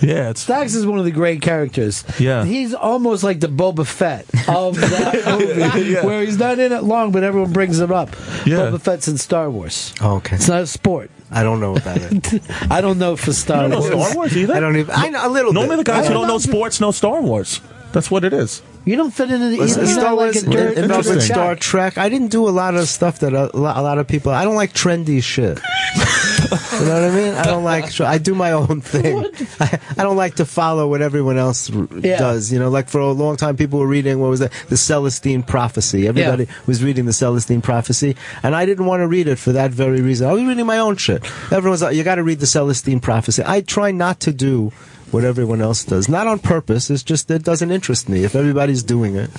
Yeah, 0.01 0.31
it's 0.31 0.41
Stacks 0.43 0.75
is 0.75 0.87
one 0.87 0.99
of 0.99 1.05
the 1.05 1.11
great 1.11 1.43
characters. 1.43 2.05
Yeah. 2.19 2.45
He's 2.45 2.75
almost 2.75 3.23
like 3.25 3.41
the 3.41 3.47
Boba 3.49 3.87
Fett 3.87 4.27
of 4.49 4.77
that 4.81 5.25
movie, 5.75 5.91
Yeah. 5.91 6.05
where 6.05 6.23
he's 6.23 6.39
not 6.39 6.59
in 6.59 6.73
it 6.73 6.83
long, 6.83 7.13
but 7.13 7.23
everyone 7.25 7.53
brings 7.53 7.79
him 7.81 7.93
up. 7.93 8.11
Yeah. 8.47 8.59
Boba 8.71 8.81
Fett's 8.81 9.09
in 9.09 9.19
Star 9.19 9.51
Wars. 9.51 9.95
Oh, 10.01 10.17
okay. 10.17 10.37
It's 10.37 10.49
not 10.49 10.63
a 10.63 10.67
sport. 10.67 11.11
I 11.31 11.43
don't 11.43 11.61
know 11.61 11.77
about 11.77 11.99
it. 12.01 12.43
I 12.71 12.81
don't 12.81 12.99
know 12.99 13.17
for 13.17 13.33
Star 13.33 13.65
You 13.65 13.71
don't 13.71 13.89
know 13.91 13.97
Wars. 13.97 14.07
Star 14.09 14.17
Wars 14.17 14.37
either. 14.37 14.55
I 14.55 14.61
don't 14.61 14.77
even. 14.77 14.95
I 14.95 15.09
know 15.11 15.27
a 15.27 15.31
little 15.31 15.53
Normally, 15.53 15.77
bit. 15.77 15.87
the 15.87 15.93
guys 15.93 16.09
who 16.09 16.13
don't 16.15 16.23
don't 16.23 16.29
know 16.29 16.35
know. 16.35 16.39
sports 16.39 16.81
know 16.81 16.91
Star 16.91 17.21
Wars. 17.21 17.61
That's 17.93 18.11
what 18.11 18.25
it 18.25 18.33
is. 18.33 18.63
You 18.85 18.97
don't 18.97 19.11
fit 19.11 19.31
into 19.31 19.47
the. 19.51 19.55
You, 19.57 19.61
Listen, 19.63 19.85
you're 19.85 19.93
Star 19.93 20.05
not 20.05 20.17
like 20.17 20.35
Wars, 20.35 20.43
a 20.45 20.51
dirt, 20.51 20.77
no, 20.79 20.89
but 20.89 21.03
dirt 21.05 21.21
Star. 21.23 21.57
Trek. 21.57 21.99
I 21.99 22.09
didn't 22.09 22.29
do 22.29 22.49
a 22.49 22.51
lot 22.51 22.75
of 22.75 22.89
stuff 22.89 23.19
that 23.19 23.33
a, 23.35 23.51
lo- 23.57 23.73
a 23.75 23.83
lot 23.83 23.99
of 23.99 24.07
people. 24.07 24.33
I 24.33 24.45
don't 24.45 24.55
like 24.55 24.73
trendy 24.73 25.23
shit. 25.23 25.59
you 26.01 26.87
know 26.87 26.95
what 26.95 27.05
I 27.05 27.11
mean? 27.15 27.35
I 27.35 27.45
don't 27.45 27.65
like. 27.65 28.01
I 28.01 28.19
do 28.19 28.35
my 28.35 28.53
own 28.53 28.81
thing. 28.81 29.27
I, 29.61 29.81
I 29.99 30.03
don't 30.03 30.17
like 30.17 30.37
to 30.37 30.45
follow 30.47 30.89
what 30.89 31.03
everyone 31.03 31.37
else 31.37 31.71
r- 31.71 31.87
Yeah. 31.99 32.19
does. 32.19 32.53
You 32.53 32.59
know, 32.59 32.71
like 32.71 32.89
for 32.89 33.01
a 33.01 33.11
long 33.13 33.37
time, 33.37 33.57
people 33.57 33.79
were 33.81 33.87
reading 33.87 34.19
what 34.21 34.31
was 34.31 34.41
that? 34.41 34.53
The 34.69 34.77
Celestine 34.77 35.43
Prophecy. 35.43 36.07
Everybody 36.07 36.47
was 36.67 36.83
reading 36.83 37.05
the 37.07 37.13
Celestine 37.13 37.61
Prophecy, 37.63 38.17
and 38.43 38.55
I 38.57 38.67
didn't 38.67 38.87
want 38.87 39.01
to 39.01 39.09
read 39.09 39.29
it 39.29 39.37
for 39.39 39.53
that 39.53 39.73
very 39.73 40.01
reason. 40.01 40.29
I 40.29 40.33
was 40.33 40.43
reading 40.45 40.65
my 40.67 40.79
own 40.79 40.97
shit. 40.97 41.25
Everyone's 41.53 41.83
like, 41.83 41.97
"You 41.97 42.03
got 42.05 42.15
to 42.15 42.23
read 42.23 42.41
the 42.41 42.47
Celestine 42.47 43.01
Prophecy." 43.01 43.43
I 43.45 43.61
try 43.61 43.91
not 43.91 44.21
to 44.21 44.33
do 44.33 44.73
what 45.11 45.25
everyone 45.25 45.61
else 45.61 45.85
does, 45.85 46.09
not 46.09 46.27
on 46.27 46.39
purpose. 46.39 46.91
It's 46.91 47.03
just 47.03 47.31
it 47.31 47.43
doesn't 47.43 47.71
interest 47.71 48.09
me. 48.09 48.25
If 48.25 48.35
everybody's 48.35 48.83
doing 48.83 49.17
it, 49.17 49.31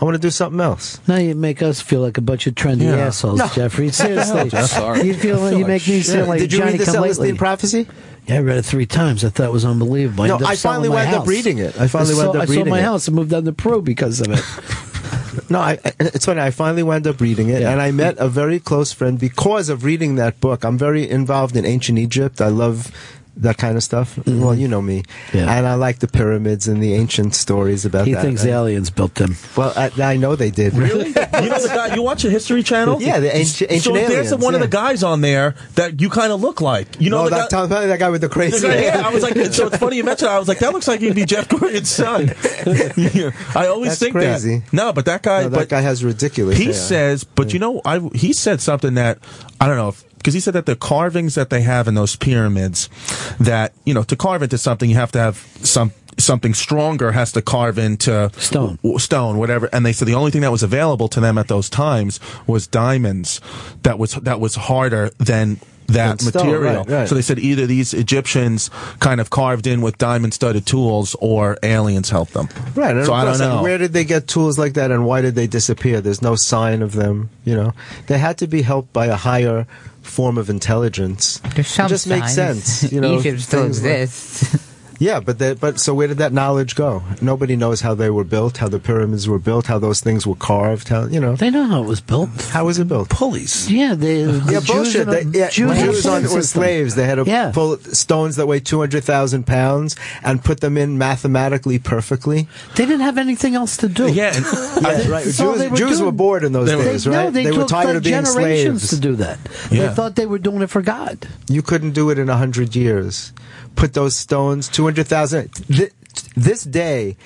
I 0.00 0.04
want 0.04 0.14
to 0.14 0.20
do 0.20 0.30
something 0.30 0.60
else. 0.60 1.00
Now 1.08 1.16
you 1.16 1.34
make 1.34 1.62
us 1.62 1.80
feel 1.80 2.00
like 2.00 2.18
a 2.18 2.20
bunch 2.20 2.46
of 2.46 2.54
trendy 2.54 2.82
Yeah. 2.84 2.96
assholes, 3.06 3.38
No. 3.38 3.48
Jeffrey. 3.48 3.88
Seriously, 3.92 4.50
sorry. 4.50 5.02
you 5.02 5.14
feel 5.14 5.36
feel 5.38 5.52
you 5.52 5.58
like 5.58 5.66
make 5.68 5.88
me 5.88 5.98
shit. 6.00 6.06
sound 6.06 6.28
like 6.28 6.40
Did 6.40 6.52
you 6.52 6.58
Johnny 6.58 6.72
read 6.72 6.80
the 6.80 6.84
Come 6.84 6.94
Celestine 6.96 7.18
Lately. 7.22 7.38
Prophecy? 7.38 7.86
Yeah, 8.26 8.36
I 8.36 8.40
read 8.40 8.58
it 8.58 8.64
three 8.64 8.86
times. 8.86 9.24
I 9.24 9.28
thought 9.28 9.46
it 9.46 9.52
was 9.52 9.64
unbelievable. 9.64 10.24
I 10.24 10.28
No, 10.28 10.38
I 10.44 10.56
finally 10.56 10.88
wound 10.88 11.14
up 11.14 11.26
reading 11.26 11.58
it. 11.58 11.80
I 11.80 11.86
finally 11.86 12.14
I 12.14 12.18
wound 12.26 12.36
up 12.36 12.42
I 12.42 12.46
sold 12.54 12.66
my 12.68 12.78
it. 12.80 12.82
house 12.82 13.06
and 13.06 13.14
moved 13.16 13.30
down 13.30 13.44
to 13.44 13.52
Peru 13.52 13.80
because 13.82 14.20
of 14.20 14.28
it. 14.32 14.42
No, 15.50 15.60
I, 15.60 15.72
I- 15.84 15.92
it's 16.00 16.24
funny. 16.24 16.40
I 16.40 16.50
finally 16.50 16.82
wound 16.82 17.06
up 17.06 17.20
reading 17.20 17.50
it, 17.50 17.62
and 17.62 17.80
I 17.80 17.90
met 17.90 18.16
a 18.18 18.26
very 18.26 18.58
close 18.58 18.92
friend 18.92 19.18
because 19.18 19.68
of 19.68 19.84
reading 19.84 20.14
that 20.16 20.40
book. 20.40 20.64
I'm 20.64 20.78
very 20.78 21.08
involved 21.08 21.56
in 21.56 21.66
ancient 21.66 21.98
Egypt. 21.98 22.40
I 22.40 22.48
love 22.48 22.90
that 23.38 23.58
kind 23.58 23.76
of 23.76 23.82
stuff. 23.82 24.16
Mm-hmm. 24.16 24.40
Well, 24.42 24.54
you 24.54 24.66
know 24.68 24.80
me, 24.82 25.02
and 25.32 25.48
I 25.50 25.74
like 25.74 25.98
the 25.98 26.08
pyramids 26.08 26.68
and 26.68 26.82
the 26.82 26.94
ancient 26.94 27.34
stories 27.34 27.84
about 27.84 28.06
He 28.06 28.14
that. 28.14 28.22
thinks 28.22 28.44
I- 28.44 28.48
aliens 28.48 28.90
built 28.90 29.14
them. 29.16 29.36
Well, 29.56 29.72
I, 29.76 29.90
I 30.02 30.16
know 30.16 30.36
they 30.36 30.50
did. 30.50 30.74
Really? 30.74 31.08
you 31.08 31.12
know 31.14 31.60
the 31.60 31.70
guy 31.74 31.94
you 31.94 32.02
watch 32.02 32.24
a 32.24 32.30
History 32.30 32.62
Channel? 32.62 33.00
Yeah, 33.02 33.20
the 33.20 33.34
ancient- 33.36 33.70
ancient 33.70 33.84
So 33.84 33.92
there's 33.92 34.10
aliens, 34.32 34.34
one 34.44 34.54
of 34.54 34.60
the 34.60 34.68
guys 34.68 35.02
on 35.02 35.20
there 35.20 35.54
that 35.74 36.00
you 36.00 36.08
kind 36.10 36.32
of 36.32 36.40
look 36.40 36.60
like. 36.60 37.00
You 37.00 37.10
know 37.10 37.18
no, 37.18 37.24
the 37.24 37.30
that, 37.36 37.50
guy. 37.50 37.66
tell 37.66 37.68
that 37.68 37.98
guy 37.98 38.08
with 38.10 38.20
the 38.22 38.28
crazy. 38.28 38.58
The 38.60 38.68
guy- 38.68 38.74
hair. 38.74 38.96
yeah, 38.96 39.06
I 39.06 39.12
was 39.12 39.22
like, 39.22 39.34
so 39.52 39.66
it's 39.66 39.76
funny 39.76 39.96
you 39.96 40.04
mentioned. 40.04 40.28
that. 40.28 40.34
I 40.36 40.38
was 40.38 40.48
like, 40.48 40.58
that 40.60 40.72
looks 40.72 40.88
like 40.88 41.00
he'd 41.00 41.14
be 41.14 41.24
Jeff 41.24 41.48
Gordon's 41.48 41.88
son. 41.90 42.30
I 42.66 43.66
always 43.68 43.90
That's 43.90 43.98
think 43.98 44.12
crazy. 44.12 44.58
that. 44.58 44.72
No, 44.72 44.92
but 44.92 45.04
that 45.06 45.22
guy, 45.22 45.42
No, 45.44 45.48
that 45.50 45.56
but 45.58 45.68
guy 45.68 45.80
has 45.80 46.04
ridiculous. 46.04 46.56
he 46.58 46.64
hair. 46.66 46.72
says, 46.74 47.24
but 47.24 47.52
you 47.52 47.58
know, 47.58 47.80
I 47.84 48.00
he 48.14 48.32
said 48.32 48.60
something 48.60 48.94
that 48.94 49.18
I 49.60 49.66
don't 49.66 49.76
know 49.76 49.88
because 50.26 50.34
he 50.34 50.40
said 50.40 50.54
that 50.54 50.66
the 50.66 50.74
carvings 50.74 51.36
that 51.36 51.50
they 51.50 51.60
have 51.60 51.86
in 51.86 51.94
those 51.94 52.16
pyramids, 52.16 52.90
that 53.38 53.72
you 53.84 53.94
know, 53.94 54.02
to 54.02 54.16
carve 54.16 54.42
into 54.42 54.58
something, 54.58 54.90
you 54.90 54.96
have 54.96 55.12
to 55.12 55.20
have 55.20 55.36
some 55.62 55.92
something 56.18 56.52
stronger 56.52 57.12
has 57.12 57.30
to 57.30 57.42
carve 57.42 57.78
into 57.78 58.28
stone, 58.36 58.76
stone, 58.98 59.38
whatever. 59.38 59.68
And 59.72 59.86
they 59.86 59.92
said 59.92 60.08
the 60.08 60.14
only 60.14 60.32
thing 60.32 60.40
that 60.40 60.50
was 60.50 60.64
available 60.64 61.06
to 61.10 61.20
them 61.20 61.38
at 61.38 61.46
those 61.46 61.70
times 61.70 62.18
was 62.44 62.66
diamonds. 62.66 63.40
That 63.84 64.00
was 64.00 64.14
that 64.14 64.40
was 64.40 64.56
harder 64.56 65.10
than 65.18 65.60
that 65.88 66.20
stone, 66.20 66.46
material. 66.46 66.74
right, 66.84 66.88
right. 66.88 67.08
So 67.08 67.14
they 67.14 67.22
said 67.22 67.38
either 67.38 67.66
these 67.66 67.94
Egyptians 67.94 68.70
kind 68.98 69.20
of 69.20 69.30
carved 69.30 69.66
in 69.66 69.80
with 69.80 69.98
diamond 69.98 70.34
studded 70.34 70.66
tools 70.66 71.14
or 71.20 71.56
aliens 71.62 72.10
helped 72.10 72.32
them. 72.32 72.48
Right. 72.74 73.04
So 73.04 73.12
I 73.12 73.24
don't 73.24 73.38
know. 73.38 73.62
Where 73.62 73.78
did 73.78 73.92
they 73.92 74.04
get 74.04 74.28
tools 74.28 74.58
like 74.58 74.74
that, 74.74 74.90
and 74.90 75.06
why 75.06 75.20
did 75.20 75.34
they 75.34 75.46
disappear? 75.46 76.00
There's 76.00 76.22
no 76.22 76.34
sign 76.34 76.82
of 76.82 76.92
them. 76.92 77.30
You 77.44 77.54
know, 77.54 77.74
they 78.06 78.18
had 78.18 78.38
to 78.38 78.46
be 78.46 78.62
helped 78.62 78.92
by 78.92 79.06
a 79.06 79.16
higher 79.16 79.66
form 80.06 80.38
of 80.38 80.48
intelligence. 80.50 81.40
There's 81.54 81.68
some 81.68 81.86
it 81.86 81.90
just 81.90 82.06
makes 82.06 82.34
sense. 82.34 82.90
You 82.92 83.00
know, 83.02 83.18
Egypt 83.18 83.40
still 83.40 83.66
exists. 83.66 84.72
yeah, 84.98 85.20
but 85.20 85.38
they, 85.38 85.54
but 85.54 85.78
so 85.80 85.94
where 85.94 86.08
did 86.08 86.18
that 86.18 86.32
knowledge 86.32 86.74
go? 86.74 87.02
Nobody 87.20 87.56
knows 87.56 87.80
how 87.80 87.94
they 87.94 88.10
were 88.10 88.24
built, 88.24 88.56
how 88.58 88.68
the 88.68 88.78
pyramids 88.78 89.28
were 89.28 89.38
built, 89.38 89.66
how 89.66 89.78
those 89.78 90.00
things 90.00 90.26
were 90.26 90.34
carved. 90.36 90.88
How 90.88 91.06
you 91.06 91.20
know? 91.20 91.36
They 91.36 91.50
know 91.50 91.64
how 91.66 91.82
it 91.82 91.86
was 91.86 92.00
built. 92.00 92.30
How 92.50 92.64
was 92.66 92.78
it 92.78 92.88
built? 92.88 93.08
Pulleys. 93.10 93.70
Yeah, 93.70 93.94
they. 93.94 94.24
The 94.46 94.52
Yeah, 94.52 94.60
Jews 94.60 94.66
bullshit. 94.66 95.08
and 95.08 95.12
the- 95.12 95.30
They, 95.30 95.38
yeah, 95.38 95.48
Jews 95.50 95.78
Jews 95.78 96.06
on, 96.06 96.22
were 96.22 96.42
slaves. 96.42 96.94
They 96.94 97.04
had 97.06 97.16
to 97.16 97.24
Yeah. 97.26 97.50
pull 97.52 97.78
stones 97.78 98.36
that 98.36 98.46
weigh 98.46 98.60
two 98.60 98.80
hundred 98.80 99.04
thousand 99.04 99.46
pounds 99.46 99.96
and 100.22 100.42
put 100.42 100.60
them 100.60 100.76
in 100.76 100.98
mathematically 100.98 101.78
perfectly. 101.78 102.48
They 102.76 102.86
didn't 102.86 103.00
have 103.02 103.18
anything 103.18 103.54
else 103.54 103.76
to 103.78 103.88
do. 103.88 104.10
Yeah, 104.12 104.32
Yeah, 104.34 105.08
right. 105.08 105.24
That's 105.24 105.38
Jews, 105.38 105.70
were 105.70 105.76
Jews 105.76 105.98
doing. 105.98 106.04
were 106.06 106.12
bored 106.12 106.44
in 106.44 106.52
those 106.52 106.68
They 106.68 106.76
were- 106.76 106.84
days, 106.84 107.04
They, 107.04 107.10
right? 107.10 107.24
no, 107.24 107.30
they, 107.30 107.46
were 107.50 107.58
took 107.58 107.68
tired 107.68 107.86
like 107.86 107.96
of 107.96 108.02
being 108.04 108.24
generations 108.24 108.82
slaves. 108.88 108.90
to 108.90 109.00
do 109.00 109.16
that. 109.16 109.38
Yeah. 109.70 109.86
They 109.88 109.94
thought 109.94 110.16
they 110.16 110.26
were 110.26 110.38
doing 110.38 110.62
it 110.62 110.70
for 110.70 110.82
God. 110.82 111.26
You 111.48 111.62
couldn't 111.62 111.92
do 111.92 112.10
it 112.10 112.18
in 112.18 112.28
a 112.28 112.36
hundred 112.36 112.74
years. 112.76 113.32
Put 113.76 113.94
those 113.94 114.16
stones, 114.16 114.68
two 114.68 114.84
hundred 114.84 115.06
thousand. 115.06 115.52
Th- 115.68 115.92
this 116.34 116.64
day, 116.64 117.16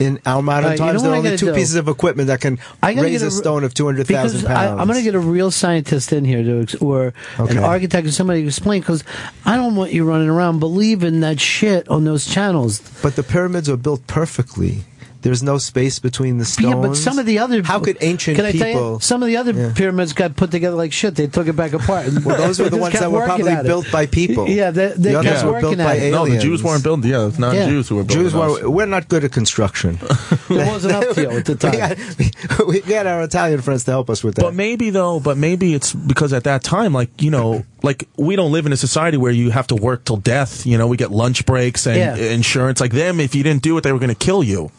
in 0.00 0.18
our 0.26 0.42
modern 0.42 0.64
All 0.64 0.70
right, 0.70 0.78
you 0.78 0.84
know 0.86 0.90
times, 0.92 1.02
there 1.02 1.12
are 1.12 1.16
only 1.16 1.36
two 1.36 1.46
do? 1.46 1.54
pieces 1.54 1.76
of 1.76 1.86
equipment 1.88 2.26
that 2.28 2.40
can 2.40 2.58
I 2.82 2.94
raise 2.94 3.22
a, 3.22 3.26
a- 3.28 3.30
stone 3.30 3.62
of 3.64 3.74
two 3.74 3.84
hundred 3.86 4.06
thousand 4.08 4.40
Because 4.40 4.50
I, 4.50 4.66
pounds. 4.66 4.80
I'm 4.80 4.86
going 4.88 4.98
to 4.98 5.04
get 5.04 5.14
a 5.14 5.20
real 5.20 5.50
scientist 5.50 6.12
in 6.12 6.24
here 6.24 6.64
to, 6.64 6.78
or 6.78 7.14
Okay. 7.38 7.56
an 7.56 7.62
architect 7.62 8.06
or 8.08 8.10
somebody 8.12 8.40
to 8.42 8.48
explain. 8.48 8.80
Because 8.80 9.04
I 9.44 9.56
don't 9.56 9.76
want 9.76 9.92
you 9.92 10.04
running 10.04 10.28
around 10.28 10.58
believing 10.58 11.20
that 11.20 11.38
shit 11.38 11.88
on 11.88 12.04
those 12.04 12.26
channels. 12.26 12.80
but 13.02 13.14
the 13.14 13.22
pyramids 13.22 13.68
were 13.68 13.76
built 13.76 14.04
perfectly. 14.06 14.82
There's 15.22 15.42
no 15.42 15.58
space 15.58 15.98
between 15.98 16.38
the 16.38 16.44
stones. 16.44 16.74
Yeah, 16.74 16.80
but 16.80 16.94
some 16.96 17.18
of 17.18 17.26
the 17.26 17.38
other 17.40 17.62
How 17.62 17.78
could 17.80 17.98
ancient 18.00 18.36
can 18.36 18.46
I 18.46 18.52
tell 18.52 18.66
people? 18.66 18.92
you, 18.94 19.00
some 19.00 19.22
of 19.22 19.26
the 19.28 19.36
other 19.36 19.52
Yeah. 19.52 19.72
pyramids 19.74 20.12
got 20.14 20.34
put 20.36 20.50
together 20.50 20.76
like 20.76 20.92
shit. 20.92 21.14
They 21.14 21.26
took 21.26 21.46
it 21.46 21.54
back 21.56 21.72
apart. 21.74 22.06
Well, 22.24 22.36
those 22.38 22.58
were 22.58 22.70
the 22.70 22.76
ones 22.86 22.98
that 22.98 23.10
were 23.12 23.24
probably 23.24 23.54
built 23.62 23.90
by 23.92 24.06
people. 24.06 24.48
Yeah, 24.48 24.70
they, 24.70 24.88
they 24.88 25.10
The 25.12 25.18
others 25.18 25.32
kept 25.32 25.46
were 25.46 25.60
built 25.60 25.76
by 25.78 25.94
it. 25.96 26.10
no, 26.10 26.26
the. 26.26 26.38
Jews 26.38 26.62
weren't 26.62 26.82
building. 26.82 27.10
Yeah, 27.10 27.26
it's 27.26 27.38
not 27.38 27.54
Yeah. 27.54 27.66
Jews 27.68 27.88
who 27.88 27.96
were 27.96 28.04
building. 28.04 28.22
Jews 28.24 28.32
those. 28.32 28.62
were. 28.62 28.70
We're 28.70 28.86
not 28.86 29.08
good 29.08 29.24
at 29.24 29.32
construction. 29.32 29.98
It 30.50 30.66
wasn't 30.66 30.94
up 30.94 31.14
to 31.14 31.20
you 31.22 31.30
at 31.30 31.44
the 31.44 31.52
we, 31.52 31.58
time. 31.58 32.56
got, 32.58 32.66
we 32.66 32.80
got 32.80 33.06
our 33.06 33.22
Italian 33.22 33.60
friends 33.60 33.84
to 33.84 33.92
help 33.92 34.10
us 34.10 34.24
with 34.24 34.34
that. 34.34 34.42
But 34.42 34.54
maybe 34.54 34.90
though, 34.90 35.20
but 35.20 35.36
maybe 35.36 35.74
it's 35.74 35.92
because 35.92 36.32
at 36.32 36.42
that 36.44 36.64
time, 36.64 36.92
like 36.92 37.10
you 37.22 37.30
know, 37.30 37.64
like 37.84 38.08
we 38.16 38.34
don't 38.34 38.50
live 38.50 38.66
in 38.66 38.72
a 38.72 38.76
society 38.76 39.16
where 39.16 39.30
you 39.30 39.50
have 39.50 39.68
to 39.68 39.76
work 39.76 40.04
till 40.04 40.16
death. 40.16 40.66
You 40.66 40.76
know, 40.76 40.88
we 40.88 40.96
get 40.96 41.12
lunch 41.12 41.46
breaks 41.46 41.86
and 41.86 41.96
Yeah. 41.96 42.16
insurance. 42.16 42.80
Like 42.80 42.90
them, 42.92 43.20
if 43.20 43.34
you 43.36 43.44
didn't 43.44 43.62
do 43.62 43.76
it, 43.78 43.82
they 43.82 43.92
were 43.92 44.00
going 44.00 44.08
to 44.10 44.14
kill 44.26 44.42
you. 44.42 44.72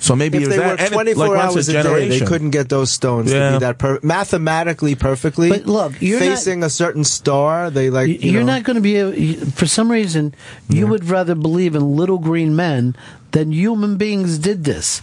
So 0.00 0.14
maybe 0.14 0.38
if 0.38 0.44
it 0.44 0.46
was 0.46 0.56
they 0.56 0.62
that. 0.62 0.66
worked 0.68 0.80
and 0.80 0.90
it- 0.90 0.94
24 0.94 1.28
like 1.28 1.38
hours 1.44 1.66
said, 1.66 1.74
a 1.76 1.82
day, 1.82 2.08
they 2.08 2.20
couldn't 2.24 2.50
get 2.50 2.68
those 2.68 2.90
stones 2.90 3.30
to 3.30 3.36
Yeah. 3.36 3.52
be 3.52 3.58
that 3.58 3.78
per- 3.78 3.98
mathematically 4.02 4.94
perfectly. 4.94 5.48
But 5.50 5.66
look, 5.66 5.92
you're 6.00 6.20
not- 6.20 6.26
facing 6.28 6.62
a 6.62 6.70
certain 6.70 7.04
star. 7.04 7.70
They 7.70 7.90
like. 7.90 8.08
You 8.08 8.32
You're 8.32 8.40
know, 8.44 8.54
not 8.54 8.62
going 8.64 8.76
to 8.76 8.80
be 8.80 8.96
able, 8.96 9.50
for 9.52 9.66
some 9.66 9.90
reason. 9.90 10.34
You 10.68 10.86
would 10.86 11.08
rather 11.08 11.34
believe 11.34 11.74
in 11.74 11.96
little 11.96 12.18
green 12.18 12.54
men 12.54 12.94
than 13.32 13.52
human 13.52 13.96
beings 13.96 14.38
did 14.38 14.64
this. 14.64 15.02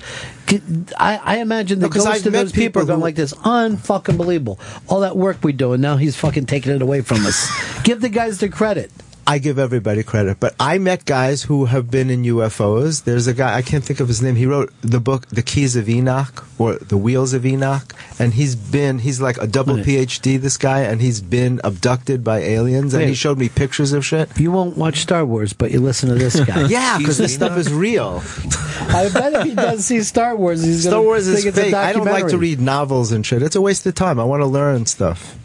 I 0.98 1.38
imagine 1.38 1.80
the 1.80 1.86
No, 1.88 1.90
'cause 1.90 2.06
ghost 2.06 2.20
I've 2.22 2.26
of 2.28 2.34
those 2.34 2.52
people, 2.52 2.64
people 2.64 2.82
are 2.82 2.86
going 2.86 3.00
who- 3.00 3.04
like 3.06 3.16
this. 3.16 3.34
Unfucking 3.34 4.18
believable. 4.18 4.60
All 4.88 5.02
that 5.02 5.18
work 5.18 5.38
we 5.44 5.52
do, 5.54 5.74
and 5.74 5.82
now 5.82 5.98
he's 5.98 6.16
fucking 6.16 6.46
taking 6.46 6.72
it 6.74 6.82
away 6.82 7.02
from 7.02 7.26
us. 7.26 7.48
Give 7.84 8.00
the 8.02 8.10
guys 8.10 8.40
the 8.40 8.50
credit. 8.50 8.92
I 9.28 9.40
give 9.40 9.58
everybody 9.58 10.04
credit, 10.04 10.40
but 10.40 10.54
I 10.60 10.78
met 10.78 11.04
guys 11.06 11.42
who 11.44 11.66
have 11.66 11.90
been 11.90 12.12
in 12.12 12.22
UFOs. 12.24 13.06
There's 13.06 13.26
a 13.26 13.34
guy 13.34 13.56
I 13.58 13.64
can't 13.64 13.84
think 13.84 14.00
of 14.00 14.08
his 14.08 14.22
name. 14.22 14.36
He 14.36 14.46
wrote 14.46 14.72
the 14.82 15.00
book 15.00 15.26
The 15.30 15.42
Keys 15.42 15.76
of 15.76 15.90
Enoch 15.90 16.46
or 16.60 16.76
The 16.76 16.96
Wheels 16.96 17.34
of 17.34 17.44
Enoch, 17.44 17.92
and 18.20 18.36
he's 18.36 18.56
been 18.56 19.00
he's 19.00 19.20
like 19.20 19.38
a 19.40 19.48
double 19.48 19.78
PhD. 19.78 20.40
This 20.40 20.58
guy, 20.58 20.82
and 20.82 21.02
he's 21.02 21.22
been 21.22 21.60
abducted 21.64 22.24
by 22.24 22.40
aliens, 22.40 22.94
and 22.94 23.06
he 23.06 23.16
showed 23.16 23.40
me 23.40 23.50
pictures 23.50 23.94
of 23.94 24.06
shit. 24.06 24.30
You 24.40 24.52
won't 24.52 24.78
watch 24.78 25.00
Star 25.00 25.26
Wars, 25.26 25.54
but 25.54 25.72
you 25.72 25.80
listen 25.80 26.10
to 26.10 26.16
this 26.16 26.40
guy. 26.40 26.68
Yeah, 26.76 26.98
because 26.98 27.18
this 27.18 27.34
stuff 27.34 27.58
is 27.58 27.72
real. 27.74 28.22
I 28.90 29.10
bet 29.14 29.34
if 29.34 29.44
he 29.44 29.56
does 29.56 29.86
see 29.86 30.02
Star 30.04 30.36
Wars, 30.36 30.62
he's 30.64 30.84
Star 30.84 31.02
Wars 31.02 31.28
is 31.28 31.44
fake. 31.56 31.74
I 31.74 31.94
don't 31.94 32.06
like 32.06 32.28
to 32.28 32.38
read 32.38 32.60
novels 32.60 33.12
and 33.12 33.26
shit. 33.26 33.42
It's 33.42 33.56
a 33.56 33.62
waste 33.62 33.86
of 33.86 33.96
time. 33.96 34.20
I 34.20 34.24
want 34.24 34.42
to 34.42 34.48
learn 34.48 34.86
stuff. 34.86 35.36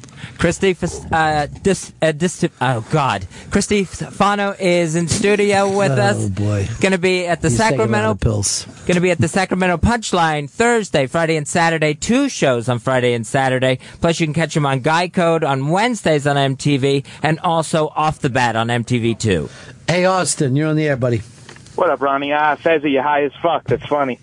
Christy, 0.41 0.75
uh, 1.13 1.47
dis, 1.63 1.93
uh, 2.01 2.13
dis, 2.13 2.47
oh 2.63 2.81
God, 2.91 3.27
Chris 3.51 3.67
Distefano 3.67 4.57
is 4.59 4.97
in 4.97 5.07
studio 5.07 5.69
with 5.77 5.93
Oh, 5.93 6.03
us. 6.03 6.29
boy. 6.31 6.67
Going 6.81 6.93
to 6.93 6.99
be 6.99 7.27
at 7.27 7.43
the 7.43 7.51
He's 7.51 7.59
taking 7.59 7.75
a 7.79 7.83
lot 7.83 7.89
Sacramento 7.89 8.11
of 8.13 8.21
pills. 8.21 8.65
Going 8.87 8.95
to 8.95 9.03
be 9.03 9.11
at 9.11 9.19
the 9.19 9.29
Sacramento 9.29 9.77
Punchline 9.77 10.49
Thursday, 10.49 11.07
Friday, 11.07 11.37
and 11.37 11.47
Saturday. 11.47 11.93
Two 11.93 12.31
shows 12.31 12.71
on 12.71 12.79
Friday 12.79 13.13
and 13.13 13.27
Saturday. 13.27 13.81
Plus, 14.01 14.19
you 14.19 14.27
can 14.27 14.33
catch 14.33 14.57
him 14.57 14.65
on 14.65 14.81
Guy 14.81 15.09
Code 15.09 15.45
on 15.45 15.69
Wednesdays 15.69 16.27
on 16.27 16.37
MTV, 16.37 17.05
and 17.23 17.39
also 17.41 17.89
Off 17.95 18.21
the 18.21 18.31
Bat 18.31 18.57
on 18.57 18.69
MTV 18.69 19.19
too. 19.19 19.51
Hey, 19.87 20.07
Austin, 20.07 20.57
you're 20.57 20.69
on 20.69 20.77
the 20.77 20.89
air, 20.89 20.97
buddy. 20.97 21.19
What 21.75 21.91
up, 21.91 22.01
Ronnie? 22.01 22.33
Ah, 22.33 22.57
Fezzi, 22.57 22.91
you 22.93 23.03
high 23.03 23.25
as 23.25 23.33
fuck. 23.43 23.65
That's 23.65 23.85
funny. 23.87 24.19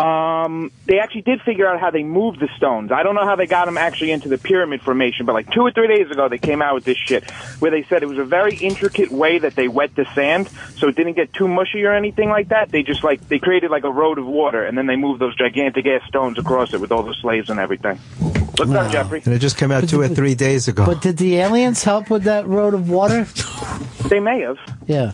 Um, 0.00 0.72
they 0.86 0.98
actually 0.98 1.22
did 1.22 1.42
figure 1.42 1.66
out 1.68 1.78
how 1.78 1.90
they 1.90 2.02
moved 2.02 2.40
the 2.40 2.48
stones. 2.56 2.90
I 2.90 3.02
don't 3.02 3.14
know 3.14 3.24
how 3.26 3.36
they 3.36 3.46
got 3.46 3.66
them 3.66 3.76
actually 3.76 4.12
into 4.12 4.28
the 4.28 4.38
pyramid 4.38 4.80
formation, 4.80 5.26
but 5.26 5.34
like 5.34 5.50
two 5.52 5.60
or 5.60 5.70
three 5.70 5.88
days 5.88 6.10
ago, 6.10 6.28
they 6.28 6.38
came 6.38 6.62
out 6.62 6.74
with 6.74 6.84
this 6.84 6.96
shit 6.96 7.30
where 7.60 7.70
they 7.70 7.82
said 7.84 8.02
it 8.02 8.06
was 8.06 8.18
a 8.18 8.24
very 8.24 8.56
intricate 8.56 9.10
way 9.10 9.38
that 9.38 9.54
they 9.54 9.68
wet 9.68 9.94
the 9.94 10.06
sand, 10.14 10.48
so 10.76 10.88
it 10.88 10.96
didn't 10.96 11.14
get 11.14 11.32
too 11.34 11.48
mushy 11.48 11.84
or 11.84 11.92
anything 11.92 12.30
like 12.30 12.48
that. 12.48 12.70
They 12.70 12.82
just 12.82 13.04
like 13.04 13.28
they 13.28 13.38
created 13.38 13.70
like 13.70 13.84
a 13.84 13.90
road 13.90 14.18
of 14.18 14.26
water, 14.26 14.64
and 14.64 14.76
then 14.76 14.86
they 14.86 14.96
moved 14.96 15.20
those 15.20 15.36
gigantic 15.36 15.86
ass 15.86 16.06
stones 16.08 16.38
across 16.38 16.72
it 16.72 16.80
with 16.80 16.92
all 16.92 17.02
the 17.02 17.14
slaves 17.14 17.50
and 17.50 17.60
everything. 17.60 17.98
What's 18.56 18.72
up, 18.72 18.90
Jeffrey? 18.92 19.22
And 19.24 19.34
it 19.34 19.38
just 19.38 19.56
came 19.56 19.70
out 19.70 19.88
two 19.88 20.00
or 20.00 20.08
three 20.08 20.34
days 20.34 20.68
ago. 20.68 20.84
But 20.86 21.02
did 21.02 21.16
the 21.16 21.36
aliens 21.36 21.82
help 21.84 22.10
with 22.10 22.24
that 22.24 22.46
road 22.46 22.74
of 22.74 22.90
water? 22.90 23.26
They 24.08 24.20
may 24.20 24.40
have. 24.40 24.58
Yeah. 24.86 25.12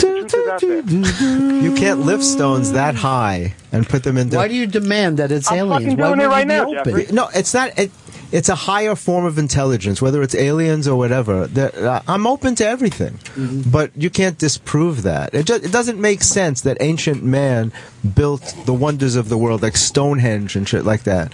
You 0.00 1.74
can't 1.74 2.00
lift 2.00 2.22
stones 2.24 2.72
that 2.72 2.94
high 2.94 3.54
and 3.72 3.88
put 3.88 4.02
them 4.04 4.16
into. 4.16 4.36
Why 4.36 4.48
do 4.48 4.54
you 4.54 4.66
demand 4.66 5.18
that 5.18 5.32
it's 5.32 5.50
I'm 5.50 5.58
aliens? 5.72 5.96
Why 5.96 6.08
doing 6.08 6.20
it 6.20 6.28
wouldn't 6.28 6.30
right 6.30 6.46
now, 6.46 6.70
open? 6.70 6.84
Jeffrey. 6.84 7.06
No, 7.14 7.28
it's 7.34 7.52
not. 7.54 7.78
It, 7.78 7.90
it's 8.30 8.50
a 8.50 8.54
higher 8.54 8.94
form 8.94 9.24
of 9.24 9.38
intelligence, 9.38 10.02
whether 10.02 10.22
it's 10.22 10.34
aliens 10.34 10.86
or 10.86 10.98
whatever. 10.98 11.44
Uh, 11.56 12.02
I'm 12.06 12.26
open 12.26 12.54
to 12.56 12.66
everything, 12.66 13.14
Mm-hmm. 13.34 13.70
but 13.70 13.90
you 13.96 14.10
can't 14.10 14.36
disprove 14.36 15.02
that. 15.04 15.32
It, 15.34 15.46
just, 15.46 15.64
it 15.64 15.72
doesn't 15.72 15.98
make 15.98 16.22
sense 16.22 16.60
that 16.62 16.76
ancient 16.80 17.22
man 17.22 17.72
built 18.14 18.54
the 18.66 18.74
wonders 18.74 19.16
of 19.16 19.30
the 19.30 19.38
world, 19.38 19.62
like 19.62 19.76
Stonehenge 19.78 20.56
and 20.56 20.68
shit 20.68 20.84
like 20.84 21.04
that. 21.04 21.32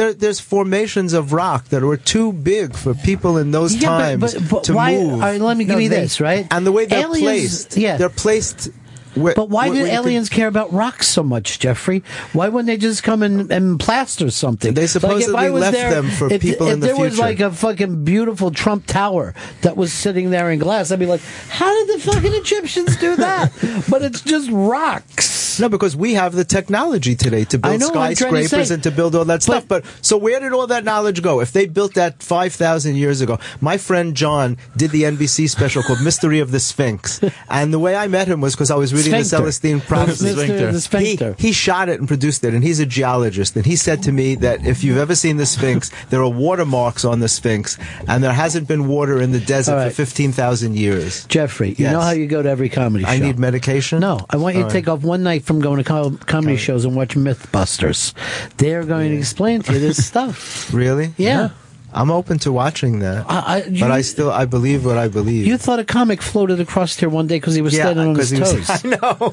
There, 0.00 0.14
there's 0.14 0.40
formations 0.40 1.12
of 1.12 1.34
rock 1.34 1.68
that 1.68 1.82
were 1.82 1.98
too 1.98 2.32
big 2.32 2.74
for 2.74 2.94
people 2.94 3.36
in 3.36 3.50
those 3.50 3.74
Yeah, 3.76 3.88
times 3.90 4.20
but- 4.34 4.48
but 4.48 4.64
to 4.64 4.72
why- 4.72 4.94
move. 4.96 5.20
right, 5.20 5.38
let 5.38 5.58
me 5.58 5.64
give 5.64 5.74
No, 5.74 5.78
you 5.78 5.90
this, 5.90 6.22
right? 6.22 6.46
And 6.50 6.66
the 6.66 6.72
way 6.72 6.86
they're 6.86 7.04
Aliens- 7.04 7.20
placed, 7.66 7.76
yeah. 7.76 7.98
they're 7.98 8.08
placed. 8.08 8.70
But 9.14 9.48
why 9.48 9.68
where- 9.68 9.74
do 9.74 9.80
where 9.80 9.86
you 9.86 9.92
can- 9.92 10.04
aliens 10.04 10.28
care 10.28 10.48
about 10.48 10.72
rocks 10.72 11.08
so 11.08 11.22
much, 11.22 11.58
Jeffrey? 11.58 12.02
Why 12.32 12.48
wouldn't 12.48 12.66
they 12.66 12.76
just 12.76 13.02
come 13.02 13.22
and, 13.22 13.50
and 13.50 13.78
plaster 13.78 14.30
something? 14.30 14.74
They 14.74 14.86
supposedly 14.86 15.48
left 15.50 15.76
them 15.76 16.10
for 16.10 16.32
if, 16.32 16.42
people 16.42 16.68
if 16.68 16.74
in 16.74 16.80
the 16.80 16.88
future. 16.88 16.92
If 16.92 16.98
there 16.98 17.10
was 17.10 17.18
like 17.18 17.40
a 17.40 17.50
fucking 17.50 18.04
beautiful 18.04 18.50
Trump 18.50 18.86
Tower 18.86 19.34
that 19.62 19.76
was 19.76 19.92
sitting 19.92 20.30
there 20.30 20.50
in 20.50 20.58
glass, 20.58 20.90
I'd 20.90 20.98
be 20.98 21.06
like, 21.06 21.20
how 21.48 21.72
did 21.74 21.96
the 21.96 22.12
fucking 22.12 22.34
Egyptians 22.34 22.96
do 22.96 23.16
that? 23.16 23.52
but 23.90 24.02
it's 24.02 24.20
just 24.20 24.48
rocks. 24.50 25.58
No, 25.60 25.68
because 25.68 25.96
we 25.96 26.14
have 26.14 26.34
the 26.34 26.44
technology 26.44 27.14
today 27.14 27.44
to 27.46 27.58
build 27.58 27.80
know, 27.80 27.88
to 27.88 27.92
skyscrapers 27.92 28.68
say. 28.68 28.74
and 28.74 28.82
to 28.82 28.90
build 28.90 29.14
all 29.14 29.24
that 29.26 29.42
stuff. 29.42 29.66
But 29.68 29.84
so 30.00 30.16
where 30.16 30.38
did 30.40 30.52
all 30.52 30.66
that 30.68 30.84
knowledge 30.84 31.22
go? 31.22 31.40
If 31.40 31.52
they 31.52 31.66
built 31.66 31.94
that 31.94 32.22
five 32.22 32.54
thousand 32.54 32.96
years 32.96 33.20
ago, 33.20 33.38
my 33.60 33.76
friend 33.76 34.14
John 34.14 34.56
did 34.76 34.90
the 34.90 35.02
NBC 35.02 35.50
special 35.50 35.82
called 35.82 36.00
"Mystery 36.02 36.40
of 36.40 36.50
the 36.50 36.60
Sphinx," 36.60 37.20
and 37.50 37.74
the 37.74 37.78
way 37.78 37.94
I 37.96 38.06
met 38.06 38.28
him 38.28 38.40
was 38.40 38.54
because 38.54 38.70
I 38.70 38.76
was 38.76 38.92
reading 39.06 39.20
the. 39.20 39.24
Celestine 39.24 39.80
prophecy. 39.80 40.30
Of 40.30 40.36
the 40.72 40.80
Sphincter. 40.80 41.34
He, 41.38 41.48
he 41.48 41.52
shot 41.52 41.88
it 41.88 41.98
and 42.00 42.08
produced 42.08 42.44
it, 42.44 42.54
and 42.54 42.62
he's 42.64 42.80
a 42.80 42.86
geologist. 42.86 43.56
And 43.56 43.64
he 43.66 43.76
said 43.76 44.02
to 44.04 44.12
me 44.12 44.34
that 44.36 44.66
if 44.66 44.82
you've 44.84 44.98
ever 44.98 45.14
seen 45.14 45.36
the 45.36 45.46
Sphinx, 45.46 45.90
there 46.10 46.22
are 46.22 46.28
watermarks 46.28 47.04
on 47.04 47.20
the 47.20 47.28
Sphinx, 47.28 47.78
and 48.08 48.22
there 48.22 48.32
hasn't 48.32 48.68
been 48.68 48.88
water 48.88 49.20
in 49.20 49.32
the 49.32 49.40
desert 49.40 49.74
right. 49.74 49.88
for 49.90 49.94
fifteen 49.94 50.32
thousand 50.32 50.76
years. 50.76 51.24
Jeffrey, 51.26 51.70
you 51.70 51.76
Yes. 51.84 51.92
know 51.92 52.00
how 52.00 52.10
you 52.12 52.26
go 52.26 52.42
to 52.42 52.48
every 52.48 52.68
comedy 52.68 53.04
show? 53.04 53.10
I 53.10 53.18
need 53.18 53.38
medication. 53.38 54.00
No, 54.00 54.20
I 54.30 54.36
want 54.36 54.56
you 54.56 54.62
All 54.62 54.68
to 54.70 54.74
right. 54.74 54.80
take 54.80 54.88
off 54.88 55.02
one 55.02 55.22
night 55.22 55.44
from 55.44 55.60
going 55.60 55.78
to 55.78 55.84
co- 55.84 56.18
comedy 56.26 56.56
shows 56.56 56.84
and 56.84 56.94
watch 56.96 57.14
Mythbusters. 57.16 58.12
They're 58.56 58.84
going 58.84 59.10
to 59.12 59.16
explain 59.18 59.62
to 59.62 59.72
you 59.74 59.78
this 59.80 60.06
stuff. 60.06 60.72
Really? 60.72 61.12
Yeah. 61.16 61.50
I'm 61.92 62.10
open 62.10 62.38
to 62.40 62.52
watching 62.52 63.00
that. 63.00 63.26
I, 63.28 63.38
I, 63.38 63.64
you, 63.64 63.80
but 63.80 63.90
I 63.90 64.02
still 64.02 64.30
I 64.30 64.44
believe 64.44 64.84
what 64.84 64.96
I 64.96 65.08
believe. 65.08 65.46
you 65.46 65.56
thought 65.58 65.78
a 65.78 65.84
comic 65.84 66.22
floated 66.22 66.60
across 66.60 66.96
here 66.96 67.08
one 67.08 67.26
day 67.26 67.36
because 67.36 67.54
he 67.54 67.62
was 67.62 67.74
Yeah, 67.76 67.84
standing 67.86 68.08
on 68.08 68.14
his 68.14 68.30
he 68.30 68.40
was- 68.40 68.52
toes. 68.52 68.70
I 68.84 68.88
know. 68.88 69.32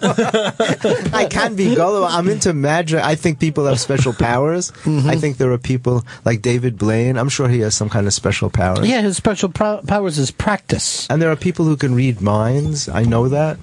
I 1.14 1.28
can 1.30 1.56
be 1.56 1.76
gullible. 1.76 2.08
I'm 2.08 2.28
into 2.30 2.54
magic. 2.54 3.00
I 3.04 3.16
think 3.16 3.40
people 3.40 3.66
have 3.66 3.80
special 3.80 4.14
powers. 4.14 4.72
Mm-hmm. 4.84 5.10
I 5.10 5.16
think 5.16 5.38
there 5.38 5.52
are 5.52 5.58
people 5.58 6.04
like 6.26 6.42
David 6.42 6.78
Blaine. 6.78 7.18
I'm 7.18 7.30
sure 7.30 7.48
he 7.48 7.60
has 7.62 7.76
some 7.76 7.90
kind 7.90 8.08
of 8.08 8.14
special 8.14 8.50
power. 8.50 8.84
Yeah, 8.86 9.02
his 9.02 9.18
special 9.18 9.50
pro- 9.50 9.82
powers 9.88 10.18
is 10.18 10.32
practice. 10.32 11.08
And 11.10 11.22
there 11.22 11.32
are 11.32 11.36
people 11.36 11.66
who 11.66 11.78
can 11.78 11.94
read 11.96 12.22
minds. 12.22 12.90
I 12.90 13.04
know 13.04 13.30
that. 13.30 13.58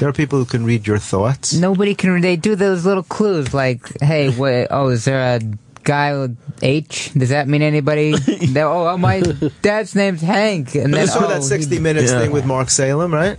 There 0.00 0.08
are 0.08 0.12
people 0.12 0.38
who 0.38 0.44
can 0.44 0.64
read 0.64 0.86
your 0.86 0.98
thoughts. 0.98 1.54
Nobody 1.54 1.94
can. 1.94 2.20
They 2.20 2.36
do 2.36 2.54
those 2.56 2.84
little 2.84 3.02
clues 3.04 3.54
like, 3.54 3.80
"Hey, 4.02 4.28
wait, 4.28 4.66
oh, 4.70 4.88
is 4.88 5.04
there 5.04 5.36
a 5.36 5.40
guy 5.86 6.12
with 6.18 6.36
H? 6.62 7.12
Does 7.14 7.30
that 7.30 7.48
mean 7.48 7.62
anybody?" 7.62 8.12
They- 8.52 8.62
oh, 8.62 8.88
oh, 8.88 8.98
my 8.98 9.22
dad's 9.62 9.94
name's 9.94 10.20
Hank. 10.20 10.74
And 10.74 10.92
then 10.92 11.00
you 11.02 11.06
saw 11.06 11.24
oh, 11.24 11.28
that 11.28 11.42
60 11.42 11.76
he- 11.76 11.80
Minutes 11.80 12.10
thing 12.12 12.30
with 12.32 12.44
Marc 12.44 12.68
Salem, 12.68 13.14
right? 13.14 13.38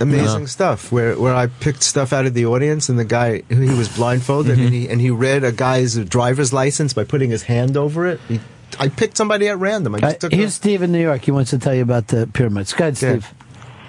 Amazing 0.00 0.40
No. 0.40 0.46
stuff. 0.46 0.90
Where 0.90 1.18
where 1.18 1.34
I 1.34 1.46
picked 1.48 1.82
stuff 1.82 2.12
out 2.14 2.24
of 2.24 2.32
the 2.32 2.46
audience, 2.46 2.88
and 2.88 2.98
the 2.98 3.04
guy 3.04 3.42
he 3.50 3.74
was 3.74 3.88
blindfolded, 3.94 4.58
and 4.58 4.72
he 4.72 4.88
and 4.88 4.98
he 5.00 5.10
read 5.10 5.44
a 5.44 5.52
guy's 5.52 5.96
driver's 5.96 6.52
license 6.54 6.94
by 6.94 7.04
putting 7.04 7.28
his 7.30 7.42
hand 7.42 7.76
over 7.76 8.06
it. 8.06 8.18
He, 8.28 8.40
I 8.78 8.88
picked 8.88 9.18
somebody 9.18 9.48
at 9.48 9.58
random. 9.58 9.94
I 9.96 9.98
Uh, 9.98 10.00
just 10.00 10.20
took 10.20 10.32
here's 10.32 10.54
Steve 10.54 10.80
in 10.80 10.90
New 10.92 11.02
York. 11.02 11.20
He 11.22 11.30
wants 11.32 11.50
to 11.50 11.58
tell 11.58 11.74
you 11.74 11.82
about 11.82 12.08
the 12.08 12.26
pyramids. 12.32 12.72
Go 12.72 12.84
ahead, 12.84 12.96
Steve. 12.96 13.26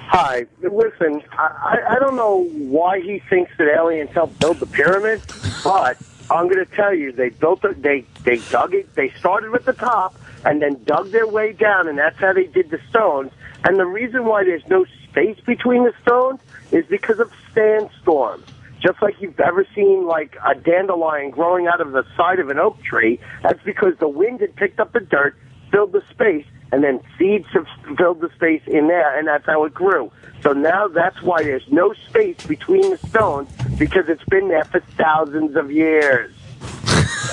Hi. 0.07 0.47
Listen, 0.61 1.21
I, 1.31 1.77
I 1.87 1.95
I 1.95 1.99
don't 1.99 2.17
know 2.17 2.43
why 2.57 2.99
he 2.99 3.19
thinks 3.29 3.51
that 3.57 3.73
aliens 3.73 4.09
helped 4.11 4.37
build 4.41 4.57
the 4.59 4.65
pyramids, 4.65 5.23
but 5.63 5.95
I'm 6.31 6.47
going 6.47 6.65
to 6.65 6.75
tell 6.75 6.93
you, 6.93 7.11
they 7.11 7.29
built 7.29 7.65
it. 7.65 7.81
They 7.81 8.05
they 8.23 8.37
dug 8.49 8.73
it. 8.73 8.95
They 8.95 9.09
started 9.19 9.53
at 9.53 9.65
the 9.65 9.73
top 9.73 10.15
and 10.45 10.61
then 10.61 10.81
dug 10.85 11.11
their 11.11 11.27
way 11.27 11.51
down, 11.51 11.87
and 11.87 11.97
that's 11.97 12.17
how 12.17 12.33
they 12.33 12.45
did 12.45 12.69
the 12.69 12.79
stones. 12.89 13.31
And 13.63 13.77
the 13.77 13.85
reason 13.85 14.25
why 14.25 14.43
there's 14.43 14.65
no 14.67 14.85
space 15.03 15.39
between 15.45 15.83
the 15.83 15.93
stones 16.01 16.39
is 16.71 16.85
because 16.87 17.19
of 17.19 17.31
sandstorms. 17.53 18.45
Just 18.79 19.01
like 19.01 19.21
you've 19.21 19.39
ever 19.39 19.67
seen 19.75 20.07
like 20.07 20.35
a 20.43 20.55
dandelion 20.55 21.29
growing 21.29 21.67
out 21.67 21.81
of 21.81 21.91
the 21.91 22.03
side 22.17 22.39
of 22.39 22.49
an 22.49 22.57
oak 22.57 22.81
tree, 22.81 23.19
that's 23.43 23.61
because 23.63 23.93
the 23.99 24.07
wind 24.07 24.39
had 24.39 24.55
picked 24.55 24.79
up 24.79 24.93
the 24.93 25.01
dirt, 25.01 25.35
filled 25.71 25.91
the 25.91 26.03
space, 26.11 26.45
and 26.71 26.83
then 26.83 27.01
seeds 27.17 27.47
have 27.53 27.67
filled 27.97 28.21
the 28.21 28.29
space 28.35 28.61
in 28.67 28.87
there, 28.87 29.17
and 29.17 29.27
that's 29.27 29.45
how 29.45 29.65
it 29.65 29.73
grew. 29.73 30.11
So 30.41 30.53
now 30.53 30.87
that's 30.87 31.21
why 31.21 31.43
there's 31.43 31.69
no 31.69 31.93
space 32.09 32.45
between 32.45 32.89
the 32.89 32.97
stones 32.97 33.49
because 33.77 34.09
it's 34.09 34.23
been 34.25 34.47
there 34.47 34.65
for 34.65 34.79
thousands 34.97 35.55
of 35.55 35.71
years. 35.71 36.33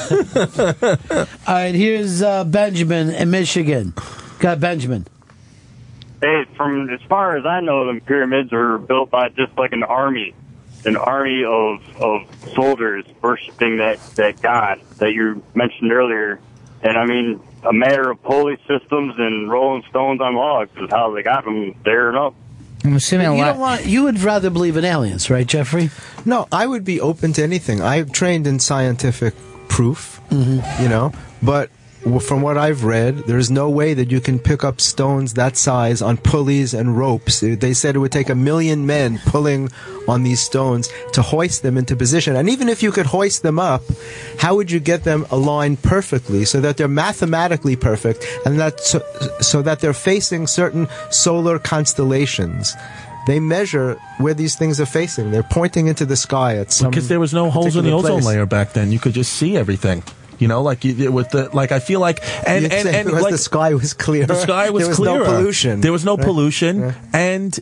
All 0.11 1.55
right, 1.55 1.75
here's 1.75 2.23
uh, 2.23 2.45
Benjamin 2.45 3.11
in 3.11 3.31
Michigan. 3.31 3.95
Got 4.39 4.61
Benjamin. 4.61 5.07
Hey, 6.21 6.45
from 6.57 6.91
as 6.91 7.01
far 7.09 7.37
as 7.37 7.47
I 7.47 7.61
know, 7.61 7.93
the 7.93 8.01
pyramids 8.01 8.53
are 8.53 8.79
built 8.79 9.11
by 9.11 9.29
just 9.29 9.57
like 9.57 9.73
an 9.73 9.83
army, 9.85 10.35
an 10.85 10.97
army 10.97 11.45
of 11.45 11.81
of 12.01 12.23
soldiers 12.55 13.05
worshiping 13.23 13.79
that 13.79 14.01
that 14.17 14.41
god 14.43 14.81
that 14.99 15.13
you 15.13 15.43
mentioned 15.55 15.93
earlier. 15.93 16.41
And 16.83 16.97
I 16.97 17.07
mean, 17.07 17.41
a 17.65 17.73
matter 17.73 18.11
of 18.11 18.23
pulley 18.23 18.57
systems 18.69 19.15
and 19.19 19.51
rolling 19.51 19.83
stones 19.91 20.21
on 20.21 20.35
logs 20.35 20.71
is 20.77 20.89
how 20.91 21.13
they 21.15 21.23
got 21.23 21.45
them 21.45 21.75
there 21.85 22.09
and 22.09 22.17
up. 22.19 22.35
I'm 22.85 22.95
assuming 22.95 23.27
a 23.27 23.33
You 23.35 23.39
lot. 23.43 23.47
don't 23.53 23.61
want. 23.61 23.87
You 23.87 24.05
would 24.05 24.21
rather 24.21 24.51
believe 24.51 24.77
in 24.77 24.85
aliens, 24.85 25.29
right, 25.31 25.47
Jeffrey? 25.47 25.91
No, 26.25 26.47
I 26.53 26.67
would 26.67 26.85
be 26.85 27.01
open 27.01 27.33
to 27.35 27.43
anything. 27.43 27.81
I've 27.81 28.13
trained 28.13 28.47
in 28.47 28.59
scientific 28.61 29.35
proof, 29.69 30.21
Mm-hmm. 30.31 30.83
you 30.83 30.89
know, 30.89 31.13
but 31.43 31.71
w- 31.71 31.78
from 32.21 32.43
what 32.43 32.57
I've 32.57 32.85
read, 32.85 33.19
there's 33.27 33.51
no 33.51 33.69
way 33.69 33.95
that 33.95 34.11
you 34.11 34.21
can 34.21 34.39
pick 34.39 34.65
up 34.65 34.81
stones 34.81 35.35
that 35.35 35.57
size 35.57 36.01
on 36.01 36.17
pulleys 36.17 36.75
and 36.75 36.97
ropes. 36.97 37.41
They 37.41 37.75
said 37.75 37.97
it 37.97 37.99
would 37.99 38.13
take 38.13 38.29
a 38.31 38.35
million 38.35 38.87
men 38.87 39.19
pulling 39.27 39.71
on 40.07 40.23
these 40.23 40.41
stones 40.41 40.89
to 41.13 41.23
hoist 41.23 41.63
them 41.63 41.77
into 41.77 41.95
position. 41.97 42.35
And 42.37 42.49
even 42.49 42.69
if 42.69 42.83
you 42.83 42.93
could 42.93 43.07
hoist 43.07 43.43
them 43.43 43.59
up, 43.59 43.83
how 44.39 44.57
would 44.57 44.71
you 44.71 44.81
get 44.81 45.05
them 45.05 45.27
aligned 45.31 45.83
perfectly 45.83 46.45
so 46.45 46.61
that 46.61 46.77
they're 46.77 46.89
mathematically 46.89 47.77
perfect 47.77 48.25
and 48.47 48.59
that 48.59 48.81
so, 48.81 49.01
so 49.41 49.61
that 49.63 49.81
they're 49.81 49.93
facing 49.93 50.47
certain 50.47 50.89
solar 51.11 51.59
constellations? 51.59 52.75
They 53.27 53.41
measure 53.41 54.01
where 54.17 54.33
these 54.33 54.57
things 54.57 54.81
are 54.81 54.87
facing. 54.87 55.31
They're 55.31 55.43
pointing 55.43 55.87
into 55.87 56.07
the 56.07 56.17
sky 56.17 56.57
at 56.57 56.73
some 56.73 56.91
because 56.91 57.09
there 57.09 57.21
was 57.21 57.35
no 57.35 57.51
holes 57.51 57.77
in 57.77 57.85
the 57.85 57.93
ozone 57.93 58.13
place. 58.13 58.25
layer 58.25 58.47
back 58.47 58.73
then. 58.73 58.91
You 58.91 58.99
could 58.99 59.13
just 59.13 59.35
see 59.35 59.55
everything. 59.55 60.03
You 60.39 60.49
know, 60.49 60.63
like 60.63 60.85
you, 60.85 61.11
with 61.13 61.31
the 61.31 61.51
like, 61.55 61.73
I 61.73 61.81
feel 61.81 62.01
like 62.01 62.21
and 62.47 62.63
You'd 62.63 62.73
and, 62.73 62.89
say 62.89 63.01
and 63.01 63.11
like, 63.11 63.33
the 63.33 63.39
sky 63.39 63.75
was 63.75 63.93
clear. 63.95 64.25
The 64.27 64.37
sky 64.37 64.71
was 64.71 64.83
There 64.83 64.89
was 64.89 64.97
clearer. 64.97 65.19
no 65.19 65.25
pollution. 65.25 65.81
There 65.81 65.93
was 65.93 66.05
no 66.05 66.17
Right? 66.17 66.25
pollution, 66.27 66.81
Yeah. 66.81 66.93
and 67.13 67.59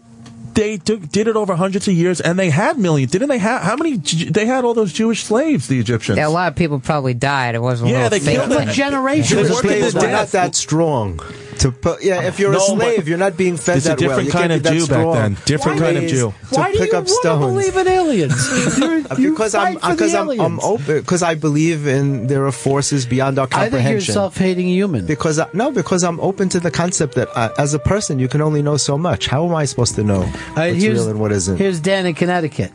they 0.54 0.78
took, 0.78 1.06
did 1.10 1.28
it 1.28 1.36
over 1.36 1.54
hundreds 1.54 1.86
of 1.86 1.92
years, 1.92 2.18
and 2.20 2.38
they 2.38 2.48
had 2.48 2.78
millions. 2.78 3.12
Didn't 3.12 3.28
they 3.28 3.36
have 3.38 3.60
how 3.62 3.76
many? 3.76 3.96
They 3.98 4.46
had 4.46 4.64
all 4.64 4.72
those 4.72 4.90
Jewish 4.92 5.22
slaves, 5.24 5.68
the 5.68 5.78
Egyptians. 5.78 6.16
Yeah, 6.16 6.28
a 6.28 6.30
lot 6.30 6.48
of 6.48 6.56
people 6.56 6.80
probably 6.80 7.12
died. 7.12 7.54
It 7.54 7.60
wasn't. 7.60 7.90
Yeah, 7.90 8.08
they 8.08 8.20
fake 8.20 8.36
killed 8.36 8.48
thing. 8.50 8.66
them. 8.66 8.74
generations. 8.74 9.48
Jewish 9.48 9.58
slaves 9.58 9.94
were 9.94 10.08
not 10.08 10.28
that 10.28 10.54
strong. 10.54 11.20
To 11.66 11.72
put, 11.72 12.02
yeah, 12.04 12.22
if 12.22 12.38
you're 12.38 12.52
No, 12.52 12.58
a 12.58 12.60
slave, 12.60 12.96
but 12.98 13.06
you're 13.06 13.18
not 13.18 13.36
being 13.36 13.56
fed 13.56 13.78
it's 13.78 13.86
a 13.86 13.88
that 13.90 14.00
well. 14.00 14.08
different 14.08 14.26
You 14.26 14.32
kind 14.32 14.50
can't 14.50 14.52
of 14.52 14.62
be 14.62 14.68
that 14.68 14.74
Jew 14.74 14.86
back 14.86 15.00
strong. 15.00 15.14
then. 15.14 15.36
Different 15.46 15.78
kind 15.80 15.96
of 15.96 16.02
Ways 16.04 16.10
Jew. 16.12 16.32
To 16.50 16.54
Why 16.60 16.72
do 16.72 16.78
pick 16.78 16.92
you 16.92 16.98
up 16.98 17.04
want 17.04 17.08
to 17.08 17.14
stones. 17.14 17.54
believe 17.54 17.76
in 17.76 17.88
aliens? 17.88 18.78
You're, 18.78 18.98
you 19.18 19.30
because 19.30 19.52
fight 19.54 19.66
I'm 19.68 19.74
for 19.80 19.86
the 19.88 19.94
because 19.94 20.14
I'm, 20.14 20.40
I'm 20.40 20.60
open 20.60 21.00
because 21.00 21.22
I 21.22 21.34
believe 21.34 21.86
in 21.86 22.26
there 22.28 22.46
are 22.46 22.52
forces 22.52 23.04
beyond 23.06 23.38
our 23.38 23.46
I 23.46 23.48
think 23.48 23.60
you're 23.62 23.66
a 23.66 23.70
comprehension. 23.82 24.14
self-hating 24.14 24.68
human. 24.68 25.06
because 25.06 25.38
I, 25.38 25.48
no, 25.52 25.70
because 25.72 26.04
I'm 26.04 26.20
open 26.20 26.48
to 26.50 26.60
the 26.60 26.70
concept 26.70 27.14
that 27.16 27.28
uh, 27.36 27.50
as 27.58 27.74
a 27.74 27.78
person 27.78 28.18
you 28.18 28.28
can 28.28 28.40
only 28.40 28.62
know 28.62 28.76
so 28.76 28.96
much. 28.96 29.26
How 29.26 29.44
am 29.46 29.54
I 29.54 29.64
supposed 29.64 29.94
to 29.96 30.04
know 30.04 30.22
All 30.22 30.22
right, 30.56 30.72
what's 30.72 30.82
here's, 30.82 30.98
real 30.98 31.08
and 31.10 31.20
what 31.20 31.32
isn't? 31.32 31.56
Here's 31.56 31.80
Dan 31.80 32.06
in 32.06 32.14
Connecticut. 32.14 32.72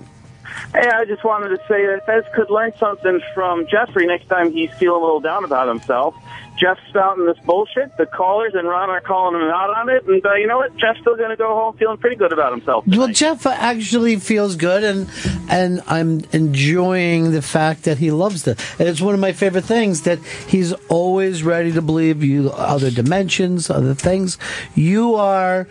Hey, 0.73 0.88
I 0.88 1.06
just 1.06 1.23
wanted 1.23 1.49
to 1.49 1.57
say 1.67 1.85
that 1.85 2.06
Fez 2.06 2.23
could 2.33 2.49
learn 2.49 2.73
something 2.77 3.22
from 3.33 3.67
Jeffrey 3.67 4.07
next 4.07 4.27
time 4.27 4.51
he's 4.51 4.72
feeling 4.73 5.01
a 5.01 5.03
little 5.03 5.19
down 5.19 5.43
about 5.43 5.67
himself. 5.67 6.15
Jeff's 6.61 6.81
spouting 6.90 7.25
this 7.25 7.40
bullshit. 7.40 7.98
The 7.98 8.06
callers 8.06 8.53
and 8.53 8.67
Ron 8.67 8.90
are 8.90 9.01
calling 9.01 9.41
him 9.41 9.48
out 9.49 9.75
on 9.75 9.90
it. 9.90 10.06
And 10.06 10.23
uh, 10.23 10.35
you 10.35 10.45
know 10.45 10.57
what? 10.57 10.75
Jeff's 10.77 10.99
still 10.99 11.15
going 11.15 11.31
to 11.31 11.35
go 11.35 11.56
home 11.56 11.75
feeling 11.75 11.98
pretty 11.98 12.15
good 12.15 12.31
about 12.31 12.51
himself. 12.51 12.85
Well, 12.85 13.07
Jeff 13.07 13.45
actually 13.48 14.17
feels 14.17 14.56
good, 14.56 14.83
and 14.83 15.09
and 15.49 15.81
I'm 15.88 16.23
enjoying 16.31 17.31
the 17.31 17.41
fact 17.41 17.83
that 17.83 17.98
he 17.98 18.11
loves 18.11 18.45
it. 18.48 18.59
And 18.80 18.88
it's 18.88 19.01
one 19.01 19.15
of 19.15 19.19
my 19.19 19.33
favorite 19.33 19.65
things 19.65 20.01
that 20.01 20.19
he's 20.48 20.72
always 20.88 21.41
ready 21.41 21.72
to 21.72 21.81
believe 21.81 22.23
you 22.23 22.51
other 22.51 22.91
dimensions, 22.91 23.69
other 23.69 23.95
things. 23.95 24.38
You 24.75 25.15
are 25.15 25.67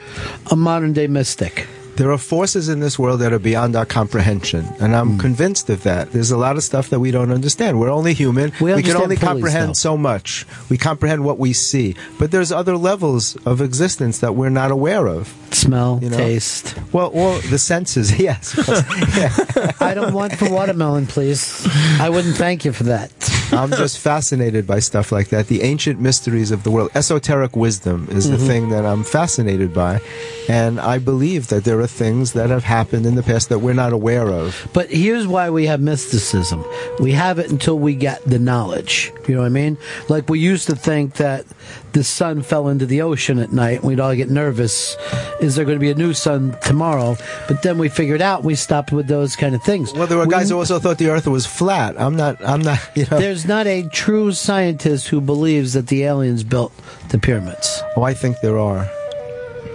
a 0.50 0.56
modern 0.56 0.92
day 0.92 1.06
mystic. 1.06 1.68
There 2.00 2.10
are 2.12 2.16
forces 2.16 2.70
in 2.70 2.80
this 2.80 2.98
world 2.98 3.20
that 3.20 3.30
are 3.30 3.38
beyond 3.38 3.76
our 3.76 3.84
comprehension, 3.84 4.64
and 4.80 4.96
I'm 4.96 5.18
convinced 5.18 5.68
of 5.68 5.82
that. 5.82 6.12
There's 6.12 6.30
a 6.30 6.38
lot 6.38 6.56
of 6.56 6.62
stuff 6.62 6.88
that 6.88 6.98
we 6.98 7.10
don't 7.10 7.30
understand. 7.30 7.78
We're 7.78 7.90
only 7.90 8.14
human. 8.14 8.52
We 8.58 8.82
can 8.82 8.96
only 8.96 9.16
comprehend 9.16 9.76
so 9.76 9.98
much. 9.98 10.46
We 10.70 10.78
comprehend 10.78 11.24
what 11.26 11.38
we 11.38 11.52
see, 11.52 11.96
but 12.18 12.30
there's 12.30 12.50
other 12.52 12.78
levels 12.78 13.36
of 13.44 13.60
existence 13.60 14.20
that 14.20 14.34
we're 14.34 14.48
not 14.48 14.70
aware 14.70 15.08
of. 15.08 15.28
Smell, 15.50 15.98
You 16.02 16.08
know? 16.08 16.16
taste. 16.16 16.74
Well, 16.90 17.10
well, 17.12 17.38
the 17.50 17.58
senses. 17.58 18.18
Yes. 18.20 18.54
I 19.82 19.92
don't 19.94 20.14
want 20.14 20.32
for 20.36 20.48
watermelon, 20.48 21.06
please. 21.06 21.66
I 22.00 22.08
wouldn't 22.08 22.36
thank 22.36 22.64
you 22.64 22.72
for 22.72 22.84
that. 22.84 23.10
I'm 23.52 23.70
just 23.70 23.98
fascinated 23.98 24.66
by 24.66 24.78
stuff 24.78 25.10
like 25.10 25.28
that. 25.30 25.48
The 25.48 25.62
ancient 25.62 26.00
mysteries 26.00 26.50
of 26.52 26.62
the 26.62 26.70
world. 26.70 26.90
Esoteric 26.94 27.56
wisdom 27.56 28.06
is 28.10 28.30
the 28.30 28.36
Mhm. 28.36 28.46
thing 28.46 28.68
that 28.70 28.86
I'm 28.86 29.02
fascinated 29.04 29.74
by. 29.74 30.00
And 30.48 30.78
I 30.80 30.98
believe 30.98 31.48
that 31.48 31.64
there 31.64 31.80
are 31.80 31.88
things 31.90 32.32
that 32.32 32.50
have 32.50 32.64
happened 32.64 33.06
in 33.06 33.14
the 33.14 33.22
past 33.22 33.48
that 33.48 33.58
we're 33.58 33.74
not 33.74 33.92
aware 33.92 34.28
of. 34.28 34.68
But 34.72 34.90
here's 34.90 35.26
why 35.26 35.50
we 35.50 35.66
have 35.66 35.80
mysticism. 35.80 36.64
We 36.98 37.12
have 37.12 37.38
it 37.38 37.50
until 37.50 37.78
we 37.78 37.94
get 37.94 38.24
the 38.24 38.38
knowledge. 38.38 39.12
You 39.26 39.34
know 39.34 39.40
what 39.42 39.46
I 39.46 39.50
mean? 39.50 39.78
Like 40.08 40.28
we 40.28 40.40
used 40.40 40.66
to 40.68 40.76
think 40.76 41.14
that 41.14 41.44
the 41.92 42.04
sun 42.04 42.42
fell 42.42 42.68
into 42.68 42.86
the 42.86 43.02
ocean 43.02 43.38
at 43.38 43.52
night 43.52 43.80
and 43.80 43.84
we'd 43.84 44.00
all 44.00 44.14
get 44.14 44.30
nervous. 44.30 44.96
Is 45.40 45.56
there 45.56 45.64
going 45.64 45.76
to 45.76 45.80
be 45.80 45.90
a 45.90 45.94
new 45.94 46.14
sun 46.14 46.56
tomorrow? 46.62 47.16
But 47.48 47.62
then 47.62 47.78
we 47.78 47.88
figured 47.88 48.22
out 48.22 48.44
we 48.44 48.54
stopped 48.54 48.92
with 48.92 49.06
those 49.08 49.36
kind 49.36 49.54
of 49.54 49.62
things. 49.62 49.92
Well, 49.92 50.06
there 50.06 50.18
were 50.18 50.26
guys 50.26 50.50
who 50.50 50.58
also 50.58 50.78
thought 50.78 50.98
the 50.98 51.10
earth 51.10 51.26
was 51.26 51.46
flat. 51.46 52.00
I'm 52.00 52.16
not, 52.16 52.36
I'm 52.44 52.62
not, 52.62 52.78
you 52.94 53.06
know. 53.10 53.18
There's 53.18 53.46
not 53.46 53.66
a 53.66 53.88
true 53.88 54.32
scientist 54.32 55.08
who 55.08 55.20
believes 55.20 55.72
that 55.74 55.88
the 55.88 56.04
aliens 56.04 56.44
built 56.44 56.72
the 57.08 57.18
pyramids. 57.18 57.82
Oh, 57.96 58.02
I 58.02 58.14
think 58.14 58.40
there 58.40 58.58
are. 58.58 58.88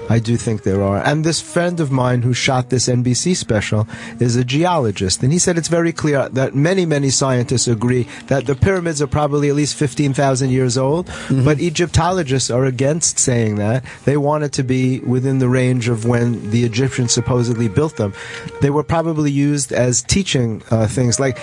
I 0.09 0.19
do 0.19 0.37
think 0.37 0.63
there 0.63 0.83
are. 0.83 1.03
And 1.03 1.23
this 1.23 1.41
friend 1.41 1.79
of 1.79 1.91
mine 1.91 2.21
who 2.21 2.33
shot 2.33 2.69
this 2.69 2.87
NBC 2.87 3.35
special 3.35 3.87
is 4.19 4.35
a 4.35 4.43
geologist. 4.43 5.23
And 5.23 5.31
he 5.31 5.39
said 5.39 5.57
it's 5.57 5.67
very 5.67 5.91
clear 5.91 6.29
that 6.29 6.55
many, 6.55 6.85
many 6.85 7.09
scientists 7.09 7.67
agree 7.67 8.07
that 8.27 8.45
the 8.45 8.55
pyramids 8.55 9.01
are 9.01 9.07
probably 9.07 9.49
at 9.49 9.55
least 9.55 9.75
15,000 9.75 10.49
years 10.49 10.77
old. 10.77 11.09
But 11.29 11.59
Egyptologists 11.59 12.49
are 12.49 12.65
against 12.65 13.19
saying 13.19 13.55
that. 13.55 13.83
They 14.05 14.17
want 14.17 14.43
it 14.43 14.53
to 14.53 14.63
be 14.63 14.99
within 14.99 15.39
the 15.39 15.49
range 15.49 15.89
of 15.89 16.05
when 16.05 16.51
the 16.51 16.63
Egyptians 16.63 17.13
supposedly 17.13 17.67
built 17.67 17.97
them. 17.97 18.13
They 18.61 18.69
were 18.69 18.83
probably 18.83 19.31
used 19.31 19.71
as 19.71 20.03
teaching 20.03 20.63
uh, 20.71 20.87
things 20.87 21.19
like. 21.19 21.37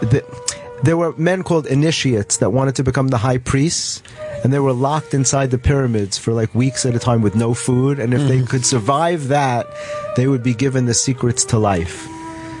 The, 0.00 0.22
there 0.82 0.96
were 0.96 1.12
men 1.16 1.42
called 1.42 1.66
initiates 1.66 2.38
that 2.38 2.50
wanted 2.50 2.76
to 2.76 2.84
become 2.84 3.08
the 3.08 3.18
high 3.18 3.38
priests, 3.38 4.02
and 4.44 4.52
they 4.52 4.60
were 4.60 4.72
locked 4.72 5.14
inside 5.14 5.50
the 5.50 5.58
pyramids 5.58 6.18
for 6.18 6.32
like 6.32 6.54
weeks 6.54 6.86
at 6.86 6.94
a 6.94 6.98
time 6.98 7.22
with 7.22 7.34
no 7.34 7.54
food. 7.54 7.98
And 7.98 8.14
if 8.14 8.26
they 8.28 8.38
mm-hmm. 8.38 8.46
could 8.46 8.64
survive 8.64 9.28
that, 9.28 9.66
they 10.16 10.28
would 10.28 10.42
be 10.42 10.54
given 10.54 10.86
the 10.86 10.94
secrets 10.94 11.44
to 11.46 11.58
life. 11.58 12.06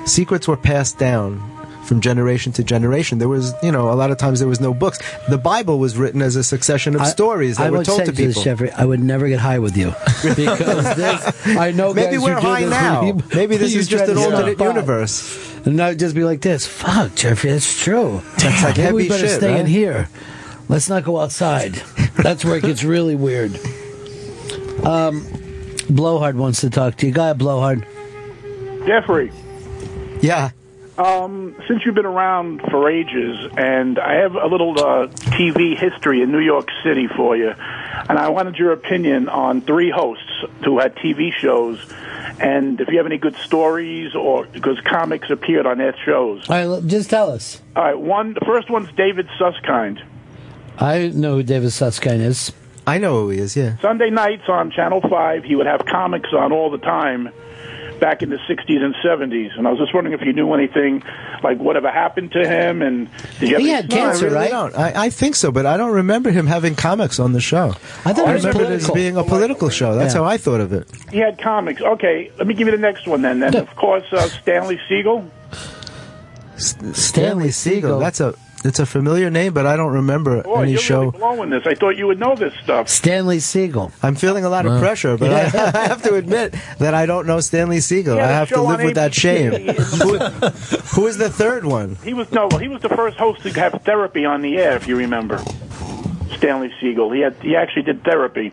Secrets 0.04 0.48
were 0.48 0.56
passed 0.56 0.98
down 0.98 1.57
from 1.88 2.00
generation 2.00 2.52
to 2.52 2.62
generation. 2.62 3.18
There 3.18 3.28
was, 3.28 3.54
you 3.62 3.72
know, 3.72 3.90
a 3.90 3.94
lot 3.96 4.10
of 4.10 4.18
times 4.18 4.38
there 4.40 4.48
was 4.48 4.60
no 4.60 4.74
books. 4.74 4.98
The 5.28 5.38
Bible 5.38 5.78
was 5.78 5.96
written 5.96 6.20
as 6.22 6.36
a 6.36 6.44
succession 6.44 6.94
of 6.94 7.00
I- 7.00 7.06
stories 7.06 7.56
that 7.56 7.66
I 7.66 7.70
were 7.70 7.78
would 7.78 7.86
told 7.86 8.00
say 8.00 8.04
to 8.06 8.12
this, 8.12 8.28
people. 8.36 8.42
Jeffrey, 8.42 8.70
I 8.70 8.84
would 8.84 9.00
never 9.00 9.28
get 9.28 9.40
high 9.40 9.58
with 9.58 9.76
you 9.76 9.88
because 10.22 10.94
this, 10.96 11.46
I 11.46 11.72
know 11.72 11.94
Maybe 11.94 12.16
guys 12.16 12.20
we're 12.22 12.40
high 12.40 12.64
now. 12.64 13.04
when 13.06 13.24
Maybe 13.34 13.56
this 13.56 13.74
is 13.74 13.88
just 13.88 14.04
an 14.08 14.18
alternate 14.18 14.56
stop 14.56 14.68
universe. 14.74 15.56
And 15.66 15.80
I 15.80 15.88
would 15.90 15.98
just 15.98 16.14
be 16.14 16.24
like 16.24 16.40
this. 16.42 16.66
Fuck, 16.66 17.14
Jeffrey, 17.14 17.50
that's 17.50 17.82
true. 17.82 18.22
That's 18.38 18.62
like 18.62 18.76
Maybe 18.76 18.92
we 18.92 19.08
better 19.08 19.26
shit, 19.26 19.38
stay 19.38 19.58
in 19.58 19.66
here. 19.66 20.08
Let's 20.68 20.88
not 20.90 21.02
go 21.04 21.18
outside. 21.18 21.72
That's 22.22 22.44
where 22.44 22.56
it 22.56 22.62
gets 22.62 22.84
really 22.84 23.16
weird. 23.16 23.56
Um, 24.84 25.22
Blowhard 25.90 26.36
wants 26.36 26.60
to 26.60 26.70
talk 26.70 26.96
to 26.96 27.06
you. 27.06 27.12
Guy 27.12 27.32
Blowhard. 27.32 27.86
Jeffrey. 28.86 29.32
Yeah. 30.20 30.50
Um, 30.98 31.54
since 31.68 31.86
you've 31.86 31.94
been 31.94 32.06
around 32.06 32.60
for 32.60 32.90
ages, 32.90 33.52
and 33.56 34.00
I 34.00 34.14
have 34.16 34.34
a 34.34 34.46
little 34.48 34.72
uh, 34.72 35.06
TV 35.06 35.78
history 35.78 36.22
in 36.22 36.32
New 36.32 36.40
York 36.40 36.66
City 36.82 37.06
for 37.06 37.36
you, 37.36 37.50
and 37.50 38.18
I 38.18 38.30
wanted 38.30 38.56
your 38.56 38.72
opinion 38.72 39.28
on 39.28 39.60
three 39.60 39.90
hosts 39.90 40.24
who 40.64 40.80
had 40.80 40.96
TV 40.96 41.32
shows, 41.32 41.78
and 42.40 42.80
if 42.80 42.88
you 42.88 42.96
have 42.96 43.06
any 43.06 43.18
good 43.18 43.36
stories 43.36 44.16
or 44.16 44.46
because 44.46 44.80
comics 44.80 45.30
appeared 45.30 45.66
on 45.66 45.78
their 45.78 45.94
shows. 46.04 46.50
All 46.50 46.78
right, 46.78 46.86
just 46.88 47.10
tell 47.10 47.30
us. 47.30 47.62
All 47.76 47.84
right, 47.84 47.98
one. 47.98 48.34
The 48.34 48.44
first 48.44 48.68
one's 48.68 48.90
David 48.96 49.28
Susskind. 49.38 50.02
I 50.78 51.08
know 51.14 51.36
who 51.36 51.42
David 51.44 51.70
Susskind 51.70 52.22
is. 52.22 52.52
I 52.88 52.98
know 52.98 53.20
who 53.20 53.30
he 53.30 53.38
is, 53.38 53.54
yeah. 53.54 53.76
Sunday 53.78 54.10
nights 54.10 54.48
on 54.48 54.72
Channel 54.72 55.02
5, 55.02 55.44
he 55.44 55.54
would 55.54 55.66
have 55.66 55.84
comics 55.86 56.30
on 56.32 56.52
all 56.52 56.70
the 56.70 56.78
time 56.78 57.28
back 58.00 58.22
in 58.22 58.30
the 58.30 58.36
60s 58.48 58.82
and 58.82 58.94
70s. 59.04 59.56
And 59.58 59.66
I 59.66 59.70
was 59.70 59.78
just 59.78 59.94
wondering 59.94 60.18
if 60.18 60.24
you 60.26 60.32
knew 60.32 60.52
anything, 60.54 61.02
like 61.42 61.58
whatever 61.58 61.90
happened 61.90 62.32
to 62.32 62.46
him, 62.48 62.82
and 62.82 63.08
did 63.40 63.50
you 63.50 63.58
He 63.58 63.68
had 63.68 63.90
cancer, 63.90 64.28
I 64.28 64.32
really 64.32 64.48
don't. 64.48 64.76
I, 64.76 65.04
I 65.06 65.10
think 65.10 65.36
so, 65.36 65.50
but 65.52 65.66
I 65.66 65.76
don't 65.76 65.92
remember 65.92 66.30
him 66.30 66.46
having 66.46 66.74
comics 66.74 67.18
on 67.18 67.32
the 67.32 67.40
show. 67.40 67.74
I 68.04 68.12
thought 68.12 68.28
it 68.28 68.32
was 68.34 68.46
remember 68.46 68.72
it 68.72 68.76
as 68.76 68.90
being 68.90 69.16
a 69.16 69.24
political 69.24 69.68
show. 69.68 69.94
That's 69.94 70.14
Yeah. 70.14 70.20
how 70.22 70.26
I 70.26 70.36
thought 70.36 70.60
of 70.60 70.72
it. 70.72 70.88
He 71.10 71.18
had 71.18 71.38
comics. 71.38 71.80
Okay, 71.82 72.30
let 72.38 72.46
me 72.46 72.54
give 72.54 72.66
you 72.66 72.72
the 72.72 72.78
next 72.78 73.06
one 73.06 73.22
then. 73.22 73.40
Then, 73.40 73.56
of 73.56 73.74
course, 73.76 74.04
uh, 74.12 74.28
Stanley 74.28 74.78
Siegel. 74.88 75.30
Stanley 76.56 77.50
Siegel. 77.50 77.98
That's 77.98 78.20
a 78.20 78.34
it's 78.64 78.78
a 78.78 78.86
familiar 78.86 79.30
name, 79.30 79.52
but 79.54 79.66
I 79.66 79.76
don't 79.76 79.92
remember 79.92 80.42
Boy, 80.42 80.62
any 80.62 80.72
you're 80.72 80.80
show. 80.80 81.00
really 81.04 81.18
blowing 81.18 81.50
this. 81.50 81.62
I 81.66 81.74
thought 81.74 81.96
you 81.96 82.06
would 82.08 82.18
know 82.18 82.34
this 82.34 82.52
stuff. 82.62 82.88
Stanley 82.88 83.38
Siegel. 83.40 83.92
I'm 84.02 84.14
feeling 84.14 84.44
a 84.44 84.48
lot 84.48 84.66
of 84.66 84.72
Wow. 84.72 84.80
pressure, 84.80 85.16
but 85.16 85.30
I, 85.32 85.42
I 85.74 85.86
have 85.88 86.02
to 86.02 86.14
admit 86.14 86.54
that 86.78 86.92
I 86.94 87.06
don't 87.06 87.26
know 87.26 87.40
Stanley 87.40 87.80
Siegel. 87.80 88.14
He 88.16 88.20
I 88.20 88.26
had 88.26 88.30
a 88.30 88.34
have 88.34 88.48
to 88.48 88.54
show 88.56 88.62
live 88.64 88.80
on 88.80 88.86
with 88.86 88.94
that 88.96 89.14
shame. 89.14 89.52
ABC. 89.52 90.94
who, 90.94 91.00
who 91.02 91.06
is 91.06 91.16
the 91.18 91.30
third 91.30 91.64
one? 91.64 91.96
He 92.04 92.14
was 92.14 92.30
no, 92.32 92.48
he 92.50 92.68
was 92.68 92.82
the 92.82 92.88
first 92.88 93.16
host 93.16 93.42
to 93.42 93.50
have 93.52 93.80
therapy 93.84 94.24
on 94.24 94.42
the 94.42 94.56
air, 94.58 94.76
if 94.76 94.88
you 94.88 94.96
remember. 94.96 95.38
Stanley 96.36 96.72
Siegel. 96.80 97.10
He 97.12 97.20
had 97.20 97.34
he 97.42 97.56
actually 97.56 97.82
did 97.82 98.04
therapy. 98.04 98.52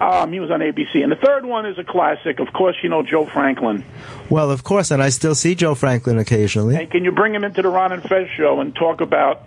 Um, 0.00 0.32
he 0.32 0.40
was 0.40 0.50
on 0.50 0.60
ABC, 0.60 1.02
and 1.02 1.10
the 1.10 1.16
third 1.16 1.44
one 1.46 1.66
is 1.66 1.78
a 1.78 1.84
classic. 1.84 2.38
Of 2.38 2.52
course, 2.52 2.76
you 2.82 2.88
know 2.88 3.02
Joe 3.02 3.26
Franklin. 3.26 3.84
Well, 4.28 4.50
of 4.50 4.64
course, 4.64 4.90
and 4.90 5.02
I 5.02 5.08
still 5.08 5.34
see 5.34 5.54
Joe 5.54 5.74
Franklin 5.74 6.18
occasionally. 6.18 6.76
And 6.76 6.90
can 6.90 7.04
you 7.04 7.12
bring 7.12 7.34
him 7.34 7.44
into 7.44 7.62
the 7.62 7.68
Ron 7.68 7.92
and 7.92 8.02
Fez 8.02 8.28
show 8.36 8.60
and 8.60 8.74
talk 8.74 9.00
about 9.00 9.42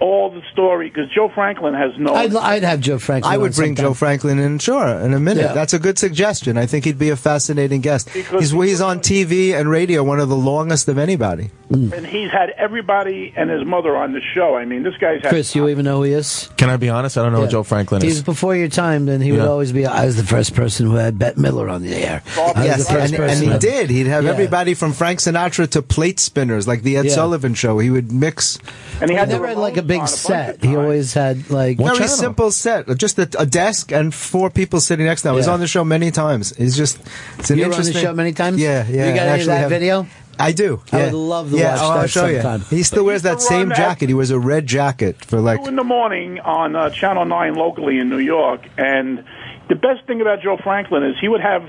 all 0.00 0.30
the 0.30 0.42
story? 0.52 0.88
Because 0.88 1.10
Joe 1.10 1.28
Franklin 1.28 1.74
has 1.74 1.92
no. 1.98 2.14
I'd, 2.14 2.34
I'd 2.34 2.62
have 2.62 2.80
Joe 2.80 2.98
Franklin. 2.98 3.32
I 3.32 3.36
on 3.36 3.42
would 3.42 3.54
bring 3.54 3.70
sometime. 3.76 3.84
Joe 3.90 3.94
Franklin 3.94 4.38
in, 4.38 4.58
sure, 4.58 4.86
in 5.00 5.14
a 5.14 5.20
minute. 5.20 5.42
Yeah. 5.42 5.52
That's 5.52 5.74
a 5.74 5.78
good 5.78 5.98
suggestion. 5.98 6.56
I 6.56 6.66
think 6.66 6.84
he'd 6.84 6.98
be 6.98 7.10
a 7.10 7.16
fascinating 7.16 7.80
guest. 7.80 8.12
Because- 8.12 8.38
He's, 8.50 8.52
he's 8.52 8.80
on 8.80 9.00
TV 9.00 9.52
and 9.58 9.68
radio, 9.70 10.02
one 10.04 10.20
of 10.20 10.28
the 10.28 10.36
longest 10.36 10.88
of 10.88 10.98
anybody. 10.98 11.50
Mm. 11.70 11.92
and 11.92 12.06
he's 12.06 12.30
had 12.30 12.48
everybody 12.56 13.30
and 13.36 13.50
his 13.50 13.62
mother 13.66 13.94
on 13.94 14.14
the 14.14 14.22
show. 14.34 14.56
I 14.56 14.64
mean, 14.64 14.84
this 14.84 14.94
guy's 14.96 15.20
had. 15.20 15.28
Chris, 15.28 15.54
you 15.54 15.68
even 15.68 15.84
know 15.84 15.98
who 15.98 16.04
he 16.04 16.12
is? 16.14 16.48
Can 16.56 16.70
I 16.70 16.78
be 16.78 16.88
honest? 16.88 17.18
I 17.18 17.22
don't 17.22 17.32
know 17.32 17.40
Yeah. 17.40 17.44
who 17.44 17.50
Joe 17.50 17.62
Franklin 17.62 18.02
is. 18.02 18.04
He's 18.14 18.22
before 18.22 18.56
your 18.56 18.68
time, 18.68 19.04
then 19.04 19.20
he 19.20 19.32
would 19.32 19.42
always 19.42 19.72
be. 19.72 19.84
I 19.84 20.06
was 20.06 20.16
the 20.16 20.24
first 20.24 20.54
person 20.54 20.86
who 20.86 20.94
had 20.94 21.18
Bette 21.18 21.38
Midler 21.38 21.70
on 21.70 21.82
the 21.82 21.94
air. 21.94 22.22
I 22.38 22.64
Yes, 22.64 22.88
the 22.88 22.98
and, 22.98 23.14
and 23.14 23.42
he 23.52 23.58
did. 23.58 23.90
He'd 23.90 24.06
have 24.06 24.24
Yeah. 24.24 24.30
everybody 24.30 24.72
from 24.72 24.94
Frank 24.94 25.18
Sinatra 25.20 25.68
to 25.72 25.82
plate 25.82 26.18
spinners, 26.20 26.66
like 26.66 26.82
the 26.82 26.96
Ed 26.96 27.04
Yeah. 27.06 27.12
Sullivan 27.12 27.52
Show. 27.52 27.78
He 27.80 27.90
would 27.90 28.10
mix. 28.12 28.58
And 29.02 29.10
he 29.10 29.16
He 29.18 29.26
never 29.26 29.46
had 29.46 29.58
like 29.58 29.76
a 29.76 29.82
big 29.88 30.06
set. 30.08 30.62
He 30.62 30.76
always 30.76 31.14
had 31.14 31.50
like 31.50 31.78
very 31.78 32.06
simple 32.06 32.50
set, 32.52 32.86
just 32.96 33.18
a, 33.18 33.28
a 33.38 33.46
desk 33.46 33.90
and 33.92 34.14
four 34.14 34.50
people 34.50 34.80
sitting 34.80 35.06
next 35.06 35.22
to 35.22 35.30
him. 35.30 35.36
He's 35.36 35.48
on 35.48 35.60
the 35.60 35.66
show 35.66 35.84
many 35.84 36.10
times. 36.10 36.54
He's 36.56 36.76
just 36.76 37.00
it's 37.38 37.50
an 37.50 37.58
You 37.58 37.64
were 37.64 37.66
on 37.66 37.70
the 37.72 37.76
interesting 37.78 38.02
show 38.02 38.12
many 38.14 38.32
times? 38.32 38.60
Yeah, 38.60 38.86
yeah. 38.88 39.08
You 39.08 39.14
got 39.14 39.26
I 39.26 39.30
any 39.32 39.40
of 39.40 39.46
that 39.46 39.58
have- 39.58 39.70
video? 39.70 40.06
I 40.40 40.52
do. 40.52 40.80
I 40.92 41.06
would 41.06 41.14
love 41.14 41.50
to 41.50 41.56
yeah, 41.56 41.72
watch 41.72 41.80
oh, 41.82 41.90
I'll 41.90 42.00
that 42.02 42.10
show 42.10 42.32
sometime. 42.32 42.60
you. 42.70 42.76
He 42.76 42.82
still 42.84 43.04
wears 43.04 43.22
that 43.22 43.40
same 43.40 43.60
run 43.60 43.68
that- 43.70 43.76
jacket. 43.76 44.08
He 44.08 44.14
wears 44.14 44.30
a 44.30 44.38
red 44.38 44.68
jacket 44.68 45.24
for 45.24 45.40
like. 45.40 45.62
two 45.64 45.68
in 45.68 45.74
the 45.74 45.82
morning 45.82 46.38
on 46.38 46.76
uh, 46.76 46.90
Channel 46.90 47.24
9 47.24 47.54
locally 47.54 47.98
in 47.98 48.08
New 48.08 48.20
York. 48.20 48.60
And 48.76 49.24
the 49.68 49.74
best 49.74 50.06
thing 50.06 50.20
about 50.20 50.40
Joe 50.40 50.56
Franklin 50.62 51.02
is 51.02 51.16
he 51.20 51.26
would 51.26 51.40
have 51.40 51.62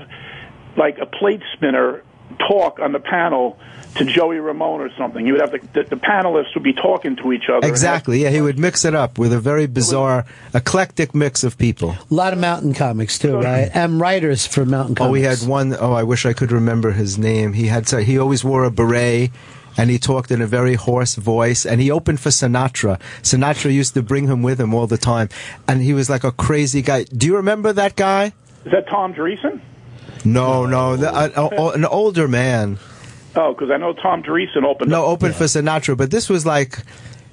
like 0.76 0.98
a 1.02 1.06
plate 1.06 1.42
spinner 1.56 2.04
talk 2.38 2.78
on 2.80 2.92
the 2.92 3.00
panel 3.00 3.58
to 3.96 4.04
Joey 4.04 4.38
Ramone 4.38 4.80
or 4.80 4.90
something. 4.96 5.26
You 5.26 5.34
would 5.34 5.40
have 5.40 5.52
the, 5.52 5.82
the, 5.82 5.82
the 5.90 5.96
panelists 5.96 6.54
would 6.54 6.62
be 6.62 6.72
talking 6.72 7.16
to 7.16 7.32
each 7.32 7.48
other. 7.48 7.66
Exactly. 7.66 8.22
Yeah, 8.22 8.30
he 8.30 8.40
would 8.40 8.58
mix 8.58 8.84
it 8.84 8.94
up 8.94 9.18
with 9.18 9.32
a 9.32 9.40
very 9.40 9.66
bizarre, 9.66 10.24
eclectic 10.54 11.14
mix 11.14 11.42
of 11.42 11.58
people. 11.58 11.96
A 12.10 12.14
lot 12.14 12.32
of 12.32 12.38
mountain 12.38 12.74
comics 12.74 13.18
too, 13.18 13.36
right? 13.38 13.70
And 13.74 14.00
writers 14.00 14.46
for 14.46 14.64
mountain 14.64 14.94
oh, 14.98 15.06
comics. 15.06 15.08
Oh, 15.08 15.12
we 15.12 15.22
had 15.22 15.38
one 15.42 15.76
oh 15.78 15.92
I 15.92 16.02
wish 16.04 16.24
I 16.24 16.32
could 16.32 16.52
remember 16.52 16.92
his 16.92 17.18
name. 17.18 17.52
He 17.52 17.66
had 17.66 17.88
he 17.90 18.18
always 18.18 18.44
wore 18.44 18.64
a 18.64 18.70
beret 18.70 19.30
and 19.76 19.90
he 19.90 19.98
talked 19.98 20.30
in 20.30 20.40
a 20.40 20.46
very 20.46 20.74
hoarse 20.74 21.14
voice 21.16 21.64
and 21.66 21.80
he 21.80 21.90
opened 21.90 22.20
for 22.20 22.30
Sinatra. 22.30 23.00
Sinatra 23.22 23.72
used 23.72 23.94
to 23.94 24.02
bring 24.02 24.26
him 24.26 24.42
with 24.42 24.60
him 24.60 24.74
all 24.74 24.86
the 24.86 24.98
time 24.98 25.28
and 25.66 25.82
he 25.82 25.92
was 25.92 26.08
like 26.08 26.24
a 26.24 26.32
crazy 26.32 26.82
guy. 26.82 27.04
Do 27.04 27.26
you 27.26 27.36
remember 27.36 27.72
that 27.72 27.96
guy? 27.96 28.32
Is 28.64 28.72
that 28.72 28.88
Tom 28.88 29.14
Dreesen? 29.14 29.60
No, 30.24 30.66
no, 30.66 30.96
the, 30.96 31.12
uh, 31.12 31.48
uh, 31.50 31.70
an 31.70 31.84
older 31.84 32.28
man. 32.28 32.78
Oh, 33.36 33.52
because 33.54 33.70
I 33.70 33.76
know 33.76 33.92
Tom 33.92 34.22
Dreesen 34.22 34.64
opened 34.64 34.90
No, 34.90 35.04
up. 35.04 35.10
opened 35.10 35.34
for 35.36 35.44
Sinatra, 35.44 35.96
but 35.96 36.10
this 36.10 36.28
was 36.28 36.44
like 36.44 36.78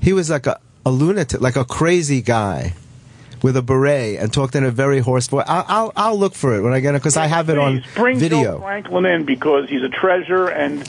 he 0.01 0.14
was 0.14 0.30
like 0.30 0.45
a, 0.48 0.59
a 0.85 0.91
lunatic, 0.91 1.41
like 1.41 1.56
a 1.56 1.66
crazy 1.66 2.22
guy. 2.22 2.74
with 3.43 3.56
a 3.56 3.61
beret 3.61 4.17
and 4.19 4.33
talked 4.33 4.56
in 4.56 4.64
a 4.64 4.72
very 4.72 4.99
hoarse 4.99 5.27
voice. 5.27 5.45
I'll 5.48 5.66
I'll, 5.67 5.93
I'll 5.95 6.17
look 6.19 6.33
for 6.33 6.56
it 6.56 6.61
when 6.61 6.74
I 6.74 6.80
get 6.80 6.95
it 6.95 6.99
because 7.01 7.17
I 7.17 7.27
have 7.27 7.49
it 7.49 7.57
on 7.59 7.83
Bring 7.95 8.16
Joe 8.16 8.19
video. 8.19 8.59
Franklin 8.59 9.06
in 9.06 9.25
because 9.25 9.69
he's 9.69 9.83
a 9.83 9.90
treasure 9.90 10.48
and 10.48 10.88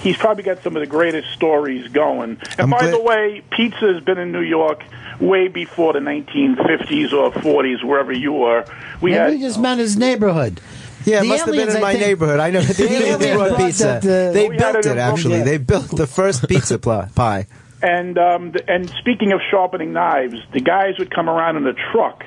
he's 0.00 0.16
probably 0.16 0.42
got 0.42 0.62
some 0.62 0.74
of 0.74 0.80
the 0.80 0.86
greatest 0.86 1.30
stories 1.32 1.88
going. 1.88 2.38
And 2.52 2.60
I'm 2.60 2.70
by 2.70 2.78
glad- 2.80 2.94
the 2.94 3.00
way, 3.02 3.42
pizza 3.50 3.92
has 3.92 4.02
been 4.02 4.16
in 4.18 4.32
New 4.32 4.40
York 4.40 4.82
way 5.20 5.48
before 5.48 5.92
the 5.92 5.98
1950s 6.00 7.12
or 7.12 7.30
40s, 7.32 7.84
wherever 7.84 8.10
you 8.12 8.32
were. 8.32 8.64
We 9.02 9.10
Maybe 9.10 9.20
had 9.20 9.32
he 9.34 9.40
just 9.40 9.60
meant 9.60 9.78
his 9.78 9.96
neighborhood. 9.96 10.60
Yeah, 11.04 11.18
it 11.18 11.22
The 11.22 11.28
must 11.28 11.44
have 11.46 11.54
been 11.54 11.68
in 11.76 11.80
my 11.80 11.92
think- 11.92 12.06
neighborhood. 12.06 12.40
I 12.40 12.50
know 12.50 12.60
the 12.62 12.72
The 12.74 12.84
aliens 12.84 13.04
aliens 13.22 13.36
brought 13.36 13.48
brought 13.50 13.60
pizza. 13.60 13.84
that, 14.02 14.04
uh, 14.04 14.32
they 14.32 14.48
We 14.48 14.56
built 14.56 14.76
it 14.76 14.86
it 14.86 14.98
actually. 14.98 15.22
Brooklyn. 15.38 15.44
They 15.46 15.58
built 15.58 15.88
the 15.96 16.06
first 16.06 16.48
pizza 16.48 16.78
pl- 16.78 17.08
pie. 17.14 17.46
And 17.82 18.16
um, 18.18 18.52
th- 18.52 18.64
and 18.68 18.88
speaking 19.00 19.32
of 19.32 19.40
sharpening 19.50 19.92
knives, 19.92 20.36
the 20.52 20.60
guys 20.60 20.98
would 20.98 21.10
come 21.10 21.28
around 21.28 21.56
in 21.56 21.66
a 21.66 21.74
truck, 21.92 22.24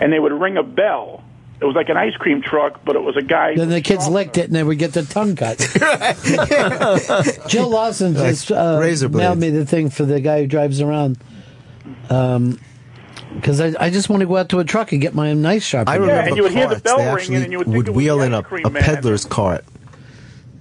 and 0.00 0.12
they 0.12 0.18
would 0.18 0.32
ring 0.32 0.56
a 0.56 0.62
bell. 0.64 1.22
It 1.60 1.64
was 1.66 1.76
like 1.76 1.90
an 1.90 1.96
ice 1.98 2.14
cream 2.16 2.40
truck, 2.42 2.84
but 2.86 2.96
it 2.96 3.02
was 3.02 3.16
a 3.18 3.22
guy. 3.22 3.54
Then 3.54 3.68
the 3.68 3.82
kids 3.82 4.08
licked 4.08 4.38
it 4.38 4.46
and 4.46 4.54
they 4.54 4.62
would 4.64 4.78
get 4.78 4.94
their 4.94 5.04
tongue 5.04 5.36
cut. 5.36 5.58
Jill 7.48 7.68
Lawson 7.68 8.14
just 8.14 8.50
uh, 8.50 8.80
mailed 9.10 9.38
me 9.38 9.50
the 9.50 9.66
thing 9.66 9.90
for 9.90 10.04
the 10.06 10.20
guy 10.20 10.40
who 10.40 10.46
drives 10.46 10.80
around. 10.80 11.18
Um, 12.08 12.58
because 13.34 13.60
I, 13.60 13.72
I 13.78 13.90
just 13.90 14.08
want 14.08 14.20
to 14.20 14.26
go 14.26 14.36
out 14.36 14.48
to 14.50 14.58
a 14.58 14.64
truck 14.64 14.92
and 14.92 15.00
get 15.00 15.14
my 15.14 15.32
knife 15.32 15.62
sharp. 15.62 15.88
I 15.88 15.96
remember 15.96 16.30
carts. 16.68 16.82
they 16.82 16.90
actually 17.02 17.56
would 17.56 17.88
wheel 17.88 18.20
in 18.22 18.34
a, 18.34 18.38
a 18.40 18.70
peddler's 18.70 19.24
cart, 19.24 19.64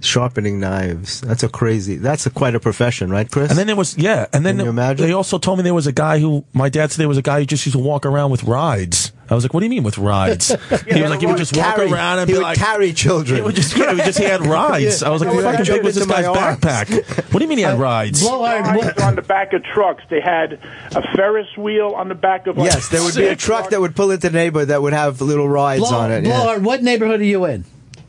sharpening 0.02 0.60
knives. 0.60 1.22
That's 1.22 1.44
a 1.44 1.50
crazy. 1.50 1.96
That's 1.98 2.26
a, 2.26 2.30
quite 2.30 2.56
a 2.56 2.60
profession, 2.60 3.10
right, 3.10 3.30
Chris? 3.30 3.50
And 3.50 3.58
then 3.60 3.68
there 3.68 3.76
was 3.76 3.98
yeah, 3.98 4.28
and 4.34 4.46
then 4.46 4.58
Can 4.58 4.66
you 4.66 4.70
imagine? 4.72 5.06
they 5.06 5.14
also 5.14 5.38
told 5.38 5.58
me 5.60 5.64
there 5.64 5.74
was 5.74 5.88
a 5.88 5.92
guy 5.92 6.20
who 6.20 6.46
my 6.54 6.70
dad 6.70 6.92
said 6.92 7.00
there 7.02 7.08
was 7.08 7.18
a 7.18 7.22
guy 7.22 7.40
who 7.40 7.46
just 7.46 7.66
used 7.66 7.78
to 7.78 7.84
walk 7.84 8.06
around 8.06 8.32
with 8.32 8.44
rides. 8.44 9.12
I 9.32 9.36
was 9.36 9.44
like, 9.44 9.54
"What 9.54 9.60
do 9.60 9.68
you 9.68 9.70
mean 9.70 9.84
with 9.84 9.98
rides?" 10.00 10.48
he 10.88 11.02
was 11.02 11.12
like, 11.12 11.20
"He 11.20 11.28
would 11.28 11.38
just 11.38 11.56
walk 11.56 11.78
around 11.78 12.18
and 12.20 12.28
he 12.28 12.34
be 12.34 12.40
would 12.40 12.44
like, 12.46 12.58
carry 12.58 12.94
children. 12.94 13.36
He 13.38 13.42
would 13.44 13.54
just, 13.56 13.78
yeah, 13.78 13.92
he 13.94 13.98
just 13.98 14.18
he 14.18 14.26
had 14.26 14.44
rides." 14.48 15.04
I 15.04 15.10
was 15.10 15.22
like, 15.22 15.32
"What 15.34 15.42
the 15.44 15.52
fucking 15.52 15.66
Jump 15.66 15.78
big 15.80 15.86
was 15.86 15.96
this 15.96 16.08
my 16.08 16.22
guy's 16.24 16.26
arms. 16.26 16.60
backpack?" 16.60 17.32
What 17.32 17.40
do 17.40 17.46
you 17.46 17.50
mean 17.50 17.60
he 17.60 17.64
had 17.64 17.78
rides? 17.80 18.24
Rides 18.24 19.02
on 19.02 19.16
the 19.16 19.22
back 19.22 19.54
of 19.54 19.64
trucks. 19.64 20.04
They 20.10 20.20
had 20.22 20.54
a 20.96 21.16
Ferris 21.16 21.48
wheel 21.58 21.94
on 21.96 22.08
the 22.10 22.16
back 22.16 22.48
of. 22.48 22.58
Like, 22.58 22.72
Yes, 22.72 22.90
there 22.90 23.04
would 23.04 23.14
be 23.16 23.28
a 23.28 23.36
truck 23.36 23.70
that 23.70 23.80
would 23.80 23.96
pull 23.96 24.10
into 24.10 24.30
the 24.30 24.34
neighborhood 24.36 24.70
that 24.70 24.82
would 24.82 24.94
have 24.94 25.22
little 25.22 25.48
rides 25.48 25.88
Blow, 25.88 26.00
on 26.00 26.12
it. 26.12 26.26
yeah. 26.26 26.32
Blowhard, 26.32 26.64
what 26.64 26.82
neighborhood 26.82 27.20
are 27.20 27.24
you 27.26 27.46
in? 27.46 27.66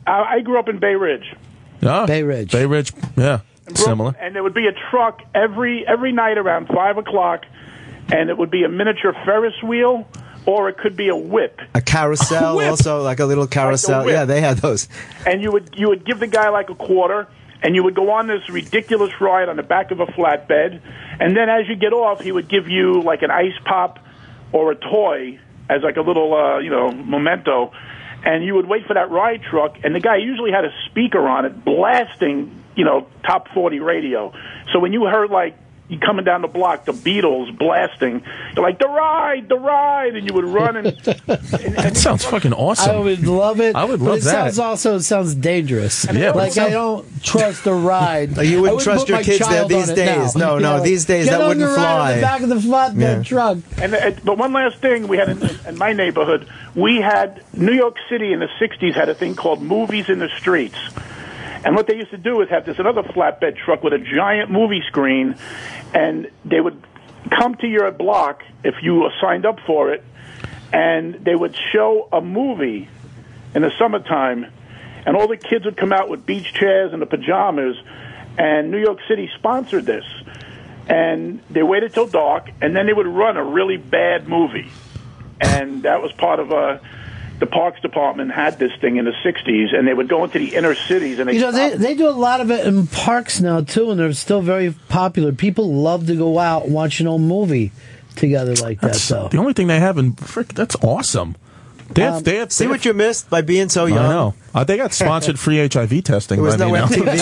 I, 0.07 0.37
I 0.37 0.39
grew 0.39 0.57
up 0.57 0.69
in 0.69 0.79
Bay 0.79 0.95
Ridge. 0.95 1.35
Yeah, 1.81 2.05
Bay 2.05 2.23
Ridge. 2.23 2.51
Bay 2.51 2.65
Ridge, 2.65 2.93
yeah, 3.17 3.41
similar. 3.75 4.15
and 4.19 4.35
there 4.35 4.43
would 4.43 4.53
be 4.53 4.67
a 4.67 4.73
truck 4.89 5.21
every 5.33 5.85
every 5.87 6.11
night 6.11 6.37
around 6.37 6.67
five 6.67 6.97
o'clock, 6.97 7.45
and 8.11 8.29
it 8.29 8.37
would 8.37 8.51
be 8.51 8.63
a 8.63 8.69
miniature 8.69 9.13
Ferris 9.25 9.61
wheel, 9.63 10.07
or 10.45 10.69
it 10.69 10.77
could 10.77 10.95
be 10.95 11.09
a 11.09 11.15
whip. 11.15 11.59
A 11.73 11.81
carousel, 11.81 12.61
also 12.61 13.03
like 13.03 13.19
a 13.19 13.25
little 13.25 13.47
carousel. 13.47 14.05
whip. 14.05 14.13
yeah, 14.13 14.25
they 14.25 14.41
had 14.41 14.57
those. 14.57 14.87
And 15.25 15.41
you 15.41 15.51
would 15.51 15.75
you 15.75 15.89
would 15.89 16.05
give 16.05 16.19
the 16.19 16.27
guy 16.27 16.49
like 16.49 16.69
a 16.69 16.75
quarter, 16.75 17.27
and 17.63 17.75
you 17.75 17.83
would 17.83 17.95
go 17.95 18.11
on 18.11 18.27
this 18.27 18.47
ridiculous 18.49 19.11
ride 19.19 19.49
on 19.49 19.55
the 19.55 19.63
back 19.63 19.91
of 19.91 19.99
a 19.99 20.05
flatbed, 20.05 20.81
and 21.19 21.35
then 21.35 21.49
as 21.49 21.67
you 21.67 21.75
get 21.75 21.93
off, 21.93 22.21
he 22.21 22.31
would 22.31 22.49
give 22.49 22.67
you 22.67 23.01
like 23.01 23.21
an 23.21 23.31
ice 23.31 23.57
pop 23.65 23.99
or 24.51 24.71
a 24.71 24.75
toy 24.75 25.39
as 25.69 25.81
like 25.83 25.97
a 25.97 26.01
little 26.01 26.33
uh, 26.33 26.59
you 26.59 26.69
know 26.69 26.91
memento. 26.91 27.71
And 28.23 28.45
you 28.45 28.55
would 28.55 28.67
wait 28.67 28.85
for 28.85 28.93
that 28.93 29.09
ride 29.09 29.41
truck, 29.49 29.77
and 29.83 29.95
the 29.95 29.99
guy 29.99 30.17
usually 30.17 30.51
had 30.51 30.63
a 30.63 30.71
speaker 30.89 31.27
on 31.27 31.45
it, 31.45 31.65
blasting, 31.65 32.63
you 32.75 32.85
know, 32.85 33.07
top 33.25 33.47
forty 33.53 33.79
radio. 33.79 34.31
So 34.71 34.79
when 34.79 34.93
you 34.93 35.05
heard 35.05 35.31
like 35.31 35.57
coming 35.99 36.23
down 36.25 36.41
the 36.41 36.47
block, 36.47 36.85
the 36.85 36.91
Beatles 36.93 37.57
blasting, 37.57 38.23
you're 38.55 38.63
like 38.63 38.79
the 38.79 38.87
ride, 38.87 39.49
the 39.49 39.57
ride, 39.59 40.15
and 40.15 40.27
you 40.27 40.33
would 40.33 40.45
run 40.45 40.77
and 40.77 40.87
That 40.97 41.93
sounds 41.97 42.23
fucking 42.25 42.53
awesome. 42.53 42.91
I 42.95 42.99
would 42.99 43.25
love 43.27 43.59
it. 43.59 43.75
I 43.75 43.83
would 43.85 43.99
but 43.99 44.05
love 44.05 44.17
it 44.19 44.23
that. 44.23 44.53
Sounds 44.53 44.59
also 44.59 44.95
it 44.95 45.01
sounds 45.01 45.35
dangerous. 45.35 46.05
Yeah, 46.11 46.31
like 46.31 46.53
sounds- 46.53 46.69
I 46.69 46.73
don't 46.73 47.23
trust 47.23 47.65
a 47.67 47.73
ride. 47.73 48.37
You 48.51 48.61
wouldn't 48.61 48.69
I 48.69 48.73
would 48.73 48.83
trust 48.83 49.09
your 49.09 49.23
kids 49.23 49.47
there 49.47 49.67
these 49.67 49.91
days. 49.91 50.35
now. 50.35 50.45
No, 50.47 50.55
You 50.57 50.61
no, 50.61 50.77
know, 50.77 50.83
these 50.83 51.05
days 51.05 51.25
get 51.25 51.31
that 51.31 51.41
on 51.41 51.47
wouldn't 51.49 51.65
the 51.69 51.75
ride 51.75 51.83
fly. 51.83 52.09
On 52.11 52.15
the 52.17 52.21
back 52.21 52.41
of 52.41 52.49
the 52.49 52.55
flatbed 52.55 52.99
Yeah. 53.17 53.23
truck. 53.23 53.57
And 53.81 53.93
uh, 53.95 54.11
but 54.23 54.37
one 54.37 54.53
last 54.53 54.77
thing 54.77 55.07
we 55.07 55.17
had 55.17 55.29
in, 55.29 55.41
in 55.67 55.77
my 55.77 55.93
neighborhood, 55.93 56.47
we 56.75 56.97
had 57.01 57.43
New 57.53 57.73
York 57.73 57.95
City 58.09 58.31
in 58.33 58.39
the 58.39 58.49
'60s 58.59 58.93
had 58.95 59.09
a 59.09 59.15
thing 59.15 59.35
called 59.35 59.61
movies 59.61 60.09
in 60.09 60.19
the 60.19 60.29
streets. 60.37 60.77
And 61.63 61.75
what 61.75 61.87
they 61.87 61.95
used 61.95 62.11
to 62.11 62.17
do 62.17 62.41
is 62.41 62.49
have 62.49 62.65
this 62.65 62.79
another 62.79 63.03
flatbed 63.03 63.57
truck 63.57 63.83
with 63.83 63.93
a 63.93 63.99
giant 63.99 64.49
movie 64.49 64.81
screen, 64.87 65.35
and 65.93 66.29
they 66.43 66.59
would 66.59 66.81
come 67.29 67.55
to 67.55 67.67
your 67.67 67.91
block 67.91 68.43
if 68.63 68.75
you 68.81 69.09
signed 69.21 69.45
up 69.45 69.59
for 69.65 69.93
it, 69.93 70.03
and 70.73 71.15
they 71.23 71.35
would 71.35 71.55
show 71.71 72.07
a 72.11 72.21
movie 72.21 72.89
in 73.53 73.61
the 73.61 73.71
summertime, 73.77 74.47
and 75.05 75.15
all 75.15 75.27
the 75.27 75.37
kids 75.37 75.65
would 75.65 75.77
come 75.77 75.93
out 75.93 76.09
with 76.09 76.25
beach 76.25 76.53
chairs 76.53 76.93
and 76.93 77.01
the 77.01 77.05
pajamas, 77.05 77.77
and 78.37 78.71
New 78.71 78.79
York 78.79 78.99
City 79.07 79.29
sponsored 79.37 79.85
this. 79.85 80.05
And 80.87 81.41
they 81.49 81.63
waited 81.63 81.93
till 81.93 82.07
dark, 82.07 82.49
and 82.61 82.75
then 82.75 82.87
they 82.87 82.93
would 82.93 83.07
run 83.07 83.37
a 83.37 83.43
really 83.43 83.77
bad 83.77 84.27
movie. 84.27 84.69
And 85.39 85.83
that 85.83 86.01
was 86.01 86.11
part 86.11 86.39
of 86.39 86.51
uh, 86.51 86.79
the 87.41 87.47
Parks 87.47 87.81
Department 87.81 88.31
had 88.31 88.57
this 88.59 88.71
thing 88.79 88.97
in 88.97 89.03
the 89.05 89.13
60s, 89.25 89.75
and 89.75 89.85
they 89.87 89.93
would 89.93 90.07
go 90.07 90.23
into 90.23 90.39
the 90.39 90.55
inner 90.55 90.75
cities 90.75 91.19
and 91.19 91.27
they 91.27 91.33
You 91.33 91.41
know, 91.41 91.51
they, 91.51 91.75
they 91.75 91.95
do 91.95 92.07
a 92.07 92.11
lot 92.11 92.39
of 92.39 92.51
it 92.51 92.65
in 92.65 92.87
parks 92.87 93.41
now 93.41 93.61
too, 93.61 93.89
and 93.91 93.99
they're 93.99 94.13
still 94.13 94.41
very 94.41 94.73
popular. 94.89 95.33
People 95.33 95.73
love 95.73 96.05
to 96.07 96.15
go 96.15 96.37
out 96.39 96.65
and 96.65 96.73
watch 96.73 96.99
an 97.01 97.07
old 97.07 97.21
movie 97.21 97.71
together 98.15 98.53
like 98.55 98.79
that. 98.81 98.87
That's 98.93 99.01
So 99.01 99.27
the 99.29 99.39
only 99.39 99.53
thing 99.53 99.67
they 99.67 99.79
have 99.79 99.97
in 99.97 100.13
frick. 100.13 100.53
That's 100.53 100.75
awesome. 100.83 101.35
They 101.93 102.01
have, 102.03 102.15
Um, 102.15 102.23
they 102.23 102.35
have, 102.37 102.51
see 102.51 102.63
they 102.63 102.67
what 102.69 102.79
have- 102.79 102.85
you 102.85 102.93
missed 102.93 103.29
by 103.29 103.41
being 103.41 103.69
so 103.69 103.85
young. 103.85 104.05
I 104.05 104.09
know. 104.09 104.33
Uh, 104.53 104.65
they 104.65 104.75
got 104.75 104.93
sponsored 104.93 105.39
free 105.39 105.59
HIV 105.65 106.03
testing. 106.03 106.35
There 106.37 106.43
was 106.43 106.57
by 106.57 106.65
no 106.65 106.73
me 106.73 106.79
now. 106.79 106.87
MTV. 106.87 107.17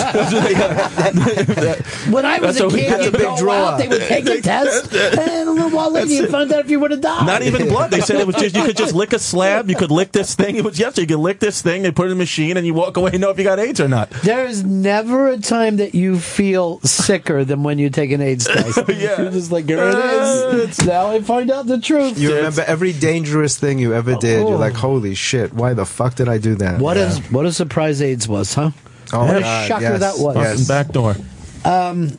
when 2.12 2.24
I 2.26 2.38
was 2.40 2.58
That's 2.58 2.60
a 2.60 2.66
what 2.66 2.74
kid, 2.74 3.04
you'd 3.04 3.12
big 3.12 3.22
go 3.22 3.36
draw. 3.38 3.54
out, 3.54 3.78
they 3.78 3.86
would 3.88 4.02
take 4.02 4.26
a 4.26 4.40
test, 4.42 4.92
and 4.92 5.48
a 5.48 5.52
little 5.52 5.70
while 5.70 5.92
later, 5.92 6.10
you 6.10 6.26
found 6.28 6.52
out 6.52 6.64
if 6.64 6.70
you 6.70 6.80
would 6.80 6.90
have 6.90 7.00
died. 7.00 7.26
Not 7.26 7.42
even 7.42 7.68
blood. 7.68 7.90
They 7.92 8.00
said 8.00 8.16
it 8.16 8.26
was 8.26 8.34
just 8.36 8.56
you 8.56 8.64
could 8.64 8.76
just 8.76 8.94
lick 8.94 9.12
a 9.12 9.18
slab. 9.20 9.70
You 9.70 9.76
could 9.76 9.90
lick 9.92 10.10
this 10.12 10.34
thing. 10.34 10.56
It 10.56 10.64
was 10.64 10.78
yes, 10.78 10.98
you 10.98 11.06
could 11.06 11.18
lick 11.20 11.38
this 11.40 11.62
thing. 11.62 11.82
They 11.82 11.92
put 11.92 12.06
it 12.06 12.10
in 12.10 12.16
a 12.16 12.18
machine, 12.18 12.56
and 12.56 12.66
you 12.66 12.74
walk 12.74 12.96
away 12.96 13.12
and 13.12 13.20
know 13.20 13.30
if 13.30 13.38
you 13.38 13.44
got 13.44 13.58
AIDS 13.60 13.80
or 13.80 13.86
not. 13.88 14.10
There 14.10 14.44
is 14.44 14.64
never 14.64 15.28
a 15.28 15.38
time 15.38 15.76
that 15.76 15.94
you 15.94 16.18
feel 16.18 16.80
sicker 16.80 17.44
than 17.44 17.62
when 17.62 17.78
you 17.78 17.90
take 17.90 18.10
an 18.10 18.20
AIDS 18.20 18.46
test. 18.46 18.78
Yeah. 18.88 19.22
You're 19.22 19.30
just 19.30 19.52
like, 19.52 19.66
here 19.66 19.78
it 19.78 19.94
is. 19.98 20.84
Now 20.84 21.10
I 21.12 21.20
find 21.22 21.48
out 21.50 21.66
the 21.66 21.80
truth. 21.80 22.18
You 22.18 22.34
remember 22.34 22.62
every 22.66 22.92
dangerous 22.92 23.56
thing 23.58 23.78
you 23.78 23.94
ever 23.94 24.16
did. 24.16 24.48
You're 24.48 24.58
like, 24.60 24.74
holy 24.74 25.14
shit! 25.14 25.52
Why 25.52 25.74
the 25.74 25.84
fuck 25.86 26.14
did 26.14 26.28
I 26.28 26.38
do 26.38 26.54
that? 26.56 26.80
What 26.80 26.96
Yeah. 26.96 27.08
is 27.08 27.18
what 27.30 27.46
a 27.46 27.52
surprise 27.52 28.00
AIDS 28.02 28.28
was, 28.28 28.54
huh? 28.54 28.70
Oh 29.12 29.20
what 29.26 29.32
my 29.32 29.36
a 29.38 29.40
God, 29.40 29.68
shocker 29.68 29.82
yes, 29.82 30.00
that 30.00 30.18
was. 30.18 30.36
Fucking 30.36 30.64
back 30.66 30.92
door. 30.92 31.16
Um, 31.64 32.18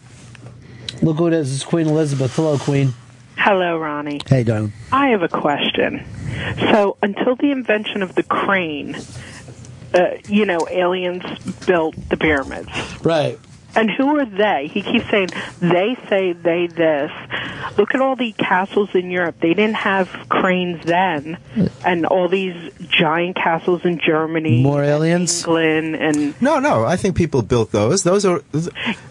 look 1.01 1.17
who 1.17 1.27
it 1.27 1.33
is. 1.33 1.53
It's 1.55 1.63
Queen 1.63 1.87
Elizabeth. 1.87 2.35
Hello, 2.35 2.57
Queen. 2.57 2.93
Hello, 3.37 3.77
Ronnie. 3.79 4.19
Hey, 4.27 4.43
darling. 4.43 4.73
I 4.91 5.07
have 5.09 5.23
a 5.23 5.27
question. 5.29 6.05
So, 6.59 6.97
until 7.01 7.35
the 7.35 7.51
invention 7.51 8.03
of 8.03 8.13
the 8.15 8.23
crane, 8.23 8.95
uh, 9.93 10.11
you 10.27 10.45
know, 10.45 10.59
aliens 10.69 11.23
built 11.65 11.95
the 12.09 12.17
pyramids. 12.17 12.69
Right. 13.03 13.39
And 13.75 13.90
who 13.90 14.17
are 14.19 14.25
they? 14.25 14.67
He 14.72 14.82
keeps 14.82 15.09
saying 15.09 15.30
they 15.59 15.98
say 16.09 16.33
they 16.33 16.67
this. 16.67 17.11
Look 17.77 17.95
at 17.95 18.01
all 18.01 18.16
the 18.16 18.33
castles 18.33 18.93
in 18.93 19.09
Europe. 19.11 19.35
They 19.40 19.53
didn't 19.53 19.75
have 19.75 20.08
cranes 20.30 20.83
then, 20.85 21.38
and 21.85 22.06
all 22.06 22.27
these 22.27 22.72
giant 22.90 23.35
castles 23.38 23.85
in 23.85 24.00
Germany, 24.00 24.61
More 24.61 24.83
aliens. 24.83 25.40
England, 25.45 25.95
and 25.95 26.41
No, 26.41 26.59
no. 26.59 26.83
I 26.83 26.98
think 26.98 27.16
people 27.16 27.41
built 27.41 27.72
those. 27.72 28.03
Those 28.03 28.25
are 28.25 28.41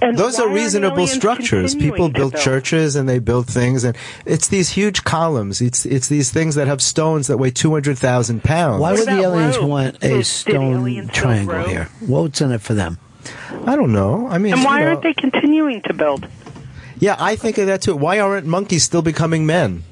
And 0.03 0.19
those 0.19 0.39
are 0.39 0.49
reasonable 0.49 0.99
aliens 0.99 1.13
structures. 1.13 1.75
People 1.75 2.11
built 2.11 2.33
build? 2.33 2.45
churches 2.45 2.97
and 2.97 3.09
they 3.09 3.19
built 3.19 3.47
things, 3.47 3.85
and 3.85 3.97
it's 4.27 4.49
these 4.49 4.71
huge 4.71 5.05
columns. 5.05 5.61
It's 5.61 5.87
it's 5.87 6.09
these 6.09 6.31
things 6.31 6.55
that 6.57 6.67
have 6.67 6.83
stones 6.83 7.29
that 7.29 7.39
weigh 7.39 7.51
two 7.51 7.73
hundred 7.73 7.99
thousand 7.99 8.45
pounds. 8.45 8.81
Why 8.81 8.93
would 8.93 9.07
the 9.07 9.21
aliens 9.21 9.59
want 9.59 9.97
a 10.03 10.09
Did 10.09 10.27
stone 10.27 10.77
aliens 10.81 11.11
triangle 11.13 11.63
here? 11.65 11.89
What's 12.01 12.41
in 12.41 12.53
it 12.53 12.61
for 12.61 12.75
them? 12.75 12.99
I 13.67 13.77
don't 13.77 13.93
know. 13.93 14.27
I 14.29 14.39
mean, 14.39 14.55
and 14.55 14.65
why 14.65 14.79
you 14.79 14.85
know, 14.85 14.91
aren't 14.91 15.03
they 15.03 15.15
continuing 15.15 15.83
to 15.83 15.93
build? 15.95 16.27
Yeah, 16.99 17.17
I 17.19 17.37
think 17.37 17.59
of 17.59 17.67
that 17.67 17.83
too. 17.83 17.97
Why 17.97 18.19
aren't 18.21 18.47
monkeys 18.47 18.83
still 18.85 19.03
becoming 19.03 19.47
men? 19.47 19.85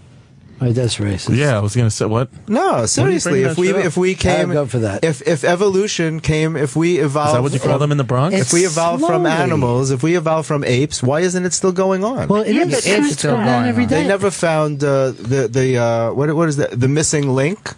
Oh, 0.61 0.73
that's 0.73 0.97
racist. 0.97 1.37
Yeah, 1.37 1.57
I 1.57 1.61
was 1.61 1.77
gonna 1.77 1.89
say 1.91 2.07
what? 2.07 2.31
No, 2.49 2.85
seriously. 2.87 3.43
bringing 3.43 3.51
If 3.51 3.59
we 3.59 3.71
up? 3.73 3.85
if 3.85 3.97
we 3.97 4.15
came, 4.17 4.51
I'd 4.51 4.55
go 4.55 4.67
for 4.67 4.81
that. 4.81 5.05
If 5.05 5.23
if 5.27 5.45
evolution 5.45 6.19
came, 6.19 6.57
if 6.57 6.75
we 6.75 6.99
evolved, 6.99 7.29
Is 7.29 7.35
that 7.35 7.43
what 7.43 7.53
you 7.53 7.61
call 7.61 7.71
from- 7.75 7.81
them 7.81 7.93
in 7.93 7.99
the 7.99 8.03
Bronx? 8.05 8.35
If 8.37 8.53
we 8.53 8.67
evolved 8.67 9.05
from 9.05 9.25
animals, 9.25 9.93
if 9.93 10.03
we 10.03 10.17
evolved 10.17 10.49
from 10.49 10.65
apes, 10.65 11.01
why 11.01 11.21
isn't 11.21 11.45
it 11.47 11.53
still 11.53 11.71
going 11.71 12.03
on? 12.03 12.27
Well, 12.27 12.43
it 12.43 12.55
Yeah, 12.55 12.63
is. 12.65 12.73
It's 12.75 12.87
it's 12.87 12.97
still 13.07 13.13
still 13.13 13.31
going 13.37 13.47
going 13.47 13.69
on. 13.69 13.87
day. 13.87 14.03
They 14.03 14.09
never 14.09 14.33
found 14.33 14.83
uh, 14.83 15.13
the 15.13 15.47
the 15.49 15.79
uh, 15.79 16.13
what 16.13 16.35
what 16.35 16.49
is 16.49 16.57
that? 16.57 16.79
The 16.79 16.89
missing 16.89 17.33
link. 17.35 17.75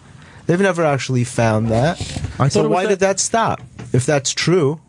They've 0.46 0.58
never 0.60 0.82
actually 0.84 1.24
found 1.24 1.68
that. 1.68 2.00
I 2.40 2.48
so 2.48 2.66
why 2.66 2.84
that- 2.84 2.88
did 2.88 3.00
that 3.00 3.20
stop? 3.20 3.60
If 3.92 4.06
that's 4.06 4.32
true, 4.32 4.80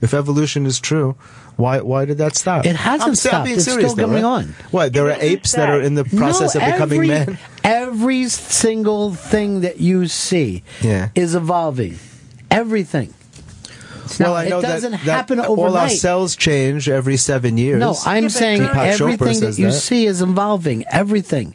If 0.00 0.14
evolution 0.14 0.64
is 0.66 0.80
true, 0.80 1.14
why 1.56 1.80
why 1.80 2.06
did 2.06 2.18
that 2.18 2.34
stop? 2.36 2.64
It 2.64 2.76
hasn't 2.76 3.08
I'm, 3.10 3.14
stopped. 3.14 3.44
being 3.44 3.56
It's 3.56 3.66
serious, 3.66 3.92
still 3.92 4.06
though, 4.06 4.12
going 4.12 4.24
right? 4.24 4.44
on. 4.46 4.54
What? 4.70 4.92
There 4.94 5.06
are 5.06 5.16
apes 5.20 5.52
that 5.52 5.68
are 5.68 5.80
in 5.80 5.94
the 5.94 6.04
process 6.04 6.54
No, 6.54 6.62
of 6.62 6.72
becoming 6.72 6.96
every, 6.98 7.08
men. 7.08 7.38
Every 7.64 8.28
single 8.28 9.12
thing 9.14 9.60
that 9.60 9.78
you 9.80 10.06
see 10.06 10.62
Yeah. 10.80 11.10
is 11.14 11.34
evolving. 11.34 11.98
Everything. 12.50 13.12
well, 14.18 14.34
I 14.34 14.48
know 14.48 14.58
it 14.58 14.62
doesn't 14.62 14.90
that, 14.92 15.00
happen 15.00 15.36
that 15.38 15.46
all 15.48 15.76
our 15.76 15.88
cells 15.88 16.34
change 16.34 16.88
every 16.88 17.16
seven 17.16 17.56
years. 17.58 17.78
No, 17.78 17.94
I'm 18.06 18.28
saying 18.28 18.62
Deepak 18.62 18.94
Chopra 18.96 19.00
everything 19.12 19.26
that 19.26 19.34
says 19.34 19.58
you 19.58 19.70
see 19.70 20.06
is 20.06 20.22
evolving. 20.22 20.84
Everything. 20.90 21.54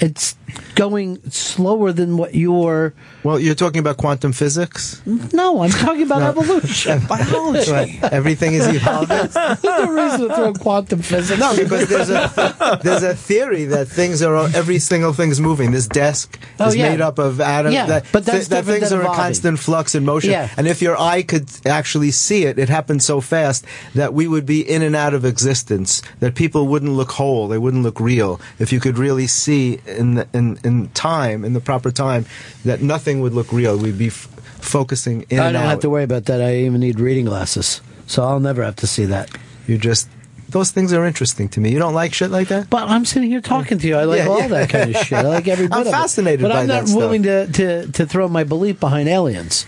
It's 0.00 0.36
going 0.74 1.22
slower 1.30 1.92
than 1.92 2.16
what 2.16 2.34
you're. 2.34 2.94
Well, 3.22 3.38
you're 3.40 3.54
talking 3.54 3.78
about 3.78 3.96
quantum 3.96 4.32
physics. 4.32 5.00
No, 5.06 5.62
I'm 5.62 5.70
talking 5.70 6.02
about 6.02 6.22
evolution, 6.22 7.00
biology. 7.08 7.70
Right. 7.72 8.02
Everything 8.04 8.54
is 8.54 8.66
evolving. 8.66 9.08
There's 9.32 9.64
no 9.64 9.88
reason 9.90 10.28
to 10.28 10.34
throw 10.34 10.52
quantum 10.52 11.00
physics. 11.02 11.40
No, 11.40 11.56
because 11.56 11.88
there's 11.88 12.10
a 12.10 12.80
there's 12.82 13.02
a 13.02 13.14
theory 13.14 13.64
that 13.66 13.86
things 13.88 14.20
are 14.22 14.34
every 14.54 14.78
single 14.78 15.12
thing's 15.12 15.40
moving. 15.40 15.70
This 15.70 15.86
desk 15.86 16.38
Oh, 16.60 16.68
is 16.68 16.76
yeah. 16.76 16.90
made 16.90 17.00
up 17.00 17.18
of 17.18 17.40
atoms. 17.40 17.74
Yeah, 17.74 17.86
that, 17.86 18.06
but 18.12 18.24
that's 18.24 18.48
that 18.48 18.64
things 18.64 18.90
than 18.90 19.00
are 19.00 19.06
in 19.06 19.12
constant 19.14 19.58
flux 19.58 19.94
and 19.94 20.04
motion. 20.04 20.30
Yeah. 20.32 20.50
And 20.56 20.66
if 20.66 20.82
your 20.82 21.00
eye 21.00 21.22
could 21.22 21.48
actually 21.66 22.10
see 22.10 22.44
it, 22.44 22.58
it 22.58 22.68
happens 22.68 23.04
so 23.04 23.20
fast 23.20 23.64
that 23.94 24.12
we 24.12 24.28
would 24.28 24.44
be 24.46 24.60
in 24.68 24.82
and 24.82 24.94
out 24.94 25.14
of 25.14 25.24
existence. 25.24 26.02
That 26.20 26.34
people 26.34 26.66
wouldn't 26.68 26.92
look 26.92 27.12
whole. 27.12 27.48
They 27.48 27.58
wouldn't 27.58 27.82
look 27.82 28.00
real. 28.00 28.40
If 28.58 28.72
you 28.72 28.80
could 28.80 28.98
really 28.98 29.26
see 29.26 29.78
in 29.86 30.14
the, 30.14 30.28
in 30.32 30.58
in 30.64 30.88
time, 30.90 31.44
in 31.44 31.52
the 31.52 31.60
proper 31.60 31.90
time, 31.90 32.26
that 32.64 32.80
nothing 32.82 33.20
would 33.20 33.32
look 33.34 33.52
real. 33.52 33.76
We'd 33.76 33.98
be 33.98 34.08
f- 34.08 34.28
focusing 34.60 35.24
in 35.30 35.40
I 35.40 35.52
don't 35.52 35.62
have 35.62 35.80
to 35.80 35.90
worry 35.90 36.04
about 36.04 36.24
that. 36.26 36.40
I 36.40 36.56
even 36.58 36.80
need 36.80 36.98
reading 37.00 37.24
glasses, 37.26 37.80
so 38.06 38.22
I'll 38.24 38.40
never 38.40 38.62
have 38.64 38.76
to 38.76 38.86
see 38.86 39.04
that. 39.06 39.30
You 39.66 39.78
just 39.78 40.08
those 40.50 40.70
things 40.70 40.92
are 40.92 41.04
interesting 41.04 41.48
to 41.50 41.60
me. 41.60 41.70
You 41.72 41.78
don't 41.80 41.94
like 41.94 42.14
shit 42.14 42.30
like 42.30 42.48
that? 42.48 42.70
But 42.70 42.88
I'm 42.88 43.04
sitting 43.04 43.28
here 43.28 43.40
talking 43.40 43.78
to 43.78 43.86
you. 43.88 43.96
I 43.96 44.04
like 44.04 44.18
Yeah, 44.20 44.28
all 44.28 44.38
yeah. 44.40 44.48
that 44.48 44.68
kind 44.70 44.94
of 44.94 45.02
shit. 45.04 45.18
I 45.18 45.22
like 45.22 45.48
every 45.48 45.66
bit 45.68 45.74
I'm 45.74 45.80
of 45.82 45.86
it. 45.88 45.90
fascinated 45.90 46.42
but 46.42 46.52
I'm 46.52 46.66
not 46.68 46.84
willing 46.88 47.24
to, 47.24 47.46
to, 47.50 47.90
to 47.92 48.06
throw 48.06 48.28
my 48.28 48.44
belief 48.44 48.78
behind 48.78 49.08
aliens. 49.08 49.66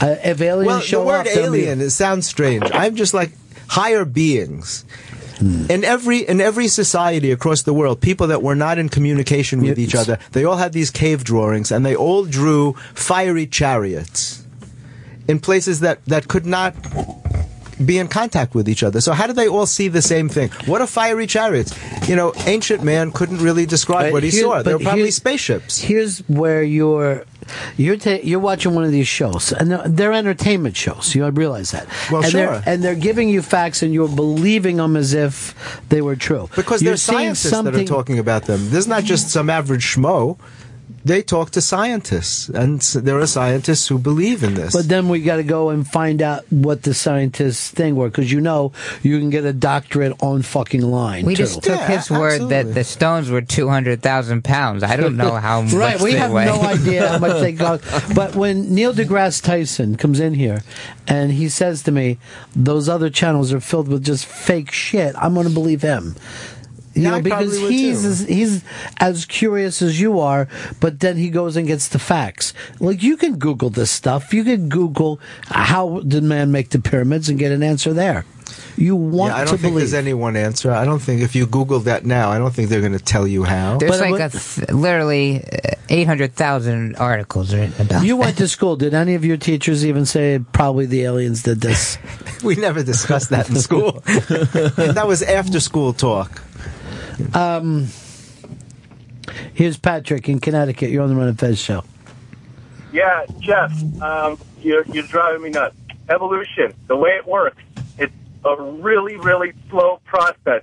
Uh, 0.00 0.14
if 0.24 0.40
aliens 0.40 0.66
well, 0.66 0.80
show 0.80 1.00
the 1.00 1.06
word 1.06 1.18
up, 1.20 1.24
be- 1.26 1.30
alien 1.40 1.80
it 1.82 1.90
sounds 1.90 2.26
strange. 2.26 2.62
I'm 2.72 2.94
just 2.96 3.12
like 3.12 3.32
higher 3.66 4.04
beings. 4.06 4.84
Hmm. 5.38 5.70
In 5.70 5.84
every 5.84 6.18
in 6.28 6.40
every 6.40 6.68
society 6.68 7.30
across 7.30 7.62
the 7.62 7.72
world, 7.72 8.00
people 8.00 8.26
that 8.28 8.42
were 8.42 8.54
not 8.56 8.78
in 8.78 8.88
communication 8.88 9.62
with 9.62 9.78
each 9.78 9.94
other, 9.94 10.18
they 10.32 10.44
all 10.44 10.56
had 10.56 10.72
these 10.72 10.90
cave 10.90 11.22
drawings, 11.24 11.70
and 11.70 11.84
they 11.86 11.94
all 11.94 12.24
drew 12.24 12.72
fiery 12.94 13.46
chariots 13.46 14.44
in 15.28 15.38
places 15.38 15.80
that 15.80 16.04
that 16.06 16.26
could 16.28 16.46
not 16.46 16.74
be 17.84 17.96
in 17.98 18.08
contact 18.08 18.54
with 18.56 18.68
each 18.68 18.82
other. 18.82 19.00
So 19.00 19.12
how 19.12 19.28
did 19.28 19.36
they 19.36 19.46
all 19.46 19.66
see 19.66 19.86
the 19.86 20.02
same 20.02 20.28
thing? 20.28 20.50
What 20.66 20.80
are 20.80 20.86
fiery 20.88 21.28
chariots? 21.28 21.72
You 22.08 22.16
know, 22.16 22.32
ancient 22.46 22.82
man 22.82 23.12
couldn't 23.12 23.38
really 23.38 23.66
describe 23.66 24.06
But 24.06 24.12
what 24.14 24.22
he 24.24 24.30
here- 24.30 24.42
saw. 24.42 24.62
They 24.62 24.74
were 24.74 24.80
probably 24.80 25.12
spaceships. 25.12 25.78
Here's 25.78 26.18
where 26.28 26.64
you're 26.64 27.24
you're 27.76 27.96
ta- 27.96 28.20
you're 28.22 28.40
watching 28.40 28.74
one 28.74 28.84
of 28.84 28.92
these 28.92 29.08
shows, 29.08 29.52
and 29.52 29.70
they're, 29.70 29.88
they're 29.88 30.12
entertainment 30.12 30.76
shows. 30.76 31.14
You 31.14 31.28
realize 31.30 31.70
that? 31.72 31.86
Well, 32.10 32.22
and 32.22 32.30
sure. 32.30 32.46
They're, 32.46 32.62
and 32.66 32.82
they're 32.82 32.94
giving 32.94 33.28
you 33.28 33.42
facts, 33.42 33.82
and 33.82 33.92
you're 33.92 34.08
believing 34.08 34.76
them 34.76 34.96
as 34.96 35.14
if 35.14 35.54
they 35.88 36.02
were 36.02 36.16
true. 36.16 36.48
Because 36.56 36.82
you're 36.82 36.90
they're 36.90 36.96
scientists 36.96 37.50
that 37.50 37.74
are 37.74 37.84
talking 37.84 38.18
about 38.18 38.44
them. 38.44 38.70
There's 38.70 38.88
not 38.88 39.04
just 39.04 39.30
some 39.30 39.50
average 39.50 39.84
schmo. 39.84 40.38
They 41.04 41.22
talk 41.22 41.50
to 41.52 41.60
scientists, 41.60 42.48
and 42.48 42.80
there 42.80 43.18
are 43.18 43.26
scientists 43.26 43.88
who 43.88 43.98
believe 43.98 44.42
in 44.42 44.54
this. 44.54 44.72
But 44.74 44.88
then 44.88 45.08
we 45.08 45.20
got 45.20 45.36
to 45.36 45.42
go 45.42 45.70
and 45.70 45.86
find 45.86 46.20
out 46.22 46.44
what 46.50 46.82
the 46.82 46.94
scientists 46.94 47.70
thing 47.70 47.96
were, 47.96 48.08
because 48.08 48.30
you 48.30 48.40
know 48.40 48.72
you 49.02 49.18
can 49.18 49.30
get 49.30 49.44
a 49.44 49.52
doctorate 49.52 50.12
on 50.22 50.42
fucking 50.42 50.82
line. 50.82 51.24
We 51.24 51.34
too. 51.34 51.44
just 51.44 51.62
took 51.62 51.80
his 51.82 52.10
word 52.10 52.48
that 52.50 52.74
the 52.74 52.84
stones 52.84 53.30
were 53.30 53.40
200,000 53.40 54.44
pounds. 54.44 54.82
I 54.82 54.96
don't 54.96 55.16
know 55.16 55.34
how 55.36 55.62
much 55.62 55.72
right, 55.72 56.00
we 56.00 56.12
they 56.12 56.18
have 56.18 56.32
weigh. 56.32 56.46
no 56.46 56.60
idea 56.60 57.08
how 57.08 57.18
much 57.18 57.40
they 57.40 57.52
cost. 57.54 57.84
But 58.14 58.34
when 58.34 58.74
Neil 58.74 58.92
deGrasse 58.92 59.42
Tyson 59.42 59.96
comes 59.96 60.20
in 60.20 60.34
here 60.34 60.62
and 61.06 61.32
he 61.32 61.48
says 61.48 61.82
to 61.84 61.92
me, 61.92 62.18
"Those 62.54 62.88
other 62.88 63.10
channels 63.10 63.52
are 63.52 63.60
filled 63.60 63.88
with 63.88 64.04
just 64.04 64.26
fake 64.26 64.70
shit," 64.72 65.14
I'm 65.16 65.34
going 65.34 65.48
to 65.48 65.54
believe 65.54 65.82
him. 65.82 66.16
You 66.98 67.04
Yeah, 67.04 67.10
know, 67.10 67.16
I 67.16 67.20
because 67.22 67.56
he's 67.58 68.04
as, 68.04 68.20
he's 68.26 68.64
as 68.98 69.24
curious 69.24 69.80
as 69.82 70.00
you 70.00 70.18
are, 70.18 70.48
but 70.80 71.00
then 71.00 71.16
he 71.16 71.30
goes 71.30 71.56
and 71.56 71.66
gets 71.66 71.88
the 71.88 71.98
facts. 71.98 72.52
Like 72.80 73.02
you 73.02 73.16
can 73.16 73.38
Google 73.38 73.70
this 73.70 73.90
stuff. 73.90 74.34
You 74.34 74.42
can 74.44 74.68
Google 74.68 75.20
how 75.46 76.00
did 76.00 76.24
man 76.24 76.50
make 76.50 76.70
the 76.70 76.80
pyramids 76.80 77.28
and 77.28 77.38
get 77.38 77.52
an 77.52 77.62
answer 77.62 77.92
there. 77.92 78.24
You 78.76 78.94
want 78.96 79.32
yeah, 79.32 79.36
I 79.36 79.44
don't 79.44 79.46
to 79.46 79.50
think 79.58 79.72
believe. 79.74 79.90
there's 79.90 79.94
any 79.94 80.14
one 80.14 80.36
answer. 80.36 80.70
I 80.70 80.84
don't 80.84 81.00
think 81.00 81.20
if 81.20 81.34
you 81.34 81.46
Google 81.46 81.80
that 81.80 82.04
now, 82.06 82.30
I 82.30 82.38
don't 82.38 82.52
think 82.54 82.68
they're 82.70 82.80
going 82.80 82.92
to 82.92 82.98
tell 82.98 83.26
you 83.26 83.42
how. 83.44 83.76
There's 83.78 84.00
like 84.00 84.20
a 84.20 84.28
th- 84.30 84.68
literally 84.70 85.42
uh, 85.44 85.74
800,000 85.88 86.96
articles 86.96 87.52
written 87.54 87.74
about 87.80 88.04
You 88.04 88.16
went 88.16 88.38
to 88.38 88.46
school. 88.48 88.76
Did 88.76 88.94
any 88.94 89.14
of 89.14 89.24
your 89.24 89.36
teachers 89.36 89.84
even 89.84 90.06
say 90.06 90.40
probably 90.52 90.86
the 90.86 91.02
aliens 91.02 91.42
did 91.42 91.60
this? 91.60 91.98
we 92.44 92.54
never 92.56 92.82
discussed 92.82 93.30
that 93.30 93.48
in 93.50 93.56
school. 93.56 94.00
that 94.06 95.04
was 95.06 95.22
after 95.22 95.60
school 95.60 95.92
talk. 95.92 96.42
Um, 97.34 97.88
here's 99.54 99.76
Patrick 99.76 100.28
in 100.28 100.40
Connecticut. 100.40 100.90
You're 100.90 101.02
on 101.02 101.08
the 101.08 101.16
Ron 101.16 101.28
and 101.28 101.38
Fez 101.38 101.58
show. 101.58 101.84
Yeah, 102.92 103.26
Jeff, 103.40 103.72
um, 104.00 104.38
you're, 104.60 104.84
you're 104.86 105.06
driving 105.06 105.42
me 105.42 105.50
nuts. 105.50 105.76
Evolution, 106.08 106.74
the 106.86 106.96
way 106.96 107.10
it 107.10 107.26
works, 107.26 107.62
it's 107.98 108.12
a 108.44 108.56
really, 108.56 109.16
really 109.16 109.52
slow 109.68 110.00
process. 110.04 110.62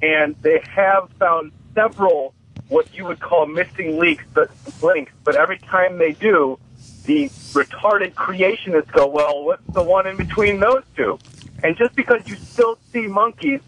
And 0.00 0.34
they 0.40 0.62
have 0.74 1.10
found 1.18 1.52
several 1.74 2.34
what 2.68 2.94
you 2.94 3.04
would 3.04 3.20
call 3.20 3.46
missing 3.46 3.98
links, 3.98 4.24
but 4.32 4.50
links. 4.82 5.12
But 5.24 5.36
every 5.36 5.58
time 5.58 5.98
they 5.98 6.12
do, 6.12 6.58
the 7.04 7.28
retarded 7.52 8.14
creationists 8.14 8.90
go, 8.92 9.06
"Well, 9.06 9.44
what's 9.44 9.66
the 9.74 9.82
one 9.82 10.06
in 10.06 10.16
between 10.16 10.60
those 10.60 10.84
two? 10.96 11.18
And 11.62 11.76
just 11.76 11.94
because 11.94 12.26
you 12.26 12.36
still 12.36 12.78
see 12.92 13.06
monkeys, 13.06 13.60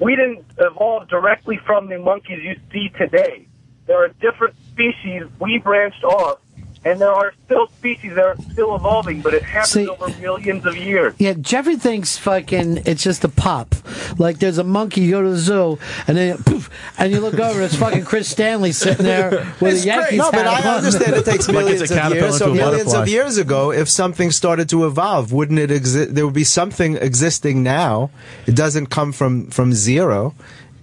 we 0.00 0.16
didn't 0.16 0.44
evolve 0.58 1.08
directly 1.08 1.58
from 1.66 1.88
the 1.88 1.98
monkeys 1.98 2.40
you 2.42 2.56
see 2.72 2.88
today. 2.96 3.46
There 3.86 4.02
are 4.04 4.08
different 4.08 4.56
species. 4.70 5.24
We 5.40 5.58
branched 5.58 6.04
off, 6.04 6.38
and 6.84 7.00
there 7.00 7.10
are 7.12 7.32
still 7.44 7.66
species 7.78 8.14
that 8.14 8.24
are 8.24 8.36
still 8.52 8.74
evolving, 8.74 9.20
but 9.20 9.34
it 9.34 9.42
happens 9.42 9.70
See- 9.72 9.88
over 9.88 10.08
millions 10.20 10.64
of 10.64 10.76
years. 10.76 11.14
Yeah, 11.18 11.34
Jeffrey 11.34 11.76
thinks 11.76 12.16
fucking 12.16 12.82
it's 12.86 13.02
just 13.02 13.22
a 13.24 13.28
pop. 13.28 13.74
Like 14.18 14.38
there's 14.38 14.58
a 14.58 14.64
monkey, 14.64 15.02
you 15.02 15.10
go 15.12 15.22
to 15.22 15.30
the 15.30 15.36
zoo, 15.38 15.78
and 16.06 16.16
then 16.16 16.38
poof, 16.42 16.70
and 16.98 17.12
you 17.12 17.20
look 17.20 17.38
over, 17.38 17.60
it's 17.62 17.76
fucking 17.76 18.04
Chris 18.04 18.28
Stanley 18.28 18.72
sitting 18.72 19.04
there 19.04 19.30
with 19.60 19.74
It's 19.74 19.84
a 19.84 19.86
Yankees 19.86 20.08
great. 20.08 20.18
No, 20.18 20.30
but 20.30 20.46
hat 20.46 20.64
I 20.64 20.70
on. 20.70 20.76
understand 20.78 21.16
it 21.16 21.24
takes 21.24 21.48
millions 21.52 21.80
it's 21.82 21.90
a 21.92 22.06
of 22.06 22.12
years. 22.14 22.38
So 22.38 22.46
into 22.50 22.60
a 22.60 22.64
millions 22.64 22.84
butterfly. 22.92 23.02
of 23.02 23.08
years 23.08 23.36
ago, 23.38 23.72
if 23.72 23.88
something 23.88 24.30
started 24.30 24.68
to 24.70 24.86
evolve, 24.86 25.32
wouldn't 25.32 25.58
it 25.58 25.70
exist? 25.70 26.14
There 26.14 26.24
would 26.24 26.34
be 26.34 26.44
something 26.44 26.96
existing 26.96 27.62
now. 27.62 28.10
It 28.46 28.56
doesn't 28.56 28.86
come 28.86 29.12
from 29.12 29.48
from 29.50 29.72
zero. 29.72 30.34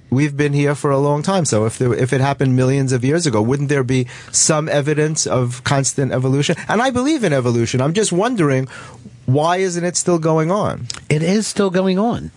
We've 0.10 0.36
been 0.36 0.54
here 0.54 0.76
for 0.76 0.92
a 0.92 0.98
long 0.98 1.22
time. 1.22 1.46
So 1.46 1.66
if 1.66 1.78
there, 1.78 1.94
if 1.94 2.14
it 2.14 2.22
happened 2.22 2.56
millions 2.56 2.92
of 2.92 3.04
years 3.04 3.26
ago, 3.26 3.42
wouldn't 3.42 3.70
there 3.70 3.84
be 3.84 4.08
some 4.32 4.70
evidence 4.70 5.28
of 5.28 5.64
constant 5.64 6.12
evolution? 6.12 6.56
And 6.68 6.82
I 6.82 6.92
believe 6.92 7.24
in 7.24 7.34
evolution. 7.34 7.82
I'm 7.82 7.94
just 7.94 8.12
wondering 8.12 8.68
why 9.26 9.58
isn't 9.58 9.84
it 9.84 9.98
still 9.98 10.20
going 10.20 10.52
on? 10.52 10.88
It 11.10 11.22
is 11.22 11.48
still 11.48 11.70
going 11.70 12.00
on. 12.00 12.32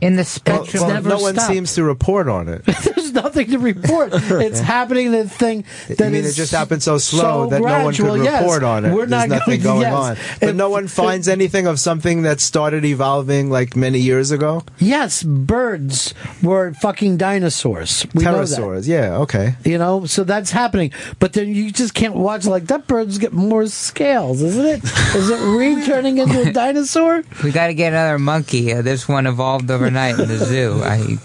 In 0.00 0.16
the 0.16 0.24
spectrum, 0.24 0.82
well, 0.82 0.92
never 0.92 1.08
no 1.08 1.18
one 1.18 1.34
stopped. 1.34 1.50
seems 1.52 1.74
to 1.76 1.84
report 1.84 2.28
on 2.28 2.48
it. 2.48 2.64
There's 2.66 3.12
nothing 3.12 3.50
to 3.52 3.58
report. 3.58 4.12
It's 4.44 4.60
happening. 4.60 5.12
The 5.12 5.26
thing 5.28 5.64
that 5.88 6.00
I 6.00 6.04
mean, 6.06 6.16
it 6.16 6.24
is 6.26 6.36
just 6.36 6.52
happened 6.52 6.82
so 6.82 6.98
slow 6.98 7.44
so 7.44 7.50
that 7.50 7.60
no 7.62 7.84
one 7.84 7.94
could 7.94 8.02
gradual. 8.02 8.22
Yes. 8.24 8.42
report 8.42 8.62
on 8.64 8.84
it. 8.84 8.88
We're 8.92 9.06
There's 9.06 9.10
not 9.10 9.28
nothing 9.30 9.60
going, 9.62 9.80
going 9.80 9.80
yes. 9.82 9.94
on. 9.94 10.16
But 10.40 10.48
If- 10.50 10.56
no 10.56 10.68
one 10.68 10.88
finds 10.88 11.26
anything 11.28 11.66
of 11.66 11.80
something 11.80 12.22
that 12.22 12.40
started 12.40 12.84
evolving 12.84 13.50
like 13.50 13.76
many 13.76 13.98
years 13.98 14.30
ago. 14.30 14.62
Yes, 14.78 15.22
birds 15.22 16.12
were 16.42 16.74
fucking 16.74 17.16
dinosaurs. 17.16 18.06
We 18.14 18.24
know 18.24 18.44
that. 18.44 18.58
Pterosaurs, 18.60 18.86
yeah, 18.88 19.16
okay. 19.18 19.54
You 19.64 19.78
know, 19.78 20.04
so 20.06 20.24
that's 20.24 20.50
happening. 20.50 20.92
But 21.18 21.32
then 21.32 21.48
you 21.54 21.70
just 21.70 21.94
can't 21.94 22.14
watch 22.14 22.44
like 22.46 22.66
that 22.66 22.86
bird's 22.86 23.18
get 23.18 23.32
more 23.32 23.66
scales, 23.68 24.42
isn't 24.42 24.66
it? 24.66 24.84
Is 25.14 25.30
it 25.30 25.40
returning 25.56 26.18
into 26.18 26.42
a 26.48 26.52
dinosaur? 26.52 27.22
we 27.42 27.52
got 27.52 27.68
to 27.68 27.74
get 27.74 27.92
another 27.92 28.18
monkey. 28.18 28.72
Uh, 28.72 28.82
this 28.82 29.08
one 29.08 29.26
evolved 29.26 29.70
overnight 29.96 30.18
in 30.20 30.28
the 30.28 30.44
zoo. 30.44 30.80
I, 30.82 31.16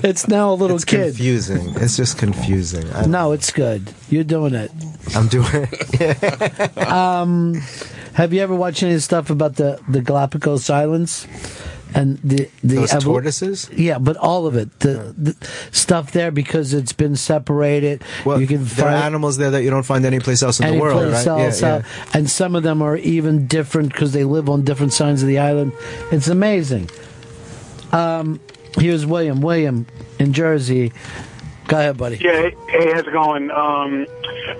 It's 0.08 0.28
now 0.28 0.52
a 0.52 0.54
little 0.54 0.76
It's 0.76 0.84
kid. 0.84 1.14
confusing. 1.14 1.74
It's 1.76 1.96
just 1.96 2.18
confusing. 2.18 2.90
I, 2.92 3.06
No, 3.06 3.32
it's 3.32 3.50
good. 3.52 3.92
You're 4.10 4.24
doing 4.24 4.54
it. 4.54 4.70
I'm 5.14 5.28
doing 5.28 5.46
it. 5.52 6.76
Um, 6.92 7.54
have 8.14 8.32
you 8.32 8.40
ever 8.42 8.54
watched 8.54 8.82
any 8.82 8.98
stuff 8.98 9.30
about 9.30 9.56
the, 9.56 9.80
the 9.88 10.00
Galapagos 10.02 10.68
Islands? 10.70 11.26
and 11.94 12.16
the 12.24 12.48
the 12.64 12.76
Those 12.76 12.90
evol- 12.92 13.02
tortoises? 13.02 13.68
Yeah, 13.76 13.98
but 13.98 14.16
all 14.16 14.46
of 14.46 14.56
it, 14.56 14.80
the, 14.80 15.14
the 15.18 15.36
stuff 15.72 16.12
there 16.12 16.30
because 16.30 16.72
it's 16.72 16.94
been 16.94 17.16
separated. 17.16 18.02
Well, 18.24 18.40
you 18.40 18.46
can 18.46 18.64
there 18.64 18.86
are 18.86 18.92
find 18.92 19.04
animals 19.04 19.36
there 19.36 19.50
that 19.50 19.62
you 19.62 19.68
don't 19.68 19.82
find 19.82 20.06
anyplace 20.06 20.42
else 20.42 20.58
in 20.58 20.66
any 20.66 20.76
the 20.76 20.82
world, 20.82 21.02
place 21.10 21.26
right? 21.26 21.40
else 21.44 21.62
out. 21.62 21.84
and 22.14 22.30
some 22.30 22.56
of 22.56 22.62
them 22.62 22.80
are 22.80 22.96
even 22.96 23.46
different 23.46 23.92
because 23.92 24.12
they 24.14 24.24
live 24.24 24.48
on 24.48 24.64
different 24.64 24.94
sides 24.94 25.20
of 25.22 25.28
the 25.28 25.38
island. 25.38 25.72
It's 26.10 26.28
amazing. 26.28 26.88
Um, 27.92 28.40
here's 28.78 29.06
William. 29.06 29.40
William 29.40 29.86
in 30.18 30.32
Jersey. 30.32 30.92
Go 31.68 31.78
ahead, 31.78 31.96
buddy. 31.96 32.16
Yeah, 32.16 32.50
hey, 32.68 32.92
how's 32.92 33.06
it 33.06 33.12
going? 33.12 33.50
Um, 33.50 34.06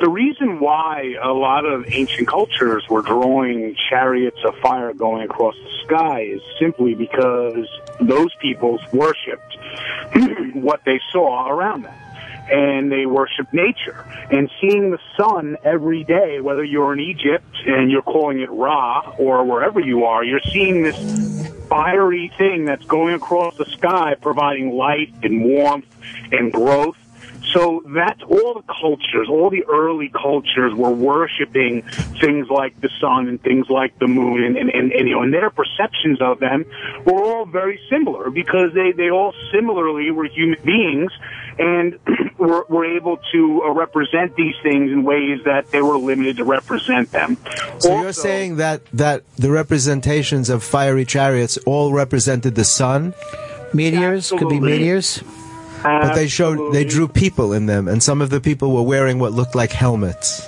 the 0.01 0.09
reason 0.09 0.61
why 0.61 1.17
a 1.23 1.33
lot 1.33 1.65
of 1.65 1.85
ancient 1.89 2.28
cultures 2.28 2.85
were 2.89 3.02
drawing 3.02 3.77
chariots 3.91 4.39
of 4.44 4.57
fire 4.59 4.94
going 4.94 5.23
across 5.23 5.55
the 5.57 5.70
sky 5.85 6.20
is 6.23 6.41
simply 6.59 6.94
because 6.94 7.67
those 8.01 8.35
peoples 8.36 8.81
worshipped 8.93 9.57
what 10.55 10.85
they 10.85 11.01
saw 11.11 11.49
around 11.49 11.83
them. 11.83 11.94
And 12.51 12.91
they 12.91 13.07
worship 13.07 13.53
nature. 13.53 14.05
And 14.31 14.51
seeing 14.61 14.91
the 14.91 14.99
sun 15.17 15.57
every 15.65 16.05
day, 16.05 16.41
whether 16.41 16.65
you're 16.65 16.93
in 16.93 17.01
Egypt 17.01 17.47
and 17.67 17.91
you're 17.91 18.03
calling 18.03 18.41
it 18.41 18.51
Ra, 18.51 19.15
or 19.19 19.45
wherever 19.45 19.81
you 19.81 20.05
are, 20.05 20.25
you're 20.25 20.41
seeing 20.53 20.83
this 20.83 20.97
fiery 21.69 22.31
thing 22.37 22.67
that's 22.67 22.85
going 22.85 23.15
across 23.15 23.57
the 23.57 23.65
sky, 23.65 24.15
providing 24.21 24.73
light 24.73 25.15
and 25.23 25.45
warmth 25.45 25.87
and 26.31 26.53
growth. 26.53 26.97
So 27.53 27.83
that's 27.87 28.23
all 28.23 28.55
the 28.55 28.65
cultures, 28.81 29.29
all 29.29 29.51
the 29.51 29.65
early 29.65 30.09
cultures 30.09 30.73
were 30.75 30.91
worshiping 30.91 31.83
things 32.21 32.49
like 32.49 32.81
the 32.81 32.89
sun 33.01 33.29
and 33.29 33.43
things 33.43 33.69
like 33.69 33.99
the 33.99 34.07
moon 34.07 34.43
and, 34.45 34.57
and, 34.57 34.71
and, 34.71 34.93
and 34.93 35.09
you 35.09 35.15
know, 35.15 35.23
and 35.23 35.35
their 35.35 35.51
perceptions 35.51 36.21
of 36.23 36.41
them 36.41 36.65
were 37.05 37.23
all 37.23 37.45
very 37.45 37.79
similar 37.91 38.31
because 38.31 38.73
they, 38.75 38.93
they 38.93 39.11
all 39.11 39.35
similarly 39.53 40.11
were 40.11 40.25
human 40.25 40.62
beings 40.65 41.12
and 41.59 41.99
were, 42.39 42.65
were 42.69 42.85
able 42.85 43.19
to 43.33 43.63
uh, 43.65 43.71
represent 43.71 44.35
these 44.37 44.55
things 44.63 44.91
in 44.91 45.05
ways 45.05 45.41
that 45.45 45.71
they 45.71 45.83
were 45.83 45.97
limited 45.97 46.37
to 46.39 46.45
represent 46.45 47.11
them. 47.13 47.37
So 47.79 48.01
you're 48.01 48.13
saying 48.13 48.57
that 48.57 48.85
that 48.93 49.25
the 49.37 49.51
representations 49.51 50.51
of 50.51 50.63
fiery 50.63 51.05
chariots 51.05 51.59
all 51.59 51.93
represented 51.93 52.55
the 52.55 52.65
sun? 52.65 53.15
Meteors 53.73 54.31
could 54.31 54.49
be 54.49 54.57
Absolutely. 54.57 54.71
meteors. 54.71 55.23
But 55.83 56.15
they 56.15 56.29
showed 56.29 56.73
they 56.73 56.85
drew 56.85 57.09
people 57.09 57.53
in 57.53 57.67
them, 57.67 57.89
and 57.89 58.01
some 58.03 58.21
of 58.23 58.31
the 58.31 58.41
people 58.41 58.73
were 58.73 58.83
wearing 58.83 59.19
what 59.19 59.33
looked 59.33 59.57
like 59.57 59.73
helmets. 59.73 60.47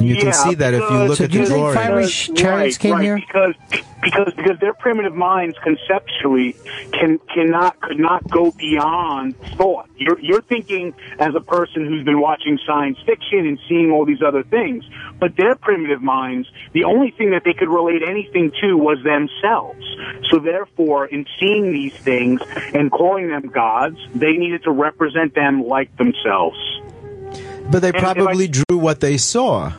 And 0.00 0.08
you 0.08 0.16
can 0.16 0.32
see 0.32 0.54
that 0.54 0.74
if 0.74 0.80
you 0.80 0.86
because- 0.86 1.08
look 1.08 1.20
at 1.20 1.30
the 1.32 1.44
drawings. 1.46 2.28
right, 2.30 2.44
right, 2.44 3.16
Because 3.16 3.54
because 4.00 4.32
because 4.34 4.58
their 4.60 4.74
primitive 4.74 5.14
minds 5.14 5.56
conceptually 5.62 6.54
can 6.92 7.18
cannot 7.34 7.80
could 7.80 7.98
not 7.98 8.28
go 8.30 8.52
beyond 8.52 9.36
thought. 9.56 9.88
You're 9.96 10.18
you're 10.20 10.42
thinking 10.42 10.94
as 11.18 11.34
a 11.34 11.40
person 11.40 11.84
who's 11.86 12.04
been 12.04 12.20
watching 12.20 12.58
science 12.66 12.98
fiction 13.04 13.46
and 13.46 13.58
seeing 13.68 13.90
all 13.90 14.04
these 14.04 14.22
other 14.22 14.42
things, 14.44 14.84
but 15.18 15.36
their 15.36 15.56
primitive 15.56 16.00
minds, 16.02 16.48
the 16.72 16.84
only 16.84 17.10
thing 17.10 17.30
that 17.30 17.42
they 17.44 17.52
could 17.54 17.68
relate 17.68 18.02
anything 18.06 18.52
to 18.60 18.76
was 18.76 18.98
themselves. 19.02 19.84
So 20.30 20.38
therefore, 20.38 21.06
in 21.06 21.26
seeing 21.40 21.72
these 21.72 21.94
things 21.94 22.40
and 22.72 22.90
calling 22.92 23.28
them 23.28 23.48
gods, 23.48 23.98
they 24.14 24.32
needed 24.34 24.62
to 24.64 24.70
represent 24.70 25.34
them 25.34 25.64
like 25.66 25.94
themselves. 25.96 26.56
But 27.70 27.82
they 27.82 27.88
And 27.88 27.96
if 27.96 28.04
I- 28.04 28.14
probably 28.14 28.48
drew 28.48 28.78
what 28.78 29.00
they 29.00 29.16
saw. 29.16 29.72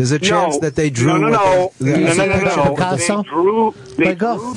There's 0.00 0.12
a 0.12 0.18
chance 0.18 0.54
No. 0.54 0.60
that 0.60 0.76
they 0.76 0.88
drew. 0.88 1.18
No, 1.18 1.28
no, 1.28 1.30
what 1.30 1.80
no. 1.80 1.92
they- 1.92 2.04
No, 2.16 2.24
no, 2.24 2.38
no, 2.38 2.56
no. 2.64 2.70
Picasso? 2.74 3.16
They 3.22 3.28
drew. 3.28 3.74
They 3.98 4.04
Like, 4.06 4.22
oh, 4.22 4.54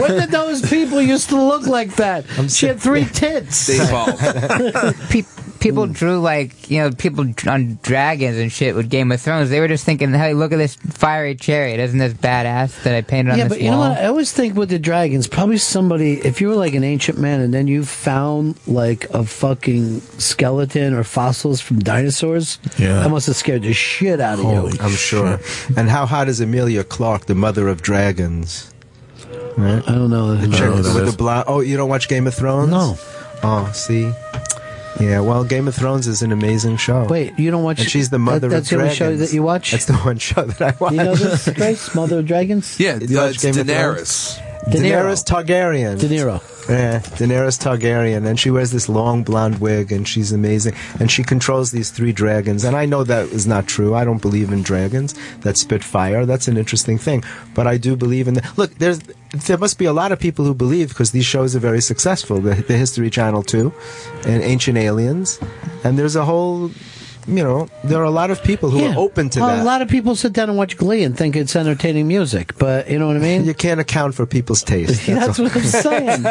when 0.00 0.10
did 0.20 0.30
those 0.30 0.62
people 0.62 1.02
used 1.02 1.28
to 1.30 1.42
look 1.42 1.66
like 1.66 1.96
that? 1.96 2.24
she 2.48 2.66
had 2.66 2.78
three 2.80 3.04
tits. 3.12 3.66
Pe- 5.10 5.22
people 5.60 5.86
hmm. 5.86 5.92
drew 5.92 6.18
like 6.20 6.70
you 6.70 6.80
know 6.80 6.90
people 6.90 7.26
on 7.46 7.78
dragons 7.82 8.38
and 8.38 8.50
shit 8.50 8.74
with 8.74 8.90
Game 8.90 9.10
of 9.12 9.20
Thrones. 9.20 9.50
They 9.50 9.60
were 9.60 9.68
just 9.68 9.84
thinking, 9.84 10.12
"Hey, 10.12 10.34
look 10.34 10.52
at 10.52 10.58
this 10.58 10.74
fiery 10.74 11.34
chariot! 11.34 11.80
Isn't 11.80 11.98
this 11.98 12.12
badass 12.12 12.82
that 12.82 12.94
I 12.94 13.02
painted 13.02 13.32
on 13.32 13.38
yeah, 13.38 13.44
this 13.44 13.54
but 13.54 13.62
you 13.62 13.70
know 13.70 13.78
what? 13.78 13.92
I 13.92 14.06
always 14.06 14.32
think 14.32 14.56
with 14.56 14.70
the 14.70 14.78
dragons, 14.78 15.26
probably 15.26 15.58
somebody, 15.58 16.14
if 16.24 16.40
you 16.40 16.48
were 16.48 16.54
like 16.54 16.74
an 16.74 16.84
ancient 16.84 17.18
man 17.18 17.40
and 17.40 17.52
then 17.52 17.66
you 17.66 17.84
found 17.84 18.58
like 18.66 19.08
a 19.10 19.24
fucking 19.24 20.00
skeleton 20.18 20.94
or 20.94 21.04
fossils 21.04 21.60
from 21.60 21.80
dinosaurs, 21.80 22.58
Yeah. 22.78 23.00
that 23.00 23.10
must 23.10 23.26
have 23.26 23.36
scared 23.36 23.62
the 23.62 23.72
shit 23.72 24.20
out 24.20 24.38
of 24.38 24.44
you. 24.44 24.78
I'm 24.80 24.92
sure. 24.92 25.40
And 25.76 25.88
how 25.88 26.06
hot 26.06 26.28
is 26.28 26.40
Emilia 26.40 26.84
Clarke, 26.84 27.26
the 27.26 27.34
mother 27.34 27.68
of 27.68 27.82
dragons? 27.82 28.72
Right? 29.56 29.82
I 29.88 29.92
don't 29.92 30.10
know. 30.10 30.34
The 30.34 30.38
I 30.38 30.40
don't 30.42 30.52
chick 30.52 30.60
know 30.60 30.94
with 30.94 31.10
the 31.10 31.16
blonde. 31.16 31.44
Oh, 31.46 31.60
you 31.60 31.76
don't 31.76 31.88
watch 31.88 32.08
Game 32.08 32.26
of 32.26 32.34
Thrones? 32.34 32.70
No. 32.70 32.98
Oh, 33.42 33.70
see. 33.72 34.12
Yeah, 35.00 35.20
well, 35.20 35.44
Game 35.44 35.68
of 35.68 35.74
Thrones 35.74 36.06
is 36.06 36.22
an 36.22 36.32
amazing 36.32 36.78
show. 36.78 37.04
Wait, 37.04 37.38
you 37.38 37.50
don't 37.50 37.62
watch? 37.62 37.80
And 37.80 37.90
she's 37.90 38.08
the 38.10 38.18
mother 38.18 38.48
that, 38.48 38.56
That's 38.56 38.72
of 38.72 38.78
the 38.78 38.84
only 38.84 38.94
show 38.94 39.14
that 39.16 39.32
you 39.32 39.42
watch. 39.42 39.72
That's 39.72 39.84
the 39.84 39.94
one 39.94 40.18
show 40.18 40.44
that 40.44 40.62
I 40.62 40.76
watch. 40.78 40.92
You 40.92 40.98
know 40.98 41.14
this, 41.14 41.48
Grace? 41.50 41.94
Mother 41.94 42.20
of 42.20 42.26
Dragons. 42.26 42.80
Yeah, 42.80 42.98
You 43.00 43.18
uh, 43.18 43.24
watch 43.24 43.34
it's 43.34 43.42
Game 43.42 43.58
of 43.58 43.66
Daenerys. 43.66 44.70
De 44.70 44.78
Daenerys 44.78 45.24
Targaryen. 45.24 46.00
De 46.00 46.08
Niro. 46.08 46.40
Yeah, 46.68 46.98
Daenerys 46.98 47.62
Targaryen, 47.62 48.26
and 48.26 48.40
she 48.40 48.50
wears 48.50 48.72
this 48.72 48.88
long 48.88 49.22
blonde 49.22 49.60
wig, 49.60 49.92
and 49.92 50.06
she's 50.06 50.32
amazing. 50.32 50.74
And 50.98 51.08
she 51.08 51.22
controls 51.22 51.70
these 51.70 51.90
three 51.90 52.12
dragons. 52.12 52.64
And 52.64 52.74
I 52.74 52.86
know 52.86 53.04
that 53.04 53.28
is 53.28 53.46
not 53.46 53.68
true. 53.68 53.94
I 53.94 54.04
don't 54.04 54.20
believe 54.20 54.50
in 54.50 54.64
dragons 54.64 55.14
that 55.42 55.56
spit 55.56 55.84
fire. 55.84 56.26
That's 56.26 56.48
an 56.48 56.56
interesting 56.56 56.98
thing. 56.98 57.22
But 57.54 57.68
I 57.68 57.76
do 57.76 57.94
believe 57.94 58.26
in 58.26 58.34
the 58.34 58.52
look. 58.56 58.74
There's 58.74 58.98
there 59.46 59.58
must 59.58 59.78
be 59.78 59.84
a 59.84 59.92
lot 59.92 60.10
of 60.10 60.18
people 60.18 60.44
who 60.44 60.54
believe 60.54 60.88
because 60.88 61.12
these 61.12 61.24
shows 61.24 61.54
are 61.54 61.60
very 61.60 61.80
successful. 61.80 62.40
The, 62.40 62.54
the 62.54 62.76
History 62.76 63.10
Channel 63.10 63.44
too, 63.44 63.72
and 64.26 64.42
Ancient 64.42 64.76
Aliens, 64.76 65.38
and 65.84 65.96
there's 65.96 66.16
a 66.16 66.24
whole. 66.24 66.72
You 67.28 67.42
know, 67.42 67.68
there 67.82 67.98
are 68.00 68.04
a 68.04 68.10
lot 68.10 68.30
of 68.30 68.40
people 68.44 68.70
who 68.70 68.80
Yeah. 68.80 68.94
are 68.94 68.98
open 68.98 69.28
to 69.30 69.40
well, 69.40 69.48
that. 69.56 69.62
A 69.62 69.64
lot 69.64 69.82
of 69.82 69.88
people 69.88 70.14
sit 70.14 70.32
down 70.32 70.48
and 70.48 70.56
watch 70.56 70.76
Glee 70.76 71.02
and 71.02 71.16
think 71.16 71.34
it's 71.34 71.56
entertaining 71.56 72.06
music, 72.06 72.56
but 72.56 72.88
you 72.88 72.98
know 73.00 73.08
what 73.08 73.16
I 73.16 73.20
mean? 73.20 73.44
You 73.44 73.54
can't 73.54 73.80
account 73.80 74.14
for 74.14 74.26
people's 74.26 74.62
taste. 74.62 75.06
That's, 75.06 75.38
all. 75.40 75.46
what 75.46 75.56
I'm 75.56 75.62
saying. 75.64 76.24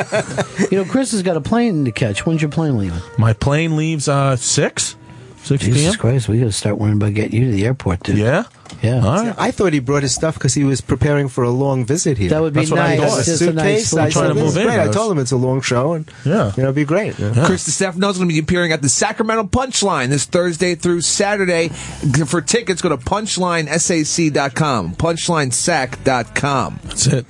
you 0.72 0.78
know, 0.78 0.86
Chris 0.86 1.12
has 1.12 1.22
got 1.22 1.36
a 1.36 1.42
plane 1.42 1.84
to 1.86 1.92
catch. 1.92 2.26
When's 2.26 2.42
your 2.42 2.50
plane 2.52 2.78
leaving? 2.78 3.02
My 3.18 3.34
plane 3.34 3.76
leaves 3.76 4.08
uh 4.08 4.38
six, 4.38 4.96
six 5.44 5.64
Jesus 5.66 5.82
p.m. 5.82 5.94
Christ, 5.96 6.30
we 6.30 6.40
got 6.40 6.46
to 6.46 6.52
start 6.54 6.78
worrying 6.78 6.96
about 6.98 7.14
getting 7.14 7.42
you 7.42 7.46
to 7.48 7.52
the 7.52 7.66
airport, 7.66 8.04
dude. 8.04 8.18
Yeah, 8.18 8.44
yeah. 8.82 9.18
See, 9.24 9.34
I 9.38 9.52
thought 9.52 9.74
he 9.74 9.80
brought 9.80 10.04
his 10.04 10.14
stuff 10.14 10.34
because 10.36 10.54
he 10.54 10.64
was 10.64 10.82
preparing 10.82 11.28
for 11.28 11.44
a 11.44 11.50
long 11.50 11.86
visit 11.86 12.18
here. 12.18 12.30
That 12.30 12.42
would 12.42 12.54
be 12.54 12.62
That's 12.62 12.72
what 12.72 12.80
I 12.80 12.96
nice. 12.98 13.10
thought. 13.10 13.26
Just 13.26 13.42
a 13.42 13.54
nice 13.54 13.90
suitcase. 13.90 13.94
little 13.94 14.08
I 14.08 14.10
trying 14.12 14.28
said, 14.28 14.34
to 14.34 14.44
move 14.46 14.58
in. 14.58 14.64
great." 14.68 14.80
I 14.80 14.84
I 14.86 14.92
told 14.92 15.12
him 15.12 15.20
it's 15.20 15.32
a 15.32 15.38
long 15.38 15.62
show, 15.62 15.94
and 15.94 16.10
yeah, 16.26 16.52
you 16.56 16.64
know, 16.64 16.70
it'd 16.70 16.76
be 16.76 16.86
great. 16.86 17.16
Chris 17.16 17.66
Distefano 17.66 18.10
is 18.10 18.18
going 18.18 18.28
to 18.30 18.34
be 18.34 18.40
appearing 18.40 18.72
at 18.72 18.82
the 18.82 18.90
Sacramento 18.90 19.44
Punchline 19.46 20.10
this 20.10 20.26
Thursday 20.26 20.76
through 20.76 21.02
Saturday. 21.02 21.70
For 21.70 22.42
tickets, 22.42 22.82
go 22.82 22.90
to 22.90 22.98
punchlinesac.com. 22.98 24.96
Punchlinesac.com. 24.96 26.80
That's 26.84 27.08
it. 27.08 27.26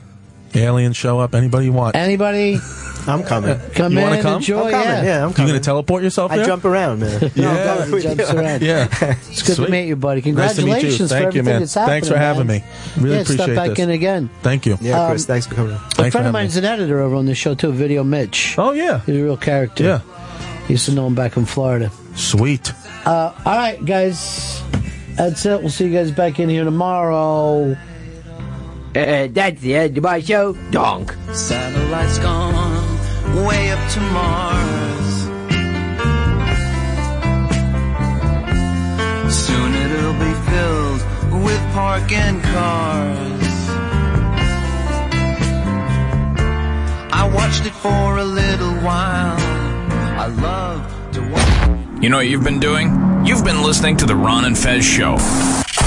Aliens 0.53 0.95
show 0.95 1.19
up. 1.19 1.35
Anybody 1.35 1.65
you 1.65 1.73
want? 1.73 1.95
Anybody? 1.95 2.59
I'm 3.07 3.23
coming. 3.23 3.59
Come 3.73 3.93
you 3.93 3.99
in, 3.99 4.03
wanna 4.03 4.21
come? 4.21 4.35
enjoy. 4.37 4.65
I'm 4.65 4.71
coming, 4.71 4.87
yeah. 4.87 5.03
yeah, 5.03 5.15
I'm 5.15 5.19
coming. 5.21 5.29
You 5.29 5.33
coming. 5.33 5.47
gonna 5.49 5.59
teleport 5.59 6.03
yourself 6.03 6.31
I 6.31 6.43
jump 6.43 6.65
around, 6.65 6.99
man. 6.99 7.31
Yeah. 7.35 7.85
He 7.85 8.01
jumps 8.01 8.31
around. 8.31 8.61
Yeah. 8.61 8.87
It's 8.91 9.43
good 9.43 9.55
Sweet. 9.57 9.65
to 9.65 9.71
meet 9.71 9.87
you, 9.87 9.95
buddy. 9.95 10.21
Nice 10.31 10.55
to 10.55 10.61
meet 10.61 10.67
you. 10.67 10.73
Congratulations 10.73 11.09
Thank 11.11 11.31
for 11.31 11.35
you, 11.35 11.39
everything 11.39 11.45
man. 11.45 11.59
that's 11.61 11.73
happening. 11.73 11.93
Thanks 11.93 12.07
for 12.09 12.17
having 12.17 12.47
man. 12.47 12.61
me. 12.61 13.01
Really 13.03 13.15
yeah, 13.15 13.21
appreciate 13.21 13.43
step 13.45 13.55
back 13.55 13.69
this. 13.69 13.79
in 13.79 13.89
again. 13.89 14.29
Thank 14.41 14.65
you. 14.65 14.77
Yeah, 14.81 15.07
Chris, 15.09 15.23
Um, 15.23 15.27
thanks 15.27 15.47
for 15.47 15.55
coming. 15.55 15.73
A 15.73 15.77
Thanks 15.77 15.95
friend 15.95 16.07
of 16.07 16.13
having 16.15 16.31
mine's 16.33 16.55
an 16.57 16.65
editor 16.65 17.01
over 17.01 17.15
on 17.15 17.25
the 17.25 17.35
show 17.35 17.53
too, 17.55 17.71
Video 17.71 18.03
Mitch. 18.03 18.55
Oh 18.57 18.71
yeah, 18.71 19.01
he's 19.05 19.17
a 19.17 19.23
real 19.23 19.37
character. 19.37 19.83
Yeah. 19.83 20.01
used 20.67 20.85
to 20.85 20.93
know 20.93 21.07
him 21.07 21.15
back 21.15 21.37
in 21.37 21.45
Florida. 21.45 21.91
Sweet. 22.15 22.71
Uh, 23.05 23.33
all 23.45 23.55
right, 23.55 23.83
guys, 23.85 24.61
that's 25.15 25.45
it. 25.45 25.61
We'll 25.61 25.69
see 25.69 25.85
you 25.87 25.93
guys 25.93 26.11
back 26.11 26.39
in 26.39 26.49
here 26.49 26.63
tomorrow. 26.63 27.75
Uh, 28.95 29.27
that's 29.29 29.59
the 29.61 29.75
end 29.75 29.97
of 29.97 30.03
my 30.03 30.21
show. 30.21 30.53
Donk. 30.71 31.13
Satellites 31.33 32.17
gone 32.19 32.84
way 33.43 33.71
up 33.71 33.91
to 33.91 33.99
Mars. 33.99 35.13
Soon 39.33 39.73
it'll 39.73 40.13
be 40.13 40.33
filled 40.49 41.43
with 41.43 41.61
parking 41.73 42.39
cars. 42.41 43.55
I 47.11 47.29
watched 47.33 47.65
it 47.65 47.73
for 47.73 48.17
a 48.17 48.23
little 48.23 48.75
while. 48.75 49.37
I 50.17 50.27
love 50.27 51.11
to 51.13 51.21
watch. 51.29 52.01
You 52.01 52.09
know 52.09 52.17
what 52.17 52.27
you've 52.27 52.43
been 52.43 52.59
doing? 52.59 53.25
You've 53.25 53.43
been 53.43 53.63
listening 53.63 53.97
to 53.97 54.05
the 54.05 54.15
Ron 54.15 54.45
and 54.45 54.57
Fez 54.57 54.85
show. 54.85 55.17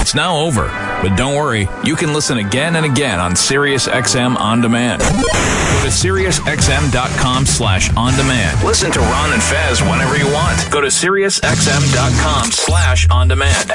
It's 0.09 0.15
now 0.15 0.37
over, 0.39 0.63
but 1.03 1.15
don't 1.15 1.35
worry, 1.35 1.69
you 1.83 1.95
can 1.95 2.15
listen 2.15 2.39
again 2.39 2.75
and 2.77 2.83
again 2.83 3.19
on 3.19 3.33
SiriusXM 3.33 4.37
On 4.39 4.59
Demand. 4.59 5.01
Go 5.01 5.07
to 5.07 5.91
SiriusXM.com 5.91 7.45
slash 7.45 7.93
on 7.95 8.15
demand. 8.15 8.63
Listen 8.63 8.91
to 8.91 8.99
Ron 9.01 9.33
and 9.33 9.43
Fez 9.43 9.83
whenever 9.83 10.17
you 10.17 10.25
want. 10.33 10.71
Go 10.71 10.81
to 10.81 10.87
SiriusXM.com 10.87 12.51
slash 12.51 13.07
on 13.11 13.27
demand. 13.27 13.71